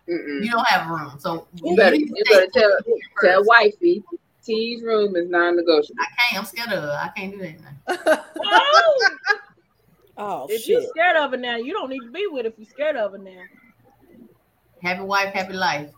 Mm-mm. 0.09 0.45
you 0.45 0.51
don't 0.51 0.67
have 0.69 0.91
a 0.91 0.93
room. 0.95 1.13
So 1.19 1.47
You 1.63 1.77
better, 1.77 1.97
need 1.97 2.11
you 2.15 2.25
better 2.31 2.47
tell 2.53 2.71
tell 3.23 3.45
wifey 3.45 4.03
T's 4.45 4.83
room 4.83 5.17
is 5.17 5.29
non-negotiable. 5.31 6.01
I 6.01 6.07
can't. 6.23 6.39
I'm 6.41 6.45
scared 6.47 6.73
of 6.73 6.83
her. 6.83 6.91
I 7.03 7.09
can't 7.17 7.33
do 7.33 7.39
that. 7.39 7.61
Now. 7.97 8.25
Oh, 10.23 10.47
if 10.51 10.69
you're 10.69 10.83
scared 10.83 11.17
of 11.17 11.33
it 11.33 11.41
now, 11.41 11.57
you 11.57 11.73
don't 11.73 11.89
need 11.89 12.01
to 12.01 12.11
be 12.11 12.27
with 12.27 12.45
it 12.45 12.53
if 12.53 12.59
you're 12.59 12.69
scared 12.69 12.97
of 12.97 13.15
it 13.15 13.23
now. 13.23 13.41
Happy 14.83 15.01
wife, 15.03 15.33
happy 15.33 15.55
life. 15.55 15.89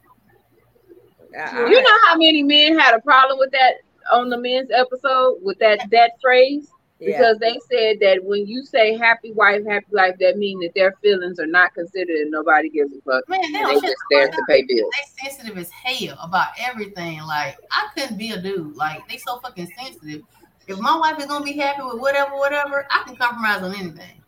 I- 1.37 1.67
You 1.69 1.83
know 1.83 1.99
how 2.05 2.15
many 2.17 2.43
men 2.45 2.79
had 2.79 2.95
a 2.95 3.01
problem 3.01 3.41
with 3.41 3.51
that 3.51 3.77
on 4.13 4.29
the 4.29 4.39
men's 4.39 4.71
episode 4.71 5.39
with 5.43 5.59
that 5.59 5.89
that 5.91 6.13
phrase? 6.23 6.69
Yeah. 7.03 7.19
because 7.19 7.39
they 7.39 7.59
said 7.71 7.99
that 8.01 8.23
when 8.23 8.47
you 8.47 8.65
say 8.65 8.97
happy 8.97 9.33
wife, 9.33 9.63
happy 9.67 9.87
life, 9.91 10.15
that 10.21 10.39
means 10.39 10.63
that 10.63 10.75
their 10.75 10.93
feelings 11.03 11.41
are 11.41 11.47
not 11.47 11.75
considered 11.75 12.17
and 12.17 12.31
nobody 12.31 12.71
gives 12.71 12.93
a 12.93 13.01
fuck. 13.01 13.29
Man, 13.29 13.41
they 13.53 13.59
And 13.59 13.69
they 13.69 13.81
just 13.81 13.97
there 14.11 14.29
to 14.29 14.43
pay 14.49 14.63
bills. 14.63 14.93
They 14.93 15.29
sensitive 15.29 15.59
as 15.59 15.71
hell 15.71 16.17
about 16.23 16.49
everything. 16.59 17.21
Like 17.23 17.57
I 17.71 17.89
couldn't 17.95 18.19
be 18.19 18.31
a 18.31 18.41
dude. 18.41 18.77
Like 18.77 19.09
they 19.09 19.17
so 19.17 19.39
fucking 19.41 19.69
sensitive. 19.79 20.23
If 20.69 20.79
my 20.79 20.97
wife 20.97 21.19
is 21.19 21.27
gonna 21.27 21.45
be 21.45 21.53
happy 21.55 21.83
with 21.83 22.01
whatever, 22.01 22.37
whatever, 22.37 22.87
I 22.91 23.03
can 23.05 23.17
compromise 23.17 23.63
on 23.63 23.75
anything. 23.75 24.23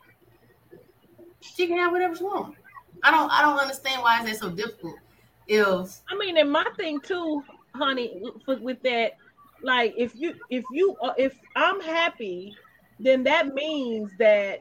She 1.40 1.66
can 1.68 1.78
have 1.78 1.92
whatever 1.92 2.16
she 2.16 2.24
wants. 2.24 2.58
I 3.02 3.10
don't. 3.10 3.30
I 3.30 3.42
don't 3.42 3.58
understand 3.58 4.02
why 4.02 4.20
is 4.20 4.26
that 4.26 4.36
so 4.36 4.50
difficult. 4.50 4.96
If 5.46 6.00
I 6.08 6.16
mean, 6.16 6.36
and 6.38 6.50
my 6.50 6.66
thing 6.76 7.00
too, 7.00 7.44
honey, 7.74 8.22
with, 8.46 8.60
with 8.60 8.82
that, 8.82 9.12
like 9.62 9.94
if 9.96 10.14
you 10.14 10.34
if 10.50 10.64
you 10.72 10.96
if 11.16 11.38
I'm 11.54 11.80
happy, 11.80 12.56
then 12.98 13.24
that 13.24 13.48
means 13.54 14.10
that 14.18 14.60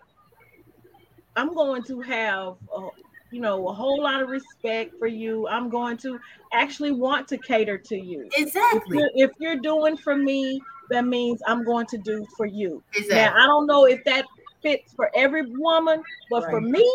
I'm 1.35 1.53
going 1.53 1.83
to 1.83 2.01
have 2.01 2.55
a, 2.75 2.89
you 3.31 3.41
know 3.41 3.67
a 3.67 3.73
whole 3.73 4.03
lot 4.03 4.21
of 4.21 4.29
respect 4.29 4.91
for 4.99 5.07
you. 5.07 5.47
I'm 5.47 5.69
going 5.69 5.97
to 5.97 6.19
actually 6.51 6.91
want 6.91 7.27
to 7.29 7.37
cater 7.37 7.77
to 7.77 7.95
you. 7.95 8.29
If 8.71 8.83
exactly, 8.85 8.97
you're, 8.97 9.09
if 9.15 9.31
you're 9.39 9.59
doing 9.59 9.97
for 9.97 10.15
me, 10.15 10.61
that 10.89 11.05
means 11.05 11.41
I'm 11.47 11.63
going 11.63 11.87
to 11.87 11.97
do 11.97 12.27
for 12.37 12.45
you. 12.45 12.83
exactly. 12.95 13.15
Now 13.15 13.33
I 13.35 13.45
don't 13.47 13.67
know 13.67 13.85
if 13.85 14.03
that 14.05 14.25
fits 14.61 14.93
for 14.95 15.09
every 15.15 15.43
woman, 15.55 16.03
but 16.29 16.43
for 16.49 16.61
me 16.61 16.85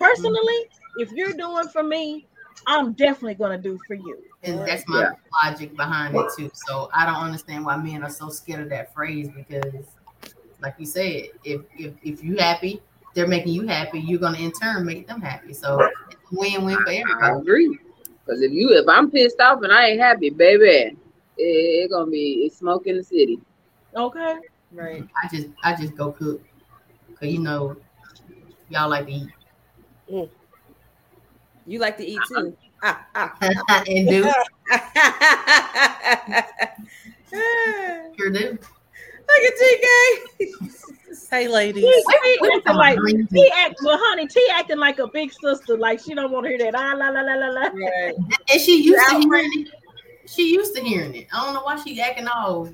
personally, 0.00 0.60
if 0.96 1.10
you're 1.12 1.34
doing 1.34 1.68
for 1.68 1.82
me, 1.82 2.26
I'm 2.66 2.94
definitely 2.94 3.34
gonna 3.34 3.58
do 3.58 3.78
for 3.86 3.94
you. 3.94 4.22
And 4.42 4.66
that's 4.66 4.88
my 4.88 5.02
Yeah. 5.02 5.10
logic 5.44 5.76
behind 5.76 6.16
it 6.16 6.26
too. 6.36 6.50
So 6.54 6.90
I 6.92 7.04
don't 7.06 7.16
understand 7.16 7.64
why 7.64 7.76
men 7.76 8.02
are 8.02 8.10
so 8.10 8.28
scared 8.28 8.62
of 8.62 8.68
that 8.70 8.92
phrase 8.92 9.28
because, 9.28 9.84
like 10.62 10.76
you 10.78 10.86
said, 10.86 11.24
if 11.44 11.62
if 11.76 11.92
if 12.02 12.22
you 12.22 12.36
happy, 12.36 12.80
they're 13.14 13.26
making 13.26 13.52
you 13.52 13.66
happy. 13.66 14.00
You're 14.00 14.20
gonna 14.20 14.38
in 14.38 14.52
turn 14.52 14.86
make 14.86 15.06
them 15.06 15.20
happy. 15.20 15.52
So 15.52 15.80
it's 16.08 16.20
win-win 16.30 16.76
for 16.76 16.90
everybody. 16.90 17.20
I 17.20 17.36
agree. 17.36 17.78
Because 18.24 18.42
if 18.42 18.52
you 18.52 18.70
if 18.70 18.88
I'm 18.88 19.10
pissed 19.10 19.40
off 19.40 19.62
and 19.62 19.72
I 19.72 19.88
ain't 19.88 20.00
happy, 20.00 20.30
baby, 20.30 20.64
it, 20.64 20.96
it 21.36 21.90
gonna 21.90 22.10
be 22.10 22.44
it's 22.46 22.58
smoke 22.58 22.86
in 22.86 22.96
the 22.96 23.02
city. 23.02 23.40
Okay. 23.94 24.36
Right. 24.70 25.06
I 25.22 25.28
just 25.28 25.48
I 25.64 25.74
just 25.74 25.96
go 25.96 26.12
cook 26.12 26.40
because 27.08 27.32
you 27.32 27.40
know 27.40 27.76
y'all 28.70 28.88
like 28.88 29.06
to 29.06 29.12
eat 29.12 29.28
You 31.66 31.78
like 31.78 31.96
to 31.98 32.06
eat 32.06 32.20
too. 32.26 32.56
Ah, 32.82 33.06
ah. 33.14 33.36
and 33.88 34.08
do 34.08 34.24
sure 38.16 38.30
do. 38.30 38.58
At 39.28 39.52
TK. 39.60 40.68
Hey, 41.30 41.48
ladies. 41.48 41.82
T, 41.82 41.90
T 41.90 42.38
we 42.42 42.50
acting 42.54 42.76
like 42.76 42.98
green 42.98 43.26
T 43.26 43.50
act 43.56 43.76
well, 43.82 43.98
honey. 44.00 44.26
T 44.26 44.46
acting 44.52 44.76
like 44.78 44.98
a 44.98 45.08
big 45.08 45.32
sister, 45.32 45.78
like 45.78 45.98
she 46.00 46.14
don't 46.14 46.30
want 46.30 46.44
to 46.44 46.50
hear 46.50 46.58
that. 46.58 46.74
Ah, 46.74 46.94
la 46.94 47.08
la 47.08 47.22
la 47.22 47.34
la 47.34 47.46
la. 47.48 47.60
Right. 47.68 48.14
And 48.50 48.60
she 48.60 48.82
used 48.82 49.02
to 49.08 49.18
hearing 49.18 49.50
it. 49.54 49.68
She 50.26 50.52
used 50.52 50.74
to 50.76 50.82
hearing 50.82 51.14
it. 51.14 51.28
I 51.32 51.44
don't 51.44 51.54
know 51.54 51.62
why 51.62 51.76
she 51.82 51.98
acting 52.00 52.28
all. 52.28 52.70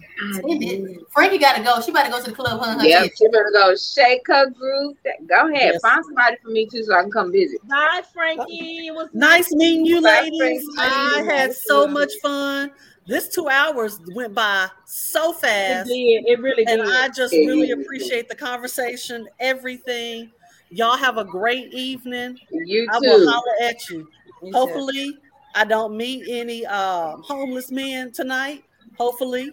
Frankie 1.11 1.39
got 1.39 1.57
to 1.57 1.63
go. 1.63 1.81
She 1.81 1.91
about 1.93 2.07
to 2.07 2.11
go 2.11 2.23
to 2.23 2.31
the 2.31 2.37
club. 2.37 2.61
Huh? 2.61 2.79
Yeah, 2.83 3.05
she 3.05 3.29
better 3.29 3.51
go 3.53 3.75
shake 3.77 4.23
her 4.27 4.51
groove. 4.51 4.97
Go 5.29 5.49
ahead, 5.49 5.73
Yes. 5.75 5.81
find 5.81 6.05
somebody 6.05 6.37
for 6.43 6.49
me 6.51 6.67
too, 6.67 6.83
so 6.83 6.97
I 6.97 7.03
can 7.03 7.11
come 7.11 7.31
visit. 7.33 7.61
Bye, 7.69 8.03
Frankie. 8.13 8.89
It 8.89 8.95
was 8.95 9.09
Nice 9.13 9.53
meeting 9.53 9.87
you, 9.87 10.03
Bye, 10.03 10.29
ladies. 10.31 10.65
Frankie. 10.77 10.95
I 10.97 11.23
had 11.29 11.55
so 11.55 11.87
much 11.87 12.11
fun. 12.23 12.73
This 13.09 13.29
two 13.31 13.49
hours 13.49 14.01
went 14.15 14.35
by 14.35 14.69
so 14.85 15.33
fast. 15.33 15.43
It 15.43 15.49
fast. 15.49 15.89
did. 15.89 16.25
It 16.27 16.41
really 16.43 16.65
did. 16.67 16.79
And 16.81 16.89
I 16.93 17.09
just 17.09 17.33
It 17.33 17.47
really 17.47 17.69
did. 17.69 17.81
appreciate 17.81 18.29
the 18.29 18.35
conversation, 18.35 19.27
everything. 19.41 20.31
Y'all 20.71 20.97
have 20.99 21.17
a 21.17 21.25
great 21.25 21.73
evening. 21.73 22.39
You 22.51 22.85
too. 22.87 22.93
I 22.93 22.99
will 23.01 23.27
holler 23.31 23.53
at 23.63 23.89
you. 23.89 24.07
You 24.43 24.53
Hopefully, 24.53 25.19
I 25.55 25.65
don't 25.65 25.97
meet 25.97 26.25
any 26.29 26.67
um, 26.67 27.23
homeless 27.23 27.71
men 27.71 28.13
tonight. 28.13 28.63
Hopefully, 28.99 29.51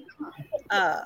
uh, 0.71 1.01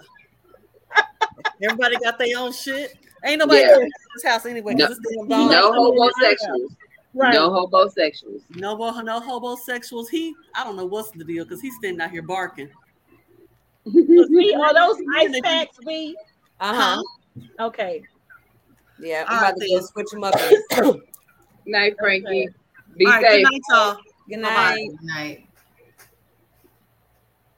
everybody 1.62 1.98
got 2.04 2.18
their 2.18 2.38
own 2.40 2.52
shit. 2.52 2.96
Ain't 3.24 3.40
nobody 3.40 3.60
Yeah. 3.62 3.74
coming 3.74 3.90
to 3.92 4.08
this 4.16 4.24
house 4.26 4.46
anyway. 4.48 4.74
No- 4.74 4.86
it's 4.86 5.00
damn 5.14 5.28
No 5.28 5.72
homosexuals. 5.74 6.72
Right. 7.14 7.34
No 7.34 7.50
homosexuals. 7.52 8.44
No, 8.50 8.78
mo- 8.78 9.02
no 9.02 9.20
homosexuals. 9.20 10.10
He, 10.10 10.34
I 10.56 10.64
don't 10.64 10.76
know 10.76 10.86
what's 10.86 11.12
the 11.12 11.24
deal 11.24 11.44
because 11.44 11.62
he's 11.62 11.76
standing 11.76 12.02
out 12.02 12.12
here 12.12 12.22
barking. 12.22 12.70
See, 13.92 14.54
are 14.60 14.74
those 14.74 14.98
ice 15.16 15.40
packs? 15.44 15.78
We 15.86 16.16
Uh 16.60 16.74
huh. 16.74 17.04
okay. 17.60 18.04
Yeah, 19.00 19.26
I'm 19.28 19.42
right, 19.42 19.50
about 19.50 19.62
to 19.62 19.68
go 19.68 19.82
switch 19.82 20.10
them 20.12 20.24
up. 20.24 20.36
Night, 21.66 21.96
Frankie. 22.00 22.50
Be 22.98 23.06
All 23.06 23.12
right, 23.14 23.22
safe. 23.22 23.46
good 23.46 23.52
night, 23.52 23.62
y'all. 23.70 23.98
Good 24.28 24.40
night. 24.40 24.90
Good 24.90 25.04
night. 25.04 25.46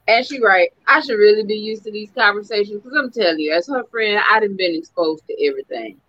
And 0.08 0.26
she 0.26 0.42
right. 0.42 0.68
I 0.86 1.00
should 1.00 1.14
really 1.14 1.44
be 1.44 1.54
used 1.54 1.84
to 1.84 1.92
these 1.92 2.10
conversations 2.10 2.82
because 2.82 2.96
I'm 2.98 3.10
telling 3.10 3.38
you, 3.38 3.52
as 3.52 3.68
her 3.68 3.84
friend, 3.84 4.20
I 4.30 4.40
done 4.40 4.56
been 4.56 4.74
exposed 4.74 5.26
to 5.28 5.46
everything. 5.46 6.01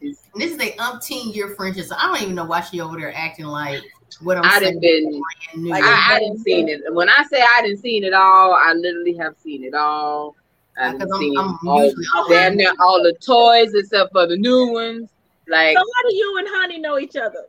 And 0.00 0.14
this 0.36 0.52
is 0.52 0.58
a 0.60 0.72
umpteen 0.76 1.34
year 1.34 1.48
friendship. 1.56 1.86
So 1.86 1.96
I 1.98 2.06
don't 2.06 2.22
even 2.22 2.34
know 2.34 2.44
why 2.44 2.60
she 2.60 2.80
over 2.80 2.96
there 2.98 3.12
acting 3.16 3.46
like 3.46 3.82
what 4.22 4.36
I'm 4.36 4.44
I 4.44 4.58
saying. 4.60 4.80
been. 4.80 5.22
Like, 5.68 5.82
I, 5.84 6.14
I 6.16 6.18
didn't 6.20 6.38
seen 6.38 6.68
it. 6.68 6.82
When 6.92 7.08
I 7.08 7.24
say 7.30 7.40
I 7.42 7.62
didn't 7.62 7.80
seen 7.80 8.04
it 8.04 8.12
all, 8.14 8.54
I 8.54 8.72
literally 8.74 9.16
have 9.16 9.34
seen 9.42 9.64
it 9.64 9.74
all. 9.74 10.34
I 10.80 10.92
Because 10.92 11.08
done 11.08 11.12
I'm- 11.12 11.20
seen 11.20 11.38
I'm 11.38 11.68
all, 11.68 11.92
all 12.14 12.28
damn 12.28 12.48
right. 12.50 12.56
near 12.56 12.72
all 12.80 13.02
the 13.02 13.12
toys 13.14 13.74
except 13.74 14.12
for 14.12 14.26
the 14.28 14.36
new 14.36 14.68
ones, 14.72 15.10
like 15.48 15.76
So 15.76 15.82
how 15.82 16.08
do 16.08 16.14
you 16.14 16.36
and 16.38 16.48
Honey 16.50 16.78
know 16.78 16.98
each 16.98 17.16
other? 17.16 17.46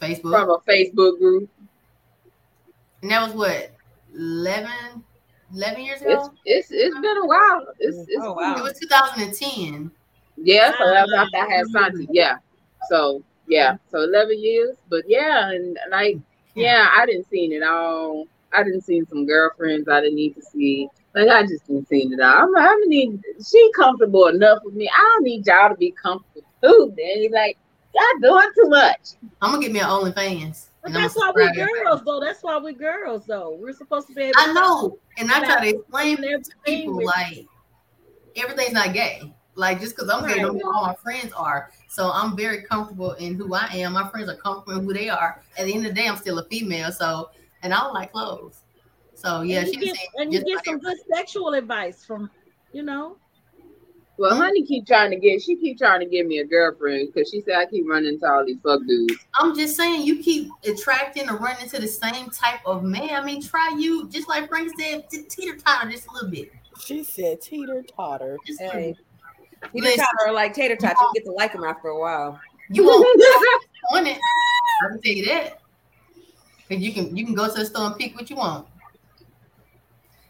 Facebook. 0.00 0.30
from 0.30 0.50
a 0.50 0.58
Facebook 0.60 1.18
group. 1.18 1.48
and 3.02 3.10
that 3.10 3.22
was 3.26 3.34
what 3.34 3.70
11, 4.14 4.70
11 5.54 5.84
years 5.84 6.02
ago. 6.02 6.30
it's 6.44 6.68
it's 6.70 6.94
been 7.00 7.16
a 7.16 7.26
while. 7.26 7.66
It's, 7.78 7.96
it's 8.08 8.16
Oh, 8.20 8.38
It 8.58 8.62
was 8.62 8.78
2010. 8.78 9.90
Yeah, 10.42 10.72
so 10.78 10.86
that 10.86 11.06
was 11.06 11.14
after 11.16 11.36
I 11.36 11.56
had 11.56 11.66
Santi. 11.68 12.08
Yeah. 12.10 12.36
So 12.88 13.22
yeah, 13.48 13.76
so 13.90 14.02
eleven 14.02 14.40
years. 14.40 14.76
But 14.88 15.04
yeah, 15.06 15.50
and 15.50 15.78
like 15.90 16.18
yeah, 16.54 16.88
I 16.96 17.06
didn't 17.06 17.28
see 17.28 17.46
it 17.54 17.62
all. 17.62 18.26
I 18.52 18.62
didn't 18.62 18.82
see 18.82 19.02
some 19.08 19.26
girlfriends 19.26 19.88
I 19.88 20.00
didn't 20.00 20.16
need 20.16 20.34
to 20.36 20.42
see. 20.42 20.88
Like 21.14 21.28
I 21.28 21.42
just 21.42 21.66
didn't 21.66 21.88
see 21.88 22.02
it 22.02 22.20
all. 22.20 22.44
I'm 22.44 22.52
like, 22.52 22.68
I 22.68 22.74
need 22.86 23.20
she 23.48 23.70
comfortable 23.74 24.28
enough 24.28 24.60
with 24.64 24.74
me. 24.74 24.88
I 24.88 25.14
don't 25.14 25.24
need 25.24 25.46
y'all 25.46 25.68
to 25.68 25.76
be 25.76 25.92
comfortable 25.92 26.46
too. 26.62 26.92
Then 26.96 27.18
he's 27.18 27.32
like, 27.32 27.58
y'all 27.94 28.20
doing 28.20 28.50
too 28.54 28.68
much. 28.68 29.00
I'm 29.40 29.52
gonna 29.52 29.62
get 29.62 29.72
me 29.72 29.80
an 29.80 29.86
OnlyFans. 29.86 30.66
But 30.82 30.92
that's 30.92 31.14
why 31.16 31.32
we 31.34 31.42
subscribe 31.42 31.68
everybody. 31.68 31.84
girls, 31.84 32.02
though. 32.04 32.20
That's 32.20 32.42
why 32.42 32.58
we 32.58 32.72
girls, 32.72 33.26
though. 33.26 33.58
We're 33.60 33.72
supposed 33.72 34.06
to 34.08 34.14
be 34.14 34.22
able. 34.24 34.34
I 34.38 34.52
know, 34.52 34.98
and 35.18 35.30
I 35.30 35.40
try 35.40 35.70
to 35.70 35.76
explain 35.76 36.24
And 36.24 36.44
to 36.44 36.50
people 36.64 37.04
like 37.04 37.46
everything's 38.36 38.72
not 38.72 38.92
gay. 38.92 39.34
Like 39.58 39.80
just 39.80 39.96
because 39.96 40.08
I'm 40.08 40.24
gay, 40.26 40.40
don't 40.40 40.54
mean 40.54 40.62
all 40.64 40.86
my 40.86 40.94
friends 40.94 41.32
are. 41.32 41.72
So 41.88 42.12
I'm 42.14 42.36
very 42.36 42.62
comfortable 42.62 43.12
in 43.14 43.34
who 43.34 43.54
I 43.54 43.66
am. 43.74 43.94
My 43.94 44.08
friends 44.08 44.28
are 44.28 44.36
comfortable 44.36 44.78
in 44.78 44.84
who 44.84 44.94
they 44.94 45.08
are. 45.08 45.42
At 45.58 45.66
the 45.66 45.74
end 45.74 45.84
of 45.84 45.94
the 45.94 46.00
day, 46.00 46.06
I'm 46.06 46.16
still 46.16 46.38
a 46.38 46.44
female. 46.44 46.92
So 46.92 47.30
and 47.62 47.74
I 47.74 47.80
don't 47.80 47.92
like 47.92 48.12
clothes. 48.12 48.62
So 49.14 49.42
yeah, 49.42 49.60
and 49.60 49.68
she 49.68 49.74
you 49.74 49.80
get, 49.86 49.96
saying 49.96 50.08
and 50.16 50.32
you 50.32 50.44
get 50.44 50.52
about 50.52 50.64
some 50.64 50.78
good 50.78 50.96
sexual 51.12 51.54
advice 51.54 52.04
from, 52.04 52.30
you 52.72 52.84
know. 52.84 53.16
Well, 54.16 54.36
honey 54.36 54.64
keep 54.64 54.86
trying 54.86 55.10
to 55.10 55.16
get 55.16 55.42
she 55.42 55.56
keep 55.56 55.78
trying 55.78 56.00
to 56.00 56.06
get 56.06 56.26
me 56.26 56.38
a 56.38 56.44
girlfriend 56.44 57.12
because 57.12 57.28
she 57.28 57.40
said 57.40 57.56
I 57.56 57.66
keep 57.66 57.84
running 57.88 58.14
into 58.14 58.30
all 58.30 58.44
these 58.44 58.58
fuck 58.62 58.80
dudes. 58.86 59.26
I'm 59.40 59.56
just 59.56 59.76
saying 59.76 60.02
you 60.02 60.22
keep 60.22 60.50
attracting 60.64 61.28
or 61.28 61.36
running 61.36 61.64
into 61.64 61.80
the 61.80 61.88
same 61.88 62.30
type 62.30 62.60
of 62.64 62.84
man. 62.84 63.10
I 63.10 63.24
mean, 63.24 63.42
try 63.42 63.74
you 63.76 64.08
just 64.08 64.28
like 64.28 64.48
Frank 64.48 64.70
said, 64.78 65.08
teeter 65.10 65.56
totter 65.56 65.90
just 65.90 66.06
a 66.06 66.12
little 66.12 66.30
bit. 66.30 66.52
She 66.80 67.02
said 67.02 67.40
teeter 67.40 67.82
totter. 67.82 68.38
Just 68.46 68.60
a 68.60 68.64
little 68.66 68.80
Hey. 68.80 68.96
Bit. 69.60 69.70
You 69.74 69.82
Listen. 69.82 69.98
just 69.98 70.10
are 70.26 70.32
like 70.32 70.54
tater 70.54 70.76
tots. 70.76 71.00
You 71.00 71.10
get 71.14 71.24
to 71.24 71.32
like 71.32 71.52
them 71.52 71.64
after 71.64 71.88
a 71.88 71.98
while. 71.98 72.40
You 72.70 72.84
won't 72.84 73.04
on 73.92 74.06
it. 74.06 74.18
I 74.84 74.88
can 74.90 75.00
tell 75.00 75.12
you 75.12 75.24
that. 75.26 75.60
Cause 76.68 76.78
you 76.78 76.92
can 76.92 77.16
you 77.16 77.24
can 77.24 77.34
go 77.34 77.48
to 77.48 77.54
the 77.54 77.64
store 77.64 77.86
and 77.86 77.96
pick 77.96 78.14
what 78.14 78.28
you 78.28 78.36
want. 78.36 78.66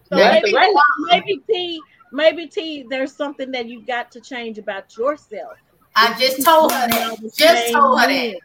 So 0.08 0.16
maybe, 0.16 0.54
right 0.54 0.74
maybe 1.10 1.42
T, 1.46 1.80
maybe 2.12 2.46
T, 2.46 2.86
there's 2.88 3.12
something 3.14 3.50
that 3.50 3.66
you 3.66 3.84
got 3.84 4.10
to 4.12 4.20
change 4.20 4.56
about 4.58 4.96
yourself. 4.96 5.58
I 5.96 6.16
just 6.18 6.44
told 6.44 6.72
her 6.72 6.88
that. 6.88 7.18
Just 7.36 7.72
told 7.72 8.00
her 8.00 8.06
that. 8.06 8.38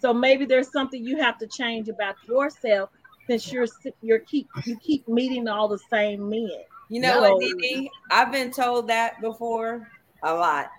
So 0.00 0.12
maybe 0.14 0.46
there's 0.46 0.72
something 0.72 1.04
you 1.04 1.18
have 1.18 1.38
to 1.38 1.46
change 1.46 1.88
about 1.88 2.16
yourself 2.26 2.90
since 3.26 3.52
you're 3.52 3.66
you're 4.02 4.20
keep 4.20 4.48
you 4.64 4.76
keep 4.78 5.06
meeting 5.06 5.46
all 5.46 5.68
the 5.68 5.78
same 5.90 6.28
men. 6.28 6.48
You 6.88 7.00
know 7.00 7.20
No. 7.20 7.34
what, 7.34 7.42
DD? 7.42 7.88
I've 8.10 8.32
been 8.32 8.50
told 8.50 8.88
that 8.88 9.20
before 9.20 9.88
a 10.26 10.34
lot. 10.34 10.70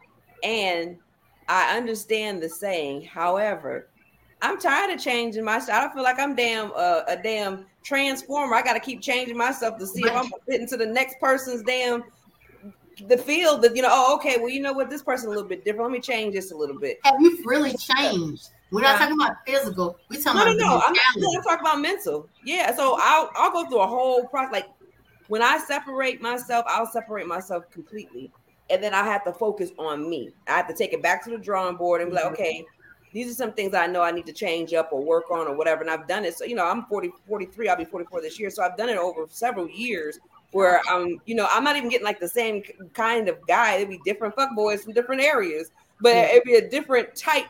And 0.44 0.98
I 1.48 1.76
understand 1.78 2.42
the 2.42 2.50
saying. 2.50 3.04
However, 3.04 3.90
I'm 4.42 4.60
tired 4.60 4.94
of 4.94 5.00
changing 5.02 5.44
my 5.44 5.60
style. 5.60 5.90
I 5.90 5.94
feel 5.94 6.04
like 6.04 6.20
I'm 6.20 6.36
damn 6.36 6.72
uh, 6.76 7.02
a 7.08 7.18
damn 7.22 7.66
transformer. 7.84 8.56
I 8.56 8.62
got 8.62 8.74
to 8.74 8.80
keep 8.80 9.02
changing 9.02 9.38
myself 9.38 9.78
to 9.80 9.88
see 9.88 10.02
if 10.02 10.12
I'm 10.12 10.30
gonna 10.30 10.44
fit 10.48 10.62
into 10.62 10.78
the 10.78 10.86
next 10.86 11.20
person's 11.20 11.64
damn 11.64 12.04
the 13.08 13.18
field. 13.18 13.62
that 13.64 13.76
you 13.76 13.82
know, 13.82 13.90
oh, 13.92 14.16
okay, 14.16 14.38
well, 14.38 14.50
you 14.50 14.62
know 14.62 14.74
what, 14.74 14.90
this 14.90 15.02
person 15.02 15.28
a 15.28 15.30
little 15.30 15.48
bit 15.48 15.66
different. 15.66 15.90
Let 15.90 15.92
me 15.92 16.02
change 16.02 16.34
this 16.34 16.52
a 16.52 16.56
little 16.56 16.80
bit. 16.80 17.00
Have 17.04 17.20
you 17.20 17.42
really 17.46 17.74
changed? 17.78 18.50
We're 18.70 18.82
not 18.82 19.00
talking 19.00 19.16
about 19.16 19.38
physical. 19.46 19.98
We're 20.10 20.22
talking 20.22 20.40
No, 20.40 20.46
no, 20.46 20.54
about 20.54 20.60
no. 20.60 20.86
I'm, 20.88 20.94
mentality. 20.94 21.38
I'm 21.38 21.44
talking 21.44 21.66
about 21.66 21.80
mental. 21.80 22.30
Yeah. 22.44 22.76
So 22.76 22.98
I'll 23.02 23.32
I'll 23.36 23.52
go 23.52 23.68
through 23.70 23.80
a 23.80 23.88
whole 23.88 24.26
process. 24.26 24.52
Like 24.52 24.68
when 25.30 25.42
I 25.42 25.58
separate 25.60 26.22
myself, 26.22 26.66
I'll 26.68 26.86
separate 26.86 27.28
myself 27.28 27.70
completely, 27.72 28.32
and 28.70 28.84
then 28.84 28.94
I 28.94 29.04
have 29.04 29.24
to 29.26 29.34
focus 29.34 29.72
on 29.78 30.10
me. 30.10 30.32
I 30.48 30.58
have 30.58 30.68
to 30.68 30.74
take 30.74 30.94
it 30.94 31.02
back 31.02 31.24
to 31.26 31.30
the 31.30 31.38
drawing 31.38 31.78
board 31.78 32.02
and 32.02 32.10
be 32.10 32.16
like, 32.16 32.26
mm-hmm. 32.26 32.34
okay, 32.34 32.66
these 33.14 33.32
are 33.32 33.36
some 33.36 33.54
things 33.54 33.74
I 33.74 33.88
know 33.88 34.02
I 34.02 34.12
need 34.12 34.26
to 34.26 34.34
change 34.34 34.74
up 34.74 34.90
or 34.92 35.04
work 35.04 35.32
on 35.32 35.48
or 35.48 35.56
whatever. 35.56 35.82
And 35.82 35.90
I've 35.90 36.08
done 36.08 36.26
it. 36.26 36.38
So 36.38 36.46
you 36.46 36.56
know, 36.56 36.66
I'm 36.66 36.86
40, 36.86 37.12
43. 37.28 37.70
I'll 37.70 37.78
be 37.78 37.86
44 37.86 38.22
this 38.22 38.40
year. 38.40 38.50
So 38.50 38.64
I've 38.64 38.78
done 38.78 38.90
it 38.90 38.98
over 38.98 39.26
several 39.30 39.70
years. 39.70 40.20
Where 40.52 40.82
I'm, 40.90 41.20
you 41.26 41.36
know, 41.36 41.46
I'm 41.52 41.66
not 41.66 41.76
even 41.76 41.90
getting 41.90 42.06
like 42.06 42.22
the 42.22 42.28
same 42.28 42.64
kind 42.94 43.28
of 43.28 43.36
guy. 43.48 43.76
It'd 43.76 43.90
be 43.90 44.00
different 44.06 44.34
fuck 44.34 44.56
boys 44.56 44.82
from 44.82 44.94
different 44.94 45.22
areas, 45.22 45.72
but 46.00 46.16
it'd 46.16 46.46
be 46.46 46.56
a 46.56 46.70
different 46.70 47.14
type 47.18 47.48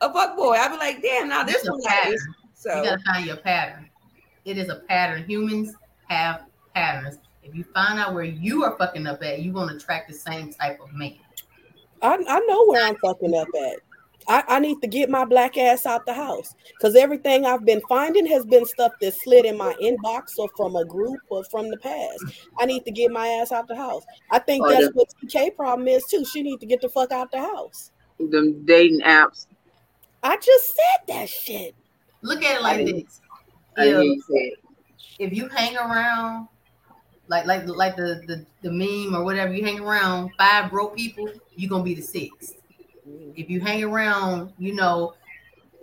of 0.00 0.12
fuck 0.12 0.36
boy. 0.36 0.54
I'd 0.54 0.72
be 0.72 0.78
like, 0.78 1.00
damn, 1.00 1.28
now 1.28 1.44
this 1.44 1.64
one 1.68 1.80
is. 2.08 2.26
So 2.54 2.76
You 2.78 2.90
gotta 2.90 3.02
find 3.02 3.24
your 3.24 3.36
pattern. 3.36 3.88
It 4.44 4.58
is 4.58 4.68
a 4.68 4.76
pattern. 4.88 5.24
Humans 5.28 5.74
have 6.08 6.46
patterns. 6.74 7.18
If 7.48 7.54
you 7.54 7.64
find 7.74 7.98
out 7.98 8.12
where 8.14 8.24
you 8.24 8.64
are 8.64 8.76
fucking 8.76 9.06
up 9.06 9.22
at, 9.22 9.42
you're 9.42 9.54
gonna 9.54 9.74
attract 9.76 10.08
the 10.08 10.14
same 10.14 10.52
type 10.52 10.78
of 10.80 10.92
man. 10.92 11.16
I, 12.02 12.14
I 12.28 12.40
know 12.40 12.66
where 12.66 12.84
I'm 12.86 12.96
fucking 12.96 13.34
up 13.34 13.48
at. 13.54 13.76
I, 14.28 14.56
I 14.56 14.60
need 14.60 14.82
to 14.82 14.86
get 14.86 15.08
my 15.08 15.24
black 15.24 15.56
ass 15.56 15.86
out 15.86 16.04
the 16.04 16.12
house 16.12 16.54
because 16.76 16.94
everything 16.94 17.46
I've 17.46 17.64
been 17.64 17.80
finding 17.88 18.26
has 18.26 18.44
been 18.44 18.66
stuff 18.66 18.92
that 19.00 19.14
slid 19.14 19.46
in 19.46 19.56
my 19.56 19.74
inbox 19.82 20.38
or 20.38 20.48
from 20.54 20.76
a 20.76 20.84
group 20.84 21.18
or 21.30 21.42
from 21.44 21.70
the 21.70 21.78
past. 21.78 22.26
I 22.60 22.66
need 22.66 22.84
to 22.84 22.90
get 22.90 23.10
my 23.10 23.26
ass 23.26 23.50
out 23.52 23.66
the 23.68 23.76
house. 23.76 24.04
I 24.30 24.38
think 24.40 24.66
Oh, 24.66 24.70
that's 24.70 24.88
the- 24.88 24.92
what 24.92 25.08
TK 25.24 25.56
problem 25.56 25.88
is 25.88 26.04
too. 26.06 26.26
She 26.26 26.42
need 26.42 26.60
to 26.60 26.66
get 26.66 26.82
the 26.82 26.90
fuck 26.90 27.10
out 27.10 27.30
the 27.32 27.40
house. 27.40 27.90
Them 28.20 28.66
dating 28.66 29.00
apps. 29.00 29.46
I 30.22 30.36
just 30.36 30.76
said 30.76 31.06
that 31.16 31.28
shit. 31.30 31.74
Look 32.20 32.42
at 32.44 32.56
it 32.56 32.62
like 32.62 32.84
this. 32.84 33.22
I 33.78 33.84
hear 33.86 34.00
If, 34.00 34.04
you 34.04 34.22
say 34.28 34.38
it. 34.40 34.58
if 35.20 35.32
you 35.32 35.48
hang 35.48 35.76
around 35.78 36.48
like 37.28 37.46
like 37.46 37.66
like 37.66 37.96
the, 37.96 38.22
the 38.26 38.44
the 38.62 38.70
meme 38.70 39.14
or 39.14 39.24
whatever, 39.24 39.52
you 39.52 39.64
hang 39.64 39.80
around 39.80 40.30
five 40.38 40.70
broke 40.70 40.96
people, 40.96 41.30
you're 41.54 41.70
gonna 41.70 41.84
be 41.84 41.94
the 41.94 42.02
sixth. 42.02 42.56
If 43.36 43.48
you 43.48 43.60
hang 43.60 43.84
around, 43.84 44.52
you 44.58 44.74
know, 44.74 45.14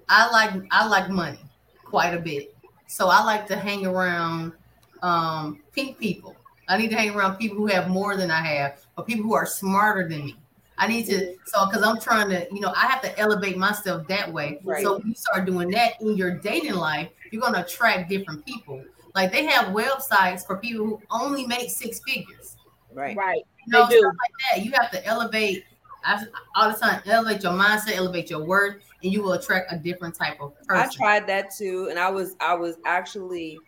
I 0.10 0.30
like 0.32 0.64
I 0.72 0.88
like 0.88 1.10
money 1.10 1.40
quite 1.84 2.14
a 2.14 2.20
bit. 2.20 2.56
So 2.88 3.08
I 3.08 3.24
like 3.24 3.48
to 3.48 3.56
hang 3.56 3.86
around 3.86 4.54
um 5.02 5.62
pink 5.74 6.00
people. 6.00 6.36
I 6.68 6.78
need 6.78 6.90
to 6.90 6.96
hang 6.96 7.16
around 7.16 7.38
people 7.38 7.58
who 7.58 7.68
have 7.68 7.90
more 7.90 8.18
than 8.18 8.32
I 8.32 8.42
have, 8.42 8.82
or 8.98 9.06
people 9.06 9.24
who 9.24 9.36
are 9.36 9.46
smarter 9.46 10.08
than 10.10 10.26
me. 10.26 10.38
I 10.78 10.88
need 10.88 11.06
to 11.06 11.36
so 11.46 11.66
because 11.66 11.84
I'm 11.84 12.00
trying 12.00 12.30
to, 12.30 12.48
you 12.52 12.60
know, 12.60 12.74
I 12.76 12.88
have 12.88 13.02
to 13.04 13.20
elevate 13.20 13.58
myself 13.58 14.08
that 14.08 14.32
way. 14.32 14.60
Right. 14.64 14.84
So 14.84 14.98
when 14.98 15.10
you 15.10 15.16
start 15.16 15.46
doing 15.46 15.70
that 15.72 16.02
in 16.02 16.18
your 16.18 16.32
dating 16.32 16.74
life, 16.74 17.10
you're 17.32 17.42
gonna 17.42 17.62
attract 17.62 18.10
different 18.10 18.46
people. 18.46 18.84
Like 19.16 19.32
they 19.32 19.46
have 19.46 19.74
websites 19.74 20.46
for 20.46 20.58
people 20.58 20.86
who 20.86 21.02
only 21.10 21.48
make 21.48 21.70
six 21.70 22.02
figures. 22.06 22.58
right. 22.94 23.16
Right. 23.16 23.42
You 23.66 23.72
know, 23.72 23.88
They 23.88 23.96
do. 23.96 24.06
like 24.06 24.16
that. 24.52 24.66
You 24.66 24.72
have 24.74 24.92
to 24.92 25.04
elevate 25.06 25.64
I, 26.04 26.24
all 26.56 26.72
the 26.72 26.78
time. 26.78 27.02
Elevate 27.06 27.42
your 27.42 27.54
mindset, 27.54 27.96
elevate 27.96 28.30
your 28.30 28.44
worth, 28.44 28.76
and 29.02 29.12
you 29.12 29.24
will 29.24 29.34
attract 29.34 29.72
a 29.74 29.78
different 29.78 30.16
type 30.16 30.40
of 30.42 30.54
person. 30.56 30.70
I 30.70 30.84
person. 30.84 30.98
tried 30.98 31.28
that 31.28 31.50
too, 31.56 31.88
and 31.90 31.98
I 31.98 32.10
was 32.10 32.36
I 32.40 32.54
was 32.54 32.76
actually 32.86 33.60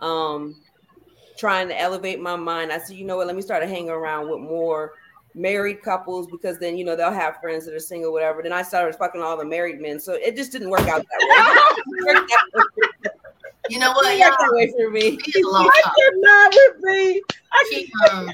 um 0.00 0.56
trying 1.36 1.68
to 1.68 1.78
elevate 1.78 2.20
my 2.20 2.36
mind. 2.36 2.72
I 2.72 2.78
said, 2.78 2.96
you 2.96 3.04
know 3.04 3.16
what, 3.16 3.26
let 3.26 3.36
me 3.36 3.42
start 3.42 3.62
to 3.62 3.68
hang 3.68 3.90
around 3.90 4.30
with 4.30 4.40
more 4.40 4.92
married 5.34 5.82
couples 5.82 6.26
because 6.28 6.58
then 6.58 6.76
you 6.76 6.84
know 6.84 6.94
they'll 6.94 7.10
have 7.12 7.38
friends 7.40 7.66
that 7.66 7.74
are 7.74 7.80
single, 7.80 8.12
whatever. 8.12 8.42
Then 8.42 8.52
I 8.52 8.62
started 8.62 8.94
fucking 8.96 9.20
all 9.20 9.36
the 9.36 9.44
married 9.44 9.80
men, 9.80 9.98
so 10.00 10.14
it 10.14 10.36
just 10.36 10.52
didn't 10.52 10.70
work 10.70 10.86
out 10.88 11.04
that 11.04 12.26
way. 12.74 12.82
It 13.72 13.78
worked 13.78 13.84
out- 13.84 13.92
You 13.92 13.92
know 13.92 13.92
what, 13.92 14.18
y'all? 14.18 14.36
that 14.38 14.52
way 14.52 14.72
for 14.76 14.90
me. 14.90 15.18
She 15.24 15.38
is 15.38 15.46
a 15.46 15.48
long 15.50 15.70
I 15.72 15.80
talk. 15.82 15.94
cannot 15.98 16.54
with 16.54 16.82
me. 16.82 17.22
I 17.52 17.64
She, 17.70 17.90
um, 18.10 18.30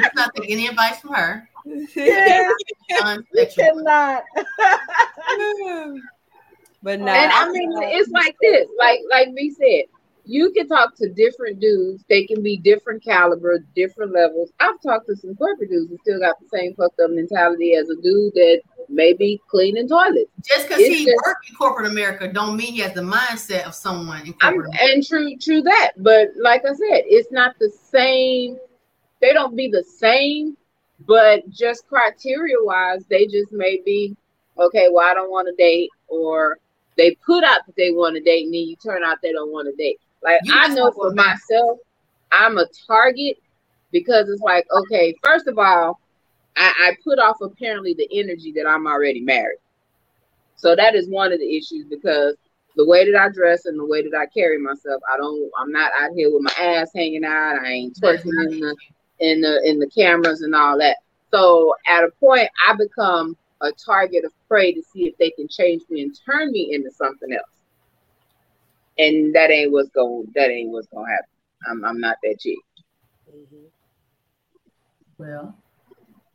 let's 0.00 0.14
not 0.14 0.34
take 0.34 0.50
any 0.50 0.66
advice 0.68 1.00
from 1.00 1.14
her. 1.14 1.48
Yes, 1.94 2.52
Non-sexual. 3.02 3.64
cannot. 3.64 4.22
but 6.82 7.00
no, 7.00 7.12
and 7.12 7.32
I 7.32 7.50
mean, 7.50 7.70
it's 7.82 8.10
like 8.10 8.36
this, 8.40 8.66
like 8.78 9.00
like 9.10 9.28
we 9.34 9.50
said, 9.50 9.84
you 10.24 10.50
can 10.52 10.68
talk 10.68 10.94
to 10.96 11.08
different 11.08 11.60
dudes. 11.60 12.04
They 12.08 12.24
can 12.24 12.42
be 12.42 12.58
different 12.58 13.02
caliber, 13.02 13.58
different 13.74 14.12
levels. 14.12 14.50
I've 14.60 14.80
talked 14.82 15.06
to 15.08 15.16
some 15.16 15.34
corporate 15.36 15.70
dudes 15.70 15.90
who 15.90 15.98
still 16.02 16.20
got 16.20 16.36
the 16.40 16.48
same 16.56 16.74
fucked 16.74 17.00
up 17.00 17.10
mentality 17.10 17.74
as 17.74 17.88
a 17.88 17.96
dude 17.96 18.34
that 18.34 18.62
may 18.88 19.12
be 19.12 19.40
cleaning 19.48 19.88
toilets. 19.88 20.30
Just 20.46 20.68
because 20.68 20.84
he 20.84 21.04
just- 21.04 21.16
worked 21.26 21.48
in 21.48 21.56
corporate 21.56 21.86
America, 21.90 22.32
don't 22.32 22.56
mean 22.56 22.74
he 22.74 22.80
has 22.80 22.92
the 22.92 23.00
mindset 23.00 23.66
of 23.66 23.74
someone 23.74 24.26
in 24.26 24.32
corporate 24.34 24.66
America. 24.66 24.78
and 24.82 25.06
true, 25.06 25.36
true 25.36 25.62
that. 25.62 25.92
But 25.98 26.28
like 26.36 26.64
I 26.64 26.72
said, 26.72 27.02
it's 27.06 27.30
not 27.30 27.56
the 27.58 27.70
same. 27.70 28.58
They 29.20 29.32
don't 29.32 29.56
be 29.56 29.68
the 29.68 29.84
same, 29.84 30.56
but 31.06 31.48
just 31.50 31.86
criteria 31.88 32.56
wise, 32.60 33.04
they 33.08 33.26
just 33.26 33.52
may 33.52 33.80
be 33.84 34.16
okay. 34.58 34.88
Well, 34.90 35.08
I 35.08 35.14
don't 35.14 35.30
want 35.30 35.48
to 35.48 35.54
date, 35.54 35.90
or 36.08 36.58
they 36.96 37.14
put 37.26 37.44
out 37.44 37.66
that 37.66 37.76
they 37.76 37.92
want 37.92 38.16
to 38.16 38.20
date, 38.20 38.44
and 38.44 38.54
then 38.54 38.62
you 38.62 38.76
turn 38.76 39.02
out 39.04 39.18
they 39.22 39.32
don't 39.32 39.52
want 39.52 39.68
to 39.68 39.76
date. 39.76 40.00
Like 40.22 40.40
You 40.44 40.52
I 40.54 40.68
know 40.68 40.90
for 40.92 41.12
myself, 41.12 41.78
I'm 42.32 42.58
a 42.58 42.66
target 42.86 43.36
because 43.92 44.28
it's 44.28 44.42
like 44.42 44.66
okay, 44.82 45.14
first 45.24 45.46
of 45.46 45.58
all, 45.58 45.98
I, 46.56 46.72
I 46.78 46.96
put 47.04 47.18
off 47.18 47.36
apparently 47.40 47.94
the 47.94 48.08
energy 48.12 48.52
that 48.52 48.66
I'm 48.66 48.86
already 48.86 49.20
married. 49.20 49.58
So 50.56 50.76
that 50.76 50.94
is 50.94 51.08
one 51.08 51.32
of 51.32 51.38
the 51.38 51.56
issues 51.56 51.86
because 51.88 52.36
the 52.76 52.86
way 52.86 53.10
that 53.10 53.18
I 53.18 53.28
dress 53.30 53.64
and 53.64 53.78
the 53.78 53.86
way 53.86 54.02
that 54.02 54.16
I 54.16 54.26
carry 54.26 54.58
myself, 54.58 55.02
I 55.12 55.16
don't 55.16 55.50
I'm 55.58 55.72
not 55.72 55.90
out 55.98 56.10
here 56.14 56.30
with 56.32 56.42
my 56.42 56.64
ass 56.64 56.90
hanging 56.94 57.24
out. 57.24 57.58
I 57.62 57.68
ain't 57.68 57.96
twerking 57.96 58.52
in 58.52 58.60
the 58.60 58.76
in 59.20 59.40
the 59.40 59.60
in 59.64 59.78
the 59.78 59.88
cameras 59.88 60.42
and 60.42 60.54
all 60.54 60.78
that. 60.78 60.98
So 61.32 61.74
at 61.86 62.04
a 62.04 62.10
point 62.20 62.48
I 62.68 62.74
become 62.74 63.36
a 63.62 63.72
target 63.72 64.24
of 64.24 64.32
prey 64.48 64.72
to 64.72 64.82
see 64.92 65.06
if 65.06 65.16
they 65.18 65.30
can 65.30 65.48
change 65.48 65.82
me 65.90 66.02
and 66.02 66.16
turn 66.26 66.50
me 66.52 66.72
into 66.72 66.90
something 66.90 67.32
else. 67.32 67.59
And 69.00 69.34
that 69.34 69.50
ain't 69.50 69.72
what's 69.72 69.90
going 69.90 70.26
that 70.34 70.50
ain't 70.50 70.70
what's 70.70 70.88
gonna 70.88 71.10
happen. 71.10 71.30
I'm 71.70 71.84
I'm 71.84 72.00
not 72.00 72.16
that 72.22 72.38
chick. 72.40 72.58
Mm-hmm. 73.28 73.66
Well, 75.18 75.54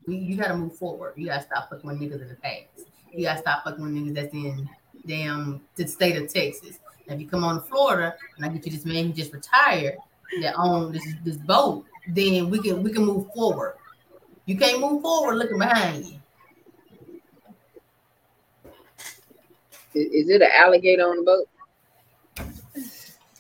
we, 0.06 0.18
you 0.18 0.38
got 0.38 0.50
to 0.50 0.58
move 0.58 0.78
forward. 0.78 1.14
You 1.16 1.28
got 1.28 1.38
to 1.38 1.44
stop 1.44 1.70
fucking 1.70 1.90
with 1.90 2.00
niggas 2.00 2.22
in 2.22 2.30
the 2.30 2.36
past. 2.36 2.88
You 3.12 3.26
got 3.26 3.34
to 3.34 3.40
stop 3.40 3.64
fucking 3.64 3.84
with 3.84 3.94
niggas 3.94 4.14
that's 4.14 4.34
in 4.34 4.70
damn 5.08 5.62
the 5.76 5.88
state 5.88 6.16
of 6.18 6.32
Texas. 6.32 6.80
Now, 7.08 7.16
if 7.16 7.22
you 7.22 7.28
come 7.28 7.44
on 7.44 7.56
to 7.56 7.62
Florida 7.68 8.16
and 8.38 8.46
I 8.46 8.50
get 8.50 8.66
you 8.66 8.72
this 8.72 8.86
man 8.86 9.08
who 9.08 9.14
just 9.14 9.34
retired 9.34 9.98
that 10.42 10.56
own 10.58 10.92
this 10.92 11.06
this 11.24 11.38
boat, 11.38 11.86
then 12.08 12.50
we 12.50 12.60
can 12.60 12.84
we 12.84 12.92
can 12.92 13.06
move 13.06 13.28
forward. 13.34 13.76
You 14.46 14.58
can't 14.58 14.80
move 14.80 15.02
forward 15.02 15.38
looking 15.38 15.60
behind 15.60 16.06
you. 16.06 16.20
Is, 19.94 20.26
is 20.26 20.30
it 20.30 20.42
an 20.42 20.50
alligator 20.54 21.04
on 21.04 21.18
the 21.18 21.24
boat? 21.24 21.48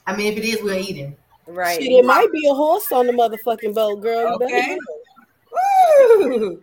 I 0.08 0.16
mean, 0.16 0.32
if 0.34 0.38
it 0.38 0.46
is, 0.46 0.62
we're 0.64 0.78
eating. 0.78 1.16
right. 1.48 1.82
Shit, 1.82 1.92
it 1.92 2.06
might 2.06 2.32
be 2.32 2.48
a 2.48 2.54
horse 2.54 2.92
on 2.92 3.08
the 3.08 3.14
motherfucking 3.14 3.74
boat, 3.74 4.02
girl. 4.02 4.38
You 4.40 4.46
Okay. 4.46 4.68
know. 4.68 4.80
Woo! 5.52 6.62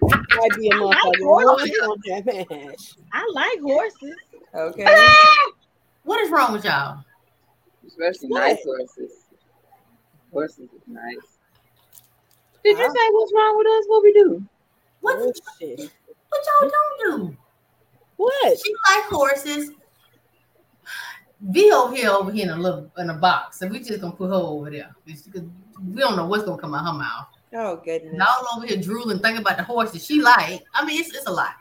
Might 0.00 0.56
be 0.56 0.68
a 0.68 0.72
motherfucking 0.74 1.24
horse 1.24 1.70
on 1.82 2.00
that 2.06 2.26
match. 2.26 2.94
I 3.12 3.30
like 3.34 3.60
horses. 3.60 4.16
Okay. 4.54 4.86
What 6.02 6.18
is 6.22 6.30
wrong 6.30 6.54
with 6.54 6.64
y'all? 6.64 7.04
Especially 7.86 8.28
What? 8.28 8.40
nice 8.40 8.64
horses. 8.64 9.12
Horses 10.32 10.58
is 10.74 10.82
nice. 10.86 11.38
Did 12.64 12.78
you 12.78 12.84
Huh? 12.84 12.92
say 12.94 13.08
what's 13.12 13.32
wrong 13.36 13.58
with 13.58 13.66
us? 13.66 13.84
What 13.86 14.02
we 14.02 14.12
do? 14.14 14.42
What 15.02 15.16
Oh, 15.18 15.26
what 15.26 16.40
y'all 16.62 16.70
don't 16.70 17.18
do? 17.28 17.36
What? 18.16 18.58
She 18.58 18.72
like 18.88 19.04
horses. 19.04 19.72
V 21.42 21.72
over 21.72 21.94
here 21.94 22.10
over 22.10 22.30
here 22.30 22.44
in 22.44 22.50
a 22.50 22.56
little 22.56 22.90
in 22.98 23.10
a 23.10 23.14
box, 23.14 23.62
and 23.62 23.70
we 23.70 23.78
just 23.80 24.00
gonna 24.00 24.14
put 24.14 24.28
her 24.28 24.34
over 24.34 24.70
there. 24.70 24.94
It's- 25.06 25.28
We 25.34 26.00
don't 26.00 26.16
know 26.16 26.26
what's 26.26 26.44
gonna 26.44 26.60
come 26.60 26.74
out 26.74 26.84
her 26.84 26.92
mouth. 26.98 27.26
Oh 27.54 27.76
goodness. 27.76 28.12
And 28.12 28.22
all 28.22 28.46
over 28.58 28.66
here 28.66 28.76
drooling, 28.76 29.18
thinking 29.20 29.40
about 29.40 29.56
the 29.56 29.64
horse 29.64 29.92
that 29.92 30.02
she 30.02 30.20
like. 30.20 30.62
I 30.74 30.84
mean, 30.84 31.00
it's, 31.00 31.14
it's 31.14 31.26
a 31.26 31.32
lot. 31.32 31.54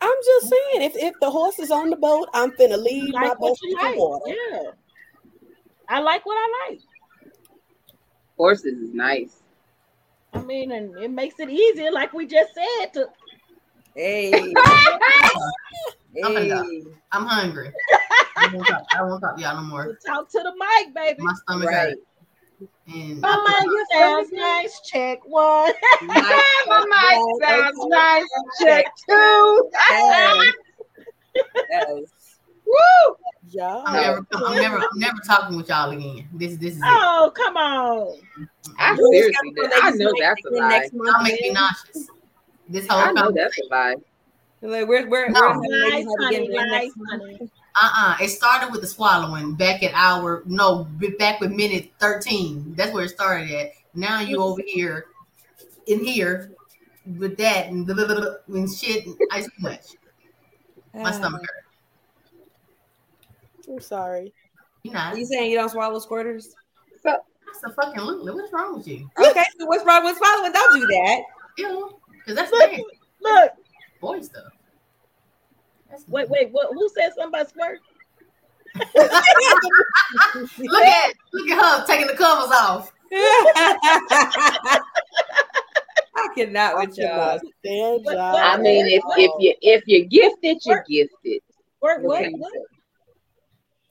I'm 0.00 0.14
just 0.24 0.48
saying, 0.50 0.82
if, 0.82 0.94
if 0.96 1.14
the 1.20 1.30
horse 1.30 1.58
is 1.58 1.70
on 1.70 1.90
the 1.90 1.96
boat, 1.96 2.28
I'm 2.34 2.50
finna 2.52 2.76
You 2.76 2.76
leave 2.76 3.14
my 3.14 3.28
like 3.28 3.40
what 3.40 3.50
boat 3.50 3.58
you 3.62 3.70
in 3.70 3.76
the 3.78 3.82
like. 3.90 3.98
water. 3.98 4.34
Yeah. 4.52 4.70
I 5.88 6.00
like 6.00 6.24
what 6.26 6.34
I 6.36 6.68
like. 6.70 6.80
Horses 8.36 8.78
is 8.78 8.94
nice. 8.94 9.42
I 10.34 10.42
mean, 10.42 10.70
and 10.72 10.96
it 10.98 11.10
makes 11.10 11.40
it 11.40 11.48
easier, 11.50 11.90
like 11.90 12.12
we 12.12 12.26
just 12.26 12.52
said, 12.54 12.92
to 12.92 13.06
Hey. 13.96 14.30
I'm 16.24 16.34
hey. 16.36 16.82
I'm 17.12 17.24
hungry. 17.26 17.72
I 18.38 18.42
don't 18.48 18.54
want 18.56 18.68
talk, 18.68 18.82
I 18.92 18.98
don't 18.98 19.10
to 19.20 19.26
talk 19.26 19.36
to 19.36 19.42
y'all 19.42 19.56
no 19.56 19.62
more. 19.62 19.98
talk 20.06 20.30
to 20.30 20.38
the 20.38 20.52
mic, 20.58 20.94
baby. 20.94 21.22
My 21.22 21.32
stomach 21.34 21.68
Right. 21.68 21.74
hurt. 21.76 21.98
And 22.92 23.20
My 23.20 23.36
mic 23.66 23.86
sounds 23.98 24.30
nice. 24.32 24.80
Check 24.90 25.18
one. 25.26 25.72
My 26.02 26.84
mic 26.88 27.48
sounds 27.48 27.76
nice. 27.88 28.24
Check 28.62 28.86
two. 29.08 29.70
Yes. 29.90 30.46
Yes. 31.70 31.86
Woo! 32.66 33.16
Y'all. 33.50 33.82
I'm 33.86 33.94
never, 33.94 34.26
I'm 34.34 34.60
never, 34.60 34.76
I'm 34.78 34.98
never 34.98 35.18
talking 35.26 35.56
with 35.56 35.68
y'all 35.68 35.90
again. 35.90 36.28
This, 36.34 36.56
this 36.56 36.74
is 36.74 36.78
it. 36.78 36.84
Oh, 36.84 37.32
come 37.34 37.56
on. 37.56 38.14
I 38.78 38.96
seriously. 39.10 39.52
I 39.82 39.90
know 39.92 40.12
that's 40.18 40.44
a 40.44 40.50
lie. 40.50 40.68
next 40.68 40.92
month, 40.92 41.10
Y'all 41.14 41.22
make 41.24 41.40
me 41.40 41.50
nauseous. 41.50 42.08
This 42.68 42.86
whole 42.88 43.00
I 43.00 43.12
know 43.12 43.30
that's 43.32 43.56
a 43.58 43.64
lie. 43.74 43.94
Like 44.60 44.88
we're 44.88 45.08
we're, 45.08 45.28
No. 45.30 45.40
we're 45.40 45.46
having 45.52 45.70
Nice, 45.70 46.06
honey. 46.20 46.36
again 46.36 46.50
again 46.50 46.68
Nice, 46.68 46.92
honey. 47.10 47.50
Uh-uh. 47.80 48.16
It 48.20 48.28
started 48.28 48.72
with 48.72 48.80
the 48.80 48.86
swallowing 48.86 49.54
back 49.54 49.82
at 49.82 49.92
hour 49.94 50.42
no, 50.46 50.86
back 51.18 51.40
with 51.40 51.52
minute 51.52 51.90
13. 52.00 52.74
That's 52.76 52.92
where 52.92 53.04
it 53.04 53.10
started 53.10 53.50
at. 53.50 53.72
Now 53.94 54.20
you 54.20 54.42
over 54.42 54.62
here 54.66 55.06
in 55.86 56.04
here 56.04 56.52
with 57.18 57.36
that 57.38 57.68
and, 57.68 57.86
blah, 57.86 57.94
blah, 57.94 58.06
blah, 58.06 58.20
blah, 58.20 58.34
and 58.56 58.72
shit 58.72 59.06
and 59.06 59.16
ice 59.32 59.44
too 59.44 59.52
much. 59.60 59.80
My 60.94 61.12
stomach 61.12 61.42
hurt. 61.42 61.64
I'm 63.68 63.80
sorry. 63.80 64.32
You 64.82 64.92
know, 64.92 65.12
You 65.14 65.24
saying 65.26 65.50
you 65.50 65.56
don't 65.56 65.68
swallow 65.68 66.00
squirters? 66.00 66.46
so 67.02 67.16
that's 67.46 67.64
a 67.64 67.70
fucking 67.72 68.00
Lulu. 68.00 68.34
What's 68.34 68.52
wrong 68.52 68.76
with 68.76 68.88
you? 68.88 69.08
Okay, 69.18 69.44
so 69.58 69.66
what's 69.66 69.84
wrong 69.84 70.04
with 70.04 70.16
swallowing? 70.16 70.52
Don't 70.52 70.80
do 70.80 70.86
that. 70.86 71.20
Ew. 71.58 71.98
Because 72.12 72.36
that's 72.36 72.52
Look, 72.52 72.70
bad. 72.70 72.80
look. 73.20 73.52
Boy 74.00 74.20
stuff. 74.20 74.52
That's 75.90 76.06
Wait, 76.08 76.28
wait. 76.28 76.50
What? 76.52 76.68
Who 76.72 76.88
said 76.90 77.10
something 77.14 77.28
about 77.28 77.48
squirt? 77.50 77.80
look 78.94 80.84
at 80.84 81.14
look 81.32 81.48
at 81.50 81.58
her 81.58 81.86
taking 81.86 82.06
the 82.06 82.14
covers 82.14 82.50
off. 82.52 82.92
I 86.16 86.28
cannot 86.34 86.74
I 86.74 86.84
with 86.84 86.98
y'all. 86.98 87.38
stand 87.64 88.02
But- 88.04 88.14
y'all. 88.14 88.36
I 88.36 88.56
mean, 88.58 88.86
if 88.86 89.02
if 89.16 89.30
you 89.38 89.54
if 89.62 89.82
you're 89.86 90.06
gifted, 90.06 90.58
you're 90.64 90.84
gifted. 90.88 91.40
Squirt 91.76 92.02
what? 92.02 92.22
Okay. 92.22 92.32
what? 92.34 92.52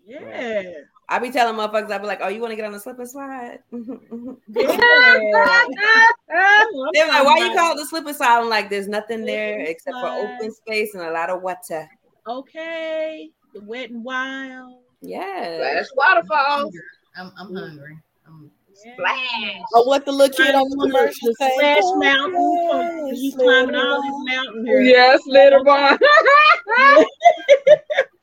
Yeah. 0.06 0.64
I 1.10 1.20
be 1.20 1.32
telling 1.32 1.56
motherfuckers, 1.56 1.90
I 1.92 1.98
be 2.00 2.06
like, 2.06 2.20
"Oh, 2.22 2.28
you 2.28 2.42
want 2.42 2.52
to 2.52 2.56
get 2.58 2.66
on 2.66 2.74
the 2.74 2.80
slip 2.80 3.00
and 3.00 3.10
slide?" 3.10 3.60
They're 3.72 3.80
like, 7.08 7.24
"Why 7.24 7.38
you 7.40 7.54
call 7.58 7.74
it 7.74 7.78
the 7.78 7.86
slip 7.90 8.06
and 8.06 8.16
slide?" 8.16 8.40
I'm 8.42 8.50
like, 8.50 8.70
"There's 8.70 8.90
nothing 8.90 9.24
there 9.26 9.60
except 9.62 9.96
for 9.98 10.08
open 10.08 10.52
space 10.52 10.94
and 10.96 11.04
a 11.04 11.12
lot 11.12 11.30
of 11.30 11.42
water." 11.42 11.90
Okay. 12.28 13.30
The 13.54 13.62
wet 13.62 13.90
and 13.90 14.04
wild. 14.04 14.82
Yeah. 15.02 15.56
Splash 15.56 15.86
waterfalls. 15.96 16.76
I'm, 17.16 17.32
I'm 17.38 17.56
hungry. 17.56 17.98
I'm, 18.28 18.52
Yeah. 18.86 18.94
Splash. 18.94 19.62
Oh, 19.76 19.84
what 19.88 20.06
the 20.06 20.12
little 20.12 20.36
kid 20.36 20.54
on 20.56 20.70
the 20.70 20.76
The- 20.76 20.92
commercial 20.92 21.34
say? 21.40 21.52
Splash 21.56 21.80
oh, 21.84 21.96
Mountain. 22.00 23.16
So 23.16 23.22
you 23.22 23.32
climbing 23.32 23.76
all 23.76 24.02
these 24.02 24.36
mountains 24.36 24.68
here. 24.68 24.82
Yes, 24.82 25.22
little 25.26 25.64
boy. 25.64 25.96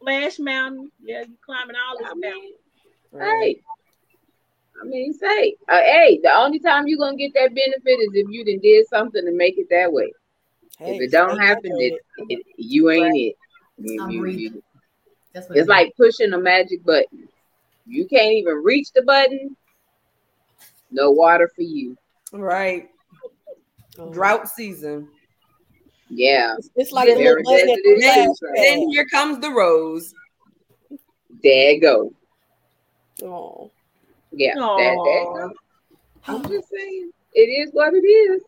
Splash 0.00 0.38
Mountain. 0.38 0.90
Yeah, 1.02 1.22
you 1.22 1.34
climbing 1.44 1.76
all 1.76 1.98
this 1.98 2.08
mountain. 2.16 2.52
hey, 3.18 3.60
I 4.80 4.84
mean, 4.86 5.12
say, 5.12 5.56
uh, 5.68 5.76
hey, 5.76 6.20
the 6.22 6.34
only 6.34 6.58
time 6.58 6.86
you're 6.86 6.98
gonna 6.98 7.16
get 7.16 7.34
that 7.34 7.54
benefit 7.54 8.00
is 8.00 8.10
if 8.14 8.26
you 8.30 8.44
done 8.44 8.60
did 8.62 8.86
something 8.88 9.24
to 9.24 9.32
make 9.32 9.58
it 9.58 9.66
that 9.70 9.92
way. 9.92 10.12
Hey, 10.78 10.96
if 10.96 11.02
it 11.02 11.10
don't 11.10 11.38
happen, 11.38 11.72
hydrated. 11.72 11.96
it, 12.16 12.24
it, 12.30 12.46
you 12.56 12.90
ain't 12.90 13.16
it. 13.16 13.36
You- 13.78 14.02
I'm 14.02 14.10
you- 14.10 14.26
you- 14.26 14.62
it's 15.34 15.68
like 15.68 15.94
pushing 15.96 16.32
a 16.32 16.38
magic 16.38 16.82
button. 16.84 17.28
You 17.86 18.06
can't 18.06 18.32
even 18.32 18.62
reach 18.62 18.92
the 18.92 19.02
button. 19.02 19.56
No 20.90 21.10
water 21.12 21.50
for 21.54 21.62
you. 21.62 21.96
Right. 22.32 22.88
Oh. 23.98 24.12
Drought 24.12 24.48
season. 24.48 25.08
Yeah, 26.10 26.54
It's- 26.58 26.70
It's 26.74 26.92
like 26.92 27.08
Yeah, 27.08 27.14
the 27.14 27.20
little 27.20 27.34
very 27.34 27.44
button 27.44 27.70
at 27.70 27.78
the 27.84 28.00
sensitive. 28.00 28.36
Then, 28.56 28.78
then 28.80 28.88
here 28.90 29.06
comes 29.06 29.38
the 29.40 29.50
rose. 29.50 30.12
there 31.42 31.70
you 31.72 31.80
go. 31.80 32.12
Oh. 33.22 33.70
Yeah, 34.32 34.54
that, 34.56 34.98
there 35.04 35.20
you 35.22 35.54
I'm 36.26 36.42
just 36.48 36.68
saying, 36.68 37.10
it 37.34 37.40
is 37.40 37.70
what 37.72 37.94
it 37.94 38.04
is. 38.06 38.42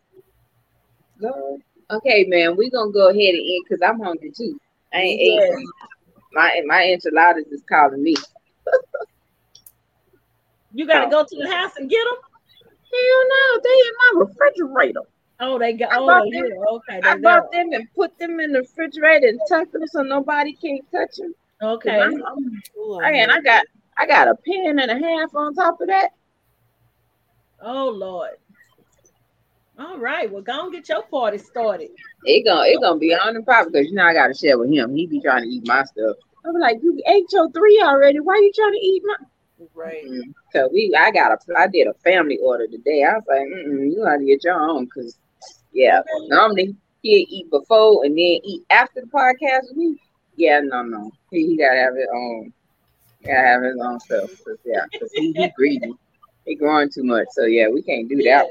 Go. 1.21 1.59
Okay, 1.91 2.25
man, 2.25 2.55
we're 2.55 2.69
gonna 2.69 2.91
go 2.91 3.09
ahead 3.09 3.33
and 3.35 3.39
end 3.39 3.63
because 3.67 3.81
I'm 3.81 3.99
hungry 3.99 4.31
too. 4.35 4.59
I 4.93 4.99
ain't 4.99 5.21
Yes. 5.21 5.53
ate. 5.57 5.67
My 6.33 6.61
my 6.65 6.83
enchiladas 6.91 7.47
is 7.47 7.63
calling 7.69 8.01
me. 8.03 8.15
You 10.73 10.87
gotta 10.87 11.09
go 11.09 11.23
to 11.23 11.35
the 11.35 11.49
house 11.49 11.71
and 11.77 11.89
get 11.89 12.03
them. 12.03 12.17
Hell 12.91 13.27
no, 13.29 13.61
they 13.63 13.69
in 13.69 13.93
my 13.97 14.25
refrigerator. 14.25 15.01
Oh, 15.39 15.59
they 15.59 15.73
got. 15.73 15.91
I 15.91 15.97
Oh, 15.99 16.07
bought 16.07 16.23
them. 16.23 16.31
here. 16.31 16.65
Okay, 16.69 17.01
I 17.03 17.15
they 17.15 17.21
bought 17.21 17.51
them 17.51 17.73
and 17.73 17.87
put 17.95 18.17
them 18.17 18.39
in 18.39 18.53
the 18.53 18.59
refrigerator 18.59 19.27
and 19.27 19.39
tucked 19.49 19.73
them 19.73 19.87
so 19.87 20.01
nobody 20.01 20.53
can 20.53 20.79
touch 20.91 21.15
them. 21.17 21.33
Okay. 21.61 22.01
I'm, 22.01 22.23
I'm, 22.25 22.61
Ooh, 22.77 22.99
I, 23.01 23.11
and 23.11 23.31
I 23.31 23.41
got 23.41 23.65
I 23.97 24.05
got 24.05 24.27
a 24.27 24.35
pen 24.35 24.79
and 24.79 24.91
a 24.91 24.99
half 24.99 25.35
on 25.35 25.53
top 25.53 25.81
of 25.81 25.87
that. 25.87 26.09
Oh 27.61 27.89
Lord. 27.89 28.31
All 29.79 29.97
right. 29.97 30.31
Well, 30.31 30.43
go 30.43 30.65
and 30.65 30.71
get 30.71 30.87
your 30.89 31.03
party 31.03 31.39
started. 31.39 31.89
It 32.25 32.45
gonna 32.45 32.67
it 32.67 32.79
gonna 32.81 32.99
be 32.99 33.13
on 33.13 33.33
the 33.33 33.41
pop 33.41 33.67
because 33.71 33.87
you 33.87 33.95
know 33.95 34.05
I 34.05 34.13
gotta 34.13 34.33
share 34.33 34.57
with 34.57 34.71
him. 34.71 34.95
He 34.95 35.07
be 35.07 35.19
trying 35.19 35.43
to 35.43 35.49
eat 35.49 35.67
my 35.67 35.83
stuff. 35.83 36.15
I'm 36.45 36.59
like, 36.59 36.77
you 36.83 37.01
ate 37.07 37.31
your 37.31 37.49
three 37.51 37.81
already. 37.83 38.19
Why 38.19 38.35
you 38.35 38.51
trying 38.53 38.73
to 38.73 38.77
eat 38.79 39.03
my? 39.05 39.15
Right. 39.73 40.05
Mm. 40.05 40.33
So 40.51 40.69
we, 40.71 40.93
I 40.97 41.09
got 41.11 41.31
a, 41.31 41.37
I 41.57 41.67
did 41.67 41.87
a 41.87 41.93
family 42.03 42.37
order 42.43 42.67
today. 42.67 43.03
I 43.03 43.13
was 43.13 43.23
like, 43.27 43.41
Mm-mm, 43.41 43.91
you 43.91 44.03
gotta 44.03 44.23
get 44.25 44.43
your 44.43 44.59
own 44.59 44.85
because, 44.85 45.17
yeah, 45.73 46.01
normally 46.27 46.75
he'll 47.01 47.25
eat 47.29 47.49
before 47.51 48.05
and 48.05 48.13
then 48.13 48.39
eat 48.43 48.63
after 48.69 49.01
the 49.01 49.07
podcast 49.07 49.69
with 49.69 49.77
me. 49.77 49.97
Yeah, 50.35 50.61
no, 50.63 50.83
no, 50.83 51.11
he, 51.31 51.47
he 51.47 51.57
gotta 51.57 51.77
have 51.79 51.95
his 51.95 52.07
own, 52.13 52.53
he 53.19 53.27
gotta 53.27 53.47
have 53.47 53.63
his 53.63 53.77
own 53.83 53.99
stuff. 53.99 54.29
'cause, 54.45 54.57
yeah, 54.65 54.85
because 54.91 55.11
he, 55.13 55.33
he 55.33 55.49
greedy, 55.55 55.93
he 56.45 56.55
growing 56.55 56.89
too 56.89 57.03
much. 57.03 57.27
So 57.31 57.45
yeah, 57.45 57.67
we 57.69 57.81
can't 57.83 58.09
do 58.09 58.17
that. 58.23 58.45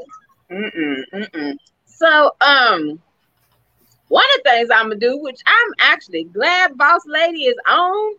Mm-mm, 0.50 1.02
mm-mm. 1.14 1.54
So 1.86 2.30
um, 2.40 3.00
one 4.08 4.24
of 4.36 4.42
the 4.44 4.50
things 4.50 4.68
I'm 4.72 4.86
gonna 4.88 4.96
do, 5.00 5.18
which 5.18 5.40
I'm 5.46 5.72
actually 5.80 6.24
glad 6.24 6.76
Boss 6.76 7.00
Lady 7.06 7.44
is 7.44 7.56
on. 7.68 8.14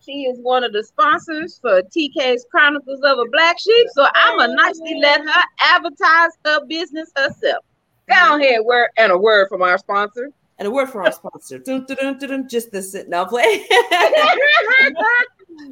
She 0.00 0.22
is 0.24 0.38
one 0.40 0.64
of 0.64 0.72
the 0.72 0.82
sponsors 0.84 1.58
for 1.60 1.82
TK's 1.82 2.46
Chronicles 2.50 3.00
of 3.04 3.18
a 3.18 3.24
Black 3.30 3.58
Sheep. 3.58 3.86
So 3.94 4.06
I'm 4.14 4.36
gonna 4.38 4.54
nicely 4.54 4.98
let 5.00 5.20
her 5.20 5.42
advertise 5.60 6.30
her 6.44 6.64
business 6.66 7.10
herself. 7.16 7.64
Go 8.08 8.38
here, 8.38 8.62
word 8.62 8.88
and 8.96 9.12
a 9.12 9.18
word 9.18 9.48
from 9.48 9.62
our 9.62 9.78
sponsor. 9.78 10.30
And 10.58 10.66
a 10.66 10.70
word 10.70 10.88
from 10.90 11.02
our 11.06 11.12
sponsor. 11.12 11.58
Dun, 11.64 11.86
dun, 11.86 12.18
dun, 12.18 12.48
just 12.48 12.72
this. 12.72 12.96
No 13.06 13.24
play. 13.24 13.64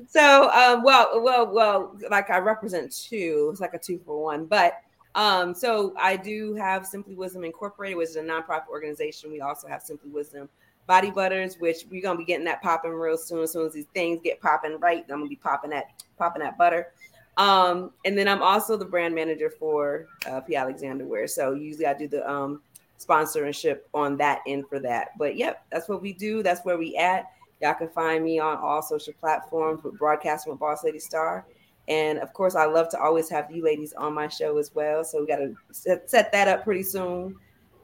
so 0.08 0.50
um 0.50 0.82
well 0.82 1.23
well 1.23 1.47
well 1.52 1.97
like 2.10 2.31
i 2.31 2.39
represent 2.39 2.94
two 2.94 3.48
it's 3.52 3.60
like 3.60 3.74
a 3.74 3.78
two 3.78 4.00
for 4.05 4.23
one 4.23 4.44
but 4.44 4.81
um 5.15 5.55
so 5.55 5.94
i 5.98 6.16
do 6.16 6.55
have 6.55 6.86
simply 6.86 7.15
wisdom 7.15 7.44
incorporated 7.44 7.97
which 7.97 8.08
is 8.08 8.16
a 8.16 8.23
nonprofit 8.23 8.68
organization 8.70 9.31
we 9.31 9.40
also 9.40 9.68
have 9.68 9.82
simply 9.82 10.10
wisdom 10.10 10.48
body 10.86 11.10
butters 11.10 11.56
which 11.58 11.84
we're 11.90 12.02
gonna 12.02 12.18
be 12.18 12.24
getting 12.24 12.44
that 12.44 12.62
popping 12.62 12.92
real 12.92 13.16
soon 13.16 13.42
as 13.42 13.52
soon 13.52 13.66
as 13.66 13.73
these 13.73 13.86
things 13.94 14.20
get 14.23 14.40
popping 14.40 14.78
right 14.81 15.05
i'm 15.10 15.18
gonna 15.18 15.28
be 15.28 15.36
popping 15.36 15.70
that 15.70 15.86
popping 16.18 16.42
that 16.42 16.58
butter 16.58 16.89
um 17.36 17.90
and 18.05 18.16
then 18.16 18.28
i'm 18.28 18.42
also 18.42 18.76
the 18.76 18.84
brand 18.84 19.15
manager 19.15 19.50
for 19.50 20.06
uh, 20.26 20.40
p 20.40 20.56
alexander 20.56 21.05
wear 21.05 21.26
so 21.26 21.52
usually 21.52 21.86
i 21.86 21.94
do 21.94 22.08
the 22.08 22.28
um 22.31 22.62
sponsorship 22.98 23.89
on 23.92 24.16
that 24.16 24.40
end 24.47 24.65
for 24.68 24.78
that 24.78 25.08
but 25.18 25.36
yep 25.36 25.65
that's 25.70 25.89
what 25.89 26.00
we 26.00 26.12
do 26.12 26.42
that's 26.42 26.65
where 26.65 26.78
we 26.78 26.97
at 26.97 27.26
Y'all 27.62 27.74
can 27.74 27.89
find 27.89 28.23
me 28.23 28.39
on 28.39 28.58
all 28.58 28.82
social 28.82 29.15
platforms 29.15 29.82
with 29.82 29.98
Broadcasting 29.98 30.50
with 30.52 30.60
Boss 30.60 30.84
Lady 30.84 30.98
Star. 30.98 31.47
And 31.89 32.18
of 32.18 32.32
course, 32.32 32.55
I 32.55 32.66
love 32.66 32.89
to 32.90 33.00
always 33.00 33.28
have 33.31 33.50
you 33.50 33.62
ladies 33.65 33.92
on 33.94 34.12
my 34.12 34.28
show 34.28 34.58
as 34.58 34.74
well. 34.74 35.05
So 35.05 35.20
we 35.20 35.26
got 35.26 35.36
to 35.36 35.55
set, 35.70 36.10
set 36.10 36.32
that 36.32 36.48
up 36.48 36.65
pretty 36.65 36.82
soon. 36.82 37.36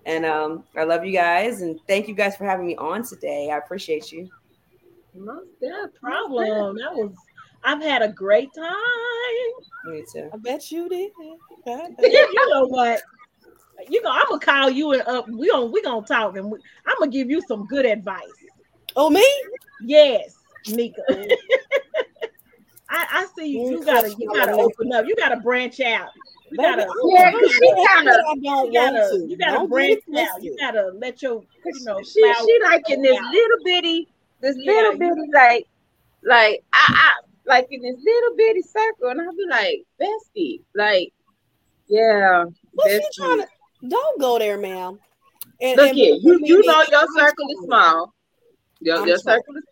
And 0.04 0.26
um, 0.26 0.64
I 0.76 0.82
love 0.84 1.04
you 1.04 1.12
guys. 1.12 1.62
And 1.62 1.80
thank 1.86 2.08
you 2.08 2.14
guys 2.14 2.36
for 2.36 2.44
having 2.44 2.66
me 2.66 2.76
on 2.76 3.04
today. 3.04 3.50
I 3.50 3.58
appreciate 3.58 4.12
you. 4.12 4.28
Most 5.14 5.48
definitely. 5.60 5.98
Problem. 6.00 6.76
That 6.76 6.94
was. 6.94 7.12
I've 7.64 7.82
had 7.82 8.02
a 8.02 8.08
great 8.08 8.52
time. 8.54 8.72
Me 9.86 10.04
too. 10.12 10.28
I 10.32 10.36
bet 10.36 10.70
you 10.72 10.88
did. 10.88 11.10
God 11.66 11.90
you, 12.00 12.08
you 12.10 12.50
know 12.50 12.66
what? 12.66 13.00
You 13.88 14.02
know, 14.02 14.10
I'm 14.12 14.26
gonna 14.28 14.40
call 14.40 14.70
you 14.70 14.92
and 14.92 15.02
up. 15.02 15.28
We 15.28 15.48
gonna 15.50 15.66
we 15.66 15.82
gonna 15.82 16.06
talk, 16.06 16.36
and 16.36 16.50
we, 16.50 16.58
I'm 16.86 16.96
gonna 16.98 17.10
give 17.10 17.30
you 17.30 17.40
some 17.48 17.66
good 17.66 17.84
advice. 17.86 18.20
Oh, 18.94 19.10
me? 19.10 19.26
Yes, 19.84 20.36
Nika. 20.68 21.02
I, 22.88 23.06
I 23.10 23.26
see 23.36 23.46
you. 23.46 23.70
You 23.78 23.84
gotta 23.84 24.14
you 24.18 24.28
gotta 24.34 24.52
open 24.52 24.92
up. 24.92 25.06
You 25.06 25.16
gotta 25.16 25.36
branch 25.40 25.80
out. 25.80 26.10
You 26.50 26.58
gotta. 26.58 26.86
Yeah, 27.06 27.32
'cause 27.32 27.50
she 27.50 27.66
you 27.66 27.86
kinda- 27.96 28.12
I 28.12 28.34
don't 28.34 28.72
gotta, 28.72 28.92
want 28.98 29.22
to. 29.22 29.28
you 29.30 29.36
gotta 29.38 29.66
branch 29.66 30.00
out. 30.18 30.42
You 30.42 30.56
gotta 30.60 30.92
let 30.98 31.22
your 31.22 31.42
you 31.64 31.84
know 31.84 32.02
she 32.02 32.20
she 32.44 32.58
like 32.64 32.88
in 32.90 33.00
this 33.02 33.16
out. 33.18 33.32
little 33.32 33.58
bitty, 33.64 34.08
this 34.40 34.56
Yeah, 34.58 34.72
little 34.72 34.92
you- 34.92 34.98
bitty 34.98 35.30
like 35.32 35.66
like 36.22 36.64
I, 36.74 36.84
I 36.88 37.10
like 37.52 37.68
in 37.70 37.82
this 37.82 37.96
little 38.02 38.36
bitty 38.36 38.62
circle, 38.62 39.08
and 39.10 39.20
I'll 39.20 39.36
be 39.36 39.46
like, 39.48 39.84
bestie, 40.00 40.62
like, 40.74 41.12
yeah. 41.86 42.44
What's 42.72 42.90
she 42.90 42.98
bestie. 42.98 43.14
trying 43.14 43.40
to? 43.40 43.48
Don't 43.88 44.20
go 44.20 44.38
there, 44.38 44.58
ma'am. 44.58 44.98
And, 45.60 45.76
Look 45.76 45.88
and 45.90 45.98
here, 45.98 46.16
you, 46.20 46.40
you 46.42 46.62
know 46.64 46.82
your 46.90 47.06
circle 47.14 47.46
is 47.50 47.64
small. 47.64 48.14
Your, 48.80 49.06
your 49.06 49.18
circle 49.18 49.56
is 49.56 49.64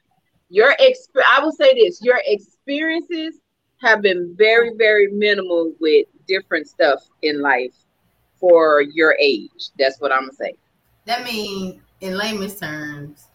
your 0.50 0.74
exp. 0.80 1.08
I 1.26 1.40
will 1.42 1.52
say 1.52 1.72
this: 1.74 2.00
your 2.02 2.20
experiences 2.26 3.40
have 3.80 4.02
been 4.02 4.34
very, 4.36 4.72
very 4.76 5.08
minimal 5.08 5.72
with 5.80 6.06
different 6.28 6.68
stuff 6.68 7.02
in 7.22 7.40
life 7.40 7.74
for 8.38 8.82
your 8.82 9.16
age. 9.18 9.70
That's 9.78 10.00
what 10.00 10.12
I'm 10.12 10.22
gonna 10.22 10.32
say. 10.34 10.54
That 11.06 11.24
means, 11.24 11.80
in 12.00 12.18
layman's 12.18 12.56
terms, 12.56 13.26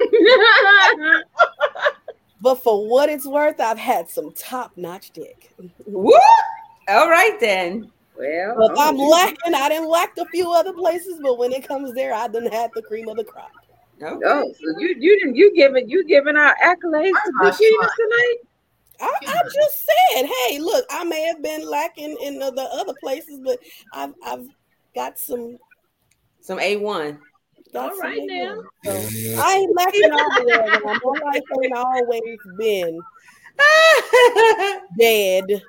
But 2.44 2.62
for 2.62 2.86
what 2.86 3.08
it's 3.08 3.24
worth, 3.26 3.58
I've 3.58 3.78
had 3.78 4.10
some 4.10 4.30
top-notch 4.32 5.12
dick. 5.12 5.54
Woo! 5.86 6.12
All 6.90 7.08
right 7.08 7.40
then. 7.40 7.90
well, 8.18 8.54
But 8.58 8.78
I'm 8.78 8.98
lacking. 8.98 9.54
I 9.54 9.70
didn't 9.70 9.88
lack 9.88 10.14
a 10.18 10.26
few 10.26 10.52
other 10.52 10.74
places, 10.74 11.18
but 11.22 11.38
when 11.38 11.52
it 11.52 11.66
comes 11.66 11.94
there, 11.94 12.12
I 12.12 12.28
didn't 12.28 12.52
have 12.52 12.70
the 12.74 12.82
cream 12.82 13.08
of 13.08 13.16
the 13.16 13.24
crop. 13.24 13.50
Okay. 14.02 14.20
Oh, 14.26 14.52
so 14.60 14.78
you 14.78 14.94
you 14.98 15.18
didn't 15.20 15.36
you 15.36 15.54
giving 15.54 15.88
you 15.88 16.04
giving 16.04 16.36
our 16.36 16.54
accolades 16.62 17.12
to 17.12 17.32
Big 17.40 17.54
Venus 17.54 17.90
tonight? 17.96 18.36
I, 19.00 19.10
I 19.26 19.42
just 19.44 19.86
said, 19.86 20.26
hey, 20.26 20.58
look, 20.58 20.84
I 20.90 21.04
may 21.04 21.22
have 21.22 21.42
been 21.42 21.66
lacking 21.66 22.14
in 22.20 22.38
the, 22.40 22.50
the 22.50 22.68
other 22.72 22.94
places, 23.00 23.40
but 23.42 23.58
I've 23.94 24.12
I've 24.22 24.46
got 24.94 25.18
some. 25.18 25.56
Some 26.42 26.58
A1. 26.58 27.18
Got 27.74 27.90
All 27.90 27.96
some 27.96 28.02
right 28.06 28.18
in 28.18 28.26
now. 28.28 28.62
So 28.84 28.92
I 29.42 29.54
ain't 29.56 29.74
lacking 29.76 30.12
all 30.12 30.30
the 30.30 30.44
way. 30.46 30.54
around. 30.54 31.00
My 31.02 31.26
life 31.26 31.42
ain't 31.64 31.74
always 31.76 32.38
been 32.56 33.00
dead. 34.98 35.62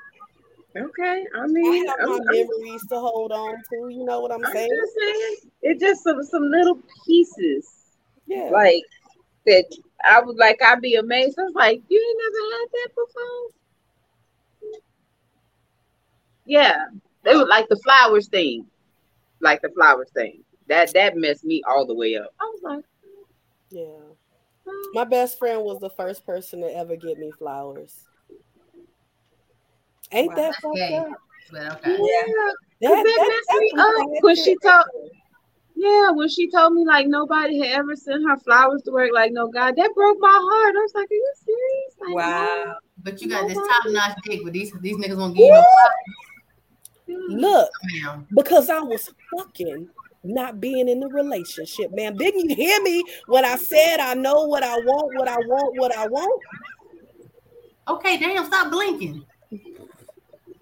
Okay, 0.77 1.25
I 1.35 1.39
I 1.39 1.47
mean, 1.47 1.87
have 1.87 1.95
I'm, 2.01 2.09
my 2.09 2.15
I'm- 2.17 2.27
memories 2.27 2.85
to 2.89 2.99
hold 2.99 3.31
on 3.31 3.55
to. 3.55 3.89
You 3.89 4.05
know 4.05 4.19
what 4.21 4.31
I'm 4.31 4.45
I'm 4.45 4.51
saying? 4.53 4.69
just 4.69 4.93
saying, 4.93 5.35
it's 5.63 5.81
just 5.81 6.03
some 6.03 6.21
some 6.23 6.43
little 6.43 6.79
pieces 7.07 7.67
Yeah. 8.27 8.49
like 8.51 8.83
that. 9.47 9.65
I 10.07 10.21
was 10.21 10.35
like, 10.37 10.61
I'd 10.61 10.81
be 10.81 10.95
amazed. 10.95 11.39
I 11.39 11.43
was 11.43 11.55
like, 11.55 11.81
you 11.89 11.97
ain't 11.99 12.19
never 12.23 12.39
had 12.59 12.67
that 12.73 12.89
before? 14.69 14.79
Yeah, 16.45 16.85
it 17.23 17.35
was 17.35 17.47
like 17.49 17.67
the 17.69 17.77
flowers 17.83 18.27
thing, 18.27 18.67
like 19.39 19.63
the 19.63 19.69
flowers 19.69 20.11
thing. 20.13 20.43
That 20.67 20.93
that 20.93 21.15
messed 21.15 21.43
me 21.43 21.61
all 21.67 21.85
the 21.85 21.93
way 21.93 22.15
up. 22.17 22.29
I 22.39 22.43
was 22.45 22.59
like, 22.63 22.85
Yeah. 23.69 23.99
My 24.93 25.03
best 25.03 25.37
friend 25.37 25.61
was 25.63 25.79
the 25.79 25.89
first 25.91 26.25
person 26.25 26.61
to 26.61 26.75
ever 26.75 26.95
get 26.95 27.19
me 27.19 27.31
flowers. 27.37 28.05
Ain't 30.11 30.29
Wow, 30.29 30.35
that 30.35 30.41
that's 30.41 30.59
fucked 30.61 30.75
gay. 30.75 30.95
up? 30.97 31.07
but 31.51 31.61
okay. 31.61 31.97
yeah, 31.99 32.23
That, 32.81 33.03
that 33.03 33.03
that- 33.03 33.43
messed 33.47 33.61
me 33.61 33.71
up 33.77 33.95
bad 33.97 34.07
when 34.21 34.35
she 34.35 34.55
told. 34.63 34.85
Yeah, 35.77 36.11
when 36.11 36.29
she 36.29 36.49
told 36.49 36.73
me 36.73 36.85
like 36.85 37.05
nobody 37.07 37.59
had 37.59 37.79
ever 37.79 37.95
sent 37.97 38.23
her 38.27 38.37
flowers 38.37 38.81
to 38.83 38.91
work, 38.91 39.11
like 39.13 39.33
no 39.33 39.47
God, 39.49 39.75
that 39.75 39.91
broke 39.93 40.17
my 40.19 40.29
heart. 40.31 40.75
I 40.75 40.79
was 40.79 40.91
like, 40.95 41.11
Are 41.11 41.13
you 41.13 41.33
serious? 41.45 41.95
Like, 42.01 42.15
Wow. 42.15 42.75
But 43.03 43.21
you 43.21 43.29
got 43.29 43.47
this 43.47 43.57
top 43.57 43.83
notch 43.87 44.17
dick, 44.23 44.39
but 44.43 44.53
these 44.53 44.71
these 44.81 44.95
niggas 44.95 45.17
won't 45.17 45.35
give 45.35 45.45
you 45.45 45.51
no 45.51 45.63
there. 47.07 47.17
Look, 47.27 47.69
ma'am. 48.03 48.25
because 48.33 48.69
I 48.69 48.79
was 48.79 49.13
fucking 49.35 49.89
not 50.25 50.59
being 50.59 50.89
in 50.89 50.99
the 50.99 51.07
relationship, 51.07 51.91
man. 51.93 52.15
Didn't 52.17 52.49
you 52.49 52.55
hear 52.55 52.81
me 52.81 53.03
when 53.27 53.45
I 53.45 53.55
said 53.55 53.99
I 53.99 54.13
know 54.13 54.45
what 54.45 54.63
I 54.63 54.75
want, 54.77 55.17
what 55.17 55.27
I 55.27 55.37
want, 55.37 55.79
what 55.79 55.95
I 55.95 56.07
want? 56.07 56.41
Okay, 57.87 58.17
damn, 58.17 58.45
stop 58.45 58.71
blinking. 58.71 59.23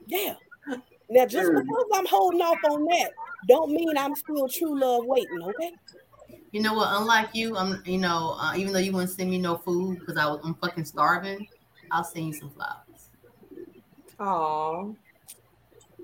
Yeah. 0.08 0.36
Now, 1.10 1.26
just 1.26 1.52
because 1.52 1.86
I'm 1.94 2.06
holding 2.06 2.42
off 2.42 2.58
on 2.70 2.86
that, 2.86 3.12
don't 3.48 3.72
mean 3.72 3.98
I'm 3.98 4.16
still 4.16 4.48
true 4.48 4.80
love 4.80 5.06
waiting, 5.06 5.42
okay? 5.42 5.72
You 6.52 6.62
know 6.62 6.74
what? 6.74 6.90
Unlike 6.92 7.30
you, 7.34 7.58
I'm 7.58 7.82
you 7.86 7.98
know, 7.98 8.36
uh, 8.40 8.54
even 8.56 8.74
though 8.74 8.80
you 8.80 8.92
wouldn't 8.92 9.12
send 9.12 9.30
me 9.30 9.40
no 9.40 9.58
food 9.58 10.00
because 10.00 10.18
I 10.18 10.26
was 10.26 10.40
I'm 10.44 10.56
fucking 10.56 10.86
starving, 10.86 11.48
I'll 11.92 12.04
send 12.04 12.28
you 12.28 12.34
some 12.34 12.52
flowers. 12.52 13.10
Aw. 14.20 14.94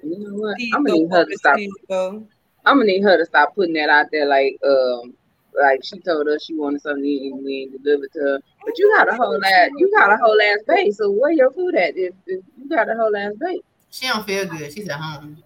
You 0.03 0.19
know 0.19 0.33
what? 0.35 0.57
Please 0.57 0.73
I'm 0.73 0.83
gonna 0.83 0.97
go, 0.97 1.03
need 1.03 1.11
her 1.11 1.25
to 1.25 1.38
stop. 1.38 1.59
Please 2.63 2.65
go. 2.65 2.71
I'm 2.71 2.77
gonna 2.77 2.88
need 2.88 3.03
her 3.03 3.17
to 3.17 3.25
stop 3.25 3.55
putting 3.55 3.73
that 3.75 3.89
out 3.89 4.07
there. 4.11 4.25
Like, 4.25 4.57
um, 4.65 5.13
like 5.59 5.83
she 5.83 5.99
told 5.99 6.27
us 6.27 6.45
she 6.45 6.55
wanted 6.55 6.81
something 6.81 7.03
to 7.03 7.09
eat 7.09 7.33
and 7.33 7.43
we 7.43 7.61
ain't 7.61 7.83
delivered 7.83 8.11
to 8.13 8.19
her. 8.19 8.39
But 8.65 8.77
you 8.77 8.93
got 8.95 9.11
a 9.11 9.15
whole 9.15 9.43
ass, 9.43 9.69
you 9.77 9.91
got 9.95 10.11
a 10.11 10.17
whole 10.17 10.39
ass 10.41 10.59
base. 10.67 10.97
So 10.97 11.11
where 11.11 11.31
your 11.31 11.51
food 11.51 11.75
at? 11.75 11.97
If, 11.97 12.13
if 12.27 12.43
you 12.57 12.69
got 12.69 12.89
a 12.89 12.95
whole 12.95 13.15
ass 13.15 13.33
base, 13.39 13.61
She 13.89 14.07
don't 14.07 14.25
feel 14.25 14.45
good. 14.45 14.71
She's 14.73 14.88
at 14.89 14.99
home. 14.99 15.43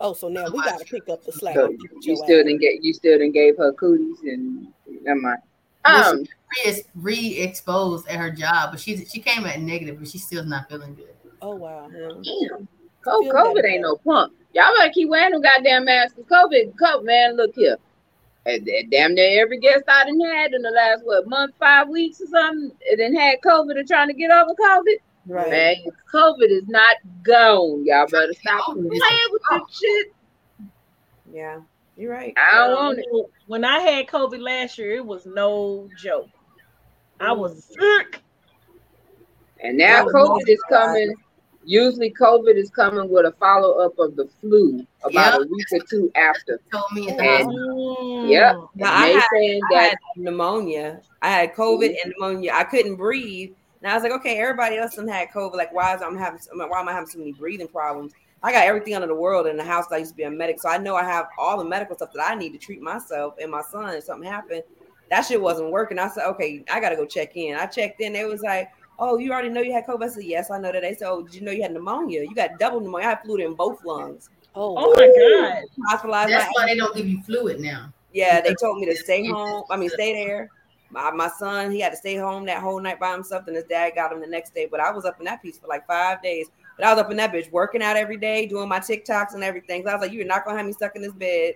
Oh, 0.00 0.12
so 0.12 0.28
now 0.28 0.44
we 0.50 0.60
got 0.60 0.78
to 0.80 0.84
pick 0.84 1.08
up 1.08 1.24
the 1.24 1.32
slack. 1.32 1.54
so 1.54 1.66
and 1.66 1.80
you 2.02 2.16
still 2.16 2.44
didn't 2.44 2.58
get, 2.58 2.82
you 2.82 2.92
still 2.92 3.18
didn't 3.18 3.32
gave 3.32 3.56
her 3.56 3.72
cooties 3.72 4.18
and 4.22 4.68
never 5.02 5.20
mind. 5.20 5.38
Um, 5.84 6.24
Re 6.64 6.82
re-exposed 6.94 8.08
at 8.08 8.18
her 8.18 8.30
job, 8.30 8.70
but 8.70 8.80
she 8.80 9.04
she 9.04 9.20
came 9.20 9.44
at 9.44 9.60
negative, 9.60 9.98
but 9.98 10.08
she's 10.08 10.24
still 10.24 10.44
not 10.44 10.68
feeling 10.68 10.94
good. 10.94 11.14
Oh, 11.42 11.56
wow. 11.56 11.88
damn, 11.90 12.68
co-covid 13.04 13.64
ain't 13.64 13.82
no 13.82 13.96
punk. 13.96 14.32
Y'all 14.54 14.72
better 14.78 14.92
keep 14.92 15.08
wearing 15.08 15.32
them 15.32 15.42
goddamn 15.42 15.84
masks. 15.84 16.14
'cause 16.14 16.24
COVID, 16.26 16.74
COVID, 16.76 17.04
man, 17.04 17.36
look 17.36 17.54
here. 17.54 17.76
And 18.46 18.66
and 18.68 18.90
damn 18.90 19.14
near 19.14 19.42
every 19.42 19.58
guest 19.58 19.84
I 19.88 20.04
done 20.04 20.20
had 20.20 20.52
in 20.52 20.62
the 20.62 20.70
last 20.70 21.04
what 21.04 21.26
month, 21.28 21.54
five 21.58 21.88
weeks 21.88 22.20
or 22.20 22.26
something, 22.26 22.70
and 22.90 23.00
then 23.00 23.14
had 23.14 23.40
COVID 23.40 23.78
and 23.78 23.88
trying 23.88 24.08
to 24.08 24.14
get 24.14 24.30
over 24.30 24.52
COVID. 24.54 24.96
Right. 25.26 25.50
Man, 25.50 25.76
COVID 26.12 26.50
is 26.50 26.68
not 26.68 26.96
gone. 27.22 27.84
Y'all 27.86 28.06
better 28.06 28.34
stop 28.34 28.60
COVID 28.66 28.88
playing 28.88 29.20
with 29.30 29.42
this 29.50 29.78
shit. 29.78 30.12
Yeah, 31.32 31.60
you're 31.96 32.12
right. 32.12 32.34
I 32.36 32.58
don't 32.68 32.70
Um, 32.78 32.84
want 32.84 32.98
it. 32.98 33.06
When 33.46 33.64
I 33.64 33.78
had 33.80 34.06
COVID 34.08 34.40
last 34.40 34.76
year, 34.78 34.92
it 34.92 35.04
was 35.04 35.24
no 35.24 35.88
joke. 35.98 36.28
I 37.20 37.32
was 37.32 37.64
sick. 37.64 38.20
And 39.60 39.78
now 39.78 40.04
COVID 40.04 40.46
is 40.46 40.62
coming. 40.68 41.14
Usually, 41.66 42.10
COVID 42.10 42.56
is 42.56 42.70
coming 42.70 43.08
with 43.08 43.26
a 43.26 43.32
follow 43.32 43.78
up 43.84 43.98
of 43.98 44.16
the 44.16 44.28
flu 44.40 44.86
about 45.04 45.40
a 45.40 45.46
week 45.46 45.66
or 45.72 45.80
two 45.88 46.10
after. 46.14 46.60
Told 46.72 46.84
me 46.92 47.08
oh. 47.08 47.12
at 47.12 47.20
And- 47.20 47.44
hospital. 47.44 48.26
Yep. 48.26 48.56
Now, 48.76 48.92
I 48.94 49.06
had- 49.08 49.24
saying 49.32 49.60
I 49.70 49.74
that 49.74 49.90
had 49.90 49.98
pneumonia. 50.16 51.00
I 51.22 51.30
had 51.30 51.54
COVID 51.54 51.90
mm-hmm. 51.90 51.94
and 52.04 52.14
pneumonia. 52.18 52.52
I 52.54 52.64
couldn't 52.64 52.96
breathe. 52.96 53.52
And 53.82 53.90
I 53.90 53.94
was 53.94 54.02
like, 54.02 54.12
okay, 54.12 54.38
everybody 54.38 54.76
else 54.76 54.96
done 54.96 55.08
had 55.08 55.28
COVID. 55.30 55.54
Like, 55.54 55.72
why 55.72 55.94
is 55.94 56.00
I'm 56.00 56.16
having 56.16 56.40
why 56.54 56.80
am 56.80 56.88
I 56.88 56.92
having 56.92 57.06
so 57.06 57.18
many 57.18 57.32
breathing 57.32 57.68
problems? 57.68 58.12
I 58.42 58.52
got 58.52 58.66
everything 58.66 58.94
under 58.94 59.06
the 59.06 59.14
world 59.14 59.46
in 59.46 59.56
the 59.56 59.64
house. 59.64 59.86
I 59.90 59.98
used 59.98 60.10
to 60.12 60.16
be 60.16 60.22
a 60.24 60.30
medic, 60.30 60.60
so 60.60 60.68
I 60.68 60.76
know 60.76 60.96
I 60.96 61.02
have 61.04 61.28
all 61.38 61.56
the 61.56 61.64
medical 61.64 61.96
stuff 61.96 62.12
that 62.14 62.22
I 62.22 62.34
need 62.34 62.52
to 62.52 62.58
treat 62.58 62.82
myself 62.82 63.34
and 63.40 63.50
my 63.50 63.62
son. 63.62 63.94
If 63.94 64.04
something 64.04 64.28
happened, 64.28 64.62
that 65.10 65.22
shit 65.22 65.40
wasn't 65.40 65.70
working. 65.70 65.98
I 65.98 66.08
said, 66.08 66.26
okay, 66.28 66.62
I 66.70 66.80
gotta 66.80 66.96
go 66.96 67.06
check 67.06 67.36
in. 67.36 67.56
I 67.56 67.66
checked 67.66 68.00
in. 68.02 68.14
It 68.14 68.28
was 68.28 68.42
like, 68.42 68.70
oh, 68.98 69.18
you 69.18 69.32
already 69.32 69.48
know 69.48 69.60
you 69.60 69.72
had 69.72 69.86
COVID. 69.86 70.04
I 70.04 70.08
said, 70.08 70.24
yes, 70.24 70.50
I 70.50 70.58
know 70.58 70.72
that. 70.72 70.82
They 70.82 70.94
said, 70.94 71.08
oh, 71.08 71.22
did 71.22 71.34
you 71.34 71.40
know 71.42 71.52
you 71.52 71.62
had 71.62 71.72
pneumonia? 71.72 72.22
You 72.22 72.34
got 72.34 72.58
double 72.58 72.80
pneumonia. 72.80 73.06
I 73.06 73.10
had 73.10 73.22
fluid 73.22 73.40
in 73.40 73.54
both 73.54 73.84
lungs. 73.84 74.30
Oh, 74.54 74.74
Oh 74.78 74.94
my 74.96 75.06
god. 75.06 75.64
Hospitalized. 75.88 76.30
That's 76.30 76.46
my 76.54 76.62
why 76.62 76.66
they 76.66 76.76
don't 76.76 76.94
give 76.96 77.08
you 77.08 77.20
fluid 77.22 77.60
now. 77.60 77.92
yeah, 78.12 78.40
they 78.40 78.54
told 78.54 78.78
me 78.78 78.86
to 78.86 78.96
stay 78.96 79.26
home. 79.26 79.64
I 79.70 79.76
mean, 79.76 79.90
stay 79.90 80.12
there. 80.24 80.48
My, 80.90 81.10
my 81.10 81.28
son, 81.28 81.72
he 81.72 81.80
had 81.80 81.90
to 81.90 81.96
stay 81.96 82.16
home 82.16 82.44
that 82.46 82.62
whole 82.62 82.80
night 82.80 83.00
by 83.00 83.12
himself. 83.12 83.46
Then 83.46 83.56
his 83.56 83.64
dad 83.64 83.92
got 83.96 84.12
him 84.12 84.20
the 84.20 84.28
next 84.28 84.54
day. 84.54 84.68
But 84.70 84.78
I 84.78 84.92
was 84.92 85.04
up 85.04 85.18
in 85.18 85.24
that 85.24 85.42
piece 85.42 85.58
for 85.58 85.66
like 85.66 85.86
five 85.88 86.22
days. 86.22 86.46
But 86.76 86.86
I 86.86 86.92
was 86.94 87.00
up 87.02 87.10
in 87.10 87.16
that 87.16 87.32
bitch 87.32 87.50
working 87.50 87.82
out 87.82 87.96
every 87.96 88.16
day, 88.16 88.46
doing 88.46 88.68
my 88.68 88.78
TikToks 88.78 89.34
and 89.34 89.42
everything. 89.42 89.82
So 89.82 89.90
I 89.90 89.94
was 89.94 90.02
like, 90.02 90.12
you're 90.12 90.24
not 90.24 90.44
gonna 90.44 90.56
have 90.56 90.66
me 90.66 90.72
stuck 90.72 90.94
in 90.94 91.02
this 91.02 91.12
bed, 91.12 91.54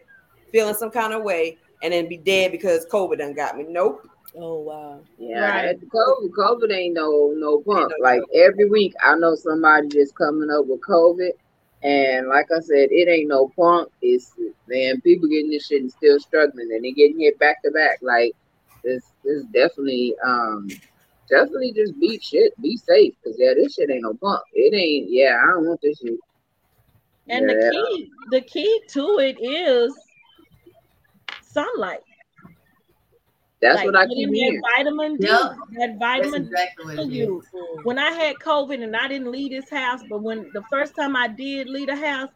feeling 0.51 0.75
some 0.75 0.91
kind 0.91 1.13
of 1.13 1.23
way, 1.23 1.57
and 1.83 1.93
then 1.93 2.09
be 2.09 2.17
dead 2.17 2.51
because 2.51 2.87
COVID 2.87 3.19
done 3.19 3.35
got 3.35 3.57
me. 3.57 3.65
Nope. 3.69 4.09
Oh 4.39 4.61
wow. 4.61 5.01
Yeah, 5.19 5.41
Right. 5.51 5.81
COVID, 5.81 6.31
COVID 6.31 6.73
ain't 6.73 6.95
no 6.95 7.33
no 7.37 7.61
punk. 7.61 7.91
no 7.91 7.97
Like 8.03 8.21
joke. 8.21 8.31
every 8.35 8.69
week, 8.69 8.95
I 9.03 9.17
know 9.17 9.35
somebody 9.35 9.89
just 9.89 10.15
coming 10.17 10.51
up 10.51 10.67
with 10.67 10.81
COVID, 10.81 11.31
and 11.83 12.29
like 12.29 12.47
I 12.57 12.61
said, 12.61 12.89
it 12.91 13.09
ain't 13.09 13.29
no 13.29 13.53
punk. 13.57 13.91
It's 14.03 14.33
man, 14.69 15.01
people 15.01 15.29
getting 15.29 15.51
this 15.51 15.67
shit 15.67 15.83
and 15.83 15.91
still 15.93 16.19
struggling, 16.21 16.69
and 16.73 16.85
they 16.85 16.93
getting 16.93 17.21
hit 17.21 17.39
back 17.39 17.63
to 17.63 17.71
back. 17.71 17.99
Like 18.01 18.33
this, 18.85 19.13
this 19.25 19.45
definitely, 19.53 20.15
um, 20.25 20.69
definitely 21.29 21.73
just 21.73 21.99
be 21.99 22.19
shit, 22.21 22.61
be 22.63 22.77
safe, 22.77 23.15
cause 23.25 23.35
yeah, 23.39 23.55
this 23.55 23.75
shit 23.75 23.91
ain't 23.91 24.03
no 24.03 24.15
punk. 24.15 24.43
It 24.55 24.75
ain't. 24.75 25.11
Yeah, 25.11 25.37
I 25.43 25.47
don't 25.53 25.67
want 25.67 25.81
this 25.83 25.99
shit. 25.99 26.19
And 27.29 27.49
Yeah, 27.49 27.55
the 27.55 27.71
key, 27.71 28.11
the 28.31 28.41
key 28.41 28.83
to 28.89 29.19
it 29.19 29.37
is 29.41 29.95
sunlight. 31.43 32.01
That's 33.61 33.77
Like, 33.77 33.87
what 33.87 33.97
I 33.97 34.05
get 34.07 34.15
keep 34.15 34.29
in 34.29 34.35
hearing. 34.35 34.61
that 34.61 34.71
vitamin 34.79 35.17
D. 35.19 35.27
Yep. 35.27 35.57
That 35.79 35.99
vitamin 35.99 36.43
exactly 36.45 36.97
D 36.97 37.03
it 37.03 37.13
you. 37.15 37.43
When 37.83 37.99
I 37.99 38.11
had 38.13 38.37
COVID 38.39 38.83
and 38.83 38.95
I 38.97 39.09
didn't 39.09 39.31
leave 39.31 39.51
this 39.51 39.71
house, 39.71 40.01
but 40.09 40.23
when 40.23 40.51
the 40.53 40.63
first 40.71 40.95
time 40.97 41.17
I 41.17 41.29
did 41.29 41.69
leave 41.69 41.89
the 41.89 41.97
house, 41.97 42.31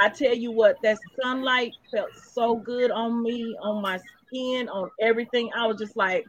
I 0.00 0.08
tell 0.08 0.34
you 0.34 0.52
what, 0.52 0.76
that 0.82 0.98
sunlight 1.20 1.74
felt 1.94 2.10
so 2.16 2.56
good 2.56 2.90
on 2.90 3.22
me, 3.22 3.56
on 3.62 3.82
my 3.82 3.98
skin, 3.98 4.68
on 4.68 4.90
everything. 5.00 5.50
I 5.56 5.66
was 5.66 5.78
just 5.78 5.96
like, 5.96 6.24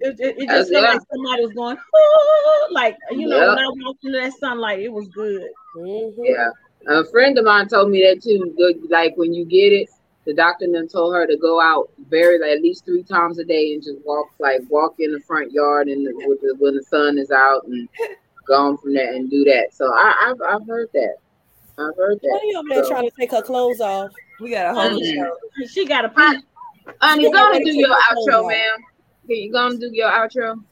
it, 0.00 0.16
it, 0.18 0.34
it 0.38 0.50
just 0.50 0.70
felt 0.70 0.84
like 0.84 1.00
somebody 1.12 1.42
was 1.42 1.52
going, 1.54 1.76
"Oh," 1.94 2.68
like 2.72 2.96
you 3.10 3.26
know, 3.28 3.38
Yeah. 3.38 3.48
when 3.48 3.58
I 3.58 3.68
walked 3.68 4.04
into 4.04 4.18
that 4.20 4.32
sunlight, 4.34 4.80
it 4.80 4.92
was 4.92 5.08
good. 5.08 5.48
Mhm. 5.76 6.12
Yeah. 6.18 6.50
A 6.88 7.04
friend 7.06 7.38
of 7.38 7.44
mine 7.44 7.68
told 7.68 7.90
me 7.90 8.02
that 8.02 8.22
too. 8.22 8.54
Like 8.90 9.16
when 9.16 9.32
you 9.32 9.44
get 9.44 9.72
it, 9.72 9.88
the 10.26 10.34
doctor 10.34 10.66
then 10.70 10.88
told 10.88 11.14
her 11.14 11.26
to 11.26 11.36
go 11.36 11.60
out 11.60 11.90
very 12.08 12.38
like, 12.38 12.50
at 12.56 12.62
least 12.62 12.84
three 12.84 13.02
times 13.02 13.38
a 13.38 13.44
day 13.44 13.74
and 13.74 13.82
just 13.82 13.98
walk 14.04 14.28
like 14.38 14.60
walk 14.68 14.94
in 14.98 15.12
the 15.12 15.20
front 15.20 15.52
yard 15.52 15.88
and 15.88 16.06
with 16.26 16.40
the, 16.40 16.54
when 16.58 16.74
the 16.76 16.82
sun 16.82 17.18
is 17.18 17.30
out 17.30 17.64
and 17.66 17.88
go 18.46 18.54
on 18.54 18.76
from 18.78 18.94
there 18.94 19.12
and 19.14 19.30
do 19.30 19.44
that. 19.44 19.68
So 19.72 19.92
I, 19.92 20.30
I've 20.30 20.40
I've 20.60 20.66
heard 20.66 20.88
that. 20.94 21.16
I've 21.78 21.96
heard 21.96 22.20
that. 22.22 22.28
Why 22.28 22.38
are 22.38 22.44
you 22.44 22.58
over 22.58 22.68
there 22.70 22.84
So- 22.84 22.90
trying 22.90 23.10
to 23.10 23.16
take 23.18 23.30
her 23.32 23.42
clothes 23.42 23.80
off? 23.80 24.10
We 24.40 24.50
got 24.50 24.70
a 24.70 24.74
whole 24.80 24.98
Mhm. 25.00 25.14
show. 25.14 25.36
She 25.68 25.86
got 25.86 26.04
a 26.04 26.08
Honey, 26.08 26.38
piece. 26.38 26.46
honey, 27.00 27.24
Yeah, 27.24 27.30
go 27.30 27.52
and 27.52 27.64
do 27.64 27.72
your 27.78 27.88
outro, 27.90 28.24
clothes 28.30 28.48
ma'am. 28.48 28.78
Can 29.26 29.36
you 29.36 29.52
go 29.52 29.66
and 29.68 29.80
do 29.80 29.90
your 29.92 30.10
outro? 30.10 30.62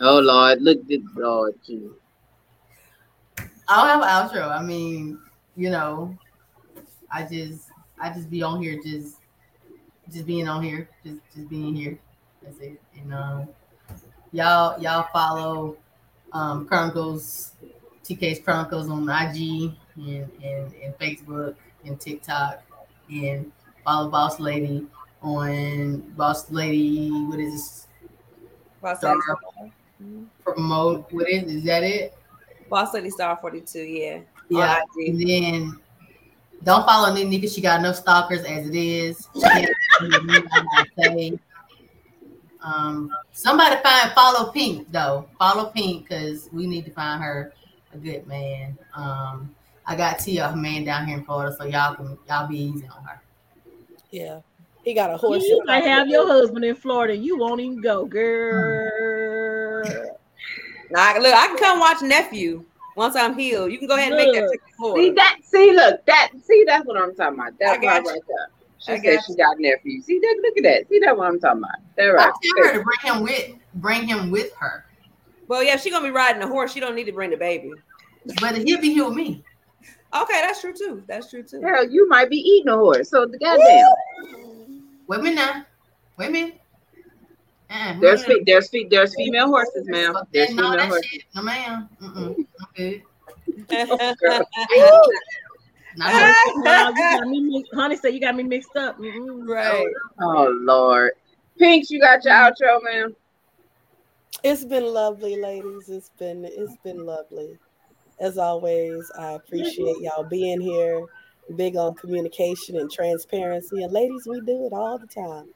Oh 0.00 0.18
Lord, 0.20 0.60
look 0.62 0.78
at 0.90 1.00
Lord 1.16 1.54
Jesus. 1.66 1.92
I'll 3.68 3.86
have 3.86 4.00
an 4.02 4.08
outro. 4.08 4.48
I 4.50 4.62
mean, 4.62 5.18
you 5.56 5.70
know, 5.70 6.16
I 7.12 7.22
just 7.24 7.67
I 8.00 8.12
just 8.12 8.30
be 8.30 8.42
on 8.42 8.62
here 8.62 8.80
just 8.82 9.16
just 10.12 10.26
being 10.26 10.48
on 10.48 10.62
here. 10.62 10.88
Just 11.04 11.20
just 11.34 11.48
being 11.48 11.74
here. 11.74 11.98
That's 12.42 12.58
it. 12.58 12.80
And 13.00 13.14
um 13.14 13.48
y'all 14.32 14.80
y'all 14.80 15.08
follow 15.12 15.76
um 16.32 16.66
Chronicles 16.66 17.52
TK's 18.04 18.38
Chronicles 18.38 18.88
on 18.88 19.08
IG 19.08 19.72
and, 19.96 20.30
and, 20.42 20.72
and 20.82 20.98
Facebook 20.98 21.56
and 21.84 22.00
TikTok 22.00 22.62
and 23.10 23.52
follow 23.84 24.08
Boss 24.10 24.40
Lady 24.40 24.86
on 25.22 26.00
Boss 26.16 26.50
Lady 26.50 27.10
what 27.10 27.38
is 27.38 27.52
this 27.52 27.88
Boss 28.80 28.98
Star 28.98 29.16
Lady, 29.60 30.26
promote 30.44 31.12
what 31.12 31.28
is 31.28 31.52
is 31.52 31.64
that 31.64 31.82
it? 31.82 32.16
Boss 32.68 32.94
Lady 32.94 33.10
Star 33.10 33.36
42, 33.36 33.78
yeah. 33.80 34.20
Yeah, 34.50 34.80
IG. 34.96 35.08
and 35.08 35.20
then 35.20 35.80
don't 36.64 36.84
follow 36.84 37.12
Nene 37.14 37.30
because 37.30 37.52
she 37.52 37.60
got 37.60 37.80
enough 37.80 37.96
stalkers 37.96 38.44
as 38.44 38.66
it 38.66 38.74
is. 38.74 39.28
She 39.34 39.40
can't 39.40 39.68
hear 40.00 40.22
me, 40.22 40.34
I 40.36 40.64
gotta 40.76 40.90
say. 40.98 41.38
Um, 42.60 43.14
somebody 43.32 43.76
find 43.82 44.10
follow 44.12 44.50
Pink 44.50 44.90
though. 44.90 45.28
Follow 45.38 45.70
Pink 45.70 46.08
because 46.08 46.48
we 46.52 46.66
need 46.66 46.84
to 46.86 46.90
find 46.90 47.22
her 47.22 47.52
a 47.92 47.98
good 47.98 48.26
man. 48.26 48.76
Um, 48.94 49.54
I 49.86 49.96
got 49.96 50.18
Tia, 50.18 50.48
her 50.48 50.56
man 50.56 50.84
down 50.84 51.06
here 51.06 51.16
in 51.16 51.24
Florida, 51.24 51.56
so 51.56 51.64
y'all 51.64 51.94
can 51.94 52.18
y'all 52.28 52.48
be 52.48 52.58
easy 52.58 52.86
on 52.88 53.04
her. 53.04 53.22
Yeah. 54.10 54.40
He 54.84 54.94
got 54.94 55.10
a 55.10 55.16
horse. 55.16 55.44
You 55.44 55.62
might 55.66 55.84
have 55.84 56.08
your 56.08 56.26
husband 56.26 56.64
in 56.64 56.74
Florida. 56.74 57.16
You 57.16 57.36
won't 57.36 57.60
even 57.60 57.80
go, 57.80 58.06
girl. 58.06 59.84
Nah, 60.90 61.12
look, 61.18 61.34
I 61.34 61.46
can 61.48 61.58
come 61.58 61.78
watch 61.78 62.00
nephew 62.00 62.64
once 62.98 63.14
I'm 63.16 63.38
healed. 63.38 63.70
You 63.70 63.78
can 63.78 63.86
go 63.86 63.94
ahead 63.94 64.08
and 64.08 64.16
make 64.16 64.32
that 64.34 64.40
Look. 64.40 64.50
trip 64.50 64.60
to 64.60 64.96
See 64.96 65.10
that? 65.12 65.38
See, 65.44 65.72
look 65.72 66.04
that. 66.06 66.30
See, 66.44 66.64
that's 66.66 66.84
what 66.84 67.00
I'm 67.00 67.14
talking 67.14 67.38
about. 67.38 67.52
I 67.66 67.76
got 67.78 68.02
you. 68.02 68.10
right 68.10 68.20
there. 68.28 68.50
She 68.78 68.92
I 68.92 68.96
said 68.96 69.16
got 69.16 69.24
she 69.24 69.34
got 69.36 69.56
nephews. 69.58 70.04
See 70.04 70.18
that? 70.18 70.40
Look 70.42 70.56
at 70.58 70.62
that. 70.64 70.88
See 70.88 70.98
that? 70.98 71.16
What 71.16 71.28
I'm 71.28 71.40
talking 71.40 71.62
about? 71.62 71.78
That 71.96 72.06
right. 72.06 72.26
I 72.26 72.32
tell 72.42 72.66
her 72.66 72.78
to 72.78 72.84
bring 72.84 73.14
him 73.14 73.22
with 73.22 73.50
bring 73.74 74.06
him 74.06 74.30
with 74.30 74.52
her, 74.58 74.84
Well, 75.46 75.62
yeah, 75.62 75.76
she 75.76 75.90
gonna 75.90 76.04
be 76.04 76.10
riding 76.10 76.42
a 76.42 76.46
horse. 76.48 76.72
She 76.72 76.80
don't 76.80 76.94
need 76.96 77.04
to 77.04 77.12
bring 77.12 77.30
the 77.30 77.36
baby. 77.36 77.72
but 78.40 78.56
he'll 78.56 78.80
be 78.80 78.92
here 78.92 79.04
with 79.06 79.14
me. 79.14 79.44
Okay, 80.14 80.40
that's 80.40 80.60
true 80.60 80.72
too. 80.72 81.04
That's 81.06 81.30
true 81.30 81.42
too. 81.44 81.60
Hell, 81.62 81.88
you 81.88 82.08
might 82.08 82.30
be 82.30 82.36
eating 82.36 82.68
a 82.72 82.76
horse. 82.76 83.10
So 83.10 83.26
the 83.26 83.38
goddamn. 83.38 83.86
Wait 85.06 85.20
a 85.20 85.22
minute 85.22 85.36
now. 85.36 85.64
Wait 86.18 86.28
a 86.28 86.30
minute. 86.30 86.60
Uh-uh, 87.70 88.00
There's 88.00 88.24
fe- 88.24 88.42
there's 88.46 88.70
fe- 88.70 88.88
there's 88.90 89.14
female 89.14 89.48
horses, 89.48 89.86
ma'am. 89.88 90.14
There's 90.32 90.48
female 90.48 90.70
that 90.70 90.88
horses. 90.88 91.22
No, 91.34 91.42
ma'am. 91.42 91.88
Mm-mm. 92.02 92.36
I'm 92.78 92.96
good. 93.68 93.88
Oh, 93.96 94.14
girl. 94.20 94.42
Not 95.96 96.12
Honey, 96.14 96.34
you 96.54 96.62
got 96.62 97.26
me 97.26 97.40
mixed, 97.80 98.02
said 98.02 98.14
you 98.14 98.20
got 98.20 98.36
me 98.36 98.42
mixed 98.44 98.76
up. 98.76 98.98
Mm-mm. 98.98 99.48
right. 99.48 99.86
Oh 100.20 100.48
Lord. 100.60 101.12
Pinks, 101.58 101.90
you 101.90 102.00
got 102.00 102.24
your 102.24 102.34
outro, 102.34 102.82
man. 102.84 103.16
It's 104.44 104.64
been 104.64 104.84
lovely, 104.84 105.40
ladies. 105.40 105.88
It's 105.88 106.10
been 106.10 106.44
it's 106.44 106.76
been 106.84 107.04
lovely. 107.04 107.58
As 108.20 108.38
always, 108.38 109.10
I 109.18 109.32
appreciate 109.32 109.96
y'all 110.00 110.24
being 110.24 110.60
here. 110.60 111.04
Big 111.56 111.76
on 111.76 111.94
communication 111.94 112.76
and 112.76 112.90
transparency. 112.90 113.82
And 113.82 113.92
ladies, 113.92 114.26
we 114.26 114.40
do 114.42 114.66
it 114.66 114.72
all 114.72 114.98
the 114.98 115.06
time. 115.06 115.46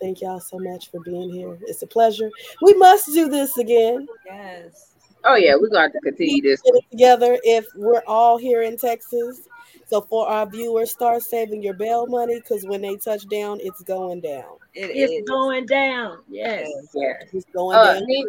Thank 0.00 0.20
y'all 0.20 0.40
so 0.40 0.58
much 0.58 0.90
for 0.90 1.00
being 1.00 1.30
here. 1.30 1.58
It's 1.62 1.82
a 1.82 1.86
pleasure. 1.86 2.30
We 2.62 2.74
must 2.74 3.06
do 3.06 3.28
this 3.28 3.56
again. 3.58 4.06
Yes. 4.26 4.89
Oh 5.24 5.34
yeah, 5.36 5.54
we're 5.54 5.68
gonna 5.68 5.82
have 5.82 5.92
to 5.92 6.00
continue 6.00 6.40
this. 6.42 6.62
Get 6.62 6.74
it 6.76 6.84
together 6.90 7.38
if 7.44 7.66
we're 7.76 8.02
all 8.06 8.38
here 8.38 8.62
in 8.62 8.76
Texas. 8.76 9.46
So 9.88 10.00
for 10.00 10.28
our 10.28 10.46
viewers, 10.46 10.92
start 10.92 11.22
saving 11.22 11.62
your 11.62 11.74
bail 11.74 12.06
money 12.06 12.36
because 12.40 12.64
when 12.64 12.80
they 12.80 12.96
touch 12.96 13.26
down, 13.28 13.58
it's 13.60 13.82
going 13.82 14.20
down. 14.20 14.56
It 14.74 14.90
It's 14.94 15.12
is. 15.12 15.28
going 15.28 15.66
down. 15.66 16.20
Yes. 16.28 16.70
Yeah. 16.94 17.14
It's 17.32 17.44
going 17.52 17.76
Uh, 17.76 17.94
down. 17.94 18.06
Nene, 18.06 18.26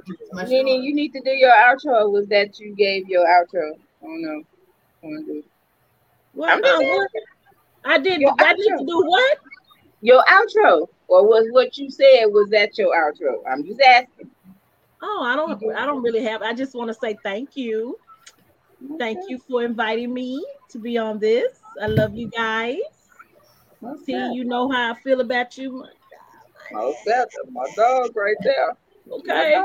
Nene, 0.47 0.83
you 0.83 0.93
need 0.95 1.13
to 1.13 1.21
do 1.21 1.29
your 1.31 1.51
outro. 1.51 2.01
Or 2.01 2.09
Was 2.09 2.27
that 2.27 2.59
you 2.59 2.73
gave 2.75 3.07
your 3.07 3.25
outro? 3.25 3.73
I 4.01 4.05
don't 4.05 4.21
know. 4.23 4.41
I 5.03 5.05
wanna 5.05 5.23
do- 5.23 5.43
What, 6.33 6.49
I'm 6.49 6.63
just 6.63 6.81
uh, 6.81 6.85
what? 6.85 7.09
I 7.85 7.97
did. 7.99 8.21
Your 8.21 8.33
I 8.39 8.53
need 8.53 8.63
to 8.77 8.85
do 8.85 9.03
what? 9.05 9.37
Your 10.01 10.23
outro, 10.23 10.87
or 11.07 11.27
was 11.27 11.47
what 11.51 11.77
you 11.77 11.91
said? 11.91 12.25
Was 12.25 12.49
that 12.49 12.75
your 12.77 12.95
outro? 12.95 13.43
I'm 13.47 13.63
just 13.63 13.81
asking. 13.81 14.30
Oh, 15.01 15.23
I 15.23 15.35
don't. 15.35 15.61
I 15.75 15.85
don't 15.85 16.03
really 16.03 16.23
have. 16.23 16.41
I 16.41 16.53
just 16.53 16.75
want 16.75 16.89
to 16.89 16.93
say 16.93 17.17
thank 17.23 17.55
you. 17.55 17.97
Thank 18.97 19.19
you 19.27 19.39
for 19.39 19.63
inviting 19.63 20.13
me 20.13 20.45
to 20.69 20.79
be 20.79 20.97
on 20.97 21.19
this. 21.19 21.59
I 21.81 21.87
love 21.87 22.15
you 22.15 22.29
guys. 22.29 22.77
See, 24.05 24.13
you 24.33 24.43
know 24.43 24.69
how 24.69 24.93
I 24.93 24.95
feel 25.01 25.21
about 25.21 25.57
you. 25.57 25.85
That's 27.05 27.35
my 27.51 27.67
dog 27.75 28.15
right 28.15 28.35
there. 28.43 28.71
Okay. 29.11 29.63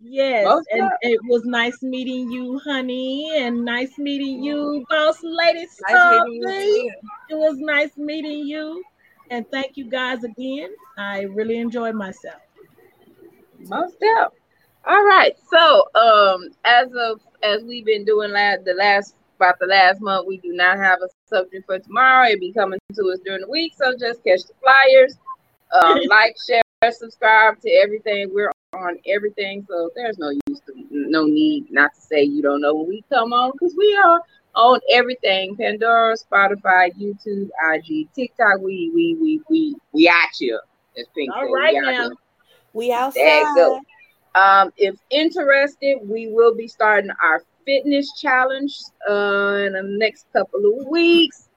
Yes, 0.00 0.44
Most 0.44 0.68
and 0.72 0.90
it 1.00 1.20
was 1.24 1.44
nice 1.44 1.82
meeting 1.82 2.30
you, 2.30 2.58
honey, 2.58 3.32
and 3.38 3.64
nice 3.64 3.96
meeting 3.98 4.42
you, 4.42 4.84
boss 4.90 5.18
lady. 5.22 5.66
Nice 5.80 6.04
meeting 6.10 6.32
you 6.44 6.92
It 7.30 7.34
was 7.34 7.56
nice 7.58 7.96
meeting 7.96 8.46
you, 8.46 8.84
and 9.30 9.46
thank 9.50 9.76
you 9.76 9.88
guys 9.88 10.22
again. 10.22 10.70
I 10.98 11.22
really 11.22 11.56
enjoyed 11.58 11.94
myself. 11.94 12.42
Most 13.68 13.96
up. 14.18 14.34
All 14.86 15.04
right. 15.04 15.36
So, 15.50 15.84
um, 16.00 16.48
as 16.64 16.88
of 16.94 17.20
as 17.42 17.62
we've 17.64 17.84
been 17.84 18.04
doing 18.04 18.30
last 18.30 18.64
the 18.64 18.74
last 18.74 19.14
about 19.36 19.58
the 19.58 19.66
last 19.66 20.00
month, 20.00 20.26
we 20.26 20.38
do 20.38 20.52
not 20.52 20.78
have 20.78 21.00
a 21.02 21.08
subject 21.28 21.66
for 21.66 21.78
tomorrow. 21.78 22.28
It'll 22.28 22.40
be 22.40 22.52
coming 22.52 22.78
to 22.94 23.10
us 23.10 23.18
during 23.24 23.42
the 23.42 23.50
week. 23.50 23.74
So 23.76 23.96
just 23.98 24.22
catch 24.24 24.42
the 24.44 24.54
flyers. 24.62 25.16
Um, 25.72 26.00
like, 26.08 26.36
share, 26.46 26.62
subscribe 26.92 27.60
to 27.62 27.70
everything. 27.70 28.30
We're 28.32 28.50
on 28.74 28.98
everything. 29.06 29.66
So 29.68 29.90
there's 29.96 30.18
no 30.18 30.30
use 30.30 30.60
to 30.66 30.72
no 30.90 31.24
need 31.24 31.66
not 31.70 31.94
to 31.94 32.00
say 32.00 32.22
you 32.22 32.42
don't 32.42 32.60
know 32.60 32.74
when 32.74 32.88
we 32.88 33.04
come 33.12 33.32
on 33.32 33.52
because 33.52 33.74
we 33.76 33.96
are 33.96 34.20
on 34.54 34.80
everything. 34.92 35.56
Pandora, 35.56 36.14
Spotify, 36.16 36.90
YouTube, 36.96 37.48
IG, 37.74 38.08
TikTok. 38.14 38.60
We 38.60 38.90
we 38.94 39.16
we 39.20 39.40
we 39.48 39.76
we 39.92 40.08
at 40.08 40.40
you. 40.40 40.60
All 41.34 41.56
at 41.58 41.74
now. 41.74 42.04
you. 42.04 42.16
We 42.72 42.92
outside. 42.92 43.82
There 44.36 44.44
you 44.44 44.60
go. 44.60 44.62
Um, 44.64 44.72
if 44.76 44.96
interested, 45.10 45.98
we 46.02 46.28
will 46.28 46.54
be 46.54 46.68
starting 46.68 47.10
our 47.22 47.42
fitness 47.66 48.12
challenge 48.20 48.76
uh, 49.08 49.64
in 49.66 49.72
the 49.72 49.82
next 49.82 50.26
couple 50.32 50.60
of 50.66 50.86
weeks. 50.88 51.48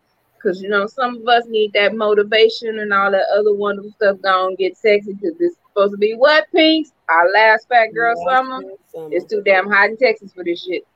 Cause 0.41 0.61
you 0.61 0.69
know 0.69 0.87
some 0.87 1.17
of 1.17 1.27
us 1.27 1.43
need 1.47 1.73
that 1.73 1.93
motivation 1.95 2.79
and 2.79 2.93
all 2.93 3.11
that 3.11 3.25
other 3.37 3.53
wonderful 3.53 3.91
stuff. 3.91 4.17
Gonna 4.23 4.55
get 4.55 4.77
sexy 4.77 5.13
because 5.13 5.37
this 5.37 5.51
is 5.51 5.57
supposed 5.67 5.91
to 5.91 5.97
be 5.97 6.13
what 6.13 6.45
pinks 6.53 6.93
our 7.09 7.29
last 7.31 7.67
fat 7.67 7.87
girl 7.93 8.15
summer. 8.25 8.61
Summer. 8.93 9.09
It's 9.11 9.25
too 9.25 9.41
damn 9.43 9.69
hot 9.69 9.89
in 9.89 9.97
Texas 9.97 10.31
for 10.33 10.45
this 10.45 10.63
shit. 10.63 10.87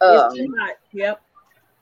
Um, 0.00 0.26
it's 0.26 0.36
too 0.36 0.54
hot. 0.56 0.76
Yep. 0.92 1.20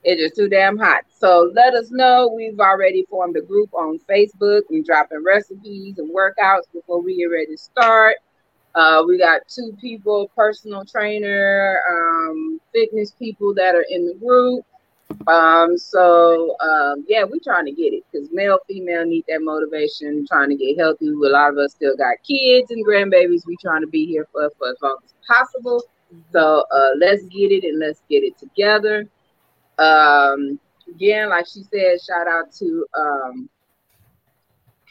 it's 0.05 0.23
just 0.23 0.37
too 0.37 0.49
damn 0.49 0.79
hot. 0.79 1.05
So 1.11 1.53
let 1.55 1.75
us 1.75 1.91
know. 1.91 2.33
We've 2.35 2.59
already 2.59 3.05
formed 3.11 3.37
a 3.37 3.43
group 3.43 3.75
on 3.75 3.99
Facebook. 4.09 4.63
We're 4.71 4.83
dropping 4.83 5.23
recipes 5.23 5.99
and 5.99 6.11
workouts 6.15 6.73
before 6.73 7.03
we 7.03 7.19
get 7.19 7.27
ready 7.27 7.55
to 7.55 7.59
start. 7.59 8.17
Uh, 8.75 9.03
we 9.07 9.19
got 9.19 9.41
two 9.49 9.77
people, 9.81 10.31
personal 10.37 10.85
trainer, 10.85 11.79
um, 11.91 12.61
fitness 12.73 13.13
people 13.13 13.53
that 13.55 13.75
are 13.75 13.87
in 13.91 14.07
the 14.07 14.15
group. 14.15 14.65
Um, 15.27 15.77
so 15.77 16.57
um, 16.61 17.05
yeah, 17.09 17.25
we're 17.25 17.41
trying 17.43 17.67
to 17.67 17.73
get 17.73 17.93
it 17.93 18.05
because 18.11 18.29
male, 18.33 18.59
female 18.69 19.05
need 19.05 19.25
that 19.29 19.43
motivation, 19.43 20.25
trying 20.27 20.51
to 20.51 20.57
get 20.57 20.79
healthy. 20.79 21.09
A 21.09 21.13
lot 21.13 21.51
of 21.51 21.59
us 21.59 21.73
still 21.73 21.97
got 21.97 22.17
kids 22.27 22.71
and 22.71 22.87
grandbabies. 22.87 23.45
We 23.47 23.57
trying 23.61 23.81
to 23.81 23.89
be 23.89 24.07
here 24.07 24.27
for, 24.33 24.51
for 24.57 24.71
as 24.71 24.77
long 24.83 24.99
as 25.05 25.13
possible. 25.27 25.83
So 26.33 26.65
uh, 26.73 26.91
let's 26.99 27.25
get 27.25 27.53
it 27.53 27.65
and 27.65 27.79
let's 27.79 28.03
get 28.09 28.23
it 28.23 28.39
together. 28.39 29.07
Um, 29.79 30.61
again, 30.89 31.29
like 31.31 31.47
she 31.47 31.63
said, 31.63 32.01
shout 32.01 32.29
out 32.29 32.53
to 32.59 32.87
um, 32.99 33.51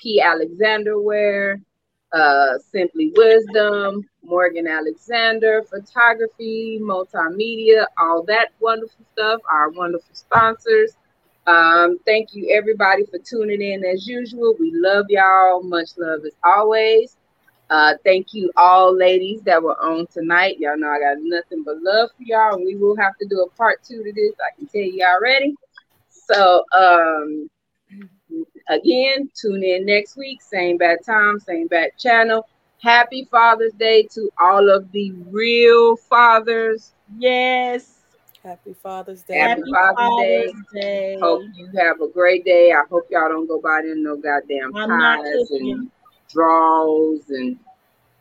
P. 0.01 0.21
Alexander 0.21 0.99
Wear. 0.99 1.59
Uh, 2.13 2.57
Simply 2.71 3.11
Wisdom, 3.15 4.03
Morgan 4.23 4.67
Alexander, 4.67 5.63
photography, 5.63 6.79
multimedia, 6.81 7.85
all 7.97 8.23
that 8.23 8.49
wonderful 8.59 9.05
stuff, 9.13 9.41
our 9.51 9.69
wonderful 9.69 10.13
sponsors. 10.13 10.93
Um, 11.47 11.97
thank 12.05 12.33
you 12.33 12.55
everybody 12.55 13.05
for 13.05 13.19
tuning 13.19 13.61
in 13.61 13.83
as 13.85 14.07
usual. 14.07 14.55
We 14.59 14.71
love 14.75 15.05
y'all. 15.09 15.63
Much 15.63 15.89
love 15.97 16.21
as 16.25 16.33
always. 16.43 17.17
Uh, 17.69 17.93
thank 18.03 18.33
you 18.33 18.51
all 18.57 18.95
ladies 18.95 19.41
that 19.43 19.61
were 19.61 19.79
on 19.81 20.07
tonight. 20.07 20.57
Y'all 20.59 20.77
know 20.77 20.89
I 20.89 20.99
got 20.99 21.17
nothing 21.21 21.63
but 21.63 21.81
love 21.81 22.09
for 22.17 22.23
y'all. 22.23 22.55
And 22.55 22.65
we 22.65 22.75
will 22.75 22.95
have 22.97 23.15
to 23.17 23.27
do 23.27 23.41
a 23.41 23.49
part 23.51 23.83
two 23.83 24.03
to 24.03 24.13
this. 24.13 24.33
I 24.39 24.55
can 24.57 24.67
tell 24.67 24.81
you 24.81 25.03
already. 25.05 25.55
So 26.09 26.63
um 26.75 27.49
again, 28.69 29.29
tune 29.39 29.63
in 29.63 29.85
next 29.85 30.15
week, 30.15 30.41
same 30.41 30.77
bad 30.77 30.99
time, 31.05 31.39
same 31.39 31.67
bad 31.67 31.91
channel. 31.97 32.47
Happy 32.81 33.27
Father's 33.29 33.73
Day 33.73 34.07
to 34.13 34.29
all 34.39 34.69
of 34.69 34.89
the 34.93 35.11
real 35.27 35.97
fathers. 35.97 36.93
Yes. 37.17 37.95
Happy 38.41 38.73
Father's 38.81 39.23
Day. 39.23 39.37
Happy 39.37 39.63
Father's 39.69 40.21
Day. 40.21 40.53
Day. 40.73 41.17
Hope 41.19 41.43
you 41.55 41.69
have 41.77 41.99
a 41.99 42.07
great 42.07 42.45
day. 42.45 42.71
I 42.71 42.83
hope 42.89 43.03
y'all 43.09 43.27
don't 43.27 43.47
go 43.47 43.59
by 43.59 43.81
there 43.83 43.95
no 43.95 44.15
goddamn 44.15 44.73
I'm 44.75 44.97
not 44.97 45.19
pies 45.19 45.51
and 45.51 45.91
draws 46.29 47.29
and 47.29 47.59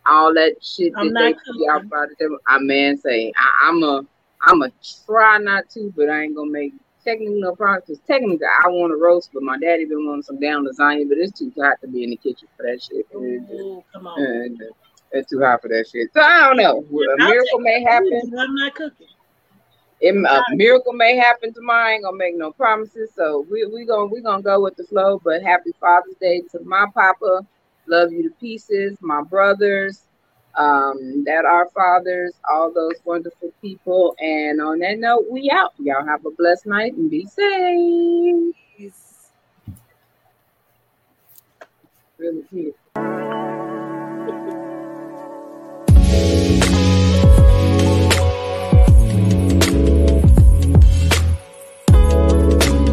all 0.06 0.34
that 0.34 0.56
shit 0.60 0.92
I'm 0.96 1.12
that 1.12 1.20
they 1.20 1.30
not 1.32 1.40
see 1.44 1.68
out 1.70 1.88
by 1.88 2.06
them. 2.18 2.36
I 2.48 2.58
man 2.58 2.98
say 2.98 3.32
I, 3.36 3.68
I'm 3.68 3.82
a 3.84 4.04
I'm 4.42 4.62
a 4.62 4.72
try 5.06 5.38
not 5.38 5.68
to, 5.70 5.92
but 5.96 6.08
I 6.08 6.22
ain't 6.22 6.34
gonna 6.34 6.50
make 6.50 6.72
technically 7.08 7.40
no 7.40 7.54
promise 7.54 7.84
because 7.86 8.02
technically 8.06 8.46
I 8.46 8.68
want 8.68 8.92
to 8.92 8.96
roast, 8.96 9.30
but 9.32 9.42
my 9.42 9.58
daddy 9.58 9.86
been 9.86 10.06
wanting 10.06 10.22
some 10.22 10.40
down 10.40 10.66
lasagna, 10.66 11.08
but 11.08 11.18
it's 11.18 11.38
too 11.38 11.52
hot 11.58 11.76
to 11.80 11.88
be 11.88 12.04
in 12.04 12.10
the 12.10 12.16
kitchen 12.16 12.48
for 12.56 12.64
that 12.64 12.82
shit. 12.82 13.06
Ooh, 13.14 13.80
uh, 13.80 13.96
come 13.96 14.06
on. 14.06 14.20
And 14.20 14.60
uh, 14.60 14.74
it's 15.12 15.30
too 15.30 15.40
hot 15.40 15.62
for 15.62 15.68
that 15.68 15.86
shit. 15.90 16.08
So 16.12 16.20
I 16.20 16.40
don't 16.46 16.56
know. 16.58 16.78
A 16.78 17.22
I'll 17.22 17.28
miracle 17.28 17.60
may 17.60 17.82
happen. 17.82 18.32
I'm 18.38 18.54
not 18.54 18.74
cooking. 18.74 19.06
It, 20.00 20.14
a 20.14 20.42
miracle 20.54 20.92
may 20.92 21.16
happen 21.16 21.52
tomorrow. 21.52 21.88
I 21.88 21.92
ain't 21.92 22.04
gonna 22.04 22.16
make 22.16 22.36
no 22.36 22.52
promises. 22.52 23.10
So 23.16 23.46
we 23.50 23.66
we 23.66 23.84
gonna 23.84 24.06
we 24.06 24.20
gonna 24.20 24.42
go 24.42 24.60
with 24.60 24.76
the 24.76 24.84
flow. 24.84 25.20
But 25.24 25.42
happy 25.42 25.72
Father's 25.80 26.14
Day 26.20 26.42
to 26.52 26.60
my 26.64 26.86
papa. 26.94 27.40
Love 27.88 28.12
you 28.12 28.22
to 28.22 28.34
pieces. 28.38 28.96
My 29.00 29.22
brothers, 29.22 30.04
um, 30.58 31.24
that 31.24 31.44
our 31.44 31.68
fathers, 31.70 32.34
all 32.50 32.72
those 32.72 32.96
wonderful 33.04 33.52
people. 33.62 34.14
And 34.18 34.60
on 34.60 34.80
that 34.80 34.98
note, 34.98 35.26
we 35.30 35.50
out. 35.50 35.72
Y'all 35.78 36.04
have 36.04 36.26
a 36.26 36.30
blessed 36.32 36.66
night 36.66 36.94
and 36.94 37.08
be 37.10 37.24
safe. 37.26 38.54
Really, 42.18 42.74